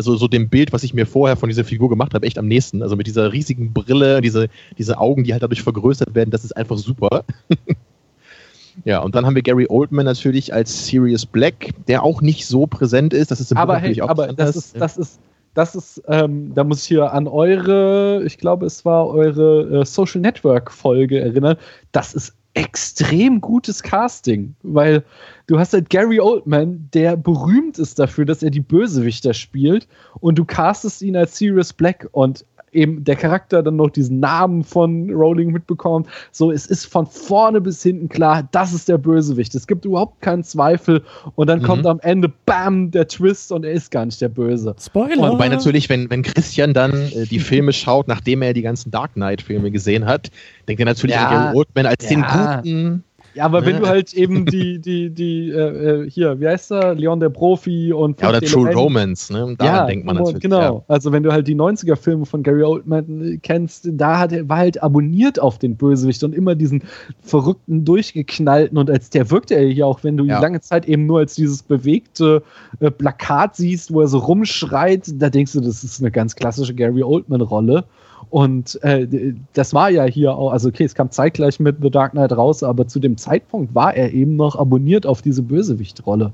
also 0.00 0.16
so 0.16 0.28
dem 0.28 0.48
Bild, 0.48 0.72
was 0.72 0.82
ich 0.82 0.94
mir 0.94 1.04
vorher 1.04 1.36
von 1.36 1.50
dieser 1.50 1.64
Figur 1.64 1.90
gemacht 1.90 2.14
habe, 2.14 2.26
echt 2.26 2.38
am 2.38 2.46
nächsten. 2.46 2.82
Also 2.82 2.96
mit 2.96 3.06
dieser 3.06 3.32
riesigen 3.32 3.74
Brille, 3.74 4.22
diese, 4.22 4.48
diese 4.78 4.98
Augen, 4.98 5.24
die 5.24 5.32
halt 5.32 5.42
dadurch 5.42 5.62
vergrößert 5.62 6.14
werden, 6.14 6.30
das 6.30 6.42
ist 6.42 6.56
einfach 6.56 6.78
super. 6.78 7.24
ja, 8.86 9.00
und 9.00 9.14
dann 9.14 9.26
haben 9.26 9.34
wir 9.34 9.42
Gary 9.42 9.66
Oldman 9.68 10.06
natürlich 10.06 10.54
als 10.54 10.86
Sirius 10.86 11.26
Black, 11.26 11.74
der 11.86 12.02
auch 12.02 12.22
nicht 12.22 12.46
so 12.46 12.66
präsent 12.66 13.12
ist. 13.12 13.30
Das 13.30 13.40
ist 13.40 13.52
im 13.52 13.58
aber 13.58 13.74
Buch 13.74 13.82
hey, 13.82 14.00
auch 14.00 14.08
aber 14.08 14.28
das 14.28 14.56
ist, 14.56 14.80
das 14.80 14.96
ist, 14.96 15.20
das 15.52 15.74
ist, 15.74 16.02
ähm, 16.08 16.54
da 16.54 16.64
muss 16.64 16.82
ich 16.82 16.88
hier 16.88 17.12
an 17.12 17.28
eure, 17.28 18.22
ich 18.24 18.38
glaube, 18.38 18.64
es 18.64 18.86
war 18.86 19.06
eure 19.08 19.82
äh, 19.82 19.84
Social 19.84 20.22
Network 20.22 20.72
Folge 20.72 21.20
erinnern. 21.20 21.58
Das 21.92 22.14
ist 22.14 22.34
extrem 22.54 23.40
gutes 23.40 23.82
Casting, 23.82 24.54
weil 24.62 25.04
du 25.50 25.58
hast 25.58 25.72
halt 25.72 25.90
Gary 25.90 26.20
Oldman, 26.20 26.88
der 26.94 27.16
berühmt 27.16 27.78
ist 27.78 27.98
dafür, 27.98 28.24
dass 28.24 28.42
er 28.42 28.50
die 28.50 28.60
Bösewichter 28.60 29.34
spielt 29.34 29.88
und 30.20 30.38
du 30.38 30.44
castest 30.44 31.02
ihn 31.02 31.16
als 31.16 31.36
Sirius 31.36 31.72
Black 31.72 32.08
und 32.12 32.44
eben 32.72 33.02
der 33.02 33.16
Charakter 33.16 33.60
dann 33.64 33.74
noch 33.74 33.90
diesen 33.90 34.20
Namen 34.20 34.62
von 34.62 35.10
Rowling 35.10 35.50
mitbekommt. 35.50 36.06
So, 36.30 36.52
es 36.52 36.66
ist 36.66 36.86
von 36.86 37.04
vorne 37.04 37.60
bis 37.60 37.82
hinten 37.82 38.08
klar, 38.08 38.48
das 38.52 38.72
ist 38.72 38.88
der 38.88 38.96
Bösewicht. 38.96 39.56
Es 39.56 39.66
gibt 39.66 39.84
überhaupt 39.84 40.22
keinen 40.22 40.44
Zweifel. 40.44 41.02
Und 41.34 41.48
dann 41.48 41.58
mhm. 41.58 41.64
kommt 41.64 41.86
am 41.86 41.98
Ende, 41.98 42.32
bam, 42.46 42.92
der 42.92 43.08
Twist 43.08 43.50
und 43.50 43.64
er 43.64 43.72
ist 43.72 43.90
gar 43.90 44.06
nicht 44.06 44.20
der 44.20 44.28
Böse. 44.28 44.76
Spoiler! 44.80 45.32
Wobei 45.32 45.48
natürlich, 45.48 45.88
wenn, 45.88 46.08
wenn 46.10 46.22
Christian 46.22 46.72
dann 46.72 46.92
äh, 46.92 47.26
die 47.26 47.40
Filme 47.40 47.72
schaut, 47.72 48.06
nachdem 48.06 48.42
er 48.42 48.52
die 48.52 48.62
ganzen 48.62 48.92
Dark 48.92 49.14
Knight-Filme 49.14 49.72
gesehen 49.72 50.06
hat, 50.06 50.30
denkt 50.68 50.78
er 50.78 50.86
natürlich 50.86 51.16
ja, 51.16 51.26
an 51.26 51.34
Gary 51.34 51.56
Oldman 51.56 51.86
als 51.86 52.08
ja. 52.08 52.10
den 52.10 52.22
guten 52.22 53.04
ja, 53.40 53.46
aber 53.46 53.64
wenn 53.64 53.80
du 53.80 53.88
halt 53.88 54.12
eben 54.12 54.44
die, 54.44 54.78
die, 54.80 55.08
die, 55.08 55.48
äh, 55.50 56.02
äh, 56.02 56.10
hier, 56.10 56.38
wie 56.40 56.46
heißt 56.46 56.72
er? 56.72 56.94
Leon 56.94 57.20
der 57.20 57.30
Profi 57.30 57.90
und. 57.90 58.20
Ja, 58.20 58.28
oder 58.28 58.42
True. 58.42 58.70
Romance, 58.74 59.32
ne? 59.32 59.56
Daran 59.56 59.74
ja, 59.74 59.86
denkt 59.86 60.04
man 60.04 60.16
natürlich. 60.16 60.42
Genau. 60.42 60.60
Ja. 60.60 60.84
Also, 60.88 61.10
wenn 61.10 61.22
du 61.22 61.32
halt 61.32 61.48
die 61.48 61.54
90er-Filme 61.54 62.26
von 62.26 62.42
Gary 62.42 62.62
Oldman 62.62 63.24
äh, 63.24 63.38
kennst, 63.38 63.88
da 63.92 64.18
hat 64.18 64.32
er, 64.32 64.46
war 64.46 64.58
halt 64.58 64.82
abonniert 64.82 65.40
auf 65.40 65.58
den 65.58 65.76
Bösewicht 65.76 66.22
und 66.22 66.34
immer 66.34 66.54
diesen 66.54 66.82
verrückten, 67.22 67.86
durchgeknallten 67.86 68.76
und 68.76 68.90
als 68.90 69.08
der 69.08 69.30
wirkte 69.30 69.54
er 69.54 69.66
hier 69.66 69.86
auch, 69.86 70.04
wenn 70.04 70.18
du 70.18 70.26
ja. 70.26 70.38
lange 70.38 70.60
Zeit 70.60 70.86
eben 70.86 71.06
nur 71.06 71.20
als 71.20 71.34
dieses 71.34 71.62
bewegte 71.62 72.42
äh, 72.80 72.90
Plakat 72.90 73.56
siehst, 73.56 73.90
wo 73.90 74.02
er 74.02 74.08
so 74.08 74.18
rumschreit, 74.18 75.10
da 75.14 75.30
denkst 75.30 75.54
du, 75.54 75.60
das 75.60 75.82
ist 75.82 76.00
eine 76.00 76.10
ganz 76.10 76.36
klassische 76.36 76.74
Gary 76.74 77.02
Oldman-Rolle. 77.02 77.84
Und 78.30 78.82
äh, 78.84 79.34
das 79.54 79.74
war 79.74 79.90
ja 79.90 80.04
hier 80.04 80.34
auch, 80.34 80.52
also 80.52 80.68
okay, 80.68 80.84
es 80.84 80.94
kam 80.94 81.10
zeitgleich 81.10 81.58
mit 81.58 81.78
The 81.82 81.90
Dark 81.90 82.12
Knight 82.12 82.32
raus, 82.32 82.62
aber 82.62 82.86
zu 82.86 83.00
dem 83.00 83.16
Zeitpunkt 83.16 83.74
war 83.74 83.94
er 83.94 84.12
eben 84.12 84.36
noch 84.36 84.56
abonniert 84.56 85.04
auf 85.04 85.20
diese 85.20 85.42
Bösewichtrolle. 85.42 86.32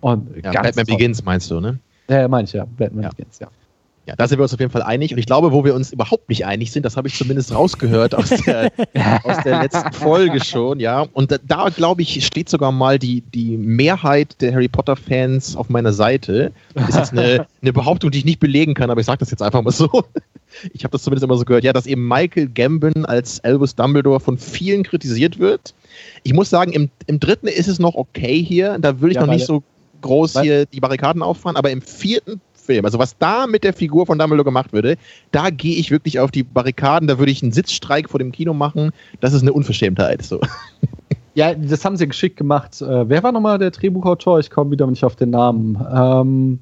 Und 0.00 0.28
ja, 0.42 0.52
Batman 0.52 0.86
toll. 0.86 0.96
Begins 0.96 1.24
meinst 1.24 1.50
du, 1.50 1.60
ne? 1.60 1.78
Ja, 2.08 2.26
meine 2.26 2.44
ich 2.44 2.52
ja, 2.52 2.66
Batman 2.76 3.04
ja. 3.04 3.10
Begins, 3.10 3.38
ja. 3.38 3.48
Ja, 4.08 4.16
da 4.16 4.26
sind 4.26 4.38
wir 4.38 4.44
uns 4.44 4.54
auf 4.54 4.60
jeden 4.60 4.72
Fall 4.72 4.82
einig. 4.82 5.12
Und 5.12 5.18
ich 5.18 5.26
glaube, 5.26 5.52
wo 5.52 5.66
wir 5.66 5.74
uns 5.74 5.92
überhaupt 5.92 6.30
nicht 6.30 6.46
einig 6.46 6.72
sind, 6.72 6.86
das 6.86 6.96
habe 6.96 7.08
ich 7.08 7.14
zumindest 7.14 7.54
rausgehört 7.54 8.14
aus 8.14 8.30
der, 8.30 8.72
aus 9.22 9.36
der 9.44 9.60
letzten 9.60 9.92
Folge 9.92 10.42
schon, 10.42 10.80
ja. 10.80 11.06
Und 11.12 11.30
da, 11.30 11.36
da, 11.46 11.68
glaube 11.68 12.00
ich, 12.00 12.24
steht 12.24 12.48
sogar 12.48 12.72
mal 12.72 12.98
die, 12.98 13.20
die 13.20 13.58
Mehrheit 13.58 14.40
der 14.40 14.54
Harry 14.54 14.68
Potter-Fans 14.68 15.56
auf 15.56 15.68
meiner 15.68 15.92
Seite. 15.92 16.52
Das 16.72 16.88
ist 16.88 16.96
jetzt 16.96 17.12
eine, 17.12 17.46
eine 17.60 17.72
Behauptung, 17.74 18.10
die 18.10 18.16
ich 18.16 18.24
nicht 18.24 18.40
belegen 18.40 18.72
kann, 18.72 18.88
aber 18.88 18.98
ich 18.98 19.06
sage 19.06 19.18
das 19.18 19.30
jetzt 19.30 19.42
einfach 19.42 19.60
mal 19.60 19.72
so. 19.72 19.90
Ich 20.72 20.84
habe 20.84 20.92
das 20.92 21.02
zumindest 21.02 21.24
immer 21.24 21.36
so 21.36 21.44
gehört, 21.44 21.64
ja, 21.64 21.74
dass 21.74 21.84
eben 21.84 22.08
Michael 22.08 22.48
Gambon 22.48 23.04
als 23.04 23.44
Albus 23.44 23.74
Dumbledore 23.74 24.20
von 24.20 24.38
vielen 24.38 24.84
kritisiert 24.84 25.38
wird. 25.38 25.74
Ich 26.22 26.32
muss 26.32 26.48
sagen, 26.48 26.72
im, 26.72 26.88
im 27.06 27.20
dritten 27.20 27.46
ist 27.46 27.68
es 27.68 27.78
noch 27.78 27.94
okay 27.94 28.42
hier. 28.42 28.78
Da 28.80 29.02
würde 29.02 29.10
ich 29.10 29.16
ja, 29.16 29.26
noch 29.26 29.34
nicht 29.34 29.44
so 29.44 29.62
groß 30.00 30.40
hier 30.40 30.64
die 30.64 30.80
Barrikaden 30.80 31.22
auffahren, 31.22 31.56
aber 31.56 31.70
im 31.70 31.82
vierten 31.82 32.40
Film. 32.68 32.84
Also 32.84 32.98
was 32.98 33.16
da 33.16 33.46
mit 33.46 33.64
der 33.64 33.72
Figur 33.72 34.04
von 34.04 34.18
Dumbledore 34.18 34.44
gemacht 34.44 34.72
würde, 34.72 34.96
da 35.32 35.48
gehe 35.48 35.76
ich 35.76 35.90
wirklich 35.90 36.20
auf 36.20 36.30
die 36.30 36.42
Barrikaden, 36.42 37.08
da 37.08 37.18
würde 37.18 37.32
ich 37.32 37.42
einen 37.42 37.52
Sitzstreik 37.52 38.10
vor 38.10 38.18
dem 38.18 38.30
Kino 38.30 38.52
machen. 38.52 38.90
Das 39.20 39.32
ist 39.32 39.42
eine 39.42 39.54
Unverschämtheit. 39.54 40.22
So. 40.22 40.40
Ja, 41.34 41.54
das 41.54 41.84
haben 41.84 41.96
sie 41.96 42.06
geschickt 42.06 42.36
gemacht. 42.36 42.82
Äh, 42.82 43.08
wer 43.08 43.22
war 43.22 43.32
nochmal 43.32 43.58
der 43.58 43.70
Drehbuchautor? 43.70 44.38
Ich 44.40 44.50
komme 44.50 44.72
wieder 44.72 44.86
nicht 44.86 45.04
auf 45.04 45.16
den 45.16 45.30
Namen. 45.30 45.76
Ähm, 45.90 46.58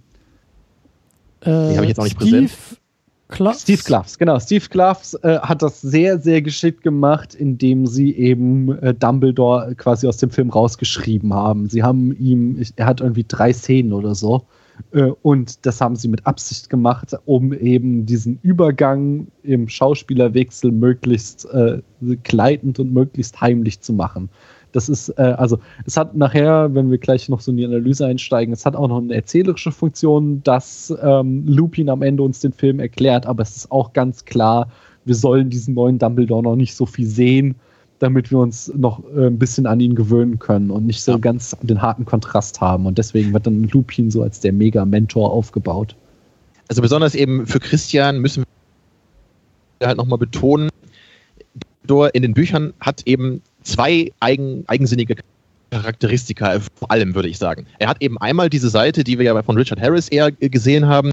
äh, 1.40 1.50
habe 1.50 1.82
ich 1.82 1.88
jetzt 1.88 1.98
auch 1.98 2.04
nicht 2.04 2.20
Steve 2.20 2.42
präsent. 2.42 2.52
Gloves? 3.28 3.62
Steve 3.62 3.82
Gloves, 3.82 4.18
genau. 4.18 4.38
Steve 4.38 4.66
Gloves 4.68 5.14
äh, 5.14 5.40
hat 5.40 5.62
das 5.62 5.80
sehr, 5.80 6.20
sehr 6.20 6.42
geschickt 6.42 6.82
gemacht, 6.82 7.34
indem 7.34 7.86
sie 7.88 8.14
eben 8.14 8.78
äh, 8.78 8.94
Dumbledore 8.94 9.74
quasi 9.74 10.06
aus 10.06 10.18
dem 10.18 10.30
Film 10.30 10.50
rausgeschrieben 10.50 11.34
haben. 11.34 11.68
Sie 11.68 11.82
haben 11.82 12.14
ihm, 12.16 12.60
ich, 12.60 12.72
er 12.76 12.86
hat 12.86 13.00
irgendwie 13.00 13.24
drei 13.26 13.52
Szenen 13.52 13.92
oder 13.92 14.14
so 14.14 14.36
äh, 14.36 14.55
und 15.22 15.66
das 15.66 15.80
haben 15.80 15.96
sie 15.96 16.08
mit 16.08 16.26
Absicht 16.26 16.70
gemacht, 16.70 17.14
um 17.24 17.52
eben 17.52 18.06
diesen 18.06 18.38
Übergang 18.42 19.26
im 19.42 19.68
Schauspielerwechsel 19.68 20.70
möglichst 20.70 21.46
äh, 21.46 21.80
gleitend 22.22 22.78
und 22.78 22.92
möglichst 22.92 23.40
heimlich 23.40 23.80
zu 23.80 23.92
machen. 23.92 24.28
Das 24.72 24.88
ist, 24.88 25.08
äh, 25.10 25.22
also, 25.22 25.58
es 25.86 25.96
hat 25.96 26.14
nachher, 26.14 26.74
wenn 26.74 26.90
wir 26.90 26.98
gleich 26.98 27.28
noch 27.28 27.40
so 27.40 27.50
in 27.50 27.56
die 27.56 27.64
Analyse 27.64 28.06
einsteigen, 28.06 28.52
es 28.52 28.66
hat 28.66 28.76
auch 28.76 28.88
noch 28.88 28.98
eine 28.98 29.14
erzählerische 29.14 29.72
Funktion, 29.72 30.42
dass 30.42 30.94
ähm, 31.02 31.44
Lupin 31.46 31.88
am 31.88 32.02
Ende 32.02 32.22
uns 32.22 32.40
den 32.40 32.52
Film 32.52 32.78
erklärt, 32.78 33.26
aber 33.26 33.42
es 33.42 33.56
ist 33.56 33.72
auch 33.72 33.92
ganz 33.92 34.24
klar, 34.24 34.68
wir 35.06 35.14
sollen 35.14 35.50
diesen 35.50 35.74
neuen 35.74 35.98
Dumbledore 35.98 36.42
noch 36.42 36.56
nicht 36.56 36.74
so 36.74 36.84
viel 36.84 37.06
sehen 37.06 37.54
damit 37.98 38.30
wir 38.30 38.38
uns 38.38 38.72
noch 38.74 39.02
äh, 39.16 39.26
ein 39.26 39.38
bisschen 39.38 39.66
an 39.66 39.80
ihn 39.80 39.94
gewöhnen 39.94 40.38
können 40.38 40.70
und 40.70 40.86
nicht 40.86 41.02
so 41.02 41.12
ja. 41.12 41.18
ganz 41.18 41.56
den 41.62 41.80
harten 41.80 42.04
Kontrast 42.04 42.60
haben. 42.60 42.86
Und 42.86 42.98
deswegen 42.98 43.32
wird 43.32 43.46
dann 43.46 43.64
Lupin 43.64 44.10
so 44.10 44.22
als 44.22 44.40
der 44.40 44.52
Mega-Mentor 44.52 45.30
aufgebaut. 45.30 45.94
Also 46.68 46.82
besonders 46.82 47.14
eben 47.14 47.46
für 47.46 47.60
Christian 47.60 48.20
müssen 48.20 48.44
wir 49.78 49.88
halt 49.88 49.96
nochmal 49.96 50.18
betonen, 50.18 50.70
in 52.12 52.22
den 52.22 52.34
Büchern 52.34 52.74
hat 52.80 53.02
eben 53.06 53.42
zwei 53.62 54.10
eigen, 54.18 54.64
eigensinnige 54.66 55.14
Charakteristika, 55.70 56.58
vor 56.74 56.90
allem 56.90 57.14
würde 57.14 57.28
ich 57.28 57.38
sagen. 57.38 57.66
Er 57.78 57.88
hat 57.88 58.02
eben 58.02 58.18
einmal 58.18 58.50
diese 58.50 58.70
Seite, 58.70 59.04
die 59.04 59.18
wir 59.18 59.26
ja 59.26 59.42
von 59.42 59.56
Richard 59.56 59.80
Harris 59.80 60.08
eher 60.08 60.32
gesehen 60.32 60.86
haben. 60.86 61.10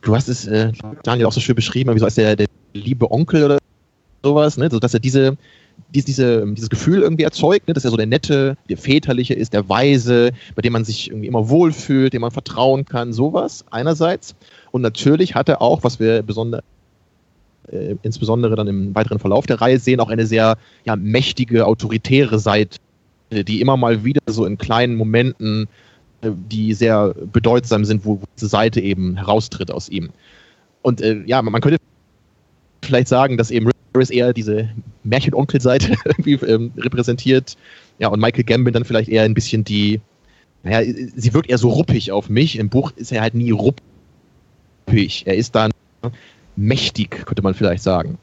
Du 0.00 0.14
hast 0.14 0.28
es, 0.28 0.46
äh, 0.46 0.72
Daniel, 1.02 1.26
auch 1.26 1.32
so 1.32 1.40
schön 1.40 1.54
beschrieben, 1.54 1.94
wie 1.94 1.98
so 1.98 2.06
als 2.06 2.14
der, 2.14 2.36
der 2.36 2.46
liebe 2.72 3.10
Onkel 3.10 3.44
oder 3.44 3.58
sowas, 4.22 4.56
ne? 4.56 4.68
dass 4.68 4.94
er 4.94 5.00
diese, 5.00 5.36
diese, 5.94 6.06
diese, 6.06 6.46
dieses 6.54 6.70
Gefühl 6.70 7.02
irgendwie 7.02 7.24
erzeugt, 7.24 7.68
ne? 7.68 7.74
dass 7.74 7.84
er 7.84 7.90
so 7.90 7.96
der 7.96 8.06
nette, 8.06 8.56
der 8.68 8.76
väterliche 8.76 9.34
ist, 9.34 9.52
der 9.52 9.68
weise, 9.68 10.32
bei 10.54 10.62
dem 10.62 10.72
man 10.72 10.84
sich 10.84 11.10
irgendwie 11.10 11.28
immer 11.28 11.48
wohlfühlt, 11.48 12.12
dem 12.12 12.22
man 12.22 12.30
vertrauen 12.30 12.84
kann, 12.84 13.12
sowas 13.12 13.64
einerseits. 13.70 14.34
Und 14.70 14.82
natürlich 14.82 15.34
hat 15.34 15.48
er 15.48 15.60
auch, 15.60 15.84
was 15.84 16.00
wir 16.00 16.22
besonders 16.22 16.62
äh, 17.70 17.96
insbesondere 18.02 18.56
dann 18.56 18.68
im 18.68 18.94
weiteren 18.94 19.18
Verlauf 19.18 19.46
der 19.46 19.60
Reihe 19.60 19.78
sehen, 19.78 20.00
auch 20.00 20.10
eine 20.10 20.26
sehr 20.26 20.56
ja, 20.84 20.96
mächtige, 20.96 21.66
autoritäre 21.66 22.38
Seite, 22.38 22.78
die 23.30 23.60
immer 23.60 23.76
mal 23.76 24.04
wieder 24.04 24.20
so 24.26 24.44
in 24.44 24.58
kleinen 24.58 24.96
Momenten, 24.96 25.68
äh, 26.22 26.30
die 26.50 26.74
sehr 26.74 27.14
bedeutsam 27.32 27.84
sind, 27.84 28.04
wo, 28.04 28.20
wo 28.20 28.24
diese 28.36 28.48
Seite 28.48 28.80
eben 28.80 29.16
heraustritt 29.16 29.70
aus 29.70 29.88
ihm. 29.88 30.10
Und 30.82 31.00
äh, 31.00 31.22
ja, 31.26 31.40
man 31.42 31.60
könnte 31.60 31.78
vielleicht 32.84 33.08
sagen, 33.08 33.36
dass 33.36 33.50
eben 33.50 33.70
Harris 33.94 34.10
eher 34.10 34.32
diese 34.32 34.68
Märchenonkel-Seite 35.04 35.94
irgendwie 36.04 36.34
ähm, 36.46 36.72
repräsentiert. 36.76 37.56
Ja, 37.98 38.08
und 38.08 38.20
Michael 38.20 38.44
Gambon 38.44 38.72
dann 38.72 38.84
vielleicht 38.84 39.08
eher 39.08 39.22
ein 39.22 39.34
bisschen 39.34 39.64
die, 39.64 40.00
naja, 40.62 40.82
sie 41.14 41.34
wirkt 41.34 41.50
eher 41.50 41.58
so 41.58 41.70
ruppig 41.70 42.12
auf 42.12 42.28
mich. 42.28 42.58
Im 42.58 42.68
Buch 42.68 42.92
ist 42.96 43.12
er 43.12 43.22
halt 43.22 43.34
nie 43.34 43.50
ruppig. 43.50 43.82
Er 45.26 45.36
ist 45.36 45.54
dann 45.54 45.70
mächtig, 46.56 47.10
könnte 47.26 47.42
man 47.42 47.54
vielleicht 47.54 47.82
sagen. 47.82 48.18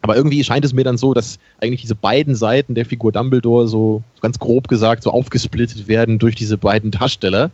Aber 0.00 0.16
irgendwie 0.16 0.42
scheint 0.44 0.64
es 0.64 0.72
mir 0.72 0.84
dann 0.84 0.96
so, 0.96 1.12
dass 1.12 1.38
eigentlich 1.60 1.80
diese 1.80 1.96
beiden 1.96 2.34
Seiten 2.34 2.74
der 2.74 2.86
Figur 2.86 3.10
Dumbledore 3.10 3.66
so 3.66 4.02
ganz 4.20 4.38
grob 4.38 4.68
gesagt 4.68 5.02
so 5.02 5.10
aufgesplittet 5.10 5.88
werden 5.88 6.18
durch 6.18 6.36
diese 6.36 6.56
beiden 6.56 6.92
Darsteller. 6.92 7.50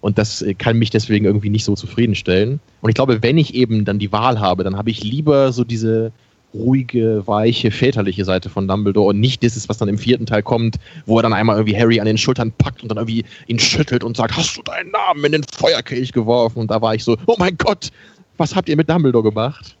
Und 0.00 0.18
das 0.18 0.42
äh, 0.42 0.54
kann 0.54 0.78
mich 0.78 0.90
deswegen 0.90 1.26
irgendwie 1.26 1.50
nicht 1.50 1.64
so 1.64 1.74
zufriedenstellen. 1.74 2.60
Und 2.80 2.88
ich 2.88 2.94
glaube, 2.94 3.22
wenn 3.22 3.38
ich 3.38 3.54
eben 3.54 3.84
dann 3.84 3.98
die 3.98 4.12
Wahl 4.12 4.40
habe, 4.40 4.64
dann 4.64 4.76
habe 4.76 4.90
ich 4.90 5.04
lieber 5.04 5.52
so 5.52 5.62
diese 5.62 6.12
ruhige, 6.54 7.26
weiche, 7.26 7.70
väterliche 7.70 8.24
Seite 8.24 8.48
von 8.48 8.66
Dumbledore 8.66 9.10
und 9.10 9.20
nicht 9.20 9.42
dieses, 9.42 9.68
was 9.68 9.78
dann 9.78 9.88
im 9.88 9.98
vierten 9.98 10.26
Teil 10.26 10.42
kommt, 10.42 10.76
wo 11.06 11.18
er 11.18 11.22
dann 11.22 11.32
einmal 11.32 11.56
irgendwie 11.56 11.78
Harry 11.78 12.00
an 12.00 12.06
den 12.06 12.18
Schultern 12.18 12.52
packt 12.52 12.82
und 12.82 12.88
dann 12.88 12.98
irgendwie 12.98 13.24
ihn 13.46 13.58
schüttelt 13.58 14.04
und 14.04 14.16
sagt, 14.16 14.36
hast 14.36 14.56
du 14.56 14.62
deinen 14.62 14.90
Namen 14.90 15.24
in 15.24 15.32
den 15.32 15.44
Feuerkelch 15.44 16.12
geworfen? 16.12 16.58
Und 16.58 16.70
da 16.70 16.82
war 16.82 16.94
ich 16.94 17.04
so, 17.04 17.16
oh 17.26 17.36
mein 17.38 17.56
Gott, 17.56 17.90
was 18.36 18.56
habt 18.56 18.68
ihr 18.68 18.76
mit 18.76 18.88
Dumbledore 18.88 19.24
gemacht? 19.24 19.76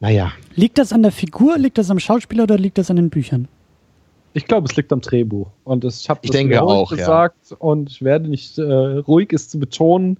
Naja. 0.00 0.32
Liegt 0.54 0.78
das 0.78 0.92
an 0.92 1.02
der 1.02 1.12
Figur, 1.12 1.56
liegt 1.56 1.78
das 1.78 1.90
am 1.90 1.98
Schauspieler 1.98 2.42
oder 2.42 2.58
liegt 2.58 2.78
das 2.78 2.90
an 2.90 2.96
den 2.96 3.10
Büchern? 3.10 3.48
Ich 4.36 4.46
glaube, 4.46 4.66
es 4.68 4.74
liegt 4.74 4.92
am 4.92 5.00
Drehbuch. 5.00 5.46
Und 5.62 5.84
das, 5.84 6.00
ich 6.00 6.10
habe 6.10 6.18
das 6.22 6.32
denke 6.32 6.60
auch, 6.60 6.90
gesagt 6.90 7.50
ja. 7.50 7.56
und 7.58 7.88
ich 7.88 8.02
werde 8.02 8.28
nicht 8.28 8.58
äh, 8.58 8.62
ruhig 8.62 9.32
ist 9.32 9.52
zu 9.52 9.60
betonen. 9.60 10.18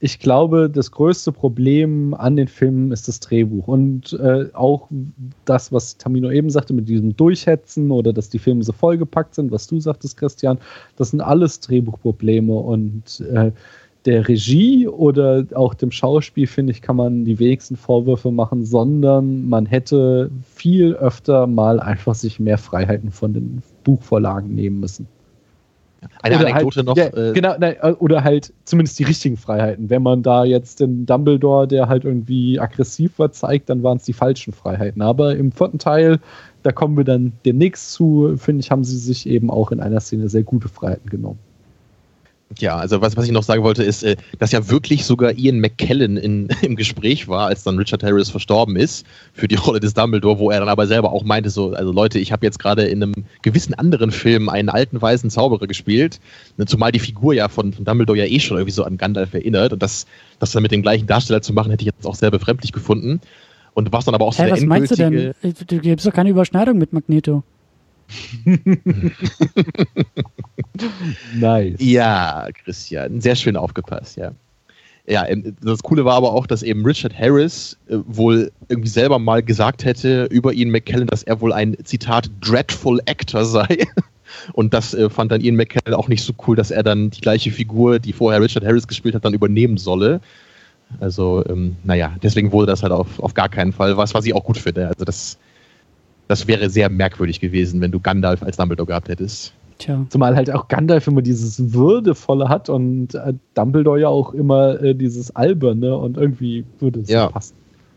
Ich 0.00 0.18
glaube, 0.18 0.68
das 0.68 0.90
größte 0.90 1.32
Problem 1.32 2.12
an 2.12 2.36
den 2.36 2.46
Filmen 2.46 2.92
ist 2.92 3.08
das 3.08 3.20
Drehbuch. 3.20 3.66
Und 3.66 4.12
äh, 4.12 4.50
auch 4.52 4.88
das, 5.46 5.72
was 5.72 5.96
Tamino 5.96 6.30
eben 6.30 6.50
sagte, 6.50 6.74
mit 6.74 6.90
diesem 6.90 7.16
Durchhetzen 7.16 7.90
oder 7.90 8.12
dass 8.12 8.28
die 8.28 8.38
Filme 8.38 8.62
so 8.62 8.72
vollgepackt 8.72 9.34
sind, 9.34 9.50
was 9.50 9.66
du 9.66 9.80
sagtest, 9.80 10.18
Christian, 10.18 10.58
das 10.96 11.12
sind 11.12 11.22
alles 11.22 11.60
Drehbuchprobleme. 11.60 12.52
Und 12.52 13.20
äh, 13.32 13.50
der 14.06 14.28
Regie 14.28 14.86
oder 14.86 15.44
auch 15.54 15.74
dem 15.74 15.90
Schauspiel, 15.90 16.46
finde 16.46 16.72
ich, 16.72 16.82
kann 16.82 16.96
man 16.96 17.24
die 17.24 17.38
wenigsten 17.38 17.76
Vorwürfe 17.76 18.30
machen, 18.30 18.64
sondern 18.64 19.48
man 19.48 19.66
hätte 19.66 20.30
viel 20.54 20.94
öfter 20.94 21.46
mal 21.46 21.80
einfach 21.80 22.14
sich 22.14 22.38
mehr 22.38 22.58
Freiheiten 22.58 23.10
von 23.10 23.32
den 23.32 23.62
Buchvorlagen 23.82 24.54
nehmen 24.54 24.80
müssen. 24.80 25.06
Eine 26.22 26.36
oder 26.36 26.48
Anekdote 26.48 26.76
halt, 26.76 26.86
noch. 26.86 26.96
Ja, 26.96 27.06
äh, 27.06 27.32
genau, 27.32 27.54
nein, 27.58 27.76
äh, 27.80 27.92
oder 27.92 28.24
halt 28.24 28.52
zumindest 28.64 28.98
die 28.98 29.04
richtigen 29.04 29.38
Freiheiten. 29.38 29.88
Wenn 29.88 30.02
man 30.02 30.22
da 30.22 30.44
jetzt 30.44 30.80
den 30.80 31.06
Dumbledore, 31.06 31.66
der 31.66 31.88
halt 31.88 32.04
irgendwie 32.04 32.60
aggressiv 32.60 33.18
war, 33.18 33.32
zeigt, 33.32 33.70
dann 33.70 33.82
waren 33.82 33.96
es 33.96 34.04
die 34.04 34.12
falschen 34.12 34.52
Freiheiten. 34.52 35.00
Aber 35.00 35.34
im 35.34 35.50
vierten 35.50 35.78
Teil, 35.78 36.20
da 36.62 36.72
kommen 36.72 36.98
wir 36.98 37.04
dann 37.04 37.32
demnächst 37.46 37.92
zu, 37.92 38.34
finde 38.36 38.60
ich, 38.60 38.70
haben 38.70 38.84
sie 38.84 38.98
sich 38.98 39.26
eben 39.26 39.50
auch 39.50 39.72
in 39.72 39.80
einer 39.80 40.00
Szene 40.00 40.28
sehr 40.28 40.42
gute 40.42 40.68
Freiheiten 40.68 41.08
genommen. 41.08 41.38
Ja, 42.60 42.76
also 42.76 43.00
was, 43.00 43.16
was 43.16 43.26
ich 43.26 43.32
noch 43.32 43.42
sagen 43.42 43.62
wollte, 43.62 43.82
ist, 43.82 44.02
äh, 44.02 44.16
dass 44.38 44.52
ja 44.52 44.68
wirklich 44.68 45.04
sogar 45.04 45.32
Ian 45.36 45.60
McKellen 45.60 46.16
in, 46.16 46.48
im 46.62 46.76
Gespräch 46.76 47.28
war, 47.28 47.46
als 47.46 47.62
dann 47.62 47.78
Richard 47.78 48.02
Harris 48.02 48.30
verstorben 48.30 48.76
ist 48.76 49.06
für 49.32 49.48
die 49.48 49.54
Rolle 49.56 49.80
des 49.80 49.94
Dumbledore, 49.94 50.38
wo 50.38 50.50
er 50.50 50.60
dann 50.60 50.68
aber 50.68 50.86
selber 50.86 51.12
auch 51.12 51.24
meinte, 51.24 51.50
so, 51.50 51.72
also 51.72 51.92
Leute, 51.92 52.18
ich 52.18 52.32
habe 52.32 52.44
jetzt 52.44 52.58
gerade 52.58 52.84
in 52.84 53.02
einem 53.02 53.14
gewissen 53.42 53.74
anderen 53.74 54.10
Film 54.10 54.48
einen 54.48 54.68
alten 54.68 55.00
weißen 55.00 55.30
Zauberer 55.30 55.66
gespielt, 55.66 56.20
ne, 56.56 56.66
zumal 56.66 56.92
die 56.92 56.98
Figur 56.98 57.34
ja 57.34 57.48
von, 57.48 57.72
von 57.72 57.84
Dumbledore 57.84 58.18
ja 58.18 58.26
eh 58.26 58.40
schon 58.40 58.56
irgendwie 58.56 58.72
so 58.72 58.84
an 58.84 58.96
Gandalf 58.96 59.34
erinnert 59.34 59.72
und 59.72 59.82
das, 59.82 60.06
das 60.38 60.52
dann 60.52 60.62
mit 60.62 60.72
dem 60.72 60.82
gleichen 60.82 61.06
Darsteller 61.06 61.42
zu 61.42 61.52
machen, 61.52 61.70
hätte 61.70 61.82
ich 61.82 61.86
jetzt 61.86 62.06
auch 62.06 62.14
sehr 62.14 62.30
befremdlich 62.30 62.72
gefunden. 62.72 63.20
Und 63.74 63.92
was 63.92 64.04
dann 64.04 64.14
aber 64.14 64.24
auch 64.24 64.32
so 64.32 64.42
hey, 64.42 64.52
was 64.52 64.60
meinst 64.60 64.92
du 64.92 64.96
denn? 64.96 65.34
Du 65.66 65.78
gibst 65.80 66.06
doch 66.06 66.12
keine 66.12 66.30
Überschneidung 66.30 66.78
mit 66.78 66.92
Magneto. 66.92 67.42
nice. 71.34 71.76
Ja, 71.78 72.48
Christian, 72.64 73.20
sehr 73.20 73.36
schön 73.36 73.56
aufgepasst, 73.56 74.16
ja. 74.16 74.32
Ja, 75.06 75.26
ähm, 75.28 75.54
das 75.62 75.82
Coole 75.82 76.04
war 76.04 76.14
aber 76.14 76.32
auch, 76.32 76.46
dass 76.46 76.62
eben 76.62 76.84
Richard 76.84 77.18
Harris 77.18 77.76
äh, 77.88 77.96
wohl 78.06 78.50
irgendwie 78.68 78.88
selber 78.88 79.18
mal 79.18 79.42
gesagt 79.42 79.84
hätte 79.84 80.24
über 80.30 80.54
Ian 80.54 80.70
McKellen, 80.70 81.06
dass 81.06 81.22
er 81.22 81.40
wohl 81.40 81.52
ein 81.52 81.76
Zitat 81.84 82.30
dreadful 82.40 83.00
Actor 83.06 83.44
sei. 83.44 83.86
Und 84.54 84.72
das 84.72 84.94
äh, 84.94 85.10
fand 85.10 85.30
dann 85.30 85.42
Ian 85.42 85.56
McKellen 85.56 85.94
auch 85.94 86.08
nicht 86.08 86.24
so 86.24 86.32
cool, 86.46 86.56
dass 86.56 86.70
er 86.70 86.82
dann 86.82 87.10
die 87.10 87.20
gleiche 87.20 87.50
Figur, 87.50 87.98
die 87.98 88.12
vorher 88.12 88.40
Richard 88.40 88.64
Harris 88.64 88.88
gespielt 88.88 89.14
hat, 89.14 89.24
dann 89.24 89.34
übernehmen 89.34 89.76
solle. 89.76 90.20
Also, 91.00 91.44
ähm, 91.48 91.76
naja, 91.84 92.16
deswegen 92.22 92.52
wurde 92.52 92.66
das 92.68 92.82
halt 92.82 92.92
auf, 92.92 93.20
auf 93.20 93.34
gar 93.34 93.48
keinen 93.48 93.72
Fall 93.72 93.96
was, 93.96 94.14
was 94.14 94.24
ich 94.24 94.34
auch 94.34 94.44
gut 94.44 94.58
finde. 94.58 94.88
Also, 94.88 95.04
das 95.04 95.38
das 96.28 96.46
wäre 96.46 96.70
sehr 96.70 96.90
merkwürdig 96.90 97.40
gewesen, 97.40 97.80
wenn 97.80 97.90
du 97.90 98.00
Gandalf 98.00 98.42
als 98.42 98.56
Dumbledore 98.56 98.86
gehabt 98.86 99.08
hättest. 99.08 99.52
Tja. 99.78 100.06
Zumal 100.08 100.36
halt 100.36 100.50
auch 100.50 100.68
Gandalf 100.68 101.06
immer 101.06 101.22
dieses 101.22 101.72
Würdevolle 101.72 102.48
hat 102.48 102.68
und 102.68 103.14
äh, 103.14 103.34
Dumbledore 103.54 104.00
ja 104.00 104.08
auch 104.08 104.32
immer 104.32 104.80
äh, 104.80 104.94
dieses 104.94 105.34
Alberne 105.34 105.96
und 105.96 106.16
irgendwie 106.16 106.64
würde 106.78 107.00
es 107.00 107.08
ja. 107.08 107.28
passen. 107.28 107.54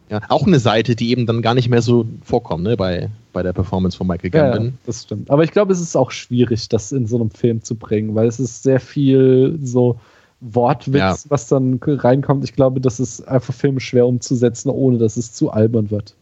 Ja, 0.09 0.21
auch 0.29 0.47
eine 0.47 0.59
Seite, 0.59 0.95
die 0.95 1.11
eben 1.11 1.25
dann 1.25 1.41
gar 1.41 1.53
nicht 1.53 1.69
mehr 1.69 1.81
so 1.81 2.05
vorkommt, 2.23 2.63
ne, 2.63 2.77
bei, 2.77 3.09
bei 3.33 3.43
der 3.43 3.51
Performance 3.51 3.97
von 3.97 4.07
Michael 4.07 4.29
Gambon. 4.29 4.65
Ja, 4.65 4.71
das 4.85 5.03
stimmt. 5.03 5.29
Aber 5.29 5.43
ich 5.43 5.51
glaube, 5.51 5.73
es 5.73 5.81
ist 5.81 5.97
auch 5.97 6.11
schwierig, 6.11 6.69
das 6.69 6.93
in 6.93 7.07
so 7.07 7.17
einem 7.17 7.29
Film 7.29 7.61
zu 7.61 7.75
bringen, 7.75 8.15
weil 8.15 8.27
es 8.27 8.39
ist 8.39 8.63
sehr 8.63 8.79
viel 8.79 9.59
so 9.61 9.99
Wortwitz, 10.39 10.95
ja. 10.95 11.15
was 11.27 11.47
dann 11.49 11.79
reinkommt. 11.83 12.45
Ich 12.45 12.53
glaube, 12.53 12.79
das 12.79 13.01
ist 13.01 13.27
einfach 13.27 13.53
filmisch 13.53 13.89
schwer 13.89 14.07
umzusetzen, 14.07 14.69
ohne 14.69 14.97
dass 14.97 15.17
es 15.17 15.33
zu 15.33 15.51
albern 15.51 15.91
wird. 15.91 16.15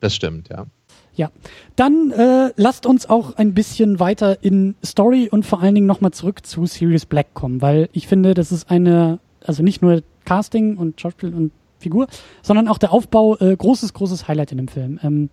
Das 0.00 0.14
stimmt, 0.14 0.50
ja. 0.50 0.66
Ja, 1.14 1.30
dann 1.76 2.12
äh, 2.12 2.52
lasst 2.56 2.86
uns 2.86 3.08
auch 3.08 3.36
ein 3.36 3.52
bisschen 3.52 4.00
weiter 4.00 4.42
in 4.42 4.74
Story 4.84 5.28
und 5.30 5.44
vor 5.44 5.60
allen 5.60 5.74
Dingen 5.74 5.86
nochmal 5.86 6.12
zurück 6.12 6.46
zu 6.46 6.66
Sirius 6.66 7.04
Black 7.04 7.34
kommen, 7.34 7.60
weil 7.60 7.88
ich 7.92 8.06
finde, 8.06 8.34
das 8.34 8.52
ist 8.52 8.70
eine, 8.70 9.18
also 9.44 9.62
nicht 9.62 9.82
nur 9.82 10.02
Casting 10.24 10.76
und 10.76 11.00
Schauspiel 11.00 11.34
und 11.34 11.52
Figur, 11.78 12.06
sondern 12.42 12.68
auch 12.68 12.78
der 12.78 12.92
Aufbau, 12.92 13.36
äh, 13.38 13.56
großes, 13.56 13.94
großes 13.94 14.28
Highlight 14.28 14.52
in 14.52 14.58
dem 14.58 14.68
Film. 14.68 15.00
Ähm, 15.02 15.30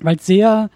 weil 0.00 0.16
es 0.16 0.26
sehr, 0.26 0.70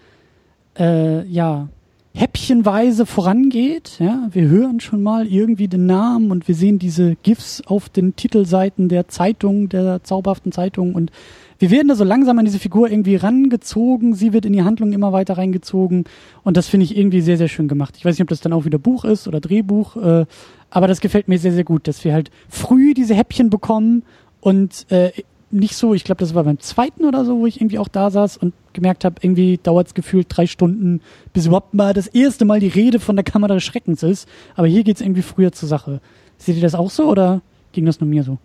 äh, 0.77 1.25
ja, 1.27 1.69
häppchenweise 2.15 3.05
vorangeht. 3.05 3.99
Ja, 3.99 4.27
wir 4.31 4.47
hören 4.47 4.79
schon 4.79 5.01
mal 5.01 5.27
irgendwie 5.27 5.67
den 5.67 5.85
Namen 5.85 6.31
und 6.31 6.47
wir 6.47 6.55
sehen 6.55 6.79
diese 6.79 7.15
GIFs 7.15 7.61
auf 7.65 7.89
den 7.89 8.15
Titelseiten 8.15 8.87
der 8.87 9.07
Zeitung, 9.07 9.69
der 9.69 10.03
zauberhaften 10.03 10.51
Zeitung 10.51 10.93
und 10.93 11.11
wir 11.59 11.71
werden 11.71 11.87
da 11.87 11.95
so 11.95 12.03
langsam 12.03 12.39
an 12.39 12.45
diese 12.45 12.59
Figur 12.59 12.89
irgendwie 12.89 13.15
rangezogen. 13.15 14.13
Sie 14.13 14.33
wird 14.33 14.45
in 14.45 14.53
die 14.53 14.63
Handlung 14.63 14.91
immer 14.93 15.11
weiter 15.11 15.37
reingezogen 15.37 16.05
und 16.43 16.57
das 16.57 16.67
finde 16.67 16.85
ich 16.85 16.97
irgendwie 16.97 17.21
sehr, 17.21 17.37
sehr 17.37 17.47
schön 17.47 17.67
gemacht. 17.67 17.95
Ich 17.97 18.05
weiß 18.05 18.15
nicht, 18.15 18.23
ob 18.23 18.29
das 18.29 18.41
dann 18.41 18.53
auch 18.53 18.65
wieder 18.65 18.79
Buch 18.79 19.05
ist 19.05 19.27
oder 19.27 19.39
Drehbuch, 19.39 19.95
äh, 19.97 20.25
aber 20.69 20.87
das 20.87 21.01
gefällt 21.01 21.27
mir 21.27 21.39
sehr, 21.39 21.53
sehr 21.53 21.63
gut, 21.63 21.87
dass 21.87 22.03
wir 22.03 22.13
halt 22.13 22.31
früh 22.49 22.93
diese 22.93 23.15
Häppchen 23.15 23.49
bekommen 23.49 24.03
und 24.41 24.85
äh, 24.91 25.11
nicht 25.53 25.75
so, 25.75 25.93
ich 25.93 26.03
glaube, 26.03 26.19
das 26.19 26.33
war 26.33 26.43
beim 26.43 26.59
zweiten 26.59 27.05
oder 27.05 27.25
so, 27.25 27.39
wo 27.39 27.45
ich 27.45 27.61
irgendwie 27.61 27.77
auch 27.77 27.87
da 27.87 28.09
saß 28.09 28.37
und 28.37 28.53
gemerkt 28.73 29.05
habe, 29.05 29.15
irgendwie 29.21 29.59
dauert 29.61 29.87
es 29.87 29.93
gefühlt 29.93 30.27
drei 30.29 30.47
Stunden, 30.47 30.99
bis 31.31 31.45
überhaupt 31.45 31.75
mal 31.75 31.93
das 31.93 32.07
erste 32.07 32.43
Mal 32.43 32.59
die 32.59 32.67
Rede 32.67 32.99
von 32.99 33.15
der 33.15 33.23
Kammer 33.23 33.47
des 33.47 33.63
Schreckens 33.63 34.01
ist. 34.01 34.27
Aber 34.55 34.67
hier 34.67 34.83
geht 34.83 34.95
es 34.95 35.01
irgendwie 35.01 35.21
früher 35.21 35.51
zur 35.51 35.69
Sache. 35.69 36.01
Seht 36.37 36.55
ihr 36.55 36.61
das 36.61 36.73
auch 36.73 36.89
so 36.89 37.05
oder 37.05 37.41
ging 37.71 37.85
das 37.85 37.99
nur 37.99 38.09
mir 38.09 38.23
so? 38.23 38.39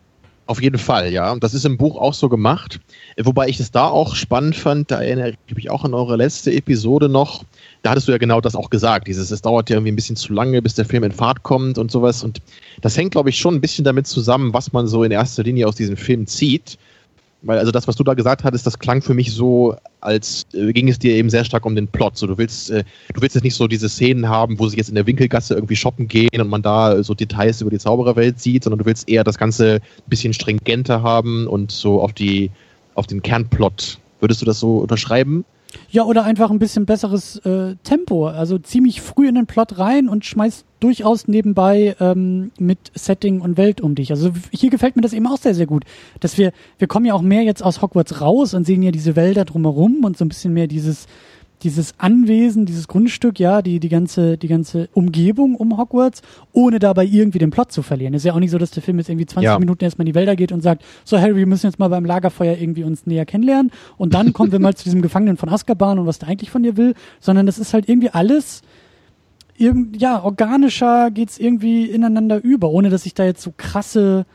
Auf 0.49 0.63
jeden 0.63 0.79
Fall, 0.79 1.13
ja. 1.13 1.31
Und 1.31 1.45
das 1.45 1.53
ist 1.53 1.67
im 1.67 1.77
Buch 1.77 1.99
auch 1.99 2.15
so 2.15 2.31
gemacht. 2.31 2.81
Wobei 3.19 3.49
ich 3.49 3.61
es 3.61 3.71
da 3.71 3.87
auch 3.87 4.15
spannend 4.15 4.57
fand, 4.57 4.91
da 4.91 5.03
erinnere 5.03 5.35
ich 5.47 5.55
mich 5.55 5.69
auch 5.69 5.85
an 5.85 5.93
eure 5.93 6.17
letzte 6.17 6.51
Episode 6.51 7.11
noch. 7.11 7.45
Da 7.83 7.91
hattest 7.91 8.09
du 8.09 8.13
ja 8.13 8.19
genau 8.19 8.41
das 8.41 8.57
auch 8.57 8.71
gesagt. 8.71 9.09
Dieses, 9.09 9.31
es 9.31 9.43
dauert 9.43 9.69
ja 9.69 9.77
irgendwie 9.77 9.93
ein 9.93 9.97
bisschen 9.97 10.17
zu 10.17 10.33
lange, 10.33 10.63
bis 10.63 10.73
der 10.73 10.87
Film 10.87 11.05
in 11.05 11.13
Fahrt 11.13 11.43
kommt 11.43 11.77
und 11.77 11.91
sowas. 11.91 12.25
Und 12.25 12.41
das 12.81 12.97
hängt, 12.97 13.13
glaube 13.13 13.29
ich, 13.29 13.39
schon 13.39 13.57
ein 13.57 13.61
bisschen 13.61 13.85
damit 13.85 14.07
zusammen, 14.07 14.55
was 14.55 14.73
man 14.73 14.87
so 14.87 15.05
in 15.05 15.11
erster 15.11 15.43
Linie 15.43 15.69
aus 15.69 15.77
diesem 15.77 15.99
Film 15.99 16.27
zieht. 16.27 16.79
Weil 17.43 17.59
also 17.59 17.71
das, 17.71 17.87
was 17.87 17.95
du 17.95 18.03
da 18.03 18.15
gesagt 18.15 18.43
hattest, 18.43 18.67
das 18.67 18.79
klang 18.79 19.01
für 19.01 19.15
mich 19.15 19.33
so, 19.33 19.77
als 20.01 20.45
äh, 20.53 20.73
ging 20.73 20.89
es 20.89 20.99
dir 20.99 21.15
eben 21.15 21.31
sehr 21.31 21.45
stark 21.45 21.65
um 21.67 21.77
den 21.77 21.87
Plot. 21.87 22.17
So, 22.17 22.27
du 22.27 22.37
willst, 22.37 22.71
äh, 22.71 22.83
du 23.15 23.23
willst 23.23 23.37
jetzt 23.37 23.45
nicht 23.45 23.55
so 23.55 23.69
diese 23.69 23.89
Szenen 23.89 24.29
haben, 24.29 24.59
wo 24.59 24.69
sie 24.69 24.77
jetzt 24.77 24.89
in 24.89 24.97
der 24.97 25.07
Winkelgasse 25.07 25.55
irgendwie 25.55 25.77
shoppen 25.77 26.09
gehen 26.09 26.41
und 26.41 26.49
man 26.49 26.63
da 26.63 27.03
so 27.03 27.15
Details 27.15 27.61
über 27.61 27.71
die 27.71 27.79
Zaubererwelt 27.79 28.41
sieht, 28.41 28.65
sondern 28.65 28.81
du 28.81 28.87
willst 28.87 29.09
eher 29.09 29.23
das 29.23 29.39
Ganze 29.39 29.75
ein 29.75 30.09
bisschen 30.09 30.33
stringenter 30.33 31.03
haben 31.03 31.47
und 31.47 31.71
so 31.71 32.03
auf 32.03 32.13
die, 32.13 32.51
auf 32.95 33.07
den 33.07 33.23
Kernplot. 33.23 33.99
Würdest 34.19 34.43
du 34.43 34.45
das 34.45 34.59
so 34.59 34.79
unterschreiben? 34.79 35.45
Ja, 35.91 36.05
oder 36.05 36.25
einfach 36.25 36.51
ein 36.51 36.59
bisschen 36.59 36.87
besseres 36.87 37.37
äh, 37.45 37.77
Tempo. 37.85 38.27
Also 38.27 38.59
ziemlich 38.59 39.01
früh 39.01 39.29
in 39.29 39.37
den 39.37 39.47
Plot 39.47 39.79
rein 39.79 40.09
und 40.09 40.25
schmeißt 40.25 40.65
durchaus 40.81 41.29
nebenbei 41.29 41.97
ähm, 42.01 42.53
mit 42.59 42.79
Setting 42.95 43.41
und 43.41 43.57
Welt 43.57 43.81
um 43.81 43.95
dich. 43.95 44.11
Also 44.11 44.33
hier 44.51 44.71
gefällt 44.71 44.97
mir 44.97 45.03
das 45.03 45.13
eben 45.13 45.27
auch 45.27 45.39
sehr, 45.39 45.55
sehr 45.55 45.67
gut. 45.67 45.85
Dass 46.21 46.39
wir, 46.39 46.53
wir 46.79 46.89
kommen 46.89 47.07
ja 47.07 47.15
auch 47.15 47.23
mehr 47.23 47.43
jetzt 47.43 47.63
aus 47.63 47.83
Hogwarts 47.83 48.21
raus 48.21 48.55
und 48.55 48.65
sehen 48.65 48.83
ja 48.83 48.91
diese 48.91 49.17
Wälder 49.17 49.45
drumherum 49.45 50.05
und 50.05 50.17
so 50.17 50.25
ein 50.25 50.29
bisschen 50.29 50.53
mehr 50.55 50.67
dieses 50.67 51.07
dieses 51.63 51.95
Anwesen, 51.99 52.67
dieses 52.67 52.89
Grundstück, 52.89 53.41
ja, 53.41 53.63
die, 53.63 53.81
die 53.81 53.89
ganze, 53.89 54.39
die 54.39 54.49
ganze 54.49 54.89
Umgebung 54.93 55.57
um 55.57 55.77
Hogwarts, 55.77 56.23
ohne 56.53 56.79
dabei 56.79 57.05
irgendwie 57.05 57.39
den 57.39 57.51
Plot 57.51 57.73
zu 57.73 57.83
verlieren. 57.83 58.15
Es 58.15 58.23
ist 58.23 58.27
ja 58.27 58.35
auch 58.35 58.39
nicht 58.39 58.51
so, 58.51 58.59
dass 58.59 58.71
der 58.71 58.83
Film 58.83 58.99
jetzt 58.99 59.09
irgendwie 59.09 59.27
20 59.27 59.45
ja. 59.45 59.59
Minuten 59.59 59.85
erstmal 59.85 60.07
in 60.07 60.13
die 60.13 60.15
Wälder 60.15 60.37
geht 60.37 60.53
und 60.53 60.63
sagt, 60.63 60.85
so 61.05 61.19
Harry, 61.19 61.37
wir 61.37 61.47
müssen 61.47 61.67
jetzt 61.67 61.79
mal 61.79 61.89
beim 61.89 62.05
Lagerfeuer 62.05 62.57
irgendwie 62.57 62.85
uns 62.85 63.07
näher 63.07 63.27
kennenlernen 63.27 63.73
und 63.97 64.15
dann 64.15 64.33
kommen 64.33 64.53
wir 64.53 64.61
mal 64.61 64.75
zu 64.75 64.85
diesem 64.85 65.03
Gefangenen 65.03 65.37
von 65.37 65.49
Azkaban 65.49 65.99
und 65.99 66.07
was 66.07 66.19
der 66.19 66.29
eigentlich 66.29 66.51
von 66.51 66.63
dir 66.63 66.77
will, 66.77 66.95
sondern 67.21 67.47
das 67.47 67.59
ist 67.59 67.75
halt 67.75 67.89
irgendwie 67.89 68.11
alles, 68.11 68.63
irgend, 69.59 70.01
ja, 70.01 70.23
organischer 70.23 71.11
geht's 71.11 71.39
irgendwie 71.39 71.87
ineinander 71.87 72.43
über, 72.43 72.71
ohne 72.71 72.91
dass 72.91 73.07
ich 73.07 73.15
da 73.15 73.25
jetzt 73.25 73.43
so 73.43 73.53
krasse, 73.57 74.27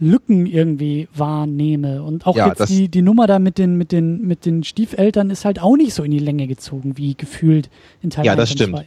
Lücken 0.00 0.46
irgendwie 0.46 1.08
wahrnehme. 1.14 2.02
Und 2.02 2.26
auch 2.26 2.34
ja, 2.34 2.48
jetzt 2.48 2.70
die, 2.70 2.88
die 2.88 3.02
Nummer 3.02 3.26
da 3.26 3.38
mit 3.38 3.58
den, 3.58 3.76
mit, 3.76 3.92
den, 3.92 4.26
mit 4.26 4.46
den 4.46 4.64
Stiefeltern 4.64 5.28
ist 5.28 5.44
halt 5.44 5.60
auch 5.60 5.76
nicht 5.76 5.92
so 5.92 6.02
in 6.02 6.10
die 6.10 6.18
Länge 6.18 6.46
gezogen, 6.46 6.96
wie 6.96 7.14
gefühlt 7.14 7.68
in 8.02 8.08
Teil 8.08 8.24
Ja, 8.24 8.34
das 8.34 8.50
stimmt. 8.50 8.76
2. 8.76 8.86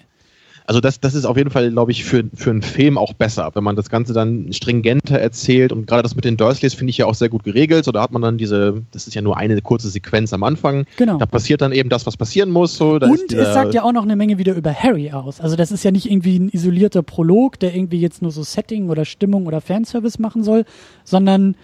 Also 0.66 0.80
das, 0.80 1.00
das 1.00 1.14
ist 1.14 1.26
auf 1.26 1.38
jeden 1.38 1.50
Fall, 1.50 1.72
glaube 1.72 1.92
ich, 1.92 2.04
für, 2.04 2.24
für 2.34 2.50
einen 2.50 2.62
Film 2.62 2.98
auch 2.98 3.14
besser, 3.14 3.52
wenn 3.54 3.64
man 3.64 3.76
das 3.76 3.90
Ganze 3.90 4.14
dann 4.14 4.52
stringenter 4.54 5.20
erzählt. 5.20 5.72
Und 5.72 5.88
gerade 5.88 6.04
das 6.04 6.16
mit 6.16 6.26
den 6.26 6.38
Dursleys 6.38 6.74
finde 6.74 6.92
ich 6.92 6.98
ja 6.98 7.06
auch 7.06 7.16
sehr 7.16 7.30
gut 7.30 7.44
geregelt. 7.44 7.86
So, 7.86 7.92
da 7.92 8.02
hat 8.02 8.12
man 8.12 8.22
dann 8.22 8.38
diese, 8.38 8.82
das 8.92 9.08
ist 9.08 9.14
ja 9.14 9.22
nur 9.22 9.38
eine 9.38 9.62
kurze 9.62 9.90
Sequenz 9.90 10.34
am 10.34 10.44
Anfang. 10.44 10.86
Genau. 10.98 11.18
Da 11.18 11.26
passiert 11.26 11.62
dann 11.62 11.72
eben 11.72 11.90
das, 11.90 12.06
was 12.06 12.18
passieren 12.18 12.50
muss. 12.50 12.76
So, 12.76 12.94
und 12.94 13.34
es 13.34 13.54
sagt 13.54 13.74
ja 13.74 13.84
auch 13.84 13.94
noch 13.94 14.04
eine 14.04 14.16
Menge 14.16 14.38
wieder 14.38 14.56
über 14.56 14.74
Harry 14.74 15.12
aus. 15.12 15.42
Also 15.42 15.56
das 15.56 15.72
ist 15.72 15.84
ja 15.84 15.92
nicht 15.92 16.10
irgendwie 16.10 16.40
ein 16.40 16.50
isolierter 16.50 17.04
Prolog, 17.04 17.60
der 17.60 17.76
irgendwie 17.76 18.00
jetzt 18.00 18.22
nur 18.22 18.32
so 18.32 18.44
Setting 18.44 18.90
oder 18.90 19.06
Stimmung 19.06 19.48
oder 19.48 19.62
Fanservice 19.62 20.20
machen 20.20 20.44
soll, 20.44 20.66
sondern 21.04 21.56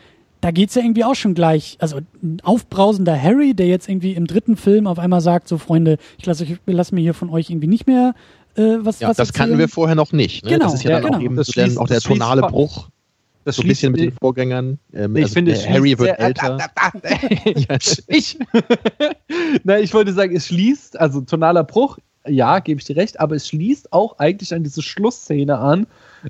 da 0.41 0.51
geht's 0.51 0.75
ja 0.75 0.81
irgendwie 0.81 1.03
auch 1.03 1.15
schon 1.15 1.33
gleich. 1.33 1.77
Also 1.79 1.99
ein 2.23 2.39
aufbrausender 2.43 3.21
Harry, 3.21 3.53
der 3.53 3.67
jetzt 3.67 3.89
irgendwie 3.89 4.13
im 4.13 4.25
dritten 4.25 4.55
Film 4.55 4.87
auf 4.87 4.97
einmal 4.97 5.21
sagt, 5.21 5.47
so 5.47 5.57
Freunde, 5.57 5.97
ich 6.17 6.25
lasse 6.25 6.45
lass 6.65 6.91
mir 6.91 7.01
hier 7.01 7.13
von 7.13 7.29
euch 7.29 7.49
irgendwie 7.49 7.67
nicht 7.67 7.87
mehr 7.87 8.13
äh, 8.59 8.85
was, 8.85 8.99
ja, 8.99 9.09
was 9.09 9.17
das 9.17 9.33
kannten 9.33 9.57
wir 9.57 9.69
vorher 9.69 9.95
noch 9.95 10.11
nicht. 10.11 10.43
Ne? 10.43 10.51
Genau, 10.51 10.65
das 10.65 10.75
ist 10.75 10.83
ja, 10.83 10.91
ja 10.91 10.97
dann 10.97 11.05
genau. 11.05 11.17
auch 11.17 11.21
eben 11.21 11.35
so 11.37 11.51
schließt, 11.51 11.77
auch 11.77 11.87
der 11.87 12.01
tonale 12.01 12.41
Bruch. 12.41 12.89
Das 13.45 13.55
so 13.55 13.61
ein 13.61 13.69
bisschen 13.69 13.93
mit 13.93 14.01
den 14.01 14.11
Vorgängern. 14.11 14.77
Ähm, 14.93 15.15
ich 15.15 15.23
also 15.23 15.33
finde, 15.33 15.55
Harry 15.55 15.97
wird 15.97 16.09
sehr, 16.09 16.19
älter. 16.19 16.57
ja, 17.45 17.77
ich. 18.07 18.37
Nein, 19.63 19.83
ich 19.83 19.93
wollte 19.93 20.13
sagen, 20.13 20.35
es 20.35 20.47
schließt, 20.47 20.99
also 20.99 21.21
tonaler 21.21 21.63
Bruch, 21.63 21.97
ja, 22.27 22.59
gebe 22.59 22.79
ich 22.79 22.85
dir 22.85 22.97
recht, 22.97 23.19
aber 23.19 23.35
es 23.35 23.47
schließt 23.47 23.93
auch 23.93 24.19
eigentlich 24.19 24.53
an 24.53 24.63
diese 24.63 24.81
Schlussszene 24.81 25.57
an, 25.57 25.87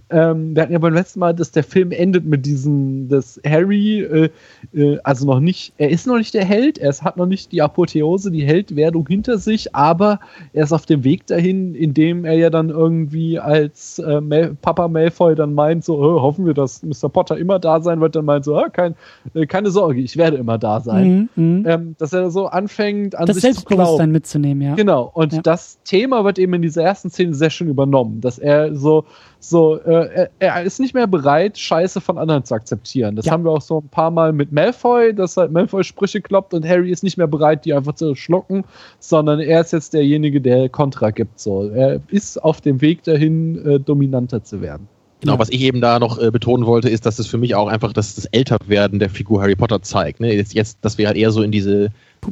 ähm, 0.09 0.55
wir 0.55 0.63
hatten 0.63 0.73
ja 0.73 0.79
beim 0.79 0.93
letzten 0.93 1.19
Mal, 1.19 1.33
dass 1.33 1.51
der 1.51 1.63
Film 1.63 1.91
endet 1.91 2.25
mit 2.25 2.45
diesem, 2.45 3.07
dass 3.09 3.39
Harry, 3.45 4.01
äh, 4.01 4.29
äh, 4.73 4.97
also 5.03 5.25
noch 5.25 5.39
nicht, 5.39 5.73
er 5.77 5.89
ist 5.89 6.07
noch 6.07 6.17
nicht 6.17 6.33
der 6.33 6.45
Held, 6.45 6.77
er 6.77 6.93
hat 7.01 7.17
noch 7.17 7.25
nicht 7.25 7.51
die 7.51 7.61
Apotheose, 7.61 8.31
die 8.31 8.43
Heldwerdung 8.43 9.07
hinter 9.07 9.37
sich, 9.37 9.75
aber 9.75 10.19
er 10.53 10.63
ist 10.63 10.73
auf 10.73 10.85
dem 10.85 11.03
Weg 11.03 11.27
dahin, 11.27 11.75
indem 11.75 12.25
er 12.25 12.33
ja 12.33 12.49
dann 12.49 12.69
irgendwie 12.69 13.39
als 13.39 13.99
äh, 13.99 14.21
Mal 14.21 14.55
Papa 14.61 14.87
Malfoy 14.87 15.35
dann 15.35 15.53
meint, 15.53 15.85
so, 15.85 15.97
oh, 15.97 16.21
hoffen 16.21 16.45
wir, 16.45 16.53
dass 16.53 16.83
Mr. 16.83 17.09
Potter 17.09 17.37
immer 17.37 17.59
da 17.59 17.81
sein 17.81 18.01
wird, 18.01 18.15
dann 18.15 18.25
meint 18.25 18.45
so, 18.45 18.57
oh, 18.57 18.65
kein, 18.71 18.95
äh, 19.33 19.45
keine 19.45 19.71
Sorge, 19.71 20.01
ich 20.01 20.17
werde 20.17 20.37
immer 20.37 20.57
da 20.57 20.79
sein. 20.81 21.29
Mhm, 21.35 21.43
mhm, 21.43 21.65
ähm, 21.67 21.95
dass 21.97 22.13
er 22.13 22.31
so 22.31 22.47
anfängt, 22.47 23.15
an 23.15 23.25
das 23.25 23.37
sich 23.37 23.43
Selbstbewusstsein 23.43 23.87
zu 23.87 23.95
glauben. 23.97 24.11
mitzunehmen, 24.11 24.61
ja. 24.61 24.75
Genau, 24.75 25.11
und 25.13 25.33
ja. 25.33 25.41
das 25.41 25.79
Thema 25.83 26.23
wird 26.23 26.39
eben 26.39 26.53
in 26.53 26.61
dieser 26.61 26.83
ersten 26.83 27.09
Szene 27.09 27.33
sehr 27.33 27.49
schön 27.49 27.67
übernommen, 27.69 28.21
dass 28.21 28.39
er 28.39 28.75
so 28.75 29.05
so, 29.41 29.79
äh, 29.79 30.27
er, 30.39 30.63
ist 30.63 30.79
nicht 30.79 30.93
mehr 30.93 31.07
bereit, 31.07 31.57
Scheiße 31.57 32.01
von 32.01 32.17
anderen 32.17 32.43
zu 32.43 32.53
akzeptieren. 32.53 33.15
Das 33.15 33.25
ja. 33.25 33.31
haben 33.31 33.45
wir 33.45 33.51
auch 33.51 33.61
so 33.61 33.79
ein 33.79 33.87
paar 33.87 34.11
Mal 34.11 34.33
mit 34.33 34.51
Malfoy, 34.51 35.13
dass 35.13 35.37
halt 35.37 35.51
Malfoy 35.51 35.83
Sprüche 35.83 36.19
kloppt 36.19 36.53
und 36.53 36.67
Harry 36.67 36.91
ist 36.91 37.03
nicht 37.03 37.17
mehr 37.17 37.27
bereit, 37.27 37.63
die 37.63 37.73
einfach 37.73 37.95
zu 37.95 38.15
schlucken, 38.15 38.65
sondern 38.99 39.39
er 39.39 39.61
ist 39.61 39.71
jetzt 39.71 39.93
derjenige, 39.93 40.41
der 40.41 40.67
Kontra 40.67 41.11
gibt. 41.11 41.39
So. 41.39 41.69
Er 41.69 42.01
ist 42.09 42.43
auf 42.43 42.59
dem 42.59 42.81
Weg 42.81 43.03
dahin, 43.03 43.65
äh, 43.65 43.79
dominanter 43.79 44.43
zu 44.43 44.61
werden. 44.61 44.87
Genau, 45.21 45.37
was 45.37 45.49
ich 45.49 45.61
eben 45.61 45.81
da 45.81 45.99
noch 45.99 46.17
äh, 46.17 46.31
betonen 46.31 46.65
wollte, 46.65 46.89
ist, 46.89 47.05
dass 47.05 47.19
es 47.19 47.27
für 47.27 47.37
mich 47.37 47.53
auch 47.53 47.67
einfach 47.67 47.91
das, 47.91 48.15
das 48.15 48.25
Älterwerden 48.25 48.99
der 48.99 49.09
Figur 49.09 49.41
Harry 49.41 49.55
Potter 49.55 49.81
zeigt. 49.81 50.21
Ne? 50.21 50.33
Jetzt, 50.33 50.53
jetzt, 50.53 50.77
dass 50.81 50.97
wir 50.97 51.07
halt 51.07 51.17
eher 51.17 51.31
so 51.31 51.41
in 51.41 51.51
diese 51.51 51.89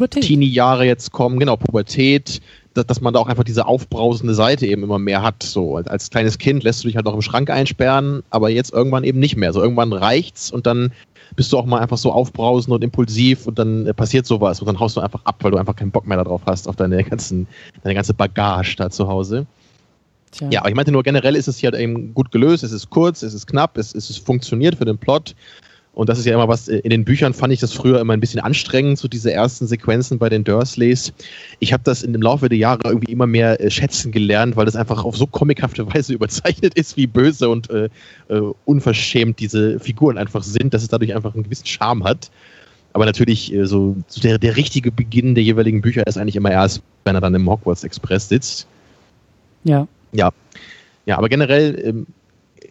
Teenie-Jahre 0.10 0.86
jetzt 0.86 1.12
kommen, 1.12 1.38
genau, 1.38 1.58
Pubertät, 1.58 2.40
dass 2.86 3.02
man 3.02 3.14
da 3.14 3.20
auch 3.20 3.28
einfach 3.28 3.44
diese 3.44 3.66
aufbrausende 3.66 4.34
Seite 4.34 4.68
eben 4.68 4.84
immer 4.84 5.00
mehr 5.00 5.22
hat. 5.22 5.44
So 5.44 5.78
als 5.78 6.10
kleines 6.10 6.38
Kind 6.38 6.64
lässt 6.64 6.84
du 6.84 6.88
dich 6.88 6.96
halt 6.96 7.06
noch 7.06 7.14
im 7.14 7.22
Schrank 7.22 7.50
einsperren, 7.50 8.24
aber 8.30 8.50
jetzt 8.50 8.74
irgendwann 8.74 9.04
eben 9.04 9.20
nicht 9.20 9.36
mehr. 9.36 9.54
So 9.54 9.62
irgendwann 9.62 9.94
reicht's 9.94 10.52
und 10.52 10.68
dann 10.68 10.92
bist 11.36 11.52
du 11.52 11.58
auch 11.58 11.66
mal 11.66 11.80
einfach 11.80 11.98
so 11.98 12.12
aufbrausend 12.12 12.74
und 12.74 12.84
impulsiv 12.84 13.48
und 13.48 13.60
dann 13.60 13.86
äh, 13.86 13.94
passiert 13.94 14.26
sowas 14.26 14.60
und 14.60 14.68
dann 14.68 14.80
haust 14.80 14.96
du 14.98 15.02
einfach 15.02 15.24
ab, 15.26 15.36
weil 15.42 15.52
du 15.52 15.58
einfach 15.58 15.76
keinen 15.76 15.92
Bock 15.92 16.08
mehr 16.08 16.18
darauf 16.18 16.42
hast 16.46 16.68
auf 16.68 16.76
deine 16.76 17.04
ganzen, 17.04 17.48
deine 17.84 17.96
ganze 17.96 18.14
Bagage 18.14 18.76
da 18.78 18.90
zu 18.90 19.08
Hause. 19.08 19.46
Tja. 20.32 20.50
Ja, 20.52 20.60
aber 20.62 20.70
ich 20.70 20.76
meinte 20.76 20.92
nur 20.92 21.04
generell 21.04 21.36
ist 21.36 21.48
es 21.48 21.58
hier 21.58 21.72
halt 21.72 21.82
eben 21.82 22.14
gut 22.14 22.32
gelöst, 22.32 22.64
es 22.64 22.72
ist 22.72 22.90
kurz, 22.90 23.24
es 23.24 23.34
ist 23.34 23.48
knapp, 23.48 23.78
es, 23.78 23.96
es 23.96 24.18
funktioniert 24.18 24.76
für 24.76 24.86
den 24.86 24.98
Plot 24.98 25.36
Und 25.98 26.10
das 26.10 26.20
ist 26.20 26.26
ja 26.26 26.36
immer 26.36 26.48
was, 26.48 26.68
äh, 26.68 26.78
in 26.78 26.92
den 26.92 27.06
Büchern 27.06 27.34
fand 27.34 27.52
ich 27.52 27.60
das 27.60 27.74
früher 27.74 28.00
immer 28.00 28.14
ein 28.14 28.20
bisschen 28.20 28.40
anstrengend, 28.40 29.00
so 29.00 29.08
diese 29.08 29.34
ersten 29.34 29.66
Sequenzen 29.66 30.20
bei 30.20 30.30
den 30.30 30.44
Dursleys. 30.44 31.12
Ich 31.58 31.74
habe 31.74 31.82
das 31.84 32.04
in 32.04 32.14
dem 32.14 32.22
Laufe 32.22 32.50
der 32.50 32.58
Jahre 32.60 32.82
irgendwie 32.86 33.12
immer 33.12 33.26
mehr 33.26 33.60
äh, 33.60 33.72
schätzen 33.72 34.12
gelernt, 34.12 34.56
weil 34.56 34.66
das 34.66 34.76
einfach 34.76 35.04
auf 35.04 35.18
so 35.18 35.26
comichafte 35.26 35.88
Weise 35.96 36.14
überzeichnet 36.14 36.76
ist, 36.76 36.98
wie 36.98 37.08
böse 37.08 37.50
und 37.50 37.72
äh, 37.72 37.90
äh, 38.28 38.42
unverschämt 38.66 39.40
diese 39.40 39.80
Figuren 39.80 40.20
einfach 40.20 40.44
sind, 40.44 40.76
dass 40.76 40.84
es 40.84 40.90
dadurch 40.90 41.16
einfach 41.16 41.34
einen 41.34 41.42
gewissen 41.42 41.66
Charme 41.66 42.04
hat. 42.04 42.30
Aber 42.94 43.08
natürlich, 43.08 43.52
äh, 43.52 43.66
so, 43.66 43.96
so 44.08 44.22
der, 44.22 44.38
der 44.38 44.56
richtige 44.56 44.92
Beginn 44.92 45.34
der 45.34 45.44
jeweiligen 45.44 45.82
Bücher 45.82 46.06
ist 46.06 46.20
eigentlich 46.20 46.36
immer 46.36 46.52
erst, 46.52 46.84
wenn 47.06 47.16
er 47.16 47.22
dann 47.22 47.34
im 47.34 47.50
Hogwarts 47.50 47.84
Express 47.84 48.30
sitzt. 48.30 48.68
Ja. 49.64 49.88
Ja. 50.12 50.30
Ja, 51.08 51.18
aber 51.18 51.28
generell, 51.28 51.82
ähm, 51.84 52.06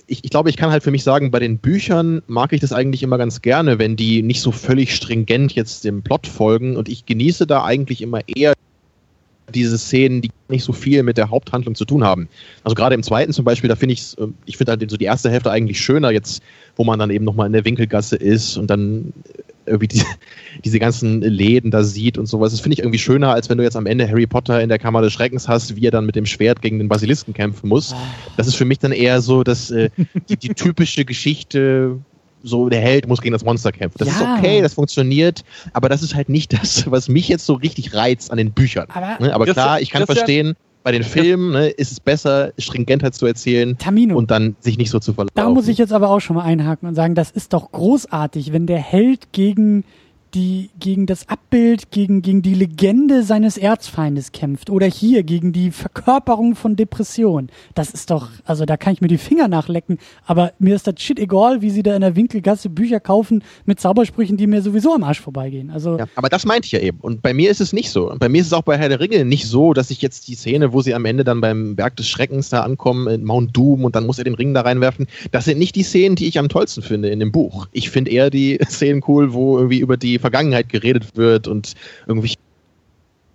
ich, 0.07 0.25
ich 0.25 0.31
glaube, 0.31 0.51
ich 0.51 0.57
kann 0.57 0.71
halt 0.71 0.83
für 0.83 0.91
mich 0.91 1.03
sagen, 1.03 1.31
bei 1.31 1.41
den 1.41 1.59
Büchern 1.59 2.23
mag 2.27 2.53
ich 2.53 2.61
das 2.61 2.73
eigentlich 2.73 3.03
immer 3.03 3.19
ganz 3.19 3.43
gerne, 3.43 3.79
wenn 3.79 3.97
die 3.97 4.23
nicht 4.23 4.41
so 4.41 4.53
völlig 4.53 4.95
stringent 4.95 5.55
jetzt 5.55 5.85
dem 5.85 6.03
Plot 6.03 6.27
folgen 6.27 6.77
und 6.77 6.89
ich 6.89 7.07
genieße 7.07 7.47
da 7.47 7.65
eigentlich 7.65 8.03
immer 8.03 8.21
eher 8.27 8.55
diese 9.55 9.79
Szenen, 9.79 10.23
die 10.23 10.31
nicht 10.49 10.65
so 10.65 10.73
viel 10.73 11.03
mit 11.03 11.19
der 11.19 11.31
Haupthandlung 11.31 11.75
zu 11.75 11.85
tun 11.85 12.05
haben. 12.05 12.29
Also 12.65 12.75
gerade 12.75 12.95
im 12.95 13.03
zweiten 13.03 13.33
zum 13.33 13.45
Beispiel, 13.45 13.69
da 13.69 13.77
finde 13.77 13.93
ich 13.95 14.01
es, 14.01 14.17
ich 14.45 14.57
finde 14.57 14.73
halt 14.73 14.91
so 14.91 14.97
die 14.97 15.05
erste 15.05 15.31
Hälfte 15.31 15.51
eigentlich 15.51 15.81
schöner 15.81 16.11
jetzt, 16.11 16.43
wo 16.77 16.85
man 16.85 16.99
dann 16.99 17.11
eben 17.11 17.25
nochmal 17.25 17.47
in 17.47 17.53
der 17.53 17.65
Winkelgasse 17.65 18.17
ist 18.17 18.57
und 18.57 18.69
dann 18.69 19.13
irgendwie 19.67 19.89
die, 19.89 20.03
diese 20.65 20.79
ganzen 20.79 21.21
Läden 21.23 21.71
da 21.71 21.83
sieht 21.83 22.19
und 22.19 22.27
sowas. 22.27 22.53
Das 22.53 22.61
finde 22.61 22.75
ich 22.75 22.81
irgendwie 22.81 22.99
schöner, 22.99 23.33
als 23.33 23.49
wenn 23.49 23.59
du 23.59 23.65
jetzt 23.65 23.77
am 23.77 23.87
Ende 23.87 24.09
Harry 24.09 24.27
Potter 24.27 24.61
in 24.61 24.69
der 24.69 24.79
Kammer 24.79 25.03
des 25.03 25.13
Schreckens 25.13 25.49
hast, 25.49 25.77
wie 25.77 25.87
er 25.87 25.91
dann 25.91 26.07
mit 26.07 26.17
dem 26.17 26.27
Schwert 26.27 26.63
gegen 26.63 26.79
den 26.79 26.89
Basilisken 26.89 27.35
kämpfen 27.35 27.69
muss. 27.69 27.95
Das 28.37 28.47
ist 28.47 28.55
für 28.55 28.65
mich 28.65 28.79
dann 28.79 28.93
eher 28.93 29.21
so, 29.21 29.43
dass 29.43 29.71
äh, 29.71 29.91
die, 30.29 30.37
die 30.37 30.55
typische 30.55 31.05
Geschichte 31.05 31.99
so 32.43 32.69
der 32.69 32.81
Held 32.81 33.09
muss 33.09 33.21
gegen 33.21 33.33
das 33.33 33.45
Monster 33.45 33.73
kämpfen. 33.73 33.99
Das 33.99 34.09
ja. 34.09 34.15
ist 34.15 34.39
okay, 34.39 34.63
das 34.63 34.75
funktioniert, 34.75 35.45
aber 35.73 35.89
das 35.89 36.03
ist 36.03 36.15
halt 36.15 36.29
nicht 36.29 36.53
das, 36.53 36.91
was 36.91 37.09
mich 37.09 37.29
jetzt 37.29 37.45
so 37.45 37.55
richtig 37.55 37.95
reizt 37.95 38.31
an 38.31 38.39
den 38.39 38.53
Büchern. 38.53 38.87
Aber, 38.93 39.17
ne? 39.21 39.35
aber 39.35 39.47
klar, 39.47 39.81
ich 39.81 39.91
kann 39.91 40.07
verstehen, 40.07 40.55
bei 40.87 40.93
den 40.93 41.03
Filmen 41.03 41.51
ne, 41.51 41.67
ist 41.67 41.91
es 41.91 41.99
besser, 41.99 42.53
stringenter 42.59 43.11
zu 43.11 43.27
erzählen 43.27 43.77
Tamino. 43.77 44.17
und 44.17 44.31
dann 44.31 44.55
sich 44.61 44.79
nicht 44.79 44.91
so 44.91 45.01
zu 45.01 45.15
verlaufen. 45.15 45.35
Da 45.35 45.49
muss 45.51 45.67
ich 45.67 45.79
jetzt 45.79 45.93
aber 45.93 46.11
auch 46.11 46.21
schon 46.21 46.37
mal 46.37 46.45
einhaken 46.45 46.89
und 46.89 46.95
sagen, 46.95 47.17
das 47.17 47.33
ist 47.33 47.53
doch 47.53 47.73
großartig, 47.73 48.53
wenn 48.53 48.69
der 48.69 48.79
Held 48.79 49.33
gegen 49.33 49.83
die 50.37 50.69
gegen 50.79 51.07
das 51.07 51.29
Abbild, 51.29 51.91
gegen, 51.91 52.21
gegen 52.21 52.43
die 52.43 52.53
Legende 52.53 53.23
seines 53.23 53.57
Erzfeindes 53.57 54.33
kämpft. 54.33 54.69
Oder 54.69 54.87
hier 54.87 55.23
gegen 55.23 55.53
die 55.53 55.71
Verkörperung 55.71 56.55
von 56.55 56.77
Depression. 56.77 57.49
Das 57.75 57.91
ist 57.91 58.11
doch, 58.11 58.29
also 58.45 58.67
da 58.67 58.77
kann 58.77 58.93
ich 58.93 59.01
mir 59.01 59.09
die 59.09 59.17
Finger 59.17 59.49
nachlecken. 59.49 59.99
Aber 60.27 60.53
mir 60.59 60.77
ist 60.77 60.87
das 60.87 60.97
shit 60.99 61.19
egal, 61.19 61.63
wie 61.63 61.71
sie 61.71 61.83
da 61.83 61.95
in 61.95 62.03
der 62.03 62.17
Winkelgasse 62.17 62.69
Bücher 62.69 63.01
kaufen 63.01 63.43
mit 63.65 63.81
Zaubersprüchen, 63.81 64.37
die 64.37 64.47
mir 64.47 64.61
sowieso 64.61 64.93
am 64.93 65.05
Arsch 65.05 65.23
vorbeigehen. 65.23 65.71
Also 65.71 65.97
ja, 65.97 66.07
aber 66.17 66.29
das 66.29 66.45
meinte 66.45 66.67
ich 66.67 66.73
ja 66.73 66.81
eben. 66.81 66.99
Und 67.01 67.23
bei 67.23 67.33
mir 67.33 67.51
ist 67.51 67.63
es 67.63 67.73
nicht 67.73 67.91
so. 67.91 68.11
Und 68.11 68.19
bei 68.19 68.29
mir 68.29 68.43
ist 68.43 68.49
es 68.49 68.53
auch 68.53 68.63
bei 68.63 68.77
Herr 68.77 68.91
der 68.91 69.01
Ringe 69.01 69.25
nicht 69.25 69.47
so, 69.47 69.73
dass 69.73 69.91
ich 69.91 70.03
jetzt 70.03 70.29
die 70.29 70.35
Szene, 70.35 70.75
wo 70.75 70.83
sie 70.83 70.93
am 70.93 71.07
Ende 71.07 71.25
dann 71.25 71.41
beim 71.41 71.77
Berg 71.77 71.97
des 71.97 72.09
Schreckens 72.09 72.51
da 72.51 72.61
ankommen, 72.61 73.09
in 73.09 73.25
Mount 73.25 73.57
Doom 73.57 73.87
und 73.87 73.97
dann 73.97 74.05
muss 74.05 74.19
er 74.19 74.25
den 74.25 74.35
Ring 74.35 74.53
da 74.53 74.61
reinwerfen. 74.61 75.07
Das 75.31 75.47
sind 75.47 75.59
nicht 75.59 75.77
die 75.77 75.83
Szenen, 75.83 76.17
die 76.17 76.29
ich 76.29 76.39
am 76.39 76.51
tollsten 76.51 76.83
finde 76.83 77.09
in 77.09 77.21
dem 77.21 77.33
Buch. 77.33 77.69
Ich 77.73 77.89
finde 77.89 78.11
eher 78.11 78.29
die 78.29 78.59
Szenen 78.69 79.03
cool, 79.09 79.33
wo 79.33 79.57
irgendwie 79.57 79.79
über 79.79 79.97
die 79.97 80.19
Vergangenheit 80.27 80.69
geredet 80.69 81.17
wird 81.17 81.49
und 81.49 81.75
irgendwelche 82.07 82.37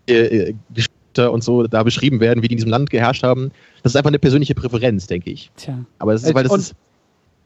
äh, 0.08 0.54
Geschichte 0.74 1.32
und 1.32 1.44
so 1.44 1.64
da 1.64 1.84
beschrieben 1.84 2.20
werden, 2.20 2.44
wie 2.44 2.48
die 2.48 2.56
in 2.56 2.58
diesem 2.58 2.72
Land 2.72 2.90
geherrscht 2.90 3.24
haben. 3.24 3.52
Das 3.84 3.94
ist 3.94 3.96
einfach 3.96 4.10
eine 4.10 4.20
persönliche 4.20 4.56
Präferenz, 4.56 5.08
denke 5.08 5.32
ich. 5.32 5.52
Tja. 5.58 5.86
Aber 6.00 6.14
das 6.14 6.24
ist, 6.24 6.34
weil 6.34 6.44
das 6.44 6.58
ist. 6.58 6.76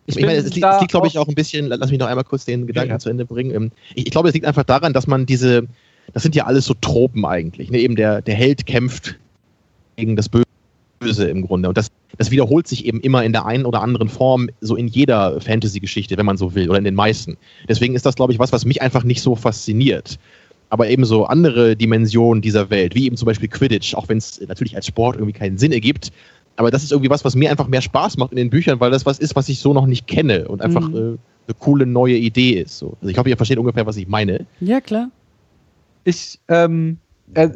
Ich, 0.08 0.18
ich 0.18 0.26
meine, 0.26 0.38
es 0.38 0.54
liegt, 0.54 0.68
liegt 0.82 0.92
glaube 0.92 1.08
ich, 1.08 1.18
auch 1.18 1.28
ein 1.28 1.34
bisschen, 1.34 1.66
lass 1.66 1.90
mich 1.90 2.00
noch 2.00 2.06
einmal 2.06 2.24
kurz 2.24 2.46
den 2.46 2.68
Gedanken 2.68 2.90
ja, 2.90 2.96
ja. 2.96 3.00
zu 3.00 3.10
Ende 3.10 3.26
bringen. 3.26 3.52
Ähm, 3.56 3.72
ich, 3.96 4.06
ich, 4.06 4.12
glaube, 4.12 4.28
es 4.28 4.36
liegt 4.36 4.46
einfach 4.46 4.64
daran, 4.64 4.94
dass 4.94 5.08
man 5.08 5.26
diese, 5.26 5.68
das 6.14 6.22
sind 6.22 6.36
ja 6.36 6.46
alles 6.46 6.66
so 6.66 6.76
Tropen 6.76 7.26
eigentlich. 7.26 7.72
Ne? 7.72 7.80
Eben 7.80 7.96
der, 7.96 8.22
der 8.22 8.36
Held 8.36 8.68
kämpft 8.68 9.16
gegen 9.96 10.16
das 10.16 10.30
Böse 10.30 10.45
im 11.02 11.42
Grunde. 11.42 11.70
Und 11.70 11.78
das, 11.78 11.90
das 12.18 12.32
wiederholt 12.32 12.68
sich 12.68 12.86
eben 12.86 13.00
immer 13.02 13.24
in 13.24 13.32
der 13.32 13.46
einen 13.46 13.66
oder 13.66 13.82
anderen 13.82 14.10
Form, 14.10 14.50
so 14.62 14.76
in 14.76 14.88
jeder 14.88 15.40
Fantasy-Geschichte, 15.42 16.18
wenn 16.18 16.26
man 16.26 16.38
so 16.38 16.56
will, 16.56 16.70
oder 16.70 16.78
in 16.78 16.84
den 16.84 16.96
meisten. 16.96 17.38
Deswegen 17.68 17.96
ist 17.96 18.06
das, 18.06 18.16
glaube 18.16 18.34
ich, 18.34 18.40
was, 18.40 18.52
was 18.52 18.66
mich 18.66 18.82
einfach 18.82 19.04
nicht 19.04 19.22
so 19.22 19.36
fasziniert. 19.36 20.18
Aber 20.70 20.90
eben 20.90 21.06
so 21.06 21.26
andere 21.26 21.76
Dimensionen 21.76 22.42
dieser 22.42 22.70
Welt, 22.70 22.96
wie 22.96 23.06
eben 23.06 23.18
zum 23.18 23.28
Beispiel 23.28 23.50
Quidditch, 23.50 23.94
auch 23.96 24.10
wenn 24.10 24.18
es 24.18 24.42
natürlich 24.48 24.76
als 24.76 24.88
Sport 24.88 25.16
irgendwie 25.16 25.34
keinen 25.34 25.58
Sinn 25.58 25.72
ergibt. 25.72 26.12
Aber 26.58 26.72
das 26.72 26.84
ist 26.84 26.92
irgendwie 26.92 27.10
was, 27.10 27.24
was 27.26 27.36
mir 27.36 27.52
einfach 27.52 27.68
mehr 27.68 27.82
Spaß 27.82 28.18
macht 28.18 28.32
in 28.32 28.38
den 28.38 28.50
Büchern, 28.50 28.80
weil 28.80 28.92
das 28.92 29.06
was 29.06 29.20
ist, 29.20 29.36
was 29.36 29.50
ich 29.50 29.60
so 29.60 29.74
noch 29.74 29.86
nicht 29.86 30.08
kenne 30.08 30.48
und 30.48 30.62
einfach 30.62 30.88
mhm. 30.88 30.96
äh, 30.96 31.00
eine 31.00 31.56
coole 31.60 31.86
neue 31.86 32.16
Idee 32.16 32.62
ist. 32.62 32.80
So. 32.80 32.98
Also 33.02 33.10
ich 33.10 33.18
hoffe, 33.18 33.30
ihr 33.30 33.38
versteht 33.38 33.58
ungefähr, 33.58 33.86
was 33.86 33.98
ich 33.98 34.08
meine. 34.08 34.46
Ja, 34.62 34.82
klar. 34.82 35.10
Ich 36.04 36.40
ähm, 36.48 36.98
äh, 37.02 37.05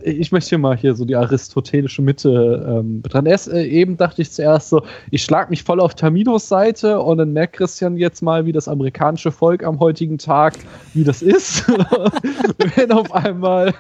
ich 0.04 0.32
möchte 0.32 0.50
hier 0.50 0.58
mal 0.58 0.76
hier 0.76 0.96
so 0.96 1.06
die 1.06 1.16
aristotelische 1.16 2.02
Mitte 2.02 2.66
ähm, 2.68 3.02
betrachten. 3.02 3.28
Erst 3.28 3.50
äh, 3.50 3.64
eben 3.64 3.98
dachte 3.98 4.22
ich 4.22 4.32
zuerst 4.32 4.70
so, 4.70 4.84
ich 5.12 5.24
schlag 5.24 5.50
mich 5.50 5.64
voll 5.64 5.80
auf 5.80 5.94
Taminos 5.94 6.50
Seite 6.50 7.00
und 7.00 7.20
dann 7.20 7.34
merkt 7.34 7.54
Christian 7.54 7.96
jetzt 7.96 8.22
mal, 8.22 8.46
wie 8.46 8.52
das 8.52 8.68
amerikanische 8.68 9.32
Volk 9.32 9.64
am 9.64 9.80
heutigen 9.80 10.18
Tag, 10.18 10.56
wie 10.94 11.04
das 11.04 11.22
ist, 11.22 11.68
wenn 12.76 12.92
auf 12.92 13.14
einmal 13.14 13.74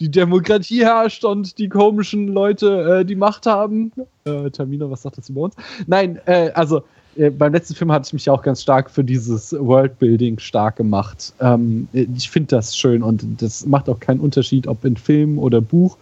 die 0.00 0.10
Demokratie 0.10 0.84
herrscht 0.84 1.24
und 1.24 1.58
die 1.58 1.68
komischen 1.68 2.28
Leute 2.28 3.00
äh, 3.00 3.04
die 3.04 3.16
Macht 3.16 3.46
haben. 3.46 3.92
Äh, 4.24 4.50
Tamino, 4.50 4.90
was 4.90 5.02
sagt 5.02 5.18
das 5.18 5.28
über 5.28 5.42
uns? 5.42 5.54
Nein, 5.86 6.18
äh, 6.26 6.50
also 6.54 6.82
äh, 7.16 7.30
beim 7.30 7.52
letzten 7.52 7.74
Film 7.74 7.90
hatte 7.92 8.06
ich 8.06 8.12
mich 8.12 8.30
auch 8.30 8.42
ganz 8.42 8.62
stark 8.62 8.90
für 8.90 9.04
dieses 9.04 9.52
Worldbuilding 9.52 10.38
stark 10.38 10.76
gemacht. 10.76 11.32
Ähm, 11.40 11.88
ich 11.92 12.30
finde 12.30 12.56
das 12.56 12.76
schön 12.76 13.02
und 13.02 13.24
das 13.42 13.66
macht 13.66 13.88
auch 13.88 14.00
keinen 14.00 14.20
Unterschied, 14.20 14.66
ob 14.66 14.84
in 14.84 14.96
Film 14.96 15.38
oder 15.38 15.60
Buch. 15.60 15.96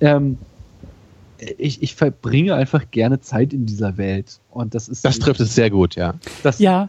Ähm, 0.00 0.38
ich, 1.58 1.82
ich, 1.82 1.94
verbringe 1.94 2.54
einfach 2.54 2.90
gerne 2.90 3.20
Zeit 3.20 3.52
in 3.52 3.66
dieser 3.66 3.98
Welt. 3.98 4.38
Und 4.50 4.74
das 4.74 4.88
ist. 4.88 5.04
Das 5.04 5.18
trifft 5.18 5.40
es 5.40 5.54
sehr 5.54 5.68
gut, 5.68 5.94
ja. 5.96 6.14
Das, 6.42 6.58
ja. 6.58 6.88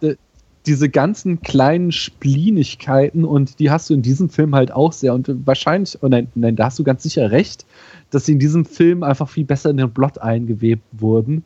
diese 0.66 0.88
ganzen 0.88 1.42
kleinen 1.42 1.92
Splinigkeiten 1.92 3.26
und 3.26 3.60
die 3.60 3.70
hast 3.72 3.90
du 3.90 3.96
in 3.96 4.02
diesem 4.02 4.30
Film 4.30 4.56
halt 4.56 4.72
auch 4.72 4.94
sehr. 4.94 5.14
Und 5.14 5.28
wahrscheinlich, 5.46 5.98
oh 6.02 6.08
nein, 6.08 6.28
nein, 6.36 6.56
da 6.56 6.66
hast 6.66 6.80
du 6.80 6.84
ganz 6.84 7.04
sicher 7.04 7.32
recht 7.32 7.66
dass 8.11 8.26
sie 8.26 8.34
in 8.34 8.40
diesem 8.40 8.65
Film 8.65 9.03
einfach 9.03 9.27
viel 9.27 9.45
besser 9.45 9.69
in 9.69 9.77
den 9.77 9.91
Plot 9.91 10.19
eingewebt 10.19 10.84
wurden, 10.91 11.44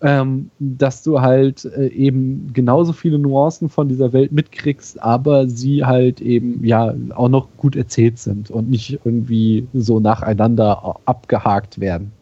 ähm, 0.00 0.50
dass 0.58 1.02
du 1.02 1.20
halt 1.20 1.64
äh, 1.64 1.88
eben 1.88 2.50
genauso 2.52 2.92
viele 2.92 3.18
Nuancen 3.18 3.68
von 3.68 3.88
dieser 3.88 4.12
Welt 4.12 4.32
mitkriegst, 4.32 5.02
aber 5.02 5.48
sie 5.48 5.84
halt 5.84 6.20
eben 6.20 6.64
ja 6.64 6.94
auch 7.14 7.28
noch 7.28 7.48
gut 7.56 7.76
erzählt 7.76 8.18
sind 8.18 8.50
und 8.50 8.70
nicht 8.70 9.00
irgendwie 9.04 9.66
so 9.72 10.00
nacheinander 10.00 10.96
abgehakt 11.04 11.80
werden. 11.80 12.12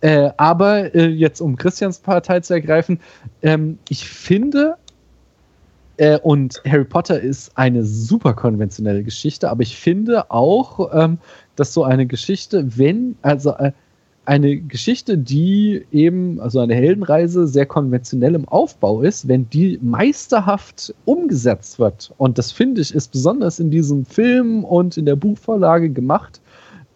Äh, 0.00 0.30
aber 0.36 0.94
äh, 0.94 1.06
jetzt 1.06 1.40
um 1.40 1.56
Christians 1.56 1.98
Partei 1.98 2.40
zu 2.40 2.54
ergreifen, 2.54 3.00
ähm, 3.42 3.78
ich 3.88 4.08
finde, 4.08 4.76
äh, 5.96 6.18
und 6.18 6.60
Harry 6.66 6.84
Potter 6.84 7.20
ist 7.20 7.56
eine 7.56 7.84
super 7.84 8.34
konventionelle 8.34 9.02
Geschichte, 9.02 9.48
aber 9.48 9.62
ich 9.62 9.76
finde 9.76 10.30
auch, 10.30 10.90
ähm, 10.92 11.18
dass 11.56 11.72
so 11.72 11.84
eine 11.84 12.06
Geschichte, 12.06 12.78
wenn, 12.78 13.16
also 13.22 13.50
äh, 13.52 13.72
eine 14.26 14.56
Geschichte, 14.56 15.16
die 15.16 15.84
eben, 15.92 16.40
also 16.40 16.60
eine 16.60 16.74
Heldenreise 16.74 17.46
sehr 17.46 17.66
konventionell 17.66 18.34
im 18.34 18.48
Aufbau 18.48 19.02
ist, 19.02 19.28
wenn 19.28 19.48
die 19.50 19.78
meisterhaft 19.82 20.94
umgesetzt 21.04 21.78
wird, 21.78 22.12
und 22.18 22.36
das 22.38 22.52
finde 22.52 22.80
ich 22.80 22.94
ist 22.94 23.12
besonders 23.12 23.60
in 23.60 23.70
diesem 23.70 24.04
Film 24.04 24.64
und 24.64 24.96
in 24.96 25.06
der 25.06 25.16
Buchvorlage 25.16 25.90
gemacht, 25.90 26.40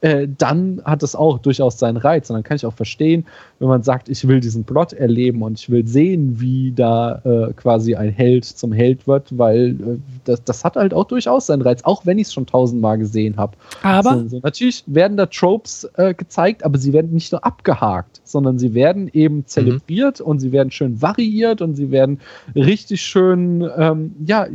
äh, 0.00 0.28
dann 0.38 0.80
hat 0.84 1.02
es 1.02 1.14
auch 1.14 1.38
durchaus 1.38 1.78
seinen 1.78 1.96
Reiz. 1.96 2.30
Und 2.30 2.34
dann 2.34 2.42
kann 2.42 2.56
ich 2.56 2.66
auch 2.66 2.74
verstehen, 2.74 3.26
wenn 3.58 3.68
man 3.68 3.82
sagt, 3.82 4.08
ich 4.08 4.26
will 4.26 4.40
diesen 4.40 4.64
Plot 4.64 4.92
erleben 4.92 5.42
und 5.42 5.58
ich 5.60 5.70
will 5.70 5.86
sehen, 5.86 6.40
wie 6.40 6.72
da 6.72 7.20
äh, 7.24 7.52
quasi 7.52 7.94
ein 7.94 8.10
Held 8.10 8.44
zum 8.44 8.72
Held 8.72 9.06
wird, 9.06 9.36
weil 9.36 9.68
äh, 9.70 9.98
das, 10.24 10.42
das 10.44 10.64
hat 10.64 10.76
halt 10.76 10.94
auch 10.94 11.04
durchaus 11.04 11.46
seinen 11.46 11.62
Reiz, 11.62 11.82
auch 11.84 12.06
wenn 12.06 12.18
ich 12.18 12.28
es 12.28 12.32
schon 12.32 12.46
tausendmal 12.46 12.98
gesehen 12.98 13.36
habe. 13.36 13.56
Aber 13.82 14.12
also, 14.12 14.28
so, 14.28 14.40
natürlich 14.42 14.84
werden 14.86 15.16
da 15.16 15.26
Tropes 15.26 15.88
äh, 15.94 16.14
gezeigt, 16.14 16.64
aber 16.64 16.78
sie 16.78 16.92
werden 16.92 17.12
nicht 17.12 17.32
nur 17.32 17.44
abgehakt, 17.44 18.20
sondern 18.24 18.58
sie 18.58 18.74
werden 18.74 19.10
eben 19.12 19.36
mhm. 19.36 19.46
zelebriert 19.46 20.20
mhm. 20.20 20.26
und 20.26 20.38
sie 20.40 20.52
werden 20.52 20.70
schön 20.70 21.02
variiert 21.02 21.60
und 21.60 21.74
sie 21.74 21.90
werden 21.90 22.20
richtig 22.54 23.02
schön, 23.02 23.68
ähm, 23.76 24.14
ja, 24.24 24.46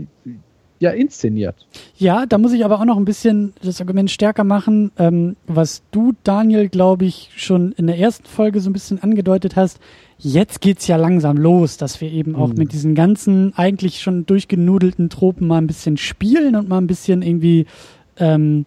ja 0.80 0.92
inszeniert. 0.92 1.56
Ja, 1.98 2.26
da 2.26 2.38
muss 2.38 2.54
ich 2.54 2.66
aber 2.66 2.80
auch 2.80 2.86
noch 2.86 2.98
ein 2.98 3.06
bisschen 3.06 3.54
das 3.62 3.80
Argument 3.80 4.12
stärker 4.12 4.44
machen, 4.44 4.92
ähm, 4.98 5.36
was 5.48 5.84
du, 5.92 6.14
Daniel, 6.24 6.70
glaube 6.70 7.06
ich, 7.06 7.32
schon 7.36 7.72
in 7.74 7.88
der 7.88 7.98
ersten 7.98 8.26
Folge 8.26 8.60
so 8.60 8.70
ein 8.70 8.74
bisschen 8.74 9.02
angedeutet 9.02 9.56
hast. 9.56 9.80
Jetzt 10.18 10.62
geht's 10.62 10.88
ja 10.88 10.96
langsam 10.98 11.38
los, 11.38 11.78
dass 11.78 12.00
wir 12.02 12.12
eben 12.12 12.36
auch 12.36 12.50
mhm. 12.50 12.56
mit 12.56 12.74
diesen 12.74 12.96
ganzen 12.96 13.54
eigentlich 13.58 14.02
schon 14.02 14.26
durchgenudelten 14.26 15.10
Tropen 15.10 15.48
mal 15.48 15.58
ein 15.58 15.68
bisschen 15.68 15.98
spielen 15.98 16.56
und 16.56 16.70
mal 16.70 16.78
ein 16.78 16.88
bisschen 16.88 17.22
irgendwie 17.22 17.66
ähm, 18.18 18.66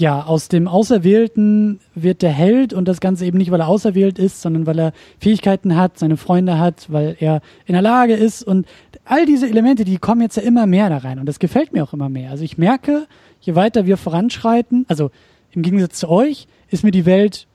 ja, 0.00 0.22
aus 0.24 0.48
dem 0.48 0.66
Auserwählten 0.66 1.78
wird 1.94 2.22
der 2.22 2.30
Held 2.30 2.72
und 2.72 2.88
das 2.88 3.00
Ganze 3.00 3.26
eben 3.26 3.36
nicht, 3.36 3.50
weil 3.50 3.60
er 3.60 3.68
auserwählt 3.68 4.18
ist, 4.18 4.40
sondern 4.40 4.66
weil 4.66 4.78
er 4.78 4.92
Fähigkeiten 5.18 5.76
hat, 5.76 5.98
seine 5.98 6.16
Freunde 6.16 6.58
hat, 6.58 6.90
weil 6.90 7.16
er 7.20 7.42
in 7.66 7.74
der 7.74 7.82
Lage 7.82 8.14
ist 8.14 8.42
und 8.42 8.66
all 9.10 9.26
diese 9.26 9.48
Elemente, 9.48 9.84
die 9.84 9.98
kommen 9.98 10.22
jetzt 10.22 10.36
ja 10.36 10.42
immer 10.42 10.66
mehr 10.66 10.88
da 10.88 10.98
rein 10.98 11.18
und 11.18 11.26
das 11.26 11.38
gefällt 11.38 11.72
mir 11.72 11.82
auch 11.82 11.92
immer 11.92 12.08
mehr. 12.08 12.30
Also 12.30 12.44
ich 12.44 12.58
merke, 12.58 13.06
je 13.40 13.54
weiter 13.54 13.86
wir 13.86 13.96
voranschreiten, 13.96 14.84
also 14.88 15.10
im 15.52 15.62
Gegensatz 15.62 15.98
zu 15.98 16.08
euch, 16.08 16.46
ist 16.68 16.84
mir 16.84 16.92
die 16.92 17.06
Welt, 17.06 17.46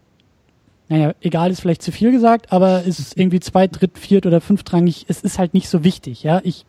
naja, 0.90 1.14
egal 1.22 1.52
ist 1.52 1.62
vielleicht 1.62 1.82
zu 1.82 1.92
viel 1.92 2.12
gesagt, 2.12 2.52
aber 2.52 2.84
es 2.86 3.00
ist 3.00 3.18
irgendwie 3.18 3.40
zweit, 3.40 3.80
dritt, 3.80 3.98
viert 3.98 4.26
oder 4.26 4.42
fünftrangig, 4.42 5.06
es 5.08 5.22
ist 5.22 5.40
halt 5.40 5.54
nicht 5.54 5.70
so 5.70 5.84
wichtig, 5.84 6.24
ja. 6.24 6.42
Ich 6.44 6.66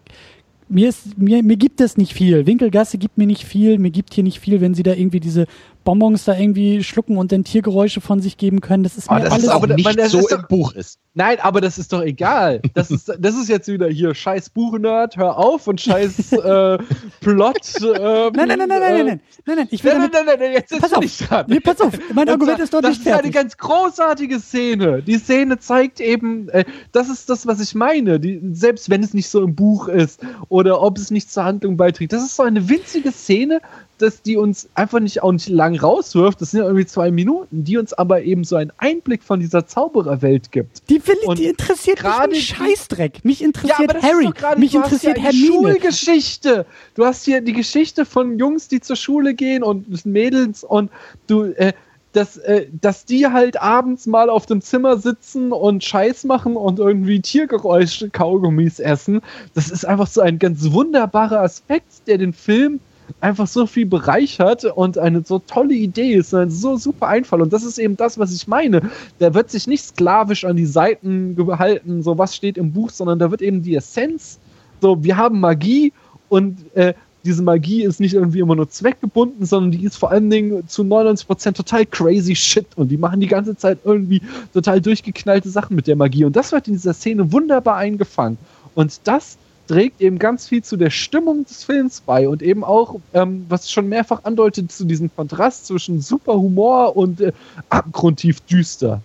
mir 0.68 0.88
ist, 0.88 1.16
mir, 1.18 1.42
mir 1.44 1.56
gibt 1.56 1.80
es 1.80 1.96
nicht 1.96 2.12
viel. 2.12 2.44
Winkelgasse 2.46 2.98
gibt 2.98 3.18
mir 3.18 3.26
nicht 3.26 3.44
viel, 3.44 3.78
mir 3.78 3.90
gibt 3.90 4.14
hier 4.14 4.24
nicht 4.24 4.40
viel, 4.40 4.60
wenn 4.60 4.74
sie 4.74 4.82
da 4.82 4.94
irgendwie 4.94 5.20
diese 5.20 5.46
Bonbons 5.86 6.24
da 6.24 6.36
irgendwie 6.36 6.84
schlucken 6.84 7.16
und 7.16 7.32
dann 7.32 7.44
Tiergeräusche 7.44 8.02
von 8.02 8.20
sich 8.20 8.36
geben 8.36 8.60
können. 8.60 8.82
Das 8.82 8.98
ist 8.98 9.08
aber 9.08 9.20
mir 9.20 9.24
das 9.24 9.32
alles 9.32 9.44
ist 9.44 9.50
aber 9.50 9.66
nicht 9.68 9.84
man, 9.86 9.96
das 9.96 10.10
so 10.12 10.18
ist 10.18 10.30
im 10.32 10.40
doch- 10.42 10.48
Buch 10.48 10.72
ist. 10.74 10.98
Nein, 11.14 11.38
aber 11.40 11.62
das 11.62 11.78
ist 11.78 11.94
doch 11.94 12.02
egal. 12.02 12.60
Das 12.74 12.90
ist, 12.90 13.10
das 13.18 13.34
ist 13.34 13.48
jetzt 13.48 13.68
wieder 13.68 13.88
hier 13.88 14.14
scheiß 14.14 14.50
Buchnerd, 14.50 15.16
hör 15.16 15.38
auf 15.38 15.66
und 15.66 15.80
scheiß 15.80 16.30
äh, 16.32 16.78
Plot. 17.20 17.56
Ähm, 17.82 18.32
Nein, 18.34 18.48
nein, 18.48 18.58
nein, 18.58 18.58
nein, 18.58 18.68
nein, 18.68 18.68
nein, 18.68 19.06
nein, 19.06 19.20
nein, 19.46 19.56
nein, 19.56 19.68
ich 19.70 19.82
will 19.82 19.92
Nein, 19.92 20.00
nein, 20.02 20.10
damit, 20.12 20.26
nein, 20.26 20.36
nein, 20.38 20.38
nein, 20.40 20.52
jetzt 20.52 20.72
ist 20.72 20.80
Pass 20.82 20.90
du 20.90 20.96
auf. 20.96 21.02
nicht 21.02 21.30
dran. 21.30 21.46
nee, 21.48 21.60
pass 21.60 21.80
auf, 21.80 21.92
mein 22.12 22.28
Argument 22.28 22.58
ist 22.58 22.74
doch 22.74 22.82
das 22.82 22.90
nicht 22.90 23.00
ist 23.00 23.06
eine 23.06 23.14
fertig. 23.16 23.32
ganz 23.34 23.56
großartige 23.56 24.40
Szene. 24.40 25.02
Die 25.02 25.16
Szene 25.16 25.58
zeigt 25.58 26.00
eben, 26.00 26.50
äh, 26.50 26.64
das 26.92 27.08
ist 27.08 27.30
das, 27.30 27.46
was 27.46 27.60
ich 27.60 27.74
meine. 27.74 28.20
Die, 28.20 28.40
selbst 28.52 28.90
wenn 28.90 29.02
es 29.02 29.14
nicht 29.14 29.28
so 29.30 29.42
im 29.42 29.54
Buch 29.54 29.88
ist 29.88 30.20
oder 30.50 30.82
ob 30.82 30.98
es 30.98 31.10
nicht 31.10 31.32
zur 31.32 31.44
Handlung 31.44 31.78
beiträgt. 31.78 32.12
Das 32.12 32.22
ist 32.22 32.36
so 32.36 32.42
eine 32.42 32.68
winzige 32.68 33.10
Szene, 33.12 33.60
dass 33.98 34.22
die 34.22 34.36
uns 34.36 34.68
einfach 34.74 35.00
nicht 35.00 35.22
auch 35.22 35.32
nicht 35.32 35.48
lang 35.48 35.78
rauswirft. 35.78 36.40
Das 36.40 36.50
sind 36.50 36.60
ja 36.60 36.66
irgendwie 36.66 36.86
zwei 36.86 37.10
Minuten, 37.10 37.64
die 37.64 37.78
uns 37.78 37.92
aber 37.92 38.22
eben 38.22 38.44
so 38.44 38.56
einen 38.56 38.72
Einblick 38.78 39.22
von 39.22 39.40
dieser 39.40 39.66
Zaubererwelt 39.66 40.52
gibt. 40.52 40.88
Die, 40.90 41.06
will, 41.06 41.16
Und 41.24 41.38
die 41.38 41.46
interessiert 41.46 41.96
mich 41.96 42.04
gerade 42.04 42.24
ein 42.24 42.30
die- 42.30 42.40
Scheißdreck. 42.40 43.24
Mich 43.24 43.42
interessiert 43.42 43.94
ist 43.94 44.02
Harry. 44.02 44.30
mich 44.58 44.74
interessiert 44.74 45.18
Hermine. 45.20 45.46
Schulgeschichte. 45.46 46.66
Du 46.94 47.04
hast 47.04 47.24
hier 47.24 47.40
die 47.40 47.52
Geschichte 47.52 48.04
von 48.04 48.38
Jungs, 48.38 48.68
die 48.68 48.80
zur 48.80 48.96
Schule 48.96 49.34
gehen 49.34 49.62
und 49.62 50.04
Mädels 50.06 50.64
und 50.64 50.90
du, 51.26 51.44
äh, 51.44 51.72
dass, 52.12 52.38
äh, 52.38 52.66
dass 52.80 53.04
die 53.04 53.26
halt 53.26 53.60
abends 53.60 54.06
mal 54.06 54.30
auf 54.30 54.46
dem 54.46 54.62
Zimmer 54.62 54.96
sitzen 54.96 55.52
und 55.52 55.84
Scheiß 55.84 56.24
machen 56.24 56.56
und 56.56 56.78
irgendwie 56.78 57.20
Tiergeräusche, 57.20 58.08
Kaugummis 58.10 58.78
essen. 58.80 59.20
Das 59.54 59.70
ist 59.70 59.84
einfach 59.84 60.06
so 60.06 60.22
ein 60.22 60.38
ganz 60.38 60.70
wunderbarer 60.72 61.40
Aspekt, 61.42 62.06
der 62.06 62.16
den 62.18 62.32
Film 62.32 62.80
einfach 63.20 63.46
so 63.46 63.66
viel 63.66 63.86
bereichert 63.86 64.64
und 64.64 64.98
eine 64.98 65.22
so 65.24 65.38
tolle 65.38 65.74
Idee 65.74 66.14
ist, 66.14 66.34
ein 66.34 66.50
so 66.50 66.76
super 66.76 67.08
Einfall. 67.08 67.42
Und 67.42 67.52
das 67.52 67.64
ist 67.64 67.78
eben 67.78 67.96
das, 67.96 68.18
was 68.18 68.34
ich 68.34 68.46
meine. 68.48 68.90
Da 69.18 69.34
wird 69.34 69.50
sich 69.50 69.66
nicht 69.66 69.84
sklavisch 69.84 70.44
an 70.44 70.56
die 70.56 70.66
Seiten 70.66 71.36
gehalten, 71.36 72.02
so 72.02 72.18
was 72.18 72.34
steht 72.34 72.58
im 72.58 72.72
Buch, 72.72 72.90
sondern 72.90 73.18
da 73.18 73.30
wird 73.30 73.42
eben 73.42 73.62
die 73.62 73.76
Essenz, 73.76 74.38
so 74.80 75.02
wir 75.02 75.16
haben 75.16 75.40
Magie 75.40 75.92
und 76.28 76.58
äh, 76.74 76.94
diese 77.24 77.42
Magie 77.42 77.82
ist 77.82 77.98
nicht 77.98 78.14
irgendwie 78.14 78.38
immer 78.38 78.54
nur 78.54 78.68
zweckgebunden, 78.68 79.44
sondern 79.46 79.72
die 79.72 79.84
ist 79.84 79.96
vor 79.96 80.12
allen 80.12 80.30
Dingen 80.30 80.68
zu 80.68 80.82
99% 80.82 81.54
total 81.54 81.84
crazy 81.84 82.36
shit 82.36 82.66
und 82.76 82.88
die 82.88 82.96
machen 82.96 83.20
die 83.20 83.26
ganze 83.26 83.56
Zeit 83.56 83.78
irgendwie 83.84 84.22
total 84.52 84.80
durchgeknallte 84.80 85.48
Sachen 85.48 85.74
mit 85.74 85.88
der 85.88 85.96
Magie 85.96 86.24
und 86.24 86.36
das 86.36 86.52
wird 86.52 86.68
in 86.68 86.74
dieser 86.74 86.94
Szene 86.94 87.32
wunderbar 87.32 87.76
eingefangen 87.76 88.38
und 88.76 89.00
das 89.04 89.38
trägt 89.66 90.00
eben 90.00 90.18
ganz 90.18 90.48
viel 90.48 90.62
zu 90.62 90.76
der 90.76 90.90
Stimmung 90.90 91.44
des 91.44 91.64
Films 91.64 92.00
bei 92.00 92.28
und 92.28 92.42
eben 92.42 92.64
auch, 92.64 92.96
ähm, 93.14 93.46
was 93.48 93.70
schon 93.70 93.88
mehrfach 93.88 94.24
andeutet, 94.24 94.72
zu 94.72 94.84
diesem 94.84 95.14
Kontrast 95.14 95.66
zwischen 95.66 96.00
super 96.00 96.34
Humor 96.34 96.96
und 96.96 97.20
äh, 97.20 97.32
abgrundtief 97.68 98.40
düster. 98.42 99.00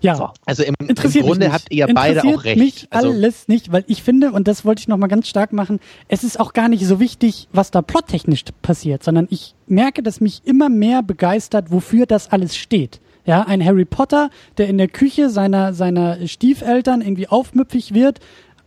Ja. 0.00 0.14
So. 0.14 0.28
Also 0.44 0.62
im, 0.62 0.74
im 0.78 0.88
Interessiert 0.88 1.24
mich 1.24 1.32
Grunde 1.32 1.46
nicht. 1.46 1.54
habt 1.54 1.72
ihr 1.72 1.86
beide 1.92 2.22
auch 2.22 2.44
recht. 2.44 2.58
mich 2.58 2.86
also, 2.90 3.10
alles 3.10 3.48
nicht, 3.48 3.72
weil 3.72 3.84
ich 3.86 4.02
finde, 4.02 4.32
und 4.32 4.48
das 4.48 4.64
wollte 4.64 4.80
ich 4.80 4.88
nochmal 4.88 5.08
ganz 5.08 5.28
stark 5.28 5.52
machen, 5.52 5.80
es 6.08 6.24
ist 6.24 6.38
auch 6.38 6.52
gar 6.52 6.68
nicht 6.68 6.86
so 6.86 7.00
wichtig, 7.00 7.48
was 7.52 7.70
da 7.70 7.82
plottechnisch 7.82 8.44
passiert, 8.62 9.02
sondern 9.02 9.26
ich 9.30 9.54
merke, 9.66 10.02
dass 10.02 10.20
mich 10.20 10.42
immer 10.44 10.68
mehr 10.68 11.02
begeistert, 11.02 11.70
wofür 11.70 12.06
das 12.06 12.30
alles 12.30 12.56
steht. 12.56 13.00
Ja, 13.24 13.42
ein 13.42 13.64
Harry 13.64 13.84
Potter, 13.84 14.30
der 14.56 14.68
in 14.68 14.78
der 14.78 14.86
Küche 14.86 15.30
seiner, 15.30 15.74
seiner 15.74 16.28
Stiefeltern 16.28 17.00
irgendwie 17.00 17.26
aufmüpfig 17.26 17.92
wird, 17.92 18.20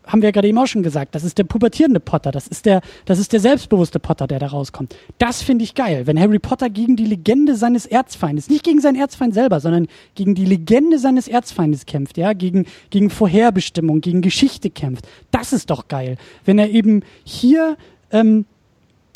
haben 0.09 0.21
wir 0.21 0.27
ja 0.27 0.31
gerade 0.31 0.47
eben 0.47 0.57
auch 0.57 0.67
schon 0.67 0.83
gesagt, 0.83 1.15
das 1.15 1.23
ist 1.23 1.37
der 1.37 1.43
pubertierende 1.43 1.99
Potter, 1.99 2.31
das 2.31 2.47
ist 2.47 2.65
der, 2.65 2.81
das 3.05 3.19
ist 3.19 3.31
der 3.31 3.39
selbstbewusste 3.39 3.99
Potter, 3.99 4.27
der 4.27 4.39
da 4.39 4.47
rauskommt. 4.47 4.95
Das 5.19 5.41
finde 5.41 5.63
ich 5.63 5.75
geil, 5.75 6.07
wenn 6.07 6.19
Harry 6.19 6.39
Potter 6.39 6.69
gegen 6.69 6.95
die 6.95 7.05
Legende 7.05 7.55
seines 7.55 7.85
Erzfeindes, 7.85 8.49
nicht 8.49 8.63
gegen 8.63 8.81
seinen 8.81 8.95
Erzfeind 8.95 9.33
selber, 9.33 9.59
sondern 9.59 9.87
gegen 10.15 10.35
die 10.35 10.45
Legende 10.45 10.99
seines 10.99 11.27
Erzfeindes 11.27 11.85
kämpft, 11.85 12.17
ja, 12.17 12.33
gegen, 12.33 12.65
gegen 12.89 13.09
Vorherbestimmung, 13.09 14.01
gegen 14.01 14.21
Geschichte 14.21 14.69
kämpft. 14.69 15.07
Das 15.31 15.53
ist 15.53 15.69
doch 15.69 15.87
geil. 15.87 16.17
Wenn 16.43 16.59
er 16.59 16.69
eben 16.69 17.03
hier, 17.23 17.77
ähm, 18.11 18.45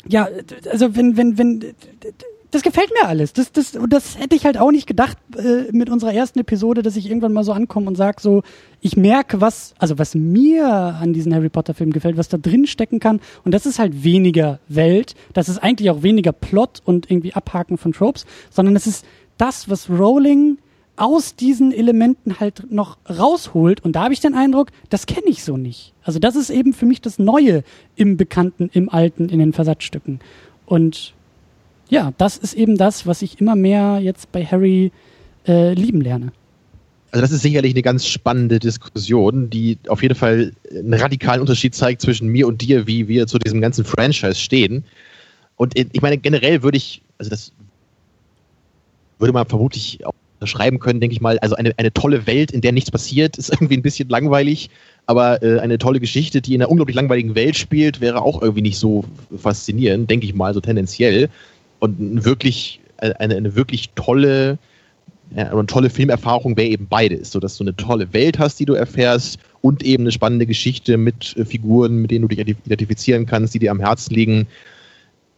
ja, 0.06 0.28
also 0.70 0.94
wenn, 0.96 1.16
wenn, 1.16 1.38
wenn, 1.38 1.74
das 2.54 2.62
gefällt 2.62 2.90
mir 2.90 3.08
alles. 3.08 3.32
Das, 3.32 3.52
das, 3.52 3.74
und 3.74 3.92
das 3.92 4.18
hätte 4.18 4.36
ich 4.36 4.44
halt 4.44 4.58
auch 4.58 4.70
nicht 4.70 4.86
gedacht 4.86 5.18
äh, 5.36 5.72
mit 5.72 5.90
unserer 5.90 6.14
ersten 6.14 6.38
Episode, 6.38 6.82
dass 6.82 6.96
ich 6.96 7.08
irgendwann 7.08 7.32
mal 7.32 7.44
so 7.44 7.52
ankomme 7.52 7.88
und 7.88 7.96
sage 7.96 8.20
so, 8.20 8.42
ich 8.80 8.96
merke, 8.96 9.40
was, 9.40 9.74
also 9.78 9.98
was 9.98 10.14
mir 10.14 10.66
an 10.66 11.12
diesen 11.12 11.34
Harry 11.34 11.48
Potter 11.48 11.74
Filmen 11.74 11.92
gefällt, 11.92 12.16
was 12.16 12.28
da 12.28 12.38
drin 12.38 12.66
stecken 12.66 13.00
kann. 13.00 13.20
Und 13.44 13.52
das 13.52 13.66
ist 13.66 13.78
halt 13.78 14.04
weniger 14.04 14.60
Welt, 14.68 15.14
das 15.32 15.48
ist 15.48 15.58
eigentlich 15.58 15.90
auch 15.90 16.02
weniger 16.02 16.32
Plot 16.32 16.80
und 16.84 17.10
irgendwie 17.10 17.34
Abhaken 17.34 17.76
von 17.76 17.92
Tropes, 17.92 18.24
sondern 18.50 18.76
es 18.76 18.86
ist 18.86 19.04
das, 19.36 19.68
was 19.68 19.90
Rowling 19.90 20.58
aus 20.96 21.34
diesen 21.34 21.72
Elementen 21.72 22.38
halt 22.38 22.70
noch 22.70 22.98
rausholt. 23.08 23.84
Und 23.84 23.96
da 23.96 24.04
habe 24.04 24.14
ich 24.14 24.20
den 24.20 24.34
Eindruck, 24.34 24.68
das 24.90 25.06
kenne 25.06 25.26
ich 25.26 25.42
so 25.42 25.56
nicht. 25.56 25.92
Also 26.04 26.18
das 26.20 26.36
ist 26.36 26.50
eben 26.50 26.72
für 26.72 26.86
mich 26.86 27.00
das 27.00 27.18
Neue 27.18 27.64
im 27.96 28.16
Bekannten, 28.16 28.70
im 28.72 28.88
Alten, 28.88 29.28
in 29.28 29.40
den 29.40 29.52
Versatzstücken. 29.52 30.20
Und 30.66 31.14
ja, 31.94 32.12
das 32.18 32.36
ist 32.36 32.54
eben 32.54 32.76
das, 32.76 33.06
was 33.06 33.22
ich 33.22 33.40
immer 33.40 33.54
mehr 33.54 34.00
jetzt 34.02 34.32
bei 34.32 34.44
Harry 34.44 34.90
äh, 35.46 35.74
lieben 35.74 36.00
lerne. 36.00 36.32
also 37.12 37.22
das 37.22 37.30
ist 37.30 37.42
sicherlich 37.42 37.72
eine 37.72 37.82
ganz 37.82 38.06
spannende 38.06 38.58
Diskussion, 38.58 39.48
die 39.48 39.78
auf 39.86 40.02
jeden 40.02 40.16
Fall 40.16 40.52
einen 40.70 40.94
radikalen 40.94 41.40
Unterschied 41.40 41.74
zeigt 41.74 42.02
zwischen 42.02 42.28
mir 42.28 42.48
und 42.48 42.62
dir, 42.62 42.88
wie 42.88 43.06
wir 43.06 43.28
zu 43.28 43.38
diesem 43.38 43.60
ganzen 43.60 43.84
Franchise 43.84 44.34
stehen. 44.34 44.84
Und 45.56 45.78
ich 45.78 46.02
meine, 46.02 46.18
generell 46.18 46.64
würde 46.64 46.76
ich, 46.76 47.02
also 47.18 47.30
das 47.30 47.52
würde 49.20 49.32
man 49.32 49.46
vermutlich 49.46 50.04
auch 50.04 50.14
schreiben 50.42 50.78
können, 50.80 51.00
denke 51.00 51.14
ich 51.14 51.20
mal, 51.20 51.38
also 51.38 51.54
eine, 51.54 51.72
eine 51.78 51.92
tolle 51.92 52.26
Welt, 52.26 52.50
in 52.50 52.60
der 52.60 52.72
nichts 52.72 52.90
passiert, 52.90 53.38
ist 53.38 53.50
irgendwie 53.52 53.76
ein 53.76 53.82
bisschen 53.82 54.08
langweilig, 54.08 54.68
aber 55.06 55.42
äh, 55.42 55.60
eine 55.60 55.78
tolle 55.78 56.00
Geschichte, 56.00 56.40
die 56.40 56.54
in 56.54 56.62
einer 56.62 56.70
unglaublich 56.70 56.96
langweiligen 56.96 57.34
Welt 57.34 57.56
spielt, 57.56 58.00
wäre 58.00 58.22
auch 58.22 58.42
irgendwie 58.42 58.62
nicht 58.62 58.78
so 58.78 59.04
faszinierend, 59.36 60.10
denke 60.10 60.26
ich 60.26 60.34
mal, 60.34 60.54
so 60.54 60.60
tendenziell. 60.60 61.28
Und 61.84 62.24
wirklich, 62.24 62.80
äh, 62.96 63.12
eine, 63.18 63.36
eine 63.36 63.56
wirklich 63.56 63.90
tolle, 63.94 64.56
ja, 65.36 65.52
eine 65.52 65.66
tolle 65.66 65.90
Filmerfahrung 65.90 66.56
wäre 66.56 66.68
eben 66.68 66.86
beides, 66.88 67.30
so 67.30 67.40
dass 67.40 67.58
du 67.58 67.64
eine 67.64 67.76
tolle 67.76 68.10
Welt 68.14 68.38
hast, 68.38 68.58
die 68.58 68.64
du 68.64 68.72
erfährst 68.72 69.38
und 69.60 69.82
eben 69.82 70.04
eine 70.04 70.12
spannende 70.12 70.46
Geschichte 70.46 70.96
mit 70.96 71.36
äh, 71.36 71.44
Figuren, 71.44 71.96
mit 71.96 72.10
denen 72.10 72.26
du 72.26 72.34
dich 72.34 72.38
identifizieren 72.38 73.26
kannst, 73.26 73.52
die 73.52 73.58
dir 73.58 73.70
am 73.70 73.80
Herzen 73.80 74.14
liegen. 74.14 74.46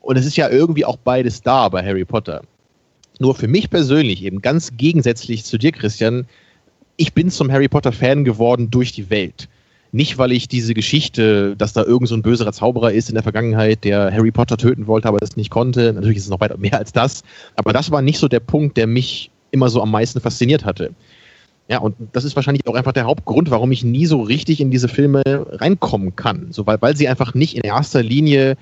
Und 0.02 0.16
es 0.16 0.24
ist 0.24 0.36
ja 0.36 0.48
irgendwie 0.48 0.84
auch 0.84 0.98
beides 0.98 1.42
da 1.42 1.68
bei 1.68 1.84
Harry 1.84 2.04
Potter. 2.04 2.42
Nur 3.18 3.34
für 3.34 3.48
mich 3.48 3.68
persönlich, 3.68 4.22
eben 4.22 4.40
ganz 4.40 4.76
gegensätzlich 4.76 5.44
zu 5.44 5.58
dir, 5.58 5.72
Christian, 5.72 6.26
ich 6.96 7.12
bin 7.12 7.28
zum 7.28 7.50
Harry 7.50 7.66
Potter 7.66 7.90
Fan 7.90 8.24
geworden 8.24 8.70
durch 8.70 8.92
die 8.92 9.10
Welt. 9.10 9.48
Nicht, 9.96 10.18
weil 10.18 10.32
ich 10.32 10.46
diese 10.46 10.74
Geschichte, 10.74 11.56
dass 11.56 11.72
da 11.72 11.82
irgend 11.82 12.10
so 12.10 12.14
ein 12.14 12.20
böserer 12.20 12.52
Zauberer 12.52 12.92
ist 12.92 13.08
in 13.08 13.14
der 13.14 13.22
Vergangenheit, 13.22 13.82
der 13.82 14.12
Harry 14.12 14.30
Potter 14.30 14.58
töten 14.58 14.86
wollte, 14.86 15.08
aber 15.08 15.16
das 15.16 15.36
nicht 15.36 15.48
konnte. 15.48 15.94
Natürlich 15.94 16.18
ist 16.18 16.24
es 16.24 16.28
noch 16.28 16.40
weit 16.40 16.58
mehr 16.58 16.76
als 16.76 16.92
das. 16.92 17.24
Aber 17.54 17.72
das 17.72 17.90
war 17.90 18.02
nicht 18.02 18.18
so 18.18 18.28
der 18.28 18.40
Punkt, 18.40 18.76
der 18.76 18.86
mich 18.86 19.30
immer 19.52 19.70
so 19.70 19.80
am 19.80 19.90
meisten 19.90 20.20
fasziniert 20.20 20.66
hatte. 20.66 20.90
Ja, 21.70 21.78
und 21.78 21.96
das 22.12 22.24
ist 22.24 22.36
wahrscheinlich 22.36 22.66
auch 22.68 22.74
einfach 22.74 22.92
der 22.92 23.06
Hauptgrund, 23.06 23.50
warum 23.50 23.72
ich 23.72 23.84
nie 23.84 24.04
so 24.04 24.20
richtig 24.20 24.60
in 24.60 24.70
diese 24.70 24.88
Filme 24.88 25.22
reinkommen 25.24 26.14
kann. 26.14 26.48
So, 26.50 26.66
weil, 26.66 26.76
weil 26.82 26.94
sie 26.94 27.08
einfach 27.08 27.32
nicht 27.32 27.56
in 27.56 27.62
erster 27.62 28.02
Linie 28.02 28.58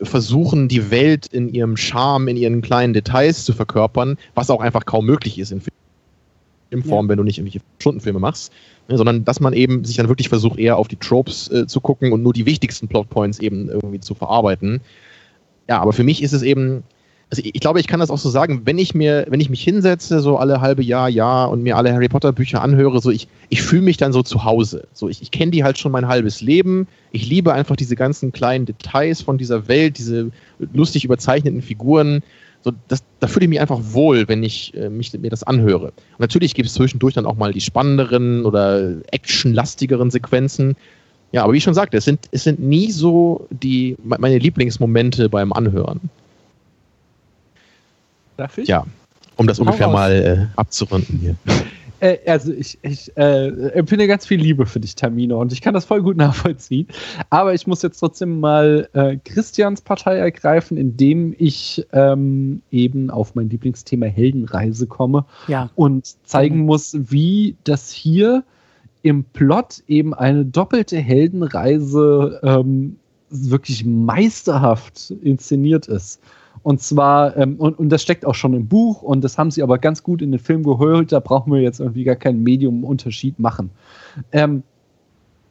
versuchen, 0.00 0.68
die 0.68 0.90
Welt 0.90 1.26
in 1.26 1.50
ihrem 1.50 1.76
Charme, 1.76 2.28
in 2.28 2.38
ihren 2.38 2.62
kleinen 2.62 2.94
Details 2.94 3.44
zu 3.44 3.52
verkörpern, 3.52 4.16
was 4.34 4.48
auch 4.48 4.62
einfach 4.62 4.86
kaum 4.86 5.04
möglich 5.04 5.38
ist 5.38 5.52
in 5.52 5.60
Filmform, 6.70 7.06
ja. 7.06 7.10
wenn 7.10 7.18
du 7.18 7.24
nicht 7.24 7.38
irgendwelche 7.38 7.64
Stundenfilme 7.78 8.18
machst, 8.18 8.52
ne, 8.88 8.96
sondern 8.96 9.24
dass 9.24 9.40
man 9.40 9.52
eben 9.52 9.84
sich 9.84 9.96
dann 9.96 10.08
wirklich 10.08 10.28
versucht, 10.28 10.58
eher 10.58 10.76
auf 10.76 10.88
die 10.88 10.96
Tropes 10.96 11.50
äh, 11.50 11.66
zu 11.66 11.80
gucken 11.80 12.12
und 12.12 12.22
nur 12.22 12.32
die 12.32 12.46
wichtigsten 12.46 12.88
Plotpoints 12.88 13.38
eben 13.38 13.68
irgendwie 13.68 14.00
zu 14.00 14.14
verarbeiten. 14.14 14.80
Ja, 15.68 15.80
aber 15.80 15.92
für 15.92 16.04
mich 16.04 16.22
ist 16.22 16.32
es 16.32 16.42
eben, 16.42 16.82
also 17.30 17.42
ich, 17.42 17.54
ich 17.54 17.60
glaube, 17.60 17.80
ich 17.80 17.86
kann 17.86 18.00
das 18.00 18.10
auch 18.10 18.18
so 18.18 18.30
sagen, 18.30 18.62
wenn 18.64 18.78
ich 18.78 18.94
mir, 18.94 19.26
wenn 19.28 19.40
ich 19.40 19.50
mich 19.50 19.62
hinsetze, 19.62 20.20
so 20.20 20.38
alle 20.38 20.60
halbe 20.60 20.82
Jahr, 20.82 21.08
Jahr 21.08 21.50
und 21.50 21.62
mir 21.62 21.76
alle 21.76 21.92
Harry 21.92 22.08
Potter 22.08 22.32
Bücher 22.32 22.62
anhöre, 22.62 23.00
so 23.00 23.10
ich, 23.10 23.28
ich 23.50 23.62
fühle 23.62 23.82
mich 23.82 23.98
dann 23.98 24.12
so 24.12 24.22
zu 24.22 24.44
Hause. 24.44 24.88
So 24.92 25.08
ich, 25.08 25.20
ich 25.20 25.30
kenne 25.30 25.50
die 25.50 25.64
halt 25.64 25.78
schon 25.78 25.92
mein 25.92 26.08
halbes 26.08 26.40
Leben. 26.40 26.86
Ich 27.12 27.28
liebe 27.28 27.52
einfach 27.52 27.76
diese 27.76 27.96
ganzen 27.96 28.32
kleinen 28.32 28.64
Details 28.64 29.20
von 29.20 29.38
dieser 29.38 29.68
Welt, 29.68 29.98
diese 29.98 30.30
lustig 30.72 31.04
überzeichneten 31.04 31.62
Figuren. 31.62 32.22
So, 32.64 32.72
das, 32.88 33.02
da 33.20 33.26
fühle 33.28 33.44
ich 33.44 33.50
mich 33.50 33.60
einfach 33.60 33.80
wohl, 33.82 34.28
wenn 34.28 34.42
ich 34.42 34.74
äh, 34.74 34.88
mich, 34.88 35.12
mir 35.12 35.30
das 35.30 35.42
anhöre. 35.42 35.86
Und 35.86 36.20
natürlich 36.20 36.54
gibt 36.54 36.68
es 36.68 36.74
zwischendurch 36.74 37.14
dann 37.14 37.26
auch 37.26 37.36
mal 37.36 37.52
die 37.52 37.60
spannenderen 37.60 38.44
oder 38.44 38.96
actionlastigeren 39.12 40.10
Sequenzen. 40.10 40.76
Ja, 41.32 41.44
aber 41.44 41.52
wie 41.52 41.58
ich 41.58 41.64
schon 41.64 41.74
sagte, 41.74 41.96
es 41.96 42.04
sind, 42.04 42.28
es 42.32 42.44
sind 42.44 42.58
nie 42.58 42.90
so 42.90 43.46
die, 43.50 43.96
meine 44.02 44.38
Lieblingsmomente 44.38 45.28
beim 45.28 45.52
Anhören. 45.52 46.00
Darf 48.36 48.56
ich? 48.58 48.68
Ja, 48.68 48.86
um 49.36 49.46
das 49.46 49.58
ungefähr 49.58 49.88
mal 49.88 50.12
äh, 50.12 50.58
abzurunden 50.58 51.18
hier. 51.18 51.36
Äh, 52.00 52.18
also 52.26 52.52
ich, 52.52 52.78
ich 52.82 53.16
äh, 53.16 53.48
empfinde 53.70 54.06
ganz 54.06 54.26
viel 54.26 54.40
Liebe 54.40 54.66
für 54.66 54.80
dich, 54.80 54.94
Termino, 54.94 55.40
und 55.40 55.52
ich 55.52 55.60
kann 55.60 55.74
das 55.74 55.84
voll 55.84 56.02
gut 56.02 56.16
nachvollziehen. 56.16 56.88
Aber 57.30 57.54
ich 57.54 57.66
muss 57.66 57.82
jetzt 57.82 57.98
trotzdem 57.98 58.40
mal 58.40 58.88
äh, 58.92 59.16
Christians 59.24 59.80
Partei 59.80 60.16
ergreifen, 60.16 60.76
indem 60.76 61.34
ich 61.38 61.86
ähm, 61.92 62.62
eben 62.70 63.10
auf 63.10 63.34
mein 63.34 63.48
Lieblingsthema 63.50 64.06
Heldenreise 64.06 64.86
komme 64.86 65.24
ja. 65.46 65.70
und 65.74 66.16
zeigen 66.26 66.60
muss, 66.60 66.96
wie 66.98 67.56
das 67.64 67.90
hier 67.90 68.44
im 69.02 69.24
Plot 69.24 69.82
eben 69.86 70.14
eine 70.14 70.44
doppelte 70.44 70.98
Heldenreise 70.98 72.40
ähm, 72.42 72.96
wirklich 73.30 73.84
meisterhaft 73.84 75.10
inszeniert 75.22 75.86
ist. 75.86 76.20
Und 76.62 76.80
zwar, 76.80 77.36
ähm, 77.36 77.56
und, 77.56 77.78
und 77.78 77.88
das 77.90 78.02
steckt 78.02 78.24
auch 78.24 78.34
schon 78.34 78.54
im 78.54 78.68
Buch 78.68 79.02
und 79.02 79.22
das 79.22 79.38
haben 79.38 79.50
sie 79.50 79.62
aber 79.62 79.78
ganz 79.78 80.02
gut 80.02 80.22
in 80.22 80.30
den 80.30 80.40
Film 80.40 80.62
geholt, 80.62 81.12
da 81.12 81.20
brauchen 81.20 81.52
wir 81.52 81.60
jetzt 81.60 81.80
irgendwie 81.80 82.04
gar 82.04 82.16
keinen 82.16 82.42
Medium-Unterschied 82.42 83.38
machen. 83.38 83.70
Ähm, 84.32 84.62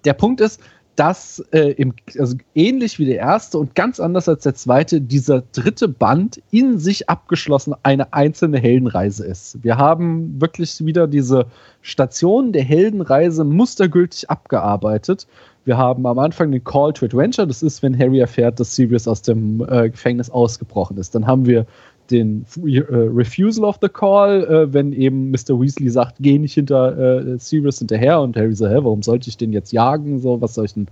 der 0.06 0.14
Punkt 0.14 0.42
ist, 0.42 0.62
dass 0.98 1.40
äh, 1.52 1.74
im, 1.74 1.94
also 2.18 2.36
ähnlich 2.56 2.98
wie 2.98 3.06
der 3.06 3.18
erste 3.18 3.60
und 3.60 3.76
ganz 3.76 4.00
anders 4.00 4.28
als 4.28 4.44
der 4.44 4.56
zweite, 4.56 5.00
dieser 5.00 5.44
dritte 5.52 5.88
Band 5.88 6.42
in 6.50 6.80
sich 6.80 7.08
abgeschlossen 7.08 7.76
eine 7.84 8.14
einzelne 8.14 8.58
Heldenreise 8.58 9.24
ist. 9.24 9.64
Wir 9.64 9.78
haben 9.78 10.42
wirklich 10.42 10.84
wieder 10.84 11.08
diese 11.08 11.46
Station 11.84 12.52
der 12.52 12.64
Heldenreise 12.64 13.44
mustergültig 13.44 14.30
abgearbeitet. 14.30 15.28
Wir 15.68 15.78
haben 15.78 16.06
am 16.06 16.18
Anfang 16.18 16.50
den 16.54 16.64
Call 16.64 16.94
to 16.94 17.06
Adventure, 17.06 17.46
das 17.46 17.62
ist, 17.62 17.84
wenn 17.84 18.00
Harry 18.00 18.20
erfährt, 18.20 18.58
dass 18.58 18.74
Sirius 18.74 19.06
aus 19.06 19.22
dem 19.22 19.62
äh, 19.68 19.90
Gefängnis 19.90 20.30
ausgebrochen 20.30 20.96
ist. 20.98 21.14
Dann 21.14 21.28
haben 21.28 21.46
wir 21.46 21.66
den 22.10 22.46
äh, 22.66 22.80
Refusal 22.90 23.66
of 23.66 23.78
the 23.82 23.90
Call, 23.90 24.46
äh, 24.46 24.74
wenn 24.74 24.94
eben 24.94 25.30
Mr. 25.30 25.60
Weasley 25.60 25.90
sagt, 25.90 26.16
geh 26.22 26.40
nicht 26.40 26.54
hinter 26.54 26.98
äh, 26.98 27.38
Sirius 27.38 27.80
hinterher 27.80 28.22
und 28.22 28.38
Harry 28.38 28.56
so, 28.56 28.66
hä, 28.66 28.76
warum 28.76 29.04
sollte 29.04 29.28
ich 29.28 29.36
den 29.36 29.52
jetzt 29.52 29.74
jagen? 29.74 30.20
So, 30.20 30.40
was 30.40 30.54
soll 30.54 30.64
ich 30.64 30.74
denn? 30.74 30.88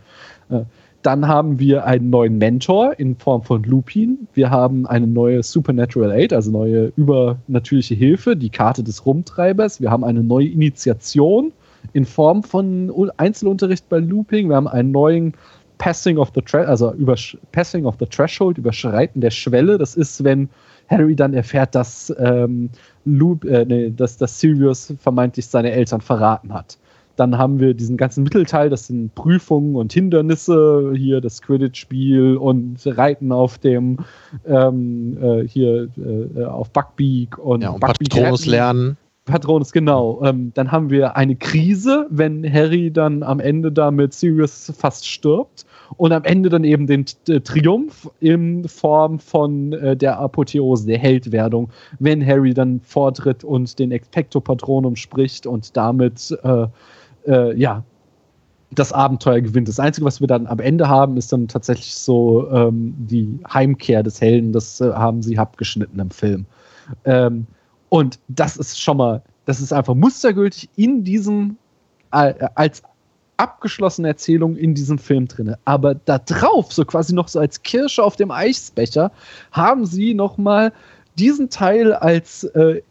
Äh, 0.50 0.64
dann 1.04 1.26
haben 1.26 1.58
wir 1.58 1.86
einen 1.86 2.10
neuen 2.10 2.38
Mentor 2.38 3.00
in 3.00 3.16
Form 3.16 3.44
von 3.44 3.64
Lupin. 3.64 4.28
Wir 4.34 4.50
haben 4.50 4.86
eine 4.88 5.08
neue 5.08 5.42
Supernatural 5.42 6.12
Aid, 6.12 6.34
also 6.34 6.52
neue 6.52 6.92
übernatürliche 6.98 7.96
Hilfe, 7.96 8.36
die 8.36 8.50
Karte 8.50 8.84
des 8.84 9.06
Rumtreibers. 9.06 9.80
Wir 9.80 9.90
haben 9.90 10.04
eine 10.04 10.22
neue 10.22 10.48
Initiation 10.48 11.54
in 11.94 12.06
Form 12.06 12.44
von 12.44 13.12
Einzelunterricht 13.18 13.88
bei 13.90 14.00
Looping. 14.00 14.50
Wir 14.50 14.56
haben 14.56 14.68
einen 14.68 14.92
neuen 14.92 15.34
Passing 15.78 16.18
of 16.18 16.32
the 16.34 16.58
also 16.58 16.94
über 16.94 17.16
Passing 17.52 17.86
of 17.86 17.96
the 18.00 18.06
Threshold, 18.06 18.58
Überschreiten 18.58 19.22
der 19.22 19.32
Schwelle. 19.32 19.78
Das 19.78 19.96
ist, 19.96 20.24
wenn 20.24 20.50
Harry 20.88 21.16
dann 21.16 21.34
erfährt, 21.34 21.76
dass, 21.76 22.14
ähm, 22.20 22.70
Loop, 23.06 23.44
äh, 23.46 23.66
nee, 23.66 23.90
dass, 23.90 24.18
dass 24.18 24.40
Sirius 24.40 24.94
vermeintlich 25.00 25.48
seine 25.48 25.72
Eltern 25.72 26.02
verraten 26.02 26.54
hat. 26.54 26.78
Dann 27.16 27.38
haben 27.38 27.60
wir 27.60 27.74
diesen 27.74 27.96
ganzen 27.96 28.24
Mittelteil, 28.24 28.70
das 28.70 28.88
sind 28.88 29.16
Prüfungen 29.16 29.76
und 29.76 29.94
Hindernisse, 29.94 30.94
hier 30.96 31.22
das 31.22 31.42
Quidditch-Spiel 31.42 32.36
und 32.36 32.80
Reiten 32.86 33.32
auf 33.32 33.58
dem 33.58 34.00
ähm, 34.46 35.18
äh, 35.22 35.48
hier 35.48 35.88
äh, 35.98 36.44
auf 36.44 36.72
Buckbeak 36.72 37.38
und, 37.38 37.62
ja, 37.62 37.70
und 37.70 37.80
Buckbeak 37.80 38.10
Patronus 38.10 38.46
lernen. 38.46 38.98
Patronus, 39.26 39.72
genau. 39.72 40.22
Ähm, 40.24 40.52
dann 40.54 40.72
haben 40.72 40.92
wir 40.92 41.18
eine 41.18 41.36
Krise, 41.36 42.06
wenn 42.12 42.52
Harry 42.52 42.92
dann 42.92 43.24
am 43.24 43.40
Ende 43.40 43.72
da 43.72 43.90
mit 43.90 44.14
Sirius 44.14 44.72
fast 44.78 45.08
stirbt 45.08 45.66
und 45.98 46.12
am 46.12 46.24
Ende 46.24 46.50
dann 46.50 46.64
eben 46.64 46.86
den 46.86 47.06
äh, 47.28 47.40
Triumph 47.40 48.10
in 48.20 48.68
Form 48.68 49.18
von 49.18 49.74
äh, 49.74 49.98
der 49.98 50.20
Apotheose, 50.20 50.86
der 50.86 51.00
Heldwerdung, 51.00 51.70
wenn 51.98 52.26
Harry 52.26 52.54
dann 52.54 52.80
vortritt 52.82 53.44
und 53.44 53.80
den 53.80 53.92
Expecto 53.92 54.40
Patronum 54.40 54.96
spricht 54.96 55.48
und 55.48 55.76
damit 55.76 56.38
äh, 56.44 56.68
äh, 57.26 57.58
ja 57.58 57.84
das 58.72 58.92
Abenteuer 58.92 59.42
gewinnt. 59.42 59.68
Das 59.68 59.80
Einzige, 59.80 60.06
was 60.06 60.20
wir 60.20 60.28
dann 60.28 60.46
am 60.48 60.60
Ende 60.60 60.88
haben, 60.88 61.18
ist 61.18 61.34
dann 61.34 61.48
tatsächlich 61.48 61.96
so 61.96 62.50
ähm, 62.52 62.94
die 62.98 63.40
Heimkehr 63.52 64.04
des 64.04 64.22
Helden. 64.22 64.52
Das 64.52 64.82
äh, 64.82 64.92
haben 64.92 65.22
sie 65.24 65.38
abgeschnitten 65.38 66.00
im 66.00 66.12
Film. 66.12 66.46
Ähm, 67.06 67.48
und 67.96 68.20
das 68.28 68.58
ist 68.58 68.82
schon 68.82 68.98
mal, 68.98 69.22
das 69.46 69.62
ist 69.62 69.72
einfach 69.72 69.96
mustergültig 69.96 70.68
in 70.76 71.06
diesem 71.06 71.56
äh, 72.12 72.34
als 72.56 72.84
abgeschlossene 73.38 74.10
Erzählung 74.10 74.58
in 74.58 74.74
diesem 74.74 74.98
Film 74.98 75.30
drin. 75.30 75.56
Aber 75.64 75.96
da 75.96 76.18
drauf, 76.18 76.74
so 76.74 76.84
quasi 76.84 77.14
noch 77.14 77.30
so 77.30 77.40
als 77.40 77.64
Kirsche 77.64 78.04
auf 78.04 78.18
dem 78.18 78.32
Eisbecher, 78.32 79.14
haben 79.54 79.86
sie 79.86 80.14
noch 80.14 80.38
mal 80.38 80.74
diesen 81.18 81.50
Teil 81.50 81.94
als 81.94 82.44
äh, 82.44 82.82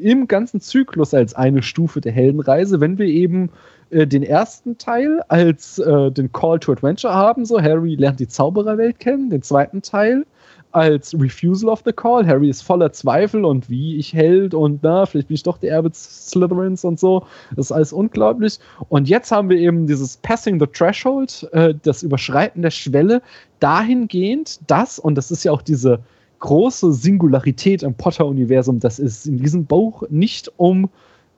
im 0.00 0.26
ganzen 0.26 0.60
Zyklus 0.60 1.14
als 1.14 1.34
eine 1.34 1.62
Stufe 1.62 2.00
der 2.00 2.10
Heldenreise, 2.10 2.80
wenn 2.80 2.98
wir 2.98 3.06
eben 3.06 3.50
äh, 3.90 4.04
den 4.04 4.24
ersten 4.24 4.78
Teil 4.78 5.22
als 5.28 5.78
äh, 5.78 6.10
den 6.10 6.32
Call 6.32 6.58
to 6.58 6.72
Adventure 6.72 7.14
haben, 7.14 7.44
so 7.44 7.62
Harry 7.62 7.94
lernt 7.94 8.18
die 8.18 8.26
Zaubererwelt 8.26 8.98
kennen, 8.98 9.30
den 9.30 9.42
zweiten 9.42 9.80
Teil 9.80 10.26
als 10.72 11.14
Refusal 11.18 11.70
of 11.70 11.82
the 11.84 11.92
Call. 11.92 12.26
Harry 12.26 12.48
ist 12.48 12.62
voller 12.62 12.92
Zweifel 12.92 13.44
und 13.44 13.68
wie 13.70 13.96
ich 13.96 14.12
Held 14.12 14.54
und 14.54 14.80
na, 14.82 15.06
vielleicht 15.06 15.28
bin 15.28 15.34
ich 15.34 15.42
doch 15.42 15.58
der 15.58 15.72
Erbe 15.72 15.90
Slytherins 15.92 16.84
und 16.84 17.00
so. 17.00 17.24
Das 17.56 17.66
ist 17.66 17.72
alles 17.72 17.92
unglaublich. 17.92 18.58
Und 18.88 19.08
jetzt 19.08 19.32
haben 19.32 19.48
wir 19.48 19.58
eben 19.58 19.86
dieses 19.86 20.16
Passing 20.18 20.60
the 20.60 20.66
Threshold, 20.66 21.48
äh, 21.52 21.74
das 21.82 22.02
Überschreiten 22.02 22.62
der 22.62 22.70
Schwelle, 22.70 23.22
dahingehend, 23.60 24.60
dass, 24.66 24.98
und 24.98 25.14
das 25.14 25.30
ist 25.30 25.44
ja 25.44 25.52
auch 25.52 25.62
diese 25.62 26.00
große 26.40 26.92
Singularität 26.92 27.82
im 27.82 27.94
Potter-Universum, 27.94 28.80
dass 28.80 28.98
es 28.98 29.26
in 29.26 29.38
diesem 29.38 29.64
Buch 29.64 30.04
nicht 30.08 30.52
um 30.56 30.88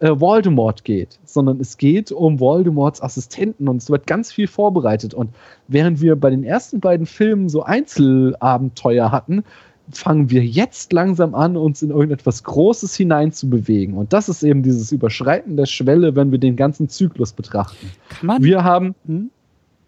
äh, 0.01 0.19
Voldemort 0.19 0.85
geht, 0.85 1.19
sondern 1.25 1.61
es 1.61 1.77
geht 1.77 2.11
um 2.11 2.41
Voldemorts 2.41 3.03
Assistenten 3.03 3.69
und 3.69 3.77
es 3.77 3.91
wird 3.91 4.07
ganz 4.07 4.33
viel 4.33 4.47
vorbereitet. 4.47 5.15
Und 5.15 5.31
während 5.69 6.01
wir 6.01 6.17
bei 6.17 6.31
den 6.31 6.43
ersten 6.43 6.81
beiden 6.81 7.07
Filmen 7.07 7.49
so 7.49 7.63
Einzelabenteuer 7.63 9.13
hatten, 9.13 9.45
fangen 9.93 10.31
wir 10.31 10.45
jetzt 10.45 10.93
langsam 10.93 11.35
an, 11.35 11.57
uns 11.57 11.83
in 11.83 11.91
irgendetwas 11.91 12.45
Großes 12.45 12.95
hineinzubewegen. 12.95 13.95
Und 13.95 14.13
das 14.13 14.29
ist 14.29 14.43
eben 14.43 14.63
dieses 14.63 14.93
Überschreiten 14.93 15.57
der 15.57 15.67
Schwelle, 15.67 16.15
wenn 16.17 16.31
wir 16.31 16.39
den 16.39 16.57
ganzen 16.57 16.89
Zyklus 16.89 17.33
betrachten. 17.33 17.91
Kann 18.09 18.27
man? 18.27 18.43
Wir 18.43 18.65
haben. 18.65 18.95
Hm? 19.07 19.31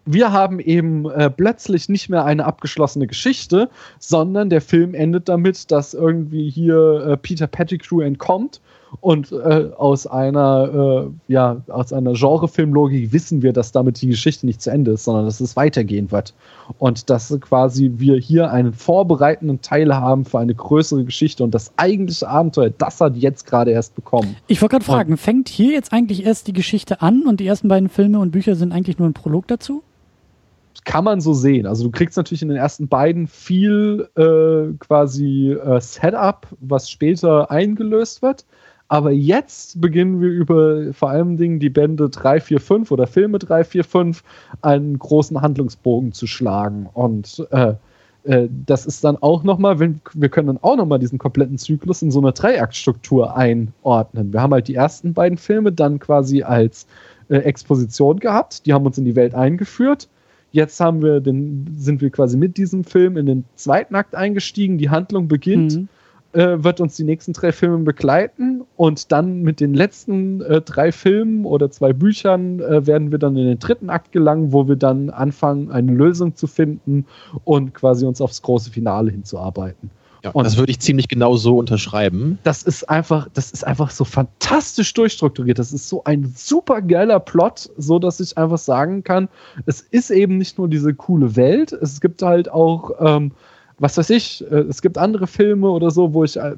wir 0.05 0.31
haben 0.31 0.59
eben 0.59 1.09
äh, 1.09 1.29
plötzlich 1.29 1.87
nicht 1.87 2.09
mehr 2.09 2.25
eine 2.25 2.45
abgeschlossene 2.45 3.07
Geschichte, 3.07 3.69
sondern 3.99 4.49
der 4.49 4.61
Film 4.61 4.93
endet 4.93 5.29
damit, 5.29 5.71
dass 5.71 5.93
irgendwie 5.93 6.49
hier 6.49 7.07
äh, 7.07 7.17
Peter 7.17 7.47
Pettigrew 7.47 8.01
entkommt 8.01 8.59
und 9.01 9.31
äh, 9.31 9.69
aus 9.77 10.07
einer, 10.07 11.07
äh, 11.27 11.31
ja, 11.31 11.61
aus 11.67 11.93
einer 11.93 12.13
Genrefilmlogik 12.13 13.11
wissen 13.11 13.41
wir, 13.41 13.53
dass 13.53 13.71
damit 13.71 14.01
die 14.01 14.07
Geschichte 14.07 14.45
nicht 14.45 14.61
zu 14.61 14.69
Ende 14.71 14.91
ist, 14.91 15.05
sondern 15.05 15.25
dass 15.25 15.39
es 15.39 15.55
weitergehen 15.55 16.11
wird. 16.11 16.33
Und 16.79 17.09
dass 17.09 17.35
quasi 17.41 17.93
wir 17.95 18.17
hier 18.17 18.51
einen 18.51 18.73
vorbereitenden 18.73 19.61
Teil 19.61 19.95
haben 19.95 20.25
für 20.25 20.39
eine 20.39 20.55
größere 20.55 21.03
Geschichte 21.03 21.43
und 21.43 21.53
das 21.53 21.73
eigentliche 21.77 22.27
Abenteuer, 22.27 22.69
das 22.69 23.01
hat 23.01 23.15
jetzt 23.15 23.45
gerade 23.45 23.71
erst 23.71 23.95
bekommen. 23.95 24.35
Ich 24.47 24.61
wollte 24.61 24.73
gerade 24.73 24.85
fragen, 24.85 25.17
fängt 25.17 25.49
hier 25.49 25.71
jetzt 25.73 25.91
eigentlich 25.91 26.25
erst 26.25 26.47
die 26.47 26.53
Geschichte 26.53 27.01
an 27.01 27.23
und 27.23 27.39
die 27.39 27.47
ersten 27.47 27.67
beiden 27.67 27.89
Filme 27.89 28.19
und 28.19 28.31
Bücher 28.31 28.55
sind 28.55 28.71
eigentlich 28.71 28.99
nur 28.99 29.07
ein 29.07 29.13
Prolog 29.13 29.47
dazu? 29.47 29.83
kann 30.85 31.03
man 31.03 31.21
so 31.21 31.33
sehen. 31.33 31.65
Also 31.65 31.85
du 31.85 31.91
kriegst 31.91 32.17
natürlich 32.17 32.41
in 32.41 32.49
den 32.49 32.57
ersten 32.57 32.87
beiden 32.87 33.27
viel 33.27 34.09
äh, 34.15 34.75
quasi 34.79 35.51
äh, 35.51 35.79
Setup, 35.79 36.47
was 36.59 36.89
später 36.89 37.49
eingelöst 37.49 38.21
wird. 38.21 38.45
Aber 38.93 39.09
jetzt 39.09 39.81
beginnen 39.81 40.21
wir 40.21 40.29
über 40.29 40.93
vor 40.93 41.09
allem 41.09 41.35
Dingen 41.35 41.57
die 41.57 41.71
Bände 41.71 42.11
3, 42.11 42.39
4, 42.39 42.59
5 42.59 42.91
oder 42.91 43.07
Filme 43.07 43.39
3, 43.39 43.63
4, 43.63 43.83
5 43.83 44.23
einen 44.61 44.99
großen 44.99 45.41
Handlungsbogen 45.41 46.11
zu 46.11 46.27
schlagen. 46.27 46.87
Und 46.93 47.43
äh, 47.49 47.73
äh, 48.23 48.47
das 48.67 48.85
ist 48.85 49.03
dann 49.03 49.17
auch 49.17 49.41
nochmal, 49.43 49.79
wir 49.79 50.29
können 50.29 50.45
dann 50.45 50.59
auch 50.61 50.75
nochmal 50.75 50.99
diesen 50.99 51.17
kompletten 51.17 51.57
Zyklus 51.57 52.03
in 52.03 52.11
so 52.11 52.19
einer 52.19 52.33
Dreiaktstruktur 52.33 53.35
einordnen. 53.35 54.31
Wir 54.31 54.43
haben 54.43 54.53
halt 54.53 54.67
die 54.67 54.75
ersten 54.75 55.15
beiden 55.15 55.39
Filme 55.39 55.71
dann 55.71 55.97
quasi 55.97 56.43
als 56.43 56.85
äh, 57.29 57.37
Exposition 57.37 58.19
gehabt, 58.19 58.67
die 58.67 58.73
haben 58.73 58.85
uns 58.85 58.99
in 58.99 59.05
die 59.05 59.15
Welt 59.15 59.33
eingeführt. 59.33 60.07
Jetzt 60.51 60.79
haben 60.79 61.01
wir 61.01 61.19
den, 61.19 61.65
sind 61.75 61.99
wir 61.99 62.11
quasi 62.11 62.37
mit 62.37 62.57
diesem 62.57 62.83
Film 62.83 63.17
in 63.17 63.25
den 63.25 63.45
zweiten 63.55 63.95
Akt 63.95 64.13
eingestiegen, 64.13 64.77
die 64.77 64.91
Handlung 64.91 65.27
beginnt. 65.27 65.77
Mhm 65.77 65.89
äh, 66.33 66.63
wird 66.63 66.81
uns 66.81 66.95
die 66.95 67.03
nächsten 67.03 67.33
drei 67.33 67.51
Filme 67.51 67.79
begleiten 67.79 68.63
und 68.75 69.11
dann 69.11 69.41
mit 69.41 69.59
den 69.59 69.73
letzten 69.73 70.41
äh, 70.41 70.61
drei 70.61 70.91
Filmen 70.91 71.45
oder 71.45 71.71
zwei 71.71 71.93
Büchern 71.93 72.59
äh, 72.59 72.85
werden 72.85 73.11
wir 73.11 73.19
dann 73.19 73.37
in 73.37 73.45
den 73.45 73.59
dritten 73.59 73.89
Akt 73.89 74.11
gelangen, 74.11 74.51
wo 74.51 74.67
wir 74.67 74.75
dann 74.75 75.09
anfangen, 75.09 75.71
eine 75.71 75.91
Lösung 75.91 76.35
zu 76.35 76.47
finden 76.47 77.05
und 77.43 77.73
quasi 77.73 78.05
uns 78.05 78.21
aufs 78.21 78.41
große 78.41 78.71
Finale 78.71 79.11
hinzuarbeiten. 79.11 79.89
Ja, 80.23 80.31
und 80.31 80.45
das 80.45 80.57
würde 80.57 80.71
ich 80.71 80.79
ziemlich 80.79 81.09
genau 81.09 81.35
so 81.35 81.57
unterschreiben. 81.57 82.39
Das 82.43 82.63
ist 82.63 82.89
einfach, 82.89 83.27
das 83.33 83.51
ist 83.51 83.67
einfach 83.67 83.89
so 83.89 84.05
fantastisch 84.05 84.93
durchstrukturiert. 84.93 85.59
Das 85.59 85.73
ist 85.73 85.89
so 85.89 86.05
ein 86.05 86.33
super 86.33 86.81
geiler 86.81 87.19
Plot, 87.19 87.69
so 87.77 87.99
dass 87.99 88.21
ich 88.21 88.37
einfach 88.37 88.57
sagen 88.57 89.03
kann, 89.03 89.27
es 89.65 89.81
ist 89.81 90.11
eben 90.11 90.37
nicht 90.37 90.57
nur 90.57 90.69
diese 90.69 90.93
coole 90.93 91.35
Welt, 91.35 91.73
es 91.73 91.99
gibt 91.99 92.21
halt 92.21 92.49
auch, 92.49 92.91
ähm, 93.01 93.33
was 93.79 93.97
weiß 93.97 94.09
ich, 94.11 94.43
äh, 94.51 94.59
es 94.69 94.81
gibt 94.81 94.97
andere 94.97 95.27
Filme 95.27 95.69
oder 95.69 95.91
so, 95.91 96.13
wo 96.13 96.23
ich, 96.23 96.37
äh, 96.37 96.55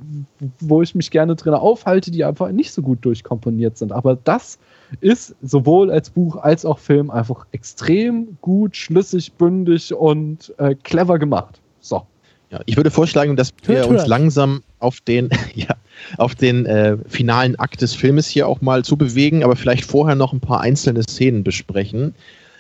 wo 0.60 0.82
ich 0.82 0.96
mich 0.96 1.12
gerne 1.12 1.36
drin 1.36 1.54
aufhalte, 1.54 2.12
die 2.12 2.24
einfach 2.24 2.52
nicht 2.52 2.72
so 2.72 2.82
gut 2.82 3.04
durchkomponiert 3.04 3.78
sind. 3.78 3.92
Aber 3.92 4.18
das 4.24 4.60
ist 5.02 5.36
sowohl 5.42 5.92
als 5.92 6.10
Buch 6.10 6.38
als 6.38 6.66
auch 6.66 6.80
Film 6.80 7.10
einfach 7.10 7.46
extrem 7.52 8.38
gut, 8.42 8.76
schlüssig, 8.76 9.34
bündig 9.34 9.94
und 9.94 10.54
äh, 10.58 10.76
clever 10.76 11.20
gemacht. 11.20 11.60
So. 11.80 12.04
Ja, 12.52 12.60
ich 12.66 12.78
würde 12.78 12.92
vorschlagen, 12.92 13.36
dass 13.36 13.52
wir 13.66 13.88
uns 13.88 14.06
langsam 14.06 14.62
auf 14.80 15.02
den, 15.02 15.30
ja, 15.56 15.76
auf 16.18 16.36
den 16.36 16.66
äh, 16.66 16.98
finalen 17.08 17.58
Akt 17.58 17.82
des 17.82 17.94
Filmes 17.94 18.28
hier 18.28 18.48
auch 18.48 18.62
mal 18.62 18.84
zubewegen, 18.84 19.44
aber 19.44 19.56
vielleicht 19.56 19.86
vorher 19.86 20.16
noch 20.16 20.32
ein 20.32 20.40
paar 20.40 20.62
einzelne 20.62 21.04
Szenen 21.04 21.44
besprechen. 21.44 22.14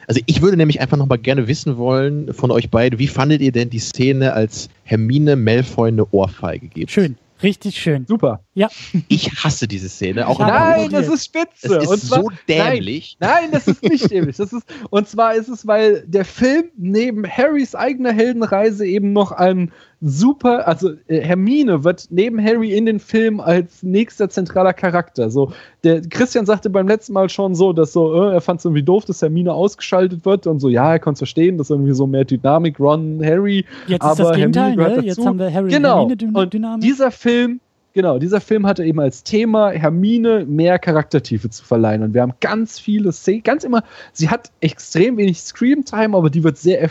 Also 0.07 0.21
ich 0.25 0.41
würde 0.41 0.57
nämlich 0.57 0.81
einfach 0.81 0.97
noch 0.97 1.07
mal 1.07 1.17
gerne 1.17 1.47
wissen 1.47 1.77
wollen 1.77 2.33
von 2.33 2.51
euch 2.51 2.69
beiden, 2.69 2.99
wie 2.99 3.07
fandet 3.07 3.41
ihr 3.41 3.51
denn 3.51 3.69
die 3.69 3.79
Szene, 3.79 4.33
als 4.33 4.69
Hermine 4.83 5.35
Malfoy 5.35 5.89
eine 5.89 6.05
Ohrfeige 6.11 6.67
gibt? 6.67 6.91
Schön. 6.91 7.17
Richtig 7.43 7.79
schön. 7.79 8.05
Super. 8.07 8.44
Ja. 8.55 8.69
Ich 9.09 9.31
hasse 9.43 9.67
diese 9.67 9.89
Szene. 9.89 10.27
Auch 10.27 10.39
nein, 10.39 10.89
das 10.89 11.09
ist 11.09 11.25
spitze. 11.25 11.67
Das 11.67 11.83
ist 11.83 11.89
und 11.89 11.99
zwar, 11.99 12.21
so 12.23 12.29
dämlich. 12.47 13.17
Nein, 13.19 13.29
nein, 13.41 13.51
das 13.51 13.67
ist 13.67 13.83
nicht 13.83 14.09
dämlich. 14.09 14.37
Das 14.37 14.53
ist, 14.53 14.65
und 14.89 15.09
zwar 15.09 15.35
ist 15.35 15.49
es, 15.49 15.67
weil 15.67 16.05
der 16.07 16.23
Film 16.23 16.71
neben 16.77 17.27
Harrys 17.27 17.75
eigener 17.75 18.13
Heldenreise 18.13 18.87
eben 18.87 19.11
noch 19.11 19.33
einen 19.33 19.73
super, 20.01 20.67
also 20.67 20.91
äh, 21.07 21.19
Hermine 21.19 21.83
wird 21.83 22.07
neben 22.11 22.41
Harry 22.41 22.73
in 22.73 22.85
den 22.85 22.99
Film 22.99 23.39
als 23.41 23.83
nächster 23.83 24.29
zentraler 24.29 24.73
Charakter. 24.73 25.29
So, 25.29 25.51
der 25.83 26.01
Christian 26.01 26.45
sagte 26.45 26.69
beim 26.69 26.87
letzten 26.87 27.13
Mal 27.13 27.27
schon 27.27 27.55
so, 27.55 27.73
dass 27.73 27.91
so, 27.91 28.13
äh, 28.23 28.33
er 28.33 28.41
fand 28.41 28.59
es 28.59 28.65
irgendwie 28.65 28.83
doof, 28.83 29.03
dass 29.05 29.21
Hermine 29.21 29.53
ausgeschaltet 29.53 30.25
wird 30.25 30.47
und 30.47 30.59
so, 30.59 30.69
ja, 30.69 30.93
er 30.93 30.99
konnte 30.99 31.15
es 31.15 31.19
verstehen, 31.19 31.57
dass 31.57 31.71
irgendwie 31.71 31.93
so 31.93 32.07
mehr 32.07 32.23
Dynamik, 32.23 32.79
Ron, 32.79 33.19
Harry. 33.23 33.65
Jetzt 33.87 34.01
aber 34.01 34.11
ist 34.11 34.19
das 34.19 34.35
Gegenteil, 34.35 34.75
ne? 34.75 35.01
Jetzt 35.03 35.25
haben 35.25 35.39
wir 35.39 35.51
Harry 35.51 35.71
genau. 35.71 36.03
und 36.03 36.21
Hermine 36.21 36.47
Dynamik. 36.47 36.75
Und 36.75 36.83
dieser 36.83 37.11
Film 37.11 37.59
Genau, 37.95 38.19
dieser 38.19 38.41
Film 38.41 38.67
hatte 38.67 38.83
eben 38.83 38.99
als 38.99 39.23
Thema 39.23 39.71
Hermine 39.71 40.43
mehr 40.45 40.79
Charaktertiefe 40.79 41.49
zu 41.49 41.63
verleihen. 41.63 42.03
Und 42.03 42.13
wir 42.13 42.23
haben 42.23 42.33
ganz 42.41 42.77
viele 42.77 43.13
Szenen, 43.13 43.41
ganz 43.43 43.63
immer, 43.63 43.85
sie 44.11 44.27
hat 44.27 44.51
extrem 44.59 45.15
wenig 45.15 45.39
Scream-Time, 45.39 46.17
aber 46.17 46.29
die 46.29 46.43
wird 46.43 46.57
sehr 46.57 46.83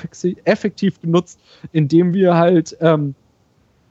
effektiv 0.47 0.99
genutzt, 1.03 1.39
indem 1.73 2.15
wir 2.15 2.37
halt 2.37 2.75
ähm, 2.81 3.15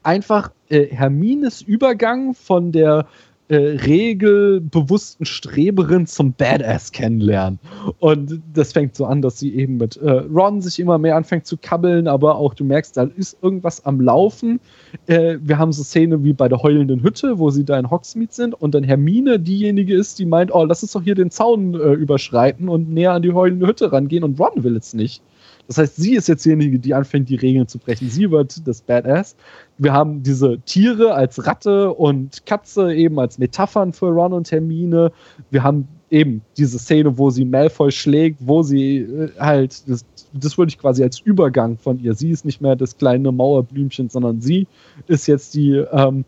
einfach 0.02 0.50
äh, 0.68 0.86
Hermines 0.86 1.62
Übergang 1.62 2.34
von 2.34 2.72
der 2.72 3.06
äh, 3.48 3.56
regelbewussten 3.56 5.26
Streberin 5.26 6.06
zum 6.06 6.32
Badass 6.32 6.92
kennenlernen. 6.92 7.58
Und 7.98 8.40
das 8.54 8.72
fängt 8.72 8.96
so 8.96 9.04
an, 9.04 9.20
dass 9.20 9.38
sie 9.38 9.54
eben 9.54 9.76
mit 9.76 9.96
äh, 9.98 10.10
Ron 10.10 10.62
sich 10.62 10.80
immer 10.80 10.96
mehr 10.96 11.16
anfängt 11.16 11.46
zu 11.46 11.56
kabbeln, 11.58 12.08
aber 12.08 12.36
auch 12.36 12.54
du 12.54 12.64
merkst, 12.64 12.96
da 12.96 13.02
ist 13.16 13.36
irgendwas 13.42 13.84
am 13.84 14.00
Laufen. 14.00 14.60
Äh, 15.06 15.36
wir 15.42 15.58
haben 15.58 15.72
so 15.72 15.82
Szene 15.82 16.24
wie 16.24 16.32
bei 16.32 16.48
der 16.48 16.62
heulenden 16.62 17.02
Hütte, 17.02 17.38
wo 17.38 17.50
sie 17.50 17.64
da 17.64 17.78
in 17.78 17.90
Hogsmeade 17.90 18.32
sind 18.32 18.54
und 18.54 18.74
dann 18.74 18.82
Hermine 18.82 19.38
diejenige 19.38 19.94
ist, 19.94 20.18
die 20.18 20.24
meint, 20.26 20.54
oh, 20.54 20.64
lass 20.64 20.82
uns 20.82 20.92
doch 20.92 21.02
hier 21.02 21.14
den 21.14 21.30
Zaun 21.30 21.74
äh, 21.74 21.92
überschreiten 21.92 22.68
und 22.68 22.92
näher 22.92 23.12
an 23.12 23.22
die 23.22 23.32
heulende 23.32 23.66
Hütte 23.66 23.92
rangehen 23.92 24.24
und 24.24 24.40
Ron 24.40 24.64
will 24.64 24.76
es 24.76 24.94
nicht. 24.94 25.22
Das 25.66 25.78
heißt, 25.78 25.96
sie 25.96 26.14
ist 26.14 26.28
jetzt 26.28 26.44
diejenige, 26.44 26.78
die 26.78 26.92
anfängt, 26.92 27.28
die 27.28 27.36
Regeln 27.36 27.66
zu 27.66 27.78
brechen. 27.78 28.08
Sie 28.10 28.30
wird 28.30 28.66
das 28.66 28.82
Badass. 28.82 29.34
Wir 29.78 29.92
haben 29.92 30.22
diese 30.22 30.58
Tiere 30.60 31.14
als 31.14 31.46
Ratte 31.46 31.92
und 31.92 32.44
Katze 32.44 32.94
eben 32.94 33.18
als 33.18 33.38
Metaphern 33.38 33.92
für 33.92 34.06
Ron 34.06 34.34
und 34.34 34.50
Hermine. 34.50 35.10
Wir 35.50 35.62
haben 35.62 35.88
eben 36.10 36.42
diese 36.56 36.78
Szene, 36.78 37.16
wo 37.16 37.30
sie 37.30 37.44
Malfoy 37.44 37.90
schlägt, 37.90 38.38
wo 38.40 38.62
sie 38.62 38.98
äh, 38.98 39.30
halt, 39.38 39.88
das, 39.88 40.04
das 40.32 40.58
würde 40.58 40.68
ich 40.68 40.78
quasi 40.78 41.02
als 41.02 41.18
Übergang 41.20 41.78
von 41.78 41.98
ihr. 41.98 42.14
Sie 42.14 42.30
ist 42.30 42.44
nicht 42.44 42.60
mehr 42.60 42.76
das 42.76 42.96
kleine 42.98 43.32
Mauerblümchen, 43.32 44.10
sondern 44.10 44.40
sie 44.40 44.66
ist 45.06 45.26
jetzt 45.26 45.54
die, 45.54 45.82
ähm, 45.92 46.24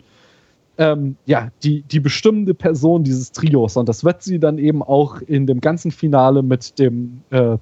ähm, 0.78 1.16
ja, 1.26 1.50
die, 1.62 1.82
die 1.82 2.00
bestimmende 2.00 2.54
Person 2.54 3.04
dieses 3.04 3.32
Trios. 3.32 3.76
Und 3.76 3.88
das 3.88 4.02
wird 4.02 4.22
sie 4.22 4.38
dann 4.38 4.58
eben 4.58 4.82
auch 4.82 5.20
in 5.20 5.46
dem 5.46 5.60
ganzen 5.60 5.90
Finale 5.90 6.42
mit 6.42 6.78
dem 6.78 7.20
äh, 7.30 7.58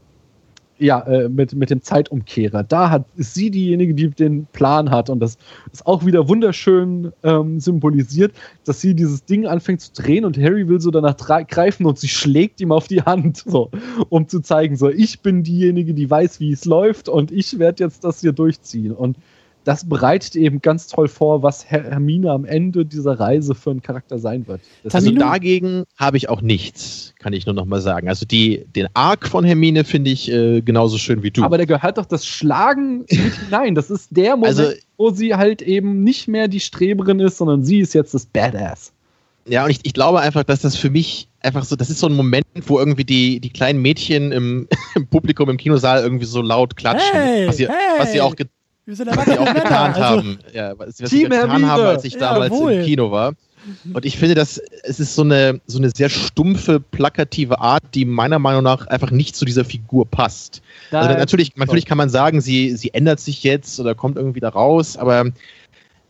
ja, 0.85 1.01
äh, 1.01 1.29
mit, 1.29 1.55
mit 1.55 1.71
dem 1.71 1.83
Zeitumkehrer. 1.83 2.63
Da 2.63 2.91
hat, 2.91 3.07
ist 3.17 3.35
sie 3.35 3.51
diejenige, 3.51 3.95
die 3.95 4.11
den 4.11 4.47
Plan 4.53 4.91
hat. 4.91 5.09
Und 5.09 5.21
das 5.21 5.39
ist 5.73 5.87
auch 5.87 6.05
wieder 6.05 6.29
wunderschön 6.29 7.13
ähm, 7.23 7.59
symbolisiert, 7.59 8.33
dass 8.65 8.81
sie 8.81 8.95
dieses 8.95 9.25
Ding 9.25 9.47
anfängt 9.47 9.81
zu 9.81 9.93
drehen 9.95 10.25
und 10.25 10.37
Harry 10.39 10.69
will 10.69 10.81
so 10.81 10.91
danach 10.91 11.17
greifen 11.17 11.87
und 11.87 11.99
sie 11.99 12.09
schlägt 12.09 12.61
ihm 12.61 12.73
auf 12.73 12.87
die 12.87 13.03
Hand, 13.03 13.39
so, 13.47 13.71
um 14.11 14.29
zu 14.29 14.41
zeigen, 14.41 14.77
so, 14.77 14.91
ich 14.91 15.21
bin 15.21 15.43
diejenige, 15.43 15.95
die 15.95 16.09
weiß, 16.09 16.41
wie 16.41 16.53
es 16.53 16.65
läuft 16.65 17.09
und 17.09 17.33
ich 17.33 17.59
werde 17.59 17.83
jetzt 17.83 18.05
das 18.05 18.21
hier 18.21 18.33
durchziehen. 18.33 18.93
Und 18.93 19.17
das 19.65 19.89
bereitet 19.89 20.37
eben 20.37 20.61
ganz 20.61 20.87
toll 20.87 21.09
vor, 21.09 21.43
was 21.43 21.65
Hermine 21.71 22.31
am 22.31 22.45
Ende 22.45 22.85
dieser 22.85 23.19
Reise 23.19 23.55
für 23.55 23.71
ein 23.71 23.83
Charakter 23.83 24.19
sein 24.19 24.47
wird. 24.47 24.61
Das 24.83 24.95
also 24.95 25.11
dagegen 25.11 25.85
habe 25.97 26.17
ich 26.19 26.29
auch 26.29 26.43
nichts, 26.43 27.15
kann 27.19 27.33
ich 27.33 27.47
nur 27.47 27.55
noch 27.55 27.65
mal 27.65 27.81
sagen. 27.81 28.09
Also 28.09 28.27
die, 28.27 28.67
den 28.77 28.89
Arc 28.95 29.27
von 29.27 29.45
Hermine 29.45 29.85
finde 29.85 30.11
ich 30.11 30.31
äh, 30.31 30.61
genauso 30.61 30.99
schön 30.99 31.23
wie 31.23 31.31
du. 31.31 31.43
Aber 31.43 31.59
da 31.59 31.65
gehört 31.65 31.99
doch 31.99 32.07
das 32.07 32.27
Schlagen 32.27 33.01
mit 33.01 33.11
hinein. 33.45 33.75
Das 33.75 33.91
ist 33.91 34.09
der 34.11 34.37
Moment, 34.37 34.59
also, 34.59 34.73
wo 34.99 35.11
sie 35.11 35.35
halt 35.35 35.63
eben 35.63 36.05
nicht 36.05 36.29
mehr 36.29 36.47
die 36.49 36.61
Streberin 36.61 37.21
ist, 37.21 37.39
sondern 37.39 37.65
sie 37.65 37.81
ist 37.81 37.95
jetzt 37.95 38.13
das 38.15 38.27
Badass. 38.27 38.93
Ja, 39.47 39.65
und 39.65 39.71
ich, 39.71 39.81
ich 39.83 39.93
glaube 39.93 40.21
einfach, 40.21 40.45
dass 40.45 40.61
das 40.61 40.77
für 40.77 40.91
mich 40.91 41.29
einfach 41.41 41.65
so, 41.65 41.77
das 41.77 41.91
ist 41.91 42.01
so 42.01 42.07
ein 42.07 42.15
Moment, 42.15 42.47
wo 42.67 42.79
irgendwie 42.79 43.05
die, 43.05 43.41
die 43.41 43.51
kleinen 43.51 43.81
Mädchen 43.81 44.33
im, 44.33 44.69
im 44.95 45.07
Publikum 45.07 45.51
im 45.51 45.57
Kinosaal 45.57 46.03
irgendwie 46.03 46.25
so 46.25 46.41
laut 46.41 46.77
klatschen. 46.77 47.13
Hey, 47.13 47.47
was, 47.47 47.57
sie, 47.57 47.69
hey. 47.69 47.75
was 47.99 48.13
sie 48.13 48.21
auch 48.21 48.35
wir 48.87 48.97
sind 48.97 49.17
was 49.17 49.25
sie 49.25 49.39
auch 49.39 49.55
getan 49.55 49.93
also, 49.93 50.03
haben. 50.03 50.39
Ja, 50.53 50.79
was, 50.79 51.01
was 51.01 51.11
sie 51.11 51.23
getan 51.23 51.51
Hermine. 51.51 51.69
haben, 51.69 51.83
als 51.83 52.05
ich 52.05 52.17
damals 52.17 52.53
Jawohl. 52.53 52.73
im 52.73 52.85
Kino 52.85 53.11
war. 53.11 53.33
Und 53.95 54.05
ich 54.05 54.19
finde, 54.19 54.35
dass 54.35 54.61
es 54.83 55.01
ist 55.01 55.15
so 55.15 55.23
eine, 55.23 55.61
so 55.67 55.79
eine 55.79 55.91
sehr 55.95 56.11
stumpfe, 56.11 56.81
plakative 56.81 57.61
Art, 57.61 57.83
die 57.95 58.05
meiner 58.05 58.39
Meinung 58.39 58.63
nach 58.63 58.87
einfach 58.89 59.11
nicht 59.11 59.37
zu 59.37 59.47
dieser 59.47 59.65
Figur 59.65 60.07
passt. 60.07 60.61
also 60.91 61.17
natürlich, 61.17 61.57
natürlich 61.57 61.87
kann 61.87 61.97
man 61.97 62.11
sagen, 62.11 62.43
sie, 62.43 62.77
sie 62.77 62.93
ändert 62.93 63.21
sich 63.21 63.43
jetzt 63.43 63.81
oder 63.81 63.95
kommt 63.95 64.19
irgendwie 64.19 64.41
da 64.41 64.51
raus, 64.51 64.99
aber 64.99 65.33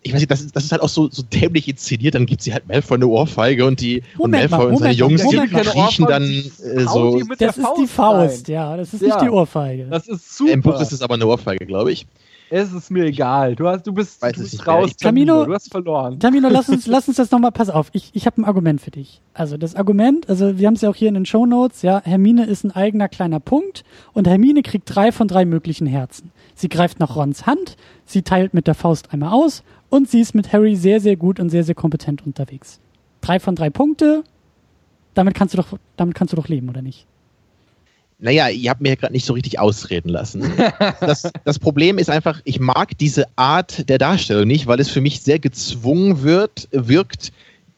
ich 0.02 0.12
weiß 0.12 0.20
nicht, 0.20 0.30
das 0.30 0.42
ist, 0.42 0.54
das 0.54 0.64
ist 0.64 0.72
halt 0.72 0.82
auch 0.82 0.88
so, 0.88 1.08
so 1.10 1.22
dämlich 1.22 1.66
inszeniert, 1.66 2.14
dann 2.14 2.26
gibt 2.26 2.42
sie 2.42 2.52
halt 2.52 2.68
Malfoy 2.68 2.96
eine 2.96 3.06
Ohrfeige 3.06 3.64
und 3.64 3.80
die 3.80 4.02
Moment 4.18 4.44
und 4.44 4.50
Malfoy 4.50 4.66
mal, 4.66 4.72
und 4.72 4.78
seine 4.78 4.92
Jungs, 4.94 5.22
die 5.28 5.36
kriechen 5.36 6.06
dann 6.06 6.24
äh, 6.24 6.84
so. 6.84 7.22
Das 7.38 7.56
ist 7.56 7.68
die 7.78 7.86
Faust, 7.86 8.48
ja, 8.48 8.76
das 8.76 8.92
ist 8.92 9.00
ja. 9.00 9.08
nicht 9.08 9.22
die 9.22 9.30
Ohrfeige. 9.30 9.86
Das 9.86 10.06
ist 10.06 10.36
super. 10.36 10.52
Im 10.52 10.60
Buch 10.60 10.78
ist 10.80 10.92
es 10.92 11.00
aber 11.00 11.14
eine 11.14 11.26
Ohrfeige, 11.26 11.64
glaube 11.64 11.92
ich. 11.92 12.06
Es 12.50 12.72
ist 12.72 12.90
mir 12.90 13.04
egal. 13.04 13.56
Du, 13.56 13.66
hast, 13.66 13.86
du 13.86 13.92
bist, 13.92 14.22
du 14.22 14.32
bist 14.32 14.66
raus. 14.66 14.96
Tamino, 14.96 15.44
du 15.44 15.54
hast 15.54 15.70
verloren. 15.70 16.18
Tamino, 16.20 16.48
lass 16.48 16.68
uns, 16.68 16.86
lass 16.88 17.08
uns 17.08 17.16
das 17.16 17.30
nochmal, 17.30 17.52
pass 17.52 17.70
auf. 17.70 17.88
Ich, 17.92 18.10
ich 18.12 18.26
habe 18.26 18.40
ein 18.40 18.44
Argument 18.44 18.80
für 18.80 18.90
dich. 18.90 19.20
Also 19.32 19.56
das 19.56 19.74
Argument, 19.74 20.28
also 20.28 20.58
wir 20.58 20.66
haben 20.66 20.74
es 20.74 20.82
ja 20.82 20.90
auch 20.90 20.94
hier 20.94 21.08
in 21.08 21.14
den 21.14 21.26
Show 21.26 21.46
Notes, 21.46 21.82
ja, 21.82 22.02
Hermine 22.04 22.44
ist 22.46 22.64
ein 22.64 22.70
eigener 22.70 23.08
kleiner 23.08 23.40
Punkt 23.40 23.84
und 24.12 24.28
Hermine 24.28 24.62
kriegt 24.62 24.94
drei 24.94 25.10
von 25.10 25.26
drei 25.26 25.44
möglichen 25.44 25.86
Herzen. 25.86 26.30
Sie 26.54 26.68
greift 26.68 27.00
nach 27.00 27.16
Rons 27.16 27.46
Hand, 27.46 27.76
sie 28.04 28.22
teilt 28.22 28.54
mit 28.54 28.66
der 28.66 28.74
Faust 28.74 29.12
einmal 29.12 29.32
aus 29.32 29.62
und 29.88 30.08
sie 30.08 30.20
ist 30.20 30.34
mit 30.34 30.52
Harry 30.52 30.76
sehr, 30.76 31.00
sehr 31.00 31.16
gut 31.16 31.40
und 31.40 31.50
sehr, 31.50 31.64
sehr 31.64 31.74
kompetent 31.74 32.26
unterwegs. 32.26 32.80
Drei 33.20 33.40
von 33.40 33.54
drei 33.54 33.70
Punkte, 33.70 34.22
damit 35.14 35.34
kannst 35.34 35.54
du 35.54 35.56
doch, 35.56 35.78
damit 35.96 36.14
kannst 36.14 36.32
du 36.32 36.36
doch 36.36 36.48
leben, 36.48 36.68
oder 36.68 36.82
nicht? 36.82 37.06
Naja, 38.18 38.48
ihr 38.48 38.70
habt 38.70 38.80
mir 38.80 38.96
gerade 38.96 39.12
nicht 39.12 39.26
so 39.26 39.32
richtig 39.32 39.58
ausreden 39.58 40.08
lassen. 40.08 40.52
Das, 41.00 41.30
das, 41.44 41.58
Problem 41.58 41.98
ist 41.98 42.08
einfach, 42.08 42.40
ich 42.44 42.60
mag 42.60 42.96
diese 42.98 43.26
Art 43.36 43.88
der 43.88 43.98
Darstellung 43.98 44.46
nicht, 44.46 44.66
weil 44.66 44.80
es 44.80 44.88
für 44.88 45.00
mich 45.00 45.20
sehr 45.20 45.38
gezwungen 45.38 46.22
wird, 46.22 46.68
wirkt, 46.72 47.32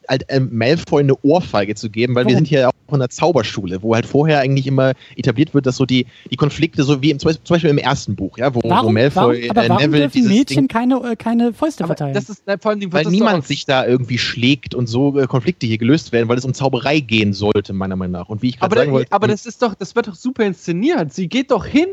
halt 0.07 0.25
ähm, 0.29 0.49
Malfoy 0.51 1.01
eine 1.01 1.15
Ohrfeige 1.23 1.75
zu 1.75 1.89
geben, 1.89 2.15
weil 2.15 2.25
Warum? 2.25 2.29
wir 2.29 2.37
sind 2.37 2.47
hier 2.47 2.69
auch 2.69 2.93
in 2.93 2.99
der 2.99 3.09
Zauberschule, 3.09 3.81
wo 3.81 3.95
halt 3.95 4.05
vorher 4.05 4.39
eigentlich 4.39 4.67
immer 4.67 4.93
etabliert 5.15 5.53
wird, 5.53 5.65
dass 5.65 5.75
so 5.75 5.85
die, 5.85 6.05
die 6.31 6.35
Konflikte, 6.35 6.83
so 6.83 7.01
wie 7.01 7.11
im, 7.11 7.19
zum 7.19 7.33
Beispiel 7.49 7.69
im 7.69 7.77
ersten 7.77 8.15
Buch, 8.15 8.37
ja, 8.37 8.53
wo, 8.53 8.61
warum, 8.63 8.87
wo 8.87 8.91
Malfoy, 8.91 9.47
warum, 9.47 9.49
aber 9.49 9.69
warum 9.69 9.81
Neville 9.83 10.09
dürfen 10.09 10.27
Mädchen 10.27 10.57
Ding, 10.57 10.67
keine, 10.67 10.95
äh, 11.11 11.15
keine 11.15 11.53
Fäuste 11.53 11.85
verteilen? 11.85 12.13
Das 12.13 12.29
ist, 12.29 12.43
vor 12.61 12.71
allem, 12.71 12.93
weil 12.93 13.05
niemand 13.05 13.45
sich 13.45 13.65
da 13.65 13.85
irgendwie 13.85 14.17
schlägt 14.17 14.73
und 14.73 14.87
so 14.87 15.19
äh, 15.19 15.27
Konflikte 15.27 15.67
hier 15.67 15.77
gelöst 15.77 16.11
werden, 16.11 16.29
weil 16.29 16.37
es 16.37 16.45
um 16.45 16.53
Zauberei 16.53 16.99
gehen 16.99 17.33
sollte, 17.33 17.73
meiner 17.73 17.95
Meinung 17.95 18.13
nach. 18.13 18.29
Und 18.29 18.41
wie 18.41 18.49
ich 18.49 18.59
gerade 18.59 18.75
sagen 18.75 18.91
wollte. 18.91 19.11
Aber 19.11 19.27
das 19.27 19.45
ist 19.45 19.61
doch, 19.61 19.75
das 19.75 19.95
wird 19.95 20.07
doch 20.07 20.15
super 20.15 20.45
inszeniert. 20.45 21.13
Sie 21.13 21.27
geht 21.27 21.51
doch 21.51 21.65
hin 21.65 21.87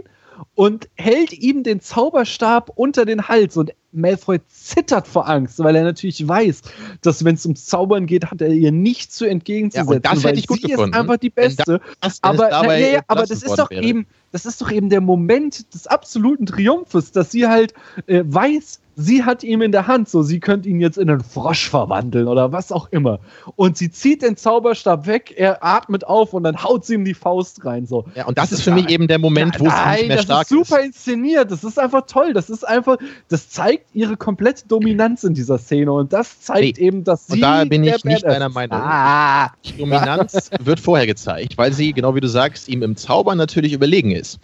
und 0.54 0.88
hält 0.94 1.32
ihm 1.32 1.62
den 1.62 1.80
Zauberstab 1.80 2.70
unter 2.74 3.04
den 3.04 3.28
Hals 3.28 3.56
und 3.56 3.72
Malfoy 3.92 4.40
zittert 4.48 5.06
vor 5.06 5.28
Angst, 5.28 5.58
weil 5.60 5.76
er 5.76 5.84
natürlich 5.84 6.26
weiß, 6.26 6.62
dass 7.00 7.24
wenn 7.24 7.36
es 7.36 7.44
ums 7.46 7.66
Zaubern 7.66 8.06
geht, 8.06 8.26
hat 8.30 8.40
er 8.40 8.48
ihr 8.48 8.72
nicht 8.72 9.12
zu 9.12 9.24
entgegenzusetzen. 9.24 9.92
Ja, 9.92 10.00
das 10.00 10.24
hätte 10.24 10.38
ich 10.38 10.46
gut 10.46 10.60
sie 10.60 10.68
gefunden. 10.68 10.92
ist 10.92 11.00
einfach 11.00 11.16
die 11.16 11.30
Beste. 11.30 11.80
Das, 12.00 12.22
aber, 12.22 12.48
na, 12.50 12.76
ja, 12.76 13.00
aber 13.06 13.22
das 13.26 13.42
ist 13.42 13.56
doch 13.56 13.70
wäre. 13.70 13.82
eben, 13.82 14.06
das 14.32 14.46
ist 14.46 14.60
doch 14.60 14.70
eben 14.70 14.90
der 14.90 15.00
Moment 15.00 15.72
des 15.74 15.86
absoluten 15.86 16.46
Triumphes, 16.46 17.12
dass 17.12 17.30
sie 17.30 17.46
halt 17.46 17.74
äh, 18.06 18.22
weiß, 18.26 18.80
sie 18.96 19.24
hat 19.24 19.42
ihn 19.42 19.60
in 19.60 19.72
der 19.72 19.86
Hand, 19.86 20.08
so 20.08 20.22
sie 20.22 20.40
könnte 20.40 20.68
ihn 20.68 20.80
jetzt 20.80 20.98
in 20.98 21.10
einen 21.10 21.22
Frosch 21.22 21.68
verwandeln 21.68 22.28
oder 22.28 22.52
was 22.52 22.72
auch 22.72 22.88
immer. 22.90 23.20
Und 23.56 23.76
sie 23.76 23.90
zieht 23.90 24.22
den 24.22 24.36
Zauberstab 24.36 25.06
weg, 25.06 25.34
er 25.36 25.64
atmet 25.64 26.06
auf 26.06 26.32
und 26.32 26.42
dann 26.42 26.62
haut 26.62 26.84
sie 26.84 26.94
ihm 26.94 27.04
die 27.04 27.14
Faust 27.14 27.64
rein. 27.64 27.86
So. 27.86 28.04
Ja, 28.14 28.26
und 28.26 28.38
das, 28.38 28.50
das 28.50 28.58
ist 28.58 28.64
für 28.64 28.72
mich 28.72 28.88
eben 28.90 29.08
der 29.08 29.18
Moment, 29.18 29.60
wo 29.60 29.66
nein, 29.66 29.74
sie 29.74 29.98
nicht 29.98 30.08
mehr 30.08 30.16
das 30.16 30.24
stark 30.24 30.42
ist 30.42 30.48
super 30.50 30.80
inszeniert. 30.80 31.50
Das 31.50 31.64
ist 31.64 31.78
einfach 31.78 32.06
toll. 32.06 32.32
Das 32.32 32.50
ist 32.50 32.66
einfach, 32.66 32.96
das 33.28 33.48
zeigt 33.48 33.94
ihre 33.94 34.16
komplette 34.16 34.66
Dominanz 34.68 35.24
in 35.24 35.34
dieser 35.34 35.58
Szene 35.58 35.92
und 35.92 36.12
das 36.12 36.40
zeigt 36.40 36.78
nee. 36.78 36.86
eben, 36.86 37.04
dass 37.04 37.26
sie. 37.26 37.34
Und 37.34 37.40
da 37.40 37.64
bin 37.64 37.84
ich 37.84 38.04
nicht 38.04 38.24
deiner 38.24 38.48
Meinung. 38.48 38.78
Ah. 38.80 39.52
Die 39.64 39.78
Dominanz 39.78 40.50
wird 40.60 40.80
vorher 40.80 41.06
gezeigt, 41.06 41.58
weil 41.58 41.72
sie, 41.72 41.92
genau 41.92 42.14
wie 42.14 42.20
du 42.20 42.28
sagst, 42.28 42.68
ihm 42.68 42.82
im 42.82 42.96
Zauber 42.96 43.34
natürlich 43.34 43.72
überlegen 43.72 44.12
ist. 44.12 44.38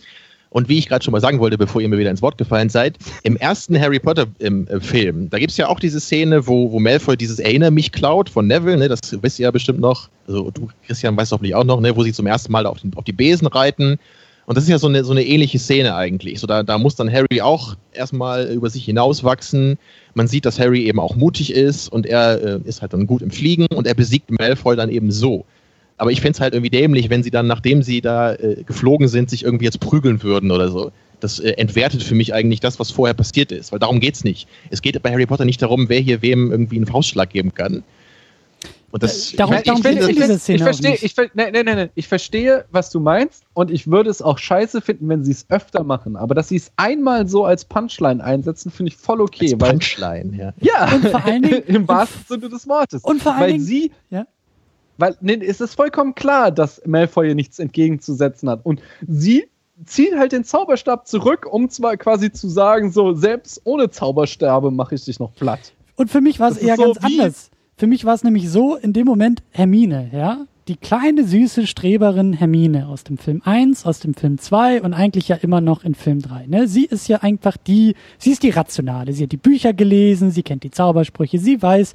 Und 0.50 0.68
wie 0.68 0.78
ich 0.78 0.88
gerade 0.88 1.04
schon 1.04 1.12
mal 1.12 1.20
sagen 1.20 1.38
wollte, 1.38 1.56
bevor 1.56 1.80
ihr 1.80 1.88
mir 1.88 1.98
wieder 1.98 2.10
ins 2.10 2.22
Wort 2.22 2.36
gefallen 2.36 2.68
seid, 2.68 2.98
im 3.22 3.36
ersten 3.36 3.80
Harry 3.80 4.00
Potter 4.00 4.26
im, 4.40 4.66
äh, 4.66 5.12
da 5.30 5.38
gibt 5.38 5.52
es 5.52 5.56
ja 5.56 5.68
auch 5.68 5.78
diese 5.78 6.00
Szene, 6.00 6.46
wo, 6.46 6.72
wo 6.72 6.80
Malfoy 6.80 7.16
dieses 7.16 7.38
Erinner 7.38 7.70
mich 7.70 7.92
klaut 7.92 8.28
von 8.28 8.48
Neville, 8.48 8.76
ne, 8.76 8.88
das 8.88 9.00
wisst 9.22 9.38
ihr 9.38 9.44
ja 9.44 9.52
bestimmt 9.52 9.78
noch, 9.78 10.08
also 10.26 10.50
du, 10.50 10.68
Christian, 10.86 11.16
weißt 11.16 11.30
hoffentlich 11.30 11.54
auch 11.54 11.64
noch, 11.64 11.80
ne, 11.80 11.94
wo 11.94 12.02
sie 12.02 12.12
zum 12.12 12.26
ersten 12.26 12.50
Mal 12.50 12.66
auf, 12.66 12.80
den, 12.80 12.92
auf 12.96 13.04
die 13.04 13.12
Besen 13.12 13.46
reiten. 13.46 13.98
Und 14.46 14.56
das 14.56 14.64
ist 14.64 14.70
ja 14.70 14.78
so 14.78 14.88
eine, 14.88 15.04
so 15.04 15.12
eine 15.12 15.24
ähnliche 15.24 15.60
Szene 15.60 15.94
eigentlich. 15.94 16.40
So, 16.40 16.48
da, 16.48 16.64
da 16.64 16.76
muss 16.76 16.96
dann 16.96 17.12
Harry 17.12 17.40
auch 17.40 17.76
erstmal 17.92 18.50
über 18.50 18.68
sich 18.68 18.84
hinauswachsen. 18.84 19.78
Man 20.14 20.26
sieht, 20.26 20.44
dass 20.44 20.58
Harry 20.58 20.86
eben 20.86 20.98
auch 20.98 21.14
mutig 21.14 21.52
ist 21.52 21.86
und 21.92 22.04
er 22.04 22.42
äh, 22.42 22.60
ist 22.64 22.82
halt 22.82 22.92
dann 22.92 23.06
gut 23.06 23.22
im 23.22 23.30
Fliegen 23.30 23.66
und 23.66 23.86
er 23.86 23.94
besiegt 23.94 24.32
Malfoy 24.32 24.74
dann 24.74 24.90
eben 24.90 25.12
so. 25.12 25.44
Aber 26.00 26.10
ich 26.10 26.22
fände 26.22 26.36
es 26.36 26.40
halt 26.40 26.54
irgendwie 26.54 26.70
dämlich, 26.70 27.10
wenn 27.10 27.22
sie 27.22 27.30
dann, 27.30 27.46
nachdem 27.46 27.82
sie 27.82 28.00
da 28.00 28.32
äh, 28.32 28.62
geflogen 28.64 29.06
sind, 29.06 29.28
sich 29.28 29.44
irgendwie 29.44 29.66
jetzt 29.66 29.80
prügeln 29.80 30.22
würden 30.22 30.50
oder 30.50 30.70
so. 30.70 30.92
Das 31.20 31.38
äh, 31.38 31.50
entwertet 31.50 32.02
für 32.02 32.14
mich 32.14 32.32
eigentlich 32.32 32.60
das, 32.60 32.80
was 32.80 32.90
vorher 32.90 33.12
passiert 33.12 33.52
ist, 33.52 33.70
weil 33.70 33.80
darum 33.80 34.00
geht 34.00 34.14
es 34.14 34.24
nicht. 34.24 34.48
Es 34.70 34.80
geht 34.80 35.00
bei 35.02 35.12
Harry 35.12 35.26
Potter 35.26 35.44
nicht 35.44 35.60
darum, 35.60 35.90
wer 35.90 36.00
hier 36.00 36.22
wem 36.22 36.50
irgendwie 36.50 36.76
einen 36.76 36.86
Faustschlag 36.86 37.28
geben 37.28 37.52
kann. 37.52 37.84
Und 38.92 39.02
das, 39.02 39.32
darum, 39.32 39.54
ich, 39.54 39.62
darum 39.64 39.82
ich, 39.84 39.90
ich, 39.90 40.18
ich, 40.18 40.48
ich 40.48 40.62
verstehe, 40.62 40.94
ich, 40.94 41.14
nee, 41.34 41.50
nee, 41.52 41.62
nee, 41.62 41.90
ich 41.94 42.08
verstehe, 42.08 42.64
was 42.70 42.88
du 42.88 42.98
meinst, 42.98 43.44
und 43.52 43.70
ich 43.70 43.88
würde 43.88 44.08
es 44.08 44.22
auch 44.22 44.38
scheiße 44.38 44.80
finden, 44.80 45.06
wenn 45.10 45.22
sie 45.22 45.32
es 45.32 45.44
öfter 45.50 45.84
machen. 45.84 46.16
Aber 46.16 46.34
dass 46.34 46.48
sie 46.48 46.56
es 46.56 46.72
einmal 46.76 47.28
so 47.28 47.44
als 47.44 47.66
Punchline 47.66 48.24
einsetzen, 48.24 48.70
finde 48.70 48.92
ich 48.92 48.96
voll 48.96 49.20
okay. 49.20 49.52
Als 49.52 49.60
weil, 49.60 49.70
Punchline, 49.72 50.36
ja. 50.36 50.54
Ja, 50.60 50.94
und 50.94 51.08
vor 51.08 51.24
allen 51.24 51.42
Dingen, 51.42 51.62
im 51.66 51.86
wahrsten 51.86 52.24
Sinne 52.26 52.48
des 52.48 52.66
Wortes. 52.66 53.04
Und 53.04 53.22
vor 53.22 53.32
allen 53.32 53.42
weil 53.42 53.52
Dingen, 53.52 53.64
sie, 53.64 53.92
ja? 54.08 54.26
Weil 55.00 55.16
nee, 55.20 55.38
es 55.44 55.60
ist 55.60 55.74
vollkommen 55.74 56.14
klar, 56.14 56.50
dass 56.50 56.82
Malfoy 56.86 57.28
ihr 57.28 57.34
nichts 57.34 57.58
entgegenzusetzen 57.58 58.48
hat. 58.48 58.60
Und 58.64 58.80
sie 59.06 59.44
zieht 59.84 60.16
halt 60.16 60.32
den 60.32 60.44
Zauberstab 60.44 61.06
zurück, 61.06 61.46
um 61.50 61.70
zwar 61.70 61.96
quasi 61.96 62.30
zu 62.30 62.48
sagen, 62.48 62.92
so, 62.92 63.14
selbst 63.14 63.62
ohne 63.64 63.90
Zaubersterbe 63.90 64.70
mache 64.70 64.94
ich 64.94 65.04
dich 65.04 65.18
noch 65.18 65.34
platt. 65.34 65.72
Und 65.96 66.10
für 66.10 66.20
mich 66.20 66.38
war 66.38 66.50
es 66.50 66.58
eher 66.58 66.76
so 66.76 66.92
ganz 66.92 66.98
anders. 66.98 67.50
Für 67.76 67.86
mich 67.86 68.04
war 68.04 68.14
es 68.14 68.24
nämlich 68.24 68.50
so, 68.50 68.76
in 68.76 68.92
dem 68.92 69.06
Moment 69.06 69.42
Hermine, 69.50 70.10
ja, 70.12 70.44
die 70.68 70.76
kleine 70.76 71.24
süße 71.24 71.66
Streberin 71.66 72.32
Hermine 72.32 72.88
aus 72.88 73.04
dem 73.04 73.18
Film 73.18 73.40
1, 73.44 73.86
aus 73.86 74.00
dem 74.00 74.14
Film 74.14 74.38
2 74.38 74.82
und 74.82 74.92
eigentlich 74.92 75.28
ja 75.28 75.36
immer 75.36 75.60
noch 75.60 75.82
in 75.82 75.94
Film 75.94 76.20
3. 76.20 76.46
Ne? 76.46 76.68
Sie 76.68 76.84
ist 76.84 77.08
ja 77.08 77.18
einfach 77.18 77.56
die, 77.56 77.96
sie 78.18 78.30
ist 78.30 78.42
die 78.42 78.50
Rationale. 78.50 79.12
Sie 79.12 79.24
hat 79.24 79.32
die 79.32 79.36
Bücher 79.36 79.72
gelesen, 79.72 80.30
sie 80.30 80.42
kennt 80.42 80.62
die 80.62 80.70
Zaubersprüche, 80.70 81.38
sie 81.38 81.60
weiß, 81.60 81.94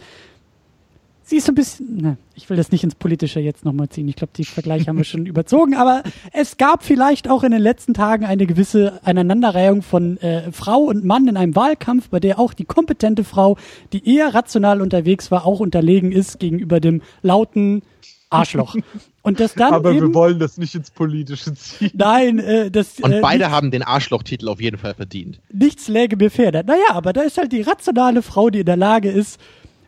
sie 1.26 1.38
ist 1.38 1.48
so 1.48 1.52
ein 1.52 1.56
bisschen, 1.56 1.98
ne, 1.98 2.18
ich 2.36 2.50
will 2.50 2.56
das 2.56 2.72
nicht 2.72 2.84
ins 2.84 2.96
Politische 2.96 3.40
jetzt 3.40 3.66
nochmal 3.66 3.90
ziehen. 3.90 4.08
Ich 4.08 4.16
glaube, 4.16 4.32
die 4.36 4.46
Vergleiche 4.46 4.88
haben 4.88 4.98
wir 4.98 5.04
schon 5.04 5.26
überzogen, 5.26 5.76
aber 5.76 6.04
es 6.32 6.58
gab 6.58 6.84
vielleicht 6.84 7.30
auch 7.30 7.44
in 7.44 7.52
den 7.52 7.62
letzten 7.62 7.94
Tagen 7.94 8.26
eine 8.26 8.46
gewisse 8.46 9.00
Aneinanderreihung 9.04 9.82
von 9.82 10.18
äh, 10.18 10.52
Frau 10.52 10.80
und 10.84 11.04
Mann 11.04 11.28
in 11.28 11.36
einem 11.36 11.56
Wahlkampf, 11.56 12.10
bei 12.10 12.20
der 12.20 12.40
auch 12.40 12.54
die 12.54 12.66
kompetente 12.66 13.24
Frau, 13.24 13.58
die 13.92 14.16
eher 14.16 14.34
rational 14.34 14.82
unterwegs 14.82 15.32
war, 15.32 15.46
auch 15.46 15.60
unterlegen 15.60 16.12
ist 16.12 16.40
gegenüber 16.40 16.80
dem 16.80 17.02
lauten 17.22 17.82
Arschloch. 18.30 18.76
Und 19.22 19.40
das 19.40 19.56
dann 19.56 19.74
Aber 19.74 19.92
eben, 19.92 20.08
wir 20.08 20.14
wollen 20.14 20.40
das 20.40 20.58
nicht 20.58 20.76
ins 20.76 20.92
Politische 20.92 21.54
ziehen. 21.56 21.92
Nein, 21.94 22.38
äh, 22.38 22.70
das 22.70 23.00
Und 23.00 23.12
äh, 23.12 23.22
beide 23.22 23.50
haben 23.50 23.72
den 23.72 23.82
Arschlochtitel 23.82 24.48
auf 24.48 24.62
jeden 24.62 24.78
Fall 24.78 24.94
verdient. 24.94 25.40
nichts 25.52 25.88
läge 25.88 26.16
mir 26.18 26.30
ferner. 26.30 26.64
Naja, 26.64 26.90
aber 26.90 27.14
da 27.14 27.22
ist 27.22 27.38
halt 27.38 27.52
die 27.52 27.62
rationale 27.62 28.22
Frau, 28.22 28.50
die 28.50 28.60
in 28.60 28.66
der 28.66 28.78
Lage 28.78 29.10
ist, 29.10 29.40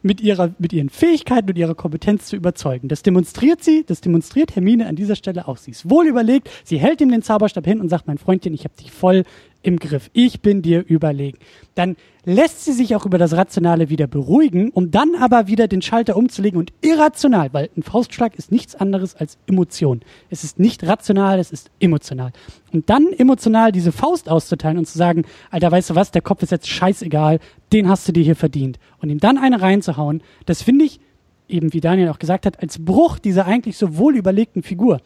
mit 0.07 0.21
ihrer, 0.21 0.51
mit 0.57 0.73
ihren 0.73 0.89
Fähigkeiten 0.89 1.49
und 1.49 1.57
ihrer 1.57 1.75
Kompetenz 1.75 2.25
zu 2.25 2.35
überzeugen. 2.35 2.87
Das 2.87 3.03
demonstriert 3.03 3.63
sie, 3.63 3.83
das 3.85 4.01
demonstriert 4.01 4.55
Hermine 4.55 4.87
an 4.87 4.95
dieser 4.95 5.15
Stelle 5.15 5.47
auch. 5.47 5.57
Sie 5.57 5.71
ist 5.71 5.89
wohl 5.89 6.07
überlegt, 6.07 6.49
sie 6.63 6.79
hält 6.79 7.01
ihm 7.01 7.11
den 7.11 7.21
Zauberstab 7.21 7.65
hin 7.65 7.79
und 7.79 7.89
sagt, 7.89 8.07
mein 8.07 8.17
Freundchen, 8.17 8.53
ich 8.53 8.63
habe 8.63 8.75
dich 8.75 8.91
voll 8.91 9.23
im 9.61 9.77
Griff. 9.77 10.09
Ich 10.13 10.41
bin 10.41 10.61
dir 10.61 10.83
überlegen. 10.87 11.37
Dann 11.75 11.97
lässt 12.27 12.65
sie 12.65 12.73
sich 12.73 12.93
auch 12.93 13.05
über 13.05 13.17
das 13.17 13.31
Rationale 13.37 13.89
wieder 13.89 14.05
beruhigen, 14.05 14.69
um 14.71 14.91
dann 14.91 15.15
aber 15.17 15.47
wieder 15.47 15.69
den 15.69 15.81
Schalter 15.81 16.17
umzulegen 16.17 16.59
und 16.59 16.73
irrational, 16.81 17.53
weil 17.53 17.69
ein 17.77 17.83
Faustschlag 17.83 18.35
ist 18.35 18.51
nichts 18.51 18.75
anderes 18.75 19.15
als 19.15 19.37
Emotion. 19.47 20.01
Es 20.29 20.43
ist 20.43 20.59
nicht 20.59 20.85
rational, 20.85 21.39
es 21.39 21.51
ist 21.51 21.71
emotional. 21.79 22.33
Und 22.73 22.89
dann 22.89 23.13
emotional 23.17 23.71
diese 23.71 23.93
Faust 23.93 24.27
auszuteilen 24.27 24.77
und 24.77 24.85
zu 24.85 24.97
sagen, 24.97 25.23
Alter, 25.51 25.71
weißt 25.71 25.91
du 25.91 25.95
was, 25.95 26.11
der 26.11 26.21
Kopf 26.21 26.43
ist 26.43 26.51
jetzt 26.51 26.67
scheißegal, 26.67 27.39
den 27.71 27.87
hast 27.87 28.05
du 28.09 28.11
dir 28.11 28.23
hier 28.23 28.35
verdient. 28.35 28.77
Und 29.01 29.09
ihm 29.09 29.19
dann 29.19 29.37
eine 29.37 29.61
reinzuhauen, 29.61 30.21
das 30.45 30.61
finde 30.61 30.83
ich, 30.83 30.99
eben 31.47 31.71
wie 31.71 31.79
Daniel 31.79 32.09
auch 32.09 32.19
gesagt 32.19 32.45
hat, 32.45 32.61
als 32.61 32.83
Bruch 32.83 33.19
dieser 33.19 33.45
eigentlich 33.45 33.77
so 33.77 33.97
wohl 33.97 34.17
überlegten 34.17 34.63
Figur. 34.63 34.99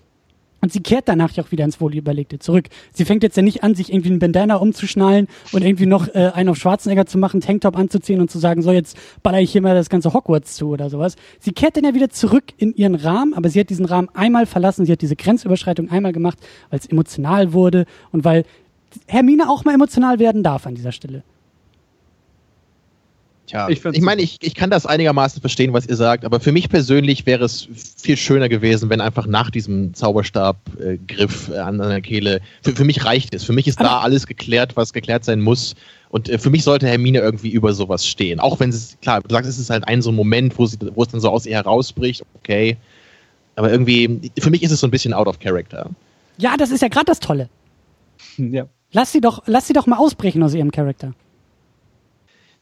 Und 0.61 0.71
sie 0.71 0.81
kehrt 0.81 1.07
danach 1.07 1.31
ja 1.31 1.43
auch 1.43 1.51
wieder 1.51 1.65
ins 1.65 1.81
Wohlüberlegte 1.81 2.39
zurück. 2.39 2.67
Sie 2.93 3.03
fängt 3.03 3.23
jetzt 3.23 3.35
ja 3.35 3.43
nicht 3.43 3.63
an, 3.63 3.73
sich 3.75 3.91
irgendwie 3.91 4.09
einen 4.09 4.19
Bandana 4.19 4.55
umzuschnallen 4.57 5.27
und 5.51 5.63
irgendwie 5.63 5.87
noch 5.87 6.07
äh, 6.09 6.31
einen 6.33 6.49
auf 6.49 6.57
Schwarzenegger 6.57 7.07
zu 7.07 7.17
machen, 7.17 7.41
Tanktop 7.41 7.77
anzuziehen 7.77 8.21
und 8.21 8.29
zu 8.29 8.37
sagen, 8.37 8.61
so 8.61 8.71
jetzt 8.71 8.95
baller 9.23 9.41
ich 9.41 9.51
hier 9.51 9.61
mal 9.61 9.73
das 9.73 9.89
ganze 9.89 10.13
Hogwarts 10.13 10.55
zu 10.55 10.69
oder 10.69 10.89
sowas. 10.89 11.15
Sie 11.39 11.51
kehrt 11.51 11.77
dann 11.77 11.83
ja 11.83 11.95
wieder 11.95 12.09
zurück 12.09 12.45
in 12.57 12.75
ihren 12.75 12.95
Rahmen, 12.95 13.33
aber 13.33 13.49
sie 13.49 13.59
hat 13.59 13.69
diesen 13.69 13.85
Rahmen 13.85 14.09
einmal 14.13 14.45
verlassen, 14.45 14.85
sie 14.85 14.91
hat 14.91 15.01
diese 15.01 15.15
Grenzüberschreitung 15.15 15.89
einmal 15.89 16.13
gemacht, 16.13 16.37
weil 16.69 16.79
es 16.79 16.85
emotional 16.85 17.53
wurde 17.53 17.85
und 18.11 18.23
weil 18.23 18.45
Hermine 19.07 19.49
auch 19.49 19.65
mal 19.65 19.73
emotional 19.73 20.19
werden 20.19 20.43
darf 20.43 20.67
an 20.67 20.75
dieser 20.75 20.91
Stelle. 20.91 21.23
Tja, 23.47 23.67
ich, 23.69 23.83
ich 23.83 24.01
meine, 24.01 24.21
ich, 24.21 24.37
ich 24.41 24.55
kann 24.55 24.69
das 24.69 24.85
einigermaßen 24.85 25.41
verstehen, 25.41 25.73
was 25.73 25.85
ihr 25.85 25.95
sagt, 25.95 26.23
aber 26.23 26.39
für 26.39 26.51
mich 26.51 26.69
persönlich 26.69 27.25
wäre 27.25 27.43
es 27.43 27.67
viel 27.97 28.15
schöner 28.15 28.47
gewesen, 28.47 28.89
wenn 28.89 29.01
einfach 29.01 29.25
nach 29.27 29.49
diesem 29.49 29.93
Zauberstabgriff 29.93 31.49
äh, 31.49 31.57
an 31.57 31.79
der 31.79 32.01
Kehle, 32.01 32.39
für, 32.61 32.73
für 32.73 32.85
mich 32.85 33.03
reicht 33.03 33.33
es. 33.33 33.43
Für 33.43 33.53
mich 33.53 33.67
ist 33.67 33.79
aber 33.79 33.89
da 33.89 33.99
alles 33.99 34.27
geklärt, 34.27 34.77
was 34.77 34.93
geklärt 34.93 35.25
sein 35.25 35.41
muss. 35.41 35.75
Und 36.09 36.29
äh, 36.29 36.37
für 36.37 36.49
mich 36.49 36.63
sollte 36.63 36.87
Hermine 36.87 37.19
irgendwie 37.19 37.49
über 37.49 37.73
sowas 37.73 38.07
stehen. 38.07 38.39
Auch 38.39 38.59
wenn 38.59 38.69
es, 38.69 38.97
klar, 39.01 39.21
du 39.21 39.33
sagst, 39.33 39.49
es 39.49 39.59
ist 39.59 39.69
halt 39.69 39.87
ein 39.87 40.01
so 40.01 40.11
ein 40.11 40.15
Moment, 40.15 40.57
wo, 40.57 40.65
sie, 40.65 40.77
wo 40.93 41.03
es 41.03 41.09
dann 41.09 41.19
so 41.19 41.29
aus 41.29 41.45
ihr 41.45 41.55
herausbricht, 41.55 42.23
okay. 42.35 42.77
Aber 43.55 43.71
irgendwie, 43.71 44.31
für 44.39 44.49
mich 44.49 44.63
ist 44.63 44.71
es 44.71 44.79
so 44.79 44.87
ein 44.87 44.91
bisschen 44.91 45.13
out 45.13 45.27
of 45.27 45.39
character. 45.39 45.89
Ja, 46.37 46.55
das 46.57 46.71
ist 46.71 46.81
ja 46.81 46.87
gerade 46.87 47.05
das 47.05 47.19
Tolle. 47.19 47.49
Ja. 48.37 48.67
Lass 48.93 49.11
sie 49.11 49.21
doch, 49.21 49.43
lass 49.45 49.67
sie 49.67 49.73
doch 49.73 49.87
mal 49.87 49.97
ausbrechen 49.97 50.43
aus 50.43 50.53
ihrem 50.53 50.71
Charakter. 50.71 51.13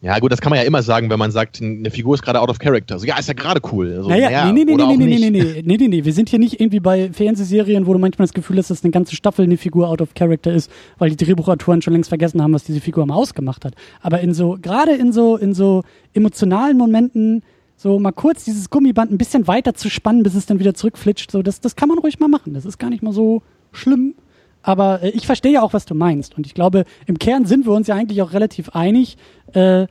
Ja, 0.02 0.18
gut, 0.20 0.32
das 0.32 0.40
kann 0.40 0.50
man 0.50 0.60
ja 0.60 0.66
immer 0.66 0.82
sagen, 0.82 1.10
wenn 1.10 1.20
man 1.20 1.32
sagt, 1.32 1.62
eine 1.62 1.92
Figur 1.92 2.16
ist 2.16 2.22
gerade 2.22 2.40
out 2.40 2.50
of 2.50 2.58
character. 2.58 2.98
So, 2.98 3.06
ja, 3.06 3.20
ist 3.20 3.28
ja 3.28 3.34
gerade 3.34 3.60
cool. 3.74 3.96
Also, 3.98 4.10
naja, 4.10 4.30
ja, 4.32 4.52
nee, 4.52 4.64
nee, 4.64 4.74
nee, 4.74 4.86
nee, 4.86 4.96
nee, 4.96 5.06
nee, 5.06 5.30
nee, 5.30 5.62
nee, 5.62 5.78
nee, 5.78 5.88
nee, 5.90 6.06
wir 6.06 6.14
sind 6.14 6.30
hier 6.30 6.40
nicht 6.40 6.62
irgendwie 6.62 6.80
bei 6.80 7.12
Fernsehserien, 7.12 7.86
wo 7.86 7.92
du 7.92 8.00
manchmal 8.00 8.26
das 8.26 8.34
Gefühl 8.34 8.58
hast, 8.60 8.70
dass 8.70 8.82
eine 8.86 8.92
ganze 8.92 9.14
Staffel 9.18 9.44
eine 9.44 9.58
Figur 9.58 9.90
out 9.90 10.02
of 10.02 10.14
character 10.14 10.54
ist, 10.54 10.72
weil 11.00 11.10
die 11.10 11.18
Drehbuchautoren 11.18 11.82
schon 11.82 11.92
längst 11.92 12.08
vergessen 12.08 12.42
haben, 12.42 12.54
was 12.54 12.64
diese 12.64 12.80
Figur 12.80 13.06
mal 13.06 13.16
ausgemacht 13.16 13.66
hat. 13.66 13.74
Aber 14.00 14.22
in 14.22 14.34
so, 14.34 14.58
gerade 14.62 14.94
in 14.94 15.12
so, 15.12 15.36
in 15.36 15.54
so 15.54 15.84
emotionalen 16.14 16.78
Momenten, 16.78 17.44
so 17.76 18.00
mal 18.00 18.14
kurz 18.14 18.46
dieses 18.46 18.70
Gummiband 18.70 19.12
ein 19.12 19.18
bisschen 19.18 19.48
weiter 19.48 19.74
zu 19.74 19.90
spannen, 19.90 20.24
bis 20.24 20.34
es 20.34 20.46
dann 20.46 20.60
wieder 20.60 20.76
zurückflitscht, 20.76 21.30
so, 21.30 21.42
das, 21.42 21.60
das 21.60 21.76
kann 21.76 21.90
man 21.90 21.98
ruhig 21.98 22.20
mal 22.20 22.30
machen. 22.30 22.54
Das 22.54 22.64
ist 22.64 22.78
gar 22.78 22.90
nicht 22.90 23.04
mal 23.04 23.12
so 23.14 23.42
schlimm. 23.74 24.16
Aber 24.62 25.04
äh, 25.04 25.10
ich 25.10 25.26
verstehe 25.26 25.54
ja 25.54 25.62
auch, 25.62 25.74
was 25.74 25.86
du 25.86 25.96
meinst. 25.96 26.38
Und 26.38 26.46
ich 26.46 26.54
glaube, 26.54 26.86
im 27.06 27.20
Kern 27.20 27.46
sind 27.46 27.66
wir 27.66 27.74
uns 27.74 27.88
ja 27.88 27.96
eigentlich 27.96 28.22
auch 28.22 28.34
relativ 28.34 28.70
einig. 28.70 29.18
Äh, 29.54 29.88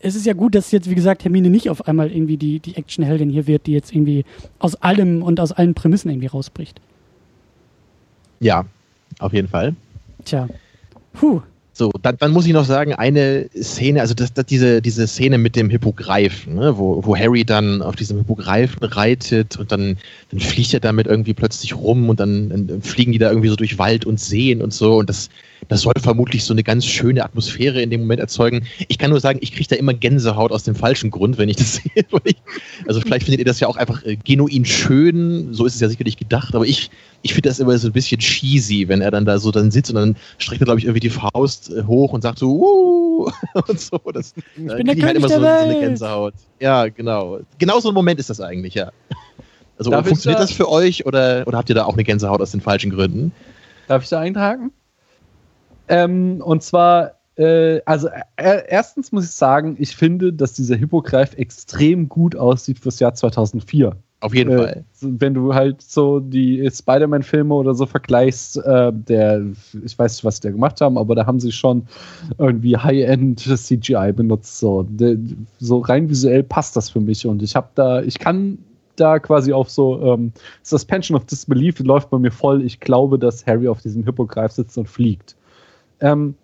es 0.00 0.14
ist 0.14 0.26
ja 0.26 0.32
gut, 0.32 0.54
dass 0.54 0.70
jetzt, 0.70 0.88
wie 0.88 0.94
gesagt, 0.94 1.24
Hermine 1.24 1.50
nicht 1.50 1.70
auf 1.70 1.88
einmal 1.88 2.10
irgendwie 2.10 2.36
die, 2.36 2.60
die 2.60 2.76
Actionheldin 2.76 3.30
hier 3.30 3.46
wird, 3.46 3.66
die 3.66 3.72
jetzt 3.72 3.92
irgendwie 3.92 4.24
aus 4.58 4.76
allem 4.76 5.22
und 5.22 5.40
aus 5.40 5.52
allen 5.52 5.74
Prämissen 5.74 6.10
irgendwie 6.10 6.28
rausbricht. 6.28 6.80
Ja, 8.40 8.64
auf 9.18 9.32
jeden 9.32 9.48
Fall. 9.48 9.74
Tja. 10.24 10.48
Puh. 11.12 11.42
So, 11.78 11.92
dann, 12.02 12.16
dann 12.18 12.32
muss 12.32 12.44
ich 12.44 12.52
noch 12.52 12.64
sagen, 12.64 12.94
eine 12.94 13.48
Szene, 13.54 14.00
also 14.00 14.12
das, 14.12 14.34
das, 14.34 14.46
diese, 14.46 14.82
diese 14.82 15.06
Szene 15.06 15.38
mit 15.38 15.54
dem 15.54 15.70
Hippogreifen, 15.70 16.56
ne, 16.56 16.76
wo, 16.76 17.06
wo 17.06 17.16
Harry 17.16 17.44
dann 17.44 17.82
auf 17.82 17.94
diesem 17.94 18.18
Hippogreifen 18.18 18.82
reitet 18.82 19.56
und 19.56 19.70
dann, 19.70 19.96
dann 20.32 20.40
fliegt 20.40 20.74
er 20.74 20.80
damit 20.80 21.06
irgendwie 21.06 21.34
plötzlich 21.34 21.76
rum 21.76 22.08
und 22.08 22.18
dann, 22.18 22.48
dann 22.66 22.82
fliegen 22.82 23.12
die 23.12 23.18
da 23.18 23.28
irgendwie 23.28 23.48
so 23.48 23.54
durch 23.54 23.78
Wald 23.78 24.06
und 24.06 24.18
Seen 24.18 24.60
und 24.60 24.74
so 24.74 24.96
und 24.96 25.08
das, 25.08 25.30
das 25.66 25.80
soll 25.82 25.94
vermutlich 26.00 26.44
so 26.44 26.54
eine 26.54 26.62
ganz 26.62 26.84
schöne 26.84 27.24
Atmosphäre 27.24 27.82
in 27.82 27.90
dem 27.90 28.00
Moment 28.00 28.20
erzeugen. 28.20 28.66
Ich 28.86 28.98
kann 28.98 29.10
nur 29.10 29.20
sagen, 29.20 29.38
ich 29.42 29.52
kriege 29.52 29.68
da 29.68 29.76
immer 29.76 29.94
Gänsehaut 29.94 30.52
aus 30.52 30.62
dem 30.62 30.74
falschen 30.74 31.10
Grund, 31.10 31.38
wenn 31.38 31.48
ich 31.48 31.56
das 31.56 31.74
sehe. 31.94 32.04
also 32.86 33.00
vielleicht 33.00 33.24
findet 33.24 33.40
ihr 33.40 33.44
das 33.44 33.60
ja 33.60 33.68
auch 33.68 33.76
einfach 33.76 34.04
äh, 34.04 34.16
genuin 34.16 34.64
schön, 34.64 35.52
so 35.52 35.66
ist 35.66 35.74
es 35.74 35.80
ja 35.80 35.88
sicherlich 35.88 36.16
gedacht, 36.16 36.54
aber 36.54 36.64
ich, 36.64 36.90
ich 37.22 37.34
finde 37.34 37.48
das 37.48 37.58
immer 37.58 37.76
so 37.78 37.88
ein 37.88 37.92
bisschen 37.92 38.20
cheesy, 38.20 38.88
wenn 38.88 39.00
er 39.00 39.10
dann 39.10 39.24
da 39.24 39.38
so 39.38 39.50
dann 39.50 39.70
sitzt 39.70 39.90
und 39.90 39.96
dann 39.96 40.16
streckt 40.38 40.62
er, 40.62 40.66
glaube 40.66 40.80
ich, 40.80 40.86
irgendwie 40.86 41.00
die 41.00 41.10
Faust 41.10 41.70
äh, 41.70 41.82
hoch 41.82 42.12
und 42.12 42.22
sagt 42.22 42.38
so, 42.38 42.50
uh, 42.50 43.30
und 43.68 43.80
so. 43.80 43.98
Das, 44.12 44.34
ich 44.36 44.54
bin 44.54 44.66
der 44.66 44.76
König 44.84 45.04
halt 45.04 45.16
immer 45.16 45.28
der 45.28 45.38
so, 45.38 45.42
Welt. 45.42 45.60
so 45.60 45.64
eine 45.64 45.80
Gänsehaut. 45.80 46.34
Ja, 46.60 46.88
genau. 46.88 47.40
Genau 47.58 47.80
so 47.80 47.88
ein 47.88 47.94
Moment 47.94 48.20
ist 48.20 48.30
das 48.30 48.40
eigentlich, 48.40 48.74
ja. 48.74 48.92
Also 49.78 49.90
Darf 49.90 50.08
funktioniert 50.08 50.40
da, 50.40 50.44
das 50.44 50.52
für 50.52 50.68
euch 50.68 51.06
oder, 51.06 51.44
oder 51.46 51.58
habt 51.58 51.68
ihr 51.68 51.74
da 51.74 51.84
auch 51.84 51.94
eine 51.94 52.02
Gänsehaut 52.02 52.40
aus 52.40 52.50
den 52.50 52.60
falschen 52.60 52.90
Gründen? 52.90 53.32
Darf 53.86 54.02
ich 54.02 54.08
da 54.08 54.20
eintragen? 54.20 54.72
Ähm, 55.88 56.42
und 56.44 56.62
zwar, 56.62 57.12
äh, 57.36 57.80
also 57.84 58.08
äh, 58.36 58.62
erstens 58.68 59.12
muss 59.12 59.24
ich 59.24 59.30
sagen, 59.30 59.76
ich 59.78 59.96
finde, 59.96 60.32
dass 60.32 60.54
dieser 60.54 60.76
Hippogreif 60.76 61.34
extrem 61.34 62.08
gut 62.08 62.36
aussieht 62.36 62.78
fürs 62.78 63.00
Jahr 63.00 63.14
2004. 63.14 63.96
Auf 64.20 64.34
jeden 64.34 64.50
äh, 64.50 64.56
Fall. 64.56 64.84
Wenn 65.00 65.34
du 65.34 65.54
halt 65.54 65.80
so 65.80 66.18
die 66.18 66.68
Spider-Man-Filme 66.68 67.54
oder 67.54 67.74
so 67.74 67.86
vergleichst, 67.86 68.56
äh, 68.56 68.92
der, 68.92 69.44
ich 69.84 69.96
weiß 69.96 70.16
nicht, 70.16 70.24
was 70.24 70.40
die 70.40 70.48
da 70.48 70.52
gemacht 70.52 70.80
haben, 70.80 70.98
aber 70.98 71.14
da 71.14 71.26
haben 71.26 71.38
sie 71.38 71.52
schon 71.52 71.86
irgendwie 72.38 72.76
High-End 72.76 73.40
CGI 73.40 74.12
benutzt. 74.12 74.58
So. 74.58 74.82
De, 74.82 75.16
so 75.60 75.78
rein 75.78 76.08
visuell 76.08 76.42
passt 76.42 76.76
das 76.76 76.90
für 76.90 77.00
mich 77.00 77.26
und 77.26 77.42
ich 77.42 77.54
habe 77.54 77.68
da, 77.76 78.02
ich 78.02 78.18
kann 78.18 78.58
da 78.96 79.20
quasi 79.20 79.52
auf 79.52 79.70
so 79.70 80.02
ähm, 80.02 80.32
Suspension 80.62 81.16
of 81.16 81.24
Disbelief 81.24 81.78
läuft 81.78 82.10
bei 82.10 82.18
mir 82.18 82.32
voll. 82.32 82.64
Ich 82.64 82.80
glaube, 82.80 83.20
dass 83.20 83.46
Harry 83.46 83.68
auf 83.68 83.80
diesem 83.80 84.02
Hippogreif 84.04 84.50
sitzt 84.50 84.76
und 84.76 84.88
fliegt. 84.88 85.36
Ähm, 86.00 86.34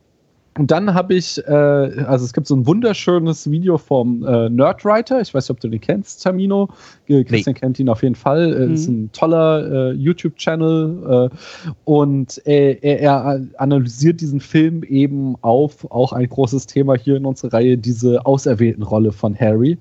und 0.57 0.71
dann 0.71 0.95
habe 0.95 1.15
ich, 1.15 1.39
äh, 1.47 1.51
also 1.51 2.25
es 2.25 2.33
gibt 2.33 2.47
so 2.47 2.55
ein 2.55 2.65
wunderschönes 2.65 3.51
Video 3.51 3.77
vom 3.77 4.25
äh, 4.25 4.49
Nerdwriter, 4.49 5.21
ich 5.21 5.35
weiß 5.35 5.49
nicht, 5.49 5.51
ob 5.51 5.61
du 5.61 5.69
den 5.69 5.81
kennst, 5.81 6.23
Tamino. 6.23 6.69
Äh, 7.09 7.25
Christian 7.25 7.55
nee. 7.55 7.61
kennt 7.61 7.81
ihn 7.81 7.89
auf 7.89 8.05
jeden 8.05 8.15
Fall. 8.15 8.53
Äh, 8.53 8.67
mhm. 8.67 8.75
Ist 8.75 8.87
ein 8.87 9.11
toller 9.13 9.91
äh, 9.91 9.93
YouTube-Channel 9.95 11.31
äh, 11.33 11.37
und 11.85 12.41
er, 12.45 12.85
er, 12.85 13.41
analysiert 13.59 14.21
diesen 14.21 14.41
Film 14.41 14.85
eben 14.85 15.35
auf 15.41 15.91
auch 15.91 16.13
ein 16.13 16.29
großes 16.29 16.69
Thema 16.69 16.95
hier 16.95 17.17
in 17.17 17.27
unserer 17.27 17.55
Reihe, 17.55 17.77
diese 17.77 18.25
auserwählten 18.25 18.85
Rolle 18.85 19.11
von 19.11 19.39
Harry 19.39 19.79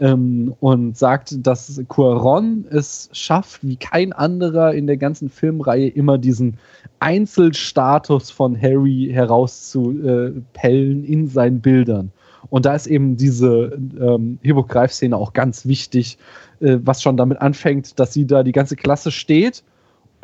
ähm, 0.00 0.54
und 0.60 0.96
sagt, 0.96 1.46
dass 1.46 1.80
Cuaron 1.88 2.64
es 2.70 3.08
schafft, 3.12 3.62
wie 3.64 3.76
kein 3.76 4.12
anderer 4.12 4.74
in 4.74 4.86
der 4.86 4.96
ganzen 4.96 5.28
Filmreihe 5.28 5.88
immer 5.88 6.18
diesen 6.18 6.58
Einzelstatus 7.00 8.30
von 8.30 8.60
Harry 8.60 9.10
herauszupellen 9.12 11.04
in 11.04 11.28
seinen 11.28 11.60
Bildern. 11.60 12.12
Und 12.50 12.66
da 12.66 12.74
ist 12.74 12.86
eben 12.86 13.16
diese 13.16 13.78
ähm, 14.00 14.38
Hippogreif-Szene 14.42 15.16
auch 15.16 15.32
ganz 15.32 15.66
wichtig, 15.66 16.18
äh, 16.60 16.78
was 16.82 17.02
schon 17.02 17.16
damit 17.16 17.40
anfängt, 17.40 17.98
dass 17.98 18.12
sie 18.12 18.26
da 18.26 18.42
die 18.42 18.52
ganze 18.52 18.76
Klasse 18.76 19.10
steht 19.10 19.64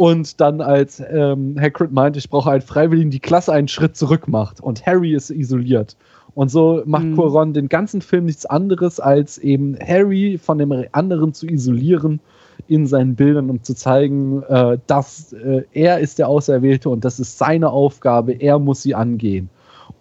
und 0.01 0.41
dann 0.41 0.63
als 0.63 1.03
ähm, 1.11 1.57
Hagrid 1.61 1.93
meint, 1.93 2.17
ich 2.17 2.31
brauche 2.31 2.51
einen 2.51 2.63
Freiwilligen, 2.63 3.11
die 3.11 3.21
Klasse 3.21 3.53
einen 3.53 3.69
Schritt 3.69 3.97
zurück 3.97 4.29
macht 4.29 4.61
und 4.61 4.87
Harry 4.87 5.15
ist 5.15 5.31
isoliert. 5.31 5.95
Und 6.35 6.51
so 6.51 6.83
macht 6.87 7.05
mhm. 7.05 7.17
Cuaron 7.17 7.53
den 7.53 7.69
ganzen 7.69 8.03
Film 8.03 8.27
nichts 8.27 8.47
anderes, 8.47 9.01
als 9.01 9.39
eben 9.39 9.77
Harry 9.85 10.39
von 10.39 10.59
dem 10.59 10.73
anderen 10.93 11.35
zu 11.35 11.47
isolieren 11.47 12.21
in 12.69 12.87
seinen 12.87 13.17
Bildern, 13.17 13.51
um 13.51 13.63
zu 13.63 13.75
zeigen, 13.75 14.43
äh, 14.45 14.79
dass 14.87 15.33
äh, 15.33 15.63
er 15.73 15.99
ist 15.99 16.19
der 16.19 16.29
Auserwählte 16.29 16.89
und 16.89 17.05
das 17.05 17.19
ist 17.19 17.39
seine 17.39 17.71
Aufgabe, 17.71 18.33
er 18.33 18.59
muss 18.59 18.83
sie 18.83 18.95
angehen. 18.95 19.51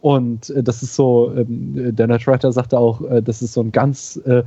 Und 0.02 0.50
äh, 0.52 0.62
das 0.62 0.84
ist 0.84 0.96
so, 0.96 1.34
ähm, 1.36 1.96
der 1.96 2.10
Writer 2.10 2.52
sagte 2.52 2.78
auch, 2.78 3.02
äh, 3.02 3.22
das 3.22 3.42
ist 3.42 3.54
so 3.54 3.62
ein 3.62 3.72
ganz 3.72 4.22
äh, 4.26 4.40
äh, 4.40 4.44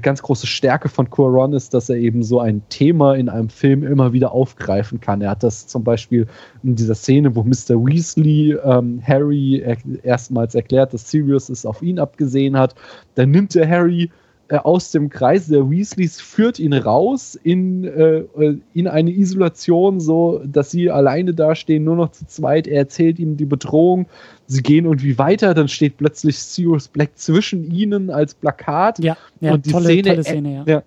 ganz 0.00 0.22
große 0.22 0.46
Stärke 0.46 0.88
von 0.88 1.10
Cuaron 1.10 1.52
ist, 1.52 1.74
dass 1.74 1.88
er 1.88 1.96
eben 1.96 2.22
so 2.22 2.40
ein 2.40 2.62
Thema 2.68 3.14
in 3.14 3.28
einem 3.28 3.50
Film 3.50 3.82
immer 3.82 4.12
wieder 4.12 4.32
aufgreifen 4.32 5.00
kann. 5.00 5.20
Er 5.20 5.30
hat 5.30 5.42
das 5.42 5.66
zum 5.66 5.84
Beispiel 5.84 6.26
in 6.62 6.74
dieser 6.74 6.94
Szene, 6.94 7.34
wo 7.36 7.42
Mr. 7.42 7.76
Weasley 7.76 8.56
ähm, 8.64 9.02
Harry 9.06 9.60
er 9.60 9.76
erstmals 10.02 10.54
erklärt, 10.54 10.94
dass 10.94 11.10
Sirius 11.10 11.48
es 11.48 11.66
auf 11.66 11.82
ihn 11.82 11.98
abgesehen 11.98 12.56
hat. 12.56 12.74
Dann 13.14 13.30
nimmt 13.30 13.54
er 13.56 13.68
Harry 13.68 14.10
äh, 14.54 14.58
aus 14.58 14.92
dem 14.92 15.10
Kreis 15.10 15.48
der 15.48 15.68
Weasleys, 15.68 16.20
führt 16.20 16.60
ihn 16.60 16.72
raus 16.72 17.38
in, 17.42 17.84
äh, 17.84 18.24
in 18.72 18.86
eine 18.86 19.10
Isolation, 19.10 19.98
so 19.98 20.40
dass 20.44 20.70
sie 20.70 20.90
alleine 20.90 21.34
dastehen, 21.34 21.84
nur 21.84 21.96
noch 21.96 22.12
zu 22.12 22.26
zweit. 22.26 22.68
Er 22.68 22.78
erzählt 22.78 23.18
ihnen 23.18 23.36
die 23.36 23.46
Bedrohung. 23.46 24.06
Sie 24.46 24.62
gehen 24.62 24.84
irgendwie 24.84 25.18
weiter, 25.18 25.54
dann 25.54 25.66
steht 25.68 25.96
plötzlich 25.96 26.38
Sirius 26.38 26.88
Black 26.88 27.10
zwischen 27.14 27.68
ihnen 27.70 28.10
als 28.10 28.34
Plakat. 28.34 29.00
Ja, 29.00 29.16
ja 29.40 29.54
und 29.54 29.66
die 29.66 29.72
tolle, 29.72 29.86
Szene, 29.86 30.02
tolle 30.02 30.24
Szene, 30.24 30.54
ja. 30.54 30.64
ja. 30.66 30.82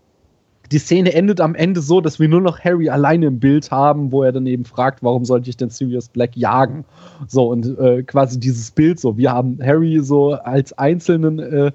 Die 0.71 0.79
Szene 0.79 1.13
endet 1.13 1.41
am 1.41 1.55
Ende 1.55 1.81
so, 1.81 1.99
dass 1.99 2.19
wir 2.19 2.27
nur 2.27 2.41
noch 2.41 2.59
Harry 2.59 2.89
alleine 2.89 3.27
im 3.27 3.39
Bild 3.39 3.71
haben, 3.71 4.11
wo 4.11 4.23
er 4.23 4.31
dann 4.31 4.45
eben 4.45 4.65
fragt, 4.65 5.01
warum 5.01 5.25
sollte 5.25 5.49
ich 5.49 5.57
denn 5.57 5.69
Sirius 5.69 6.09
Black 6.09 6.35
jagen? 6.35 6.85
So, 7.27 7.49
und 7.49 7.77
äh, 7.79 8.03
quasi 8.03 8.39
dieses 8.39 8.71
Bild 8.71 8.99
so. 8.99 9.17
Wir 9.17 9.31
haben 9.31 9.59
Harry 9.61 9.99
so 10.01 10.33
als 10.33 10.71
einzelnen 10.77 11.39
äh, 11.39 11.71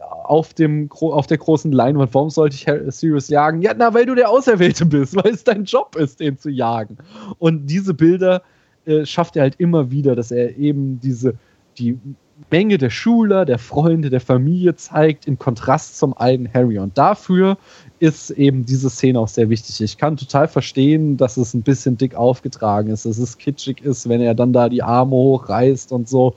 auf, 0.00 0.54
dem, 0.54 0.90
auf 0.90 1.26
der 1.26 1.38
großen 1.38 1.72
Leinwand, 1.72 2.14
warum 2.14 2.30
sollte 2.30 2.56
ich 2.56 2.94
Sirius 2.94 3.28
jagen? 3.28 3.62
Ja, 3.62 3.74
na, 3.76 3.94
weil 3.94 4.06
du 4.06 4.14
der 4.14 4.30
Auserwählte 4.30 4.86
bist, 4.86 5.16
weil 5.24 5.32
es 5.32 5.44
dein 5.44 5.64
Job 5.64 5.96
ist, 5.96 6.20
den 6.20 6.38
zu 6.38 6.50
jagen. 6.50 6.98
Und 7.38 7.66
diese 7.66 7.94
Bilder 7.94 8.42
äh, 8.84 9.04
schafft 9.04 9.36
er 9.36 9.42
halt 9.42 9.56
immer 9.58 9.90
wieder, 9.90 10.16
dass 10.16 10.30
er 10.30 10.56
eben 10.56 11.00
diese, 11.00 11.34
die 11.78 11.98
Menge 12.50 12.78
der 12.78 12.90
Schüler, 12.90 13.44
der 13.44 13.58
Freunde, 13.58 14.10
der 14.10 14.20
Familie 14.20 14.76
zeigt, 14.76 15.26
in 15.26 15.38
Kontrast 15.38 15.98
zum 15.98 16.16
alten 16.16 16.48
Harry. 16.52 16.78
Und 16.78 16.96
dafür 16.96 17.58
ist 17.98 18.30
eben 18.30 18.64
diese 18.64 18.90
Szene 18.90 19.18
auch 19.18 19.28
sehr 19.28 19.50
wichtig. 19.50 19.80
Ich 19.80 19.98
kann 19.98 20.16
total 20.16 20.48
verstehen, 20.48 21.16
dass 21.16 21.36
es 21.36 21.52
ein 21.52 21.62
bisschen 21.62 21.98
dick 21.98 22.14
aufgetragen 22.14 22.90
ist, 22.90 23.04
dass 23.04 23.18
es 23.18 23.38
kitschig 23.38 23.82
ist, 23.82 24.08
wenn 24.08 24.20
er 24.20 24.34
dann 24.34 24.52
da 24.52 24.68
die 24.68 24.82
Arme 24.82 25.12
hochreißt 25.12 25.92
und 25.92 26.08
so. 26.08 26.34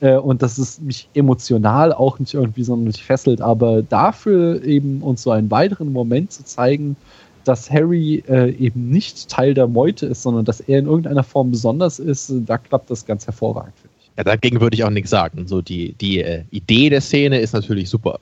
Äh, 0.00 0.16
und 0.16 0.42
dass 0.42 0.56
es 0.58 0.80
mich 0.80 1.08
emotional 1.14 1.92
auch 1.92 2.18
nicht 2.18 2.34
irgendwie 2.34 2.62
so 2.62 2.76
fesselt. 2.92 3.40
Aber 3.40 3.82
dafür 3.82 4.62
eben 4.64 5.02
uns 5.02 5.22
so 5.22 5.30
einen 5.30 5.50
weiteren 5.50 5.92
Moment 5.92 6.32
zu 6.32 6.44
zeigen, 6.44 6.96
dass 7.44 7.70
Harry 7.70 8.22
äh, 8.28 8.50
eben 8.52 8.90
nicht 8.90 9.28
Teil 9.28 9.54
der 9.54 9.66
Meute 9.66 10.06
ist, 10.06 10.22
sondern 10.22 10.44
dass 10.44 10.60
er 10.60 10.78
in 10.78 10.86
irgendeiner 10.86 11.24
Form 11.24 11.50
besonders 11.50 11.98
ist, 11.98 12.32
da 12.46 12.58
klappt 12.58 12.90
das 12.90 13.04
ganz 13.04 13.26
hervorragend, 13.26 13.74
ich. 13.84 13.89
Ja, 14.16 14.24
dagegen 14.24 14.60
würde 14.60 14.74
ich 14.74 14.84
auch 14.84 14.90
nichts 14.90 15.10
sagen. 15.10 15.46
So 15.46 15.62
die, 15.62 15.92
die 15.94 16.20
äh, 16.20 16.44
Idee 16.50 16.90
der 16.90 17.00
Szene 17.00 17.40
ist 17.40 17.52
natürlich 17.52 17.88
super. 17.88 18.20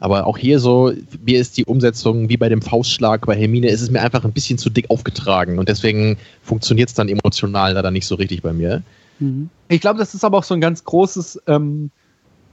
Aber 0.00 0.26
auch 0.26 0.38
hier 0.38 0.60
so, 0.60 0.92
mir 1.26 1.40
ist 1.40 1.56
die 1.56 1.64
Umsetzung 1.64 2.28
wie 2.28 2.36
bei 2.36 2.48
dem 2.48 2.62
Faustschlag 2.62 3.26
bei 3.26 3.34
Hermine, 3.34 3.68
ist 3.68 3.82
es 3.82 3.90
mir 3.90 4.00
einfach 4.00 4.24
ein 4.24 4.32
bisschen 4.32 4.58
zu 4.58 4.70
dick 4.70 4.90
aufgetragen 4.90 5.58
und 5.58 5.68
deswegen 5.68 6.18
funktioniert 6.42 6.88
es 6.88 6.94
dann 6.94 7.08
emotional 7.08 7.72
leider 7.72 7.90
nicht 7.90 8.06
so 8.06 8.14
richtig 8.14 8.42
bei 8.42 8.52
mir. 8.52 8.82
Mhm. 9.18 9.50
Ich 9.68 9.80
glaube, 9.80 9.98
das 9.98 10.14
ist 10.14 10.24
aber 10.24 10.38
auch 10.38 10.44
so 10.44 10.54
ein 10.54 10.60
ganz 10.60 10.84
großes 10.84 11.42
ähm, 11.48 11.90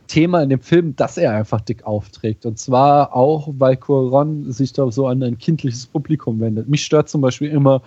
Thema 0.08 0.42
in 0.42 0.50
dem 0.50 0.62
Film, 0.62 0.96
dass 0.96 1.18
er 1.18 1.34
einfach 1.34 1.62
dick 1.62 1.86
aufträgt. 1.86 2.46
Und 2.46 2.58
zwar 2.58 3.16
auch, 3.16 3.50
weil 3.58 3.78
Cuaron 3.78 4.52
sich 4.52 4.74
da 4.74 4.90
so 4.92 5.08
an 5.08 5.22
ein 5.24 5.38
kindliches 5.38 5.86
Publikum 5.86 6.40
wendet. 6.40 6.68
Mich 6.68 6.84
stört 6.84 7.10
zum 7.10 7.22
Beispiel 7.22 7.50
immer 7.50 7.82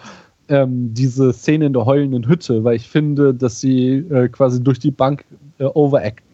ähm, 0.48 0.92
diese 0.94 1.32
Szene 1.32 1.66
in 1.66 1.72
der 1.72 1.86
heulenden 1.86 2.28
Hütte, 2.28 2.64
weil 2.64 2.76
ich 2.76 2.88
finde, 2.88 3.34
dass 3.34 3.60
sie 3.60 3.98
äh, 4.10 4.28
quasi 4.28 4.62
durch 4.62 4.78
die 4.78 4.90
Bank 4.90 5.24
äh, 5.58 5.64
overacten. 5.64 6.27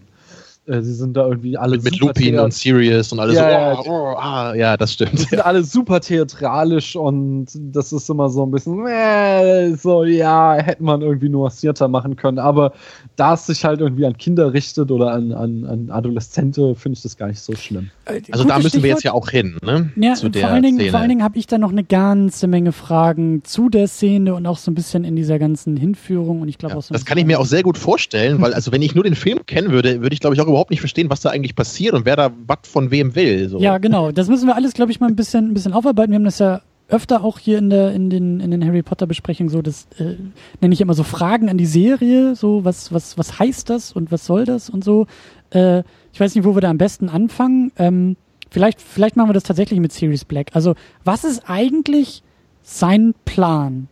Äh, 0.66 0.80
sie 0.80 0.94
sind 0.94 1.14
da 1.14 1.26
irgendwie 1.26 1.58
alle 1.58 1.76
mit, 1.76 1.84
mit 1.84 1.98
Lupin 1.98 2.38
und 2.38 2.54
Sirius 2.54 3.12
und 3.12 3.20
alles 3.20 3.36
ja, 3.36 3.74
so, 3.76 3.82
oh, 3.82 4.12
oh, 4.12 4.16
ah, 4.16 4.54
ja, 4.54 4.78
das 4.78 4.94
stimmt. 4.94 5.18
Sie 5.18 5.26
sind 5.26 5.44
alle 5.44 5.62
super 5.62 6.00
theatralisch 6.00 6.96
und 6.96 7.48
das 7.54 7.92
ist 7.92 8.08
immer 8.08 8.30
so 8.30 8.46
ein 8.46 8.50
bisschen, 8.50 8.86
äh, 8.86 9.74
so, 9.74 10.04
ja, 10.04 10.54
hätte 10.54 10.82
man 10.82 11.02
irgendwie 11.02 11.28
nuancierter 11.28 11.86
machen 11.88 12.16
können, 12.16 12.38
aber 12.38 12.72
da 13.16 13.34
es 13.34 13.46
sich 13.46 13.62
halt 13.62 13.80
irgendwie 13.80 14.06
an 14.06 14.16
Kinder 14.16 14.54
richtet 14.54 14.90
oder 14.90 15.12
an, 15.12 15.32
an, 15.32 15.66
an 15.66 15.90
Adoleszente, 15.90 16.74
finde 16.74 16.96
ich 16.96 17.02
das 17.02 17.18
gar 17.18 17.28
nicht 17.28 17.40
so 17.40 17.54
schlimm. 17.54 17.90
Äh, 18.06 18.22
also 18.32 18.44
da 18.44 18.56
müssen 18.56 18.68
Stichwort. 18.68 18.82
wir 18.82 18.90
jetzt 18.90 19.04
ja 19.04 19.12
auch 19.12 19.28
hin, 19.28 19.58
ne? 19.62 19.90
Ja, 19.96 20.14
zu 20.14 20.32
vor 20.32 20.48
allen 20.48 20.62
Dingen, 20.62 20.78
Szene. 20.78 20.90
vor 20.90 21.00
allen 21.00 21.08
Dingen 21.10 21.22
habe 21.22 21.36
ich 21.36 21.46
da 21.46 21.58
noch 21.58 21.72
eine 21.72 21.84
ganze 21.84 22.46
Menge 22.46 22.72
Fragen 22.72 23.44
zu 23.44 23.68
der 23.68 23.86
Szene 23.86 24.34
und 24.34 24.46
auch 24.46 24.56
so 24.56 24.70
ein 24.70 24.74
bisschen 24.74 25.04
in 25.04 25.14
dieser 25.14 25.38
ganzen 25.38 25.76
Hinführung 25.76 26.40
und 26.40 26.48
ich 26.48 26.56
glaube 26.56 26.72
ja, 26.72 26.78
auch 26.78 26.82
so 26.82 26.94
Das 26.94 27.04
kann 27.04 27.18
ich 27.18 27.26
mir 27.26 27.38
auch 27.38 27.46
sehr 27.46 27.62
gut 27.62 27.76
vorstellen, 27.76 28.40
weil 28.40 28.54
also 28.54 28.72
wenn 28.72 28.80
ich 28.80 28.94
nur 28.94 29.04
den 29.04 29.14
Film 29.14 29.44
kennen 29.44 29.70
würde, 29.70 30.00
würde 30.00 30.14
ich 30.14 30.20
glaube 30.20 30.34
ich 30.34 30.40
auch 30.40 30.46
überhaupt 30.54 30.70
nicht 30.70 30.80
verstehen, 30.80 31.10
was 31.10 31.20
da 31.20 31.30
eigentlich 31.30 31.56
passiert 31.56 31.94
und 31.94 32.06
wer 32.06 32.14
da 32.16 32.30
was 32.46 32.58
von 32.62 32.92
wem 32.92 33.16
will. 33.16 33.48
So. 33.48 33.58
Ja, 33.58 33.78
genau. 33.78 34.12
Das 34.12 34.28
müssen 34.28 34.46
wir 34.46 34.54
alles, 34.54 34.72
glaube 34.72 34.92
ich, 34.92 35.00
mal 35.00 35.08
ein 35.08 35.16
bisschen, 35.16 35.50
ein 35.50 35.54
bisschen 35.54 35.72
aufarbeiten. 35.72 36.12
Wir 36.12 36.16
haben 36.16 36.24
das 36.24 36.38
ja 36.38 36.62
öfter 36.88 37.24
auch 37.24 37.38
hier 37.38 37.58
in, 37.58 37.70
der, 37.70 37.92
in, 37.92 38.08
den, 38.08 38.40
in 38.40 38.50
den 38.50 38.64
Harry 38.64 38.82
Potter 38.82 39.06
Besprechungen 39.06 39.50
so, 39.50 39.62
das 39.62 39.88
äh, 39.98 40.16
nenne 40.60 40.74
ich 40.74 40.80
immer 40.80 40.94
so 40.94 41.02
Fragen 41.02 41.48
an 41.48 41.58
die 41.58 41.66
Serie, 41.66 42.36
so 42.36 42.64
was, 42.64 42.92
was, 42.92 43.18
was 43.18 43.38
heißt 43.38 43.68
das 43.68 43.92
und 43.92 44.12
was 44.12 44.26
soll 44.26 44.44
das 44.44 44.70
und 44.70 44.84
so. 44.84 45.06
Äh, 45.50 45.82
ich 46.12 46.20
weiß 46.20 46.34
nicht, 46.34 46.44
wo 46.44 46.54
wir 46.54 46.60
da 46.60 46.70
am 46.70 46.78
besten 46.78 47.08
anfangen. 47.08 47.72
Ähm, 47.76 48.16
vielleicht, 48.50 48.80
vielleicht 48.80 49.16
machen 49.16 49.30
wir 49.30 49.34
das 49.34 49.42
tatsächlich 49.42 49.80
mit 49.80 49.92
Series 49.92 50.24
Black. 50.24 50.50
Also, 50.52 50.74
was 51.02 51.24
ist 51.24 51.42
eigentlich 51.48 52.22
sein 52.62 53.14
Plan 53.24 53.88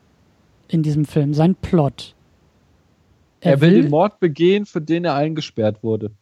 in 0.69 0.83
diesem 0.83 1.07
Film, 1.07 1.35
sein 1.35 1.57
Plot? 1.57 2.15
Er, 3.41 3.53
er 3.53 3.61
will, 3.61 3.73
will 3.73 3.83
den 3.83 3.91
Mord 3.91 4.21
begehen, 4.21 4.67
für 4.67 4.81
den 4.81 5.05
er 5.05 5.15
eingesperrt 5.15 5.83
wurde. 5.83 6.13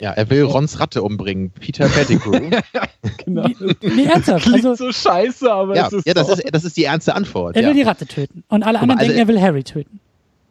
Ja, 0.00 0.12
er 0.12 0.28
will 0.28 0.42
Rons 0.42 0.78
Ratte 0.78 1.02
umbringen. 1.02 1.50
Peter 1.50 1.88
Pettigrew. 1.88 2.50
genau. 3.24 3.48
Nee, 3.80 4.04
ernsthaft. 4.04 4.44
Klingt 4.44 4.66
also, 4.66 4.86
so 4.86 4.92
scheiße, 4.92 5.50
aber 5.50 5.74
ja, 5.74 5.86
es 5.86 5.92
ist 5.92 6.06
Ja, 6.06 6.14
das 6.14 6.28
ist, 6.28 6.44
das 6.52 6.64
ist 6.64 6.76
die 6.76 6.84
ernste 6.84 7.14
Antwort. 7.14 7.56
Er 7.56 7.62
ja. 7.62 7.68
will 7.68 7.74
die 7.74 7.82
Ratte 7.82 8.06
töten. 8.06 8.44
Und 8.48 8.62
alle 8.62 8.80
anderen 8.80 9.00
also 9.00 9.12
denken, 9.12 9.28
er 9.28 9.28
will 9.28 9.40
Harry 9.40 9.64
töten. 9.64 10.00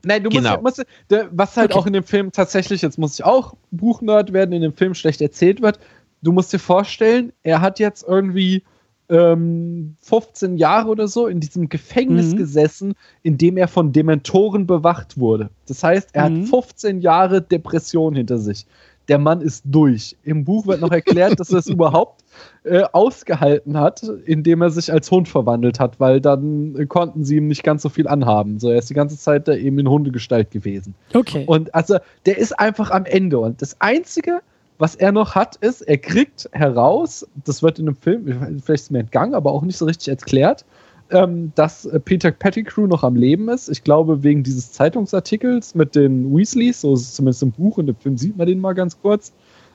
Nein, 0.03 0.23
du 0.23 0.29
genau. 0.29 0.61
musst, 0.61 0.83
musst 1.09 1.27
was 1.31 1.57
halt 1.57 1.71
okay. 1.71 1.79
auch 1.79 1.87
in 1.87 1.93
dem 1.93 2.03
Film 2.03 2.31
tatsächlich, 2.31 2.81
jetzt 2.81 2.97
muss 2.97 3.15
ich 3.15 3.25
auch 3.25 3.55
Buchnerd 3.71 4.33
werden, 4.33 4.53
in 4.53 4.61
dem 4.61 4.73
Film 4.73 4.93
schlecht 4.93 5.21
erzählt 5.21 5.61
wird. 5.61 5.79
Du 6.21 6.31
musst 6.31 6.53
dir 6.53 6.59
vorstellen, 6.59 7.33
er 7.43 7.61
hat 7.61 7.79
jetzt 7.79 8.05
irgendwie 8.07 8.63
ähm, 9.09 9.95
15 10.01 10.57
Jahre 10.57 10.89
oder 10.89 11.07
so 11.07 11.27
in 11.27 11.39
diesem 11.39 11.69
Gefängnis 11.69 12.33
mhm. 12.33 12.37
gesessen, 12.37 12.93
in 13.23 13.37
dem 13.37 13.57
er 13.57 13.67
von 13.67 13.91
Dementoren 13.91 14.65
bewacht 14.65 15.19
wurde. 15.19 15.49
Das 15.67 15.83
heißt, 15.83 16.09
er 16.13 16.29
mhm. 16.29 16.41
hat 16.41 16.49
15 16.49 17.01
Jahre 17.01 17.41
Depression 17.41 18.15
hinter 18.15 18.37
sich. 18.37 18.65
Der 19.07 19.19
Mann 19.19 19.41
ist 19.41 19.63
durch. 19.65 20.15
Im 20.23 20.43
Buch 20.45 20.65
wird 20.67 20.81
noch 20.81 20.91
erklärt, 20.91 21.39
dass 21.39 21.51
er 21.51 21.59
es 21.59 21.67
überhaupt 21.67 22.23
äh, 22.63 22.83
ausgehalten 22.91 23.77
hat, 23.77 24.03
indem 24.25 24.61
er 24.61 24.69
sich 24.69 24.91
als 24.91 25.09
Hund 25.11 25.29
verwandelt 25.29 25.79
hat, 25.79 25.99
weil 25.99 26.21
dann 26.21 26.75
äh, 26.75 26.85
konnten 26.85 27.23
sie 27.23 27.37
ihm 27.37 27.47
nicht 27.47 27.63
ganz 27.63 27.81
so 27.81 27.89
viel 27.89 28.07
anhaben. 28.07 28.59
So, 28.59 28.69
er 28.69 28.79
ist 28.79 28.89
die 28.89 28.93
ganze 28.93 29.17
Zeit 29.17 29.47
da 29.47 29.53
eben 29.53 29.79
in 29.79 29.89
Hundegestalt 29.89 30.51
gewesen. 30.51 30.95
Okay. 31.13 31.43
Und 31.45 31.73
also, 31.75 31.97
der 32.25 32.37
ist 32.37 32.59
einfach 32.59 32.91
am 32.91 33.05
Ende. 33.05 33.39
Und 33.39 33.61
das 33.61 33.79
Einzige, 33.79 34.41
was 34.77 34.95
er 34.95 35.11
noch 35.11 35.35
hat, 35.35 35.55
ist, 35.57 35.81
er 35.81 35.97
kriegt 35.97 36.49
heraus, 36.51 37.25
das 37.45 37.63
wird 37.63 37.79
in 37.79 37.87
einem 37.87 37.95
Film, 37.95 38.25
vielleicht 38.63 38.83
ist 38.83 38.91
mir 38.91 38.99
entgangen, 38.99 39.33
aber 39.33 39.51
auch 39.51 39.61
nicht 39.61 39.77
so 39.77 39.85
richtig 39.85 40.09
erklärt, 40.09 40.65
ähm, 41.11 41.51
dass 41.55 41.85
äh, 41.85 41.99
Peter 41.99 42.31
Pettigrew 42.31 42.87
noch 42.87 43.03
am 43.03 43.15
Leben 43.15 43.49
ist. 43.49 43.69
Ich 43.69 43.83
glaube, 43.83 44.23
wegen 44.23 44.43
dieses 44.43 44.71
Zeitungsartikels 44.71 45.75
mit 45.75 45.95
den 45.95 46.35
Weasleys, 46.35 46.81
so 46.81 46.93
ist 46.93 47.01
es 47.01 47.13
zumindest 47.15 47.43
im 47.43 47.51
Buch, 47.51 47.77
und 47.77 47.89
im 47.89 47.95
Film 47.95 48.17
sieht 48.17 48.37
man 48.37 48.47
den 48.47 48.59
mal 48.59 48.73
ganz 48.73 48.99
kurz, 48.99 49.31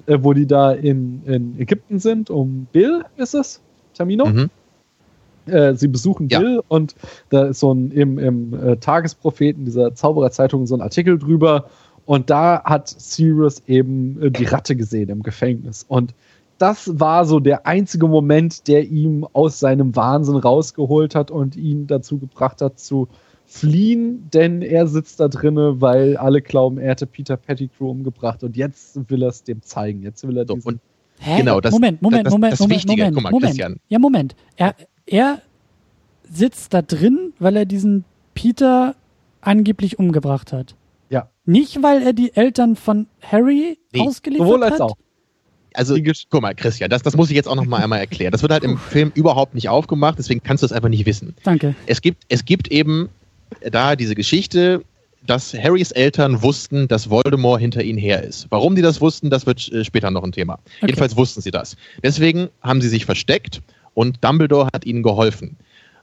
äh, 0.06 0.18
wo 0.20 0.32
die 0.32 0.46
da 0.46 0.72
in, 0.72 1.22
in, 1.26 1.58
Ägypten 1.60 1.98
sind, 1.98 2.30
um 2.30 2.66
Bill 2.72 3.04
ist 3.16 3.34
es, 3.34 3.60
Tamino? 3.94 4.26
Mhm. 4.26 4.50
Äh, 5.46 5.74
sie 5.74 5.88
besuchen 5.88 6.28
ja. 6.28 6.40
Bill 6.40 6.62
und 6.68 6.94
da 7.30 7.46
ist 7.46 7.60
so 7.60 7.72
ein 7.72 7.90
im, 7.92 8.18
im 8.18 8.54
äh, 8.54 8.76
Tagespropheten 8.76 9.64
dieser 9.64 9.94
Zaubererzeitung 9.94 10.66
so 10.66 10.74
ein 10.74 10.80
Artikel 10.82 11.18
drüber, 11.18 11.66
und 12.10 12.28
da 12.28 12.64
hat 12.64 12.88
Sirius 12.88 13.62
eben 13.68 14.20
äh, 14.20 14.30
die 14.32 14.44
Ratte 14.44 14.74
gesehen 14.74 15.10
im 15.10 15.22
Gefängnis. 15.22 15.84
Und 15.86 16.12
das 16.60 17.00
war 17.00 17.24
so 17.24 17.40
der 17.40 17.66
einzige 17.66 18.06
Moment, 18.06 18.68
der 18.68 18.84
ihm 18.84 19.26
aus 19.32 19.58
seinem 19.60 19.96
Wahnsinn 19.96 20.36
rausgeholt 20.36 21.14
hat 21.14 21.30
und 21.30 21.56
ihn 21.56 21.86
dazu 21.86 22.18
gebracht 22.18 22.60
hat 22.60 22.78
zu 22.78 23.08
fliehen, 23.46 24.28
denn 24.32 24.62
er 24.62 24.86
sitzt 24.86 25.20
da 25.20 25.28
drinne, 25.28 25.80
weil 25.80 26.16
alle 26.16 26.42
glauben, 26.42 26.78
er 26.78 26.90
hätte 26.90 27.06
Peter 27.06 27.36
Pettigrew 27.36 27.90
umgebracht 27.90 28.44
und 28.44 28.56
jetzt 28.56 29.10
will 29.10 29.22
er 29.22 29.30
es 29.30 29.42
dem 29.42 29.62
zeigen. 29.62 30.02
Jetzt 30.02 30.26
will 30.26 30.36
er 30.36 30.46
so, 30.46 30.56
und 30.62 30.80
Hä? 31.18 31.38
Genau, 31.38 31.60
das, 31.60 31.72
Moment, 31.72 32.00
Moment, 32.00 32.26
das, 32.26 32.32
Moment, 32.32 32.52
das 32.52 32.60
Moment, 32.60 32.76
Wichtige. 32.76 33.04
Moment, 33.04 33.22
mal, 33.22 33.30
Moment. 33.30 33.80
Ja, 33.88 33.98
Moment. 33.98 34.36
Er, 34.56 34.74
er 35.06 35.42
sitzt 36.30 36.72
da 36.72 36.80
drin, 36.82 37.32
weil 37.38 37.56
er 37.56 37.66
diesen 37.66 38.04
Peter 38.34 38.94
angeblich 39.42 39.98
umgebracht 39.98 40.52
hat. 40.52 40.76
Nicht, 41.50 41.82
weil 41.82 42.02
er 42.02 42.12
die 42.12 42.36
Eltern 42.36 42.76
von 42.76 43.08
Harry 43.22 43.78
nee, 43.92 44.02
ausgeliefert 44.02 44.46
sowohl 44.46 44.62
als 44.62 44.74
hat? 44.74 44.80
Auch. 44.82 44.96
Also, 45.80 45.96
guck 46.28 46.42
mal, 46.42 46.54
Christian, 46.54 46.90
das, 46.90 47.00
das 47.00 47.16
muss 47.16 47.30
ich 47.30 47.36
jetzt 47.36 47.48
auch 47.48 47.54
noch 47.54 47.64
mal 47.64 47.82
einmal 47.82 48.00
erklären. 48.00 48.32
Das 48.32 48.42
wird 48.42 48.52
halt 48.52 48.64
im 48.64 48.76
Film 48.76 49.12
überhaupt 49.14 49.54
nicht 49.54 49.70
aufgemacht, 49.70 50.18
deswegen 50.18 50.42
kannst 50.42 50.62
du 50.62 50.66
es 50.66 50.72
einfach 50.72 50.90
nicht 50.90 51.06
wissen. 51.06 51.34
Danke. 51.42 51.74
Es 51.86 52.02
gibt, 52.02 52.24
es 52.28 52.44
gibt 52.44 52.68
eben 52.68 53.08
da 53.62 53.96
diese 53.96 54.14
Geschichte, 54.14 54.84
dass 55.26 55.54
Harrys 55.54 55.90
Eltern 55.92 56.42
wussten, 56.42 56.86
dass 56.86 57.08
Voldemort 57.08 57.62
hinter 57.62 57.82
ihnen 57.82 57.98
her 57.98 58.22
ist. 58.22 58.46
Warum 58.50 58.76
die 58.76 58.82
das 58.82 59.00
wussten, 59.00 59.30
das 59.30 59.46
wird 59.46 59.72
äh, 59.72 59.82
später 59.82 60.10
noch 60.10 60.22
ein 60.22 60.32
Thema. 60.32 60.58
Okay. 60.80 60.88
Jedenfalls 60.88 61.16
wussten 61.16 61.40
sie 61.40 61.50
das. 61.50 61.78
Deswegen 62.02 62.50
haben 62.60 62.82
sie 62.82 62.90
sich 62.90 63.06
versteckt 63.06 63.62
und 63.94 64.22
Dumbledore 64.22 64.68
hat 64.74 64.84
ihnen 64.84 65.02
geholfen. 65.02 65.56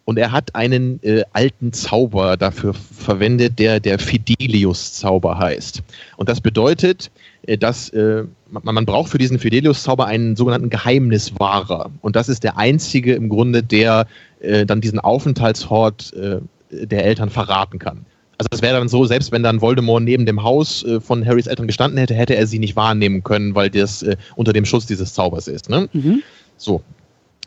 Und 0.05 0.17
er 0.17 0.31
hat 0.31 0.55
einen 0.55 1.03
äh, 1.03 1.21
alten 1.33 1.71
Zauber 1.71 2.35
dafür 2.35 2.73
verwendet, 2.73 3.59
der 3.59 3.79
der 3.79 3.99
Fidelius-Zauber 3.99 5.37
heißt. 5.37 5.83
Und 6.15 6.29
das 6.29 6.41
bedeutet, 6.41 7.11
dass 7.55 7.89
äh, 7.89 8.25
man, 8.49 8.75
man, 8.75 8.85
braucht 8.85 9.09
für 9.09 9.17
diesen 9.17 9.39
Fidelius-Zauber 9.39 10.05
einen 10.05 10.35
sogenannten 10.35 10.69
Geheimniswahrer. 10.69 11.91
Und 12.01 12.17
das 12.17 12.27
ist 12.27 12.43
der 12.43 12.57
einzige 12.57 13.13
im 13.13 13.29
Grunde, 13.29 13.63
der 13.63 14.07
äh, 14.41 14.65
dann 14.65 14.81
diesen 14.81 14.99
Aufenthaltsort 14.99 16.13
äh, 16.13 16.39
der 16.69 17.05
Eltern 17.05 17.29
verraten 17.29 17.79
kann. 17.79 18.05
Also 18.37 18.49
das 18.51 18.61
wäre 18.61 18.77
dann 18.77 18.89
so, 18.89 19.05
selbst 19.05 19.31
wenn 19.31 19.43
dann 19.43 19.61
Voldemort 19.61 20.03
neben 20.03 20.25
dem 20.25 20.43
Haus 20.43 20.83
äh, 20.83 20.99
von 20.99 21.25
Harrys 21.25 21.47
Eltern 21.47 21.67
gestanden 21.67 21.97
hätte, 21.97 22.13
hätte 22.13 22.35
er 22.35 22.47
sie 22.47 22.59
nicht 22.59 22.75
wahrnehmen 22.75 23.23
können, 23.23 23.55
weil 23.55 23.69
das 23.69 24.05
unter 24.35 24.51
dem 24.51 24.65
Schuss 24.65 24.85
dieses 24.85 25.13
Zaubers 25.13 25.47
ist. 25.47 25.69
Ne? 25.69 25.87
Mhm. 25.93 26.21
So. 26.57 26.81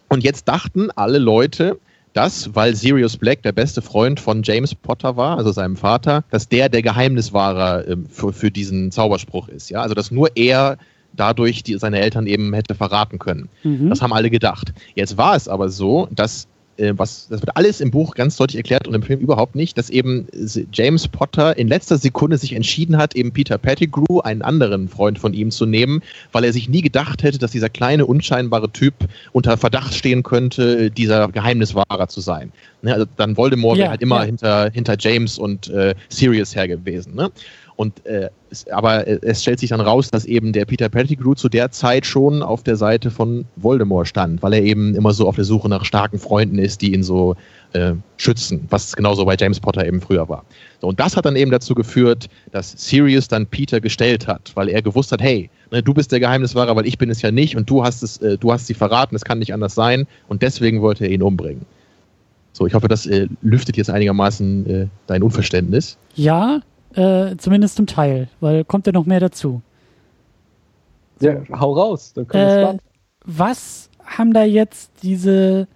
Und 0.09 0.25
jetzt 0.25 0.49
dachten 0.49 0.91
alle 0.91 1.19
Leute, 1.19 1.79
dass, 2.13 2.55
weil 2.55 2.75
Sirius 2.75 3.17
Black 3.17 3.43
der 3.43 3.53
beste 3.53 3.83
Freund 3.83 4.21
von 4.21 4.43
James 4.43 4.75
Potter 4.75 5.17
war, 5.17 5.39
also 5.39 5.53
seinem 5.53 5.77
Vater, 5.77 6.25
dass 6.31 6.49
der 6.49 6.69
der 6.69 6.83
Geheimniswahrer 6.83 7.87
äh, 7.87 7.97
für, 8.09 8.33
für 8.33 8.51
diesen 8.51 8.91
Zauberspruch 8.91 9.49
ist. 9.49 9.71
Ja? 9.71 9.83
Also 9.83 9.95
dass 9.95 10.11
nur 10.11 10.29
er 10.37 10.79
dadurch 11.13 11.63
die, 11.63 11.77
seine 11.79 12.01
Eltern 12.01 12.27
eben 12.27 12.53
hätte 12.55 12.75
verraten 12.75 13.19
können. 13.19 13.49
Mhm. 13.63 13.91
Das 13.91 14.03
haben 14.03 14.13
alle 14.13 14.31
gedacht. 14.31 14.73
Jetzt 14.95 15.17
war 15.17 15.35
es 15.35 15.49
aber 15.49 15.69
so, 15.69 16.09
dass 16.11 16.47
äh, 16.81 16.95
was, 16.97 17.29
das 17.29 17.43
wird 17.43 17.57
alles 17.57 17.81
im 17.81 17.91
Buch 17.91 18.15
ganz 18.15 18.37
deutlich 18.37 18.57
erklärt 18.57 18.89
und 18.89 18.95
im 18.95 19.03
Film 19.03 19.21
überhaupt 19.21 19.55
nicht, 19.55 19.77
dass 19.79 19.91
eben 19.91 20.27
James 20.73 21.07
Potter 21.09 21.57
in 21.57 21.69
letzter 21.69 21.99
Sekunde 21.99 22.39
sich 22.39 22.55
entschieden 22.55 22.97
hat, 22.97 23.15
eben 23.15 23.33
Peter 23.33 23.59
Pettigrew, 23.59 24.21
einen 24.21 24.43
anderen 24.43 24.89
Freund 24.89 25.19
von 25.19 25.35
ihm, 25.35 25.51
zu 25.51 25.67
nehmen, 25.67 26.03
weil 26.33 26.45
er 26.45 26.53
sich 26.53 26.69
nie 26.69 26.81
gedacht 26.81 27.23
hätte, 27.23 27.39
dass 27.39 27.51
dieser 27.51 27.69
kleine, 27.69 28.07
unscheinbare 28.07 28.71
Typ 28.71 28.95
unter 29.33 29.57
Verdacht 29.57 29.95
stehen 29.95 30.23
könnte, 30.23 30.91
dieser 30.91 31.29
Geheimniswahrer 31.29 32.09
zu 32.09 32.21
sein. 32.21 32.53
Ne, 32.83 32.95
also 32.95 33.07
dann 33.17 33.37
Voldemort 33.37 33.77
ja, 33.77 33.83
wäre 33.83 33.91
halt 33.91 34.03
immer 34.03 34.21
ja. 34.21 34.25
hinter, 34.25 34.71
hinter 34.71 34.97
James 34.99 35.39
und 35.39 35.69
äh, 35.69 35.95
Sirius 36.09 36.55
her 36.55 36.69
gewesen. 36.69 37.15
Ne? 37.15 37.31
Und 37.81 38.05
äh, 38.05 38.29
es, 38.51 38.69
aber 38.69 39.09
es 39.09 39.41
stellt 39.41 39.59
sich 39.59 39.71
dann 39.71 39.81
raus, 39.81 40.11
dass 40.11 40.27
eben 40.27 40.53
der 40.53 40.67
Peter 40.67 40.91
Pettigrew 40.91 41.33
zu 41.33 41.49
der 41.49 41.71
Zeit 41.71 42.05
schon 42.05 42.43
auf 42.43 42.63
der 42.63 42.77
Seite 42.77 43.11
von 43.11 43.47
Voldemort 43.57 44.07
stand, 44.07 44.43
weil 44.43 44.53
er 44.53 44.63
eben 44.63 44.95
immer 44.95 45.15
so 45.15 45.27
auf 45.27 45.37
der 45.37 45.47
Suche 45.47 45.67
nach 45.67 45.87
starken 45.87 46.19
Freunden 46.19 46.59
ist, 46.59 46.83
die 46.83 46.93
ihn 46.93 47.03
so 47.03 47.37
äh, 47.73 47.95
schützen, 48.19 48.67
was 48.69 48.95
genauso 48.95 49.25
bei 49.25 49.35
James 49.35 49.61
Potter 49.61 49.87
eben 49.87 50.03
früher 50.03 50.29
war. 50.29 50.45
So, 50.83 50.89
und 50.89 51.01
das 51.01 51.17
hat 51.17 51.25
dann 51.25 51.37
eben 51.37 51.51
dazu 51.51 51.75
geführt, 51.75 52.29
dass 52.53 52.73
Sirius 52.73 53.29
dann 53.29 53.47
Peter 53.47 53.81
gestellt 53.81 54.27
hat, 54.27 54.53
weil 54.57 54.69
er 54.69 54.83
gewusst 54.83 55.11
hat, 55.11 55.23
hey, 55.23 55.49
ne, 55.71 55.83
du 55.83 55.95
bist 55.95 56.13
der 56.13 56.21
Geheimniswahrer, 56.21 56.77
weil 56.77 56.87
ich 56.87 56.99
bin 56.99 57.09
es 57.09 57.23
ja 57.23 57.31
nicht 57.31 57.57
und 57.57 57.71
du 57.71 57.83
hast 57.83 58.03
es, 58.03 58.19
äh, 58.19 58.37
du 58.37 58.53
hast 58.53 58.67
sie 58.67 58.75
verraten, 58.75 59.17
es 59.17 59.25
kann 59.25 59.39
nicht 59.39 59.55
anders 59.55 59.75
sein 59.75 60.07
und 60.29 60.43
deswegen 60.43 60.83
wollte 60.83 61.07
er 61.07 61.13
ihn 61.13 61.23
umbringen. 61.23 61.65
So, 62.53 62.67
ich 62.67 62.75
hoffe, 62.75 62.89
das 62.89 63.07
äh, 63.07 63.27
lüftet 63.41 63.79
jetzt 63.79 63.89
einigermaßen 63.89 64.67
äh, 64.67 64.87
dein 65.07 65.23
Unverständnis. 65.23 65.97
Ja, 66.15 66.61
äh, 66.95 67.37
zumindest 67.37 67.77
zum 67.77 67.87
Teil, 67.87 68.29
weil 68.41 68.65
kommt 68.65 68.87
ja 68.87 68.93
noch 68.93 69.07
mehr 69.07 69.21
dazu. 69.21 69.63
Ja, 71.21 71.43
hau 71.59 71.73
raus. 71.73 72.15
Dann 72.15 72.29
äh, 72.31 72.79
was 73.25 73.91
haben 74.05 74.33
da 74.33 74.45
jetzt 74.45 74.91
diese, 75.03 75.69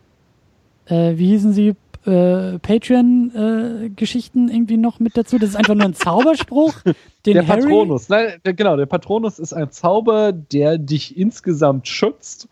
äh, 0.86 1.12
wie 1.16 1.28
hießen 1.28 1.52
sie, 1.52 1.74
äh, 2.06 2.58
Patreon-Geschichten 2.58 4.48
irgendwie 4.48 4.76
noch 4.76 5.00
mit 5.00 5.16
dazu? 5.16 5.38
Das 5.38 5.50
ist 5.50 5.56
einfach 5.56 5.74
nur 5.74 5.84
ein 5.84 5.94
Zauberspruch. 5.94 6.74
Den 7.26 7.34
der 7.34 7.48
Harry 7.48 7.62
Patronus, 7.62 8.08
nein, 8.10 8.34
genau, 8.42 8.76
der 8.76 8.84
Patronus 8.84 9.38
ist 9.38 9.54
ein 9.54 9.70
Zauber, 9.70 10.30
der 10.32 10.76
dich 10.76 11.16
insgesamt 11.16 11.88
schützt, 11.88 12.48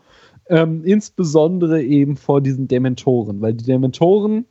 ähm, 0.48 0.82
insbesondere 0.86 1.82
eben 1.82 2.16
vor 2.16 2.40
diesen 2.40 2.68
Dementoren, 2.68 3.42
weil 3.42 3.52
die 3.52 3.64
Dementoren, 3.64 4.46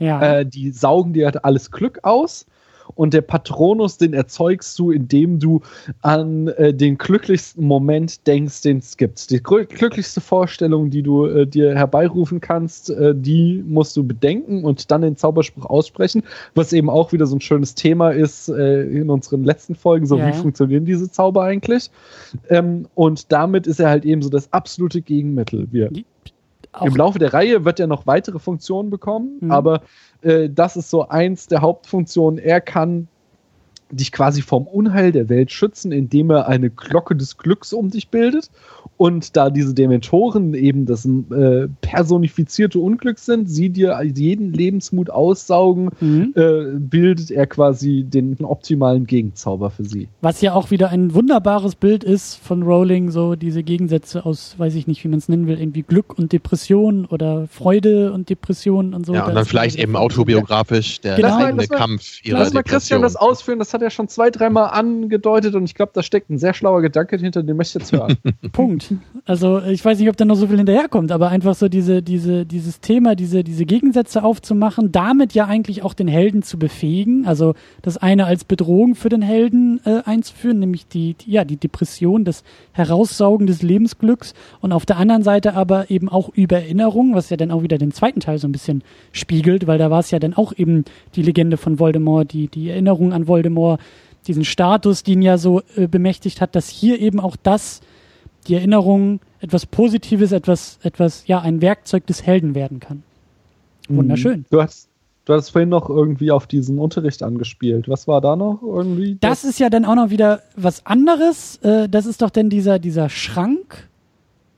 ja. 0.00 0.40
äh, 0.40 0.44
die 0.44 0.72
saugen 0.72 1.12
dir 1.12 1.26
halt 1.26 1.44
alles 1.44 1.70
Glück 1.70 2.00
aus 2.02 2.46
und 2.94 3.14
der 3.14 3.22
Patronus, 3.22 3.98
den 3.98 4.14
erzeugst 4.14 4.78
du, 4.78 4.90
indem 4.90 5.38
du 5.38 5.60
an 6.02 6.48
äh, 6.48 6.72
den 6.72 6.98
glücklichsten 6.98 7.66
Moment 7.66 8.26
denkst, 8.26 8.62
den 8.62 8.78
es 8.78 8.96
gibt. 8.96 9.30
Die 9.30 9.42
glücklichste 9.42 10.20
Vorstellung, 10.20 10.90
die 10.90 11.02
du 11.02 11.26
äh, 11.26 11.46
dir 11.46 11.74
herbeirufen 11.74 12.40
kannst, 12.40 12.90
äh, 12.90 13.14
die 13.14 13.64
musst 13.66 13.96
du 13.96 14.04
bedenken 14.04 14.64
und 14.64 14.90
dann 14.90 15.02
den 15.02 15.16
Zauberspruch 15.16 15.66
aussprechen, 15.66 16.22
was 16.54 16.72
eben 16.72 16.90
auch 16.90 17.12
wieder 17.12 17.26
so 17.26 17.36
ein 17.36 17.40
schönes 17.40 17.74
Thema 17.74 18.10
ist 18.10 18.48
äh, 18.48 18.82
in 18.82 19.10
unseren 19.10 19.44
letzten 19.44 19.74
Folgen, 19.74 20.06
so 20.06 20.18
ja. 20.18 20.28
wie 20.28 20.32
funktionieren 20.32 20.84
diese 20.84 21.10
Zauber 21.10 21.44
eigentlich. 21.44 21.90
Ähm, 22.48 22.86
und 22.94 23.32
damit 23.32 23.66
ist 23.66 23.80
er 23.80 23.88
halt 23.88 24.04
eben 24.04 24.22
so 24.22 24.28
das 24.28 24.52
absolute 24.52 25.02
Gegenmittel. 25.02 25.68
Wir 25.70 25.90
Im 26.80 26.96
Laufe 26.96 27.18
der 27.18 27.32
Reihe 27.32 27.64
wird 27.64 27.80
er 27.80 27.86
noch 27.86 28.06
weitere 28.06 28.38
Funktionen 28.38 28.90
bekommen, 28.90 29.38
mhm. 29.40 29.50
aber 29.50 29.82
äh, 30.24 30.50
das 30.50 30.76
ist 30.76 30.90
so 30.90 31.08
eins 31.08 31.46
der 31.46 31.60
Hauptfunktionen. 31.60 32.38
Er 32.38 32.60
kann 32.60 33.08
dich 33.90 34.12
quasi 34.12 34.42
vom 34.42 34.66
Unheil 34.66 35.12
der 35.12 35.28
Welt 35.28 35.52
schützen, 35.52 35.92
indem 35.92 36.30
er 36.30 36.48
eine 36.48 36.70
Glocke 36.70 37.14
des 37.14 37.36
Glücks 37.36 37.72
um 37.72 37.90
dich 37.90 38.08
bildet 38.08 38.50
Und 38.96 39.36
da 39.36 39.50
diese 39.50 39.74
Dementoren 39.74 40.54
eben 40.54 40.86
das 40.86 41.04
äh, 41.04 41.68
personifizierte 41.80 42.78
Unglück 42.78 43.18
sind, 43.18 43.50
sie 43.50 43.70
dir 43.70 44.00
jeden 44.02 44.52
Lebensmut 44.52 45.10
aussaugen, 45.10 45.90
mhm. 46.00 46.32
äh, 46.36 46.78
bildet 46.78 47.30
er 47.30 47.46
quasi 47.46 48.04
den 48.04 48.36
optimalen 48.44 49.06
Gegenzauber 49.06 49.70
für 49.70 49.84
sie. 49.84 50.08
Was 50.20 50.40
ja 50.40 50.54
auch 50.54 50.70
wieder 50.70 50.90
ein 50.90 51.12
wunderbares 51.12 51.74
Bild 51.74 52.04
ist 52.04 52.36
von 52.36 52.62
Rowling, 52.62 53.10
so 53.10 53.34
diese 53.34 53.62
Gegensätze 53.62 54.24
aus, 54.24 54.54
weiß 54.58 54.74
ich 54.76 54.86
nicht, 54.86 55.02
wie 55.02 55.08
man 55.08 55.18
es 55.18 55.28
nennen 55.28 55.48
will, 55.48 55.58
irgendwie 55.58 55.82
Glück 55.82 56.16
und 56.16 56.32
Depression 56.32 57.04
oder 57.06 57.48
Freude 57.48 58.12
und 58.12 58.30
Depression 58.30 58.94
und 58.94 59.06
so. 59.06 59.14
Ja, 59.14 59.26
und 59.26 59.34
dann 59.34 59.44
vielleicht 59.44 59.76
eben 59.78 59.96
autobiografisch 59.96 61.00
der 61.00 61.16
genau. 61.16 61.36
eigene 61.38 61.66
Kampf 61.66 62.24
ihrer 62.24 62.38
Lass 62.38 62.52
mal 62.52 62.62
Christian 62.62 63.02
das 63.02 63.16
ausführen, 63.16 63.58
das 63.58 63.74
hat 63.74 63.82
er 63.82 63.90
schon 63.90 64.08
zwei, 64.08 64.30
dreimal 64.30 64.70
angedeutet 64.70 65.54
und 65.56 65.64
ich 65.64 65.74
glaube, 65.74 65.92
da 65.94 66.02
steckt 66.02 66.30
ein 66.30 66.38
sehr 66.38 66.54
schlauer 66.54 66.82
Gedanke 66.82 67.16
hinter, 67.16 67.42
den 67.42 67.56
möchte 67.56 67.78
ich 67.78 67.84
jetzt 67.84 67.92
hören. 67.92 68.16
Punkt. 68.52 68.83
Also 69.26 69.62
ich 69.62 69.84
weiß 69.84 69.98
nicht, 69.98 70.08
ob 70.08 70.16
da 70.16 70.24
noch 70.24 70.34
so 70.34 70.46
viel 70.46 70.58
hinterherkommt, 70.58 71.10
aber 71.10 71.28
einfach 71.28 71.54
so 71.54 71.68
diese, 71.68 72.02
diese, 72.02 72.44
dieses 72.44 72.80
Thema, 72.80 73.14
diese, 73.14 73.42
diese 73.42 73.64
Gegensätze 73.64 74.22
aufzumachen, 74.22 74.92
damit 74.92 75.32
ja 75.32 75.46
eigentlich 75.46 75.82
auch 75.82 75.94
den 75.94 76.08
Helden 76.08 76.42
zu 76.42 76.58
befähigen. 76.58 77.26
Also 77.26 77.54
das 77.82 77.96
eine 77.96 78.26
als 78.26 78.44
Bedrohung 78.44 78.94
für 78.94 79.08
den 79.08 79.22
Helden 79.22 79.80
äh, 79.84 80.02
einzuführen, 80.04 80.58
nämlich 80.58 80.86
die, 80.86 81.14
die, 81.14 81.30
ja, 81.30 81.44
die 81.44 81.56
Depression, 81.56 82.24
das 82.24 82.44
Heraussaugen 82.72 83.46
des 83.46 83.62
Lebensglücks 83.62 84.34
und 84.60 84.72
auf 84.72 84.84
der 84.84 84.98
anderen 84.98 85.22
Seite 85.22 85.54
aber 85.54 85.90
eben 85.90 86.08
auch 86.08 86.28
über 86.34 86.56
Erinnerung, 86.56 87.14
was 87.14 87.30
ja 87.30 87.36
dann 87.36 87.50
auch 87.50 87.62
wieder 87.62 87.78
den 87.78 87.92
zweiten 87.92 88.20
Teil 88.20 88.38
so 88.38 88.46
ein 88.46 88.52
bisschen 88.52 88.82
spiegelt, 89.12 89.66
weil 89.66 89.78
da 89.78 89.90
war 89.90 90.00
es 90.00 90.10
ja 90.10 90.18
dann 90.18 90.34
auch 90.34 90.52
eben 90.56 90.84
die 91.14 91.22
Legende 91.22 91.56
von 91.56 91.78
Voldemort, 91.78 92.32
die, 92.32 92.48
die 92.48 92.68
Erinnerung 92.68 93.12
an 93.12 93.26
Voldemort, 93.26 93.80
diesen 94.26 94.44
Status, 94.44 95.02
den 95.02 95.22
ja 95.22 95.38
so 95.38 95.62
äh, 95.76 95.86
bemächtigt 95.86 96.40
hat, 96.40 96.54
dass 96.54 96.68
hier 96.68 97.00
eben 97.00 97.20
auch 97.20 97.36
das 97.42 97.80
die 98.44 98.54
Erinnerung 98.54 99.20
etwas 99.40 99.66
Positives, 99.66 100.32
etwas, 100.32 100.78
etwas, 100.82 101.26
ja, 101.26 101.40
ein 101.40 101.60
Werkzeug 101.60 102.06
des 102.06 102.24
Helden 102.24 102.54
werden 102.54 102.80
kann. 102.80 103.02
Mhm. 103.88 103.96
Wunderschön. 103.96 104.44
Du 104.50 104.62
hast, 104.62 104.88
du 105.24 105.34
hast 105.34 105.50
vorhin 105.50 105.68
noch 105.68 105.88
irgendwie 105.88 106.30
auf 106.30 106.46
diesen 106.46 106.78
Unterricht 106.78 107.22
angespielt. 107.22 107.88
Was 107.88 108.08
war 108.08 108.20
da 108.20 108.36
noch 108.36 108.60
irgendwie? 108.62 109.16
Das, 109.20 109.42
das 109.42 109.50
ist 109.50 109.58
ja 109.58 109.70
dann 109.70 109.84
auch 109.84 109.94
noch 109.94 110.10
wieder 110.10 110.42
was 110.56 110.86
anderes. 110.86 111.56
Äh, 111.62 111.88
das 111.88 112.06
ist 112.06 112.22
doch 112.22 112.30
dann 112.30 112.50
dieser, 112.50 112.78
dieser 112.78 113.08
Schrank, 113.08 113.88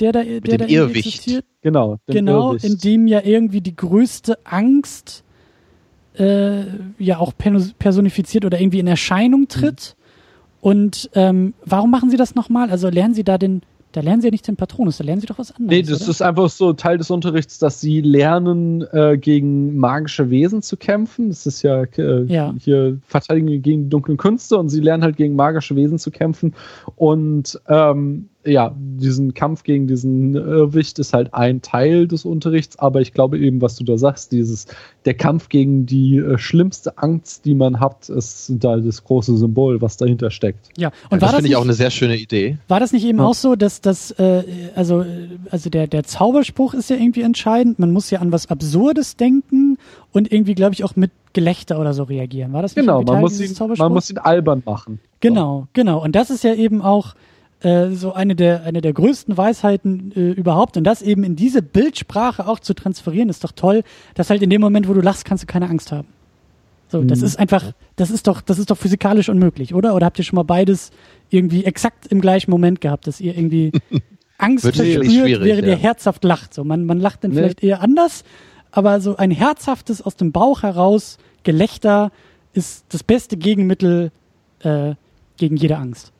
der 0.00 0.12
da, 0.12 0.22
der 0.22 0.58
da 0.58 0.64
existiert. 0.66 1.44
Genau. 1.62 1.98
Genau, 2.06 2.52
Irrwicht. 2.52 2.64
in 2.64 2.78
dem 2.78 3.06
ja 3.06 3.22
irgendwie 3.24 3.60
die 3.60 3.74
größte 3.74 4.38
Angst 4.44 5.24
äh, 6.18 6.64
ja 6.98 7.18
auch 7.18 7.32
personifiziert 7.36 8.44
oder 8.44 8.60
irgendwie 8.60 8.78
in 8.78 8.86
Erscheinung 8.86 9.48
tritt. 9.48 9.96
Mhm. 9.96 10.06
Und 10.60 11.10
ähm, 11.14 11.54
warum 11.64 11.90
machen 11.90 12.10
Sie 12.10 12.16
das 12.16 12.34
nochmal? 12.34 12.70
Also 12.70 12.88
lernen 12.88 13.14
Sie 13.14 13.24
da 13.24 13.38
den, 13.38 13.62
da 13.92 14.00
lernen 14.00 14.20
sie 14.20 14.28
ja 14.28 14.30
nicht 14.30 14.46
den 14.46 14.56
Patronus, 14.56 14.98
da 14.98 15.04
lernen 15.04 15.20
sie 15.20 15.26
doch 15.26 15.38
was 15.38 15.52
anderes. 15.52 15.70
Nee, 15.70 15.82
das 15.82 16.02
oder? 16.02 16.10
ist 16.10 16.22
einfach 16.22 16.50
so 16.50 16.72
Teil 16.72 16.98
des 16.98 17.10
Unterrichts, 17.10 17.58
dass 17.58 17.80
sie 17.80 18.00
lernen, 18.00 18.82
äh, 18.92 19.16
gegen 19.16 19.76
magische 19.76 20.28
Wesen 20.30 20.62
zu 20.62 20.76
kämpfen. 20.76 21.28
Das 21.28 21.46
ist 21.46 21.62
ja, 21.62 21.84
äh, 21.84 22.24
ja, 22.24 22.54
hier 22.58 22.98
Verteidigung 23.06 23.62
gegen 23.62 23.84
die 23.84 23.88
dunklen 23.88 24.18
Künste 24.18 24.58
und 24.58 24.68
sie 24.68 24.80
lernen 24.80 25.02
halt 25.02 25.16
gegen 25.16 25.34
magische 25.34 25.76
Wesen 25.76 25.98
zu 25.98 26.10
kämpfen. 26.10 26.54
Und 26.96 27.60
ähm, 27.68 28.28
ja, 28.46 28.74
diesen 28.76 29.34
Kampf 29.34 29.62
gegen 29.62 29.86
diesen 29.86 30.34
Irrwicht 30.34 30.98
ist 30.98 31.12
halt 31.12 31.34
ein 31.34 31.62
Teil 31.62 32.06
des 32.06 32.24
Unterrichts, 32.24 32.78
aber 32.78 33.00
ich 33.00 33.12
glaube 33.12 33.38
eben, 33.38 33.60
was 33.60 33.76
du 33.76 33.84
da 33.84 33.98
sagst, 33.98 34.32
dieses, 34.32 34.66
der 35.04 35.14
Kampf 35.14 35.48
gegen 35.48 35.86
die 35.86 36.18
äh, 36.18 36.38
schlimmste 36.38 36.96
Angst, 36.98 37.44
die 37.44 37.54
man 37.54 37.80
hat, 37.80 38.08
ist 38.08 38.52
da 38.58 38.76
das 38.76 39.04
große 39.04 39.36
Symbol, 39.36 39.80
was 39.82 39.96
dahinter 39.96 40.30
steckt. 40.30 40.68
Ja, 40.76 40.92
und 41.10 41.20
ja, 41.20 41.26
das 41.26 41.34
finde 41.36 41.48
ich 41.48 41.56
auch 41.56 41.64
eine 41.64 41.74
sehr 41.74 41.90
schöne 41.90 42.16
Idee. 42.16 42.58
War 42.68 42.80
das 42.80 42.92
nicht 42.92 43.04
eben 43.04 43.18
ja. 43.18 43.26
auch 43.26 43.34
so, 43.34 43.56
dass 43.56 43.80
das, 43.80 44.12
äh, 44.12 44.44
also, 44.74 45.04
also 45.50 45.70
der, 45.70 45.86
der 45.86 46.04
Zauberspruch 46.04 46.74
ist 46.74 46.90
ja 46.90 46.96
irgendwie 46.96 47.22
entscheidend, 47.22 47.78
man 47.78 47.92
muss 47.92 48.10
ja 48.10 48.20
an 48.20 48.32
was 48.32 48.48
Absurdes 48.48 49.16
denken 49.16 49.78
und 50.12 50.32
irgendwie, 50.32 50.54
glaube 50.54 50.74
ich, 50.74 50.84
auch 50.84 50.96
mit 50.96 51.10
Gelächter 51.32 51.78
oder 51.78 51.92
so 51.92 52.04
reagieren. 52.04 52.52
War 52.52 52.62
das 52.62 52.74
nicht 52.74 52.86
Genau, 52.86 53.02
man 53.02 53.20
muss, 53.20 53.38
ihn, 53.40 53.54
man 53.76 53.92
muss 53.92 54.10
ihn 54.10 54.18
albern 54.18 54.62
machen. 54.64 55.00
Genau, 55.20 55.60
so. 55.60 55.68
genau. 55.74 56.02
Und 56.02 56.16
das 56.16 56.30
ist 56.30 56.44
ja 56.44 56.54
eben 56.54 56.80
auch 56.80 57.14
äh, 57.66 57.90
so 57.90 58.12
eine 58.12 58.36
der, 58.36 58.62
eine 58.62 58.80
der 58.80 58.92
größten 58.92 59.36
Weisheiten 59.36 60.12
äh, 60.14 60.30
überhaupt. 60.30 60.76
Und 60.76 60.84
das 60.84 61.02
eben 61.02 61.24
in 61.24 61.34
diese 61.34 61.62
Bildsprache 61.62 62.46
auch 62.46 62.60
zu 62.60 62.74
transferieren, 62.74 63.28
ist 63.28 63.42
doch 63.42 63.50
toll, 63.50 63.82
dass 64.14 64.30
halt 64.30 64.40
in 64.42 64.50
dem 64.50 64.60
Moment, 64.60 64.88
wo 64.88 64.94
du 64.94 65.00
lachst, 65.00 65.24
kannst 65.24 65.42
du 65.42 65.46
keine 65.48 65.68
Angst 65.68 65.90
haben. 65.90 66.06
So, 66.88 67.02
das 67.02 67.18
mhm. 67.18 67.26
ist 67.26 67.38
einfach, 67.40 67.72
das 67.96 68.12
ist 68.12 68.28
doch, 68.28 68.40
das 68.40 68.60
ist 68.60 68.70
doch 68.70 68.78
physikalisch 68.78 69.28
unmöglich, 69.28 69.74
oder? 69.74 69.96
Oder 69.96 70.06
habt 70.06 70.18
ihr 70.18 70.24
schon 70.24 70.36
mal 70.36 70.44
beides 70.44 70.92
irgendwie 71.28 71.64
exakt 71.64 72.06
im 72.06 72.20
gleichen 72.20 72.52
Moment 72.52 72.80
gehabt, 72.80 73.08
dass 73.08 73.20
ihr 73.20 73.36
irgendwie 73.36 73.72
Angst 74.38 74.62
verspürt, 74.62 75.42
während 75.42 75.66
ja. 75.66 75.72
ihr 75.72 75.76
herzhaft 75.76 76.22
lacht? 76.22 76.54
So, 76.54 76.62
man, 76.62 76.86
man 76.86 77.00
lacht 77.00 77.24
dann 77.24 77.32
nee. 77.32 77.38
vielleicht 77.38 77.64
eher 77.64 77.80
anders, 77.80 78.22
aber 78.70 79.00
so 79.00 79.16
ein 79.16 79.32
herzhaftes 79.32 80.02
aus 80.02 80.14
dem 80.14 80.30
Bauch 80.30 80.62
heraus 80.62 81.18
Gelächter 81.42 82.12
ist 82.52 82.84
das 82.90 83.02
beste 83.02 83.36
Gegenmittel 83.36 84.12
äh, 84.60 84.94
gegen 85.36 85.56
jede 85.56 85.78
Angst. 85.78 86.12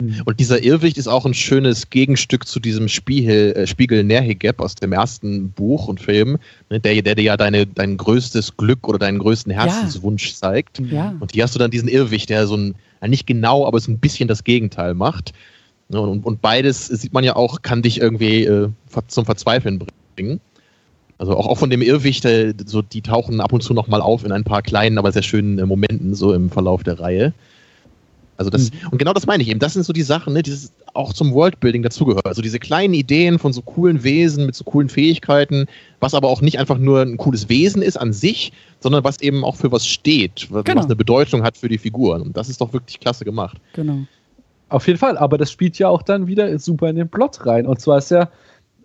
Mhm. 0.00 0.22
Und 0.24 0.40
dieser 0.40 0.62
Irrwicht 0.62 0.98
ist 0.98 1.08
auch 1.08 1.26
ein 1.26 1.34
schönes 1.34 1.90
Gegenstück 1.90 2.46
zu 2.46 2.60
diesem 2.60 2.88
Spiegel, 2.88 3.52
äh, 3.52 3.66
Spiegel 3.66 4.04
Nerhigeb 4.04 4.60
aus 4.60 4.74
dem 4.74 4.92
ersten 4.92 5.50
Buch 5.50 5.88
und 5.88 6.00
Film, 6.00 6.38
ne, 6.70 6.80
der, 6.80 7.02
der 7.02 7.14
dir 7.14 7.24
ja 7.24 7.36
deine, 7.36 7.66
dein 7.66 7.96
größtes 7.96 8.56
Glück 8.56 8.88
oder 8.88 8.98
deinen 8.98 9.18
größten 9.18 9.52
Herzenswunsch 9.52 10.28
ja. 10.28 10.34
zeigt. 10.34 10.80
Ja. 10.90 11.14
Und 11.20 11.32
hier 11.32 11.44
hast 11.44 11.54
du 11.54 11.58
dann 11.58 11.70
diesen 11.70 11.88
Irrwicht, 11.88 12.30
der 12.30 12.46
so 12.46 12.56
ein, 12.56 12.74
nicht 13.06 13.26
genau, 13.26 13.66
aber 13.66 13.80
so 13.80 13.90
ein 13.90 13.98
bisschen 13.98 14.28
das 14.28 14.44
Gegenteil 14.44 14.94
macht. 14.94 15.32
Ne, 15.88 16.00
und, 16.00 16.24
und 16.24 16.40
beides 16.42 16.86
sieht 16.86 17.12
man 17.12 17.24
ja 17.24 17.36
auch, 17.36 17.62
kann 17.62 17.82
dich 17.82 18.00
irgendwie 18.00 18.44
äh, 18.44 18.68
zum 19.08 19.24
Verzweifeln 19.24 19.82
bringen. 20.16 20.40
Also 21.18 21.36
auch, 21.36 21.46
auch 21.46 21.58
von 21.58 21.70
dem 21.70 21.82
Irrwicht, 21.82 22.24
äh, 22.24 22.54
so, 22.64 22.82
die 22.82 23.02
tauchen 23.02 23.40
ab 23.40 23.52
und 23.52 23.62
zu 23.62 23.74
nochmal 23.74 24.00
auf 24.00 24.24
in 24.24 24.30
ein 24.30 24.44
paar 24.44 24.62
kleinen, 24.62 24.98
aber 24.98 25.10
sehr 25.10 25.22
schönen 25.22 25.58
äh, 25.58 25.66
Momenten 25.66 26.14
so 26.14 26.32
im 26.32 26.50
Verlauf 26.50 26.84
der 26.84 27.00
Reihe. 27.00 27.32
Also 28.38 28.50
das, 28.50 28.70
mhm. 28.70 28.88
und 28.92 28.98
genau 28.98 29.12
das 29.12 29.26
meine 29.26 29.42
ich 29.42 29.48
eben. 29.48 29.58
Das 29.58 29.72
sind 29.74 29.84
so 29.84 29.92
die 29.92 30.02
Sachen, 30.02 30.32
ne, 30.32 30.42
die 30.42 30.56
auch 30.94 31.12
zum 31.12 31.34
Worldbuilding 31.34 31.82
dazugehört. 31.82 32.26
Also 32.26 32.40
diese 32.40 32.60
kleinen 32.60 32.94
Ideen 32.94 33.40
von 33.40 33.52
so 33.52 33.62
coolen 33.62 34.04
Wesen 34.04 34.46
mit 34.46 34.54
so 34.54 34.62
coolen 34.62 34.88
Fähigkeiten, 34.88 35.66
was 35.98 36.14
aber 36.14 36.28
auch 36.28 36.40
nicht 36.40 36.58
einfach 36.58 36.78
nur 36.78 37.02
ein 37.02 37.16
cooles 37.16 37.48
Wesen 37.48 37.82
ist 37.82 37.96
an 37.96 38.12
sich, 38.12 38.52
sondern 38.78 39.02
was 39.02 39.20
eben 39.20 39.44
auch 39.44 39.56
für 39.56 39.72
was 39.72 39.86
steht, 39.86 40.46
was, 40.50 40.64
genau. 40.64 40.78
was 40.78 40.86
eine 40.86 40.94
Bedeutung 40.94 41.42
hat 41.42 41.56
für 41.58 41.68
die 41.68 41.78
Figuren. 41.78 42.22
Und 42.22 42.36
das 42.36 42.48
ist 42.48 42.60
doch 42.60 42.72
wirklich 42.72 43.00
klasse 43.00 43.24
gemacht. 43.24 43.58
Genau. 43.72 44.04
Auf 44.68 44.86
jeden 44.86 44.98
Fall, 45.00 45.18
aber 45.18 45.36
das 45.36 45.50
spielt 45.50 45.76
ja 45.78 45.88
auch 45.88 46.02
dann 46.02 46.28
wieder 46.28 46.56
super 46.60 46.88
in 46.88 46.96
den 46.96 47.08
Plot 47.08 47.44
rein. 47.44 47.66
Und 47.66 47.80
zwar 47.80 47.98
ist 47.98 48.12
ja, 48.12 48.30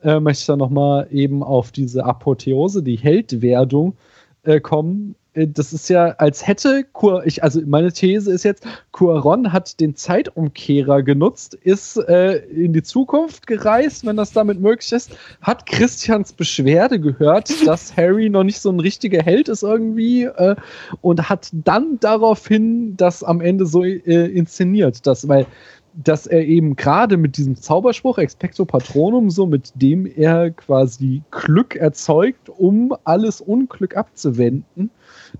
äh, 0.01 0.19
möchte 0.19 0.41
ich 0.41 0.47
da 0.47 0.55
nochmal 0.55 1.07
eben 1.11 1.43
auf 1.43 1.71
diese 1.71 2.05
Apotheose, 2.05 2.81
die 2.81 2.97
Heldwerdung 2.97 3.95
äh, 4.43 4.59
kommen 4.59 5.13
das 5.33 5.73
ist 5.73 5.89
ja, 5.89 6.09
als 6.17 6.45
hätte 6.45 6.83
Kur, 6.93 7.25
ich, 7.25 7.43
also 7.43 7.61
meine 7.65 7.91
These 7.91 8.31
ist 8.31 8.43
jetzt, 8.43 8.65
Cuaron 8.91 9.51
hat 9.51 9.79
den 9.79 9.95
Zeitumkehrer 9.95 11.01
genutzt, 11.01 11.55
ist 11.55 11.97
äh, 11.97 12.37
in 12.45 12.73
die 12.73 12.83
Zukunft 12.83 13.47
gereist, 13.47 14.05
wenn 14.05 14.15
das 14.15 14.31
damit 14.31 14.59
möglich 14.59 14.91
ist, 14.91 15.17
hat 15.41 15.65
Christians 15.65 16.33
Beschwerde 16.33 16.99
gehört, 16.99 17.51
dass 17.67 17.97
Harry 17.97 18.29
noch 18.29 18.43
nicht 18.43 18.59
so 18.59 18.71
ein 18.71 18.79
richtiger 18.79 19.23
Held 19.23 19.49
ist 19.49 19.63
irgendwie 19.63 20.23
äh, 20.23 20.55
und 21.01 21.29
hat 21.29 21.49
dann 21.51 21.99
daraufhin 21.99 22.95
das 22.95 23.23
am 23.23 23.41
Ende 23.41 23.65
so 23.65 23.83
äh, 23.83 23.97
inszeniert, 24.27 25.07
dass, 25.07 25.27
weil 25.27 25.47
dass 25.95 26.25
er 26.25 26.43
eben 26.45 26.75
gerade 26.75 27.17
mit 27.17 27.37
diesem 27.37 27.55
Zauberspruch 27.55 28.17
Expecto 28.17 28.65
Patronum, 28.65 29.29
so 29.29 29.45
mit 29.45 29.71
dem 29.75 30.05
er 30.05 30.51
quasi 30.51 31.21
Glück 31.31 31.75
erzeugt, 31.75 32.49
um 32.49 32.95
alles 33.03 33.41
Unglück 33.41 33.95
abzuwenden, 33.95 34.89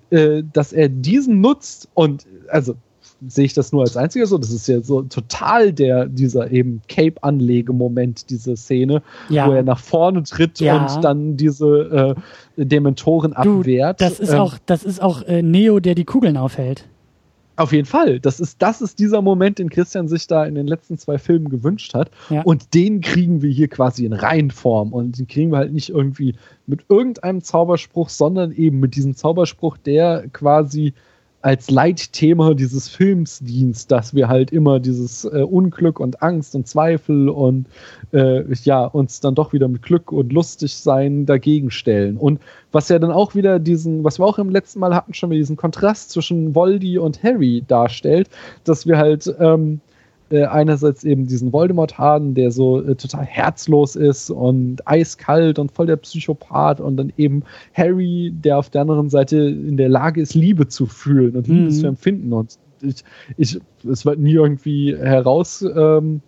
äh, 0.10 0.44
dass 0.54 0.74
er 0.74 0.90
diesen 0.90 1.42
nutzt 1.42 1.90
und 1.94 2.26
also 2.50 2.76
sehe 3.28 3.46
ich 3.46 3.54
das 3.54 3.72
nur 3.72 3.82
als 3.82 3.98
einziger 3.98 4.26
so. 4.26 4.38
Das 4.38 4.52
ist 4.52 4.68
ja 4.68 4.82
so 4.82 5.02
total 5.04 5.74
der, 5.74 6.08
dieser 6.08 6.52
eben 6.52 6.82
Cape-Anlegemoment, 6.88 8.30
diese 8.30 8.58
Szene, 8.58 9.02
ja. 9.30 9.48
wo 9.48 9.54
er 9.54 9.64
nach 9.64 9.80
vorne 9.80 10.24
tritt 10.24 10.60
ja. 10.60 10.86
und 10.86 11.04
dann 11.04 11.38
diese 11.38 12.16
äh, 12.58 12.66
Dementoren 12.66 13.32
du, 13.32 13.60
abwehrt. 13.60 14.02
Das 14.02 14.20
ist 14.20 14.34
ähm, 14.34 14.40
auch, 14.40 14.58
das 14.66 14.84
ist 14.84 15.02
auch 15.02 15.22
äh, 15.24 15.42
Neo, 15.42 15.80
der 15.80 15.96
die 15.96 16.06
Kugeln 16.06 16.38
aufhält. 16.38 16.86
Auf 17.56 17.72
jeden 17.72 17.86
Fall. 17.86 18.20
Das 18.20 18.40
ist, 18.40 18.62
das 18.62 18.82
ist 18.82 19.00
dieser 19.00 19.22
Moment, 19.22 19.60
den 19.60 19.70
Christian 19.70 20.08
sich 20.08 20.26
da 20.28 20.46
in 20.46 20.56
den 20.56 20.66
letzten 20.66 20.98
zwei 20.98 21.18
Filmen 21.18 21.50
gewünscht 21.50 21.94
hat. 21.94 22.10
Ja. 22.30 22.42
Und 22.42 22.74
den 22.74 23.02
kriegen 23.02 23.42
wir 23.42 23.52
hier 23.52 23.68
quasi 23.68 24.06
in 24.06 24.14
Reihenform. 24.14 24.92
Und 24.92 25.20
den 25.20 25.28
kriegen 25.28 25.52
wir 25.52 25.58
halt 25.58 25.74
nicht 25.74 25.90
irgendwie 25.90 26.36
mit 26.66 26.86
irgendeinem 26.90 27.42
Zauberspruch, 27.42 28.10
sondern 28.10 28.52
eben 28.52 28.80
mit 28.80 28.96
diesem 28.96 29.16
Zauberspruch, 29.16 29.78
der 29.78 30.28
quasi 30.34 30.94
als 31.44 31.70
Leitthema 31.70 32.54
dieses 32.54 32.88
Films 32.88 33.40
dient, 33.40 33.92
dass 33.92 34.16
wir 34.16 34.30
halt 34.30 34.52
immer 34.52 34.80
dieses 34.80 35.26
äh, 35.26 35.42
Unglück 35.42 36.00
und 36.00 36.22
Angst 36.24 36.56
und 36.56 36.70
Zweifel 36.70 37.28
und 37.28 37.68
äh, 38.14 38.44
ja, 38.64 38.86
uns 38.86 39.20
dann 39.20 39.36
doch 39.36 39.52
wieder 39.52 39.68
mit 39.68 39.82
Glück 39.82 40.14
und 40.14 40.32
lustig 40.32 40.74
sein 40.74 41.26
dagegen 41.26 41.70
stellen. 41.70 42.16
Und 42.16 42.40
was 42.72 42.88
ja 42.88 42.98
dann 42.98 43.12
auch 43.12 43.36
wieder 43.36 43.60
diesen, 43.60 44.06
was 44.06 44.20
wir 44.20 44.26
auch 44.26 44.40
im 44.40 44.50
letzten 44.50 44.80
Mal 44.80 44.96
hatten, 44.96 45.14
schon 45.14 45.32
wieder 45.32 45.40
diesen 45.40 45.58
Kontrast 45.58 46.12
zwischen 46.12 46.56
Voldy 46.56 46.98
und 46.98 47.22
Harry 47.24 47.62
darstellt, 47.68 48.30
dass 48.64 48.88
wir 48.88 48.98
halt 48.98 49.36
ähm, 49.38 49.82
äh, 50.34 50.46
einerseits 50.46 51.04
eben 51.04 51.28
diesen 51.28 51.54
Voldemort 51.54 52.00
haben, 52.00 52.34
der 52.34 52.50
so 52.50 52.82
äh, 52.82 52.96
total 52.96 53.24
herzlos 53.24 53.96
ist 53.96 54.32
und 54.32 54.86
eiskalt 54.88 55.60
und 55.60 55.72
voll 55.72 55.86
der 55.86 55.98
Psychopath 55.98 56.80
und 56.80 56.98
dann 56.98 57.14
eben 57.18 57.44
Harry, 57.76 58.34
der 58.34 58.58
auf 58.58 58.72
der 58.72 58.82
anderen 58.82 59.10
Seite 59.12 59.38
in 59.38 59.78
der 59.78 59.90
Lage 59.90 60.22
ist, 60.22 60.34
Liebe 60.34 60.68
zu 60.68 60.88
fühlen 60.88 61.36
und 61.36 61.48
Liebe 61.48 61.66
mhm. 61.66 61.72
zu 61.72 61.86
empfinden 61.86 62.34
und 62.34 62.58
ich, 62.82 63.04
ich, 63.38 63.60
es 63.90 64.06
wird 64.06 64.20
nie 64.20 64.34
irgendwie 64.34 64.98
heraus 64.98 65.64
ähm, 65.76 66.22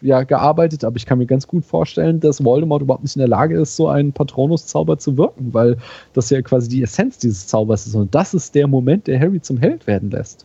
ja, 0.00 0.24
gearbeitet, 0.24 0.84
aber 0.84 0.96
ich 0.96 1.06
kann 1.06 1.18
mir 1.18 1.26
ganz 1.26 1.46
gut 1.46 1.64
vorstellen, 1.64 2.18
dass 2.18 2.44
Voldemort 2.44 2.82
überhaupt 2.82 3.04
nicht 3.04 3.14
in 3.14 3.20
der 3.20 3.28
Lage 3.28 3.58
ist, 3.60 3.76
so 3.76 3.88
einen 3.88 4.12
Patronus-Zauber 4.12 4.98
zu 4.98 5.16
wirken, 5.16 5.54
weil 5.54 5.76
das 6.12 6.30
ja 6.30 6.42
quasi 6.42 6.68
die 6.68 6.82
Essenz 6.82 7.18
dieses 7.18 7.46
Zaubers 7.46 7.86
ist. 7.86 7.94
Und 7.94 8.14
das 8.14 8.34
ist 8.34 8.54
der 8.54 8.66
Moment, 8.66 9.06
der 9.06 9.20
Harry 9.20 9.40
zum 9.40 9.56
Held 9.56 9.86
werden 9.86 10.10
lässt. 10.10 10.44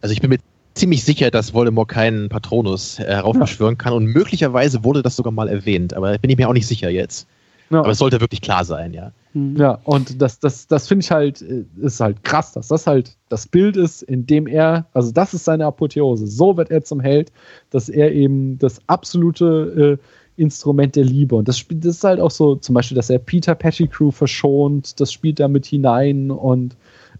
Also 0.00 0.12
ich 0.12 0.20
bin 0.20 0.30
mir 0.30 0.38
ziemlich 0.78 1.04
sicher, 1.04 1.30
dass 1.30 1.52
Voldemort 1.52 1.88
keinen 1.88 2.28
Patronus 2.28 2.98
heraufbeschwören 2.98 3.74
ja. 3.74 3.78
kann 3.82 3.92
und 3.92 4.06
möglicherweise 4.06 4.84
wurde 4.84 5.02
das 5.02 5.16
sogar 5.16 5.32
mal 5.32 5.48
erwähnt, 5.48 5.94
aber 5.94 6.16
bin 6.18 6.30
ich 6.30 6.36
mir 6.36 6.48
auch 6.48 6.54
nicht 6.54 6.66
sicher 6.66 6.90
jetzt. 6.90 7.26
Ja. 7.70 7.80
Aber 7.80 7.90
es 7.90 7.98
sollte 7.98 8.20
wirklich 8.20 8.40
klar 8.40 8.64
sein, 8.64 8.94
ja. 8.94 9.12
Mhm. 9.34 9.56
Ja, 9.56 9.78
und 9.84 10.22
das, 10.22 10.38
das, 10.40 10.66
das 10.66 10.88
finde 10.88 11.04
ich 11.04 11.10
halt, 11.10 11.42
äh, 11.42 11.64
ist 11.80 12.00
halt 12.00 12.24
krass, 12.24 12.52
dass 12.52 12.68
das 12.68 12.86
halt 12.86 13.16
das 13.28 13.46
Bild 13.46 13.76
ist, 13.76 14.02
in 14.02 14.26
dem 14.26 14.46
er, 14.46 14.86
also 14.94 15.12
das 15.12 15.34
ist 15.34 15.44
seine 15.44 15.66
Apotheose. 15.66 16.26
So 16.26 16.56
wird 16.56 16.70
er 16.70 16.82
zum 16.82 17.00
Held, 17.00 17.30
dass 17.70 17.88
er 17.88 18.12
eben 18.12 18.58
das 18.58 18.80
absolute 18.86 19.98
äh, 19.98 20.40
Instrument 20.40 20.96
der 20.96 21.04
Liebe 21.04 21.34
und 21.34 21.48
das 21.48 21.58
spielt, 21.58 21.84
das 21.84 21.96
ist 21.96 22.04
halt 22.04 22.20
auch 22.20 22.30
so, 22.30 22.54
zum 22.54 22.74
Beispiel, 22.74 22.94
dass 22.94 23.10
er 23.10 23.18
Peter 23.18 23.54
Pettigrew 23.54 24.12
verschont, 24.12 24.98
das 25.00 25.12
spielt 25.12 25.40
da 25.40 25.48
mit 25.48 25.66
hinein 25.66 26.30
und 26.30 26.76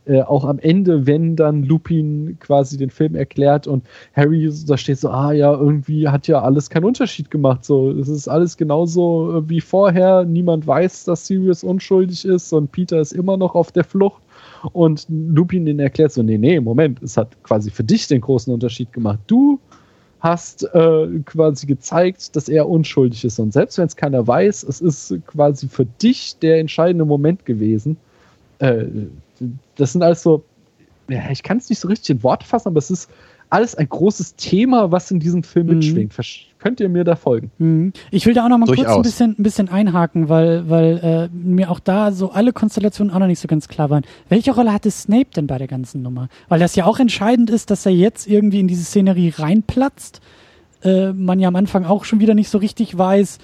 äh, 0.09 0.23
auch 0.23 0.45
am 0.45 0.59
Ende, 0.59 1.07
wenn 1.07 1.37
dann 1.37 1.65
Lupin 1.65 2.39
quasi 2.41 2.79
den 2.79 2.91
Film 2.91 3.15
erklärt 3.15 3.67
und 3.67 3.85
Harry 4.15 4.51
da 4.67 4.79
steht 4.79 4.99
so, 4.99 5.11
ah 5.11 5.33
ja, 5.33 5.53
irgendwie 5.53 6.09
hat 6.09 6.27
ja 6.27 6.41
alles 6.41 6.71
keinen 6.71 6.85
Unterschied 6.85 7.31
gemacht. 7.31 7.65
So, 7.65 7.91
es 7.91 8.09
ist 8.09 8.27
alles 8.27 8.57
genauso 8.57 9.37
äh, 9.37 9.49
wie 9.49 9.61
vorher. 9.61 10.25
Niemand 10.25 10.67
weiß, 10.67 11.05
dass 11.05 11.27
Sirius 11.27 11.63
unschuldig 11.63 12.25
ist 12.25 12.53
und 12.53 12.73
Peter 12.73 13.01
ist 13.01 13.13
immer 13.13 13.37
noch 13.37 13.55
auf 13.55 13.71
der 13.71 13.85
Flucht. 13.85 14.23
Und 14.73 15.07
Lupin 15.09 15.67
den 15.67 15.79
erklärt 15.79 16.13
so, 16.13 16.23
nee, 16.23 16.39
nee, 16.39 16.59
Moment, 16.59 17.03
es 17.03 17.17
hat 17.17 17.41
quasi 17.43 17.71
für 17.71 17.85
dich 17.85 18.09
den 18.09 18.21
großen 18.21 18.53
Unterschied 18.53 18.93
gemacht. 18.93 19.19
Du 19.27 19.61
hast 20.21 20.65
äh, 20.75 21.07
quasi 21.27 21.67
gezeigt, 21.67 22.35
dass 22.35 22.49
er 22.49 22.69
unschuldig 22.69 23.25
ist. 23.25 23.39
Und 23.39 23.53
selbst 23.53 23.79
wenn 23.79 23.87
es 23.87 23.95
keiner 23.95 24.27
weiß, 24.27 24.65
es 24.65 24.81
ist 24.81 25.15
quasi 25.27 25.69
für 25.69 25.85
dich 25.85 26.37
der 26.39 26.59
entscheidende 26.59 27.05
Moment 27.05 27.45
gewesen. 27.45 27.99
Äh, 28.59 28.87
das 29.77 29.93
sind 29.93 30.03
alles 30.03 30.23
so, 30.23 30.45
ja, 31.09 31.31
ich 31.31 31.43
kann 31.43 31.59
es 31.59 31.69
nicht 31.69 31.79
so 31.79 31.89
richtig 31.89 32.17
in 32.17 32.23
Worte 32.23 32.47
fassen, 32.47 32.69
aber 32.69 32.79
es 32.79 32.91
ist 32.91 33.11
alles 33.51 33.75
ein 33.75 33.89
großes 33.89 34.37
Thema, 34.37 34.93
was 34.93 35.11
in 35.11 35.21
diesem 35.21 35.43
Film 35.43 35.67
mhm. 35.67 35.75
mitschwingt. 35.75 36.15
Könnt 36.59 36.81
ihr 36.81 36.89
mir 36.89 37.05
da 37.05 37.17
folgen? 37.17 37.51
Mhm. 37.59 37.93
Ich 38.11 38.27
will 38.27 38.35
da 38.35 38.45
auch 38.45 38.49
noch 38.49 38.59
mal 38.59 38.67
Durchaus. 38.67 38.87
kurz 38.87 38.97
ein 38.97 39.03
bisschen, 39.03 39.35
ein 39.39 39.43
bisschen 39.43 39.69
einhaken, 39.69 40.29
weil, 40.29 40.69
weil 40.69 40.99
äh, 41.33 41.37
mir 41.37 41.71
auch 41.71 41.81
da 41.81 42.13
so 42.13 42.31
alle 42.31 42.53
Konstellationen 42.53 43.13
auch 43.15 43.19
noch 43.19 43.27
nicht 43.27 43.41
so 43.41 43.49
ganz 43.49 43.69
klar 43.69 43.91
waren. 43.91 44.03
Welche 44.29 44.53
Rolle 44.53 44.73
hatte 44.73 44.91
Snape 44.91 45.29
denn 45.35 45.47
bei 45.47 45.59
der 45.59 45.69
ganzen 45.69 46.03
Nummer? 46.03 46.29
Weil 46.49 46.59
das 46.59 46.77
ja 46.77 46.85
auch 46.85 46.99
entscheidend 46.99 47.49
ist, 47.51 47.71
dass 47.71 47.87
er 47.87 47.93
jetzt 47.93 48.27
irgendwie 48.27 48.61
in 48.61 48.69
diese 48.69 48.85
Szenerie 48.85 49.33
reinplatzt. 49.37 50.21
Äh, 50.83 51.13
man 51.13 51.41
ja 51.41 51.49
am 51.49 51.57
Anfang 51.57 51.85
auch 51.85 52.05
schon 52.05 52.21
wieder 52.21 52.35
nicht 52.35 52.51
so 52.51 52.59
richtig 52.59 52.97
weiß, 52.97 53.39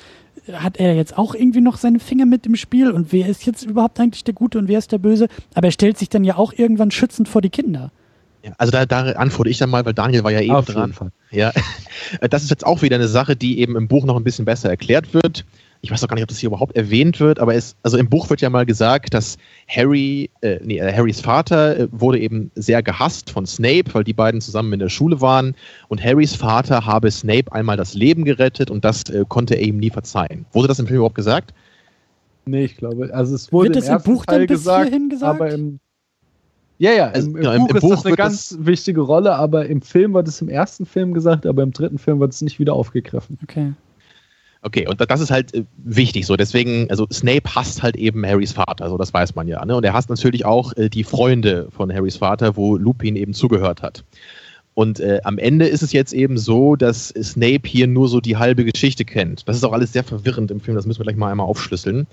hat 0.53 0.79
er 0.79 0.95
jetzt 0.95 1.17
auch 1.17 1.35
irgendwie 1.35 1.61
noch 1.61 1.77
seine 1.77 1.99
Finger 1.99 2.27
mit 2.27 2.47
im 2.47 2.57
Spiel 2.57 2.91
und 2.91 3.13
wer 3.13 3.29
ist 3.29 3.47
jetzt 3.47 3.65
überhaupt 3.65 3.99
eigentlich 4.01 4.25
der 4.25 4.35
Gute 4.35 4.59
und 4.59 4.69
wer 4.69 4.79
ist 4.79 4.93
der 4.93 4.99
Böse? 4.99 5.29
Aber 5.55 5.69
er 5.69 5.73
stellt 5.73 5.99
sich 5.99 6.09
dann 6.09 6.25
ja 6.25 6.37
auch 6.37 6.53
irgendwann 6.53 6.91
schützend 6.91 7.29
vor 7.29 7.43
die 7.43 7.51
Kinder. 7.51 7.91
Ja, 8.43 8.53
also 8.59 8.71
da, 8.71 8.85
da 8.85 9.13
antworte 9.13 9.49
ich 9.49 9.57
dann 9.57 9.71
mal, 9.71 9.87
weil 9.87 9.95
Daniel 9.95 10.23
war 10.23 10.31
ja 10.31 10.41
eben 10.41 10.65
dran. 10.67 10.93
Ja, 11.31 11.53
das 12.31 12.43
ist 12.43 12.51
jetzt 12.51 12.67
auch 12.67 12.83
wieder 12.83 12.97
eine 12.97 13.09
Sache, 13.09 13.37
die 13.37 13.59
eben 13.59 13.77
im 13.77 13.89
Buch 13.89 14.05
noch 14.05 14.17
ein 14.17 14.25
bisschen 14.25 14.45
besser 14.45 14.69
erklärt 14.69 15.15
wird 15.15 15.45
ich 15.85 15.91
weiß 15.91 16.03
auch 16.03 16.09
gar 16.09 16.15
nicht, 16.15 16.23
ob 16.23 16.31
das 16.31 16.39
hier 16.39 16.47
überhaupt 16.47 16.77
erwähnt 16.77 17.21
wird, 17.21 17.39
aber 17.39 17.55
es, 17.55 17.77
also 17.83 17.99
im 17.99 18.09
Buch 18.09 18.31
wird 18.31 18.41
ja 18.41 18.49
mal 18.49 18.65
gesagt, 18.65 19.13
dass 19.13 19.37
Harry, 19.69 20.31
äh, 20.41 20.59
nee, 20.65 20.79
äh, 20.79 20.91
Harrys 20.91 21.21
Vater 21.21 21.79
äh, 21.79 21.89
wurde 21.93 22.21
eben 22.21 22.51
sehr 22.55 22.83
gehasst 22.83 23.29
von 23.29 23.45
Snape, 23.45 23.93
weil 23.93 24.03
die 24.03 24.15
beiden 24.15 24.41
zusammen 24.41 24.73
in 24.73 24.79
der 24.79 24.89
Schule 24.89 25.21
waren 25.21 25.55
und 25.89 26.03
Harrys 26.03 26.35
Vater 26.35 26.87
habe 26.87 27.11
Snape 27.11 27.53
einmal 27.53 27.77
das 27.77 27.93
Leben 27.93 28.25
gerettet 28.25 28.71
und 28.71 28.83
das 28.83 29.03
äh, 29.11 29.27
konnte 29.29 29.57
er 29.57 29.63
ihm 29.63 29.77
nie 29.77 29.91
verzeihen. 29.91 30.47
Wurde 30.53 30.69
das 30.69 30.79
im 30.79 30.87
Film 30.87 30.97
überhaupt 30.97 31.17
gesagt? 31.17 31.53
Nee, 32.47 32.65
ich 32.65 32.79
glaube, 32.79 33.13
also 33.13 33.35
es 33.35 33.53
wurde 33.53 33.75
wird 33.75 33.87
im, 33.87 33.93
im 33.93 34.03
Buch 34.03 34.25
Teil 34.25 34.39
dann 34.39 34.47
gesagt, 34.47 35.11
gesagt, 35.11 35.23
aber 35.23 35.51
im 35.51 35.81
ja, 36.79 36.93
ja, 36.93 37.09
im, 37.09 37.27
im, 37.27 37.35
genau, 37.35 37.59
Buch, 37.59 37.69
im, 37.69 37.77
ist 37.77 37.83
Buch 37.83 37.91
das 37.91 38.07
eine 38.07 38.17
ganz 38.17 38.49
das 38.49 38.67
wichtige 38.67 39.03
Rolle, 39.03 39.35
aber 39.35 39.67
im 39.67 39.83
Film 39.83 40.15
wird 40.15 40.29
es 40.29 40.41
im 40.41 40.49
ersten 40.49 40.87
Film 40.87 41.13
gesagt, 41.13 41.47
aber 41.47 41.63
im 41.63 41.73
dritten 41.73 41.99
Film 41.99 42.21
wird 42.21 42.33
es 42.33 42.41
nicht 42.41 42.59
wieder 42.59 42.73
aufgegriffen. 42.73 43.39
Okay. 43.43 43.75
Okay, 44.67 44.89
und 44.89 44.99
das 44.99 45.21
ist 45.21 45.31
halt 45.31 45.53
äh, 45.53 45.65
wichtig 45.77 46.25
so. 46.25 46.37
Deswegen, 46.37 46.89
also 46.89 47.07
Snape 47.13 47.55
hasst 47.55 47.83
halt 47.83 47.97
eben 47.97 48.25
Harrys 48.25 48.53
Vater, 48.53 48.89
so 48.89 48.97
das 48.97 49.13
weiß 49.13 49.35
man 49.35 49.47
ja. 49.47 49.63
Ne? 49.63 49.77
Und 49.77 49.85
er 49.85 49.93
hasst 49.93 50.09
natürlich 50.09 50.47
auch 50.47 50.75
äh, 50.79 50.89
die 50.89 51.05
Freunde 51.05 51.69
von 51.71 51.93
Harrys 51.93 52.17
Vater, 52.17 52.57
wo 52.57 52.79
Lupin 52.79 53.15
eben 53.15 53.35
zugehört 53.35 53.83
hat. 53.83 54.05
Und 54.73 55.01
äh, 55.01 55.21
am 55.23 55.37
Ende 55.37 55.67
ist 55.67 55.83
es 55.83 55.93
jetzt 55.93 56.15
eben 56.15 56.39
so, 56.39 56.77
dass 56.77 57.09
Snape 57.11 57.69
hier 57.69 57.87
nur 57.87 58.09
so 58.09 58.21
die 58.21 58.39
halbe 58.39 58.65
Geschichte 58.65 59.05
kennt. 59.05 59.47
Das 59.47 59.57
ist 59.57 59.65
auch 59.65 59.73
alles 59.73 59.93
sehr 59.93 60.03
verwirrend 60.03 60.51
im 60.51 60.61
Film, 60.61 60.77
das 60.77 60.87
müssen 60.87 61.01
wir 61.01 61.05
gleich 61.05 61.17
mal 61.17 61.31
einmal 61.31 61.47
aufschlüsseln. 61.47 62.07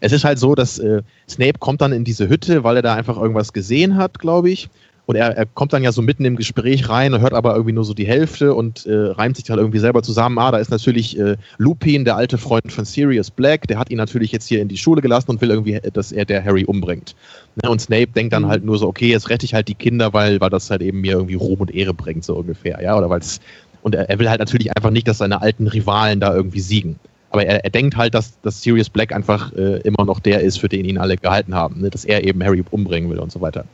Es 0.00 0.10
ist 0.10 0.24
halt 0.24 0.40
so, 0.40 0.56
dass 0.56 0.80
äh, 0.80 1.02
Snape 1.28 1.60
kommt 1.60 1.80
dann 1.80 1.92
in 1.92 2.02
diese 2.02 2.28
Hütte, 2.28 2.64
weil 2.64 2.76
er 2.76 2.82
da 2.82 2.94
einfach 2.94 3.16
irgendwas 3.16 3.52
gesehen 3.52 3.96
hat, 3.96 4.18
glaube 4.18 4.50
ich. 4.50 4.68
Und 5.12 5.16
er, 5.16 5.36
er, 5.36 5.44
kommt 5.44 5.74
dann 5.74 5.82
ja 5.82 5.92
so 5.92 6.00
mitten 6.00 6.24
im 6.24 6.36
Gespräch 6.36 6.88
rein 6.88 7.12
und 7.12 7.20
hört 7.20 7.34
aber 7.34 7.52
irgendwie 7.52 7.74
nur 7.74 7.84
so 7.84 7.92
die 7.92 8.06
Hälfte 8.06 8.54
und 8.54 8.86
äh, 8.86 8.94
reimt 8.94 9.36
sich 9.36 9.44
dann 9.44 9.58
irgendwie 9.58 9.78
selber 9.78 10.02
zusammen. 10.02 10.38
Ah, 10.38 10.50
da 10.50 10.56
ist 10.56 10.70
natürlich 10.70 11.18
äh, 11.18 11.36
Lupin, 11.58 12.06
der 12.06 12.16
alte 12.16 12.38
Freund 12.38 12.72
von 12.72 12.86
Sirius 12.86 13.30
Black, 13.30 13.68
der 13.68 13.78
hat 13.78 13.90
ihn 13.90 13.98
natürlich 13.98 14.32
jetzt 14.32 14.46
hier 14.48 14.62
in 14.62 14.68
die 14.68 14.78
Schule 14.78 15.02
gelassen 15.02 15.30
und 15.30 15.42
will 15.42 15.50
irgendwie, 15.50 15.78
dass 15.92 16.12
er 16.12 16.24
der 16.24 16.42
Harry 16.42 16.64
umbringt. 16.64 17.14
Ne? 17.62 17.68
Und 17.68 17.82
Snape 17.82 18.06
denkt 18.06 18.32
dann 18.32 18.44
mhm. 18.44 18.48
halt 18.48 18.64
nur 18.64 18.78
so, 18.78 18.88
okay, 18.88 19.10
jetzt 19.10 19.28
rette 19.28 19.44
ich 19.44 19.52
halt 19.52 19.68
die 19.68 19.74
Kinder, 19.74 20.14
weil, 20.14 20.40
weil 20.40 20.48
das 20.48 20.70
halt 20.70 20.80
eben 20.80 21.02
mir 21.02 21.12
irgendwie 21.12 21.34
Ruhm 21.34 21.60
und 21.60 21.74
Ehre 21.74 21.92
bringt, 21.92 22.24
so 22.24 22.36
ungefähr. 22.36 22.80
Ja, 22.82 22.96
oder 22.96 23.10
weil 23.10 23.20
es. 23.20 23.38
Und 23.82 23.94
er, 23.94 24.08
er, 24.08 24.18
will 24.18 24.30
halt 24.30 24.40
natürlich 24.40 24.74
einfach 24.74 24.90
nicht, 24.90 25.06
dass 25.08 25.18
seine 25.18 25.42
alten 25.42 25.66
Rivalen 25.66 26.20
da 26.20 26.34
irgendwie 26.34 26.60
siegen. 26.60 26.98
Aber 27.28 27.44
er, 27.44 27.62
er 27.62 27.70
denkt 27.70 27.98
halt, 27.98 28.14
dass, 28.14 28.40
dass 28.40 28.62
Sirius 28.62 28.88
Black 28.88 29.12
einfach 29.12 29.52
äh, 29.52 29.76
immer 29.82 30.06
noch 30.06 30.20
der 30.20 30.40
ist, 30.40 30.58
für 30.58 30.70
den 30.70 30.86
ihn 30.86 30.96
alle 30.96 31.18
gehalten 31.18 31.54
haben. 31.54 31.82
Ne? 31.82 31.90
Dass 31.90 32.06
er 32.06 32.24
eben 32.24 32.42
Harry 32.42 32.64
umbringen 32.70 33.10
will 33.10 33.18
und 33.18 33.30
so 33.30 33.42
weiter 33.42 33.66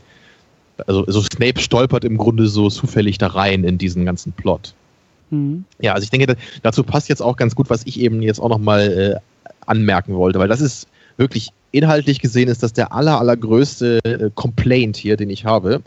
also, 0.86 1.04
also 1.04 1.22
Snape 1.22 1.60
stolpert 1.60 2.04
im 2.04 2.16
Grunde 2.16 2.46
so 2.46 2.68
zufällig 2.70 3.18
da 3.18 3.28
rein 3.28 3.64
in 3.64 3.78
diesen 3.78 4.04
ganzen 4.04 4.32
Plot. 4.32 4.74
Mhm. 5.30 5.64
Ja, 5.80 5.94
also 5.94 6.04
ich 6.04 6.10
denke, 6.10 6.36
dazu 6.62 6.82
passt 6.82 7.08
jetzt 7.08 7.22
auch 7.22 7.36
ganz 7.36 7.54
gut, 7.54 7.70
was 7.70 7.86
ich 7.86 8.00
eben 8.00 8.22
jetzt 8.22 8.40
auch 8.40 8.48
nochmal 8.48 9.20
äh, 9.20 9.48
anmerken 9.66 10.14
wollte, 10.14 10.38
weil 10.38 10.48
das 10.48 10.60
ist 10.60 10.88
wirklich 11.16 11.50
inhaltlich 11.70 12.20
gesehen 12.20 12.48
ist 12.48 12.62
das 12.62 12.72
der 12.72 12.92
aller, 12.92 13.18
allergrößte 13.18 13.98
äh, 14.04 14.30
Complaint 14.34 14.96
hier, 14.96 15.16
den 15.16 15.28
ich 15.28 15.44
habe. 15.44 15.82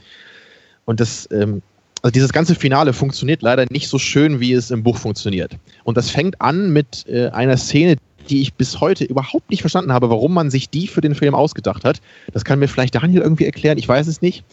Und 0.85 0.99
das, 0.99 1.27
ähm, 1.31 1.61
also 2.01 2.11
dieses 2.11 2.34
ganze 2.34 2.53
Finale 2.53 2.93
funktioniert 2.93 3.41
leider 3.41 3.65
nicht 3.69 3.88
so 3.88 3.97
schön, 3.97 4.39
wie 4.39 4.53
es 4.53 4.72
im 4.72 4.84
Buch 4.84 4.97
funktioniert. 4.97 5.57
Und 5.84 5.97
das 5.97 6.09
fängt 6.09 6.39
an 6.41 6.72
mit 6.72 7.05
äh, 7.07 7.30
einer 7.30 7.57
Szene, 7.57 7.95
die 8.30 8.41
ich 8.41 8.53
bis 8.53 8.80
heute 8.80 9.03
überhaupt 9.03 9.49
nicht 9.49 9.61
verstanden 9.61 9.91
habe, 9.91 10.09
warum 10.09 10.34
man 10.34 10.51
sich 10.51 10.69
die 10.69 10.88
für 10.88 11.01
den 11.01 11.15
Film 11.15 11.34
ausgedacht 11.34 11.84
hat. 11.84 12.01
Das 12.34 12.45
kann 12.45 12.59
mir 12.59 12.68
vielleicht 12.68 12.93
Daniel 12.93 13.22
irgendwie 13.22 13.45
erklären, 13.45 13.80
ich 13.80 13.88
weiß 13.88 14.05
es 14.05 14.22
nicht 14.22 14.43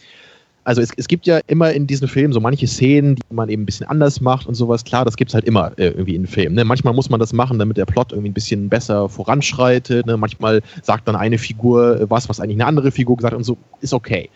also 0.69 0.83
es, 0.83 0.91
es 0.97 1.07
gibt 1.07 1.25
ja 1.25 1.39
immer 1.47 1.71
in 1.71 1.87
diesen 1.87 2.07
Filmen 2.07 2.31
so 2.31 2.39
manche 2.39 2.67
Szenen, 2.67 3.15
die 3.15 3.23
man 3.31 3.49
eben 3.49 3.63
ein 3.63 3.65
bisschen 3.65 3.87
anders 3.87 4.21
macht 4.21 4.45
und 4.45 4.53
sowas. 4.53 4.83
Klar, 4.83 5.03
das 5.03 5.17
gibt 5.17 5.31
es 5.31 5.33
halt 5.33 5.45
immer 5.45 5.71
äh, 5.77 5.87
irgendwie 5.87 6.13
in 6.13 6.27
Filmen. 6.27 6.53
Ne? 6.53 6.63
Manchmal 6.63 6.93
muss 6.93 7.09
man 7.09 7.19
das 7.19 7.33
machen, 7.33 7.57
damit 7.57 7.77
der 7.77 7.87
Plot 7.87 8.11
irgendwie 8.11 8.29
ein 8.29 8.35
bisschen 8.35 8.69
besser 8.69 9.09
voranschreitet. 9.09 10.05
Ne? 10.05 10.15
Manchmal 10.15 10.61
sagt 10.83 11.07
dann 11.07 11.15
eine 11.15 11.39
Figur 11.39 12.01
äh, 12.01 12.09
was, 12.11 12.29
was 12.29 12.39
eigentlich 12.39 12.57
eine 12.57 12.67
andere 12.67 12.91
Figur 12.91 13.17
gesagt 13.17 13.33
hat 13.33 13.37
und 13.39 13.45
so, 13.45 13.57
ist 13.81 13.95
okay. 13.95 14.29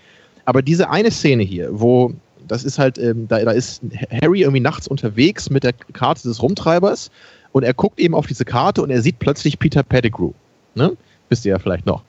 Aber 0.46 0.64
diese 0.64 0.90
eine 0.90 1.12
Szene 1.12 1.44
hier, 1.44 1.70
wo 1.72 2.14
das 2.48 2.64
ist 2.64 2.80
halt, 2.80 2.98
ähm, 2.98 3.28
da, 3.28 3.46
da 3.46 3.52
ist 3.52 3.84
Harry 4.24 4.42
irgendwie 4.42 4.60
nachts 4.60 4.88
unterwegs 4.88 5.52
mit 5.52 5.64
der 5.64 5.74
Karte 5.74 6.24
des 6.24 6.42
Rumtreibers 6.42 7.12
und 7.52 7.62
er 7.62 7.76
guckt 7.76 8.00
eben 8.00 8.16
auf 8.16 8.26
diese 8.26 8.44
Karte 8.44 8.82
und 8.82 8.90
er 8.90 9.04
sieht 9.04 9.20
plötzlich 9.20 9.60
Peter 9.60 9.84
Pettigrew. 9.84 10.32
Ne? 10.74 10.98
Wisst 11.30 11.46
ihr 11.46 11.52
ja 11.52 11.60
vielleicht 11.60 11.86
noch. 11.86 12.02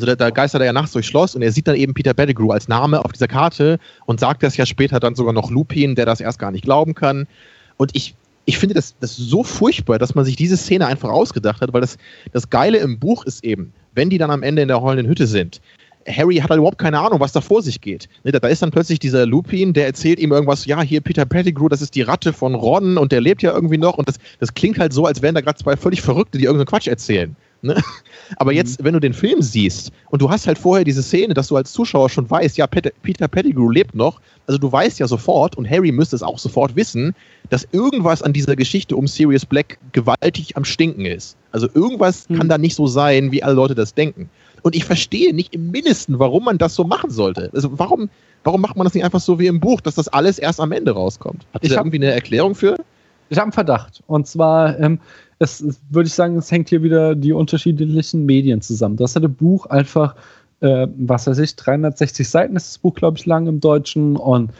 Also 0.00 0.06
da, 0.06 0.16
da 0.16 0.30
geistert 0.30 0.62
er 0.62 0.66
ja 0.66 0.72
nachts 0.72 0.92
durchs 0.92 1.08
Schloss 1.08 1.34
und 1.34 1.42
er 1.42 1.52
sieht 1.52 1.68
dann 1.68 1.76
eben 1.76 1.92
Peter 1.92 2.14
Pettigrew 2.14 2.52
als 2.52 2.68
Name 2.68 3.04
auf 3.04 3.12
dieser 3.12 3.28
Karte 3.28 3.78
und 4.06 4.18
sagt 4.18 4.42
das 4.42 4.56
ja 4.56 4.64
später 4.64 4.98
dann 4.98 5.14
sogar 5.14 5.34
noch 5.34 5.50
Lupin, 5.50 5.94
der 5.94 6.06
das 6.06 6.22
erst 6.22 6.38
gar 6.38 6.50
nicht 6.50 6.64
glauben 6.64 6.94
kann. 6.94 7.26
Und 7.76 7.90
ich, 7.94 8.14
ich 8.46 8.56
finde 8.56 8.74
das, 8.76 8.94
das 8.98 9.14
so 9.14 9.44
furchtbar, 9.44 9.98
dass 9.98 10.14
man 10.14 10.24
sich 10.24 10.36
diese 10.36 10.56
Szene 10.56 10.86
einfach 10.86 11.10
ausgedacht 11.10 11.60
hat, 11.60 11.74
weil 11.74 11.82
das, 11.82 11.98
das 12.32 12.48
Geile 12.48 12.78
im 12.78 12.98
Buch 12.98 13.26
ist 13.26 13.44
eben, 13.44 13.74
wenn 13.94 14.08
die 14.08 14.16
dann 14.16 14.30
am 14.30 14.42
Ende 14.42 14.62
in 14.62 14.68
der 14.68 14.80
heulenden 14.80 15.06
Hütte 15.06 15.26
sind, 15.26 15.60
Harry 16.08 16.36
hat 16.36 16.48
halt 16.48 16.56
überhaupt 16.56 16.78
keine 16.78 16.98
Ahnung, 16.98 17.20
was 17.20 17.32
da 17.32 17.42
vor 17.42 17.60
sich 17.60 17.82
geht. 17.82 18.08
Ne, 18.24 18.32
da 18.32 18.48
ist 18.48 18.62
dann 18.62 18.70
plötzlich 18.70 19.00
dieser 19.00 19.26
Lupin, 19.26 19.74
der 19.74 19.84
erzählt 19.84 20.18
ihm 20.18 20.32
irgendwas, 20.32 20.64
ja, 20.64 20.80
hier 20.80 21.02
Peter 21.02 21.26
Pettigrew, 21.26 21.68
das 21.68 21.82
ist 21.82 21.94
die 21.94 22.00
Ratte 22.00 22.32
von 22.32 22.54
Ron 22.54 22.96
und 22.96 23.12
der 23.12 23.20
lebt 23.20 23.42
ja 23.42 23.52
irgendwie 23.52 23.76
noch 23.76 23.98
und 23.98 24.08
das, 24.08 24.14
das 24.38 24.54
klingt 24.54 24.78
halt 24.78 24.94
so, 24.94 25.04
als 25.04 25.20
wären 25.20 25.34
da 25.34 25.42
gerade 25.42 25.58
zwei 25.58 25.76
völlig 25.76 26.00
Verrückte, 26.00 26.38
die 26.38 26.44
irgendeinen 26.44 26.68
Quatsch 26.68 26.88
erzählen. 26.88 27.36
Ne? 27.62 27.76
Aber 28.36 28.52
jetzt, 28.52 28.80
mhm. 28.80 28.84
wenn 28.84 28.94
du 28.94 29.00
den 29.00 29.12
Film 29.12 29.42
siehst 29.42 29.92
und 30.10 30.22
du 30.22 30.30
hast 30.30 30.46
halt 30.46 30.58
vorher 30.58 30.84
diese 30.84 31.02
Szene, 31.02 31.34
dass 31.34 31.48
du 31.48 31.56
als 31.56 31.72
Zuschauer 31.72 32.08
schon 32.08 32.30
weißt, 32.30 32.56
ja, 32.56 32.66
Peter 32.66 33.28
Pettigrew 33.28 33.70
lebt 33.70 33.94
noch, 33.94 34.20
also 34.46 34.58
du 34.58 34.70
weißt 34.70 34.98
ja 34.98 35.06
sofort, 35.06 35.56
und 35.56 35.68
Harry 35.68 35.92
müsste 35.92 36.16
es 36.16 36.22
auch 36.22 36.38
sofort 36.38 36.74
wissen, 36.76 37.14
dass 37.50 37.68
irgendwas 37.72 38.22
an 38.22 38.32
dieser 38.32 38.56
Geschichte 38.56 38.96
um 38.96 39.06
Sirius 39.06 39.44
Black 39.44 39.78
gewaltig 39.92 40.56
am 40.56 40.64
Stinken 40.64 41.04
ist. 41.04 41.36
Also 41.52 41.68
irgendwas 41.74 42.28
mhm. 42.28 42.38
kann 42.38 42.48
da 42.48 42.58
nicht 42.58 42.74
so 42.74 42.86
sein, 42.86 43.32
wie 43.32 43.42
alle 43.42 43.54
Leute 43.54 43.74
das 43.74 43.94
denken. 43.94 44.30
Und 44.62 44.74
ich 44.74 44.84
verstehe 44.84 45.34
nicht 45.34 45.54
im 45.54 45.70
Mindesten, 45.70 46.18
warum 46.18 46.44
man 46.44 46.58
das 46.58 46.74
so 46.74 46.84
machen 46.84 47.10
sollte. 47.10 47.50
Also 47.54 47.78
warum, 47.78 48.10
warum 48.44 48.60
macht 48.60 48.76
man 48.76 48.84
das 48.84 48.94
nicht 48.94 49.04
einfach 49.04 49.20
so 49.20 49.38
wie 49.38 49.46
im 49.46 49.60
Buch, 49.60 49.80
dass 49.80 49.94
das 49.94 50.08
alles 50.08 50.38
erst 50.38 50.60
am 50.60 50.72
Ende 50.72 50.92
rauskommt? 50.92 51.46
Hat 51.54 51.64
ihr 51.64 51.70
irgendwie 51.70 51.96
eine 51.96 52.12
Erklärung 52.12 52.54
für? 52.54 52.76
Ich 53.30 53.38
habe 53.38 53.44
einen 53.44 53.52
Verdacht. 53.52 54.02
Und 54.06 54.26
zwar, 54.26 54.78
ähm, 54.80 54.98
es, 55.40 55.60
es 55.60 55.80
würde 55.88 56.06
ich 56.06 56.14
sagen, 56.14 56.36
es 56.36 56.52
hängt 56.52 56.68
hier 56.68 56.82
wieder 56.82 57.16
die 57.16 57.32
unterschiedlichen 57.32 58.24
Medien 58.26 58.60
zusammen. 58.60 58.96
Das 58.96 59.16
hat 59.16 59.24
ein 59.24 59.34
Buch 59.34 59.66
einfach, 59.66 60.14
äh, 60.60 60.86
was 60.96 61.26
weiß 61.26 61.38
ich, 61.38 61.56
360 61.56 62.28
Seiten 62.28 62.56
ist 62.56 62.68
das 62.68 62.78
Buch, 62.78 62.94
glaube 62.94 63.18
ich, 63.18 63.26
lang 63.26 63.46
im 63.46 63.58
Deutschen 63.58 64.16
und 64.16 64.52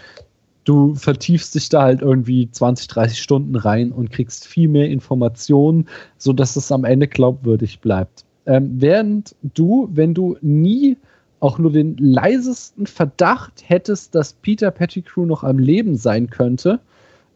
du 0.65 0.94
vertiefst 0.94 1.55
dich 1.55 1.69
da 1.69 1.82
halt 1.82 2.01
irgendwie 2.01 2.51
20, 2.51 2.89
30 2.89 3.20
Stunden 3.20 3.57
rein 3.57 3.93
und 3.93 4.11
kriegst 4.11 4.47
viel 4.47 4.69
mehr 4.69 4.89
Informationen, 4.89 5.86
sodass 6.16 6.57
es 6.57 6.73
am 6.73 6.85
Ende 6.85 7.07
glaubwürdig 7.09 7.81
bleibt. 7.81 8.24
Ähm, 8.47 8.70
während 8.78 9.35
du, 9.43 9.89
wenn 9.93 10.15
du 10.15 10.36
nie 10.40 10.97
auch 11.40 11.59
nur 11.59 11.73
den 11.73 11.97
leisesten 11.98 12.86
Verdacht 12.86 13.65
hättest, 13.66 14.15
dass 14.15 14.32
Peter 14.32 14.70
Pettigrew 14.70 15.27
noch 15.27 15.44
am 15.44 15.59
Leben 15.59 15.97
sein 15.97 16.31
könnte, 16.31 16.81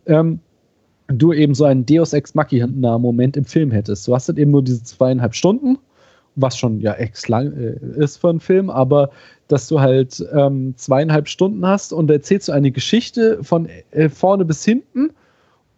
ähm, 0.07 0.41
du 1.09 1.33
eben 1.33 1.55
so 1.55 1.65
einen 1.65 1.87
Deus 1.87 2.13
Ex 2.13 2.35
Machina 2.35 2.99
Moment 2.99 3.37
im 3.37 3.45
Film 3.45 3.71
hättest. 3.71 4.07
Du 4.09 4.15
hast 4.15 4.29
halt 4.29 4.39
eben 4.39 4.51
nur 4.51 4.63
diese 4.63 4.83
zweieinhalb 4.83 5.35
Stunden, 5.35 5.79
was 6.37 6.57
schon 6.57 6.81
ja 6.81 6.93
ex 6.95 7.29
lang 7.29 7.53
äh, 7.53 8.03
ist 8.03 8.19
für 8.19 8.31
einen 8.31 8.41
Film, 8.41 8.71
aber 8.71 9.11
dass 9.49 9.69
du 9.69 9.81
halt 9.81 10.25
ähm, 10.33 10.75
zweieinhalb 10.77 11.29
Stunden 11.29 11.67
hast 11.67 11.93
und 11.93 12.11
erzählst 12.11 12.49
du 12.49 12.53
eine 12.53 12.71
Geschichte 12.71 13.39
von 13.43 13.69
äh, 13.91 14.09
vorne 14.09 14.45
bis 14.45 14.65
hinten, 14.65 15.11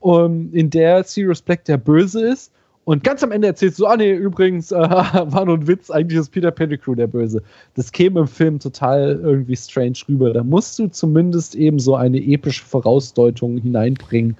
um, 0.00 0.52
in 0.52 0.70
der 0.70 1.02
Sirius 1.04 1.42
Black 1.42 1.64
der 1.64 1.78
Böse 1.78 2.26
ist 2.28 2.52
und 2.86 3.02
ganz 3.02 3.24
am 3.24 3.32
Ende 3.32 3.48
erzählst 3.48 3.80
du, 3.80 3.86
ah 3.86 3.96
nee, 3.96 4.12
übrigens, 4.12 4.70
äh, 4.72 4.76
war 4.78 5.44
nur 5.44 5.56
ein 5.56 5.66
Witz, 5.66 5.90
eigentlich 5.90 6.20
ist 6.20 6.30
Peter 6.30 6.52
Pettigrew 6.52 6.94
der 6.94 7.08
Böse. 7.08 7.42
Das 7.74 7.90
käme 7.90 8.20
im 8.20 8.28
Film 8.28 8.60
total 8.60 9.18
irgendwie 9.20 9.56
strange 9.56 9.98
rüber. 10.08 10.32
Da 10.32 10.44
musst 10.44 10.78
du 10.78 10.86
zumindest 10.86 11.56
eben 11.56 11.80
so 11.80 11.96
eine 11.96 12.18
epische 12.18 12.64
Vorausdeutung 12.64 13.58
hineinbringen, 13.58 14.36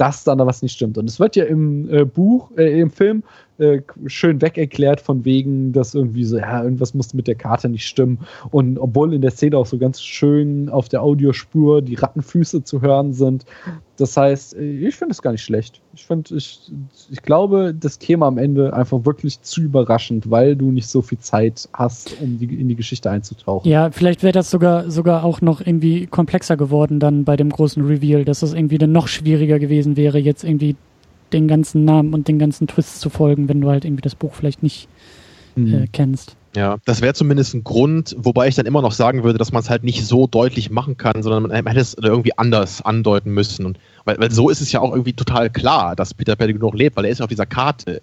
dass 0.00 0.24
da 0.24 0.34
was 0.46 0.62
nicht 0.62 0.72
stimmt. 0.72 0.96
Und 0.96 1.08
es 1.08 1.20
wird 1.20 1.36
ja 1.36 1.44
im 1.44 1.88
äh, 1.92 2.04
Buch, 2.04 2.50
äh, 2.56 2.80
im 2.80 2.90
Film 2.90 3.22
äh, 3.60 3.82
schön 4.06 4.40
wegerklärt 4.40 5.00
von 5.00 5.24
wegen, 5.24 5.72
dass 5.72 5.94
irgendwie 5.94 6.24
so, 6.24 6.38
ja, 6.38 6.62
irgendwas 6.62 6.94
musste 6.94 7.16
mit 7.16 7.26
der 7.26 7.34
Karte 7.34 7.68
nicht 7.68 7.86
stimmen. 7.86 8.18
Und 8.50 8.78
obwohl 8.78 9.12
in 9.12 9.20
der 9.20 9.30
Szene 9.30 9.58
auch 9.58 9.66
so 9.66 9.78
ganz 9.78 10.00
schön 10.00 10.68
auf 10.68 10.88
der 10.88 11.02
Audiospur 11.02 11.82
die 11.82 11.94
Rattenfüße 11.94 12.64
zu 12.64 12.80
hören 12.80 13.12
sind. 13.12 13.44
Das 13.96 14.16
heißt, 14.16 14.56
äh, 14.56 14.88
ich 14.88 14.96
finde 14.96 15.12
es 15.12 15.20
gar 15.20 15.32
nicht 15.32 15.42
schlecht. 15.42 15.80
Ich 15.94 16.06
finde, 16.06 16.34
ich, 16.34 16.72
ich 17.10 17.22
glaube, 17.22 17.74
das 17.78 17.98
käme 17.98 18.24
am 18.24 18.38
Ende 18.38 18.72
einfach 18.72 19.04
wirklich 19.04 19.42
zu 19.42 19.60
überraschend, 19.60 20.30
weil 20.30 20.56
du 20.56 20.72
nicht 20.72 20.88
so 20.88 21.02
viel 21.02 21.18
Zeit 21.18 21.68
hast, 21.72 22.20
um 22.20 22.38
die, 22.38 22.46
in 22.46 22.68
die 22.68 22.76
Geschichte 22.76 23.10
einzutauchen. 23.10 23.70
Ja, 23.70 23.90
vielleicht 23.90 24.22
wäre 24.22 24.32
das 24.32 24.50
sogar, 24.50 24.90
sogar 24.90 25.24
auch 25.24 25.42
noch 25.42 25.60
irgendwie 25.60 26.06
komplexer 26.06 26.56
geworden 26.56 26.98
dann 26.98 27.24
bei 27.24 27.36
dem 27.36 27.50
großen 27.50 27.84
Reveal, 27.84 28.24
dass 28.24 28.42
es 28.42 28.54
irgendwie 28.54 28.78
dann 28.78 28.92
noch 28.92 29.08
schwieriger 29.08 29.58
gewesen 29.58 29.96
wäre, 29.96 30.18
jetzt 30.18 30.44
irgendwie 30.44 30.76
den 31.32 31.48
ganzen 31.48 31.84
Namen 31.84 32.14
und 32.14 32.28
den 32.28 32.38
ganzen 32.38 32.66
Twists 32.66 33.00
zu 33.00 33.10
folgen, 33.10 33.48
wenn 33.48 33.60
du 33.60 33.68
halt 33.68 33.84
irgendwie 33.84 34.02
das 34.02 34.14
Buch 34.14 34.34
vielleicht 34.34 34.62
nicht 34.62 34.88
mhm. 35.56 35.74
äh, 35.74 35.86
kennst. 35.92 36.36
Ja, 36.56 36.78
das 36.84 37.00
wäre 37.00 37.14
zumindest 37.14 37.54
ein 37.54 37.62
Grund, 37.62 38.16
wobei 38.18 38.48
ich 38.48 38.56
dann 38.56 38.66
immer 38.66 38.82
noch 38.82 38.90
sagen 38.90 39.22
würde, 39.22 39.38
dass 39.38 39.52
man 39.52 39.62
es 39.62 39.70
halt 39.70 39.84
nicht 39.84 40.04
so 40.04 40.26
deutlich 40.26 40.68
machen 40.68 40.96
kann, 40.96 41.22
sondern 41.22 41.44
man 41.44 41.66
hätte 41.66 41.80
es 41.80 41.94
irgendwie 41.94 42.36
anders 42.36 42.82
andeuten 42.82 43.30
müssen. 43.30 43.66
Und, 43.66 43.78
weil, 44.04 44.18
weil 44.18 44.32
so 44.32 44.50
ist 44.50 44.60
es 44.60 44.72
ja 44.72 44.80
auch 44.80 44.90
irgendwie 44.90 45.12
total 45.12 45.48
klar, 45.48 45.94
dass 45.94 46.12
Peter 46.12 46.34
Pettigrew 46.34 46.66
noch 46.66 46.74
lebt, 46.74 46.96
weil 46.96 47.04
er 47.04 47.12
ist 47.12 47.18
ja 47.18 47.24
auf 47.24 47.28
dieser 47.30 47.46
Karte. 47.46 48.02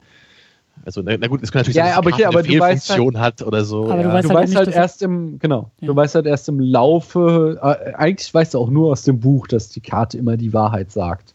Also, 0.86 1.02
na, 1.02 1.18
na 1.18 1.28
gut, 1.28 1.44
es 1.44 1.52
kann 1.52 1.62
natürlich 1.62 1.76
ja, 1.76 1.86
sein, 1.86 1.92
dass 1.92 1.98
aber, 1.98 2.16
hier, 2.16 2.28
aber 2.30 2.40
eine 2.40 2.48
Fehlfunktion 2.48 3.20
halt, 3.20 3.42
hat 3.42 3.48
oder 3.48 3.66
so. 3.66 3.90
Aber 3.90 4.02
ja. 4.02 4.04
du 4.04 4.14
weißt, 4.14 4.30
du 4.30 4.34
halt, 4.34 4.48
weißt 4.48 4.56
halt 4.56 4.68
erst 4.70 5.02
im, 5.02 5.40
genau, 5.40 5.72
ja. 5.82 5.88
du 5.88 5.96
weißt 5.96 6.16
halt 6.16 6.26
erst 6.26 6.48
im 6.48 6.62
Laufe, 6.62 7.60
äh, 7.62 7.94
eigentlich 7.96 8.34
weißt 8.34 8.54
du 8.54 8.60
auch 8.60 8.70
nur 8.70 8.92
aus 8.92 9.04
dem 9.04 9.20
Buch, 9.20 9.48
dass 9.48 9.70
die 9.70 9.82
Karte 9.82 10.18
immer 10.18 10.38
die 10.38 10.54
Wahrheit 10.54 10.92
sagt. 10.92 11.34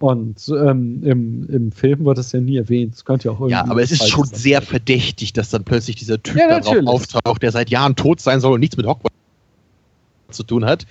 Und 0.00 0.48
ähm, 0.48 1.02
im, 1.02 1.48
im 1.50 1.72
Film 1.72 2.04
wird 2.04 2.18
das 2.18 2.32
ja 2.32 2.40
nie 2.40 2.56
erwähnt. 2.56 2.94
Das 2.94 3.04
könnte 3.04 3.28
ja 3.28 3.32
auch 3.32 3.40
irgendwie. 3.40 3.52
Ja, 3.52 3.68
aber 3.68 3.82
es 3.82 3.90
ist 3.90 4.08
schon 4.08 4.26
sein. 4.26 4.38
sehr 4.38 4.62
verdächtig, 4.62 5.32
dass 5.32 5.50
dann 5.50 5.64
plötzlich 5.64 5.96
dieser 5.96 6.22
Typ 6.22 6.36
ja, 6.36 6.60
darauf 6.60 6.86
auftaucht, 6.86 7.42
der 7.42 7.52
seit 7.52 7.70
Jahren 7.70 7.96
tot 7.96 8.20
sein 8.20 8.40
soll 8.40 8.52
und 8.52 8.60
nichts 8.60 8.76
mit 8.76 8.86
Hogwarts 8.86 9.16
zu 10.30 10.42
tun 10.44 10.64
hat. 10.64 10.86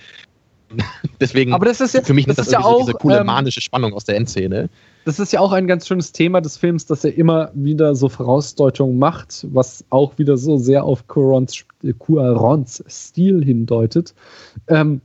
Deswegen, 1.20 1.54
aber 1.54 1.64
das 1.64 1.80
ist 1.80 1.94
ja, 1.94 2.02
für 2.02 2.12
mich 2.12 2.26
das 2.26 2.38
ist 2.38 2.46
das 2.46 2.52
ja 2.52 2.60
auch, 2.60 2.80
diese 2.80 2.92
coole 2.92 3.20
ähm, 3.20 3.26
manische 3.26 3.60
Spannung 3.60 3.94
aus 3.94 4.04
der 4.04 4.16
Endszene. 4.16 4.68
Das 5.04 5.18
ist 5.18 5.32
ja 5.32 5.40
auch 5.40 5.52
ein 5.52 5.66
ganz 5.66 5.86
schönes 5.86 6.12
Thema 6.12 6.40
des 6.42 6.58
Films, 6.58 6.84
dass 6.84 7.04
er 7.04 7.16
immer 7.16 7.50
wieder 7.54 7.94
so 7.94 8.08
Vorausdeutungen 8.08 8.98
macht, 8.98 9.46
was 9.50 9.84
auch 9.88 10.18
wieder 10.18 10.36
so 10.36 10.58
sehr 10.58 10.84
auf 10.84 11.06
Cuarons, 11.08 11.64
Cuarons 11.98 12.84
Stil 12.88 13.42
hindeutet. 13.42 14.14
Ähm, 14.66 15.00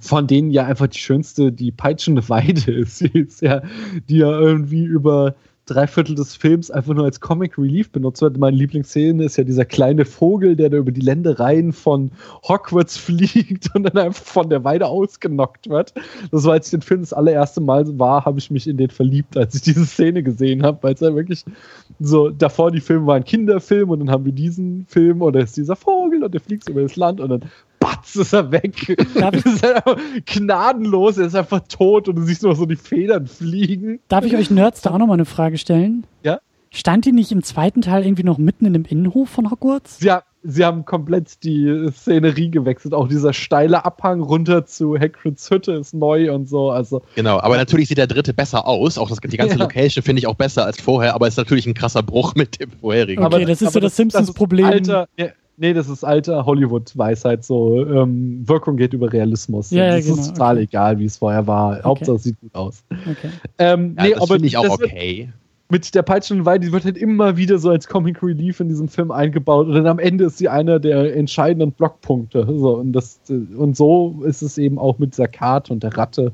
von 0.00 0.26
denen 0.26 0.50
ja 0.50 0.64
einfach 0.64 0.86
die 0.86 0.98
schönste, 0.98 1.52
die 1.52 1.72
peitschende 1.72 2.28
Weide 2.28 2.72
ist. 2.72 3.00
Die 3.00 3.18
ist 3.18 3.42
ja, 3.42 3.62
die 4.08 4.18
ja 4.18 4.30
irgendwie 4.30 4.84
über 4.84 5.34
drei 5.70 5.86
Viertel 5.86 6.16
des 6.16 6.34
Films 6.34 6.70
einfach 6.70 6.94
nur 6.94 7.04
als 7.04 7.20
Comic 7.20 7.56
Relief 7.56 7.90
benutzt 7.90 8.22
wird. 8.22 8.36
Meine 8.38 8.56
Lieblingsszene 8.56 9.24
ist 9.24 9.36
ja 9.36 9.44
dieser 9.44 9.64
kleine 9.64 10.04
Vogel, 10.04 10.56
der 10.56 10.68
da 10.68 10.78
über 10.78 10.90
die 10.90 11.00
Ländereien 11.00 11.72
von 11.72 12.10
Hogwarts 12.48 12.96
fliegt 12.98 13.74
und 13.74 13.84
dann 13.84 13.96
einfach 13.96 14.24
von 14.24 14.50
der 14.50 14.64
Weide 14.64 14.86
ausgenockt 14.86 15.68
wird. 15.68 15.94
Das 16.32 16.44
war, 16.44 16.54
als 16.54 16.66
ich 16.66 16.70
den 16.72 16.82
Film 16.82 17.00
das 17.00 17.12
allererste 17.12 17.60
Mal 17.60 17.98
war, 17.98 18.24
habe 18.24 18.38
ich 18.38 18.50
mich 18.50 18.66
in 18.66 18.78
den 18.78 18.90
verliebt, 18.90 19.36
als 19.36 19.54
ich 19.54 19.62
diese 19.62 19.86
Szene 19.86 20.22
gesehen 20.22 20.64
habe, 20.64 20.78
weil 20.82 20.94
es 20.94 21.00
ja 21.00 21.14
wirklich 21.14 21.44
so, 22.00 22.30
davor 22.30 22.72
die 22.72 22.80
Filme 22.80 23.06
waren 23.06 23.24
Kinderfilm 23.24 23.90
und 23.90 24.00
dann 24.00 24.10
haben 24.10 24.24
wir 24.24 24.32
diesen 24.32 24.86
Film 24.86 25.20
da 25.20 25.38
ist 25.38 25.56
dieser 25.56 25.76
Vogel 25.76 26.24
und 26.24 26.32
der 26.32 26.40
fliegt 26.40 26.68
über 26.68 26.82
das 26.82 26.96
Land 26.96 27.20
und 27.20 27.28
dann 27.28 27.42
batz 27.80 28.14
ist 28.14 28.32
er 28.32 28.52
weg. 28.52 28.96
Darf 29.18 29.34
ich, 29.34 29.44
ist 29.46 29.64
einfach 29.64 29.96
gnadenlos, 30.26 31.18
er 31.18 31.26
ist 31.26 31.34
einfach 31.34 31.62
tot 31.68 32.08
und 32.08 32.16
du 32.16 32.22
siehst 32.22 32.44
nur 32.44 32.54
so 32.54 32.66
die 32.66 32.76
Federn 32.76 33.26
fliegen. 33.26 33.98
Darf 34.08 34.24
ich 34.24 34.36
euch 34.36 34.50
Nerds 34.50 34.82
da 34.82 34.90
auch 34.90 34.98
nochmal 34.98 35.16
eine 35.16 35.24
Frage 35.24 35.58
stellen? 35.58 36.04
Ja? 36.22 36.38
Stand 36.70 37.04
die 37.04 37.12
nicht 37.12 37.32
im 37.32 37.42
zweiten 37.42 37.80
Teil 37.80 38.04
irgendwie 38.04 38.22
noch 38.22 38.38
mitten 38.38 38.64
in 38.66 38.74
dem 38.74 38.84
Innenhof 38.84 39.28
von 39.28 39.50
Hogwarts? 39.50 39.98
Ja, 40.02 40.22
sie 40.42 40.64
haben 40.64 40.84
komplett 40.84 41.42
die 41.42 41.88
Szenerie 41.90 42.50
gewechselt. 42.50 42.94
Auch 42.94 43.08
dieser 43.08 43.32
steile 43.32 43.84
Abhang 43.84 44.20
runter 44.20 44.66
zu 44.66 44.96
Hagrids 44.96 45.50
Hütte 45.50 45.72
ist 45.72 45.94
neu 45.94 46.32
und 46.32 46.48
so. 46.48 46.70
Also 46.70 47.02
genau, 47.16 47.40
aber 47.40 47.56
natürlich 47.56 47.88
sieht 47.88 47.98
der 47.98 48.06
dritte 48.06 48.34
besser 48.34 48.66
aus. 48.66 48.98
Auch 48.98 49.08
das, 49.08 49.18
die 49.18 49.36
ganze 49.36 49.56
ja. 49.56 49.62
Location 49.62 50.02
finde 50.02 50.20
ich 50.20 50.26
auch 50.26 50.34
besser 50.34 50.64
als 50.64 50.80
vorher, 50.80 51.14
aber 51.14 51.26
es 51.26 51.34
ist 51.34 51.38
natürlich 51.38 51.66
ein 51.66 51.74
krasser 51.74 52.02
Bruch 52.02 52.34
mit 52.36 52.60
dem 52.60 52.70
vorherigen. 52.70 53.24
Okay, 53.24 53.44
das 53.44 53.62
ist 53.62 53.72
so 53.72 53.80
das, 53.80 53.92
das 53.92 53.96
Simpsons-Problem. 53.96 54.66
Alter, 54.66 55.08
ja, 55.16 55.26
Nee, 55.60 55.74
das 55.74 55.90
ist 55.90 56.04
alte 56.04 56.46
Hollywood-Weisheit, 56.46 57.44
so 57.44 57.84
ähm, 57.84 58.48
Wirkung 58.48 58.78
geht 58.78 58.94
über 58.94 59.12
Realismus. 59.12 59.70
Ja, 59.70 59.84
ja, 59.84 59.96
das 59.96 60.06
genau, 60.06 60.16
ist 60.16 60.28
total 60.28 60.56
okay. 60.56 60.64
egal, 60.64 60.98
wie 60.98 61.04
es 61.04 61.18
vorher 61.18 61.46
war. 61.46 61.72
Okay. 61.72 61.82
Hauptsache 61.84 62.16
es 62.16 62.22
sieht 62.22 62.40
gut 62.40 62.54
aus. 62.54 62.82
Okay. 62.90 63.28
Ähm, 63.58 63.94
ja, 63.98 64.04
nee, 64.04 64.14
das 64.14 64.26
finde 64.26 64.46
ich 64.46 64.56
auch 64.56 64.70
okay. 64.70 65.30
Mit 65.68 65.94
der 65.94 66.00
peitschenden 66.00 66.46
Weide, 66.46 66.64
die 66.64 66.72
wird 66.72 66.86
halt 66.86 66.96
immer 66.96 67.36
wieder 67.36 67.58
so 67.58 67.68
als 67.68 67.86
Comic 67.88 68.22
Relief 68.22 68.58
in 68.60 68.70
diesem 68.70 68.88
Film 68.88 69.10
eingebaut 69.10 69.66
und 69.66 69.74
dann 69.74 69.86
am 69.86 69.98
Ende 69.98 70.24
ist 70.24 70.38
sie 70.38 70.48
einer 70.48 70.80
der 70.80 71.14
entscheidenden 71.14 71.72
Blockpunkte. 71.72 72.46
So, 72.46 72.78
und, 72.78 72.94
das, 72.94 73.20
und 73.28 73.76
so 73.76 74.22
ist 74.24 74.40
es 74.40 74.56
eben 74.56 74.78
auch 74.78 74.98
mit 74.98 75.12
dieser 75.12 75.28
Karte 75.28 75.74
und 75.74 75.82
der 75.82 75.94
Ratte. 75.94 76.32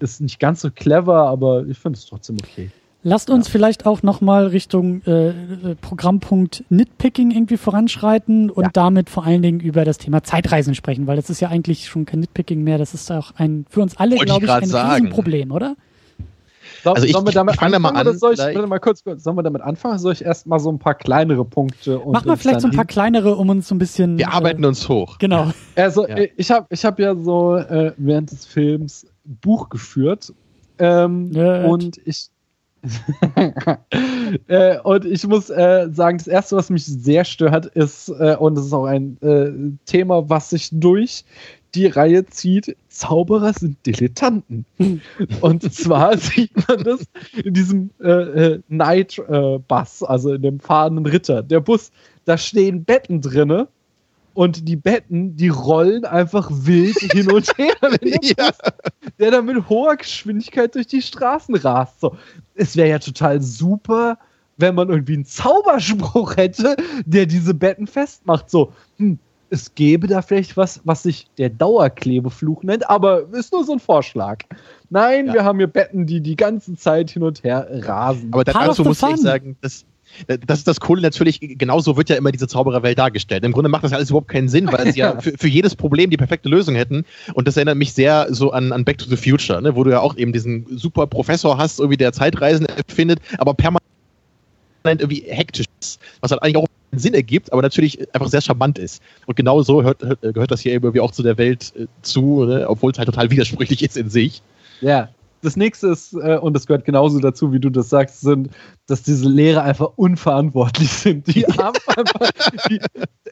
Ist 0.00 0.20
nicht 0.20 0.40
ganz 0.40 0.60
so 0.60 0.70
clever, 0.74 1.28
aber 1.28 1.64
ich 1.64 1.78
finde 1.78 1.96
es 1.96 2.06
trotzdem 2.06 2.38
okay. 2.42 2.70
Lasst 3.06 3.28
uns 3.28 3.48
ja. 3.48 3.52
vielleicht 3.52 3.84
auch 3.84 4.02
nochmal 4.02 4.46
Richtung 4.46 5.02
äh, 5.06 5.28
äh, 5.28 5.32
Programmpunkt 5.80 6.64
Nitpicking 6.70 7.30
irgendwie 7.30 7.58
voranschreiten 7.58 8.48
und 8.50 8.64
ja. 8.64 8.70
damit 8.72 9.10
vor 9.10 9.24
allen 9.24 9.42
Dingen 9.42 9.60
über 9.60 9.84
das 9.84 9.98
Thema 9.98 10.22
Zeitreisen 10.22 10.74
sprechen, 10.74 11.06
weil 11.06 11.16
das 11.16 11.28
ist 11.28 11.40
ja 11.40 11.48
eigentlich 11.48 11.86
schon 11.86 12.06
kein 12.06 12.20
Nitpicking 12.20 12.64
mehr, 12.64 12.78
das 12.78 12.94
ist 12.94 13.12
auch 13.12 13.32
ein 13.36 13.66
für 13.68 13.82
uns 13.82 13.98
alle, 13.98 14.16
glaube 14.16 14.46
ich, 14.46 14.50
ein 14.50 14.64
sagen. 14.64 14.90
Riesenproblem, 14.94 15.52
oder? 15.52 15.76
So, 16.82 16.92
also 16.92 17.06
ich, 17.06 17.12
sollen 17.12 17.26
wir 17.26 17.32
damit 17.32 17.54
ich 17.54 17.60
fange 17.60 17.78
mal 17.78 17.90
an. 17.90 18.18
Soll 18.18 18.34
ich, 18.34 18.66
mal 18.66 18.78
kurz, 18.78 19.02
sollen 19.04 19.36
wir 19.36 19.42
damit 19.42 19.62
anfangen? 19.62 19.98
Soll 19.98 20.12
ich 20.12 20.24
erst 20.24 20.46
mal 20.46 20.58
so 20.58 20.70
ein 20.70 20.78
paar 20.78 20.94
kleinere 20.94 21.44
Punkte 21.44 21.98
und 21.98 22.12
Mach 22.12 22.24
mal 22.24 22.36
vielleicht 22.36 22.62
so 22.62 22.68
ein 22.68 22.74
paar 22.74 22.84
kleinere, 22.86 23.36
um 23.36 23.50
uns 23.50 23.68
so 23.68 23.74
ein 23.74 23.78
bisschen. 23.78 24.18
Wir 24.18 24.32
arbeiten 24.32 24.64
äh, 24.64 24.68
uns 24.68 24.88
hoch. 24.88 25.18
Genau. 25.18 25.50
Also 25.76 26.06
ja. 26.06 26.16
ich 26.36 26.50
habe 26.50 26.66
ich 26.70 26.84
hab 26.84 26.98
ja 26.98 27.14
so 27.16 27.56
äh, 27.56 27.92
während 27.96 28.30
des 28.30 28.46
Films 28.46 29.06
Buch 29.24 29.68
geführt 29.68 30.32
ähm, 30.78 31.34
und 31.66 31.98
ich 32.04 32.28
äh, 34.48 34.78
und 34.80 35.04
ich 35.04 35.26
muss 35.26 35.50
äh, 35.50 35.88
sagen, 35.90 36.18
das 36.18 36.26
erste, 36.26 36.56
was 36.56 36.70
mich 36.70 36.84
sehr 36.84 37.24
stört, 37.24 37.66
ist, 37.66 38.08
äh, 38.08 38.36
und 38.38 38.56
das 38.56 38.66
ist 38.66 38.72
auch 38.72 38.86
ein 38.86 39.16
äh, 39.22 39.50
Thema, 39.86 40.28
was 40.28 40.50
sich 40.50 40.68
durch 40.72 41.24
die 41.74 41.86
Reihe 41.86 42.24
zieht, 42.26 42.76
Zauberer 42.88 43.52
sind 43.52 43.84
Dilettanten. 43.84 44.64
Und 45.40 45.72
zwar 45.72 46.16
sieht 46.18 46.52
man 46.68 46.84
das 46.84 47.04
in 47.42 47.52
diesem 47.52 47.90
äh, 48.00 48.10
äh, 48.10 48.60
Night 48.68 49.18
äh, 49.18 49.58
Bus, 49.58 50.02
also 50.02 50.34
in 50.34 50.42
dem 50.42 50.60
fahrenden 50.60 51.06
Ritter. 51.06 51.42
Der 51.42 51.60
Bus, 51.60 51.90
da 52.24 52.38
stehen 52.38 52.84
Betten 52.84 53.20
drinne 53.20 53.68
und 54.34 54.68
die 54.68 54.76
Betten, 54.76 55.36
die 55.36 55.48
rollen 55.48 56.04
einfach 56.04 56.50
wild 56.50 56.96
hin 56.98 57.30
und 57.30 57.56
her, 57.56 57.74
wenn 57.80 58.10
der, 58.10 58.18
ja. 58.22 58.50
Bus, 58.50 58.72
der 59.18 59.30
dann 59.30 59.46
mit 59.46 59.68
hoher 59.68 59.96
Geschwindigkeit 59.96 60.74
durch 60.74 60.88
die 60.88 61.02
Straßen 61.02 61.54
rast. 61.56 62.00
So, 62.00 62.16
es 62.54 62.76
wäre 62.76 62.88
ja 62.90 62.98
total 62.98 63.40
super, 63.40 64.18
wenn 64.56 64.74
man 64.74 64.88
irgendwie 64.88 65.14
einen 65.14 65.24
Zauberspruch 65.24 66.36
hätte, 66.36 66.76
der 67.06 67.26
diese 67.26 67.54
Betten 67.54 67.86
festmacht. 67.86 68.50
So, 68.50 68.72
hm, 68.98 69.18
es 69.50 69.74
gäbe 69.74 70.08
da 70.08 70.20
vielleicht 70.20 70.56
was, 70.56 70.80
was 70.84 71.04
sich 71.04 71.28
der 71.38 71.50
Dauerklebefluch 71.50 72.64
nennt, 72.64 72.88
aber 72.90 73.32
ist 73.32 73.52
nur 73.52 73.64
so 73.64 73.72
ein 73.72 73.80
Vorschlag. 73.80 74.40
Nein, 74.90 75.26
ja. 75.26 75.34
wir 75.34 75.44
haben 75.44 75.58
hier 75.58 75.68
Betten, 75.68 76.06
die 76.06 76.20
die 76.20 76.36
ganze 76.36 76.74
Zeit 76.74 77.10
hin 77.10 77.22
und 77.22 77.44
her 77.44 77.68
rasen. 77.70 78.30
Aber 78.32 78.44
dazu 78.44 78.82
muss 78.84 79.02
ich 79.02 79.16
sagen, 79.16 79.56
das, 79.60 79.84
das 80.46 80.58
ist 80.58 80.68
das 80.68 80.80
Coole 80.80 81.02
natürlich, 81.02 81.40
genauso 81.40 81.96
wird 81.96 82.08
ja 82.08 82.16
immer 82.16 82.32
diese 82.32 82.48
Zaubererwelt 82.48 82.98
dargestellt. 82.98 83.44
Im 83.44 83.52
Grunde 83.52 83.68
macht 83.68 83.84
das 83.84 83.92
alles 83.92 84.10
überhaupt 84.10 84.28
keinen 84.28 84.48
Sinn, 84.48 84.70
weil 84.70 84.92
sie 84.92 84.98
ja 85.00 85.20
für, 85.20 85.32
für, 85.36 85.48
jedes 85.48 85.74
Problem 85.74 86.10
die 86.10 86.16
perfekte 86.16 86.48
Lösung 86.48 86.74
hätten. 86.74 87.04
Und 87.34 87.48
das 87.48 87.56
erinnert 87.56 87.76
mich 87.76 87.92
sehr 87.92 88.28
so 88.30 88.52
an, 88.52 88.72
an 88.72 88.84
Back 88.84 88.98
to 88.98 89.06
the 89.06 89.16
Future, 89.16 89.60
ne? 89.60 89.76
wo 89.76 89.84
du 89.84 89.90
ja 89.90 90.00
auch 90.00 90.16
eben 90.16 90.32
diesen 90.32 90.66
super 90.76 91.06
Professor 91.06 91.58
hast, 91.58 91.80
irgendwie 91.80 91.96
der 91.96 92.12
Zeitreisen 92.12 92.66
erfindet, 92.66 93.20
aber 93.38 93.54
permanent 93.54 93.82
irgendwie 94.86 95.24
hektisch 95.26 95.66
ist, 95.80 96.00
was 96.20 96.30
halt 96.30 96.42
eigentlich 96.42 96.56
auch 96.56 96.66
Sinn 96.92 97.14
ergibt, 97.14 97.52
aber 97.52 97.62
natürlich 97.62 97.98
einfach 98.14 98.28
sehr 98.28 98.40
charmant 98.40 98.78
ist. 98.78 99.02
Und 99.26 99.36
genau 99.36 99.62
so 99.62 99.82
hört, 99.82 100.02
hört, 100.02 100.20
gehört 100.22 100.50
das 100.50 100.60
hier 100.60 100.72
irgendwie 100.72 101.00
auch 101.00 101.10
zu 101.10 101.22
der 101.22 101.38
Welt 101.38 101.72
äh, 101.76 101.86
zu, 102.02 102.44
ne? 102.44 102.68
obwohl 102.68 102.92
es 102.92 102.98
halt 102.98 103.06
total 103.06 103.30
widersprüchlich 103.30 103.82
ist 103.82 103.96
in 103.96 104.10
sich. 104.10 104.42
Ja. 104.80 105.08
Das 105.44 105.56
nächste 105.56 105.88
ist, 105.88 106.14
äh, 106.14 106.38
und 106.40 106.54
das 106.54 106.66
gehört 106.66 106.86
genauso 106.86 107.18
dazu, 107.18 107.52
wie 107.52 107.60
du 107.60 107.68
das 107.68 107.90
sagst, 107.90 108.22
sind, 108.22 108.48
dass 108.86 109.02
diese 109.02 109.28
Lehrer 109.28 109.62
einfach 109.62 109.90
unverantwortlich 109.96 110.88
sind. 110.90 111.26
Die 111.26 111.44
haben 111.44 111.76
einfach, 111.96 112.30
die, 112.70 112.80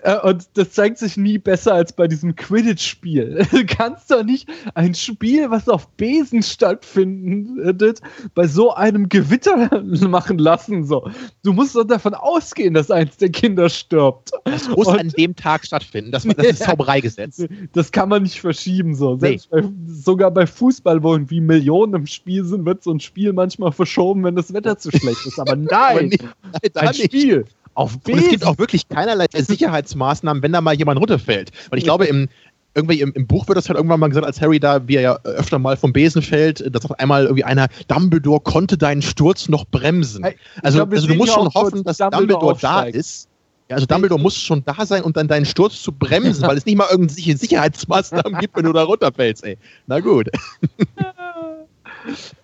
äh, 0.02 0.18
und 0.20 0.46
das 0.54 0.72
zeigt 0.72 0.98
sich 0.98 1.16
nie 1.16 1.38
besser 1.38 1.72
als 1.74 1.94
bei 1.94 2.06
diesem 2.08 2.36
Quidditch-Spiel. 2.36 3.46
Du 3.52 3.66
kannst 3.66 4.10
doch 4.10 4.24
nicht 4.24 4.48
ein 4.74 4.94
Spiel, 4.94 5.50
was 5.50 5.68
auf 5.68 5.88
Besen 5.90 6.42
stattfindet, 6.42 8.00
bei 8.34 8.46
so 8.46 8.74
einem 8.74 9.08
Gewitter 9.08 9.70
machen 10.08 10.38
lassen. 10.38 10.84
So. 10.84 11.08
Du 11.44 11.52
musst 11.52 11.76
doch 11.76 11.84
davon 11.84 12.14
ausgehen, 12.14 12.74
dass 12.74 12.90
eins 12.90 13.16
der 13.18 13.30
Kinder 13.30 13.68
stirbt. 13.68 14.32
Das 14.44 14.68
muss 14.68 14.86
und, 14.86 14.98
an 14.98 15.08
dem 15.10 15.36
Tag 15.36 15.64
stattfinden. 15.64 16.12
Das, 16.12 16.24
das 16.24 16.46
ist 16.46 16.62
Zaubereigesetz. 16.64 17.44
Das 17.72 17.92
kann 17.92 18.08
man 18.08 18.22
nicht 18.22 18.40
verschieben. 18.40 18.94
So. 18.94 19.16
Selbst 19.16 19.52
nee. 19.52 19.62
bei, 19.62 19.68
sogar 19.86 20.30
bei 20.30 20.46
Fußball, 20.46 21.02
wo 21.02 21.12
irgendwie 21.12 21.40
Millionen 21.40 22.01
im 22.02 22.06
Spiel 22.08 22.44
sind, 22.44 22.66
wird 22.66 22.82
so 22.82 22.90
ein 22.90 23.00
Spiel 23.00 23.32
manchmal 23.32 23.70
verschoben, 23.72 24.24
wenn 24.24 24.34
das 24.34 24.52
Wetter 24.52 24.76
zu 24.76 24.90
schlecht 24.90 25.24
ist. 25.24 25.38
Aber 25.38 25.54
nein, 25.56 26.08
nicht, 26.08 26.76
ein 26.76 26.94
Spiel 26.94 27.44
auf 27.74 27.98
Besen. 28.00 28.18
Und 28.18 28.24
es 28.24 28.30
gibt 28.30 28.44
auch 28.44 28.58
wirklich 28.58 28.88
keinerlei 28.88 29.26
Sicherheitsmaßnahmen, 29.32 30.42
wenn 30.42 30.52
da 30.52 30.60
mal 30.60 30.74
jemand 30.74 31.00
runterfällt. 31.00 31.52
Und 31.70 31.78
ich 31.78 31.84
glaube, 31.84 32.06
im, 32.06 32.28
irgendwie 32.74 33.00
im, 33.00 33.12
im, 33.12 33.26
Buch 33.26 33.46
wird 33.48 33.56
das 33.56 33.68
halt 33.68 33.76
irgendwann 33.76 34.00
mal 34.00 34.08
gesagt, 34.08 34.26
als 34.26 34.40
Harry 34.40 34.58
da, 34.58 34.86
wie 34.88 34.96
er 34.96 35.02
ja 35.02 35.18
öfter 35.24 35.58
mal 35.58 35.76
vom 35.76 35.92
Besen 35.92 36.22
fällt, 36.22 36.60
da 36.74 36.80
sagt 36.80 36.98
einmal 36.98 37.24
irgendwie 37.24 37.44
einer, 37.44 37.68
Dumbledore 37.88 38.40
konnte 38.40 38.76
deinen 38.76 39.02
Sturz 39.02 39.48
noch 39.48 39.64
bremsen. 39.66 40.24
Also, 40.62 40.78
glaub, 40.78 40.92
also 40.92 41.06
du 41.06 41.14
musst 41.14 41.32
schon 41.32 41.48
hoffen, 41.54 41.84
dass 41.84 41.98
Dumbledore, 41.98 42.40
Dumbledore 42.40 42.58
da 42.60 42.82
ist. 42.82 43.28
Ja, 43.68 43.76
also 43.76 43.86
Dumbledore 43.86 44.20
muss 44.20 44.36
schon 44.36 44.64
da 44.64 44.84
sein 44.84 45.02
und 45.02 45.16
dann 45.16 45.28
deinen 45.28 45.46
Sturz 45.46 45.82
zu 45.82 45.92
bremsen, 45.92 46.42
weil 46.42 46.56
es 46.56 46.66
nicht 46.66 46.76
mal 46.76 46.88
irgendwelche 46.90 47.36
Sicherheitsmaßnahmen 47.36 48.38
gibt, 48.40 48.56
wenn 48.56 48.64
du 48.64 48.72
da 48.72 48.82
runterfällst, 48.82 49.44
ey. 49.44 49.56
Na 49.86 50.00
gut. 50.00 50.28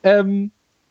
ähm, 0.02 0.50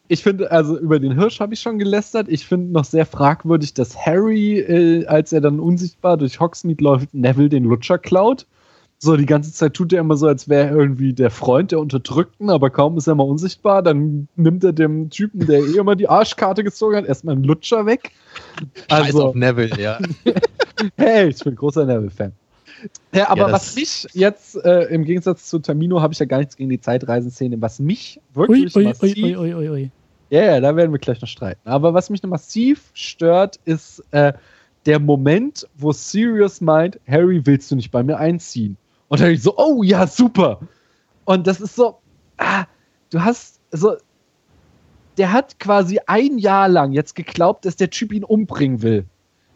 ich 0.09 0.23
finde, 0.23 0.51
also 0.51 0.77
über 0.77 0.99
den 0.99 1.19
Hirsch 1.19 1.39
habe 1.39 1.53
ich 1.53 1.59
schon 1.59 1.79
gelästert. 1.79 2.27
Ich 2.29 2.45
finde 2.45 2.71
noch 2.71 2.85
sehr 2.85 3.05
fragwürdig, 3.05 3.73
dass 3.73 3.97
Harry, 4.05 4.59
äh, 4.59 5.05
als 5.05 5.33
er 5.33 5.41
dann 5.41 5.59
unsichtbar 5.59 6.17
durch 6.17 6.39
Hogsmeade 6.39 6.83
läuft, 6.83 7.13
Neville 7.13 7.49
den 7.49 7.65
Lutscher 7.65 7.97
klaut. 7.97 8.45
So, 8.99 9.15
die 9.15 9.27
ganze 9.27 9.53
Zeit 9.53 9.75
tut 9.75 9.93
er 9.93 9.99
immer 9.99 10.17
so, 10.17 10.25
als 10.27 10.49
wäre 10.49 10.69
er 10.69 10.75
irgendwie 10.75 11.13
der 11.13 11.29
Freund 11.29 11.71
der 11.71 11.79
Unterdrückten, 11.79 12.49
aber 12.49 12.71
kaum 12.71 12.97
ist 12.97 13.05
er 13.05 13.13
mal 13.13 13.25
unsichtbar, 13.25 13.83
dann 13.83 14.27
nimmt 14.35 14.63
er 14.63 14.73
dem 14.73 15.11
Typen, 15.11 15.45
der 15.45 15.59
eh 15.59 15.77
immer 15.77 15.95
die 15.95 16.09
Arschkarte 16.09 16.63
gezogen 16.63 16.95
hat, 16.95 17.05
erstmal 17.05 17.35
einen 17.35 17.43
Lutscher 17.43 17.85
weg. 17.85 18.11
Also, 18.89 19.05
Scheiß 19.05 19.15
auf 19.15 19.35
Neville, 19.35 19.79
ja. 19.79 19.99
hey, 20.97 21.27
ich 21.27 21.43
bin 21.43 21.55
großer 21.55 21.85
Neville-Fan. 21.85 22.31
Ja, 23.13 23.29
aber 23.29 23.47
ja, 23.47 23.51
was 23.51 23.75
mich 23.75 24.07
jetzt, 24.13 24.55
äh, 24.63 24.83
im 24.85 25.03
Gegensatz 25.03 25.49
zu 25.49 25.59
Tamino, 25.59 26.01
habe 26.01 26.13
ich 26.13 26.19
ja 26.19 26.25
gar 26.25 26.39
nichts 26.39 26.55
gegen 26.55 26.69
die 26.69 26.79
Zeitreisenszene, 26.79 27.61
was 27.61 27.79
mich 27.79 28.19
wirklich 28.33 28.75
ui, 28.75 28.81
ui, 28.83 28.87
massiv, 28.89 29.17
ui, 29.17 29.37
ui, 29.37 29.53
ui, 29.53 29.69
ui. 29.69 29.91
Ja, 30.29 30.43
ja, 30.43 30.59
da 30.59 30.75
werden 30.75 30.91
wir 30.91 30.99
gleich 30.99 31.21
noch 31.21 31.27
streiten. 31.27 31.67
Aber 31.67 31.93
was 31.93 32.09
mich 32.09 32.21
noch 32.21 32.29
massiv 32.29 32.89
stört, 32.93 33.59
ist 33.65 34.03
äh, 34.11 34.33
der 34.85 34.99
Moment, 34.99 35.67
wo 35.75 35.91
Sirius 35.91 36.61
meint, 36.61 36.99
Harry, 37.07 37.45
willst 37.45 37.71
du 37.71 37.75
nicht 37.75 37.91
bei 37.91 38.03
mir 38.03 38.17
einziehen? 38.17 38.77
Und 39.07 39.21
Harry 39.21 39.37
so, 39.37 39.55
oh 39.57 39.83
ja, 39.83 40.05
super. 40.05 40.59
Und 41.25 41.47
das 41.47 41.61
ist 41.61 41.75
so, 41.75 41.99
ah, 42.37 42.65
du 43.09 43.23
hast 43.23 43.59
so, 43.71 43.95
der 45.17 45.31
hat 45.31 45.59
quasi 45.59 45.99
ein 46.07 46.37
Jahr 46.37 46.69
lang 46.69 46.91
jetzt 46.91 47.15
geglaubt, 47.15 47.65
dass 47.65 47.75
der 47.75 47.89
Typ 47.89 48.13
ihn 48.13 48.23
umbringen 48.23 48.81
will. 48.81 49.05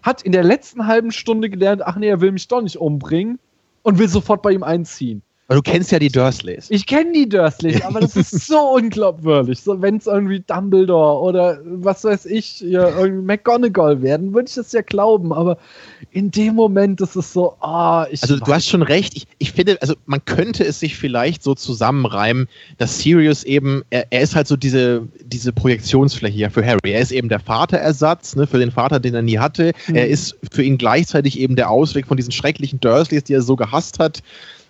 Hat 0.02 0.22
in 0.22 0.32
der 0.32 0.44
letzten 0.44 0.88
halben 0.88 1.12
Stunde 1.12 1.50
gelernt, 1.50 1.82
ach 1.86 1.96
nee, 1.96 2.08
er 2.08 2.22
will 2.22 2.32
mich 2.32 2.48
doch 2.48 2.62
nicht 2.62 2.78
umbringen 2.78 3.40
und 3.84 4.00
will 4.00 4.08
sofort 4.08 4.42
bei 4.42 4.52
ihm 4.52 4.64
einziehen. 4.64 5.22
Aber 5.52 5.62
du 5.62 5.70
kennst 5.70 5.92
ja 5.92 6.00
die 6.00 6.08
Dursleys. 6.08 6.68
Ich 6.70 6.86
kenne 6.86 7.12
die 7.12 7.28
Dursleys, 7.28 7.82
aber 7.86 8.00
das 8.00 8.16
ist 8.16 8.48
so 8.48 8.58
unglaubwürdig. 8.74 9.60
So, 9.60 9.82
wenn 9.82 9.98
es 9.98 10.08
irgendwie 10.08 10.40
Dumbledore 10.40 11.22
oder 11.22 11.60
was 11.66 12.06
weiß 12.06 12.26
ich, 12.28 12.62
ja, 12.62 12.88
irgendwie 12.98 13.26
McGonagall 13.26 14.02
werden, 14.02 14.34
würde 14.34 14.48
ich 14.48 14.56
das 14.56 14.72
ja 14.72 14.80
glauben. 14.82 15.34
Aber 15.34 15.58
in 16.12 16.32
dem 16.32 16.56
Moment 16.56 17.02
ist 17.02 17.18
es 17.18 17.34
so, 17.34 17.58
ah, 17.60 18.04
oh, 18.04 18.08
ich. 18.10 18.24
Also, 18.24 18.38
du 18.38 18.54
hast 18.54 18.70
schon 18.70 18.82
recht. 18.82 19.14
Ich, 19.18 19.28
ich 19.40 19.52
finde, 19.52 19.78
also, 19.82 19.96
man 20.06 20.24
könnte 20.24 20.64
es 20.64 20.80
sich 20.80 20.96
vielleicht 20.96 21.44
so 21.44 21.54
zusammenreimen, 21.54 22.48
dass 22.78 23.00
Sirius 23.00 23.44
eben, 23.44 23.84
er, 23.90 24.08
er 24.10 24.22
ist 24.22 24.38
halt 24.38 24.48
so 24.48 24.56
diese, 24.56 25.06
diese 25.22 25.52
Projektionsfläche 25.52 26.38
ja 26.38 26.50
für 26.50 26.66
Harry. 26.66 26.92
Er 26.92 27.02
ist 27.02 27.12
eben 27.12 27.28
der 27.28 27.42
Vaterersatz, 27.42 28.38
ne, 28.38 28.48
für 28.48 28.58
den 28.58 28.72
Vater, 28.72 29.02
den 29.02 29.16
er 29.16 29.22
nie 29.22 29.38
hatte. 29.38 29.74
Mhm. 29.88 29.96
Er 29.96 30.08
ist 30.08 30.38
für 30.50 30.64
ihn 30.64 30.78
gleichzeitig 30.78 31.38
eben 31.38 31.58
der 31.58 31.70
Ausweg 31.70 32.08
von 32.08 32.16
diesen 32.16 32.32
schrecklichen 32.32 32.80
Dursleys, 32.80 33.26
die 33.26 33.34
er 33.34 33.42
so 33.42 33.58
gehasst 33.58 34.00
hat. 34.00 34.24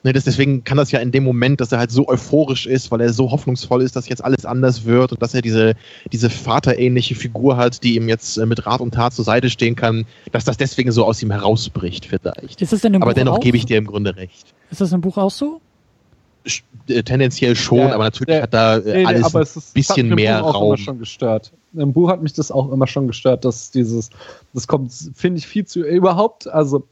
Ne, 0.04 0.14
das, 0.14 0.24
deswegen 0.24 0.64
kann 0.64 0.78
das 0.78 0.92
ja 0.92 1.00
in 1.00 1.12
dem 1.12 1.24
Moment, 1.24 1.62
dass 1.62 1.72
er 1.72 1.78
halt 1.78 1.92
so 1.92 2.08
euphorisch 2.08 2.66
ist, 2.66 2.90
weil 2.90 3.02
er 3.02 3.14
so 3.14 3.30
hoffnungsvoll 3.30 3.84
ist, 3.84 3.96
dass 3.96 4.10
jetzt 4.10 4.24
alles 4.24 4.46
anders 4.46 4.86
wird 4.86 5.12
und 5.12 5.22
dass 5.22 5.36
er 5.36 5.44
diese, 5.44 5.76
diese 6.12 6.32
vaterähnliche 6.32 7.14
Figur 7.14 7.56
hat, 7.58 7.84
die 7.84 7.96
ihm 7.96 8.10
jetzt 8.10 8.38
äh, 8.38 8.48
mit 8.48 8.66
Rat 8.66 8.82
und 8.82 8.96
Tat 8.96 9.14
zur 9.14 9.26
Seite 9.26 9.52
stehen 9.52 9.76
kann, 9.76 10.06
dass 10.32 10.44
das 10.44 10.58
deswegen 10.58 10.92
so 10.92 11.06
aus 11.06 11.22
ihm 11.22 11.30
herausbricht 11.30 12.08
vielleicht. 12.08 12.62
Ist 12.62 12.74
das 12.74 12.82
denn 12.82 12.96
im 12.96 13.04
aber 13.04 13.12
Buch 13.12 13.16
dennoch 13.16 13.40
gebe 13.42 13.58
ich 13.58 13.66
dir 13.66 13.78
im 13.78 13.86
Grunde 13.86 14.16
recht. 14.16 14.56
Ist 14.72 14.82
das 14.82 14.92
im 14.92 15.02
Buch 15.02 15.18
auch 15.18 15.30
so? 15.30 15.62
Äh, 16.88 17.04
tendenziell 17.04 17.56
schon, 17.56 17.78
ja, 17.78 17.94
aber 17.94 18.06
natürlich 18.06 18.34
der, 18.34 18.42
hat 18.42 18.54
da 18.56 18.78
äh, 18.78 19.04
nee, 19.04 19.06
alles 19.06 19.34
nee, 19.34 19.40
ein 19.40 19.74
bisschen 19.74 20.16
mehr 20.16 20.40
Raum. 20.40 20.56
Auch 20.56 20.66
immer 20.70 20.78
schon 20.78 20.98
gestört. 20.98 21.52
Im 21.74 21.94
Buch 21.94 22.10
hat 22.10 22.24
mich 22.24 22.34
das 22.34 22.52
auch 22.52 22.72
immer 22.72 22.88
schon 22.88 23.06
gestört, 23.06 23.46
dass 23.46 23.70
dieses, 23.70 24.10
das 24.54 24.68
kommt, 24.68 24.92
finde 25.14 25.38
ich, 25.38 25.46
viel 25.46 25.66
zu 25.66 25.84
überhaupt, 25.84 26.48
also 26.48 26.88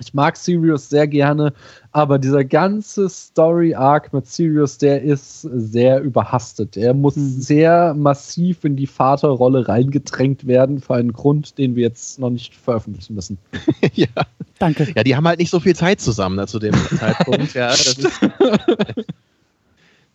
ich 0.00 0.14
mag 0.14 0.36
Sirius 0.36 0.88
sehr 0.88 1.06
gerne, 1.06 1.52
aber 1.92 2.18
dieser 2.18 2.44
ganze 2.44 3.08
Story-Arc 3.08 4.12
mit 4.12 4.26
Sirius, 4.26 4.78
der 4.78 5.02
ist 5.02 5.42
sehr 5.42 6.00
überhastet. 6.00 6.76
Er 6.76 6.94
muss 6.94 7.16
mhm. 7.16 7.40
sehr 7.40 7.94
massiv 7.94 8.64
in 8.64 8.76
die 8.76 8.86
Vaterrolle 8.86 9.66
reingedrängt 9.66 10.46
werden, 10.46 10.80
für 10.80 10.94
einen 10.94 11.12
Grund, 11.12 11.58
den 11.58 11.76
wir 11.76 11.82
jetzt 11.82 12.18
noch 12.18 12.30
nicht 12.30 12.54
veröffentlichen 12.54 13.14
müssen. 13.14 13.38
ja. 13.94 14.06
Danke. 14.58 14.88
Ja, 14.94 15.04
die 15.04 15.16
haben 15.16 15.26
halt 15.26 15.38
nicht 15.38 15.50
so 15.50 15.60
viel 15.60 15.76
Zeit 15.76 16.00
zusammen 16.00 16.46
zu 16.46 16.58
dem 16.58 16.74
Zeitpunkt. 16.98 17.54
ja. 17.54 17.72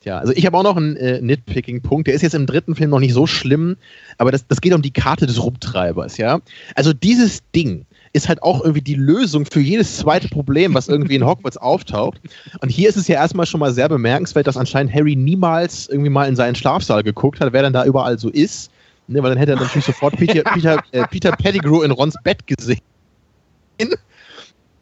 Ja, 0.03 0.19
also 0.19 0.33
ich 0.33 0.45
habe 0.45 0.57
auch 0.57 0.63
noch 0.63 0.75
einen 0.75 0.97
äh, 0.97 1.21
Nitpicking-Punkt. 1.21 2.07
Der 2.07 2.13
ist 2.13 2.21
jetzt 2.21 2.35
im 2.35 2.45
dritten 2.45 2.75
Film 2.75 2.89
noch 2.89 2.99
nicht 2.99 3.13
so 3.13 3.25
schlimm, 3.25 3.77
aber 4.17 4.31
das, 4.31 4.45
das 4.47 4.59
geht 4.59 4.73
um 4.73 4.81
die 4.81 4.91
Karte 4.91 5.27
des 5.27 5.41
Rumtreibers, 5.41 6.17
ja. 6.17 6.41
Also 6.75 6.91
dieses 6.93 7.41
Ding, 7.55 7.85
ist 8.13 8.29
halt 8.29 8.41
auch 8.43 8.61
irgendwie 8.61 8.81
die 8.81 8.95
Lösung 8.95 9.45
für 9.45 9.59
jedes 9.59 9.97
zweite 9.97 10.29
Problem, 10.29 10.73
was 10.73 10.87
irgendwie 10.87 11.15
in 11.15 11.25
Hogwarts 11.25 11.57
auftaucht. 11.57 12.21
Und 12.61 12.69
hier 12.69 12.87
ist 12.87 12.95
es 12.95 13.07
ja 13.07 13.15
erstmal 13.15 13.45
schon 13.45 13.59
mal 13.59 13.73
sehr 13.73 13.89
bemerkenswert, 13.89 14.47
dass 14.47 14.55
anscheinend 14.55 14.93
Harry 14.93 15.15
niemals 15.15 15.89
irgendwie 15.89 16.11
mal 16.11 16.27
in 16.29 16.35
seinen 16.35 16.55
Schlafsaal 16.55 17.03
geguckt 17.03 17.39
hat, 17.39 17.51
wer 17.53 17.63
denn 17.63 17.73
da 17.73 17.85
überall 17.85 18.17
so 18.19 18.29
ist. 18.29 18.71
Ne, 19.07 19.21
weil 19.21 19.31
dann 19.31 19.37
hätte 19.37 19.51
er 19.51 19.59
natürlich 19.59 19.85
sofort 19.85 20.15
Peter, 20.15 20.43
Peter, 20.53 20.81
äh, 20.91 21.05
Peter 21.07 21.31
Pettigrew 21.31 21.81
in 21.81 21.91
Rons 21.91 22.15
Bett 22.23 22.47
gesehen 22.47 22.79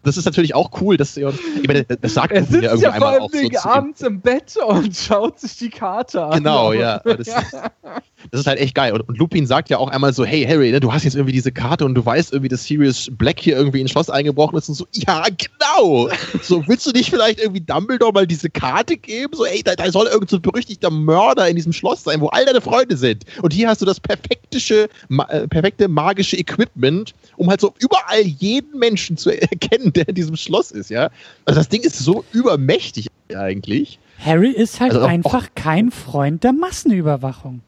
das 0.03 0.17
ist 0.17 0.25
natürlich 0.25 0.55
auch 0.55 0.71
cool, 0.81 0.97
dass. 0.97 1.15
Ich 1.15 1.67
meine, 1.67 1.83
das 1.83 2.13
sagt 2.13 2.31
er 2.31 2.43
sitzt 2.43 2.63
ja 2.63 2.71
irgendwie 2.71 2.85
ja 2.85 2.93
vor 2.93 3.07
allem 3.07 3.27
so 3.31 3.69
abends 3.69 4.01
im 4.01 4.19
Bett 4.19 4.57
und 4.57 4.95
schaut 4.95 5.39
sich 5.39 5.57
die 5.57 5.69
Karte 5.69 6.23
an. 6.23 6.39
Genau, 6.39 6.73
ja. 6.73 6.99
Das, 6.99 7.27
Das 8.29 8.39
ist 8.41 8.47
halt 8.47 8.59
echt 8.59 8.75
geil. 8.75 8.93
Und, 8.93 9.01
und 9.07 9.17
Lupin 9.17 9.47
sagt 9.47 9.69
ja 9.69 9.77
auch 9.77 9.89
einmal 9.89 10.13
so, 10.13 10.23
hey 10.23 10.45
Harry, 10.45 10.71
ne, 10.71 10.79
du 10.79 10.93
hast 10.93 11.03
jetzt 11.03 11.15
irgendwie 11.15 11.33
diese 11.33 11.51
Karte 11.51 11.85
und 11.85 11.95
du 11.95 12.05
weißt 12.05 12.33
irgendwie, 12.33 12.49
dass 12.49 12.63
Sirius 12.65 13.09
Black 13.11 13.39
hier 13.39 13.55
irgendwie 13.57 13.81
ins 13.81 13.91
Schloss 13.91 14.09
eingebrochen 14.09 14.57
ist 14.57 14.69
und 14.69 14.75
so, 14.75 14.85
ja, 14.93 15.23
genau. 15.25 16.09
So, 16.41 16.63
willst 16.67 16.85
du 16.85 16.91
nicht 16.91 17.09
vielleicht 17.09 17.39
irgendwie 17.39 17.61
Dumbledore 17.61 18.13
mal 18.13 18.27
diese 18.27 18.49
Karte 18.49 18.97
geben? 18.97 19.33
So, 19.35 19.45
ey, 19.45 19.63
da, 19.63 19.75
da 19.75 19.91
soll 19.91 20.07
irgend 20.07 20.29
so 20.29 20.35
ein 20.37 20.41
berüchtigter 20.41 20.89
Mörder 20.91 21.47
in 21.49 21.55
diesem 21.55 21.73
Schloss 21.73 22.03
sein, 22.03 22.21
wo 22.21 22.27
all 22.27 22.45
deine 22.45 22.61
Freunde 22.61 22.97
sind. 22.97 23.25
Und 23.41 23.53
hier 23.53 23.67
hast 23.69 23.81
du 23.81 23.85
das 23.85 23.99
perfektische, 23.99 24.89
ma 25.09 25.23
äh, 25.29 25.47
perfekte 25.47 25.87
magische 25.87 26.37
Equipment, 26.37 27.13
um 27.37 27.49
halt 27.49 27.61
so 27.61 27.73
überall 27.79 28.21
jeden 28.21 28.77
Menschen 28.77 29.17
zu 29.17 29.29
erkennen, 29.41 29.93
der 29.93 30.07
in 30.09 30.15
diesem 30.15 30.35
Schloss 30.35 30.71
ist, 30.71 30.89
ja. 30.89 31.09
Also 31.45 31.59
das 31.59 31.69
Ding 31.69 31.81
ist 31.81 31.97
so 31.99 32.23
übermächtig 32.33 33.07
eigentlich. 33.35 33.97
Harry 34.23 34.51
ist 34.51 34.79
halt 34.79 34.91
Also 34.91 35.05
auch- 35.05 35.09
einfach 35.09 35.47
kein 35.55 35.89
Freund 35.89 36.43
der 36.43 36.53
Massenüberwachung. 36.53 37.61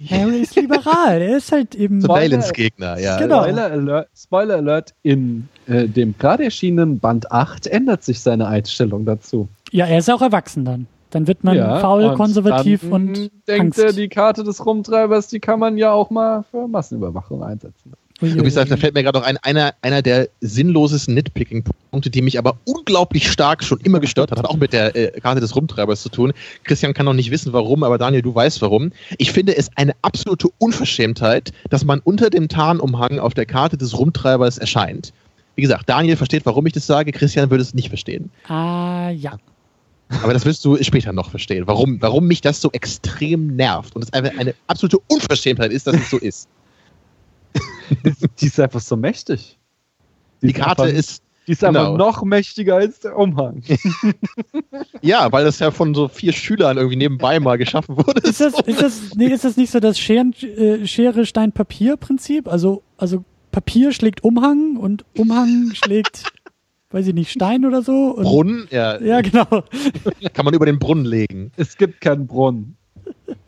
Harry 0.10 0.40
ist 0.40 0.54
liberal. 0.56 1.20
Er 1.20 1.36
ist 1.36 1.52
halt 1.52 1.74
eben. 1.74 2.00
Surveillance-Gegner, 2.00 2.98
ja. 2.98 3.18
Genau. 3.18 3.42
Spoiler 3.42 3.70
Alert, 3.72 4.08
Spoiler 4.16 4.56
Alert 4.56 4.94
in 5.02 5.48
äh, 5.66 5.86
dem 5.88 6.14
gerade 6.18 6.44
erschienenen 6.44 6.98
Band 6.98 7.32
8 7.32 7.66
ändert 7.66 8.04
sich 8.04 8.20
seine 8.20 8.46
Einstellung 8.46 9.04
dazu. 9.04 9.48
Ja, 9.70 9.86
er 9.86 9.98
ist 9.98 10.10
auch 10.10 10.22
erwachsen 10.22 10.64
dann. 10.64 10.86
Dann 11.10 11.26
wird 11.26 11.42
man 11.42 11.56
Ja, 11.56 11.78
faul, 11.80 12.04
und 12.04 12.16
konservativ 12.16 12.82
dann 12.82 12.92
und 12.92 13.30
denkt 13.48 13.60
Angst. 13.60 13.78
er, 13.78 13.92
die 13.92 14.08
Karte 14.08 14.44
des 14.44 14.64
Rumtreibers, 14.64 15.28
die 15.28 15.40
kann 15.40 15.58
man 15.58 15.78
ja 15.78 15.90
auch 15.90 16.10
mal 16.10 16.44
für 16.50 16.68
Massenüberwachung 16.68 17.42
einsetzen. 17.42 17.94
Übrigens, 18.20 18.54
da 18.54 18.76
fällt 18.76 18.94
mir 18.94 19.04
gerade 19.04 19.18
noch 19.18 19.24
ein, 19.24 19.36
einer, 19.38 19.74
einer 19.80 20.02
der 20.02 20.28
sinnlosesten 20.40 21.14
Nitpicking-Punkte, 21.14 22.10
die 22.10 22.20
mich 22.20 22.38
aber 22.38 22.58
unglaublich 22.64 23.30
stark 23.30 23.62
schon 23.62 23.78
immer 23.80 24.00
gestört 24.00 24.32
hat, 24.32 24.38
hat 24.38 24.46
auch 24.46 24.56
mit 24.56 24.72
der 24.72 24.96
äh, 24.96 25.20
Karte 25.20 25.40
des 25.40 25.54
Rumtreibers 25.54 26.02
zu 26.02 26.08
tun. 26.08 26.32
Christian 26.64 26.94
kann 26.94 27.06
noch 27.06 27.14
nicht 27.14 27.30
wissen, 27.30 27.52
warum, 27.52 27.84
aber 27.84 27.96
Daniel, 27.96 28.22
du 28.22 28.34
weißt 28.34 28.60
warum. 28.60 28.90
Ich 29.18 29.30
finde 29.30 29.56
es 29.56 29.70
eine 29.76 29.92
absolute 30.02 30.48
Unverschämtheit, 30.58 31.52
dass 31.70 31.84
man 31.84 32.00
unter 32.00 32.28
dem 32.28 32.48
Tarnumhang 32.48 33.20
auf 33.20 33.34
der 33.34 33.46
Karte 33.46 33.76
des 33.76 33.96
Rumtreibers 33.96 34.58
erscheint. 34.58 35.12
Wie 35.54 35.62
gesagt, 35.62 35.88
Daniel 35.88 36.16
versteht, 36.16 36.44
warum 36.44 36.66
ich 36.66 36.72
das 36.72 36.86
sage, 36.86 37.12
Christian 37.12 37.50
würde 37.50 37.62
es 37.62 37.74
nicht 37.74 37.88
verstehen. 37.88 38.30
Ah, 38.48 39.10
ja. 39.10 39.38
Aber 40.22 40.32
das 40.32 40.44
wirst 40.44 40.64
du 40.64 40.82
später 40.82 41.12
noch 41.12 41.30
verstehen, 41.30 41.66
warum, 41.66 42.00
warum 42.00 42.26
mich 42.26 42.40
das 42.40 42.60
so 42.60 42.70
extrem 42.72 43.54
nervt 43.54 43.94
und 43.94 44.02
es 44.02 44.12
einfach 44.12 44.36
eine 44.38 44.54
absolute 44.66 44.98
Unverschämtheit 45.06 45.70
ist, 45.70 45.86
dass 45.86 45.96
es 45.96 46.10
so 46.10 46.16
ist. 46.16 46.48
Die 48.40 48.46
ist 48.46 48.60
einfach 48.60 48.80
so 48.80 48.96
mächtig. 48.96 49.58
Die 50.42 50.52
Karte 50.52 50.84
einfach, 50.84 50.96
ist 50.96 51.22
Die 51.46 51.52
ist 51.52 51.64
einfach 51.64 51.86
genau. 51.92 51.96
noch 51.96 52.22
mächtiger 52.22 52.76
als 52.76 53.00
der 53.00 53.16
Umhang. 53.16 53.62
Ja, 55.00 55.30
weil 55.30 55.44
das 55.44 55.58
ja 55.60 55.70
von 55.70 55.94
so 55.94 56.08
vier 56.08 56.32
Schülern 56.32 56.76
irgendwie 56.76 56.96
nebenbei 56.96 57.38
mal 57.40 57.56
geschaffen 57.56 57.96
wurde. 57.96 58.20
Ist 58.28 58.40
das, 58.40 58.54
ist 58.66 58.82
das, 58.82 59.14
nee, 59.14 59.26
ist 59.26 59.44
das 59.44 59.56
nicht 59.56 59.70
so 59.70 59.78
das 59.80 59.98
Scheren, 59.98 60.32
äh, 60.42 60.86
Schere, 60.86 61.24
Stein, 61.24 61.52
Papier-Prinzip? 61.52 62.48
Also, 62.48 62.82
also 62.96 63.24
Papier 63.52 63.92
schlägt 63.92 64.24
Umhang 64.24 64.76
und 64.76 65.04
Umhang 65.16 65.70
schlägt, 65.74 66.24
weiß 66.90 67.06
ich 67.06 67.14
nicht, 67.14 67.30
Stein 67.30 67.64
oder 67.64 67.82
so? 67.82 68.14
Und, 68.16 68.24
Brunnen, 68.24 68.68
ja, 68.70 69.00
Ja, 69.00 69.20
genau. 69.20 69.46
kann 70.32 70.44
man 70.44 70.54
über 70.54 70.66
den 70.66 70.78
Brunnen 70.78 71.04
legen. 71.04 71.52
Es 71.56 71.76
gibt 71.76 72.00
keinen 72.00 72.26
Brunnen. 72.26 72.76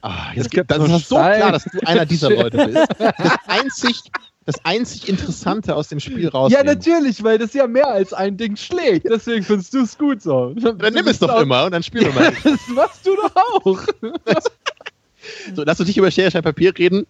Ah, 0.03 0.33
jetzt, 0.35 0.51
gibt 0.51 0.71
das 0.71 0.79
nur 0.79 0.97
ist 0.97 1.09
so 1.09 1.17
Stein. 1.17 1.41
klar, 1.41 1.53
dass 1.53 1.65
du 1.65 1.79
einer 1.87 2.07
dieser 2.07 2.31
Leute 2.31 2.67
bist. 2.67 2.89
Das 2.99 3.39
einzig, 3.47 4.03
das 4.47 4.65
einzig 4.65 5.09
Interessante 5.09 5.75
aus 5.75 5.89
dem 5.89 6.01
Spiel 6.01 6.29
raus. 6.29 6.53
Ja, 6.53 6.63
natürlich, 6.65 7.23
weil 7.23 7.39
das 7.39 7.55
ja 7.55 7.67
mehr 7.67 7.89
als 7.89 8.13
ein 8.13 8.37
Ding 8.37 8.57
schlägt. 8.57 9.09
Deswegen 9.09 9.45
findest 9.45 9.75
du 9.75 9.83
es 9.83 9.97
gut 9.97 10.23
so. 10.23 10.55
Dann 10.55 10.95
nimm 10.95 11.07
es 11.07 11.19
doch 11.19 11.41
immer 11.41 11.65
und 11.65 11.73
dann 11.73 11.83
spielen 11.83 12.07
wir 12.07 12.13
mal. 12.13 12.33
Das 12.43 12.61
machst 12.69 13.07
du 13.07 13.17
doch 13.17 13.37
auch. 13.37 13.85
So, 15.55 15.65
lass 15.65 15.79
uns 15.79 15.87
nicht 15.87 15.99
über 15.99 16.11
Schere, 16.11 16.31
Stein, 16.31 16.43
Papier 16.43 16.77
reden. 16.77 17.07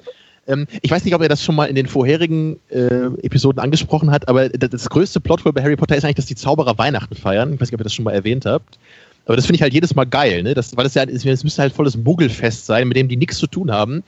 Ähm, 0.49 0.67
ich 0.83 0.91
weiß 0.91 1.05
nicht, 1.05 1.15
ob 1.15 1.23
er 1.23 1.29
das 1.29 1.45
schon 1.45 1.55
mal 1.55 1.67
in 1.67 1.77
den 1.77 1.87
vorherigen 1.87 2.59
äh, 2.69 3.07
Episoden 3.23 3.61
angesprochen 3.61 4.11
hat, 4.11 4.29
aber 4.29 4.49
das, 4.49 4.71
das 4.71 4.91
größte 4.91 5.21
Plothole 5.21 5.53
bei 5.53 5.63
Harry 5.63 5.77
Potter 5.77 5.97
ist 5.97 6.05
eigentlich, 6.05 6.17
dass 6.17 6.27
die 6.27 6.35
Zauberer 6.35 6.77
Weihnachten 6.77 7.15
feiern. 7.15 7.55
Ich 7.55 7.61
weiß 7.61 7.69
nicht, 7.69 7.75
ob 7.75 7.81
ihr 7.81 7.85
das 7.85 7.95
schon 7.95 8.05
mal 8.05 8.13
erwähnt 8.13 8.47
habt. 8.47 8.79
Aber 9.27 9.37
das 9.37 9.47
finde 9.47 9.57
ich 9.57 9.63
halt 9.63 9.75
jedes 9.75 9.95
Mal 9.95 10.05
geil, 10.05 10.43
ne? 10.43 10.55
Das, 10.55 10.77
weil 10.77 10.85
das 10.85 10.95
ja, 10.95 11.05
es 11.05 11.45
müsste 11.45 11.63
halt 11.63 11.73
volles 11.73 11.97
Muggelfest 11.97 12.67
sein, 12.67 12.89
mit 12.89 12.97
dem 12.97 13.09
die 13.09 13.17
nichts 13.17 13.39
zu 13.39 13.47
tun 13.47 13.71
haben. 13.71 14.03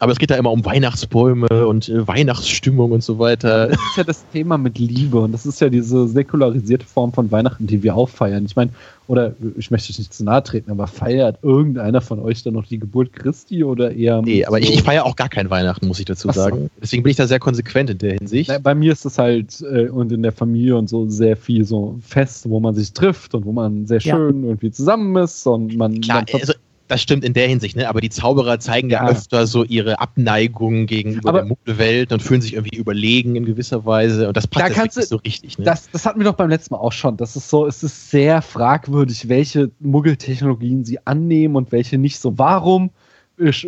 Aber 0.00 0.12
es 0.12 0.18
geht 0.18 0.30
da 0.30 0.36
immer 0.36 0.52
um 0.52 0.64
Weihnachtsbäume 0.64 1.66
und 1.66 1.88
äh, 1.88 2.06
Weihnachtsstimmung 2.06 2.92
und 2.92 3.02
so 3.02 3.18
weiter. 3.18 3.68
Das 3.68 3.78
ist 3.80 3.96
ja 3.96 4.04
das 4.04 4.24
Thema 4.32 4.56
mit 4.56 4.78
Liebe 4.78 5.18
und 5.18 5.32
das 5.32 5.44
ist 5.44 5.60
ja 5.60 5.68
diese 5.68 6.06
säkularisierte 6.06 6.86
Form 6.86 7.12
von 7.12 7.30
Weihnachten, 7.32 7.66
die 7.66 7.82
wir 7.82 7.96
auch 7.96 8.08
feiern. 8.08 8.44
Ich 8.44 8.54
meine, 8.54 8.70
oder 9.08 9.34
ich 9.56 9.70
möchte 9.70 9.90
euch 9.90 9.98
nicht 9.98 10.14
zu 10.14 10.22
nahe 10.22 10.42
treten, 10.42 10.70
aber 10.70 10.86
feiert 10.86 11.38
irgendeiner 11.42 12.00
von 12.00 12.20
euch 12.20 12.42
dann 12.44 12.54
noch 12.54 12.66
die 12.66 12.78
Geburt 12.78 13.12
Christi 13.12 13.64
oder 13.64 13.90
eher. 13.92 14.22
Nee, 14.22 14.44
aber 14.44 14.60
ich, 14.60 14.66
so- 14.68 14.72
ich 14.74 14.82
feiere 14.82 15.04
auch 15.04 15.16
gar 15.16 15.28
kein 15.28 15.50
Weihnachten, 15.50 15.88
muss 15.88 15.98
ich 15.98 16.04
dazu 16.04 16.28
so. 16.28 16.32
sagen. 16.32 16.70
Deswegen 16.80 17.02
bin 17.02 17.10
ich 17.10 17.16
da 17.16 17.26
sehr 17.26 17.40
konsequent 17.40 17.90
in 17.90 17.98
der 17.98 18.12
Hinsicht. 18.18 18.50
Na, 18.50 18.58
Bei 18.58 18.74
mir 18.76 18.92
ist 18.92 19.04
es 19.04 19.18
halt 19.18 19.60
äh, 19.62 19.88
und 19.88 20.12
in 20.12 20.22
der 20.22 20.32
Familie 20.32 20.76
und 20.76 20.88
so 20.88 21.08
sehr 21.08 21.36
viel 21.36 21.64
so 21.64 21.98
Fest, 22.06 22.48
wo 22.48 22.60
man 22.60 22.74
sich 22.76 22.92
trifft 22.92 23.34
und 23.34 23.44
wo 23.44 23.52
man 23.52 23.86
sehr 23.86 23.98
Ja. 24.00 24.14
schön 24.14 24.44
irgendwie 24.44 24.70
zusammen 24.70 25.16
ist 25.16 25.44
und 25.46 25.76
man. 25.76 26.00
Klar, 26.02 26.24
man 26.32 26.40
also 26.40 26.52
das 26.88 27.02
stimmt 27.02 27.24
in 27.24 27.34
der 27.34 27.46
Hinsicht, 27.48 27.76
ne? 27.76 27.88
aber 27.88 28.00
die 28.00 28.10
Zauberer 28.10 28.58
zeigen 28.58 28.90
ja, 28.90 29.04
Ja. 29.04 29.10
öfter 29.10 29.46
so 29.46 29.62
ihre 29.64 30.00
Abneigung 30.00 30.86
gegenüber 30.86 31.28
Aber- 31.28 31.38
der 31.40 31.48
Muggelwelt 31.48 32.12
und 32.12 32.22
fühlen 32.22 32.40
sich 32.40 32.54
irgendwie 32.54 32.76
überlegen 32.76 33.36
in 33.36 33.44
gewisser 33.44 33.84
Weise 33.84 34.28
und 34.28 34.36
das 34.36 34.46
passt 34.46 34.76
Da 34.76 34.86
du- 34.86 35.02
so 35.02 35.16
richtig. 35.16 35.58
Ne? 35.58 35.64
Das, 35.64 35.90
das 35.90 36.04
hatten 36.06 36.18
wir 36.20 36.24
doch 36.24 36.34
beim 36.34 36.48
letzten 36.50 36.74
Mal 36.74 36.80
auch 36.80 36.92
schon. 36.92 37.16
Das 37.16 37.36
ist 37.36 37.48
so, 37.48 37.66
es 37.66 37.82
ist 37.82 38.10
sehr 38.10 38.42
fragwürdig, 38.42 39.28
welche 39.28 39.70
Muggeltechnologien 39.80 40.84
sie 40.84 40.98
annehmen 41.06 41.56
und 41.56 41.70
welche 41.72 41.98
nicht 41.98 42.18
so. 42.18 42.38
Warum 42.38 42.90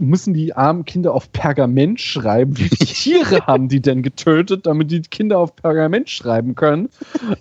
müssen 0.01 0.34
die 0.34 0.55
armen 0.55 0.84
Kinder 0.84 1.14
auf 1.14 1.30
Pergament 1.32 2.01
schreiben? 2.01 2.56
Wie 2.59 2.68
viele 2.68 2.86
Tiere 2.86 3.40
haben 3.47 3.68
die 3.68 3.80
denn 3.80 4.02
getötet, 4.02 4.66
damit 4.66 4.90
die 4.90 5.02
Kinder 5.02 5.38
auf 5.38 5.55
Pergament 5.56 6.10
schreiben 6.10 6.55
können? 6.55 6.88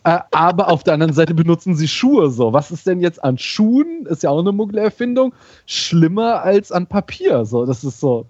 Äh, 0.03 0.19
aber 0.31 0.69
auf 0.69 0.83
der 0.83 0.93
anderen 0.93 1.13
Seite 1.13 1.33
benutzen 1.33 1.75
sie 1.75 1.87
Schuhe 1.87 2.29
so. 2.29 2.53
Was 2.53 2.71
ist 2.71 2.87
denn 2.87 3.01
jetzt 3.01 3.23
an 3.23 3.37
Schuhen? 3.37 4.05
Ist 4.05 4.23
ja 4.23 4.29
auch 4.29 4.39
eine 4.39 4.51
Muggelerfindung. 4.51 5.33
Schlimmer 5.65 6.43
als 6.43 6.71
an 6.71 6.87
Papier. 6.87 7.45
So, 7.45 7.65
das 7.65 7.83
ist 7.83 7.99
so. 7.99 8.25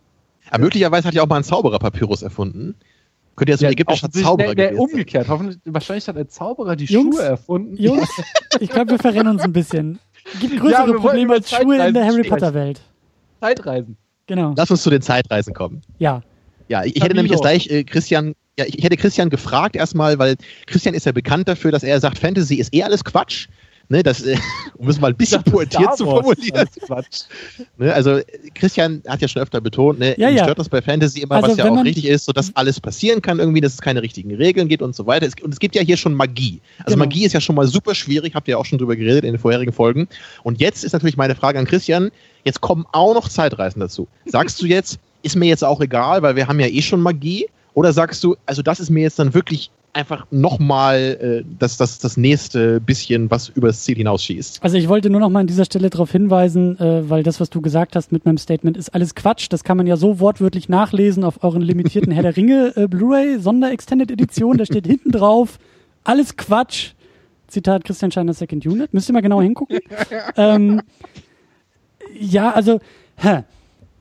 aber 0.49 0.63
möglicherweise 0.63 1.07
hat 1.07 1.13
ja 1.13 1.23
auch 1.23 1.27
mal 1.27 1.37
ein 1.37 1.43
Zauberer 1.43 1.79
Papyrus 1.79 2.21
erfunden. 2.21 2.75
Könnte 3.35 3.51
ja 3.51 3.57
so 3.57 3.65
ein 3.65 3.71
ägyptischer 3.71 4.11
Zauberer 4.11 4.53
gewesen 4.53 4.75
sein. 4.75 4.85
umgekehrt. 4.85 5.27
Hoffentlich, 5.29 5.59
wahrscheinlich 5.65 6.07
hat 6.07 6.17
ein 6.17 6.27
Zauberer 6.27 6.75
die 6.75 6.85
Jungs, 6.85 7.15
Schuhe 7.15 7.25
erfunden. 7.25 7.77
Jungs, 7.77 8.09
ich 8.59 8.69
glaube, 8.69 8.91
wir 8.91 8.99
verrennen 8.99 9.29
uns 9.29 9.43
ein 9.43 9.53
bisschen. 9.53 9.99
Gibt 10.41 10.53
Ja, 10.53 10.59
größere 10.59 10.87
wollten 10.87 11.01
Probleme 11.01 11.33
als 11.33 11.49
Schuhe 11.49 11.87
in 11.87 11.93
der 11.93 12.05
Harry. 12.05 12.23
Potter 12.23 12.53
Welt. 12.53 12.81
Zeitreisen. 13.39 13.97
Genau. 14.27 14.53
Lass 14.55 14.69
uns 14.69 14.83
zu 14.83 14.89
den 14.89 15.01
Zeitreisen 15.01 15.53
kommen. 15.53 15.81
Ja. 15.97 16.21
Ja, 16.67 16.83
ich, 16.83 16.95
ich 16.95 17.03
hätte 17.03 17.15
Camilo. 17.15 17.15
nämlich 17.15 17.31
jetzt 17.31 17.41
gleich 17.41 17.69
äh, 17.69 17.83
Christian, 17.83 18.35
ja, 18.57 18.65
ich 18.65 18.83
hätte 18.83 18.95
Christian 18.95 19.29
gefragt 19.29 19.75
erstmal, 19.75 20.19
weil 20.19 20.35
Christian 20.67 20.93
ist 20.93 21.05
ja 21.05 21.11
bekannt 21.11 21.47
dafür, 21.47 21.71
dass 21.71 21.83
er 21.83 21.99
sagt, 21.99 22.19
Fantasy 22.19 22.55
ist 22.55 22.73
eh 22.73 22.83
alles 22.83 23.03
Quatsch. 23.03 23.47
Ne, 23.91 24.03
das, 24.03 24.21
äh, 24.21 24.37
um 24.77 24.87
es 24.87 24.99
mal 25.01 25.07
ein 25.07 25.15
bisschen 25.15 25.43
pointiert 25.43 25.97
zu 25.97 26.05
formulieren. 26.05 26.67
Quatsch. 26.85 27.21
Ne, 27.77 27.91
also 27.91 28.19
Christian 28.53 29.01
hat 29.07 29.19
ja 29.19 29.27
schon 29.27 29.41
öfter 29.41 29.59
betont, 29.61 29.97
ne, 29.97 30.13
Ja, 30.19 30.29
ja. 30.29 30.43
stört 30.43 30.59
das 30.59 30.69
bei 30.69 30.79
Fantasy 30.79 31.21
immer, 31.21 31.35
Also 31.35 31.49
was 31.49 31.57
ja 31.57 31.69
auch 31.69 31.83
richtig 31.83 32.05
ist, 32.05 32.25
so 32.25 32.31
dass 32.31 32.55
alles 32.55 32.79
passieren 32.79 33.21
kann 33.23 33.39
irgendwie, 33.39 33.61
dass 33.61 33.73
es 33.73 33.81
keine 33.81 34.03
richtigen 34.03 34.33
Regeln 34.35 34.67
gibt 34.67 34.83
und 34.83 34.95
so 34.95 35.07
weiter. 35.07 35.25
Es, 35.25 35.33
und 35.41 35.51
es 35.51 35.59
gibt 35.59 35.75
ja 35.75 35.81
hier 35.81 35.97
schon 35.97 36.13
Magie. 36.13 36.61
Also 36.85 36.95
Genau. 36.95 37.05
Magie 37.05 37.25
ist 37.25 37.33
ja 37.33 37.41
schon 37.41 37.55
mal 37.55 37.65
super 37.65 37.95
schwierig, 37.95 38.35
habt 38.35 38.47
ihr 38.47 38.51
ja 38.53 38.57
auch 38.57 38.65
schon 38.65 38.77
drüber 38.77 38.95
geredet 38.95 39.23
in 39.23 39.33
den 39.33 39.39
vorherigen 39.39 39.73
Folgen. 39.73 40.07
Und 40.43 40.59
jetzt 40.59 40.83
ist 40.83 40.93
natürlich 40.93 41.17
meine 41.17 41.33
Frage 41.33 41.57
an 41.57 41.65
Christian, 41.65 42.11
jetzt 42.45 42.61
kommen 42.61 42.85
auch 42.91 43.15
noch 43.15 43.27
Zeitreisen 43.27 43.79
dazu. 43.79 44.07
Sagst 44.25 44.61
du 44.61 44.67
jetzt, 44.67 44.99
ist 45.23 45.35
mir 45.35 45.47
jetzt 45.47 45.63
auch 45.63 45.81
egal, 45.81 46.21
weil 46.21 46.35
wir 46.35 46.47
haben 46.47 46.59
ja 46.59 46.67
eh 46.67 46.81
schon 46.83 47.01
Magie? 47.01 47.47
Oder 47.73 47.91
sagst 47.91 48.23
du, 48.23 48.35
also 48.45 48.61
das 48.61 48.79
ist 48.79 48.89
mir 48.89 49.01
jetzt 49.01 49.17
dann 49.17 49.33
wirklich 49.33 49.71
einfach 49.93 50.25
nochmal 50.31 51.43
äh, 51.43 51.45
das, 51.57 51.77
das, 51.77 51.99
das 51.99 52.17
nächste 52.17 52.79
bisschen, 52.79 53.29
was 53.31 53.49
übers 53.49 53.83
Ziel 53.83 53.95
hinausschießt? 53.97 54.63
Also 54.63 54.77
ich 54.77 54.87
wollte 54.87 55.09
nur 55.09 55.19
noch 55.19 55.29
mal 55.29 55.41
an 55.41 55.47
dieser 55.47 55.65
Stelle 55.65 55.89
darauf 55.89 56.11
hinweisen, 56.11 56.79
äh, 56.79 57.09
weil 57.09 57.23
das, 57.23 57.39
was 57.39 57.49
du 57.49 57.61
gesagt 57.61 57.95
hast 57.95 58.11
mit 58.11 58.25
meinem 58.25 58.37
Statement, 58.37 58.77
ist 58.77 58.89
alles 58.93 59.15
Quatsch. 59.15 59.47
Das 59.49 59.63
kann 59.63 59.77
man 59.77 59.87
ja 59.87 59.97
so 59.97 60.19
wortwörtlich 60.19 60.69
nachlesen 60.69 61.23
auf 61.23 61.43
euren 61.43 61.61
limitierten 61.61 62.11
Herr 62.13 62.23
der 62.23 62.35
Ringe 62.35 62.73
äh, 62.75 62.87
Blu-ray 62.87 63.39
Sonder-Extended 63.39 64.11
Edition. 64.11 64.57
Da 64.57 64.65
steht 64.65 64.87
hinten 64.87 65.11
drauf, 65.11 65.59
alles 66.03 66.37
Quatsch. 66.37 66.91
Zitat 67.47 67.83
Christian 67.83 68.11
Scheiner 68.11 68.33
Second 68.33 68.65
Unit. 68.65 68.93
Müsst 68.93 69.09
ihr 69.09 69.13
mal 69.13 69.21
genau 69.21 69.41
hingucken. 69.41 69.79
ähm, 70.37 70.81
ja, 72.13 72.51
also, 72.51 72.79
hä. 73.17 73.43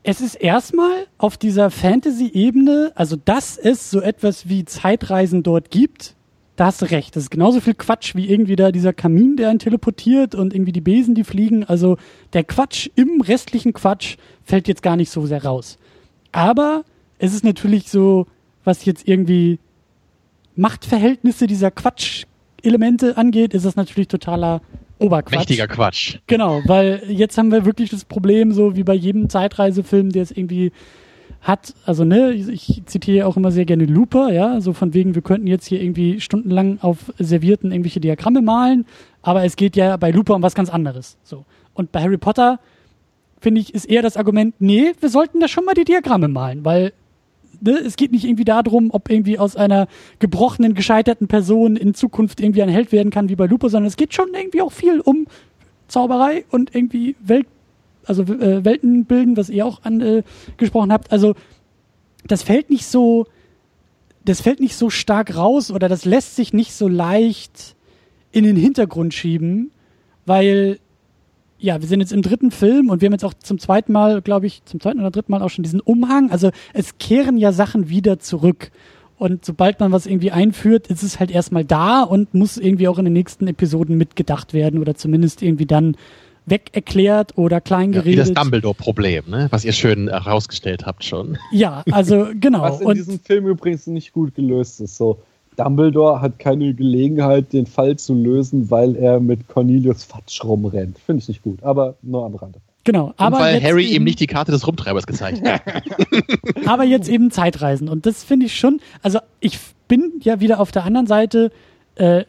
Es 0.09 0.22
ist 0.22 0.36
erstmal 0.36 1.06
auf 1.18 1.36
dieser 1.36 1.70
Fantasy-Ebene, 1.70 2.93
also 2.94 3.16
dass 3.22 3.59
es 3.59 3.90
so 3.90 4.01
etwas 4.01 4.48
wie 4.48 4.64
Zeitreisen 4.64 5.43
dort 5.43 5.70
gibt, 5.70 6.14
da 6.56 6.64
hast 6.64 6.80
du 6.80 6.86
recht. 6.86 7.14
Das 7.14 7.24
ist 7.24 7.30
genauso 7.30 7.60
viel 7.60 7.74
Quatsch 7.74 8.14
wie 8.14 8.26
irgendwie 8.26 8.56
da 8.56 8.72
dieser 8.72 8.94
Kamin, 8.94 9.36
der 9.36 9.51
einen 9.51 9.59
teleportiert 9.59 10.35
und 10.35 10.55
irgendwie 10.55 10.72
die 10.72 10.80
Besen, 10.80 11.14
die 11.14 11.24
fliegen. 11.24 11.62
Also 11.62 11.98
der 12.32 12.43
Quatsch 12.43 12.89
im 12.94 13.20
restlichen 13.20 13.74
Quatsch 13.74 14.16
fällt 14.44 14.66
jetzt 14.66 14.82
gar 14.82 14.97
nicht 14.97 15.10
so 15.10 15.26
sehr 15.26 15.44
raus. 15.44 15.76
Aber 16.32 16.85
es 17.18 17.35
ist 17.35 17.44
natürlich 17.44 17.90
so, 17.90 18.26
was 18.64 18.86
jetzt 18.86 19.06
irgendwie 19.06 19.59
Machtverhältnisse 20.56 21.47
dieser 21.47 21.70
Quatsch-Elemente 21.70 23.18
angeht, 23.18 23.52
ist 23.52 23.66
das 23.66 23.76
natürlich 23.76 24.09
totaler 24.09 24.62
Oberquatsch. 24.98 25.36
Mächtiger 25.36 25.68
Quatsch. 25.68 26.18
Genau, 26.26 26.62
weil 26.66 27.02
jetzt 27.08 27.38
haben 27.38 27.52
wir 27.52 27.64
wirklich 27.64 27.90
das 27.90 28.04
Problem, 28.04 28.52
so 28.52 28.76
wie 28.76 28.84
bei 28.84 28.94
jedem 28.94 29.28
Zeitreisefilm, 29.28 30.10
der 30.10 30.22
es 30.22 30.30
irgendwie 30.30 30.72
hat, 31.40 31.74
also 31.84 32.04
ne, 32.04 32.32
ich 32.32 32.82
zitiere 32.86 33.26
auch 33.26 33.36
immer 33.36 33.52
sehr 33.52 33.64
gerne 33.64 33.84
Looper, 33.84 34.32
ja, 34.32 34.60
so 34.60 34.72
von 34.72 34.92
wegen, 34.92 35.14
wir 35.14 35.22
könnten 35.22 35.46
jetzt 35.46 35.66
hier 35.66 35.80
irgendwie 35.80 36.20
stundenlang 36.20 36.78
auf 36.80 37.12
Servierten 37.18 37.70
irgendwelche 37.70 38.00
Diagramme 38.00 38.42
malen, 38.42 38.86
aber 39.22 39.44
es 39.44 39.56
geht 39.56 39.76
ja 39.76 39.96
bei 39.96 40.10
Looper 40.10 40.34
um 40.34 40.42
was 40.42 40.54
ganz 40.54 40.68
anderes. 40.68 41.16
So. 41.22 41.44
Und 41.74 41.92
bei 41.92 42.02
Harry 42.02 42.18
Potter, 42.18 42.58
finde 43.40 43.60
ich, 43.60 43.72
ist 43.72 43.84
eher 43.84 44.02
das 44.02 44.16
Argument, 44.16 44.54
nee, 44.58 44.92
wir 45.00 45.08
sollten 45.08 45.38
da 45.38 45.46
schon 45.46 45.64
mal 45.64 45.74
die 45.74 45.84
Diagramme 45.84 46.28
malen, 46.28 46.64
weil 46.64 46.92
ne, 47.60 47.78
es 47.78 47.97
geht 47.97 48.12
nicht 48.12 48.24
irgendwie 48.24 48.44
darum, 48.44 48.90
ob 48.93 49.10
irgendwie 49.10 49.39
aus 49.39 49.56
einer 49.56 49.89
gebrochenen, 50.18 50.74
gescheiterten 50.74 51.28
Person 51.28 51.76
in 51.76 51.94
Zukunft 51.94 52.40
irgendwie 52.40 52.62
ein 52.62 52.68
Held 52.68 52.93
werden 52.93 53.10
kann 53.10 53.28
wie 53.28 53.36
bei 53.36 53.47
Looper, 53.47 53.68
sondern 53.70 53.89
es 53.89 53.97
geht 53.97 54.14
schon 54.14 54.35
irgendwie 54.35 54.62
auch 54.62 54.72
viel 54.72 55.01
um 55.01 55.26
Zauberei 55.89 56.44
und 56.51 56.74
irgendwie 56.74 57.16
Welt 57.20 57.47
also 58.05 58.22
äh, 58.22 58.64
Welten 58.64 59.05
bilden, 59.05 59.36
was 59.36 59.51
ihr 59.51 59.66
auch 59.66 59.82
angesprochen 59.82 60.93
habt. 60.93 61.12
Also 61.12 61.35
das 62.26 62.43
fällt 62.43 62.70
nicht 62.70 62.86
so, 62.86 63.26
das 64.24 64.40
fällt 64.40 64.60
nicht 64.60 64.76
so 64.76 64.90
stark 64.90 65.36
raus 65.36 65.70
oder 65.70 65.89
das 65.89 66.05
lässt 66.05 66.36
sich 66.36 66.52
nicht 66.52 66.72
so 66.72 66.89
leicht 66.89 67.76
in 68.32 68.44
den 68.44 68.56
Hintergrund 68.56 69.14
schieben, 69.14 69.70
weil 70.26 70.78
ja, 71.59 71.80
wir 71.80 71.89
sind 71.89 72.01
jetzt 72.01 72.12
im 72.12 72.22
dritten 72.22 72.51
Film 72.51 72.90
und 72.90 73.01
wir 73.01 73.06
haben 73.06 73.12
jetzt 73.12 73.24
auch 73.24 73.35
zum 73.35 73.59
zweiten 73.59 73.93
Mal, 73.93 74.22
glaube 74.22 74.47
ich, 74.47 74.64
zum 74.64 74.80
zweiten 74.80 75.01
oder 75.01 75.10
dritten 75.10 75.32
Mal 75.32 75.43
auch 75.43 75.51
schon 75.51 75.64
diesen 75.64 75.80
Umhang. 75.80 76.30
Also 76.30 76.51
es 76.72 76.98
kehren 76.98 77.36
ja 77.36 77.52
Sachen 77.52 77.89
wieder 77.89 78.18
zurück. 78.18 78.70
Und 79.16 79.44
sobald 79.44 79.80
man 79.80 79.90
was 79.90 80.06
irgendwie 80.06 80.30
einführt, 80.30 80.86
ist 80.86 81.02
es 81.02 81.18
halt 81.18 81.32
erstmal 81.32 81.64
da 81.64 82.02
und 82.02 82.35
muss 82.35 82.56
irgendwie 82.56 82.86
auch 82.86 82.98
in 82.98 83.05
den 83.05 83.14
nächsten 83.14 83.48
Episoden 83.48 83.98
mitgedacht 83.98 84.55
werden 84.55 84.80
oder 84.80 84.94
zumindest 84.94 85.43
irgendwie 85.43 85.66
dann 85.66 85.97
weg 86.47 86.70
erklärt 86.72 87.36
oder 87.36 87.60
klein 87.60 87.90
geredet. 87.90 88.18
Ja, 88.18 88.24
wie 88.24 88.35
das 88.35 88.43
Dumbledore-Problem, 88.43 89.24
ne? 89.28 89.48
was 89.51 89.64
ihr 89.64 89.72
schön 89.72 90.09
herausgestellt 90.09 90.86
habt 90.86 91.05
schon. 91.05 91.36
Ja, 91.51 91.82
also 91.90 92.28
genau. 92.40 92.62
Was 92.62 92.80
in 92.80 92.86
und 92.86 92.97
diesem 92.97 93.18
Film 93.18 93.48
übrigens 93.48 93.89
nicht 93.89 94.12
gut 94.12 94.36
gelöst 94.36 94.80
ist. 94.80 94.97
So, 94.97 95.18
Dumbledore 95.59 96.20
hat 96.20 96.39
keine 96.39 96.72
Gelegenheit, 96.74 97.52
den 97.52 97.66
Fall 97.66 97.97
zu 97.97 98.14
lösen, 98.14 98.70
weil 98.70 98.97
er 98.97 99.20
mit 99.20 99.48
Cornelius 99.48 100.05
Fatsch 100.05 100.44
rumrennt. 100.44 100.98
Finde 100.98 101.22
ich 101.22 101.28
nicht 101.28 101.43
gut, 101.43 101.62
aber 101.62 101.97
nur 102.02 102.24
am 102.24 102.35
Rande. 102.35 102.60
Genau, 102.85 103.12
aber 103.16 103.36
und 103.36 103.43
weil 103.43 103.62
Harry 103.62 103.86
eben 103.86 104.05
nicht 104.05 104.20
die 104.20 104.26
Karte 104.26 104.52
des 104.52 104.66
Rumtreibers 104.66 105.06
gezeigt 105.06 105.47
hat. 105.47 105.60
aber 106.66 106.85
jetzt 106.85 107.09
eben 107.09 107.30
Zeitreisen 107.30 107.89
und 107.89 108.06
das 108.06 108.24
finde 108.24 108.47
ich 108.47 108.59
schon, 108.59 108.80
also 109.02 109.18
ich 109.40 109.59
bin 109.89 110.12
ja 110.22 110.40
wieder 110.40 110.60
auf 110.60 110.70
der 110.70 110.85
anderen 110.85 111.06
Seite 111.06 111.51
äh, 111.97 112.24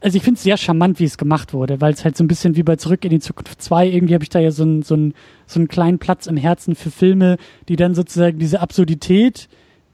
also 0.00 0.16
ich 0.16 0.22
finde 0.22 0.38
es 0.38 0.42
sehr 0.42 0.56
charmant, 0.56 0.98
wie 0.98 1.04
es 1.04 1.18
gemacht 1.18 1.52
wurde, 1.52 1.80
weil 1.80 1.92
es 1.92 2.04
halt 2.04 2.16
so 2.16 2.24
ein 2.24 2.28
bisschen 2.28 2.56
wie 2.56 2.62
bei 2.62 2.76
Zurück 2.76 3.04
in 3.04 3.10
die 3.10 3.20
Zukunft 3.20 3.60
2, 3.60 3.88
irgendwie 3.88 4.14
habe 4.14 4.24
ich 4.24 4.30
da 4.30 4.38
ja 4.38 4.50
so 4.50 4.62
einen 4.62 4.82
so 4.82 4.94
einen, 4.94 5.14
so 5.46 5.60
einen 5.60 5.68
kleinen 5.68 5.98
Platz 5.98 6.26
im 6.26 6.36
Herzen 6.36 6.74
für 6.74 6.90
Filme, 6.90 7.36
die 7.68 7.76
dann 7.76 7.94
sozusagen 7.94 8.38
diese 8.38 8.60
Absurdität, 8.60 9.48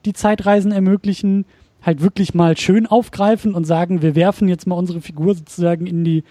die 0.05 0.13
Zeitreisen 0.13 0.71
ermöglichen, 0.71 1.45
halt 1.83 2.03
wirklich 2.03 2.35
mal 2.35 2.57
schön 2.57 2.87
aufgreifen 2.87 3.55
und 3.55 3.65
sagen, 3.65 4.03
wir 4.03 4.15
werfen 4.15 4.49
jetzt 4.49 4.67
mal 4.67 4.75
unsere 4.75 5.01
Figur 5.01 5.35
sozusagen 5.35 5.87
in 5.87 6.05
die 6.05 6.25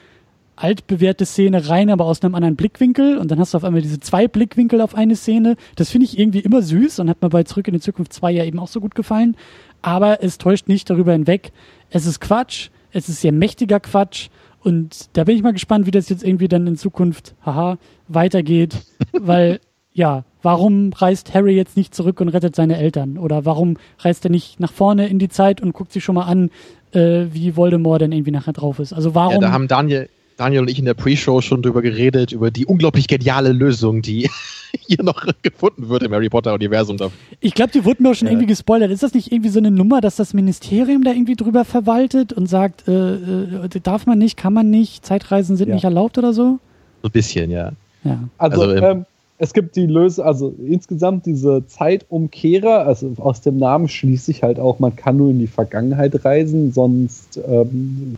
altbewährte 0.56 1.26
Szene 1.26 1.70
rein, 1.70 1.90
aber 1.90 2.06
aus 2.06 2.22
einem 2.22 2.36
anderen 2.36 2.58
Blickwinkel 2.58 3.18
und 3.18 3.32
dann 3.32 3.40
hast 3.40 3.54
du 3.54 3.58
auf 3.58 3.64
einmal 3.64 3.82
diese 3.82 4.00
zwei 4.00 4.28
Blickwinkel 4.28 4.82
auf 4.82 4.94
eine 4.94 5.16
Szene. 5.16 5.56
Das 5.76 5.90
finde 5.90 6.06
ich 6.06 6.20
irgendwie 6.20 6.40
immer 6.40 6.62
süß 6.62 7.00
und 7.00 7.10
hat 7.10 7.22
mir 7.22 7.30
bei 7.30 7.44
Zurück 7.44 7.68
in 7.70 7.76
die 7.76 7.80
Zukunft 7.80 8.12
2 8.12 8.32
ja 8.32 8.44
eben 8.44 8.60
auch 8.60 8.68
so 8.68 8.82
gut 8.82 8.94
gefallen. 8.94 9.38
Aber 9.82 10.22
es 10.22 10.38
täuscht 10.38 10.68
nicht 10.68 10.90
darüber 10.90 11.14
hinweg. 11.14 11.54
Es 11.90 12.06
ist 12.06 12.20
Quatsch 12.20 12.70
es 12.92 13.10
ist 13.10 13.22
sehr 13.22 13.32
mächtiger 13.32 13.80
Quatsch. 13.80 14.30
Und 14.62 15.10
da 15.14 15.24
bin 15.24 15.36
ich 15.36 15.44
mal 15.44 15.54
gespannt, 15.54 15.86
wie 15.86 15.92
das 15.92 16.10
jetzt 16.10 16.24
irgendwie 16.24 16.48
dann 16.48 16.68
in 16.68 16.76
Zukunft, 16.76 17.36
haha, 17.46 17.78
weitergeht. 18.08 18.76
weil, 19.14 19.62
ja, 19.94 20.26
warum 20.42 20.92
reist 20.94 21.34
Harry 21.34 21.56
jetzt 21.56 21.78
nicht 21.78 21.94
zurück 21.94 22.22
und 22.22 22.30
rettet 22.30 22.56
seine 22.56 22.78
Eltern? 22.78 23.18
Oder 23.18 23.46
warum 23.46 23.78
reist 24.00 24.26
er 24.26 24.32
nicht 24.32 24.60
nach 24.60 24.72
vorne 24.72 25.08
in 25.08 25.20
die 25.20 25.30
Zeit 25.30 25.62
und 25.62 25.74
guckt 25.74 25.92
sich 25.92 26.04
schon 26.04 26.16
mal 26.16 26.26
an, 26.26 26.50
äh, 26.92 27.26
wie 27.32 27.56
Voldemort 27.56 28.02
denn 28.02 28.12
irgendwie 28.12 28.32
nachher 28.32 28.54
drauf 28.54 28.80
ist? 28.80 28.94
Also 28.94 29.16
warum. 29.16 29.34
Ja, 29.34 29.40
da 29.40 29.52
haben 29.52 29.68
Daniel, 29.68 30.10
Daniel 30.38 30.62
und 30.62 30.70
ich 30.70 30.80
in 30.80 30.86
der 30.86 30.94
Pre-Show 30.94 31.42
schon 31.42 31.62
drüber 31.62 31.82
geredet, 31.82 32.32
über 32.32 32.50
die 32.50 32.66
unglaublich 32.66 33.08
geniale 33.08 33.52
Lösung, 33.52 34.02
die 34.02 34.30
hier 34.88 35.04
noch 35.04 35.26
gefunden 35.42 35.90
wird 35.90 36.04
im 36.04 36.14
Harry 36.14 36.30
Potter-Universum. 36.30 36.98
Ich 37.42 37.54
glaube, 37.54 37.72
die 37.72 37.84
wurden 37.84 38.04
mir 38.04 38.12
auch 38.12 38.16
schon 38.16 38.28
ja. 38.28 38.34
irgendwie 38.34 38.48
gespoilert. 38.48 38.92
Ist 38.92 39.04
das 39.04 39.14
nicht 39.14 39.32
irgendwie 39.32 39.50
so 39.50 39.60
eine 39.60 39.72
Nummer, 39.72 40.00
dass 40.00 40.16
das 40.16 40.34
Ministerium 40.34 41.04
da 41.04 41.12
irgendwie 41.12 41.36
drüber 41.36 41.66
verwaltet 41.66 42.32
und 42.32 42.48
sagt, 42.48 42.88
äh, 42.88 43.16
äh, 43.16 43.80
darf 43.84 44.06
man 44.06 44.18
nicht, 44.18 44.38
kann 44.38 44.54
man 44.54 44.70
nicht, 44.70 45.06
Zeitreisen 45.06 45.58
sind 45.58 45.68
ja. 45.68 45.76
nicht 45.76 45.84
erlaubt 45.84 46.18
oder 46.18 46.34
so? 46.34 46.60
So 47.02 47.10
ein 47.10 47.12
bisschen, 47.12 47.52
ja. 47.52 47.74
ja. 48.04 48.20
Also, 48.38 48.62
also 48.62 48.76
ähm, 48.76 49.06
es 49.42 49.54
gibt 49.54 49.78
die 49.78 49.86
Lösung, 49.86 50.26
also 50.26 50.54
insgesamt 50.66 51.26
diese 51.26 51.66
Zeitumkehrer, 51.66 52.86
also 52.86 53.14
aus 53.18 53.40
dem 53.40 53.58
Namen 53.58 53.88
schließe 53.88 54.32
ich 54.32 54.44
halt 54.44 54.60
auch, 54.60 54.80
man 54.80 54.98
kann 54.98 55.16
nur 55.16 55.32
in 55.32 55.40
die 55.40 55.48
Vergangenheit 55.48 56.26
reisen, 56.26 56.74
sonst 56.74 57.40
ähm, 57.48 58.18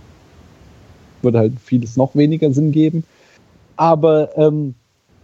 würde 1.21 1.37
halt 1.37 1.53
vieles 1.63 1.95
noch 1.95 2.15
weniger 2.15 2.51
Sinn 2.51 2.71
geben. 2.71 3.03
Aber 3.77 4.35
ähm, 4.35 4.73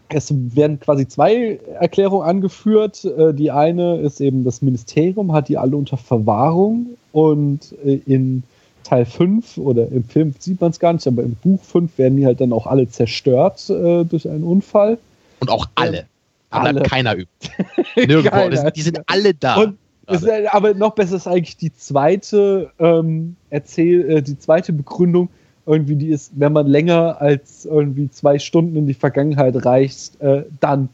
es 0.09 0.31
werden 0.55 0.79
quasi 0.79 1.07
zwei 1.07 1.59
Erklärungen 1.79 2.27
angeführt. 2.27 3.03
Äh, 3.03 3.33
die 3.33 3.49
eine 3.49 3.97
ist 3.97 4.21
eben, 4.21 4.43
das 4.43 4.61
Ministerium 4.61 5.33
hat 5.33 5.49
die 5.49 5.57
alle 5.57 5.75
unter 5.75 5.97
Verwahrung 5.97 6.91
und 7.11 7.73
äh, 7.83 7.99
in 8.05 8.43
Teil 8.83 9.05
5 9.05 9.57
oder 9.57 9.91
im 9.91 10.03
Film 10.03 10.35
sieht 10.37 10.61
man 10.61 10.69
es 10.69 10.79
gar 10.79 10.93
nicht, 10.93 11.07
aber 11.07 11.23
im 11.23 11.33
Buch 11.33 11.63
5 11.63 11.97
werden 11.97 12.17
die 12.17 12.25
halt 12.27 12.39
dann 12.39 12.53
auch 12.53 12.67
alle 12.67 12.87
zerstört 12.87 13.67
äh, 13.71 14.05
durch 14.05 14.29
einen 14.29 14.43
Unfall. 14.43 14.99
Und 15.39 15.49
auch 15.49 15.67
alle. 15.75 16.07
Aber 16.49 16.67
alle. 16.67 16.81
keiner 16.83 17.15
übt. 17.15 17.49
Nirgendwo. 17.95 18.29
keiner. 18.29 18.71
Die 18.71 18.81
sind 18.81 19.01
alle 19.07 19.33
da. 19.33 19.55
Und 19.55 19.77
ist, 20.09 20.27
aber 20.51 20.73
noch 20.73 20.95
besser 20.95 21.17
ist 21.17 21.27
eigentlich 21.27 21.57
die 21.57 21.73
zweite 21.75 22.71
ähm, 22.79 23.35
Erzähl, 23.49 24.09
äh, 24.09 24.21
die 24.21 24.39
zweite 24.39 24.71
Begründung, 24.71 25.29
irgendwie 25.65 25.97
die 25.97 26.07
ist, 26.07 26.31
wenn 26.35 26.53
man 26.53 26.67
länger 26.67 27.19
als 27.19 27.65
irgendwie 27.65 28.09
zwei 28.09 28.39
Stunden 28.39 28.77
in 28.77 28.87
die 28.87 28.93
Vergangenheit 28.93 29.65
reicht, 29.65 30.19
äh, 30.21 30.45
dann 30.61 30.87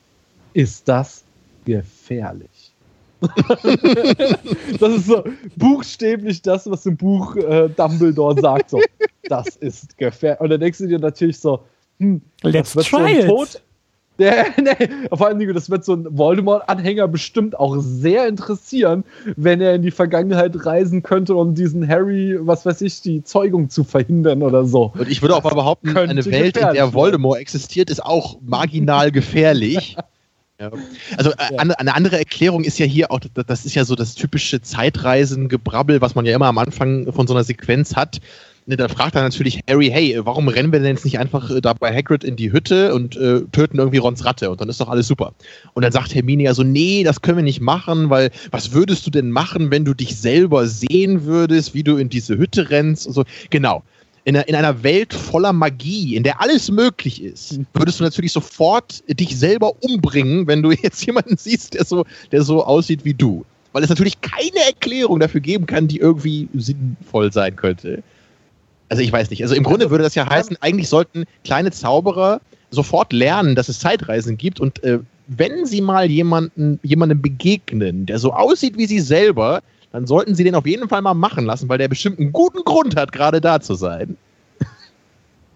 ist 0.54 0.88
das 0.88 1.24
gefährlich. 1.66 2.50
das 4.80 4.94
ist 4.96 5.06
so 5.06 5.24
buchstäblich 5.56 6.42
das, 6.42 6.70
was 6.70 6.86
im 6.86 6.98
Buch 6.98 7.36
äh, 7.36 7.70
Dumbledore 7.70 8.42
sagt. 8.42 8.72
So, 8.72 8.82
das 9.30 9.56
ist 9.58 9.98
gefährlich. 9.98 10.42
Und 10.42 10.50
dann 10.50 10.60
denkst 10.60 10.80
du 10.80 10.88
dir 10.88 11.00
natürlich 11.00 11.40
so, 11.40 11.62
hm, 12.00 12.22
Let's 12.42 12.74
try 12.74 13.20
it. 13.20 13.28
Tod, 13.28 13.62
der, 14.20 14.46
nee, 14.62 14.90
vor 15.12 15.28
allen 15.28 15.40
Dingen, 15.40 15.54
das 15.54 15.70
wird 15.70 15.84
so 15.84 15.94
ein 15.94 16.06
Voldemort-Anhänger 16.10 17.08
bestimmt 17.08 17.58
auch 17.60 17.78
sehr 17.80 18.28
interessieren, 18.28 19.04
wenn 19.36 19.60
er 19.60 19.74
in 19.74 19.82
die 19.82 19.92
Vergangenheit 19.92 20.66
reisen 20.66 21.02
könnte, 21.02 21.36
um 21.36 21.56
diesen 21.56 21.88
Harry, 21.88 22.38
was 22.40 22.66
weiß 22.66 22.82
ich, 22.82 23.02
die 23.02 23.24
Zeugung 23.24 23.70
zu 23.70 23.84
verhindern 23.84 24.44
oder 24.44 24.66
so. 24.66 24.94
Und 24.98 25.10
ich 25.10 25.22
würde 25.22 25.36
auch 25.36 25.44
mal 25.44 25.56
behaupten, 25.56 25.98
eine 25.98 26.26
Welt, 26.26 26.58
in 26.58 26.74
der 26.74 26.94
Voldemort 26.94 27.40
existiert, 27.40 27.90
ist 27.90 28.06
auch 28.06 28.38
marginal 28.42 29.12
gefährlich. 29.12 29.98
Ja. 30.60 30.70
Also 31.18 31.32
äh, 31.32 31.36
ja. 31.52 31.58
eine 31.58 31.96
andere 31.96 32.20
Erklärung 32.20 32.64
ist 32.64 32.78
ja 32.78 32.86
hier 32.86 33.12
auch, 33.12 33.20
das 33.48 33.66
ist 33.66 33.74
ja 33.74 33.84
so 33.86 33.96
das 33.96 34.14
typische 34.14 34.62
Zeitreisen-Gebrabbel, 34.62 36.00
was 36.00 36.14
man 36.14 36.26
ja 36.26 36.36
immer 36.36 36.46
am 36.46 36.60
Anfang 36.60 37.12
von 37.12 37.26
so 37.26 37.34
einer 37.34 37.44
Sequenz 37.44 37.96
hat 37.96 38.22
Ne, 38.66 38.78
dann 38.78 38.90
fragt 38.90 39.16
er 39.16 39.24
natürlich 39.24 39.60
Harry, 39.70 39.90
hey, 39.90 40.18
warum 40.24 40.48
rennen 40.48 40.72
wir 40.72 40.80
denn 40.80 40.96
jetzt 40.96 41.04
nicht 41.04 41.20
einfach 41.20 41.52
äh, 41.52 41.60
da 41.60 41.74
bei 41.74 41.94
Hagrid 41.94 42.24
in 42.24 42.38
die 42.38 42.54
Hütte 42.54 42.94
und 42.94 43.18
äh, 43.18 43.42
töten 43.52 43.78
irgendwie 43.78 43.98
Rons 43.98 44.24
Ratte 44.24 44.50
und 44.50 44.62
dann 44.62 44.70
ist 44.70 44.80
doch 44.80 44.88
alles 44.88 45.08
super. 45.08 45.34
Und 45.74 45.84
dann 45.84 45.92
sagt 45.92 46.16
Hermine 46.16 46.44
ja 46.44 46.54
so, 46.54 46.64
nee, 46.64 47.04
das 47.04 47.22
können 47.22 47.38
wir 47.38 47.44
nicht 47.44 47.60
machen, 47.60 48.10
weil 48.10 48.32
was 48.52 48.72
würdest 48.72 49.06
du 49.06 49.12
denn 49.12 49.32
machen, 49.32 49.70
wenn 49.70 49.84
du 49.84 49.94
dich 49.94 50.16
selber 50.16 50.66
sehen 50.68 51.26
würdest, 51.26 51.74
wie 51.74 51.84
du 51.84 51.98
in 51.98 52.08
diese 52.08 52.38
Hütte 52.38 52.70
rennst 52.70 53.06
und 53.06 53.14
so. 53.14 53.26
Genau. 53.50 53.84
In 54.24 54.38
einer, 54.38 54.48
in 54.48 54.56
einer 54.56 54.82
Welt 54.84 55.14
voller 55.14 55.52
Magie, 55.52 56.16
in 56.16 56.24
der 56.24 56.40
alles 56.40 56.72
möglich 56.72 57.22
ist, 57.22 57.60
würdest 57.74 58.00
du 58.00 58.06
natürlich 58.06 58.32
sofort 58.32 59.04
dich 59.10 59.38
selber 59.38 59.74
umbringen, 59.82 60.48
wenn 60.48 60.64
du 60.64 60.72
jetzt 60.82 61.06
jemanden 61.06 61.36
siehst, 61.36 61.74
der 61.74 61.84
so, 61.84 62.06
der 62.32 62.44
so 62.44 62.64
aussieht 62.64 63.04
wie 63.04 63.14
du. 63.14 63.44
Weil 63.74 63.84
es 63.84 63.90
natürlich 63.90 64.22
keine 64.22 64.66
Erklärung 64.66 65.20
dafür 65.20 65.42
geben 65.42 65.66
kann, 65.66 65.90
die 65.90 65.98
irgendwie 65.98 66.48
sinnvoll 66.54 67.34
sein 67.34 67.58
könnte. 67.58 68.04
Also 68.90 69.02
ich 69.02 69.12
weiß 69.12 69.30
nicht. 69.30 69.42
Also 69.44 69.56
im 69.56 69.64
Grunde 69.64 69.90
würde 69.90 70.04
das 70.04 70.16
ja 70.16 70.30
heißen, 70.30 70.58
eigentlich 70.62 70.90
sollten 70.90 71.26
kleine 71.44 71.72
Zauberer 71.72 72.42
sofort 72.70 73.14
lernen, 73.14 73.56
dass 73.56 73.70
es 73.70 73.80
Zeitreisen 73.80 74.38
gibt 74.38 74.60
und 74.60 74.84
äh, 74.84 75.00
wenn 75.28 75.66
sie 75.66 75.82
mal 75.82 76.10
jemanden, 76.10 76.80
jemandem 76.84 77.22
begegnen, 77.22 78.06
der 78.06 78.20
so 78.20 78.34
aussieht 78.34 78.78
wie 78.78 78.86
sie 78.86 79.00
selber, 79.00 79.62
dann 79.92 80.08
sollten 80.08 80.36
sie 80.36 80.44
den 80.44 80.56
auf 80.56 80.66
jeden 80.66 80.90
Fall 80.90 81.02
mal 81.02 81.14
machen 81.14 81.46
lassen, 81.46 81.70
weil 81.70 81.78
der 81.78 81.88
bestimmt 81.88 82.20
einen 82.20 82.34
guten 82.34 82.64
Grund 82.64 82.96
hat, 82.96 83.12
gerade 83.12 83.42
da 83.42 83.60
zu 83.60 83.76
sein. 83.76 84.18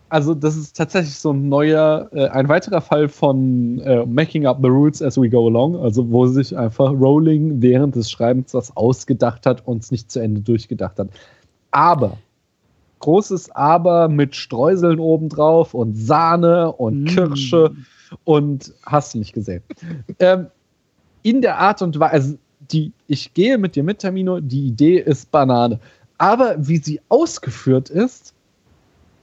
Also 0.10 0.34
das 0.34 0.56
ist 0.56 0.78
tatsächlich 0.78 1.18
so 1.18 1.34
ein 1.34 1.50
neuer, 1.50 2.08
äh, 2.14 2.30
ein 2.30 2.48
weiterer 2.48 2.80
Fall 2.80 3.10
von 3.10 3.82
äh, 3.82 4.06
Making 4.06 4.46
up 4.46 4.60
the 4.62 4.70
rules 4.70 5.02
as 5.02 5.20
we 5.20 5.30
go 5.30 5.48
along, 5.48 5.76
also 5.76 6.10
wo 6.10 6.26
sich 6.28 6.58
einfach 6.58 6.92
Rowling 6.92 7.62
während 7.62 7.94
des 7.94 8.10
Schreibens 8.10 8.54
was 8.54 8.74
ausgedacht 8.78 9.46
hat 9.46 9.68
und 9.68 9.84
es 9.84 9.92
nicht 9.92 10.10
zu 10.10 10.22
Ende 10.22 10.40
durchgedacht 10.40 10.98
hat. 10.98 11.10
Aber 11.72 12.18
großes 13.00 13.52
Aber 13.52 14.10
mit 14.10 14.36
Streuseln 14.36 15.00
obendrauf 15.00 15.74
und 15.74 15.96
Sahne 15.96 16.72
und 16.72 17.04
mm. 17.04 17.06
Kirsche 17.06 17.76
und 18.24 18.74
hast 18.86 19.14
du 19.14 19.20
nicht 19.20 19.34
gesehen. 19.34 19.64
ähm, 20.20 20.48
in 21.24 21.42
der 21.42 21.58
Art 21.58 21.82
und 21.82 22.00
Weise, 22.00 22.14
also 22.14 22.38
die, 22.72 22.92
ich 23.08 23.34
gehe 23.34 23.58
mit 23.58 23.76
dir 23.76 23.84
mit, 23.84 24.00
Termino, 24.00 24.40
die 24.40 24.68
Idee 24.68 25.00
ist 25.00 25.32
Banane. 25.32 25.80
Aber 26.18 26.56
wie 26.58 26.78
sie 26.78 27.00
ausgeführt 27.10 27.90
ist, 27.90 28.34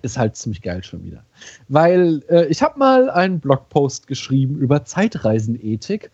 ist 0.03 0.19
halt 0.19 0.37
ziemlich 0.37 0.63
geil 0.63 0.85
schon 0.85 1.03
wieder. 1.05 1.25
Weil 1.69 2.23
äh, 2.29 2.47
ich 2.47 2.63
habe 2.63 2.79
mal 2.79 3.11
einen 3.11 3.41
Blogpost 3.41 4.07
geschrieben 4.07 4.59
über 4.59 4.85
Zeitreisenethik 4.85 6.11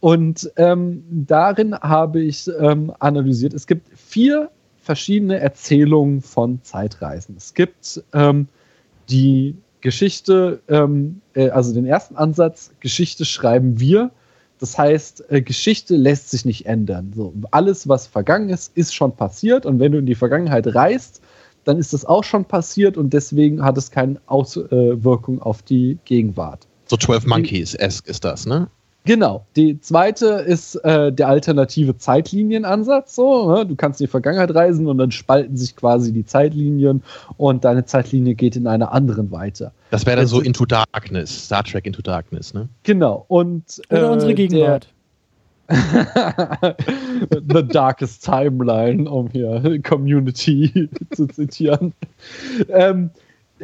und 0.00 0.50
ähm, 0.56 1.04
darin 1.10 1.74
habe 1.74 2.22
ich 2.22 2.50
ähm, 2.58 2.92
analysiert, 3.00 3.52
es 3.52 3.66
gibt 3.66 3.86
vier 3.96 4.50
verschiedene 4.84 5.40
Erzählungen 5.40 6.20
von 6.20 6.60
Zeitreisen. 6.62 7.36
Es 7.36 7.54
gibt 7.54 8.02
ähm, 8.12 8.48
die 9.08 9.56
Geschichte, 9.80 10.60
ähm, 10.68 11.20
äh, 11.34 11.50
also 11.50 11.72
den 11.74 11.86
ersten 11.86 12.16
Ansatz, 12.16 12.70
Geschichte 12.80 13.24
schreiben 13.24 13.80
wir. 13.80 14.10
Das 14.58 14.78
heißt, 14.78 15.30
äh, 15.30 15.42
Geschichte 15.42 15.96
lässt 15.96 16.30
sich 16.30 16.44
nicht 16.44 16.66
ändern. 16.66 17.12
So, 17.14 17.34
alles, 17.50 17.88
was 17.88 18.06
vergangen 18.06 18.50
ist, 18.50 18.76
ist 18.76 18.94
schon 18.94 19.16
passiert. 19.16 19.66
Und 19.66 19.80
wenn 19.80 19.92
du 19.92 19.98
in 19.98 20.06
die 20.06 20.14
Vergangenheit 20.14 20.74
reist, 20.74 21.20
dann 21.64 21.78
ist 21.78 21.92
das 21.92 22.04
auch 22.04 22.24
schon 22.24 22.44
passiert 22.44 22.96
und 22.98 23.12
deswegen 23.14 23.62
hat 23.62 23.78
es 23.78 23.90
keine 23.90 24.20
Auswirkung 24.26 25.40
auf 25.40 25.62
die 25.62 25.98
Gegenwart. 26.04 26.66
So 26.86 26.98
12 26.98 27.26
Monkeys 27.26 27.74
ist 27.74 28.24
das, 28.24 28.44
ne? 28.44 28.68
Genau. 29.06 29.44
Die 29.54 29.78
zweite 29.80 30.26
ist 30.26 30.76
äh, 30.76 31.12
der 31.12 31.28
alternative 31.28 31.98
Zeitlinienansatz. 31.98 33.14
So, 33.14 33.54
ne? 33.54 33.66
Du 33.66 33.76
kannst 33.76 34.00
in 34.00 34.06
die 34.06 34.10
Vergangenheit 34.10 34.54
reisen 34.54 34.86
und 34.86 34.96
dann 34.96 35.10
spalten 35.10 35.58
sich 35.58 35.76
quasi 35.76 36.10
die 36.10 36.24
Zeitlinien 36.24 37.02
und 37.36 37.66
deine 37.66 37.84
Zeitlinie 37.84 38.34
geht 38.34 38.56
in 38.56 38.66
einer 38.66 38.92
anderen 38.92 39.30
weiter. 39.30 39.72
Das 39.90 40.06
wäre 40.06 40.16
dann 40.16 40.26
so 40.26 40.40
Into 40.40 40.64
Darkness, 40.64 41.44
Star 41.46 41.62
Trek 41.64 41.86
Into 41.86 42.00
Darkness, 42.00 42.54
ne? 42.54 42.68
Genau. 42.82 43.26
Und, 43.28 43.82
Oder 43.90 44.08
äh, 44.08 44.10
unsere 44.10 44.34
Gegenwart. 44.34 44.88
The 45.68 47.66
Darkest 47.66 48.24
Timeline, 48.24 49.08
um 49.08 49.30
hier 49.30 49.80
Community 49.82 50.88
zu 51.10 51.26
zitieren. 51.26 51.92
Ähm, 52.68 53.10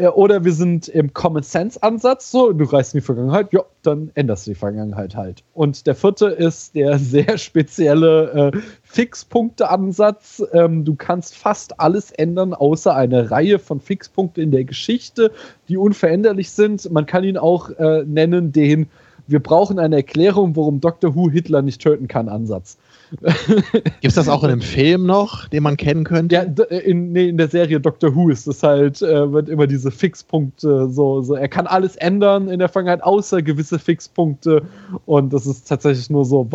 oder 0.08 0.44
wir 0.44 0.52
sind 0.52 0.88
im 0.88 1.12
Common 1.12 1.42
Sense 1.42 1.82
Ansatz, 1.82 2.30
so, 2.30 2.52
du 2.52 2.64
reist 2.64 2.94
in 2.94 3.00
die 3.00 3.04
Vergangenheit, 3.04 3.52
ja, 3.52 3.62
dann 3.82 4.10
änderst 4.14 4.46
du 4.46 4.52
die 4.52 4.54
Vergangenheit 4.56 5.16
halt. 5.16 5.42
Und 5.54 5.86
der 5.86 5.94
vierte 5.94 6.26
ist 6.26 6.74
der 6.74 6.98
sehr 6.98 7.38
spezielle 7.38 8.52
äh, 8.52 8.58
Fixpunkte-Ansatz. 8.82 10.42
Ähm, 10.52 10.84
du 10.84 10.94
kannst 10.94 11.36
fast 11.36 11.80
alles 11.80 12.10
ändern, 12.10 12.54
außer 12.54 12.94
eine 12.94 13.30
Reihe 13.30 13.58
von 13.58 13.80
Fixpunkten 13.80 14.42
in 14.42 14.50
der 14.50 14.64
Geschichte, 14.64 15.32
die 15.68 15.76
unveränderlich 15.76 16.50
sind. 16.50 16.90
Man 16.90 17.06
kann 17.06 17.24
ihn 17.24 17.36
auch 17.36 17.70
äh, 17.70 18.04
nennen 18.04 18.52
den 18.52 18.88
wir 19.30 19.40
brauchen 19.40 19.78
eine 19.78 19.96
Erklärung, 19.96 20.56
warum 20.56 20.80
Dr. 20.80 21.14
Who 21.14 21.30
Hitler 21.30 21.62
nicht 21.62 21.80
töten 21.80 22.08
kann, 22.08 22.28
Ansatz. 22.28 22.78
Gibt 23.20 24.04
es 24.04 24.14
das 24.14 24.28
auch 24.28 24.44
in 24.44 24.50
einem 24.50 24.60
Film 24.60 25.04
noch, 25.04 25.48
den 25.48 25.62
man 25.62 25.76
kennen 25.76 26.04
könnte? 26.04 26.34
Ja, 26.34 26.42
in, 26.78 27.12
nee, 27.12 27.28
in 27.28 27.36
der 27.36 27.48
Serie 27.48 27.80
Doctor 27.80 28.14
Who 28.14 28.28
ist 28.30 28.46
es 28.46 28.62
halt, 28.62 29.02
äh, 29.02 29.32
wird 29.32 29.48
immer 29.48 29.66
diese 29.66 29.90
Fixpunkte 29.90 30.88
so, 30.90 31.20
so, 31.22 31.34
er 31.34 31.48
kann 31.48 31.66
alles 31.66 31.96
ändern 31.96 32.48
in 32.48 32.58
der 32.58 32.68
Vergangenheit, 32.68 33.02
außer 33.02 33.42
gewisse 33.42 33.78
Fixpunkte. 33.78 34.62
Und 35.06 35.32
das 35.32 35.46
ist 35.46 35.68
tatsächlich 35.68 36.10
nur 36.10 36.24
so, 36.24 36.48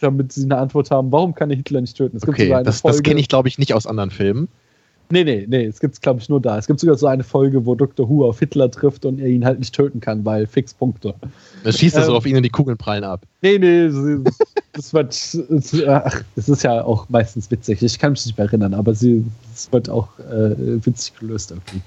damit 0.00 0.32
sie 0.32 0.44
eine 0.44 0.58
Antwort 0.58 0.90
haben, 0.90 1.12
warum 1.12 1.34
kann 1.34 1.50
er 1.50 1.56
Hitler 1.56 1.80
nicht 1.80 1.96
töten? 1.96 2.16
Es 2.16 2.26
okay, 2.26 2.48
das, 2.64 2.82
das 2.82 3.02
kenne 3.02 3.20
ich, 3.20 3.28
glaube 3.28 3.48
ich, 3.48 3.58
nicht 3.58 3.74
aus 3.74 3.86
anderen 3.86 4.10
Filmen. 4.10 4.48
Nee, 5.10 5.24
nee, 5.24 5.46
nee, 5.48 5.64
es 5.64 5.80
gibt 5.80 5.94
es, 5.94 6.00
glaube 6.00 6.20
ich, 6.20 6.28
nur 6.28 6.40
da. 6.40 6.58
Es 6.58 6.66
gibt 6.66 6.80
sogar 6.80 6.96
so 6.96 7.06
eine 7.06 7.24
Folge, 7.24 7.64
wo 7.64 7.74
Dr. 7.74 8.08
Who 8.08 8.26
auf 8.28 8.38
Hitler 8.40 8.70
trifft 8.70 9.06
und 9.06 9.18
er 9.18 9.28
ihn 9.28 9.44
halt 9.44 9.58
nicht 9.58 9.74
töten 9.74 10.00
kann, 10.00 10.24
weil 10.24 10.46
Fixpunkte. 10.46 11.14
Dann 11.64 11.72
schießt 11.72 11.96
er 11.96 12.02
ähm, 12.02 12.06
so 12.06 12.16
auf 12.16 12.26
ihn 12.26 12.36
und 12.36 12.42
die 12.42 12.50
Kugeln 12.50 12.76
prallen 12.76 13.04
ab. 13.04 13.22
Nee, 13.40 13.58
nee, 13.58 13.88
das 14.74 14.92
wird, 14.92 15.86
ach, 15.88 16.22
das 16.36 16.48
ist 16.48 16.62
ja 16.62 16.84
auch 16.84 17.08
meistens 17.08 17.50
witzig. 17.50 17.82
Ich 17.82 17.98
kann 17.98 18.12
mich 18.12 18.26
nicht 18.26 18.36
mehr 18.36 18.46
erinnern, 18.46 18.74
aber 18.74 18.94
sie, 18.94 19.24
es 19.54 19.72
wird 19.72 19.88
auch 19.88 20.18
äh, 20.18 20.84
witzig 20.84 21.18
gelöst 21.18 21.52
irgendwie. 21.52 21.80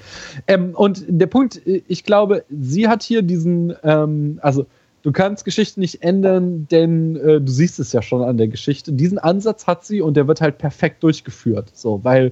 Ähm, 0.47 0.71
und 0.73 1.03
der 1.07 1.27
Punkt, 1.27 1.61
ich 1.65 2.03
glaube, 2.03 2.43
sie 2.49 2.87
hat 2.87 3.03
hier 3.03 3.21
diesen, 3.21 3.73
ähm, 3.83 4.39
also 4.41 4.65
du 5.03 5.11
kannst 5.11 5.45
Geschichten 5.45 5.79
nicht 5.79 6.01
ändern, 6.03 6.67
denn 6.71 7.15
äh, 7.17 7.39
du 7.39 7.51
siehst 7.51 7.79
es 7.79 7.93
ja 7.93 8.01
schon 8.01 8.23
an 8.23 8.37
der 8.37 8.47
Geschichte. 8.47 8.91
Diesen 8.93 9.19
Ansatz 9.19 9.67
hat 9.67 9.85
sie 9.85 10.01
und 10.01 10.17
der 10.17 10.27
wird 10.27 10.41
halt 10.41 10.57
perfekt 10.57 11.03
durchgeführt. 11.03 11.69
So, 11.73 12.03
weil 12.03 12.31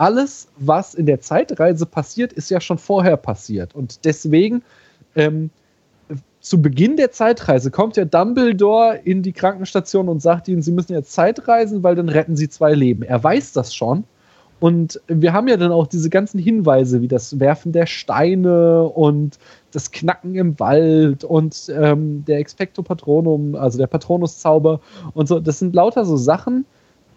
alles, 0.00 0.48
was 0.56 0.94
in 0.94 1.04
der 1.04 1.20
Zeitreise 1.20 1.84
passiert, 1.84 2.32
ist 2.32 2.50
ja 2.50 2.60
schon 2.60 2.78
vorher 2.78 3.18
passiert. 3.18 3.74
Und 3.74 4.06
deswegen, 4.06 4.62
ähm, 5.14 5.50
zu 6.40 6.62
Beginn 6.62 6.96
der 6.96 7.12
Zeitreise 7.12 7.70
kommt 7.70 7.98
ja 7.98 8.06
Dumbledore 8.06 8.98
in 9.04 9.22
die 9.22 9.32
Krankenstation 9.32 10.08
und 10.08 10.22
sagt 10.22 10.48
ihnen, 10.48 10.62
sie 10.62 10.72
müssen 10.72 10.94
jetzt 10.94 11.12
Zeitreisen, 11.12 11.82
weil 11.82 11.96
dann 11.96 12.08
retten 12.08 12.34
sie 12.34 12.48
zwei 12.48 12.72
Leben. 12.72 13.02
Er 13.02 13.22
weiß 13.22 13.52
das 13.52 13.74
schon. 13.74 14.04
Und 14.58 15.00
wir 15.06 15.34
haben 15.34 15.48
ja 15.48 15.58
dann 15.58 15.70
auch 15.70 15.86
diese 15.86 16.08
ganzen 16.08 16.38
Hinweise, 16.38 17.02
wie 17.02 17.08
das 17.08 17.38
Werfen 17.38 17.72
der 17.72 17.86
Steine 17.86 18.84
und 18.84 19.38
das 19.70 19.90
Knacken 19.90 20.34
im 20.34 20.58
Wald 20.58 21.24
und 21.24 21.70
ähm, 21.74 22.24
der 22.26 22.38
Expecto 22.38 22.82
Patronum, 22.82 23.54
also 23.54 23.76
der 23.76 23.86
Patronuszauber 23.86 24.80
und 25.12 25.28
so. 25.28 25.40
Das 25.40 25.58
sind 25.58 25.74
lauter 25.74 26.06
so 26.06 26.16
Sachen, 26.16 26.64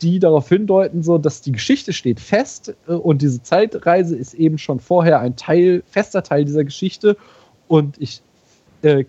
die 0.04 0.20
darauf 0.20 0.50
hindeuten, 0.50 1.04
so 1.04 1.18
dass 1.18 1.42
die 1.42 1.52
Geschichte 1.52 1.94
steht 1.94 2.20
fest 2.20 2.76
äh, 2.88 2.94
und 2.94 3.22
diese 3.22 3.42
Zeitreise 3.42 4.16
ist 4.16 4.34
eben 4.34 4.58
schon 4.58 4.80
vorher 4.80 5.20
ein 5.20 5.36
Teil, 5.36 5.84
fester 5.90 6.24
Teil 6.24 6.46
dieser 6.46 6.64
Geschichte. 6.64 7.18
Und 7.68 7.96
ich 8.00 8.22
äh, 8.82 9.06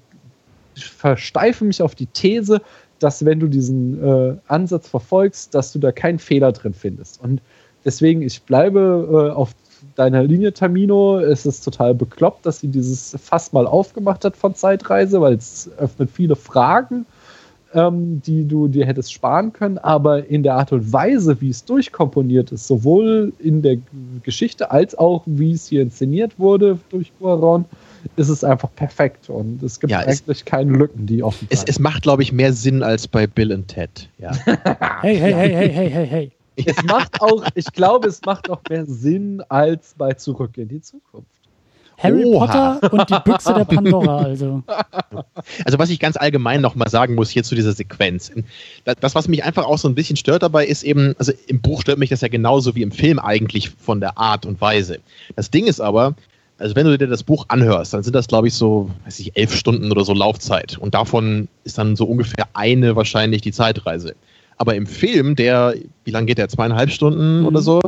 versteife 0.75 1.65
mich 1.65 1.83
auf 1.83 1.95
die 1.95 2.07
These, 2.07 2.61
dass 2.99 3.25
wenn 3.25 3.41
du 3.41 3.49
diesen 3.49 4.03
äh, 4.03 4.37
Ansatz 4.47 4.89
verfolgst, 4.89 5.55
dass 5.55 5.73
du 5.73 5.79
da 5.79 5.93
keinen 5.93 6.19
Fehler 6.19 6.53
drin 6.53 6.75
findest. 6.75 7.21
Und 7.21 7.43
deswegen, 7.85 8.23
ich 8.23 8.43
bleibe 8.43 9.31
äh, 9.31 9.35
auf 9.35 9.55
deiner 9.97 10.23
Linie, 10.23 10.55
Tamino. 10.55 11.19
Es 11.19 11.45
ist 11.45 11.63
total 11.63 11.95
bekloppt, 11.95 12.47
dass 12.47 12.61
sie 12.61 12.69
dieses 12.69 13.17
Fass 13.21 13.53
mal 13.53 13.67
aufgemacht 13.67 14.25
hat 14.25 14.37
von 14.37 14.55
Zeitreise, 14.55 15.21
weil 15.21 15.35
es 15.35 15.71
öffnet 15.77 16.11
viele 16.11 16.37
Fragen 16.37 17.05
ähm, 17.75 18.23
die 18.23 18.47
du 18.47 18.69
dir 18.69 18.87
hättest 18.87 19.13
sparen 19.13 19.53
können, 19.53 19.79
aber 19.79 20.27
in 20.27 20.43
der 20.43 20.55
Art 20.55 20.73
und 20.73 20.93
Weise, 20.93 21.41
wie 21.41 21.51
es 21.51 21.65
durchkomponiert 21.65 22.53
ist, 22.53 22.67
sowohl 22.67 23.33
in 23.39 23.63
der 23.63 23.79
Geschichte 24.23 24.71
als 24.71 24.97
auch 24.97 25.23
wie 25.27 25.53
es 25.53 25.67
hier 25.67 25.83
inszeniert 25.83 26.39
wurde 26.39 26.79
durch 26.91 27.13
Guaron, 27.19 27.65
ist 28.17 28.29
es 28.29 28.45
einfach 28.45 28.69
perfekt 28.75 29.29
und 29.29 29.63
es 29.63 29.81
gibt 29.81 29.91
ja, 29.91 30.01
eigentlich 30.01 30.23
es, 30.27 30.45
keine 30.45 30.73
Lücken, 30.73 31.07
die 31.07 31.23
offen 31.23 31.49
sind. 31.49 31.53
Es, 31.53 31.65
es, 31.65 31.79
macht, 31.79 32.03
glaube 32.03 32.23
ich, 32.23 32.33
mehr 32.33 32.53
Sinn 32.53 32.83
als 32.83 33.09
bei 33.09 33.27
Bill 33.27 33.53
und 33.53 33.69
Ted. 33.69 34.09
Ja. 34.19 34.33
hey, 35.01 35.17
hey, 35.17 35.33
hey, 35.33 35.53
hey, 35.53 35.69
hey, 35.71 35.91
hey, 35.91 36.07
hey. 36.07 36.33
Es 36.57 36.85
macht 36.85 37.21
auch, 37.21 37.45
ich 37.55 37.67
glaube, 37.73 38.09
es 38.09 38.21
macht 38.25 38.49
auch 38.49 38.61
mehr 38.69 38.87
Sinn 38.87 39.43
als 39.49 39.95
bei 39.99 40.13
Zurück 40.13 40.57
in 40.57 40.69
die 40.69 40.81
Zukunft. 40.81 41.34
Harry 41.99 42.25
Oha. 42.25 42.79
Potter 42.79 42.93
und 42.93 43.11
die 43.11 43.31
Büchse 43.31 43.55
der 43.55 43.65
Pandora, 43.65 44.19
also. 44.19 44.63
Also, 45.65 45.79
was 45.79 45.91
ich 45.91 46.01
ganz 46.01 46.17
allgemein 46.17 46.61
nochmal 46.61 46.89
sagen 46.89 47.15
muss 47.15 47.31
hier 47.31 47.43
zu 47.43 47.55
dieser 47.55 47.73
Sequenz. 47.73 48.33
Das, 48.85 49.15
was 49.15 49.29
mich 49.29 49.45
einfach 49.45 49.65
auch 49.65 49.79
so 49.79 49.89
ein 49.89 49.95
bisschen 49.95 50.17
stört 50.17 50.43
dabei, 50.43 50.67
ist 50.67 50.83
eben, 50.83 51.15
also 51.19 51.33
im 51.47 51.61
Buch 51.61 51.83
stört 51.83 51.99
mich 51.99 52.11
das 52.11 52.23
ja 52.23 52.29
genauso 52.29 52.75
wie 52.75 52.83
im 52.83 52.93
Film 52.93 53.19
eigentlich 53.19 53.71
von 53.71 54.01
der 54.01 54.17
Art 54.17 54.47
und 54.47 54.61
Weise. 54.61 55.01
Das 55.37 55.51
Ding 55.51 55.67
ist 55.67 55.81
aber, 55.81 56.15
also 56.59 56.77
wenn 56.77 56.87
du 56.87 56.97
dir 56.97 57.09
das 57.09 57.23
Buch 57.23 57.47
anhörst, 57.49 57.95
dann 57.95 58.03
sind 58.03 58.15
das, 58.15 58.29
glaube 58.29 58.49
ich, 58.49 58.55
so, 58.55 58.91
weiß 59.05 59.19
ich, 59.21 59.37
elf 59.37 59.55
Stunden 59.55 59.91
oder 59.91 60.05
so 60.05 60.15
Laufzeit. 60.15 60.79
Und 60.79 60.95
davon 60.95 61.49
ist 61.65 61.79
dann 61.79 61.97
so 61.97 62.05
ungefähr 62.07 62.47
eine 62.55 62.97
wahrscheinlich 62.97 63.43
die 63.43 63.53
Zeitreise. 63.53 64.15
Aber 64.57 64.75
im 64.75 64.87
Film, 64.87 65.35
der, 65.37 65.75
wie 66.05 66.11
lange 66.11 66.27
geht 66.27 66.39
der? 66.39 66.49
Zweieinhalb 66.49 66.91
Stunden 66.91 67.41
mhm. 67.41 67.47
oder 67.47 67.61
so? 67.61 67.81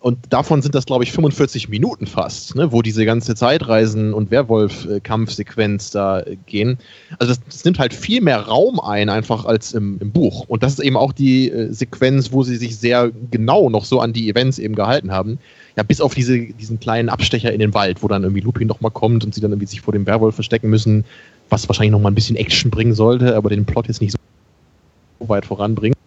Und 0.00 0.18
davon 0.30 0.62
sind 0.62 0.74
das, 0.74 0.86
glaube 0.86 1.04
ich, 1.04 1.12
45 1.12 1.68
Minuten 1.68 2.06
fast, 2.06 2.54
ne, 2.54 2.72
wo 2.72 2.80
diese 2.80 3.04
ganze 3.04 3.34
Zeitreisen- 3.34 4.14
und 4.14 4.30
Werwolf-Kampfsequenz 4.30 5.90
da 5.90 6.20
äh, 6.20 6.36
gehen. 6.46 6.78
Also 7.18 7.34
das, 7.34 7.44
das, 7.44 7.64
nimmt 7.66 7.78
halt 7.78 7.92
viel 7.92 8.22
mehr 8.22 8.40
Raum 8.40 8.80
ein, 8.80 9.10
einfach 9.10 9.44
als 9.44 9.74
im, 9.74 9.98
im 10.00 10.10
Buch. 10.10 10.46
Und 10.48 10.62
das 10.62 10.72
ist 10.72 10.78
eben 10.80 10.96
auch 10.96 11.12
die 11.12 11.50
äh, 11.50 11.70
Sequenz, 11.70 12.32
wo 12.32 12.42
sie 12.42 12.56
sich 12.56 12.78
sehr 12.78 13.10
genau 13.30 13.68
noch 13.68 13.84
so 13.84 14.00
an 14.00 14.14
die 14.14 14.30
Events 14.30 14.58
eben 14.58 14.74
gehalten 14.74 15.12
haben. 15.12 15.38
Ja, 15.76 15.82
bis 15.82 16.00
auf 16.00 16.14
diese, 16.14 16.38
diesen 16.38 16.80
kleinen 16.80 17.10
Abstecher 17.10 17.52
in 17.52 17.60
den 17.60 17.74
Wald, 17.74 18.02
wo 18.02 18.08
dann 18.08 18.22
irgendwie 18.22 18.40
Lupin 18.40 18.68
nochmal 18.68 18.90
kommt 18.90 19.22
und 19.24 19.34
sie 19.34 19.42
dann 19.42 19.50
irgendwie 19.50 19.66
sich 19.66 19.82
vor 19.82 19.92
dem 19.92 20.06
Werwolf 20.06 20.34
verstecken 20.34 20.70
müssen, 20.70 21.04
was 21.50 21.68
wahrscheinlich 21.68 21.92
nochmal 21.92 22.10
ein 22.10 22.14
bisschen 22.14 22.36
Action 22.36 22.70
bringen 22.70 22.94
sollte, 22.94 23.36
aber 23.36 23.50
den 23.50 23.66
Plot 23.66 23.88
jetzt 23.88 24.00
nicht 24.00 24.12
so 24.12 25.28
weit 25.28 25.44
voranbringt. 25.44 25.99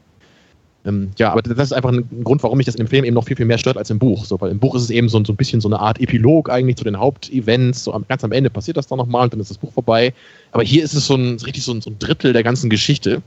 Ähm, 0.86 1.12
ja, 1.18 1.32
aber 1.32 1.42
das 1.42 1.68
ist 1.68 1.74
einfach 1.74 1.92
ein 1.92 2.24
Grund, 2.24 2.44
warum 2.44 2.58
mich 2.58 2.66
das 2.66 2.76
im 2.76 2.88
Film 2.88 3.06
eben 3.06 3.14
noch 3.14 3.26
viel, 3.26 3.38
viel 3.38 3.46
mehr 3.46 3.58
stört 3.58 3.78
als 3.78 3.90
im 3.90 4.00
Buch. 4.00 4.26
So, 4.26 4.40
weil 4.42 4.52
im 4.52 4.60
Buch 4.60 4.76
ist 4.76 4.84
es 4.84 4.90
eben 4.90 5.08
so, 5.08 5.24
so 5.24 5.32
ein 5.32 5.38
bisschen 5.38 5.62
so 5.62 5.70
eine 5.70 5.80
Art 5.80 6.00
Epilog 6.02 6.50
eigentlich 6.50 6.76
zu 6.76 6.84
den 6.84 7.00
Hauptevents. 7.00 7.86
So 7.86 7.94
am, 7.94 8.06
ganz 8.08 8.24
am 8.24 8.32
Ende 8.32 8.50
passiert 8.50 8.78
das 8.78 8.88
dann 8.88 8.98
nochmal 8.98 9.24
und 9.24 9.34
dann 9.34 9.40
ist 9.40 9.50
das 9.50 9.58
Buch 9.58 9.72
vorbei. 9.72 10.14
Aber 10.52 10.64
hier 10.64 10.84
ist 10.84 10.94
es 10.94 11.08
so 11.08 11.16
ein, 11.16 11.38
richtig 11.40 11.64
so 11.64 11.74
ein, 11.74 11.82
so 11.82 11.90
ein 11.90 12.00
Drittel 12.00 12.34
der 12.34 12.44
ganzen 12.44 12.70
Geschichte. 12.70 13.22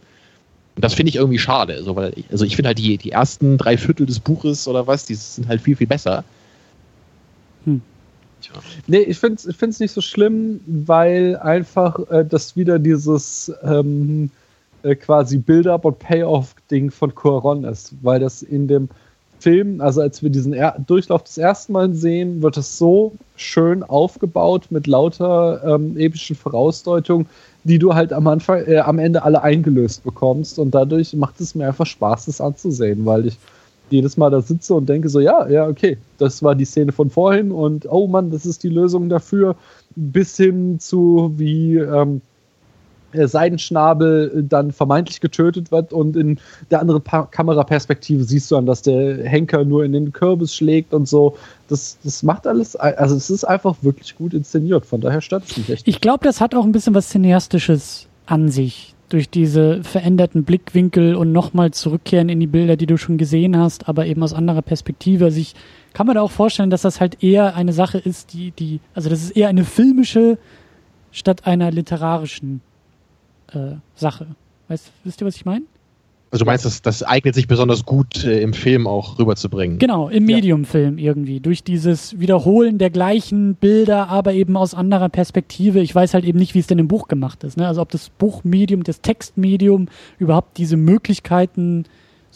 Und 0.74 0.84
das 0.84 0.92
finde 0.92 1.08
ich 1.08 1.16
irgendwie 1.16 1.38
schade. 1.38 1.82
So, 1.82 1.96
weil 1.96 2.12
ich, 2.16 2.26
also 2.30 2.44
ich 2.44 2.56
finde 2.56 2.68
halt 2.68 2.78
die, 2.78 2.98
die 2.98 3.12
ersten 3.12 3.56
drei 3.56 3.78
Viertel 3.78 4.04
des 4.04 4.20
Buches 4.20 4.68
oder 4.68 4.86
was, 4.86 5.06
die 5.06 5.14
sind 5.14 5.48
halt 5.48 5.62
viel, 5.62 5.76
viel 5.76 5.86
besser. 5.86 6.24
Hm. 7.64 7.80
Nee, 8.86 8.98
ich 8.98 9.18
finde 9.18 9.36
es 9.36 9.46
ich 9.46 9.80
nicht 9.80 9.92
so 9.92 10.02
schlimm, 10.02 10.60
weil 10.66 11.36
einfach 11.36 11.98
äh, 12.10 12.24
das 12.24 12.54
wieder 12.54 12.78
dieses 12.78 13.50
ähm, 13.62 14.30
äh, 14.82 14.94
quasi 14.94 15.38
Build-up 15.38 15.84
und 15.84 15.98
Payoff-Ding 15.98 16.90
von 16.90 17.14
Coron 17.14 17.64
ist, 17.64 17.94
weil 18.02 18.20
das 18.20 18.42
in 18.42 18.68
dem 18.68 18.88
Film, 19.38 19.80
also 19.80 20.00
als 20.00 20.22
wir 20.22 20.30
diesen 20.30 20.52
er 20.52 20.76
Durchlauf 20.86 21.22
das 21.22 21.38
erste 21.38 21.72
Mal 21.72 21.94
sehen, 21.94 22.42
wird 22.42 22.56
es 22.56 22.78
so 22.78 23.12
schön 23.36 23.82
aufgebaut 23.82 24.66
mit 24.70 24.86
lauter 24.86 25.62
ähm, 25.64 25.96
epischen 25.96 26.36
Vorausdeutungen, 26.36 27.26
die 27.64 27.78
du 27.78 27.94
halt 27.94 28.12
am 28.12 28.26
Anfang, 28.26 28.64
äh, 28.66 28.78
am 28.78 28.98
Ende 28.98 29.22
alle 29.22 29.42
eingelöst 29.42 30.04
bekommst 30.04 30.58
und 30.58 30.74
dadurch 30.74 31.14
macht 31.14 31.40
es 31.40 31.54
mir 31.54 31.66
einfach 31.66 31.86
Spaß, 31.86 32.26
das 32.26 32.40
anzusehen, 32.40 33.04
weil 33.04 33.26
ich 33.26 33.36
jedes 33.90 34.16
Mal 34.16 34.30
da 34.30 34.40
sitze 34.40 34.74
und 34.74 34.88
denke 34.88 35.08
so, 35.08 35.20
ja, 35.20 35.48
ja, 35.48 35.68
okay, 35.68 35.96
das 36.18 36.42
war 36.42 36.54
die 36.54 36.64
Szene 36.64 36.92
von 36.92 37.10
vorhin 37.10 37.52
und 37.52 37.86
oh 37.90 38.06
Mann, 38.06 38.30
das 38.30 38.46
ist 38.46 38.62
die 38.62 38.68
Lösung 38.68 39.08
dafür, 39.08 39.56
bis 39.94 40.36
hin 40.36 40.80
zu 40.80 41.32
wie 41.36 41.76
ähm, 41.76 42.20
Seidenschnabel 43.24 44.44
dann 44.48 44.72
vermeintlich 44.72 45.20
getötet 45.20 45.70
wird 45.70 45.92
und 45.92 46.16
in 46.16 46.38
der 46.70 46.80
anderen 46.80 47.02
pa 47.02 47.22
Kameraperspektive 47.24 48.24
siehst 48.24 48.50
du 48.50 48.56
dann, 48.56 48.66
dass 48.66 48.82
der 48.82 49.24
Henker 49.24 49.64
nur 49.64 49.84
in 49.84 49.92
den 49.92 50.12
Kürbis 50.12 50.54
schlägt 50.54 50.94
und 50.94 51.08
so. 51.08 51.36
Das, 51.68 51.98
das 52.04 52.22
macht 52.22 52.46
alles, 52.46 52.76
also 52.76 53.16
es 53.16 53.30
ist 53.30 53.44
einfach 53.44 53.76
wirklich 53.82 54.16
gut 54.16 54.34
inszeniert, 54.34 54.86
von 54.86 55.00
daher 55.00 55.20
stört 55.20 55.44
es 55.44 55.56
mich 55.56 55.70
echt. 55.70 55.88
Ich 55.88 56.00
glaube, 56.00 56.24
das 56.24 56.40
hat 56.40 56.54
auch 56.54 56.64
ein 56.64 56.72
bisschen 56.72 56.94
was 56.94 57.08
Cineastisches 57.08 58.06
an 58.26 58.48
sich 58.48 58.94
durch 59.08 59.30
diese 59.30 59.84
veränderten 59.84 60.44
Blickwinkel 60.44 61.14
und 61.14 61.32
nochmal 61.32 61.70
zurückkehren 61.70 62.28
in 62.28 62.40
die 62.40 62.46
Bilder, 62.46 62.76
die 62.76 62.86
du 62.86 62.98
schon 62.98 63.18
gesehen 63.18 63.56
hast, 63.56 63.88
aber 63.88 64.06
eben 64.06 64.22
aus 64.22 64.34
anderer 64.34 64.62
Perspektive. 64.62 65.26
Also 65.26 65.38
ich 65.38 65.54
kann 65.92 66.06
mir 66.06 66.14
da 66.14 66.22
auch 66.22 66.30
vorstellen, 66.30 66.70
dass 66.70 66.82
das 66.82 67.00
halt 67.00 67.22
eher 67.22 67.54
eine 67.54 67.72
Sache 67.72 67.98
ist, 67.98 68.32
die, 68.32 68.50
die, 68.50 68.80
also 68.94 69.08
das 69.08 69.22
ist 69.22 69.30
eher 69.30 69.48
eine 69.48 69.64
filmische 69.64 70.38
statt 71.12 71.46
einer 71.46 71.70
literarischen 71.70 72.60
äh, 73.52 73.76
Sache. 73.94 74.26
Weißt, 74.68 74.90
wisst 75.04 75.20
ihr, 75.20 75.26
was 75.26 75.36
ich 75.36 75.44
meine? 75.44 75.64
Also 76.32 76.44
du 76.44 76.50
meinst, 76.50 76.64
das, 76.64 76.82
das 76.82 77.02
eignet 77.02 77.34
sich 77.34 77.46
besonders 77.46 77.86
gut 77.86 78.24
äh, 78.24 78.40
im 78.42 78.52
Film 78.52 78.86
auch 78.86 79.18
rüberzubringen? 79.18 79.78
Genau, 79.78 80.08
im 80.08 80.24
Medium-Film 80.24 80.98
irgendwie. 80.98 81.40
Durch 81.40 81.62
dieses 81.62 82.18
Wiederholen 82.18 82.78
der 82.78 82.90
gleichen 82.90 83.54
Bilder, 83.54 84.08
aber 84.08 84.32
eben 84.32 84.56
aus 84.56 84.74
anderer 84.74 85.08
Perspektive. 85.08 85.80
Ich 85.80 85.94
weiß 85.94 86.14
halt 86.14 86.24
eben 86.24 86.38
nicht, 86.38 86.54
wie 86.54 86.58
es 86.58 86.66
denn 86.66 86.80
im 86.80 86.88
Buch 86.88 87.06
gemacht 87.06 87.44
ist. 87.44 87.56
Ne? 87.56 87.66
Also 87.66 87.80
ob 87.80 87.90
das 87.90 88.10
Buchmedium, 88.10 88.82
das 88.82 89.00
Textmedium 89.00 89.88
überhaupt 90.18 90.58
diese 90.58 90.76
Möglichkeiten 90.76 91.84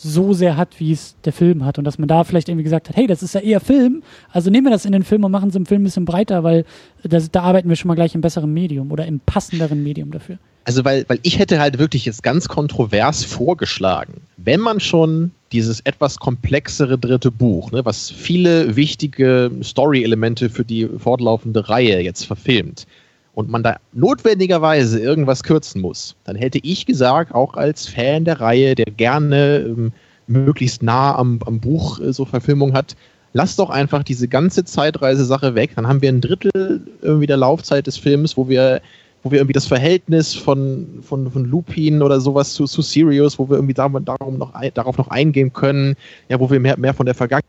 so 0.03 0.33
sehr 0.33 0.57
hat, 0.57 0.81
wie 0.81 0.93
es 0.93 1.17
der 1.25 1.33
Film 1.33 1.65
hat. 1.65 1.79
Und 1.79 1.85
dass 1.85 1.99
man 1.99 2.09
da 2.09 2.25
vielleicht 2.25 2.49
irgendwie 2.49 2.65
gesagt 2.65 2.89
hat, 2.89 2.97
hey, 2.97 3.07
das 3.07 3.23
ist 3.23 3.35
ja 3.35 3.41
eher 3.41 3.61
Film, 3.61 4.03
also 4.31 4.51
nehmen 4.51 4.67
wir 4.67 4.70
das 4.70 4.85
in 4.85 4.93
den 4.93 5.03
Film 5.03 5.25
und 5.25 5.33
machen 5.33 5.51
es 5.51 5.57
im 5.57 5.67
Film 5.67 5.83
ein 5.83 5.85
bisschen 5.85 6.05
breiter, 6.05 6.43
weil 6.43 6.65
das, 7.03 7.31
da 7.31 7.43
arbeiten 7.43 7.69
wir 7.69 7.77
schon 7.77 7.89
mal 7.89 7.95
gleich 7.95 8.15
im 8.15 8.20
besseren 8.20 8.53
Medium 8.53 8.91
oder 8.93 9.07
im 9.07 9.20
passenderen 9.20 9.83
Medium 9.83 10.11
dafür. 10.11 10.39
Also, 10.65 10.85
weil, 10.85 11.05
weil 11.09 11.19
ich 11.23 11.39
hätte 11.39 11.59
halt 11.59 11.79
wirklich 11.79 12.05
jetzt 12.05 12.23
ganz 12.23 12.49
kontrovers 12.49 13.25
vorgeschlagen, 13.25 14.20
wenn 14.37 14.61
man 14.61 14.79
schon 14.79 15.33
dieses 15.53 15.81
etwas 15.81 16.19
komplexere 16.19 16.99
dritte 16.99 17.31
Buch, 17.31 17.73
ne, 17.73 17.85
was 17.85 18.11
viele 18.11 18.77
wichtige 18.77 19.51
Story-Elemente 19.62 20.49
für 20.49 20.65
die 20.65 20.87
fortlaufende 20.99 21.69
Reihe 21.69 22.01
jetzt 22.01 22.25
verfilmt, 22.25 22.87
und 23.34 23.49
man 23.49 23.62
da 23.62 23.76
notwendigerweise 23.92 25.00
irgendwas 25.00 25.42
kürzen 25.42 25.81
muss, 25.81 26.17
dann 26.25 26.36
hätte 26.36 26.59
ich 26.62 26.86
gesagt, 26.86 27.34
auch 27.34 27.55
als 27.55 27.86
Fan 27.86 28.25
der 28.25 28.41
Reihe, 28.41 28.75
der 28.75 28.86
gerne 28.86 29.59
ähm, 29.59 29.92
möglichst 30.26 30.83
nah 30.83 31.17
am, 31.17 31.41
am 31.47 31.60
Buch 31.60 32.00
äh, 32.00 32.12
so 32.12 32.25
Verfilmung 32.25 32.73
hat, 32.73 32.97
lass 33.33 33.57
doch 33.57 33.70
einfach 33.70 34.02
diese 34.02 34.28
ganze 34.28 34.65
Zeitreise-Sache 34.65 35.55
weg. 35.55 35.73
Dann 35.76 35.86
haben 35.86 36.02
wir 36.02 36.09
ein 36.09 36.20
Drittel 36.20 36.83
irgendwie 37.02 37.26
der 37.26 37.36
Laufzeit 37.36 37.86
des 37.86 37.97
Films, 37.97 38.36
wo 38.36 38.49
wir 38.49 38.81
wo 39.23 39.31
wir 39.31 39.39
irgendwie 39.39 39.52
das 39.52 39.67
Verhältnis 39.67 40.34
von, 40.34 41.00
von, 41.02 41.31
von 41.31 41.44
Lupin 41.44 42.02
oder 42.02 42.20
sowas 42.20 42.55
zu, 42.55 42.65
zu 42.65 42.81
Sirius, 42.81 43.39
wo 43.39 43.49
wir 43.49 43.57
irgendwie 43.57 43.75
darum, 43.75 44.02
darum 44.05 44.39
noch 44.39 44.55
darauf 44.75 44.97
noch 44.97 45.09
eingehen 45.09 45.52
können, 45.52 45.94
ja, 46.28 46.41
wo 46.41 46.50
wir 46.50 46.59
mehr, 46.59 46.78
mehr 46.78 46.94
von 46.94 47.05
der 47.07 47.15
Vergangenheit, 47.15 47.44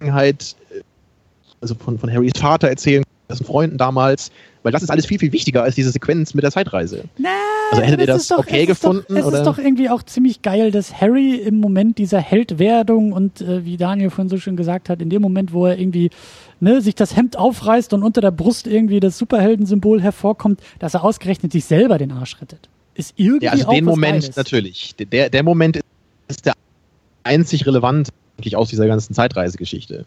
äh, 0.00 0.82
also 1.60 1.74
von, 1.74 1.98
von 1.98 2.12
Harrys 2.12 2.32
Vater 2.36 2.68
erzählen, 2.68 3.02
Freunden 3.44 3.78
damals, 3.78 4.30
weil 4.62 4.72
das 4.72 4.82
ist 4.82 4.90
alles 4.90 5.06
viel, 5.06 5.18
viel 5.18 5.32
wichtiger 5.32 5.62
als 5.62 5.74
diese 5.74 5.90
Sequenz 5.90 6.34
mit 6.34 6.44
der 6.44 6.50
Zeitreise. 6.50 7.04
Na, 7.18 7.30
also 7.70 7.82
hättet 7.82 8.00
ihr 8.00 8.06
das 8.06 8.28
doch, 8.28 8.38
okay 8.38 8.66
gefunden? 8.66 9.04
Doch, 9.08 9.16
es 9.16 9.24
oder? 9.24 9.38
ist 9.38 9.46
doch 9.46 9.58
irgendwie 9.58 9.88
auch 9.88 10.02
ziemlich 10.02 10.42
geil, 10.42 10.70
dass 10.70 11.00
Harry 11.00 11.36
im 11.36 11.58
Moment 11.58 11.98
dieser 11.98 12.20
Heldwerdung 12.20 13.12
und 13.12 13.40
äh, 13.40 13.64
wie 13.64 13.76
Daniel 13.76 14.10
vorhin 14.10 14.28
so 14.28 14.36
schön 14.36 14.56
gesagt 14.56 14.88
hat, 14.88 15.00
in 15.00 15.08
dem 15.08 15.22
Moment, 15.22 15.52
wo 15.52 15.66
er 15.66 15.78
irgendwie 15.78 16.10
ne, 16.60 16.82
sich 16.82 16.94
das 16.94 17.16
Hemd 17.16 17.38
aufreißt 17.38 17.92
und 17.94 18.02
unter 18.02 18.20
der 18.20 18.30
Brust 18.30 18.66
irgendwie 18.66 19.00
das 19.00 19.18
Superheldensymbol 19.18 20.02
hervorkommt, 20.02 20.60
dass 20.78 20.94
er 20.94 21.02
ausgerechnet 21.02 21.52
sich 21.52 21.64
selber 21.64 21.98
den 21.98 22.12
Arsch 22.12 22.40
rettet. 22.40 22.68
Ist 22.94 23.14
irgendwie 23.16 23.46
ja, 23.46 23.52
also 23.52 23.68
auch 23.68 23.74
den 23.74 23.84
Moment 23.84 24.20
Geiles. 24.20 24.36
natürlich. 24.36 24.94
Der, 24.96 25.30
der 25.30 25.42
Moment 25.42 25.80
ist 26.28 26.44
der 26.44 26.52
einzig 27.24 27.66
relevant 27.66 28.10
aus 28.54 28.68
dieser 28.68 28.86
ganzen 28.86 29.14
Zeitreisegeschichte. 29.14 30.04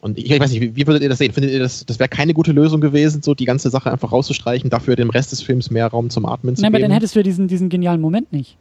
Und 0.00 0.16
ich, 0.16 0.30
ich 0.30 0.38
weiß 0.40 0.50
nicht, 0.52 0.60
wie, 0.60 0.76
wie 0.76 0.86
würdet 0.86 1.02
ihr 1.02 1.08
das 1.08 1.18
sehen? 1.18 1.32
Findet 1.32 1.50
ihr, 1.52 1.58
das, 1.58 1.84
das 1.84 1.98
wäre 1.98 2.08
keine 2.08 2.32
gute 2.32 2.52
Lösung 2.52 2.80
gewesen, 2.80 3.20
so 3.22 3.34
die 3.34 3.44
ganze 3.46 3.68
Sache 3.70 3.90
einfach 3.90 4.12
rauszustreichen, 4.12 4.70
dafür 4.70 4.94
dem 4.94 5.10
Rest 5.10 5.32
des 5.32 5.42
Films 5.42 5.70
mehr 5.70 5.88
Raum 5.88 6.08
zum 6.10 6.24
Atmen 6.24 6.54
zu 6.54 6.62
Nein, 6.62 6.70
aber 6.72 6.78
geben? 6.78 6.90
dann 6.90 6.94
hättest 6.94 7.14
du 7.16 7.18
ja 7.18 7.24
diesen, 7.24 7.48
diesen 7.48 7.68
genialen 7.68 8.00
Moment 8.00 8.32
nicht. 8.32 8.56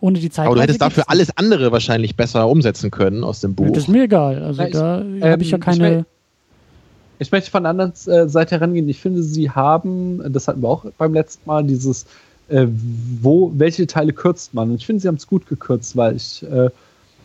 Ohne 0.00 0.18
die 0.18 0.28
Zeit. 0.30 0.46
aber 0.46 0.56
du 0.56 0.62
hättest 0.62 0.82
dafür 0.82 1.04
alles 1.06 1.34
andere 1.36 1.70
wahrscheinlich 1.72 2.16
besser 2.16 2.48
umsetzen 2.48 2.90
können 2.90 3.22
aus 3.24 3.40
dem 3.40 3.54
Buch. 3.54 3.68
Das 3.70 3.84
ist 3.84 3.88
mir 3.88 4.02
egal. 4.04 4.42
Also 4.42 4.60
Ja, 4.62 4.66
ich- 4.68 4.72
da 4.74 5.00
ähm, 5.00 5.22
habe 5.22 5.42
ich 5.42 5.50
ja 5.50 5.58
ich 5.58 5.64
keine. 5.64 5.78
mein- 5.90 6.06
Ich 7.20 7.30
möchte 7.30 7.50
von 7.50 7.62
der 7.62 7.70
anderen 7.70 7.92
äh, 8.06 8.28
Seite 8.28 8.56
herangehen. 8.56 8.88
Ich 8.88 8.98
finde, 9.00 9.22
sie 9.22 9.48
haben, 9.48 10.20
das 10.32 10.48
hatten 10.48 10.60
wir 10.60 10.68
auch 10.68 10.84
beim 10.98 11.14
letzten 11.14 11.46
Mal, 11.48 11.62
dieses, 11.64 12.04
äh, 12.48 12.66
wo, 13.22 13.52
welche 13.56 13.86
Teile 13.86 14.12
kürzt 14.12 14.52
man? 14.54 14.70
Und 14.70 14.76
ich 14.76 14.86
finde, 14.86 15.00
sie 15.00 15.08
haben 15.08 15.14
es 15.14 15.26
gut 15.28 15.46
gekürzt, 15.46 15.96
weil 15.96 16.16
ich 16.16 16.42
äh, 16.42 16.68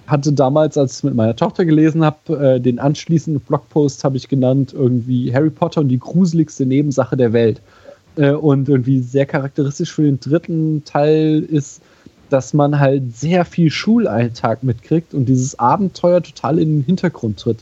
hatte 0.08 0.34
damals, 0.34 0.78
als 0.78 0.94
ich 0.94 0.98
es 0.98 1.04
mit 1.04 1.16
meiner 1.16 1.36
Tochter 1.36 1.66
gelesen 1.66 2.04
habe, 2.04 2.56
äh, 2.56 2.60
den 2.60 2.80
anschließenden 2.80 3.42
Blogpost 3.42 4.04
habe 4.04 4.18
ich 4.18 4.30
genannt, 4.30 4.74
irgendwie 4.74 5.34
Harry 5.34 5.50
Potter 5.50 5.82
und 5.82 5.90
die 5.90 6.00
gruseligste 6.00 6.66
Nebensache 6.66 7.18
der 7.18 7.34
Welt. 7.34 7.62
Äh, 8.16 8.32
und 8.32 8.70
irgendwie 8.70 9.00
sehr 9.02 9.26
charakteristisch 9.26 9.94
für 9.94 10.04
den 10.04 10.20
dritten 10.20 10.84
Teil 10.86 11.44
ist, 11.44 11.82
dass 12.30 12.54
man 12.54 12.80
halt 12.80 13.16
sehr 13.16 13.46
viel 13.46 13.70
Schulalltag 13.70 14.64
mitkriegt 14.64 15.14
und 15.14 15.26
dieses 15.26 15.60
Abenteuer 15.60 16.22
total 16.22 16.60
in 16.60 16.78
den 16.78 16.84
Hintergrund 16.84 17.40
tritt. 17.40 17.60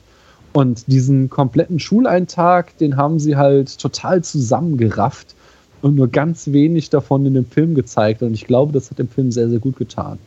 Und 0.54 0.88
diesen 0.88 1.30
kompletten 1.30 1.80
Schulalltag, 1.80 2.78
den 2.78 2.96
haben 2.96 3.20
sie 3.20 3.36
halt 3.36 3.78
total 3.78 4.24
zusammengerafft 4.24 5.36
und 5.82 5.96
nur 5.96 6.08
ganz 6.08 6.48
wenig 6.48 6.90
davon 6.90 7.26
in 7.26 7.34
dem 7.34 7.46
Film 7.46 7.76
gezeigt. 7.76 8.22
Und 8.24 8.34
ich 8.34 8.48
glaube, 8.48 8.72
das 8.72 8.90
hat 8.90 9.00
dem 9.00 9.10
Film 9.10 9.32
sehr, 9.32 9.50
sehr 9.50 9.60
gut 9.60 9.78
getan. 9.78 10.18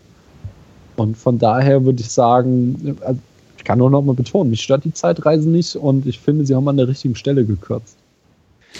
Und 0.98 1.16
von 1.16 1.38
daher 1.38 1.84
würde 1.84 2.00
ich 2.00 2.10
sagen, 2.10 2.98
also 3.00 3.20
ich 3.56 3.64
kann 3.64 3.78
nur 3.78 3.90
noch 3.90 4.02
mal 4.02 4.14
betonen, 4.14 4.50
mich 4.50 4.62
stört 4.62 4.84
die 4.84 4.92
Zeitreise 4.92 5.48
nicht 5.48 5.76
und 5.76 6.06
ich 6.06 6.18
finde, 6.18 6.44
sie 6.46 6.54
haben 6.54 6.68
an 6.68 6.76
der 6.76 6.88
richtigen 6.88 7.14
Stelle 7.14 7.44
gekürzt. 7.44 7.96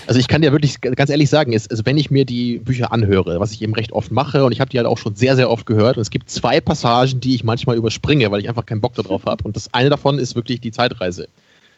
Also 0.07 0.21
ich 0.21 0.29
kann 0.29 0.43
dir 0.43 0.53
wirklich 0.53 0.81
ganz 0.81 1.11
ehrlich 1.11 1.31
sagen, 1.31 1.53
ist, 1.53 1.71
also 1.71 1.85
wenn 1.87 1.97
ich 1.97 2.11
mir 2.11 2.25
die 2.25 2.59
Bücher 2.59 2.93
anhöre, 2.93 3.41
was 3.41 3.53
ich 3.53 3.63
eben 3.63 3.75
recht 3.75 3.93
oft 3.93 4.13
mache, 4.13 4.45
und 4.45 4.53
ich 4.53 4.61
habe 4.61 4.71
die 4.71 4.79
halt 4.79 4.87
auch 4.87 4.99
schon 4.99 5.15
sehr, 5.15 5.35
sehr 5.35 5.51
oft 5.51 5.67
gehört, 5.67 5.97
und 5.97 6.03
es 6.03 6.11
gibt 6.11 6.31
zwei 6.31 6.61
Passagen, 6.61 7.21
die 7.21 7.35
ich 7.35 7.43
manchmal 7.43 7.77
überspringe, 7.77 8.31
weil 8.31 8.41
ich 8.41 8.49
einfach 8.49 8.67
keinen 8.67 8.81
Bock 8.81 8.95
darauf 8.95 9.25
habe. 9.25 9.45
Und 9.45 9.57
das 9.57 9.73
eine 9.73 9.89
davon 9.89 10.19
ist 10.19 10.37
wirklich 10.37 10.61
die 10.61 10.71
Zeitreise. 10.71 11.29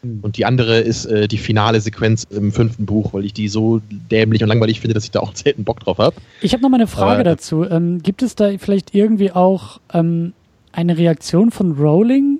Hm. 0.02 0.20
Und 0.22 0.36
die 0.36 0.44
andere 0.44 0.78
ist 0.80 1.06
äh, 1.06 1.28
die 1.28 1.38
finale 1.38 1.80
Sequenz 1.80 2.26
im 2.30 2.52
fünften 2.52 2.86
Buch, 2.86 3.12
weil 3.12 3.24
ich 3.24 3.32
die 3.32 3.48
so 3.48 3.80
dämlich 4.10 4.42
und 4.42 4.48
langweilig 4.48 4.80
finde, 4.80 4.94
dass 4.94 5.04
ich 5.04 5.10
da 5.10 5.20
auch 5.20 5.34
selten 5.34 5.64
Bock 5.64 5.80
drauf 5.80 5.98
habe. 5.98 6.16
Ich 6.40 6.52
habe 6.52 6.62
noch 6.62 6.70
mal 6.70 6.76
eine 6.76 6.86
Frage 6.86 7.20
Aber- 7.20 7.24
dazu. 7.24 7.64
Ähm, 7.64 8.02
gibt 8.02 8.22
es 8.22 8.34
da 8.34 8.50
vielleicht 8.58 8.94
irgendwie 8.94 9.32
auch 9.32 9.80
ähm, 9.92 10.32
eine 10.72 10.96
Reaktion 10.96 11.50
von 11.50 11.72
Rowling, 11.72 12.38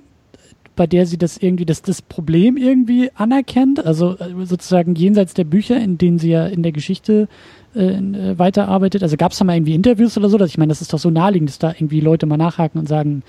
bei 0.75 0.87
der 0.87 1.05
sie 1.05 1.17
das 1.17 1.37
irgendwie, 1.37 1.65
das, 1.65 1.81
das 1.81 2.01
Problem 2.01 2.57
irgendwie 2.57 3.11
anerkennt? 3.15 3.85
Also 3.85 4.17
äh, 4.17 4.45
sozusagen 4.45 4.95
jenseits 4.95 5.33
der 5.33 5.43
Bücher, 5.43 5.77
in 5.79 5.97
denen 5.97 6.17
sie 6.17 6.29
ja 6.31 6.47
in 6.47 6.63
der 6.63 6.71
Geschichte 6.71 7.27
äh, 7.75 7.85
äh, 7.85 8.39
weiterarbeitet. 8.39 9.03
Also 9.03 9.17
gab 9.17 9.33
es 9.33 9.37
da 9.37 9.45
mal 9.45 9.55
irgendwie 9.55 9.75
Interviews 9.75 10.17
oder 10.17 10.29
so? 10.29 10.37
Dass 10.37 10.49
ich 10.49 10.57
meine, 10.57 10.69
das 10.69 10.81
ist 10.81 10.93
doch 10.93 10.99
so 10.99 11.09
naheliegend, 11.09 11.49
dass 11.49 11.59
da 11.59 11.69
irgendwie 11.69 11.99
Leute 11.99 12.25
mal 12.25 12.37
nachhaken 12.37 12.79
und 12.79 12.87
sagen, 12.87 13.23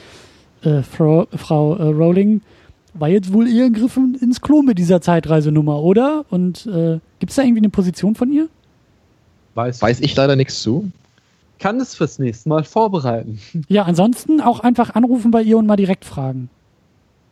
äh, 0.63 0.83
Frau, 0.83 1.27
Frau 1.37 1.77
äh, 1.77 1.83
Rowling 1.83 2.41
war 2.95 3.09
jetzt 3.09 3.33
wohl 3.33 3.49
eher 3.49 3.65
ein 3.67 3.73
Griff 3.73 3.97
ins 3.97 4.41
Klo 4.41 4.63
mit 4.63 4.79
dieser 4.79 5.01
Zeitreisenummer, 5.01 5.81
oder? 5.83 6.25
Und 6.31 6.67
äh, 6.67 6.99
gibt 7.19 7.31
es 7.31 7.37
da 7.37 7.43
irgendwie 7.43 7.61
eine 7.61 7.69
Position 7.71 8.15
von 8.15 8.31
ihr? 8.33 8.49
Weiß, 9.55 9.83
Weiß 9.83 10.01
ich 10.01 10.15
leider 10.17 10.37
nichts 10.37 10.63
zu. 10.63 10.91
kann 11.59 11.79
es 11.81 11.95
fürs 11.95 12.19
nächste 12.19 12.49
Mal 12.49 12.65
vorbereiten. 12.65 13.39
Ja, 13.69 13.85
ansonsten 13.85 14.41
auch 14.41 14.61
einfach 14.61 14.95
anrufen 14.95 15.31
bei 15.31 15.43
ihr 15.43 15.59
und 15.59 15.67
mal 15.67 15.77
direkt 15.77 16.05
fragen. 16.05 16.49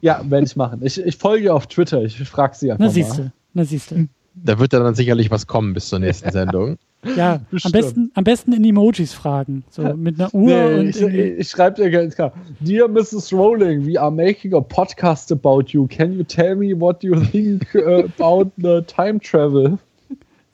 Ja, 0.02 0.22
werde 0.28 0.46
ich 0.46 0.56
machen. 0.56 0.80
Ich, 0.82 0.98
ich 1.00 1.16
folge 1.16 1.44
ihr 1.46 1.54
auf 1.54 1.66
Twitter. 1.66 2.02
Ich 2.02 2.16
frage 2.28 2.56
sie 2.56 2.70
einfach 2.70 2.80
Na 2.80 2.86
mal. 2.86 2.92
siehste, 2.92 3.32
na 3.52 3.64
siehste. 3.64 4.08
Da 4.34 4.58
wird 4.58 4.72
dann 4.72 4.94
sicherlich 4.94 5.30
was 5.30 5.46
kommen 5.46 5.74
bis 5.74 5.88
zur 5.88 5.98
nächsten 5.98 6.30
Sendung. 6.32 6.78
Ja, 7.16 7.40
am 7.64 7.72
besten, 7.72 8.10
am 8.14 8.24
besten 8.24 8.52
in 8.52 8.64
Emojis 8.64 9.12
fragen. 9.12 9.64
So 9.70 9.82
mit 9.96 10.20
einer 10.20 10.34
Uhr 10.34 10.50
Nee, 10.50 10.78
und 10.80 10.88
ich, 10.88 11.02
ich, 11.02 11.48
schreibe 11.48 11.82
dir 11.82 11.90
ganz 11.90 12.14
klar. 12.14 12.32
Dear 12.60 12.88
Mrs. 12.88 13.32
Rowling, 13.32 13.86
we 13.86 14.00
are 14.00 14.10
making 14.10 14.54
a 14.54 14.60
podcast 14.60 15.32
about 15.32 15.64
you. 15.68 15.86
Can 15.86 16.12
you 16.12 16.24
tell 16.24 16.56
me 16.56 16.78
what 16.78 17.02
you 17.02 17.18
think 17.20 17.74
uh, 17.74 18.04
about 18.18 18.50
the 18.56 18.82
time 18.86 19.18
travel? 19.20 19.78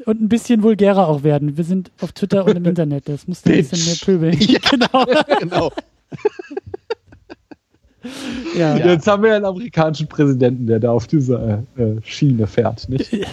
und 0.06 0.20
ein 0.20 0.28
bisschen 0.28 0.62
vulgärer 0.62 1.08
auch 1.08 1.24
werden. 1.24 1.56
Wir 1.56 1.64
sind 1.64 1.90
auf 2.00 2.12
Twitter 2.12 2.44
und 2.44 2.56
im 2.56 2.64
Internet. 2.66 3.08
Das 3.08 3.26
muss 3.26 3.44
ein 3.44 3.52
bisschen 3.52 3.84
mehr 3.84 3.96
pöbeln. 4.02 4.38
Ja, 4.40 4.60
genau. 4.70 5.04
genau. 5.40 5.72
Ja. 8.56 8.76
Jetzt 8.76 9.06
haben 9.06 9.22
wir 9.22 9.34
einen 9.34 9.44
amerikanischen 9.44 10.06
Präsidenten, 10.06 10.66
der 10.66 10.80
da 10.80 10.90
auf 10.90 11.06
dieser 11.06 11.64
äh, 11.76 11.96
Schiene 12.02 12.46
fährt. 12.46 12.88
Nicht? 12.88 13.26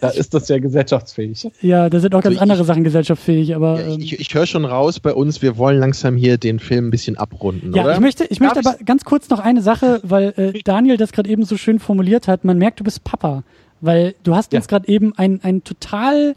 Da 0.00 0.08
ist 0.08 0.32
das 0.32 0.48
ja 0.48 0.58
gesellschaftsfähig. 0.58 1.48
Ja, 1.60 1.90
da 1.90 2.00
sind 2.00 2.14
auch 2.14 2.22
ganz 2.22 2.36
also 2.36 2.42
andere 2.42 2.64
Sachen 2.64 2.84
gesellschaftsfähig. 2.84 3.54
Aber, 3.54 3.80
ja, 3.80 3.96
ich, 3.96 4.12
ähm, 4.12 4.18
ich 4.20 4.34
höre 4.34 4.46
schon 4.46 4.64
raus 4.64 5.00
bei 5.00 5.12
uns, 5.12 5.42
wir 5.42 5.58
wollen 5.58 5.78
langsam 5.78 6.16
hier 6.16 6.38
den 6.38 6.58
Film 6.58 6.88
ein 6.88 6.90
bisschen 6.90 7.16
abrunden. 7.16 7.74
Ja, 7.74 7.84
oder? 7.84 7.94
ich 7.94 8.00
möchte, 8.00 8.24
ich 8.24 8.40
möchte 8.40 8.60
aber 8.60 8.76
ganz 8.84 9.04
kurz 9.04 9.28
noch 9.28 9.40
eine 9.40 9.62
Sache, 9.62 10.00
weil 10.02 10.32
äh, 10.36 10.60
Daniel 10.64 10.96
das 10.96 11.12
gerade 11.12 11.28
eben 11.28 11.44
so 11.44 11.56
schön 11.56 11.78
formuliert 11.78 12.28
hat. 12.28 12.44
Man 12.44 12.58
merkt, 12.58 12.80
du 12.80 12.84
bist 12.84 13.04
Papa. 13.04 13.42
Weil 13.80 14.14
du 14.22 14.34
hast 14.34 14.52
ja. 14.52 14.58
uns 14.58 14.68
gerade 14.68 14.88
eben 14.88 15.14
ein, 15.16 15.40
ein 15.42 15.64
total 15.64 16.34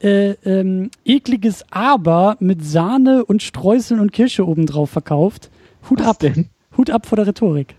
äh, 0.00 0.30
ähm, 0.44 0.90
ekliges 1.04 1.64
Aber 1.70 2.36
mit 2.40 2.64
Sahne 2.64 3.24
und 3.24 3.42
Streuseln 3.42 4.00
und 4.00 4.12
Kirsche 4.12 4.46
obendrauf 4.46 4.90
verkauft. 4.90 5.50
Hut 5.90 6.00
Was 6.00 6.06
ab. 6.06 6.18
Denn? 6.20 6.48
Hut 6.76 6.90
ab 6.90 7.06
vor 7.06 7.16
der 7.16 7.26
Rhetorik. 7.26 7.76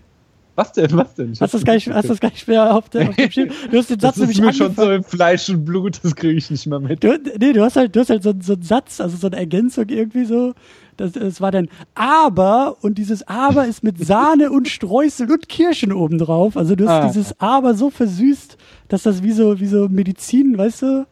Was 0.58 0.72
denn? 0.72 0.90
Was 0.96 1.14
denn? 1.14 1.34
hast 1.38 1.54
du 1.54 1.58
das 1.58 1.64
gar 1.64 1.74
nicht, 1.74 1.88
hast 1.88 2.10
das 2.10 2.18
gar 2.18 2.30
nicht 2.30 2.48
mehr 2.48 2.74
auf, 2.74 2.88
der, 2.88 3.10
auf 3.10 3.14
dem 3.14 3.30
Schirm? 3.30 3.50
Du 3.70 3.78
hast 3.78 3.90
den 3.90 4.00
Satz 4.00 4.18
das 4.18 4.28
ist 4.28 4.40
mir 4.40 4.52
schon 4.52 4.74
so 4.74 4.90
im 4.90 5.04
Fleisch 5.04 5.48
und 5.50 5.64
Blut, 5.64 6.00
das 6.02 6.16
kriege 6.16 6.34
ich 6.34 6.50
nicht 6.50 6.66
mehr 6.66 6.80
mit. 6.80 7.04
Du, 7.04 7.16
nee, 7.38 7.52
du 7.52 7.62
hast 7.62 7.76
halt, 7.76 7.94
du 7.94 8.00
hast 8.00 8.10
halt 8.10 8.24
so, 8.24 8.34
so 8.40 8.54
einen 8.54 8.62
Satz, 8.62 9.00
also 9.00 9.16
so 9.16 9.28
eine 9.28 9.36
Ergänzung 9.36 9.88
irgendwie 9.88 10.24
so. 10.24 10.54
Das, 10.96 11.12
das 11.12 11.40
war 11.40 11.52
dann 11.52 11.68
Aber 11.94 12.76
und 12.80 12.98
dieses 12.98 13.22
Aber 13.28 13.68
ist 13.68 13.84
mit 13.84 14.04
Sahne 14.04 14.50
und 14.50 14.66
Streusel 14.66 15.30
und 15.30 15.48
Kirschen 15.48 15.92
obendrauf. 15.92 16.56
Also 16.56 16.74
du 16.74 16.88
hast 16.88 17.04
ah. 17.04 17.06
dieses 17.06 17.38
Aber 17.40 17.74
so 17.74 17.90
versüßt, 17.90 18.56
dass 18.88 19.04
das 19.04 19.22
wie 19.22 19.30
so, 19.30 19.60
wie 19.60 19.66
so 19.66 19.88
Medizin, 19.88 20.58
weißt 20.58 20.82
du? 20.82 21.06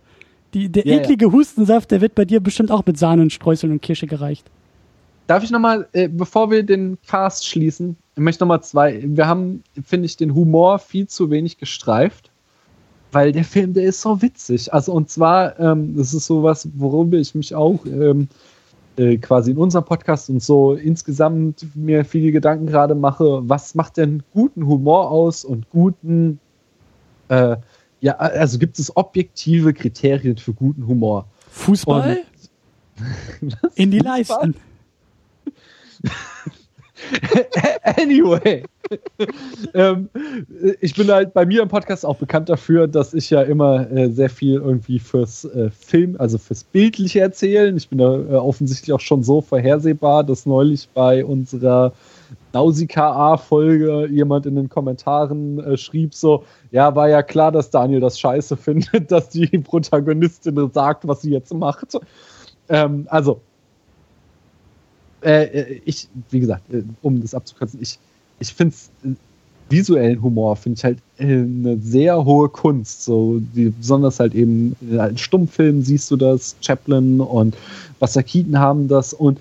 Die, 0.54 0.68
der 0.70 0.86
ja, 0.86 0.96
eklige 0.96 1.26
ja. 1.26 1.32
Hustensaft, 1.32 1.92
der 1.92 2.00
wird 2.00 2.16
bei 2.16 2.24
dir 2.24 2.40
bestimmt 2.40 2.72
auch 2.72 2.84
mit 2.84 2.98
Sahne 2.98 3.22
und 3.22 3.32
Streuseln 3.32 3.72
und 3.72 3.80
Kirsche 3.80 4.08
gereicht. 4.08 4.50
Darf 5.26 5.42
ich 5.42 5.50
nochmal, 5.50 5.88
äh, 5.92 6.08
bevor 6.08 6.50
wir 6.50 6.62
den 6.62 6.98
Cast 7.06 7.46
schließen, 7.46 7.96
ich 8.14 8.22
möchte 8.22 8.44
nochmal 8.44 8.62
zwei. 8.62 9.02
Wir 9.04 9.26
haben, 9.26 9.62
finde 9.84 10.06
ich, 10.06 10.16
den 10.16 10.34
Humor 10.34 10.78
viel 10.78 11.06
zu 11.08 11.30
wenig 11.30 11.58
gestreift, 11.58 12.30
weil 13.12 13.32
der 13.32 13.44
Film, 13.44 13.74
der 13.74 13.84
ist 13.84 14.00
so 14.00 14.22
witzig. 14.22 14.72
Also, 14.72 14.92
und 14.92 15.10
zwar, 15.10 15.58
ähm, 15.58 15.96
das 15.96 16.14
ist 16.14 16.26
sowas, 16.26 16.68
worüber 16.74 17.18
ich 17.18 17.34
mich 17.34 17.54
auch 17.54 17.84
ähm, 17.86 18.28
äh, 18.96 19.16
quasi 19.18 19.50
in 19.50 19.58
unserem 19.58 19.84
Podcast 19.84 20.30
und 20.30 20.42
so 20.42 20.74
insgesamt 20.74 21.66
mir 21.74 22.04
viele 22.04 22.32
Gedanken 22.32 22.66
gerade 22.66 22.94
mache. 22.94 23.40
Was 23.48 23.74
macht 23.74 23.96
denn 23.96 24.22
guten 24.32 24.66
Humor 24.66 25.10
aus 25.10 25.44
und 25.44 25.68
guten, 25.70 26.38
äh, 27.28 27.56
ja, 28.00 28.16
also 28.16 28.58
gibt 28.58 28.78
es 28.78 28.96
objektive 28.96 29.74
Kriterien 29.74 30.36
für 30.36 30.54
guten 30.54 30.86
Humor? 30.86 31.26
Fußball? 31.50 32.20
In 33.74 33.90
die 33.90 33.98
Leisten. 33.98 34.54
anyway. 37.98 38.62
ähm, 39.74 40.08
ich 40.80 40.94
bin 40.94 41.10
halt 41.10 41.34
bei 41.34 41.44
mir 41.44 41.62
im 41.62 41.68
Podcast 41.68 42.06
auch 42.06 42.16
bekannt 42.16 42.48
dafür, 42.48 42.86
dass 42.86 43.14
ich 43.14 43.30
ja 43.30 43.42
immer 43.42 43.90
äh, 43.90 44.10
sehr 44.10 44.30
viel 44.30 44.54
irgendwie 44.54 44.98
fürs 44.98 45.44
äh, 45.44 45.70
Film, 45.70 46.16
also 46.18 46.38
fürs 46.38 46.64
Bildliche 46.64 47.20
erzählen. 47.20 47.76
Ich 47.76 47.88
bin 47.88 47.98
da 47.98 48.14
äh, 48.14 48.34
offensichtlich 48.34 48.92
auch 48.92 49.00
schon 49.00 49.22
so 49.22 49.40
vorhersehbar, 49.40 50.24
dass 50.24 50.46
neulich 50.46 50.88
bei 50.94 51.24
unserer 51.24 51.92
Nausicaa-Folge 52.52 54.08
jemand 54.10 54.46
in 54.46 54.56
den 54.56 54.68
Kommentaren 54.68 55.58
äh, 55.58 55.76
schrieb 55.76 56.14
so, 56.14 56.44
ja, 56.70 56.94
war 56.94 57.08
ja 57.08 57.22
klar, 57.22 57.52
dass 57.52 57.70
Daniel 57.70 58.00
das 58.00 58.18
scheiße 58.18 58.56
findet, 58.56 59.10
dass 59.10 59.28
die 59.28 59.46
Protagonistin 59.46 60.70
sagt, 60.72 61.06
was 61.06 61.22
sie 61.22 61.30
jetzt 61.30 61.52
macht. 61.52 61.98
Ähm, 62.68 63.06
also, 63.10 63.40
äh, 65.22 65.44
äh, 65.44 65.80
ich, 65.84 66.08
wie 66.30 66.40
gesagt, 66.40 66.62
äh, 66.72 66.82
um 67.02 67.20
das 67.20 67.34
abzukürzen, 67.34 67.80
ich, 67.82 67.98
ich 68.40 68.52
finde 68.52 68.74
es 68.74 68.90
äh, 69.04 69.14
visuellen 69.68 70.22
Humor 70.22 70.56
finde 70.56 70.78
ich 70.78 70.84
halt 70.84 70.98
eine 71.18 71.76
sehr 71.78 72.24
hohe 72.24 72.48
Kunst. 72.48 73.04
So, 73.04 73.40
die, 73.54 73.70
besonders 73.70 74.20
halt 74.20 74.34
eben 74.34 74.76
in 74.80 75.18
Stummfilmen 75.18 75.82
siehst 75.82 76.10
du 76.10 76.16
das, 76.16 76.56
Chaplin 76.60 77.20
und 77.20 77.56
Buster 77.98 78.22
Keaton 78.22 78.58
haben 78.58 78.88
das 78.88 79.12
und 79.12 79.40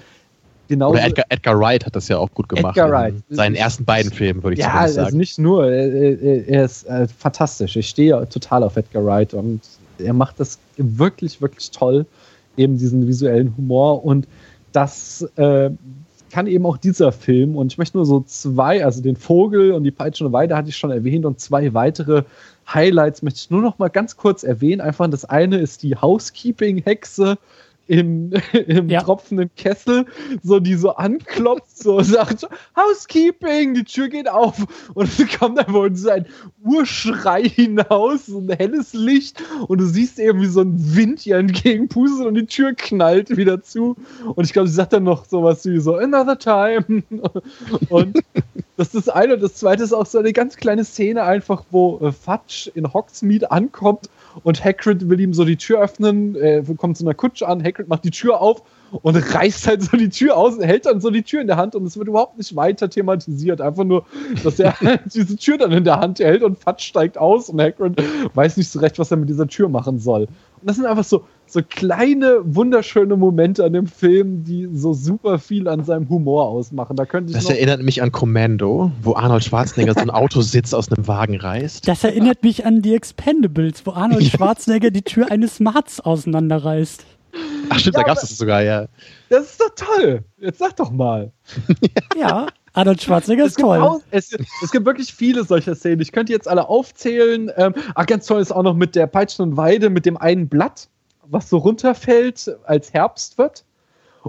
genau. 0.67 0.91
Oder 0.91 1.05
Edgar, 1.05 1.25
Edgar, 1.29 1.59
Wright 1.59 1.85
hat 1.85 1.95
das 1.95 2.07
ja 2.07 2.17
auch 2.17 2.31
gut 2.31 2.49
gemacht. 2.49 2.75
Edgar 2.75 2.91
Wright. 2.91 3.15
seinen 3.29 3.55
ersten 3.55 3.85
beiden 3.85 4.11
Filmen, 4.11 4.41
würde 4.41 4.53
ich 4.55 4.59
ja, 4.59 4.87
sagen. 4.87 4.95
Ja, 4.95 5.03
also 5.03 5.17
nicht 5.17 5.37
nur. 5.37 5.67
Er, 5.67 6.47
er 6.47 6.65
ist 6.65 6.87
äh, 6.87 7.07
fantastisch. 7.07 7.75
Ich 7.75 7.89
stehe 7.89 8.27
total 8.29 8.63
auf 8.63 8.77
Edgar 8.77 9.05
Wright 9.05 9.33
und 9.33 9.61
er 9.99 10.13
macht 10.13 10.39
das 10.39 10.57
wirklich, 10.77 11.41
wirklich 11.41 11.71
toll. 11.71 12.05
Eben 12.57 12.77
diesen 12.77 13.05
visuellen 13.05 13.53
Humor 13.57 14.03
und 14.05 14.27
das 14.75 15.21
äh, 15.35 15.69
kann 16.31 16.47
eben 16.47 16.65
auch 16.65 16.77
dieser 16.77 17.11
Film. 17.11 17.55
Und 17.55 17.71
ich 17.71 17.77
möchte 17.77 17.97
nur 17.97 18.05
so 18.05 18.21
zwei, 18.21 18.83
also 18.83 19.01
den 19.01 19.15
Vogel 19.15 19.71
und 19.71 19.83
die 19.83 19.91
peitschende 19.91 20.33
Weide 20.33 20.55
hatte 20.55 20.69
ich 20.69 20.77
schon 20.77 20.91
erwähnt 20.91 21.25
und 21.25 21.39
zwei 21.39 21.73
weitere 21.73 22.23
Highlights 22.67 23.21
möchte 23.21 23.39
ich 23.39 23.51
nur 23.51 23.61
noch 23.61 23.77
mal 23.77 23.89
ganz 23.89 24.17
kurz 24.17 24.43
erwähnen. 24.43 24.81
Einfach 24.81 25.09
das 25.09 25.25
eine 25.25 25.57
ist 25.57 25.83
die 25.83 25.95
Housekeeping-Hexe 25.95 27.37
im, 27.87 28.31
im 28.67 28.89
ja. 28.89 29.01
tropfenden 29.01 29.49
Kessel, 29.55 30.05
so 30.43 30.59
die 30.59 30.75
so 30.75 30.95
anklopft, 30.95 31.77
so 31.77 31.99
sagt 32.01 32.41
so, 32.41 32.47
Housekeeping, 32.75 33.73
die 33.73 33.83
Tür 33.83 34.09
geht 34.09 34.29
auf. 34.29 34.65
Und 34.93 35.07
es 35.07 35.37
kommt 35.37 35.59
einfach 35.59 35.89
so 35.93 36.09
ein 36.09 36.25
Urschrei 36.63 37.43
hinaus, 37.43 38.27
so 38.27 38.39
ein 38.39 38.49
helles 38.49 38.93
Licht. 38.93 39.43
Und 39.67 39.79
du 39.79 39.85
siehst 39.85 40.19
eben, 40.19 40.41
wie 40.41 40.47
so 40.47 40.61
ein 40.61 40.95
Wind 40.95 41.25
ihr 41.25 41.37
entgegenpustet 41.37 42.25
und 42.25 42.35
die 42.35 42.45
Tür 42.45 42.73
knallt 42.73 43.35
wieder 43.35 43.61
zu. 43.61 43.95
Und 44.35 44.45
ich 44.45 44.53
glaube, 44.53 44.67
sie 44.67 44.75
sagt 44.75 44.93
dann 44.93 45.03
noch 45.03 45.25
sowas 45.25 45.65
wie 45.65 45.79
so, 45.79 45.95
another 45.95 46.37
time. 46.37 47.03
Und 47.89 48.19
das 48.77 48.93
ist 48.93 49.07
das 49.07 49.09
eine. 49.09 49.35
Und 49.35 49.43
das 49.43 49.55
zweite 49.55 49.83
ist 49.83 49.93
auch 49.93 50.05
so 50.05 50.17
eine 50.17 50.33
ganz 50.33 50.57
kleine 50.57 50.83
Szene 50.83 51.23
einfach, 51.23 51.63
wo 51.71 51.99
äh, 51.99 52.11
Fudge 52.11 52.71
in 52.73 52.91
Hogsmeade 52.93 53.51
ankommt 53.51 54.09
und 54.43 54.63
Hagrid 54.63 55.09
will 55.09 55.19
ihm 55.19 55.33
so 55.33 55.45
die 55.45 55.57
Tür 55.57 55.81
öffnen, 55.81 56.35
äh, 56.35 56.63
kommt 56.77 56.97
zu 56.97 57.05
einer 57.05 57.13
Kutsche 57.13 57.47
an, 57.47 57.63
Hagrid 57.63 57.87
macht 57.87 58.03
die 58.03 58.11
Tür 58.11 58.41
auf 58.41 58.63
und 59.01 59.15
reißt 59.15 59.67
halt 59.67 59.83
so 59.83 59.97
die 59.97 60.09
Tür 60.09 60.37
aus, 60.37 60.57
hält 60.59 60.85
dann 60.85 61.01
so 61.01 61.09
die 61.09 61.23
Tür 61.23 61.41
in 61.41 61.47
der 61.47 61.57
Hand 61.57 61.75
und 61.75 61.85
es 61.85 61.97
wird 61.97 62.07
überhaupt 62.07 62.37
nicht 62.37 62.55
weiter 62.55 62.89
thematisiert. 62.89 63.61
Einfach 63.61 63.83
nur, 63.83 64.05
dass 64.43 64.59
er 64.59 64.75
diese 65.13 65.35
Tür 65.35 65.57
dann 65.57 65.71
in 65.71 65.83
der 65.83 65.99
Hand 65.99 66.19
hält 66.19 66.43
und 66.43 66.57
Fatsch 66.57 66.85
steigt 66.87 67.17
aus 67.17 67.49
und 67.49 67.61
Hagrid 67.61 68.01
weiß 68.33 68.57
nicht 68.57 68.69
so 68.69 68.79
recht, 68.79 68.99
was 68.99 69.11
er 69.11 69.17
mit 69.17 69.29
dieser 69.29 69.47
Tür 69.47 69.69
machen 69.69 69.99
soll. 69.99 70.27
Und 70.61 70.69
das 70.69 70.77
sind 70.77 70.85
einfach 70.85 71.03
so, 71.03 71.25
so 71.45 71.61
kleine, 71.67 72.39
wunderschöne 72.43 73.15
Momente 73.15 73.63
an 73.63 73.73
dem 73.73 73.87
Film, 73.87 74.43
die 74.43 74.67
so 74.73 74.93
super 74.93 75.37
viel 75.37 75.67
an 75.67 75.83
seinem 75.83 76.09
Humor 76.09 76.47
ausmachen. 76.47 76.95
Da 76.95 77.05
könnte 77.05 77.31
ich 77.31 77.37
das 77.37 77.49
erinnert 77.49 77.83
mich 77.83 78.01
an 78.01 78.11
Commando, 78.11 78.91
wo 79.01 79.13
Arnold 79.13 79.43
Schwarzenegger 79.43 79.93
so 79.93 79.99
ein 79.99 80.09
Autositz 80.09 80.73
aus 80.73 80.91
einem 80.91 81.07
Wagen 81.07 81.39
reißt. 81.39 81.87
Das 81.87 82.03
erinnert 82.03 82.43
mich 82.43 82.65
an 82.65 82.81
die 82.81 82.95
Expendables, 82.95 83.85
wo 83.85 83.91
Arnold 83.91 84.23
Schwarzenegger 84.25 84.89
die 84.89 85.03
Tür 85.03 85.29
eines 85.29 85.57
Smarts 85.57 85.99
auseinanderreißt. 85.99 87.05
Ach 87.69 87.79
stimmt, 87.79 87.95
ja, 87.95 88.01
da 88.01 88.07
gab 88.07 88.17
es 88.17 88.21
das 88.21 88.37
sogar, 88.37 88.61
ja. 88.61 88.87
Das 89.29 89.51
ist 89.51 89.61
doch 89.61 89.71
toll. 89.75 90.23
Jetzt 90.37 90.59
sag 90.59 90.75
doch 90.75 90.91
mal. 90.91 91.31
ja, 92.17 92.47
Arnold 92.73 93.01
Schwarzenegger 93.01 93.45
ist 93.45 93.59
toll. 93.59 93.79
Auch, 93.79 94.01
es, 94.11 94.35
es, 94.63 94.71
gibt 94.71 94.85
wirklich 94.85 95.13
viele 95.13 95.43
solcher 95.43 95.75
Szenen. 95.75 96.01
Ich 96.01 96.11
könnte 96.11 96.33
jetzt 96.33 96.47
alle 96.47 96.67
aufzählen. 96.67 97.51
Ähm, 97.55 97.73
ach, 97.95 98.05
ganz 98.05 98.27
toll 98.27 98.41
ist 98.41 98.51
auch 98.51 98.63
noch 98.63 98.75
mit 98.75 98.95
der 98.95 99.07
Peitschen 99.07 99.43
und 99.43 99.57
Weide, 99.57 99.89
mit 99.89 100.05
dem 100.05 100.17
einen 100.17 100.49
Blatt, 100.49 100.89
was 101.27 101.49
so 101.49 101.57
runterfällt, 101.57 102.55
als 102.65 102.93
Herbst 102.93 103.37
wird. 103.37 103.63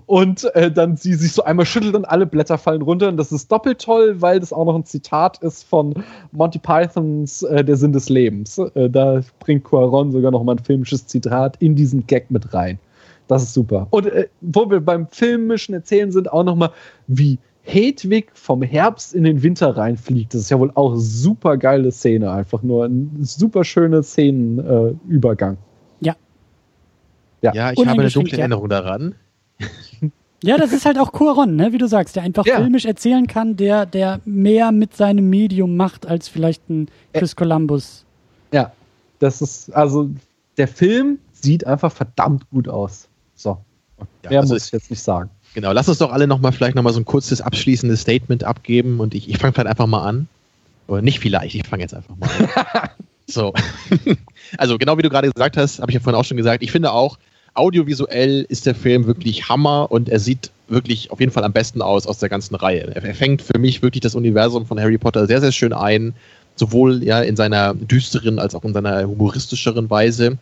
Und 0.04 0.44
äh, 0.54 0.70
dann 0.70 0.96
sie 0.96 1.14
sich 1.14 1.32
so 1.32 1.42
einmal 1.42 1.64
schüttelt 1.64 1.94
und 1.94 2.04
alle 2.04 2.26
Blätter 2.26 2.58
fallen 2.58 2.82
runter. 2.82 3.08
Und 3.08 3.16
das 3.16 3.32
ist 3.32 3.50
doppelt 3.50 3.80
toll, 3.80 4.20
weil 4.20 4.38
das 4.40 4.52
auch 4.52 4.66
noch 4.66 4.74
ein 4.74 4.84
Zitat 4.84 5.38
ist 5.38 5.64
von 5.64 5.94
Monty 6.32 6.58
Pythons 6.58 7.42
äh, 7.42 7.64
Der 7.64 7.76
Sinn 7.76 7.92
des 7.92 8.08
Lebens. 8.08 8.58
Äh, 8.58 8.90
da 8.90 9.22
bringt 9.40 9.64
Cuaron 9.64 10.12
sogar 10.12 10.30
noch 10.30 10.44
mal 10.44 10.56
ein 10.56 10.64
filmisches 10.64 11.06
Zitat 11.06 11.56
in 11.60 11.74
diesen 11.74 12.06
Gag 12.06 12.30
mit 12.30 12.52
rein. 12.52 12.78
Das 13.28 13.42
ist 13.42 13.54
super. 13.54 13.86
Und 13.90 14.06
äh, 14.06 14.28
wo 14.40 14.70
wir 14.70 14.80
beim 14.80 15.08
filmischen 15.08 15.74
Erzählen 15.74 16.12
sind, 16.12 16.32
auch 16.32 16.44
nochmal, 16.44 16.70
wie 17.06 17.38
Hedwig 17.62 18.30
vom 18.34 18.62
Herbst 18.62 19.12
in 19.14 19.24
den 19.24 19.42
Winter 19.42 19.76
reinfliegt. 19.76 20.32
Das 20.32 20.42
ist 20.42 20.50
ja 20.50 20.58
wohl 20.58 20.70
auch 20.74 20.94
super 20.96 21.56
geile 21.56 21.90
Szene, 21.90 22.30
einfach 22.30 22.62
nur 22.62 22.84
ein 22.84 23.18
super 23.22 23.64
schöner 23.64 24.04
Szenenübergang. 24.04 25.54
Äh, 25.54 26.06
ja. 26.06 26.16
ja. 27.42 27.54
Ja, 27.54 27.72
ich 27.72 27.84
habe 27.84 28.00
eine 28.00 28.10
dunkle 28.10 28.36
ja. 28.36 28.42
Erinnerung 28.42 28.68
daran. 28.68 29.16
Ja, 30.42 30.58
das 30.58 30.72
ist 30.72 30.84
halt 30.84 30.98
auch 30.98 31.12
Cuaron, 31.12 31.56
ne? 31.56 31.72
wie 31.72 31.78
du 31.78 31.88
sagst, 31.88 32.14
der 32.14 32.22
einfach 32.22 32.46
ja. 32.46 32.56
filmisch 32.56 32.84
erzählen 32.84 33.26
kann, 33.26 33.56
der, 33.56 33.86
der 33.86 34.20
mehr 34.26 34.70
mit 34.70 34.94
seinem 34.94 35.30
Medium 35.30 35.76
macht 35.76 36.06
als 36.06 36.28
vielleicht 36.28 36.68
ein 36.68 36.88
Chris 37.14 37.34
Columbus. 37.34 38.04
Ja, 38.52 38.70
das 39.18 39.40
ist, 39.40 39.74
also 39.74 40.10
der 40.56 40.68
Film 40.68 41.18
sieht 41.32 41.66
einfach 41.66 41.90
verdammt 41.90 42.48
gut 42.50 42.68
aus. 42.68 43.08
So. 43.36 43.58
Ja, 44.24 44.30
Mehr 44.30 44.40
also 44.40 44.54
muss 44.54 44.66
ich 44.66 44.72
jetzt 44.72 44.90
nicht 44.90 45.02
sagen. 45.02 45.30
Genau, 45.54 45.72
lass 45.72 45.88
uns 45.88 45.98
doch 45.98 46.12
alle 46.12 46.26
nochmal 46.26 46.52
vielleicht 46.52 46.74
nochmal 46.74 46.92
so 46.92 47.00
ein 47.00 47.04
kurzes 47.04 47.40
abschließendes 47.40 48.00
Statement 48.00 48.44
abgeben 48.44 49.00
und 49.00 49.14
ich, 49.14 49.28
ich 49.28 49.38
fange 49.38 49.54
vielleicht 49.54 49.68
einfach 49.68 49.86
mal 49.86 50.02
an. 50.02 50.28
Oder 50.88 51.02
nicht 51.02 51.20
vielleicht, 51.20 51.54
ich 51.54 51.66
fange 51.66 51.82
jetzt 51.82 51.94
einfach 51.94 52.16
mal 52.16 52.28
an. 52.28 52.90
So. 53.28 53.52
also 54.58 54.78
genau 54.78 54.98
wie 54.98 55.02
du 55.02 55.10
gerade 55.10 55.30
gesagt 55.32 55.56
hast, 55.56 55.80
habe 55.80 55.90
ich 55.90 55.96
ja 55.96 56.00
vorhin 56.00 56.20
auch 56.20 56.24
schon 56.24 56.36
gesagt, 56.36 56.62
ich 56.62 56.70
finde 56.70 56.92
auch, 56.92 57.18
audiovisuell 57.54 58.46
ist 58.48 58.66
der 58.66 58.74
Film 58.74 59.06
wirklich 59.06 59.48
Hammer 59.48 59.90
und 59.90 60.08
er 60.08 60.20
sieht 60.20 60.50
wirklich 60.68 61.10
auf 61.10 61.20
jeden 61.20 61.32
Fall 61.32 61.44
am 61.44 61.52
besten 61.52 61.82
aus 61.82 62.06
aus 62.06 62.18
der 62.18 62.28
ganzen 62.28 62.54
Reihe. 62.54 62.94
Er, 62.94 63.14
fängt 63.14 63.42
für 63.42 63.58
mich 63.58 63.82
wirklich 63.82 64.02
das 64.02 64.14
Universum 64.14 64.66
von 64.66 64.78
Harry 64.78 64.98
Potter 64.98 65.26
sehr, 65.26 65.40
sehr 65.40 65.52
schön 65.52 65.72
ein, 65.72 66.14
sowohl 66.54 67.02
ja 67.02 67.20
in 67.20 67.36
seiner 67.36 67.74
düsteren 67.74 68.38
als 68.38 68.54
auch 68.54 68.64
in 68.64 68.74
seiner 68.74 69.06
humoristischeren 69.06 69.88
Weise. 69.90 70.38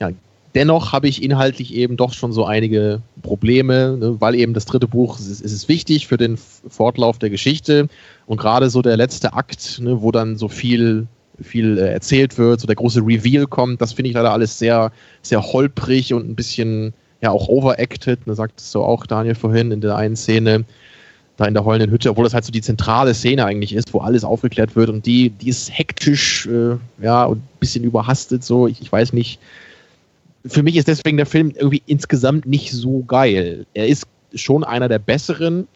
Ja, 0.00 0.10
dennoch 0.56 0.92
habe 0.92 1.06
ich 1.06 1.22
inhaltlich 1.22 1.74
eben 1.74 1.96
doch 1.96 2.14
schon 2.14 2.32
so 2.32 2.46
einige 2.46 3.02
Probleme, 3.22 3.96
ne, 3.98 4.20
weil 4.20 4.34
eben 4.34 4.54
das 4.54 4.64
dritte 4.64 4.88
Buch 4.88 5.20
ist, 5.20 5.42
ist 5.42 5.68
wichtig 5.68 6.06
für 6.06 6.16
den 6.16 6.38
Fortlauf 6.38 7.18
der 7.18 7.30
Geschichte 7.30 7.88
und 8.24 8.38
gerade 8.38 8.70
so 8.70 8.80
der 8.80 8.96
letzte 8.96 9.34
Akt, 9.34 9.78
ne, 9.80 10.00
wo 10.00 10.10
dann 10.10 10.36
so 10.36 10.48
viel 10.48 11.06
viel 11.42 11.76
äh, 11.76 11.92
erzählt 11.92 12.38
wird, 12.38 12.60
so 12.60 12.66
der 12.66 12.76
große 12.76 13.00
Reveal 13.00 13.46
kommt, 13.46 13.82
das 13.82 13.92
finde 13.92 14.08
ich 14.08 14.14
leider 14.14 14.32
alles 14.32 14.58
sehr, 14.58 14.90
sehr 15.20 15.42
holprig 15.42 16.14
und 16.14 16.26
ein 16.26 16.34
bisschen 16.34 16.94
ja 17.20 17.30
auch 17.30 17.48
overacted, 17.48 18.26
ne, 18.26 18.34
sagtest 18.34 18.74
du 18.74 18.82
auch, 18.82 19.06
Daniel, 19.06 19.34
vorhin 19.34 19.70
in 19.70 19.82
der 19.82 19.96
einen 19.96 20.16
Szene, 20.16 20.64
da 21.36 21.44
in 21.44 21.52
der 21.52 21.66
heulenden 21.66 21.90
Hütte, 21.90 22.08
obwohl 22.08 22.24
das 22.24 22.32
halt 22.32 22.46
so 22.46 22.52
die 22.52 22.62
zentrale 22.62 23.12
Szene 23.12 23.44
eigentlich 23.44 23.74
ist, 23.74 23.92
wo 23.92 24.00
alles 24.00 24.24
aufgeklärt 24.24 24.74
wird 24.74 24.88
und 24.88 25.04
die, 25.04 25.28
die 25.28 25.50
ist 25.50 25.70
hektisch, 25.70 26.46
äh, 26.46 26.76
ja, 27.02 27.26
und 27.26 27.38
ein 27.40 27.58
bisschen 27.60 27.84
überhastet, 27.84 28.42
so, 28.42 28.66
ich, 28.66 28.80
ich 28.80 28.90
weiß 28.90 29.12
nicht. 29.12 29.38
Für 30.48 30.62
mich 30.62 30.76
ist 30.76 30.88
deswegen 30.88 31.16
der 31.16 31.26
Film 31.26 31.52
irgendwie 31.54 31.82
insgesamt 31.86 32.46
nicht 32.46 32.72
so 32.72 33.02
geil. 33.04 33.66
Er 33.74 33.88
ist 33.88 34.06
schon 34.34 34.64
einer 34.64 34.88
der 34.88 34.98
besseren, 34.98 35.66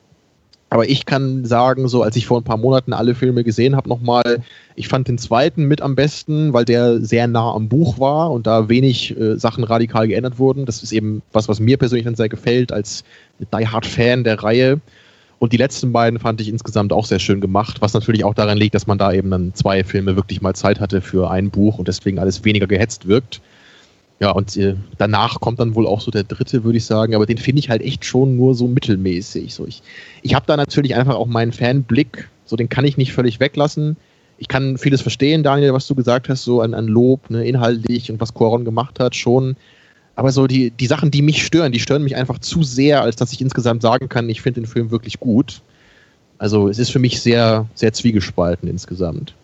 aber 0.72 0.88
ich 0.88 1.04
kann 1.04 1.44
sagen, 1.44 1.88
so 1.88 2.02
als 2.02 2.14
ich 2.14 2.26
vor 2.26 2.40
ein 2.40 2.44
paar 2.44 2.56
Monaten 2.56 2.92
alle 2.92 3.16
Filme 3.16 3.42
gesehen 3.42 3.74
habe, 3.74 3.88
nochmal, 3.88 4.40
ich 4.76 4.86
fand 4.86 5.08
den 5.08 5.18
zweiten 5.18 5.64
mit 5.64 5.82
am 5.82 5.96
besten, 5.96 6.52
weil 6.52 6.64
der 6.64 7.00
sehr 7.00 7.26
nah 7.26 7.52
am 7.52 7.68
Buch 7.68 7.98
war 7.98 8.30
und 8.30 8.46
da 8.46 8.68
wenig 8.68 9.18
äh, 9.18 9.36
Sachen 9.36 9.64
radikal 9.64 10.06
geändert 10.06 10.38
wurden. 10.38 10.66
Das 10.66 10.84
ist 10.84 10.92
eben 10.92 11.22
was, 11.32 11.48
was 11.48 11.58
mir 11.58 11.76
persönlich 11.76 12.04
dann 12.04 12.14
sehr 12.14 12.28
gefällt 12.28 12.70
als 12.70 13.02
Die 13.40 13.66
Hard 13.66 13.84
Fan 13.84 14.22
der 14.22 14.40
Reihe. 14.40 14.80
Und 15.40 15.52
die 15.52 15.56
letzten 15.56 15.90
beiden 15.90 16.20
fand 16.20 16.40
ich 16.40 16.48
insgesamt 16.48 16.92
auch 16.92 17.06
sehr 17.06 17.18
schön 17.18 17.40
gemacht, 17.40 17.80
was 17.80 17.94
natürlich 17.94 18.24
auch 18.24 18.34
daran 18.34 18.58
liegt, 18.58 18.74
dass 18.76 18.86
man 18.86 18.98
da 18.98 19.12
eben 19.12 19.30
dann 19.30 19.54
zwei 19.54 19.82
Filme 19.82 20.14
wirklich 20.14 20.40
mal 20.40 20.54
Zeit 20.54 20.78
hatte 20.78 21.00
für 21.00 21.30
ein 21.30 21.50
Buch 21.50 21.78
und 21.78 21.88
deswegen 21.88 22.20
alles 22.20 22.44
weniger 22.44 22.68
gehetzt 22.68 23.08
wirkt. 23.08 23.40
Ja, 24.20 24.32
und 24.32 24.54
äh, 24.58 24.76
danach 24.98 25.40
kommt 25.40 25.60
dann 25.60 25.74
wohl 25.74 25.86
auch 25.86 26.02
so 26.02 26.10
der 26.10 26.24
dritte, 26.24 26.62
würde 26.62 26.76
ich 26.76 26.84
sagen, 26.84 27.14
aber 27.14 27.24
den 27.24 27.38
finde 27.38 27.60
ich 27.60 27.70
halt 27.70 27.80
echt 27.80 28.04
schon 28.04 28.36
nur 28.36 28.54
so 28.54 28.68
mittelmäßig. 28.68 29.54
So, 29.54 29.66
ich 29.66 29.82
ich 30.20 30.34
habe 30.34 30.44
da 30.46 30.58
natürlich 30.58 30.94
einfach 30.94 31.14
auch 31.14 31.26
meinen 31.26 31.52
Fanblick, 31.52 32.28
so 32.44 32.54
den 32.54 32.68
kann 32.68 32.84
ich 32.84 32.98
nicht 32.98 33.14
völlig 33.14 33.40
weglassen. 33.40 33.96
Ich 34.36 34.48
kann 34.48 34.76
vieles 34.76 35.00
verstehen, 35.00 35.42
Daniel, 35.42 35.72
was 35.72 35.86
du 35.86 35.94
gesagt 35.94 36.28
hast, 36.28 36.44
so 36.44 36.60
an, 36.60 36.74
an 36.74 36.86
Lob, 36.86 37.30
ne, 37.30 37.46
inhaltlich 37.46 38.10
und 38.10 38.20
was 38.20 38.34
Coron 38.34 38.66
gemacht 38.66 39.00
hat, 39.00 39.16
schon. 39.16 39.56
Aber 40.16 40.32
so 40.32 40.46
die, 40.46 40.70
die 40.70 40.86
Sachen, 40.86 41.10
die 41.10 41.22
mich 41.22 41.44
stören, 41.44 41.72
die 41.72 41.80
stören 41.80 42.04
mich 42.04 42.16
einfach 42.16 42.38
zu 42.40 42.62
sehr, 42.62 43.00
als 43.00 43.16
dass 43.16 43.32
ich 43.32 43.40
insgesamt 43.40 43.80
sagen 43.80 44.10
kann, 44.10 44.28
ich 44.28 44.42
finde 44.42 44.60
den 44.60 44.66
Film 44.66 44.90
wirklich 44.90 45.18
gut. 45.18 45.62
Also 46.36 46.68
es 46.68 46.78
ist 46.78 46.90
für 46.90 46.98
mich 46.98 47.22
sehr, 47.22 47.66
sehr 47.74 47.94
zwiegespalten 47.94 48.68
insgesamt. 48.68 49.34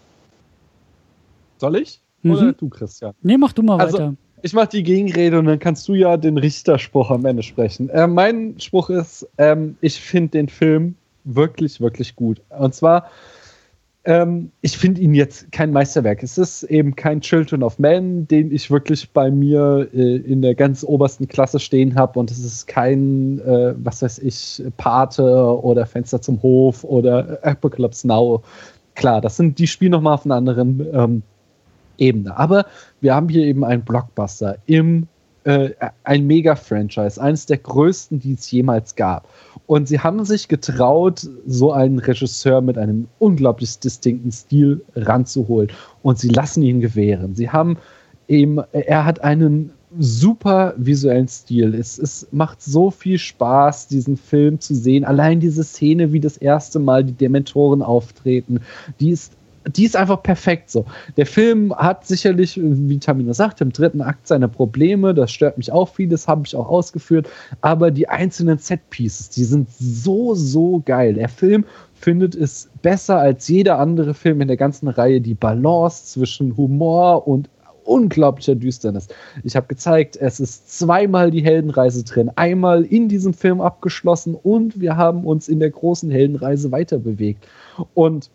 Soll 1.56 1.76
ich? 1.76 2.00
Oder 2.24 2.42
mhm. 2.42 2.56
du, 2.58 2.68
Christian? 2.68 3.14
Nee, 3.22 3.38
mach 3.38 3.54
du 3.54 3.62
mal 3.62 3.80
also, 3.80 3.98
weiter 3.98 4.14
ich 4.42 4.52
mache 4.52 4.68
die 4.68 4.82
Gegenrede 4.82 5.38
und 5.38 5.46
dann 5.46 5.58
kannst 5.58 5.88
du 5.88 5.94
ja 5.94 6.16
den 6.16 6.38
Richterspruch 6.38 7.10
am 7.10 7.24
Ende 7.24 7.42
sprechen. 7.42 7.88
Äh, 7.90 8.06
mein 8.06 8.58
Spruch 8.58 8.90
ist, 8.90 9.26
ähm, 9.38 9.76
ich 9.80 10.00
finde 10.00 10.30
den 10.32 10.48
Film 10.48 10.94
wirklich, 11.24 11.80
wirklich 11.80 12.14
gut. 12.16 12.40
Und 12.50 12.74
zwar, 12.74 13.10
ähm, 14.04 14.52
ich 14.60 14.78
finde 14.78 15.00
ihn 15.00 15.14
jetzt 15.14 15.50
kein 15.50 15.72
Meisterwerk. 15.72 16.22
Es 16.22 16.38
ist 16.38 16.62
eben 16.64 16.94
kein 16.94 17.20
Children 17.20 17.62
of 17.64 17.78
Men, 17.78 18.28
den 18.28 18.52
ich 18.52 18.70
wirklich 18.70 19.10
bei 19.10 19.30
mir 19.30 19.88
äh, 19.92 20.16
in 20.16 20.42
der 20.42 20.54
ganz 20.54 20.84
obersten 20.84 21.26
Klasse 21.26 21.58
stehen 21.58 21.96
habe. 21.96 22.18
Und 22.18 22.30
es 22.30 22.38
ist 22.38 22.68
kein, 22.68 23.40
äh, 23.40 23.74
was 23.78 24.02
weiß 24.02 24.20
ich, 24.20 24.62
Pate 24.76 25.22
oder 25.22 25.86
Fenster 25.86 26.22
zum 26.22 26.40
Hof 26.42 26.84
oder 26.84 27.40
Apocalypse 27.42 28.06
Now. 28.06 28.42
Klar, 28.94 29.20
das 29.20 29.36
sind 29.36 29.58
die 29.58 29.66
Spiele 29.66 29.90
nochmal 29.90 30.14
auf 30.14 30.24
einer 30.24 30.36
anderen 30.36 30.86
ähm, 30.92 31.22
Ebene. 31.98 32.36
Aber 32.36 32.66
wir 33.06 33.14
haben 33.14 33.28
hier 33.28 33.44
eben 33.44 33.64
einen 33.64 33.82
Blockbuster 33.82 34.58
im 34.66 35.06
äh, 35.44 35.70
ein 36.02 36.26
Mega-Franchise, 36.26 37.22
eines 37.22 37.46
der 37.46 37.58
größten, 37.58 38.18
die 38.18 38.32
es 38.32 38.50
jemals 38.50 38.96
gab. 38.96 39.28
Und 39.66 39.86
sie 39.86 40.00
haben 40.00 40.24
sich 40.24 40.48
getraut, 40.48 41.28
so 41.46 41.70
einen 41.70 42.00
Regisseur 42.00 42.60
mit 42.62 42.76
einem 42.76 43.06
unglaublich 43.20 43.78
distinkten 43.78 44.32
Stil 44.32 44.84
ranzuholen. 44.96 45.70
Und 46.02 46.18
sie 46.18 46.30
lassen 46.30 46.64
ihn 46.64 46.80
gewähren. 46.80 47.36
Sie 47.36 47.48
haben 47.48 47.76
eben, 48.26 48.58
er 48.72 49.04
hat 49.04 49.22
einen 49.22 49.70
super 50.00 50.74
visuellen 50.76 51.28
Stil. 51.28 51.76
Es, 51.76 52.00
es 52.00 52.26
macht 52.32 52.60
so 52.60 52.90
viel 52.90 53.18
Spaß, 53.18 53.86
diesen 53.86 54.16
Film 54.16 54.58
zu 54.58 54.74
sehen. 54.74 55.04
Allein 55.04 55.38
diese 55.38 55.62
Szene, 55.62 56.12
wie 56.12 56.18
das 56.18 56.38
erste 56.38 56.80
Mal 56.80 57.04
die 57.04 57.12
Dementoren 57.12 57.82
auftreten, 57.82 58.62
die 58.98 59.10
ist 59.10 59.36
die 59.68 59.84
ist 59.84 59.96
einfach 59.96 60.22
perfekt 60.22 60.70
so. 60.70 60.84
Der 61.16 61.26
Film 61.26 61.74
hat 61.74 62.06
sicherlich, 62.06 62.58
wie 62.62 62.98
Tamino 62.98 63.32
sagt, 63.32 63.60
im 63.60 63.72
dritten 63.72 64.00
Akt 64.00 64.26
seine 64.26 64.48
Probleme. 64.48 65.14
Das 65.14 65.32
stört 65.32 65.58
mich 65.58 65.72
auch 65.72 65.88
vieles, 65.88 66.28
habe 66.28 66.42
ich 66.46 66.54
auch 66.54 66.68
ausgeführt. 66.68 67.28
Aber 67.60 67.90
die 67.90 68.08
einzelnen 68.08 68.58
Set-Pieces, 68.58 69.30
die 69.30 69.44
sind 69.44 69.68
so, 69.78 70.34
so 70.34 70.82
geil. 70.84 71.14
Der 71.14 71.28
Film 71.28 71.64
findet 71.94 72.34
es 72.34 72.68
besser 72.82 73.18
als 73.18 73.48
jeder 73.48 73.78
andere 73.78 74.14
Film 74.14 74.40
in 74.40 74.48
der 74.48 74.56
ganzen 74.56 74.88
Reihe 74.88 75.20
die 75.20 75.34
Balance 75.34 76.04
zwischen 76.06 76.56
Humor 76.56 77.26
und 77.26 77.48
unglaublicher 77.84 78.54
Düsternis. 78.54 79.08
Ich 79.44 79.56
habe 79.56 79.68
gezeigt, 79.68 80.16
es 80.16 80.40
ist 80.40 80.78
zweimal 80.78 81.30
die 81.30 81.44
Heldenreise 81.44 82.04
drin, 82.04 82.30
einmal 82.34 82.84
in 82.84 83.08
diesem 83.08 83.32
Film 83.32 83.60
abgeschlossen 83.60 84.34
und 84.34 84.80
wir 84.80 84.96
haben 84.96 85.24
uns 85.24 85.48
in 85.48 85.60
der 85.60 85.70
großen 85.70 86.10
Heldenreise 86.10 86.72
weiterbewegt. 86.72 87.46
Und 87.94 88.30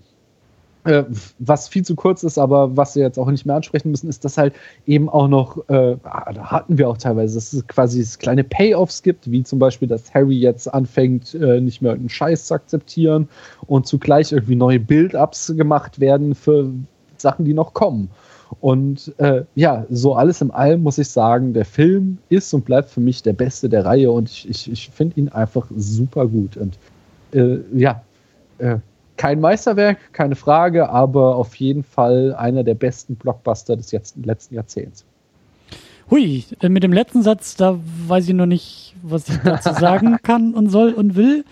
äh, 0.84 1.04
was 1.40 1.68
viel 1.68 1.84
zu 1.84 1.96
kurz 1.96 2.24
ist, 2.24 2.38
aber 2.38 2.76
was 2.76 2.96
wir 2.96 3.04
jetzt 3.04 3.20
auch 3.20 3.30
nicht 3.30 3.46
mehr 3.46 3.56
ansprechen 3.56 3.92
müssen, 3.92 4.10
ist, 4.10 4.26
dass 4.26 4.38
halt 4.38 4.54
eben 4.88 5.10
auch 5.10 5.28
noch, 5.28 5.58
äh, 5.70 5.98
da 6.04 6.52
hatten 6.52 6.78
wir 6.78 6.90
auch 6.90 6.98
teilweise, 6.98 7.36
dass 7.36 7.54
es 7.54 7.68
quasi 7.68 8.06
kleine 8.18 8.44
Payoffs 8.44 9.04
gibt, 9.04 9.30
wie 9.30 9.44
zum 9.44 9.60
Beispiel, 9.60 9.88
dass 9.88 10.14
Harry 10.14 10.38
jetzt 10.38 10.74
anfängt, 10.74 11.36
äh, 11.36 11.62
nicht 11.62 11.82
mehr 11.82 11.92
irgendeinen 11.92 12.10
Scheiß 12.10 12.46
zu 12.46 12.54
akzeptieren 12.54 13.28
und 13.68 13.86
zugleich 13.88 14.32
irgendwie 14.32 14.56
neue 14.56 14.80
Build-Ups 14.80 15.54
gemacht 15.56 16.00
werden 16.00 16.36
für 16.36 16.72
Sachen, 17.18 17.46
die 17.46 17.54
noch 17.54 17.74
kommen. 17.74 18.10
Und 18.60 19.14
äh, 19.18 19.44
ja, 19.56 19.86
so 19.90 20.16
alles 20.16 20.42
im 20.42 20.52
Allem 20.52 20.84
muss 20.84 20.98
ich 20.98 21.10
sagen, 21.10 21.54
der 21.54 21.66
Film 21.66 22.18
ist 22.30 22.54
und 22.54 22.66
bleibt 22.66 22.90
für 22.90 23.00
mich 23.00 23.24
der 23.24 23.34
beste 23.34 23.70
der 23.70 23.86
Reihe 23.86 24.12
und 24.12 24.30
ich, 24.30 24.50
ich, 24.50 24.72
ich 24.72 24.90
finde 24.90 25.20
ihn 25.20 25.30
einfach 25.30 25.68
super 25.76 26.28
gut. 26.28 26.58
Und 26.58 26.78
äh, 27.34 27.60
ja, 27.74 28.04
äh, 28.58 28.78
kein 29.22 29.40
Meisterwerk, 29.40 30.14
keine 30.14 30.36
Frage, 30.36 30.90
aber 30.90 31.36
auf 31.36 31.54
jeden 31.54 31.84
Fall 31.84 32.34
einer 32.34 32.64
der 32.64 32.74
besten 32.74 33.14
Blockbuster 33.16 33.78
des 33.78 33.92
letzten 33.92 34.56
Jahrzehnts. 34.56 35.06
Hui, 36.10 36.44
äh, 36.60 36.70
mit 36.70 36.82
dem 36.82 36.92
letzten 36.92 37.22
Satz, 37.22 37.56
da 37.56 37.78
weiß 38.08 38.28
ich 38.28 38.34
noch 38.34 38.48
nicht, 38.48 38.96
was 39.04 39.30
ich 39.30 39.38
dazu 39.44 39.74
sagen 39.80 40.18
kann 40.24 40.56
und 40.56 40.72
soll 40.72 40.94
und 40.94 41.16
will. 41.16 41.46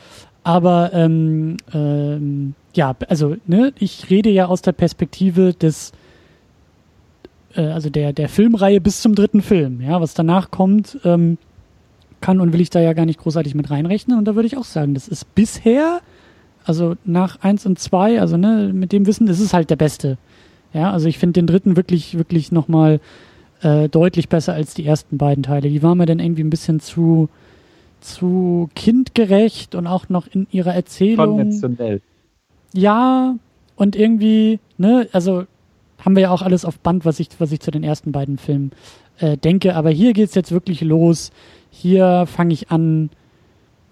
Aber 0.43 0.93
ähm, 0.93 1.57
ähm, 1.72 2.56
ja, 2.73 2.95
also 3.07 3.35
ne, 3.45 3.72
ich 3.77 4.09
rede 4.09 4.31
ja 4.31 4.48
aus 4.48 4.64
der 4.64 4.72
Perspektive 4.72 5.53
des, 5.53 5.91
äh, 7.53 7.61
also 7.61 7.91
der 7.91 8.14
der 8.14 8.30
Filmreihe 8.30 8.81
bis 8.81 8.99
zum 8.99 9.14
dritten 9.14 9.43
Film. 9.43 9.80
Ja, 9.81 10.01
was 10.01 10.15
danach 10.15 10.49
kommt, 10.49 10.98
ähm, 11.03 11.38
kann 12.19 12.41
und 12.41 12.51
will 12.51 12.61
ich 12.61 12.72
da 12.72 12.80
ja 12.80 12.93
gar 12.93 13.06
nicht 13.06 13.19
großartig 13.19 13.53
mit 13.53 13.69
reinrechnen. 13.69 14.17
Und 14.17 14.25
da 14.25 14.33
würde 14.33 14.48
ich 14.48 14.57
auch 14.57 14.65
sagen, 14.65 14.95
das 14.95 15.07
ist 15.07 15.35
bisher 15.35 16.01
also 16.69 16.95
nach 17.03 17.41
eins 17.41 17.65
und 17.65 17.80
zwei, 17.80 18.22
also 18.22 18.38
ne, 18.38 18.69
mit 18.72 18.91
dem 18.91 19.07
Wissen, 19.07 19.27
ist 19.27 19.53
halt 19.53 19.72
der 19.72 19.75
Beste. 19.75 20.19
Ja, 20.72 20.91
also 20.91 21.07
ich 21.07 21.17
finde 21.17 21.39
den 21.39 21.48
dritten 21.48 21.75
wirklich, 21.75 22.15
wirklich 22.15 22.51
nochmal 22.51 22.99
äh, 23.64 23.89
deutlich 23.89 24.30
besser 24.30 24.53
als 24.53 24.75
die 24.75 24.85
ersten 24.85 25.17
beiden 25.17 25.41
Teile. 25.41 25.67
Die 25.67 25.81
waren 25.81 25.98
mir 25.98 26.06
dann 26.06 26.19
irgendwie 26.19 26.43
ein 26.43 26.51
bisschen 26.51 26.80
zu, 26.80 27.27
zu 28.01 28.69
kindgerecht 28.75 29.73
und 29.73 29.88
auch 29.88 30.09
noch 30.09 30.27
in 30.27 30.45
ihrer 30.51 30.75
Erzählung. 30.75 31.38
Konventionell. 31.38 32.01
Ja, 32.72 33.35
und 33.75 33.95
irgendwie, 33.95 34.59
ne, 34.77 35.07
also 35.11 35.45
haben 35.98 36.15
wir 36.15 36.22
ja 36.22 36.30
auch 36.30 36.43
alles 36.43 36.65
auf 36.65 36.77
Band, 36.77 37.03
was 37.03 37.19
ich, 37.19 37.30
was 37.39 37.51
ich 37.51 37.61
zu 37.61 37.72
den 37.72 37.83
ersten 37.83 38.11
beiden 38.11 38.38
Filmen 38.38 38.73
äh, 39.17 39.38
denke. 39.38 39.75
Aber 39.75 39.89
hier 39.89 40.14
geht's 40.14 40.35
jetzt 40.35 40.51
wirklich 40.51 40.81
los. 40.81 41.31
Hier 41.72 42.27
fange 42.27 42.53
ich 42.53 42.69
an, 42.69 43.09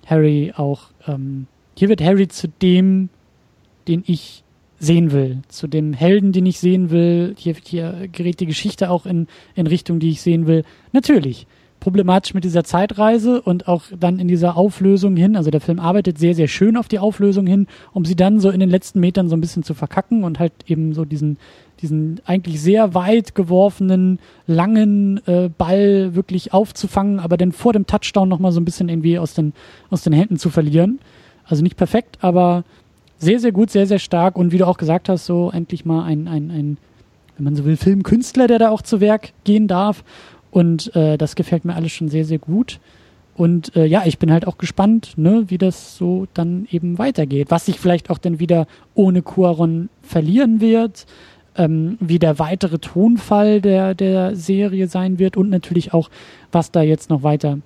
Harry 0.06 0.54
auch 0.56 0.92
ähm, 1.08 1.48
hier 1.78 1.90
wird 1.90 2.02
Harry 2.02 2.28
zu 2.28 2.48
dem, 2.48 3.10
den 3.88 4.04
ich 4.08 4.44
sehen 4.80 5.12
will, 5.12 5.40
zu 5.48 5.68
dem 5.68 5.94
Helden, 5.94 6.32
den 6.32 6.46
ich 6.46 6.60
sehen 6.60 6.90
will. 6.90 7.36
Hier, 7.38 7.56
hier 7.64 8.08
gerät 8.12 8.40
die 8.40 8.46
Geschichte 8.46 8.90
auch 8.90 9.06
in, 9.06 9.28
in 9.56 9.68
Richtung, 9.68 10.00
die 10.00 10.10
ich 10.10 10.22
sehen 10.22 10.48
will. 10.48 10.64
Natürlich. 10.92 11.48
Problematisch 11.80 12.34
mit 12.34 12.44
dieser 12.44 12.64
Zeitreise 12.64 13.40
und 13.40 13.68
auch 13.68 13.84
dann 13.98 14.18
in 14.18 14.28
dieser 14.28 14.58
Auflösung 14.58 15.16
hin. 15.16 15.36
Also 15.36 15.52
der 15.52 15.62
Film 15.62 15.80
arbeitet 15.80 16.18
sehr, 16.18 16.34
sehr 16.34 16.48
schön 16.48 16.76
auf 16.76 16.88
die 16.88 16.98
Auflösung 16.98 17.46
hin, 17.46 17.68
um 17.94 18.04
sie 18.04 18.16
dann 18.16 18.40
so 18.40 18.50
in 18.50 18.60
den 18.60 18.72
letzten 18.72 19.00
Metern 19.00 19.30
so 19.30 19.36
ein 19.36 19.42
bisschen 19.42 19.62
zu 19.62 19.76
verkacken 19.76 20.24
und 20.24 20.40
halt 20.40 20.54
eben 20.66 20.94
so 20.94 21.06
diesen, 21.06 21.38
diesen 21.82 22.20
eigentlich 22.26 22.60
sehr 22.60 22.96
weit 22.96 23.36
geworfenen, 23.36 24.18
langen 24.48 25.22
äh, 25.28 25.50
Ball 25.56 26.16
wirklich 26.16 26.52
aufzufangen, 26.52 27.20
aber 27.20 27.38
dann 27.38 27.52
vor 27.52 27.74
dem 27.74 27.86
Touchdown 27.86 28.28
nochmal 28.28 28.52
so 28.52 28.60
ein 28.60 28.66
bisschen 28.66 28.90
irgendwie 28.90 29.20
aus 29.20 29.36
den, 29.36 29.54
aus 29.92 30.02
den 30.02 30.14
Händen 30.14 30.38
zu 30.38 30.50
verlieren. 30.50 31.00
Also 31.48 31.64
nicht 31.64 31.78
perfekt, 31.78 32.18
aber 32.22 32.64
sehr, 33.20 33.40
sehr 33.40 33.52
gut, 33.52 33.72
sehr, 33.72 33.88
sehr 33.88 34.00
stark 34.00 34.38
und 34.38 34.52
wie 34.52 34.58
du 34.58 34.68
auch 34.68 34.78
gesagt 34.78 35.10
hast, 35.10 35.26
so 35.26 35.50
endlich 35.52 35.86
mal 35.86 36.04
ein, 36.04 36.28
ein, 36.28 36.52
ein 36.52 36.78
wenn 37.36 37.44
man 37.44 37.56
so 37.56 37.66
will, 37.66 37.78
Filmkünstler, 37.78 38.48
der 38.48 38.60
da 38.60 38.70
auch 38.70 38.82
zu 38.82 39.00
Werk 39.00 39.34
gehen 39.44 39.68
darf. 39.68 40.04
Und 40.52 40.96
äh, 40.96 41.18
das 41.18 41.36
gefällt 41.36 41.66
mir 41.66 41.76
alles 41.76 41.92
schon 41.92 42.10
sehr, 42.10 42.26
sehr 42.26 42.40
gut. 42.40 42.80
Und 43.36 43.76
äh, 43.76 43.86
ja, 43.86 44.04
ich 44.06 44.18
bin 44.18 44.32
halt 44.32 44.48
auch 44.48 44.58
gespannt, 44.58 45.14
ne, 45.16 45.46
wie 45.48 45.60
das 45.60 45.96
so 45.96 46.28
dann 46.34 46.68
eben 46.72 46.98
weitergeht. 46.98 47.52
Was 47.52 47.68
sich 47.68 47.80
vielleicht 47.80 48.10
auch 48.10 48.18
dann 48.18 48.40
wieder 48.40 48.66
ohne 48.96 49.22
Cuaron 49.22 49.90
verlieren 50.02 50.60
wird, 50.60 51.06
ähm, 51.56 51.98
wie 52.00 52.18
der 52.18 52.40
weitere 52.40 52.80
Tonfall 52.80 53.62
der, 53.62 53.94
der 53.94 54.36
Serie 54.36 54.88
sein 54.88 55.20
wird 55.20 55.38
und 55.38 55.50
natürlich 55.50 55.94
auch, 55.94 56.10
was 56.52 56.72
da 56.72 56.82
jetzt 56.82 57.12
noch 57.12 57.22
weiter 57.22 57.60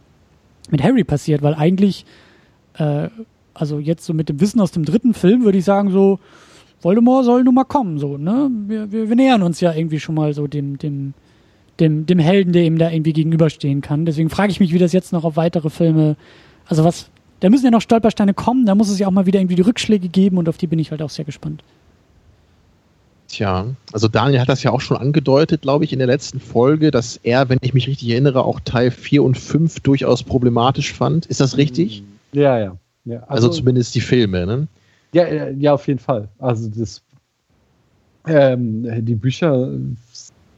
mit 0.70 0.84
Harry 0.84 1.06
passiert, 1.06 1.42
weil 1.42 1.54
eigentlich, 1.54 2.06
äh, 2.78 3.08
also 3.54 3.80
jetzt 3.80 4.06
so 4.06 4.14
mit 4.14 4.30
dem 4.30 4.40
Wissen 4.40 4.62
aus 4.62 4.72
dem 4.72 4.86
dritten 4.86 5.14
Film 5.14 5.44
würde 5.44 5.58
ich 5.58 5.66
sagen, 5.66 5.92
so, 5.92 6.20
Voldemort 6.82 7.26
soll 7.26 7.44
nun 7.44 7.56
mal 7.56 7.64
kommen, 7.64 8.00
so, 8.00 8.18
ne? 8.18 8.50
Wir, 8.68 8.92
wir, 8.92 9.10
wir 9.10 9.16
nähern 9.16 9.44
uns 9.44 9.62
ja 9.62 9.74
irgendwie 9.74 10.00
schon 10.00 10.16
mal 10.16 10.34
so 10.34 10.48
dem, 10.48 10.78
dem, 10.78 11.14
dem, 11.80 12.06
dem 12.06 12.20
Helden, 12.20 12.54
der 12.54 12.64
ihm 12.64 12.78
da 12.78 12.90
irgendwie 12.90 13.14
gegenüberstehen 13.14 13.82
kann. 13.82 14.06
Deswegen 14.06 14.30
frage 14.30 14.52
ich 14.52 14.60
mich, 14.60 14.74
wie 14.74 14.80
das 14.80 14.94
jetzt 14.94 15.14
noch 15.14 15.24
auf 15.24 15.36
weitere 15.36 15.70
Filme, 15.70 16.16
also 16.66 16.84
was, 16.84 17.10
da 17.40 17.50
müssen 17.50 17.66
ja 17.66 17.72
noch 17.72 17.82
Stolpersteine 17.82 18.34
kommen, 18.34 18.66
da 18.66 18.76
muss 18.76 18.90
es 18.90 19.00
ja 19.00 19.08
auch 19.08 19.12
mal 19.12 19.26
wieder 19.26 19.40
irgendwie 19.40 19.56
die 19.56 19.62
Rückschläge 19.62 20.10
geben 20.10 20.38
und 20.38 20.50
auf 20.50 20.58
die 20.58 20.68
bin 20.68 20.80
ich 20.80 20.92
halt 20.92 21.02
auch 21.02 21.10
sehr 21.10 21.26
gespannt. 21.26 21.64
Tja, 23.28 23.68
also 23.94 24.08
Daniel 24.10 24.42
hat 24.42 24.50
das 24.50 24.62
ja 24.64 24.72
auch 24.72 24.82
schon 24.82 24.98
angedeutet, 24.98 25.62
glaube 25.62 25.86
ich, 25.86 25.94
in 25.94 26.00
der 26.00 26.08
letzten 26.08 26.40
Folge, 26.40 26.92
dass 26.92 27.18
er, 27.24 27.48
wenn 27.48 27.60
ich 27.62 27.74
mich 27.74 27.88
richtig 27.88 28.10
erinnere, 28.10 28.44
auch 28.44 28.60
Teil 28.60 28.92
4 28.92 29.24
und 29.24 29.38
5 29.38 29.80
durchaus 29.80 30.24
problematisch 30.24 30.92
fand. 30.92 31.28
Ist 31.28 31.40
das 31.40 31.56
richtig? 31.56 32.04
Ja, 32.34 32.60
ja. 32.60 32.76
Ja 33.06 33.20
also, 33.22 33.48
also, 33.48 33.50
zumindest 33.50 33.96
die 33.96 34.02
Filme, 34.02 34.46
ne? 34.46 34.68
Ja, 35.14 35.28
ja, 35.28 35.74
auf 35.74 35.88
jeden 35.88 36.00
Fall. 36.00 36.30
Also 36.40 36.70
das 36.70 37.02
ähm, 38.28 39.06
die 39.06 39.16
Bücher 39.16 39.70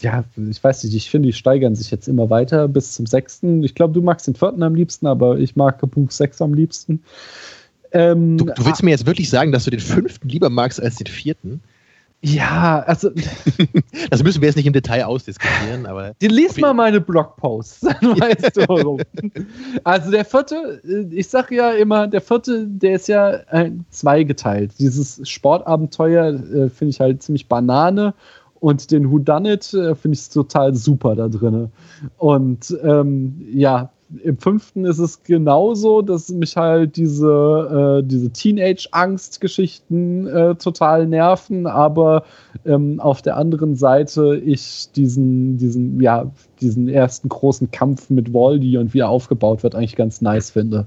ja, 0.03 0.25
ich 0.49 0.61
weiß 0.61 0.83
nicht, 0.83 0.95
ich 0.95 1.09
finde, 1.09 1.27
die 1.27 1.33
steigern 1.33 1.75
sich 1.75 1.89
jetzt 1.89 2.07
immer 2.07 2.29
weiter 2.29 2.67
bis 2.67 2.91
zum 2.91 3.05
sechsten. 3.05 3.63
Ich 3.63 3.73
glaube, 3.73 3.93
du 3.93 4.01
magst 4.01 4.27
den 4.27 4.35
vierten 4.35 4.61
am 4.61 4.75
liebsten, 4.75 5.07
aber 5.07 5.39
ich 5.39 5.55
mag 5.55 5.79
Buch 5.89 6.11
sechs 6.11 6.41
am 6.41 6.53
liebsten. 6.53 7.01
Ähm, 7.93 8.37
du, 8.37 8.45
du, 8.45 8.65
willst 8.65 8.81
ah, 8.81 8.85
mir 8.85 8.91
jetzt 8.91 9.05
wirklich 9.05 9.29
sagen, 9.29 9.51
dass 9.51 9.63
du 9.63 9.71
den 9.71 9.79
fünften 9.79 10.27
lieber 10.27 10.49
magst 10.49 10.81
als 10.81 10.95
den 10.95 11.07
vierten? 11.07 11.61
Ja, 12.25 12.79
also. 12.87 13.09
das 14.09 14.23
müssen 14.23 14.41
wir 14.41 14.47
jetzt 14.47 14.55
nicht 14.55 14.65
im 14.65 14.71
Detail 14.71 15.03
ausdiskutieren, 15.03 15.85
aber. 15.85 16.13
Die 16.21 16.29
lies 16.29 16.57
mal 16.57 16.73
meine 16.73 17.01
Blogposts, 17.01 17.81
dann 17.81 18.19
weißt 18.19 18.55
du 18.55 18.67
warum. 18.69 19.01
also 19.83 20.09
der 20.09 20.23
vierte, 20.23 20.81
äh, 20.87 21.13
ich 21.13 21.27
sag 21.27 21.51
ja 21.51 21.71
immer, 21.71 22.07
der 22.07 22.21
vierte, 22.21 22.65
der 22.65 22.93
ist 22.95 23.09
ja 23.09 23.31
äh, 23.51 23.71
zweigeteilt. 23.89 24.71
Dieses 24.79 25.19
Sportabenteuer 25.27 26.27
äh, 26.29 26.69
finde 26.69 26.91
ich 26.91 26.99
halt 27.01 27.21
ziemlich 27.21 27.49
Banane 27.49 28.13
und 28.61 28.91
den 28.91 29.11
Whodunit 29.11 29.73
äh, 29.73 29.93
finde 29.93 30.17
ich 30.17 30.29
total 30.29 30.73
super 30.73 31.17
da 31.17 31.27
drin. 31.27 31.71
Und 32.17 32.73
ähm, 32.83 33.45
ja, 33.51 33.91
im 34.23 34.37
fünften 34.37 34.85
ist 34.85 34.99
es 34.99 35.23
genauso, 35.23 36.01
dass 36.01 36.29
mich 36.29 36.55
halt 36.55 36.95
diese, 36.97 38.01
äh, 38.01 38.07
diese 38.07 38.29
Teenage-Angst-Geschichten 38.29 40.27
äh, 40.27 40.55
total 40.55 41.07
nerven, 41.07 41.67
aber 41.67 42.23
ähm, 42.65 42.99
auf 42.99 43.21
der 43.21 43.37
anderen 43.37 43.75
Seite 43.75 44.35
ich 44.37 44.91
diesen, 44.95 45.57
diesen, 45.57 46.01
ja, 46.01 46.31
diesen 46.61 46.87
ersten 46.87 47.29
großen 47.29 47.71
Kampf 47.71 48.09
mit 48.09 48.33
Voldy 48.33 48.77
und 48.77 48.93
wie 48.93 48.99
er 48.99 49.09
aufgebaut 49.09 49.63
wird, 49.63 49.75
eigentlich 49.75 49.95
ganz 49.95 50.21
nice 50.21 50.51
finde. 50.51 50.85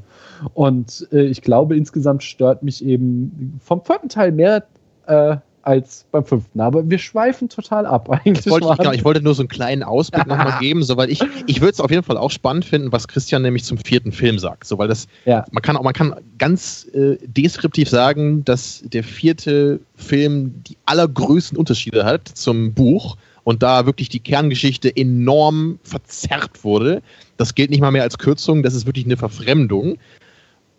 Und 0.54 1.08
äh, 1.12 1.22
ich 1.22 1.42
glaube, 1.42 1.76
insgesamt 1.76 2.22
stört 2.22 2.62
mich 2.62 2.84
eben 2.84 3.58
vom 3.62 3.82
vierten 3.82 4.08
Teil 4.08 4.32
mehr 4.32 4.64
äh, 5.06 5.36
als 5.66 6.06
beim 6.12 6.24
fünften. 6.24 6.60
Aber 6.60 6.88
wir 6.88 6.98
schweifen 6.98 7.48
total 7.48 7.86
ab 7.86 8.08
eigentlich. 8.24 8.46
Wollte 8.46 8.68
ich, 8.70 8.78
genau, 8.78 8.92
ich, 8.92 9.04
wollte 9.04 9.20
nur 9.20 9.34
so 9.34 9.42
einen 9.42 9.48
kleinen 9.48 9.82
Ausblick 9.82 10.26
nochmal 10.26 10.58
geben, 10.60 10.82
so, 10.82 10.96
weil 10.96 11.10
ich, 11.10 11.20
ich 11.46 11.60
würde 11.60 11.72
es 11.72 11.80
auf 11.80 11.90
jeden 11.90 12.04
Fall 12.04 12.16
auch 12.16 12.30
spannend 12.30 12.64
finden, 12.64 12.92
was 12.92 13.08
Christian 13.08 13.42
nämlich 13.42 13.64
zum 13.64 13.78
vierten 13.78 14.12
Film 14.12 14.38
sagt. 14.38 14.66
So, 14.66 14.78
weil 14.78 14.88
das, 14.88 15.08
ja. 15.24 15.44
man 15.50 15.62
kann 15.62 15.76
auch, 15.76 15.82
man 15.82 15.92
kann 15.92 16.14
ganz 16.38 16.86
äh, 16.94 17.16
deskriptiv 17.26 17.88
sagen, 17.88 18.44
dass 18.44 18.82
der 18.84 19.02
vierte 19.02 19.80
Film 19.96 20.62
die 20.66 20.76
allergrößten 20.86 21.58
Unterschiede 21.58 22.04
hat 22.04 22.28
zum 22.28 22.72
Buch 22.72 23.16
und 23.42 23.62
da 23.62 23.86
wirklich 23.86 24.08
die 24.08 24.20
Kerngeschichte 24.20 24.94
enorm 24.96 25.78
verzerrt 25.82 26.64
wurde. 26.64 27.02
Das 27.36 27.54
gilt 27.54 27.70
nicht 27.70 27.80
mal 27.80 27.90
mehr 27.90 28.02
als 28.02 28.18
Kürzung, 28.18 28.62
das 28.62 28.74
ist 28.74 28.86
wirklich 28.86 29.04
eine 29.04 29.16
Verfremdung. 29.16 29.98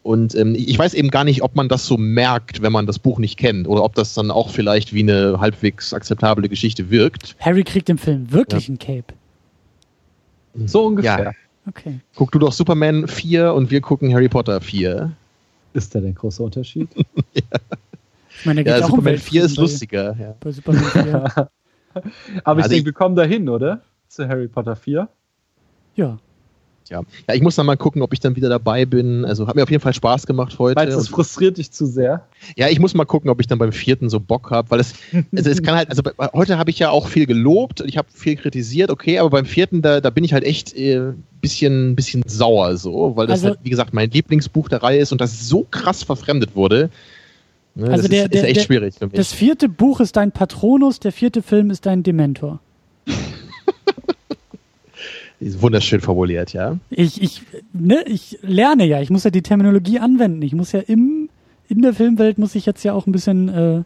Und 0.08 0.36
ähm, 0.36 0.56
ich 0.56 0.80
weiß 0.80 0.94
eben 0.94 1.10
gar 1.10 1.26
nicht, 1.26 1.42
ob 1.44 1.58
man 1.58 1.68
das 1.68 1.86
so 1.86 1.98
merkt, 1.98 2.62
wenn 2.62 2.72
man 2.72 2.86
das 2.86 2.98
Buch 2.98 3.20
nicht 3.20 3.38
kennt, 3.38 3.68
oder 3.68 3.84
ob 3.84 3.94
das 3.94 4.14
dann 4.14 4.32
auch 4.32 4.52
vielleicht 4.52 4.94
wie 4.94 5.02
eine 5.02 5.42
halbwegs 5.42 5.94
akzeptable 5.94 6.48
Geschichte 6.48 6.90
wirkt. 6.90 7.36
Harry 7.42 7.66
kriegt 7.66 7.90
im 7.90 7.98
Film 7.98 8.32
wirklich 8.32 8.70
ja. 8.70 8.74
ein 8.74 8.80
Cape. 8.80 9.14
So 10.66 10.86
ungefähr. 10.86 11.24
Ja. 11.24 11.32
Okay. 11.68 12.00
Guck 12.16 12.32
du 12.32 12.40
doch 12.40 12.54
Superman 12.54 13.10
4 13.10 13.54
und 13.54 13.70
wir 13.70 13.82
gucken 13.82 14.14
Harry 14.14 14.30
Potter 14.30 14.62
4. 14.62 15.12
Ist 15.74 15.94
da 15.94 16.00
der 16.00 16.14
große 16.14 16.42
Unterschied? 16.42 16.88
ja. 17.34 17.42
Ich 18.40 18.46
meine, 18.46 18.64
ja, 18.64 18.86
Superman 18.86 19.18
4 19.18 19.46
ist 19.46 19.58
lustiger. 19.58 20.16
Ja. 20.18 20.36
Bei 20.40 20.52
Superman 20.52 20.84
4. 20.84 21.04
Aber 21.34 21.50
also 22.46 22.60
ich 22.62 22.68
denke, 22.68 22.86
wir 22.86 22.94
kommen 22.94 23.16
dahin, 23.16 23.50
oder? 23.50 23.82
Zu 24.08 24.28
Harry 24.28 24.48
Potter 24.48 24.76
4. 24.76 25.10
Ja 25.96 26.20
ja. 26.90 27.02
Ja, 27.28 27.36
ich 27.36 27.42
muss 27.42 27.56
dann 27.56 27.66
mal 27.66 27.78
gucken, 27.78 28.02
ob 28.02 28.14
ich 28.14 28.20
dann 28.20 28.36
wieder 28.36 28.50
dabei 28.50 28.86
bin. 28.86 29.26
Also 29.26 29.48
hat 29.48 29.56
mir 29.56 29.64
auf 29.64 29.72
jeden 29.72 29.82
Fall 29.82 29.94
Spaß 29.94 30.26
gemacht 30.26 30.58
heute. 30.60 30.86
Du, 30.86 30.98
es 30.98 31.08
frustriert 31.08 31.58
dich 31.58 31.72
zu 31.72 31.86
sehr? 31.86 32.26
Ja, 32.56 32.70
ich 32.70 32.80
muss 32.80 32.94
mal 32.94 33.06
gucken, 33.06 33.30
ob 33.30 33.40
ich 33.40 33.48
dann 33.48 33.58
beim 33.58 33.72
vierten 33.72 34.10
so 34.10 34.20
Bock 34.20 34.52
habe, 34.52 34.72
weil 34.72 34.80
es, 34.80 34.94
also 35.36 35.50
es 35.50 35.62
kann 35.62 35.76
halt, 35.76 35.90
also 35.90 36.04
heute 36.34 36.58
habe 36.58 36.70
ich 36.70 36.80
ja 36.80 36.90
auch 36.90 37.08
viel 37.08 37.26
gelobt, 37.26 37.82
ich 37.82 37.98
habe 37.98 38.08
viel 38.14 38.36
kritisiert, 38.36 38.90
okay, 38.90 39.20
aber 39.20 39.30
beim 39.30 39.46
vierten, 39.46 39.82
da, 39.82 40.02
da 40.02 40.10
bin 40.10 40.24
ich 40.24 40.34
halt 40.34 40.44
echt 40.44 40.76
äh, 40.76 41.14
bisschen, 41.42 41.96
bisschen 41.96 42.24
sauer 42.26 42.78
so, 42.78 43.16
weil 43.16 43.28
das 43.28 43.40
also, 43.40 43.50
halt, 43.50 43.60
wie 43.64 43.70
gesagt, 43.70 43.94
mein 43.94 44.10
Lieblingsbuch 44.10 44.70
der 44.70 44.84
Reihe 44.84 45.00
ist 45.00 45.12
und 45.12 45.22
das 45.22 45.48
so 45.48 45.66
krass 45.70 46.04
verfremdet 46.04 46.56
wurde. 46.56 46.90
Ne, 47.76 47.90
also 47.90 48.04
das 48.04 48.10
der, 48.10 48.24
ist, 48.24 48.34
der, 48.34 48.42
ist 48.42 48.48
echt 48.48 48.58
der, 48.58 48.64
schwierig 48.64 48.96
für 48.96 49.06
mich. 49.06 49.16
Das 49.16 49.34
vierte 49.34 49.70
Buch 49.70 50.00
ist 50.00 50.16
dein 50.16 50.32
Patronus, 50.32 51.00
der 51.00 51.12
vierte 51.12 51.42
Film 51.42 51.70
ist 51.70 51.86
dein 51.86 52.04
Dementor. 52.04 52.60
Wunderschön 55.40 56.02
formuliert, 56.02 56.54
ja. 56.54 56.78
Ich, 56.90 57.22
ich, 57.22 57.44
ne, 57.74 58.04
ich 58.08 58.40
lerne 58.42 58.86
ja, 58.86 59.02
ich 59.02 59.10
muss 59.10 59.24
ja 59.24 59.30
die 59.30 59.44
Terminologie 59.44 60.00
anwenden. 60.00 60.42
Ich 60.42 60.54
muss 60.54 60.72
ja 60.72 60.80
im, 60.80 61.30
in 61.68 61.82
der 61.82 61.94
Filmwelt 61.94 62.38
muss 62.38 62.56
ich 62.56 62.66
jetzt 62.66 62.84
ja 62.84 62.94
auch 62.94 63.06
ein 63.06 63.12
bisschen 63.12 63.50
äh, 63.50 63.84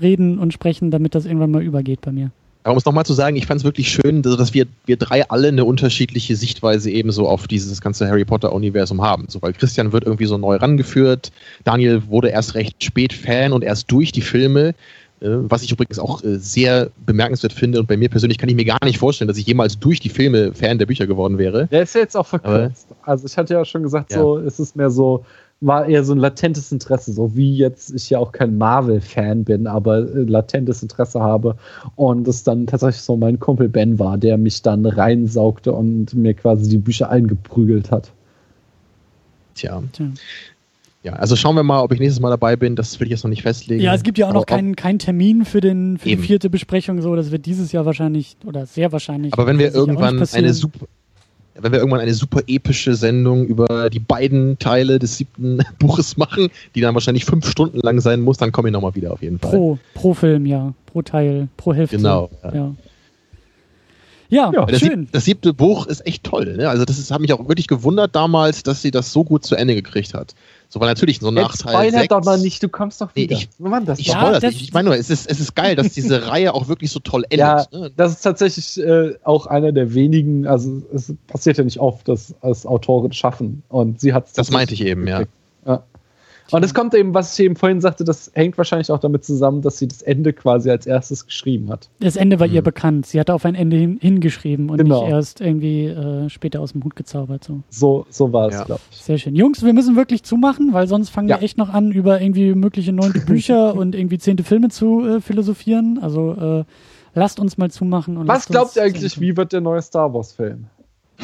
reden 0.00 0.38
und 0.38 0.52
sprechen, 0.52 0.90
damit 0.90 1.14
das 1.14 1.26
irgendwann 1.26 1.50
mal 1.50 1.62
übergeht 1.62 2.00
bei 2.00 2.12
mir. 2.12 2.30
Aber 2.64 2.72
um 2.72 2.78
es 2.78 2.86
nochmal 2.86 3.04
zu 3.04 3.12
sagen, 3.12 3.36
ich 3.36 3.44
fand 3.44 3.58
es 3.58 3.64
wirklich 3.64 3.90
schön, 3.90 4.22
dass 4.22 4.54
wir, 4.54 4.64
wir 4.86 4.96
drei 4.96 5.28
alle 5.28 5.48
eine 5.48 5.66
unterschiedliche 5.66 6.34
Sichtweise 6.34 6.90
ebenso 6.90 7.28
auf 7.28 7.46
dieses 7.46 7.82
ganze 7.82 8.08
Harry 8.08 8.24
Potter-Universum 8.24 9.02
haben. 9.02 9.26
So, 9.28 9.42
weil 9.42 9.52
Christian 9.52 9.92
wird 9.92 10.04
irgendwie 10.04 10.24
so 10.24 10.38
neu 10.38 10.56
rangeführt, 10.56 11.30
Daniel 11.64 12.06
wurde 12.06 12.28
erst 12.28 12.54
recht 12.54 12.82
spät 12.82 13.12
Fan 13.12 13.52
und 13.52 13.64
erst 13.64 13.90
durch 13.90 14.12
die 14.12 14.22
Filme. 14.22 14.74
Äh, 15.24 15.50
was 15.50 15.62
ich 15.62 15.72
übrigens 15.72 15.98
auch 15.98 16.22
äh, 16.22 16.38
sehr 16.38 16.90
bemerkenswert 17.06 17.54
finde 17.54 17.80
und 17.80 17.88
bei 17.88 17.96
mir 17.96 18.10
persönlich 18.10 18.36
kann 18.36 18.48
ich 18.50 18.54
mir 18.54 18.66
gar 18.66 18.84
nicht 18.84 18.98
vorstellen, 18.98 19.28
dass 19.28 19.38
ich 19.38 19.46
jemals 19.46 19.78
durch 19.78 19.98
die 19.98 20.10
Filme 20.10 20.52
Fan 20.52 20.78
der 20.78 20.86
Bücher 20.86 21.06
geworden 21.06 21.38
wäre. 21.38 21.66
Der 21.68 21.82
ist 21.82 21.94
ja 21.94 22.02
jetzt 22.02 22.16
auch 22.16 22.26
verkürzt. 22.26 22.88
Aber, 22.90 23.08
also 23.10 23.26
ich 23.26 23.36
hatte 23.38 23.54
ja 23.54 23.64
schon 23.64 23.82
gesagt, 23.82 24.12
ja. 24.12 24.18
so 24.18 24.36
es 24.38 24.60
ist 24.60 24.76
mehr 24.76 24.90
so, 24.90 25.24
war 25.62 25.86
eher 25.86 26.04
so 26.04 26.12
ein 26.12 26.18
latentes 26.18 26.72
Interesse, 26.72 27.12
so 27.12 27.34
wie 27.34 27.56
jetzt 27.56 27.90
ich 27.94 28.10
ja 28.10 28.18
auch 28.18 28.32
kein 28.32 28.58
Marvel-Fan 28.58 29.44
bin, 29.44 29.66
aber 29.66 30.00
äh, 30.00 30.24
latentes 30.24 30.82
Interesse 30.82 31.20
habe 31.20 31.56
und 31.96 32.28
es 32.28 32.44
dann 32.44 32.66
tatsächlich 32.66 33.02
so 33.02 33.16
mein 33.16 33.38
Kumpel 33.40 33.70
Ben 33.70 33.98
war, 33.98 34.18
der 34.18 34.36
mich 34.36 34.60
dann 34.60 34.84
reinsaugte 34.84 35.72
und 35.72 36.12
mir 36.12 36.34
quasi 36.34 36.68
die 36.68 36.78
Bücher 36.78 37.08
eingeprügelt 37.08 37.90
hat. 37.90 38.12
Tja. 39.54 39.82
Tja. 39.92 40.06
Ja, 41.04 41.12
also 41.12 41.36
schauen 41.36 41.54
wir 41.54 41.62
mal, 41.62 41.82
ob 41.82 41.92
ich 41.92 42.00
nächstes 42.00 42.20
Mal 42.20 42.30
dabei 42.30 42.56
bin. 42.56 42.76
Das 42.76 42.98
will 42.98 43.06
ich 43.06 43.10
jetzt 43.10 43.24
noch 43.24 43.28
nicht 43.28 43.42
festlegen. 43.42 43.82
Ja, 43.82 43.94
es 43.94 44.02
gibt 44.02 44.16
ja 44.16 44.26
auch 44.26 44.32
noch 44.32 44.46
keinen 44.46 44.74
keinen 44.74 44.98
Termin 44.98 45.44
für, 45.44 45.60
den, 45.60 45.98
für 45.98 46.08
die 46.08 46.16
vierte 46.16 46.48
Besprechung. 46.48 47.02
So, 47.02 47.14
das 47.14 47.30
wird 47.30 47.44
dieses 47.44 47.72
Jahr 47.72 47.84
wahrscheinlich 47.84 48.38
oder 48.46 48.64
sehr 48.64 48.90
wahrscheinlich. 48.90 49.34
Aber 49.34 49.46
wenn 49.46 49.58
wir 49.58 49.74
irgendwann 49.74 50.26
eine 50.32 50.54
super, 50.54 50.86
wenn 51.60 51.72
wir 51.72 51.78
irgendwann 51.78 52.00
eine 52.00 52.14
super 52.14 52.40
epische 52.46 52.94
Sendung 52.94 53.44
über 53.44 53.90
die 53.90 53.98
beiden 53.98 54.58
Teile 54.58 54.98
des 54.98 55.18
siebten 55.18 55.58
Buches 55.78 56.16
machen, 56.16 56.48
die 56.74 56.80
dann 56.80 56.94
wahrscheinlich 56.94 57.26
fünf 57.26 57.50
Stunden 57.50 57.80
lang 57.80 58.00
sein 58.00 58.22
muss, 58.22 58.38
dann 58.38 58.50
komme 58.50 58.70
ich 58.70 58.72
nochmal 58.72 58.94
wieder 58.94 59.12
auf 59.12 59.20
jeden 59.20 59.38
Fall. 59.38 59.50
Pro, 59.50 59.78
pro 59.92 60.14
Film, 60.14 60.46
ja. 60.46 60.72
Pro 60.86 61.02
Teil, 61.02 61.48
pro 61.58 61.74
Hälfte. 61.74 61.98
Genau. 61.98 62.30
Ja. 62.42 62.54
ja. 62.54 62.74
Ja, 64.30 64.50
ja 64.52 64.64
das, 64.64 64.80
schön. 64.80 65.00
Sieb, 65.00 65.12
das 65.12 65.24
siebte 65.26 65.52
Buch 65.52 65.86
ist 65.86 66.06
echt 66.06 66.24
toll. 66.24 66.56
Ne? 66.56 66.68
Also 66.68 66.84
das 66.84 66.98
ist, 66.98 67.10
hat 67.10 67.20
mich 67.20 67.32
auch 67.32 67.46
wirklich 67.46 67.68
gewundert 67.68 68.16
damals, 68.16 68.62
dass 68.62 68.82
sie 68.82 68.90
das 68.90 69.12
so 69.12 69.22
gut 69.22 69.44
zu 69.44 69.54
Ende 69.54 69.74
gekriegt 69.74 70.14
hat. 70.14 70.34
So 70.74 70.80
war 70.80 70.88
natürlich 70.88 71.20
so 71.20 71.30
nach 71.30 71.52
Jetzt 71.52 71.60
Teil 71.62 71.72
spoilert 71.74 72.00
6. 72.00 72.08
doch 72.08 72.24
mal 72.24 72.36
nicht, 72.40 72.60
du 72.60 72.68
kommst 72.68 73.00
doch 73.00 73.10
Nee, 73.14 73.22
wieder. 73.22 73.36
ich- 73.36 73.48
Mann, 73.58 73.84
das 73.84 74.00
Ich 74.00 74.08
Ja, 74.08 74.32
das 74.32 74.42
nicht. 74.42 74.60
Ich 74.60 74.72
meine 74.72 74.86
nur, 74.88 74.98
es 74.98 75.08
ist, 75.08 75.30
es 75.30 75.38
ist 75.38 75.54
geil, 75.54 75.76
dass 75.76 75.92
diese 75.92 76.26
Reihe 76.26 76.52
auch 76.52 76.66
wirklich 76.66 76.90
so 76.90 76.98
toll 76.98 77.24
Ja, 77.32 77.58
endet. 77.62 77.72
Ne? 77.72 77.92
das 77.96 78.14
ist 78.14 78.22
tatsächlich 78.22 78.80
äh, 78.84 79.14
auch 79.22 79.46
einer 79.46 79.70
der 79.70 79.94
wenigen, 79.94 80.48
also 80.48 80.82
es 80.92 81.14
passiert 81.28 81.58
ja 81.58 81.62
nicht 81.64 81.78
oft, 81.78 82.08
dass 82.08 82.34
als 82.40 82.66
Autoren 82.66 83.12
schaffen. 83.12 83.62
Und 83.68 84.00
sie 84.00 84.12
hat 84.12 84.36
Das 84.36 84.50
meinte 84.50 84.74
ich 84.74 84.84
eben, 84.84 85.06
ja. 85.06 85.22
Und 86.50 86.62
es 86.64 86.74
kommt 86.74 86.94
eben, 86.94 87.14
was 87.14 87.38
ich 87.38 87.44
eben 87.46 87.56
vorhin 87.56 87.80
sagte, 87.80 88.04
das 88.04 88.30
hängt 88.34 88.58
wahrscheinlich 88.58 88.90
auch 88.90 88.98
damit 88.98 89.24
zusammen, 89.24 89.62
dass 89.62 89.78
sie 89.78 89.88
das 89.88 90.02
Ende 90.02 90.32
quasi 90.34 90.70
als 90.70 90.86
erstes 90.86 91.24
geschrieben 91.26 91.70
hat. 91.70 91.88
Das 92.00 92.16
Ende 92.16 92.38
war 92.38 92.46
ihr 92.46 92.60
Mhm. 92.60 92.64
bekannt. 92.64 93.06
Sie 93.06 93.18
hatte 93.18 93.32
auf 93.32 93.44
ein 93.46 93.54
Ende 93.54 93.76
hin, 93.76 93.98
hingeschrieben 94.00 94.68
und 94.68 94.76
Genau. 94.78 95.02
nicht 95.04 95.10
erst 95.10 95.40
irgendwie 95.40 95.86
äh, 95.86 96.28
später 96.28 96.60
aus 96.60 96.72
dem 96.72 96.84
Hut 96.84 96.96
gezaubert. 96.96 97.44
So. 97.44 97.62
So, 97.70 98.06
so 98.10 98.32
war 98.32 98.48
es, 98.48 98.54
Ja. 98.54 98.64
glaube 98.64 98.80
ich. 98.90 98.98
Sehr 98.98 99.16
schön. 99.18 99.34
Jungs, 99.34 99.62
wir 99.64 99.72
müssen 99.72 99.96
wirklich 99.96 100.22
zumachen, 100.22 100.72
weil 100.72 100.86
sonst 100.86 101.08
fangen 101.08 101.28
Ja. 101.28 101.38
wir 101.40 101.44
echt 101.44 101.56
noch 101.56 101.70
an, 101.70 101.90
über 101.92 102.20
irgendwie 102.20 102.54
mögliche 102.54 102.92
neunte 102.92 103.20
Bücher 103.26 103.74
und 103.74 103.94
irgendwie 103.94 104.18
zehnte 104.18 104.44
Filme 104.44 104.68
zu 104.68 105.00
äh, 105.06 105.20
philosophieren. 105.22 105.98
Also 106.02 106.32
äh, 106.34 106.64
lasst 107.14 107.40
uns 107.40 107.56
mal 107.56 107.70
zumachen. 107.70 108.16
Und 108.18 108.28
Was 108.28 108.46
glaubt 108.46 108.76
ihr 108.76 108.82
eigentlich, 108.82 109.18
wie 109.18 109.36
wird 109.36 109.52
der 109.54 109.62
neue 109.62 109.80
Star 109.80 110.12
Wars-Film? 110.12 110.66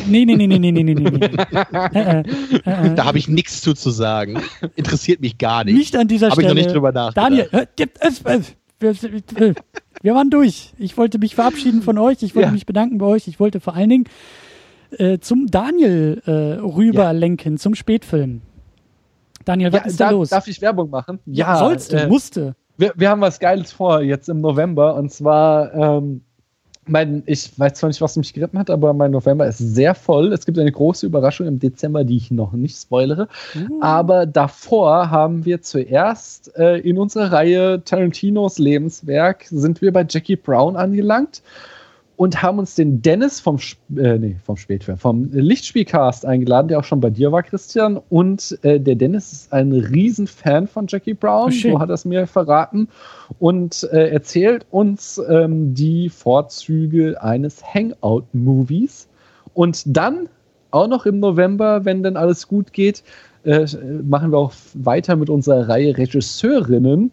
Nee, 0.07 0.25
nee, 0.25 0.37
nee, 0.37 0.47
nee, 0.47 0.59
nee, 0.59 0.71
nee, 0.73 0.83
nee, 0.83 0.95
nee. 0.95 1.11
nee. 1.11 1.27
äh, 1.99 2.21
äh, 2.21 2.21
äh, 2.65 2.95
Da 2.95 3.05
habe 3.05 3.19
ich 3.19 3.29
nichts 3.29 3.61
zu, 3.61 3.75
zu 3.75 3.91
sagen. 3.91 4.41
Interessiert 4.77 5.21
mich 5.21 5.37
gar 5.39 5.65
nicht. 5.65 5.75
nicht 5.77 5.97
an 5.97 6.09
dieser 6.09 6.31
Habe 6.31 6.41
ich 6.43 6.47
Stelle. 6.47 6.61
noch 6.61 6.65
nicht 6.67 6.75
drüber 6.75 6.93
nachgedacht. 6.93 7.17
Daniel, 7.17 7.49
äh, 7.53 7.67
äh, 7.83 8.37
äh, 8.37 8.41
wir, 8.79 8.91
äh, 9.49 9.55
wir 10.03 10.15
waren 10.15 10.31
durch. 10.31 10.73
Ich 10.79 10.97
wollte 10.97 11.19
mich 11.19 11.35
verabschieden 11.35 11.83
von 11.83 11.99
euch. 11.99 12.23
Ich 12.23 12.35
wollte 12.35 12.49
Ja. 12.49 12.53
mich 12.53 12.67
bedanken 12.67 12.99
bei 12.99 13.07
euch. 13.07 13.27
Ich 13.29 13.41
wollte 13.41 13.61
vor 13.61 13.75
allen 13.75 13.91
Dingen 13.91 14.05
äh, 14.99 15.19
zum 15.19 15.47
Daniel 15.49 16.23
äh, 16.25 16.31
rüberlenken, 16.61 17.59
zum 17.59 17.75
Spätfilm. 17.75 18.43
Daniel, 19.45 19.73
was 19.73 19.81
Ja, 19.81 19.87
ist 19.87 20.01
da 20.01 20.05
darf, 20.07 20.13
los? 20.13 20.29
darf 20.31 20.49
ich 20.49 20.61
Werbung 20.63 20.91
machen? 20.91 21.19
sollst 21.27 21.93
du, 21.93 21.97
äh, 21.97 22.07
musste. 22.09 22.55
wir, 22.77 22.93
wir 22.97 23.09
haben 23.11 23.21
was 23.21 23.39
Geiles 23.41 23.73
vor 23.73 24.03
jetzt 24.03 24.29
im 24.29 24.41
November 24.41 24.95
und 24.97 25.11
zwar, 25.13 25.75
ähm, 25.75 26.23
mein, 26.87 27.23
ich 27.27 27.59
weiß 27.59 27.75
zwar 27.75 27.89
nicht, 27.89 28.01
was 28.01 28.17
mich 28.17 28.33
geritten 28.33 28.59
hat, 28.59 28.71
aber 28.71 28.93
mein 28.95 29.11
November 29.11 29.47
ist 29.47 29.59
sehr 29.59 29.95
voll. 29.95 30.33
Es 30.33 30.47
gibt 30.47 30.59
eine 30.59 30.73
große 30.73 31.07
Überraschung 31.07 31.47
im 31.47 31.59
Dezember, 31.59 32.05
die 32.05 32.17
ich 32.17 32.31
noch 32.31 32.53
nicht 32.53 32.77
spoilere. 32.77 33.29
Uh. 33.55 33.81
Aber 33.81 34.27
davor 34.27 35.11
haben 35.11 35.45
wir 35.45 35.63
zuerst 35.63 36.57
äh, 36.57 36.79
in 36.79 36.99
unserer 36.99 37.33
Reihe 37.33 37.83
Tarantinos 37.85 38.59
Lebenswerk 38.59 39.45
sind 39.49 39.83
wir 39.83 39.93
bei 39.93 40.07
Jackie 40.09 40.37
Brown 40.37 40.77
angelangt 40.77 41.43
und 42.21 42.43
haben 42.43 42.59
uns 42.59 42.75
den 42.75 43.01
Dennis 43.01 43.41
vom, 43.41 43.57
äh, 43.97 44.19
nee, 44.19 44.37
vom 44.45 44.59
Spätfilm, 44.59 44.99
vom 44.99 45.31
Lichtspielcast 45.33 46.27
eingeladen, 46.27 46.69
der 46.69 46.79
auch 46.79 46.85
schon 46.85 47.01
bei 47.01 47.09
dir 47.09 47.33
war, 47.33 47.43
Christian. 47.43 47.99
Und 48.11 48.59
äh, 48.61 48.79
der 48.79 48.97
Dennis 48.97 49.33
ist 49.33 49.53
ein 49.55 49.73
Riesenfan 49.73 50.67
von 50.67 50.85
Jackie 50.87 51.15
Brown, 51.15 51.49
Oh, 51.49 51.51
so 51.51 51.81
hat 51.81 51.89
er 51.89 51.95
es 51.95 52.05
mir 52.05 52.27
verraten. 52.27 52.89
Und 53.39 53.89
äh, 53.91 54.11
erzählt 54.11 54.67
uns 54.71 55.19
ähm, 55.31 55.73
die 55.73 56.11
Vorzüge 56.11 57.23
eines 57.23 57.63
Hangout-Movies. 57.65 59.09
Und 59.55 59.83
dann, 59.87 60.29
auch 60.73 60.89
noch 60.89 61.07
im 61.07 61.21
November, 61.21 61.87
wenn 61.87 62.03
dann 62.03 62.19
alles 62.19 62.47
gut 62.47 62.75
geht, 62.75 63.03
äh, 63.45 63.65
machen 64.03 64.31
wir 64.31 64.37
auch 64.37 64.53
weiter 64.75 65.17
mit 65.17 65.31
unserer 65.31 65.71
Reihe 65.71 65.97
Regisseurinnen 65.97 67.13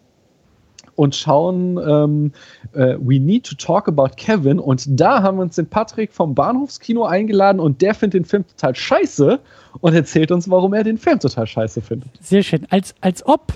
und 0.98 1.14
schauen 1.14 1.78
ähm, 1.78 2.32
äh, 2.72 2.96
We 2.98 3.20
Need 3.20 3.46
to 3.46 3.54
Talk 3.54 3.86
About 3.86 4.16
Kevin. 4.16 4.58
Und 4.58 4.84
da 5.00 5.22
haben 5.22 5.38
wir 5.38 5.42
uns 5.42 5.54
den 5.54 5.68
Patrick 5.68 6.12
vom 6.12 6.34
Bahnhofskino 6.34 7.04
eingeladen 7.04 7.60
und 7.60 7.80
der 7.82 7.94
findet 7.94 8.14
den 8.14 8.24
Film 8.24 8.44
total 8.48 8.74
scheiße 8.74 9.38
und 9.80 9.94
erzählt 9.94 10.32
uns, 10.32 10.50
warum 10.50 10.74
er 10.74 10.82
den 10.82 10.98
Film 10.98 11.20
total 11.20 11.46
scheiße 11.46 11.82
findet. 11.82 12.10
Sehr 12.20 12.42
schön. 12.42 12.66
Als, 12.70 12.96
als 13.00 13.24
ob, 13.24 13.52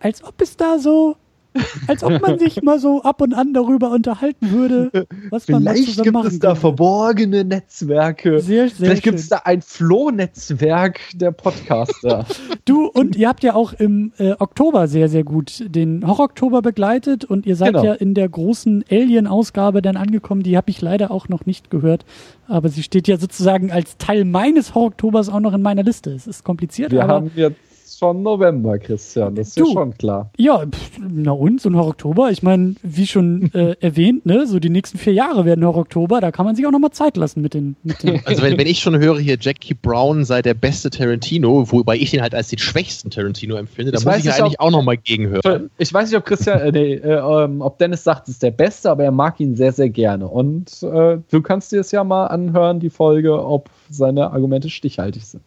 als 0.00 0.24
ob 0.24 0.40
es 0.40 0.56
da 0.56 0.80
so, 0.80 1.14
als 1.86 2.02
ob 2.02 2.20
man 2.20 2.38
sich 2.38 2.62
mal 2.62 2.78
so 2.78 3.02
ab 3.02 3.20
und 3.20 3.32
an 3.34 3.52
darüber 3.54 3.90
unterhalten 3.90 4.50
würde, 4.50 5.06
was 5.30 5.46
man 5.48 5.62
Vielleicht 5.62 5.84
zusammen 5.86 6.04
gibt 6.04 6.14
machen 6.14 6.26
es 6.28 6.38
da 6.38 6.48
könnte. 6.48 6.60
verborgene 6.60 7.44
Netzwerke. 7.44 8.40
Sehr, 8.40 8.68
sehr 8.68 8.76
Vielleicht 8.86 9.02
gibt 9.04 9.18
es 9.18 9.28
da 9.28 9.42
ein 9.44 9.62
Floh-Netzwerk 9.62 11.00
der 11.14 11.30
Podcaster. 11.32 12.24
Du, 12.66 12.86
und 12.86 13.14
ihr 13.16 13.28
habt 13.28 13.42
ja 13.44 13.54
auch 13.54 13.74
im 13.74 14.12
äh, 14.16 14.32
Oktober 14.38 14.88
sehr, 14.88 15.10
sehr 15.10 15.22
gut 15.22 15.62
den 15.68 16.06
Horror-Oktober 16.06 16.62
begleitet 16.62 17.24
und 17.26 17.44
ihr 17.44 17.56
seid 17.56 17.74
Genau. 17.74 17.84
ja 17.84 17.92
in 17.92 18.14
der 18.14 18.26
großen 18.28 18.84
Alien-Ausgabe 18.90 19.82
dann 19.82 19.96
angekommen. 19.98 20.42
Die 20.42 20.56
habe 20.56 20.70
ich 20.70 20.80
leider 20.80 21.10
auch 21.10 21.28
noch 21.28 21.44
nicht 21.44 21.70
gehört, 21.70 22.06
aber 22.48 22.70
sie 22.70 22.82
steht 22.82 23.06
ja 23.06 23.18
sozusagen 23.18 23.70
als 23.70 23.98
Teil 23.98 24.24
meines 24.24 24.74
Horror-Oktobers 24.74 25.28
auch 25.28 25.40
noch 25.40 25.52
in 25.52 25.60
meiner 25.60 25.82
Liste. 25.82 26.10
Es 26.12 26.26
ist 26.26 26.42
kompliziert, 26.42 26.92
Wir 26.92 27.04
aber 27.04 27.12
haben 27.14 27.30
jetzt 27.36 27.56
schon 27.98 28.22
November, 28.22 28.78
Christian. 28.78 29.34
Das 29.34 29.48
ist 29.48 29.60
Du. 29.60 29.66
ja 29.66 29.72
schon 29.72 29.94
klar. 29.96 30.30
ja, 30.36 30.64
pff, 30.66 30.98
na 31.08 31.32
und, 31.32 31.60
so 31.60 31.68
ein 31.68 31.76
Horror-Oktober, 31.76 32.30
ich 32.30 32.42
meine, 32.42 32.74
wie 32.82 33.06
schon 33.06 33.50
äh, 33.54 33.76
erwähnt, 33.80 34.26
ne, 34.26 34.46
so 34.46 34.58
die 34.58 34.70
nächsten 34.70 34.98
vier 34.98 35.12
Jahre 35.12 35.44
werden 35.44 35.64
Horror-Oktober, 35.64 36.20
da 36.20 36.30
kann 36.30 36.46
man 36.46 36.56
sich 36.56 36.66
auch 36.66 36.70
noch 36.70 36.78
mal 36.78 36.90
Zeit 36.90 37.16
lassen 37.16 37.40
mit 37.42 37.54
den, 37.54 37.76
mit 37.82 38.02
den 38.02 38.20
Also 38.24 38.42
wenn, 38.42 38.58
wenn 38.58 38.66
ich 38.66 38.80
schon 38.80 38.98
höre, 38.98 39.18
hier 39.18 39.36
Jackie 39.40 39.74
Brown 39.74 40.24
sei 40.24 40.42
der 40.42 40.54
beste 40.54 40.90
Tarantino, 40.90 41.70
wobei 41.72 41.96
ich 41.96 42.12
ihn 42.14 42.22
halt 42.22 42.34
als 42.34 42.48
den 42.48 42.58
schwächsten 42.58 43.10
Tarantino 43.10 43.56
empfinde, 43.56 43.92
da 43.92 43.98
Ich 43.98 44.04
muss 44.04 44.12
weiß 44.14 44.18
ich 44.20 44.24
ja 44.26 44.32
nicht, 44.32 44.40
eigentlich 44.42 44.60
ob- 44.60 44.66
auch 44.66 44.70
nochmal 44.70 44.96
gegenhören. 44.96 45.70
Ich 45.78 45.92
weiß 45.92 46.10
nicht, 46.10 46.18
ob 46.18 46.24
Christian, 46.24 46.60
äh, 46.60 46.72
nee, 46.72 46.94
äh, 46.94 47.44
ähm, 47.44 47.60
ob 47.60 47.78
Dennis 47.78 48.04
sagt, 48.04 48.28
es 48.28 48.34
ist 48.34 48.42
der 48.42 48.50
Beste, 48.50 48.90
aber 48.90 49.04
er 49.04 49.10
mag 49.12 49.40
ihn 49.40 49.56
sehr, 49.56 49.72
sehr 49.72 49.88
gerne. 49.90 50.26
Und 50.28 50.82
äh, 50.82 51.18
du 51.30 51.42
kannst 51.42 51.72
dir 51.72 51.80
es 51.80 51.90
ja 51.92 52.04
mal 52.04 52.26
anhören, 52.26 52.80
die 52.80 52.90
Folge, 52.90 53.44
ob 53.44 53.70
seine 53.90 54.30
Argumente 54.32 54.70
stichhaltig 54.70 55.24
sind. 55.24 55.42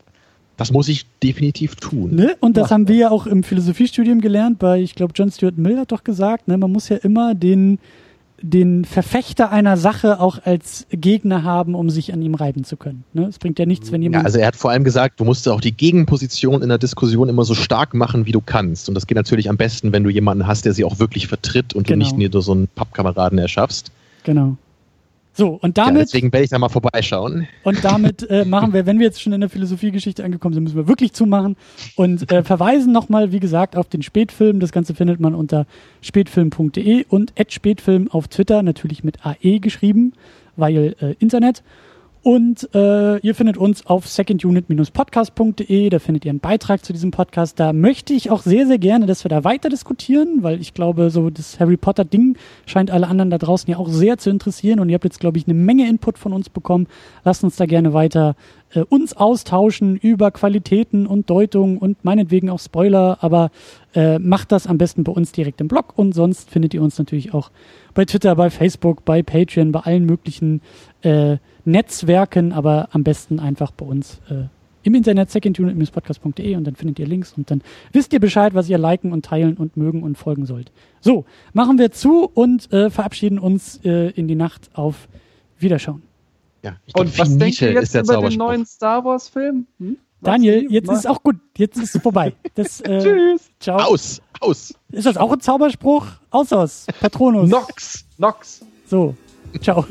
Das 0.57 0.71
muss 0.71 0.87
ich 0.89 1.05
definitiv 1.23 1.75
tun. 1.75 2.15
Ne? 2.15 2.35
Und 2.39 2.57
das 2.57 2.63
Mach 2.65 2.71
haben 2.71 2.87
wir 2.87 2.95
ja 2.95 3.09
auch 3.11 3.27
im 3.27 3.43
Philosophiestudium 3.43 4.21
gelernt, 4.21 4.59
bei, 4.59 4.81
ich 4.81 4.95
glaube, 4.95 5.13
John 5.15 5.31
Stuart 5.31 5.57
Mill 5.57 5.77
hat 5.77 5.91
doch 5.91 6.03
gesagt, 6.03 6.47
ne, 6.47 6.57
man 6.57 6.71
muss 6.71 6.89
ja 6.89 6.97
immer 6.97 7.35
den, 7.35 7.77
den 8.41 8.85
Verfechter 8.85 9.51
einer 9.51 9.77
Sache 9.77 10.19
auch 10.19 10.39
als 10.45 10.85
Gegner 10.91 11.43
haben, 11.43 11.73
um 11.75 11.89
sich 11.89 12.13
an 12.13 12.21
ihm 12.21 12.35
reiben 12.35 12.63
zu 12.63 12.75
können. 12.77 13.03
Ne? 13.13 13.25
Es 13.25 13.39
bringt 13.39 13.57
ja 13.59 13.65
nichts, 13.65 13.91
wenn 13.91 14.01
Ja, 14.01 14.05
jemand. 14.09 14.25
also 14.25 14.37
er 14.39 14.47
hat 14.47 14.55
vor 14.55 14.71
allem 14.71 14.83
gesagt, 14.83 15.19
du 15.19 15.25
musst 15.25 15.47
auch 15.47 15.61
die 15.61 15.71
Gegenposition 15.71 16.61
in 16.61 16.69
der 16.69 16.77
Diskussion 16.77 17.29
immer 17.29 17.45
so 17.45 17.53
stark 17.55 17.93
machen, 17.93 18.25
wie 18.25 18.31
du 18.31 18.41
kannst. 18.41 18.89
Und 18.89 18.95
das 18.95 19.07
geht 19.07 19.15
natürlich 19.15 19.49
am 19.49 19.57
besten, 19.57 19.91
wenn 19.91 20.03
du 20.03 20.09
jemanden 20.09 20.45
hast, 20.47 20.65
der 20.65 20.73
sie 20.73 20.83
auch 20.83 20.99
wirklich 20.99 21.27
vertritt 21.27 21.73
und 21.73 21.87
Genau. 21.87 22.07
du 22.09 22.15
nicht 22.17 22.33
nur 22.33 22.41
so 22.41 22.51
einen 22.51 22.67
Pappkameraden 22.67 23.37
erschaffst. 23.37 23.91
genau. 24.23 24.57
So, 25.37 25.59
und 25.61 25.77
Ja, 25.77 25.85
damit, 25.85 26.01
deswegen 26.01 26.33
werde 26.33 26.45
ich 26.45 26.49
da 26.49 26.57
mal 26.57 26.67
vorbeischauen. 26.69 27.47
und 27.63 27.85
damit 27.85 28.27
äh, 28.29 28.43
machen 28.43 28.73
wir, 28.73 28.87
wenn 28.87 28.97
wir 28.97 29.05
jetzt 29.05 29.21
schon 29.21 29.33
in 29.33 29.41
der 29.41 29.49
Philosophiegeschichte 29.51 30.23
angekommen 30.23 30.55
sind, 30.55 30.63
müssen 30.63 30.75
wir 30.75 30.87
wirklich 30.87 31.13
zumachen 31.13 31.55
und 31.95 32.31
äh, 32.31 32.43
verweisen 32.43 32.91
nochmal, 32.91 33.31
wie 33.31 33.39
gesagt, 33.39 33.77
auf 33.77 33.87
den 33.87 34.01
Spätfilm. 34.01 34.59
Das 34.59 34.71
Ganze 34.71 34.95
findet 34.95 35.19
man 35.19 35.35
unter 35.35 35.67
spätfilm.de 36.01 37.05
und 37.09 37.33
spätfilm 37.49 38.09
auf 38.09 38.27
Twitter, 38.29 38.63
natürlich 38.63 39.03
mit 39.03 39.23
AE 39.25 39.59
geschrieben, 39.59 40.13
weil 40.55 40.95
äh, 40.99 41.13
Internet. 41.19 41.61
Und 42.27 42.67
äh, 42.75 43.19
ihr 43.19 43.35
findet 43.35 43.55
uns 43.55 43.85
auf 43.85 44.05
secondunit-podcast.de, 44.05 45.89
da 45.89 45.99
findet 45.99 46.25
ihr 46.25 46.31
einen 46.31 46.41
Beitrag 46.41 46.83
zu 46.83 46.91
diesem 46.91 47.09
Podcast. 47.09 47.57
Da 47.57 47.71
möchte 47.71 48.13
ich 48.13 48.31
auch 48.31 48.41
sehr, 48.41 48.67
sehr 48.67 48.79
gerne, 48.79 49.05
dass 49.05 49.23
wir 49.23 49.29
da 49.29 49.45
weiter 49.45 49.69
diskutieren, 49.69 50.43
weil 50.43 50.59
ich 50.59 50.73
glaube, 50.73 51.09
so 51.09 51.29
das 51.29 51.57
Harry 51.61 51.77
Potter-Ding 51.77 52.35
scheint 52.65 52.91
alle 52.91 53.07
anderen 53.07 53.29
da 53.29 53.37
draußen 53.37 53.71
ja 53.71 53.77
auch 53.77 53.87
sehr 53.87 54.17
zu 54.17 54.29
interessieren. 54.29 54.81
Und 54.81 54.89
ihr 54.89 54.95
habt 54.95 55.05
jetzt, 55.05 55.21
glaube 55.21 55.37
ich, 55.37 55.47
eine 55.47 55.53
Menge 55.53 55.87
Input 55.87 56.17
von 56.17 56.33
uns 56.33 56.49
bekommen. 56.49 56.87
Lasst 57.23 57.45
uns 57.45 57.55
da 57.55 57.65
gerne 57.65 57.93
weiter 57.93 58.35
äh, 58.73 58.81
uns 58.81 59.15
austauschen 59.15 59.95
über 59.95 60.31
Qualitäten 60.31 61.07
und 61.07 61.29
Deutungen 61.29 61.77
und 61.77 62.03
meinetwegen 62.03 62.49
auch 62.49 62.59
Spoiler, 62.59 63.19
aber 63.21 63.51
äh, 63.95 64.19
macht 64.19 64.51
das 64.51 64.67
am 64.67 64.77
besten 64.77 65.05
bei 65.05 65.13
uns 65.13 65.31
direkt 65.31 65.61
im 65.61 65.69
Blog 65.69 65.93
und 65.95 66.13
sonst 66.13 66.49
findet 66.49 66.73
ihr 66.73 66.81
uns 66.81 66.99
natürlich 66.99 67.33
auch 67.33 67.51
bei 67.93 68.03
Twitter, 68.03 68.35
bei 68.35 68.49
Facebook, 68.49 69.05
bei 69.05 69.23
Patreon, 69.23 69.71
bei 69.71 69.79
allen 69.79 70.05
möglichen 70.05 70.61
äh, 71.01 71.37
Netzwerken, 71.67 72.53
aber 72.53 72.89
am 72.91 73.03
besten 73.03 73.39
einfach 73.39 73.71
bei 73.71 73.85
uns 73.85 74.19
äh, 74.29 74.45
im 74.83 74.95
Internet 74.95 75.29
secondunit-podcast.de 75.29 76.55
und 76.55 76.63
dann 76.63 76.75
findet 76.75 76.97
ihr 76.99 77.07
Links 77.07 77.33
und 77.33 77.51
dann 77.51 77.61
wisst 77.91 78.13
ihr 78.13 78.21
Bescheid, 78.21 78.53
was 78.53 78.69
ihr 78.69 78.77
liken 78.77 79.11
und 79.11 79.25
teilen 79.25 79.57
und 79.57 79.75
mögen 79.75 80.01
und 80.01 80.17
folgen 80.17 80.45
sollt. 80.45 80.71
So, 81.01 81.25
machen 81.53 81.77
wir 81.77 81.91
zu 81.91 82.29
und 82.33 82.71
äh, 82.71 82.89
verabschieden 82.89 83.37
uns 83.37 83.81
äh, 83.83 84.11
in 84.11 84.27
die 84.29 84.35
Nacht 84.35 84.69
auf 84.73 85.09
Wiederschauen. 85.59 86.03
Ja, 86.63 86.77
ich 86.85 86.93
glaub, 86.93 87.05
Und 87.05 87.19
was 87.19 87.37
denkt 87.37 87.61
ihr 87.61 87.73
jetzt 87.73 87.95
über 87.95 88.21
den 88.21 88.37
neuen 88.37 88.65
Star 88.65 89.03
Wars-Film? 89.03 89.67
Hm? 89.79 89.97
Was 90.21 90.31
Daniel, 90.31 90.67
jetzt 90.71 90.89
ist 90.89 91.07
auch 91.07 91.21
gut. 91.21 91.35
Jetzt 91.57 91.77
ist 91.77 91.93
es 91.95 92.01
vorbei. 92.01 92.33
Das, 92.55 92.81
äh, 92.81 92.99
Tschüss. 92.99 93.49
ciao. 93.59 93.77
Aus, 93.77 94.21
aus. 94.39 94.73
Ist 94.91 95.05
das 95.05 95.17
auch 95.17 95.31
ein 95.31 95.39
Zauberspruch? 95.39 96.07
Aus 96.31 96.51
aus. 96.53 96.87
Patronus. 96.99 97.49
Nox. 97.49 98.05
Nox. 98.17 98.65
So. 98.85 99.15
Ciao. 99.61 99.85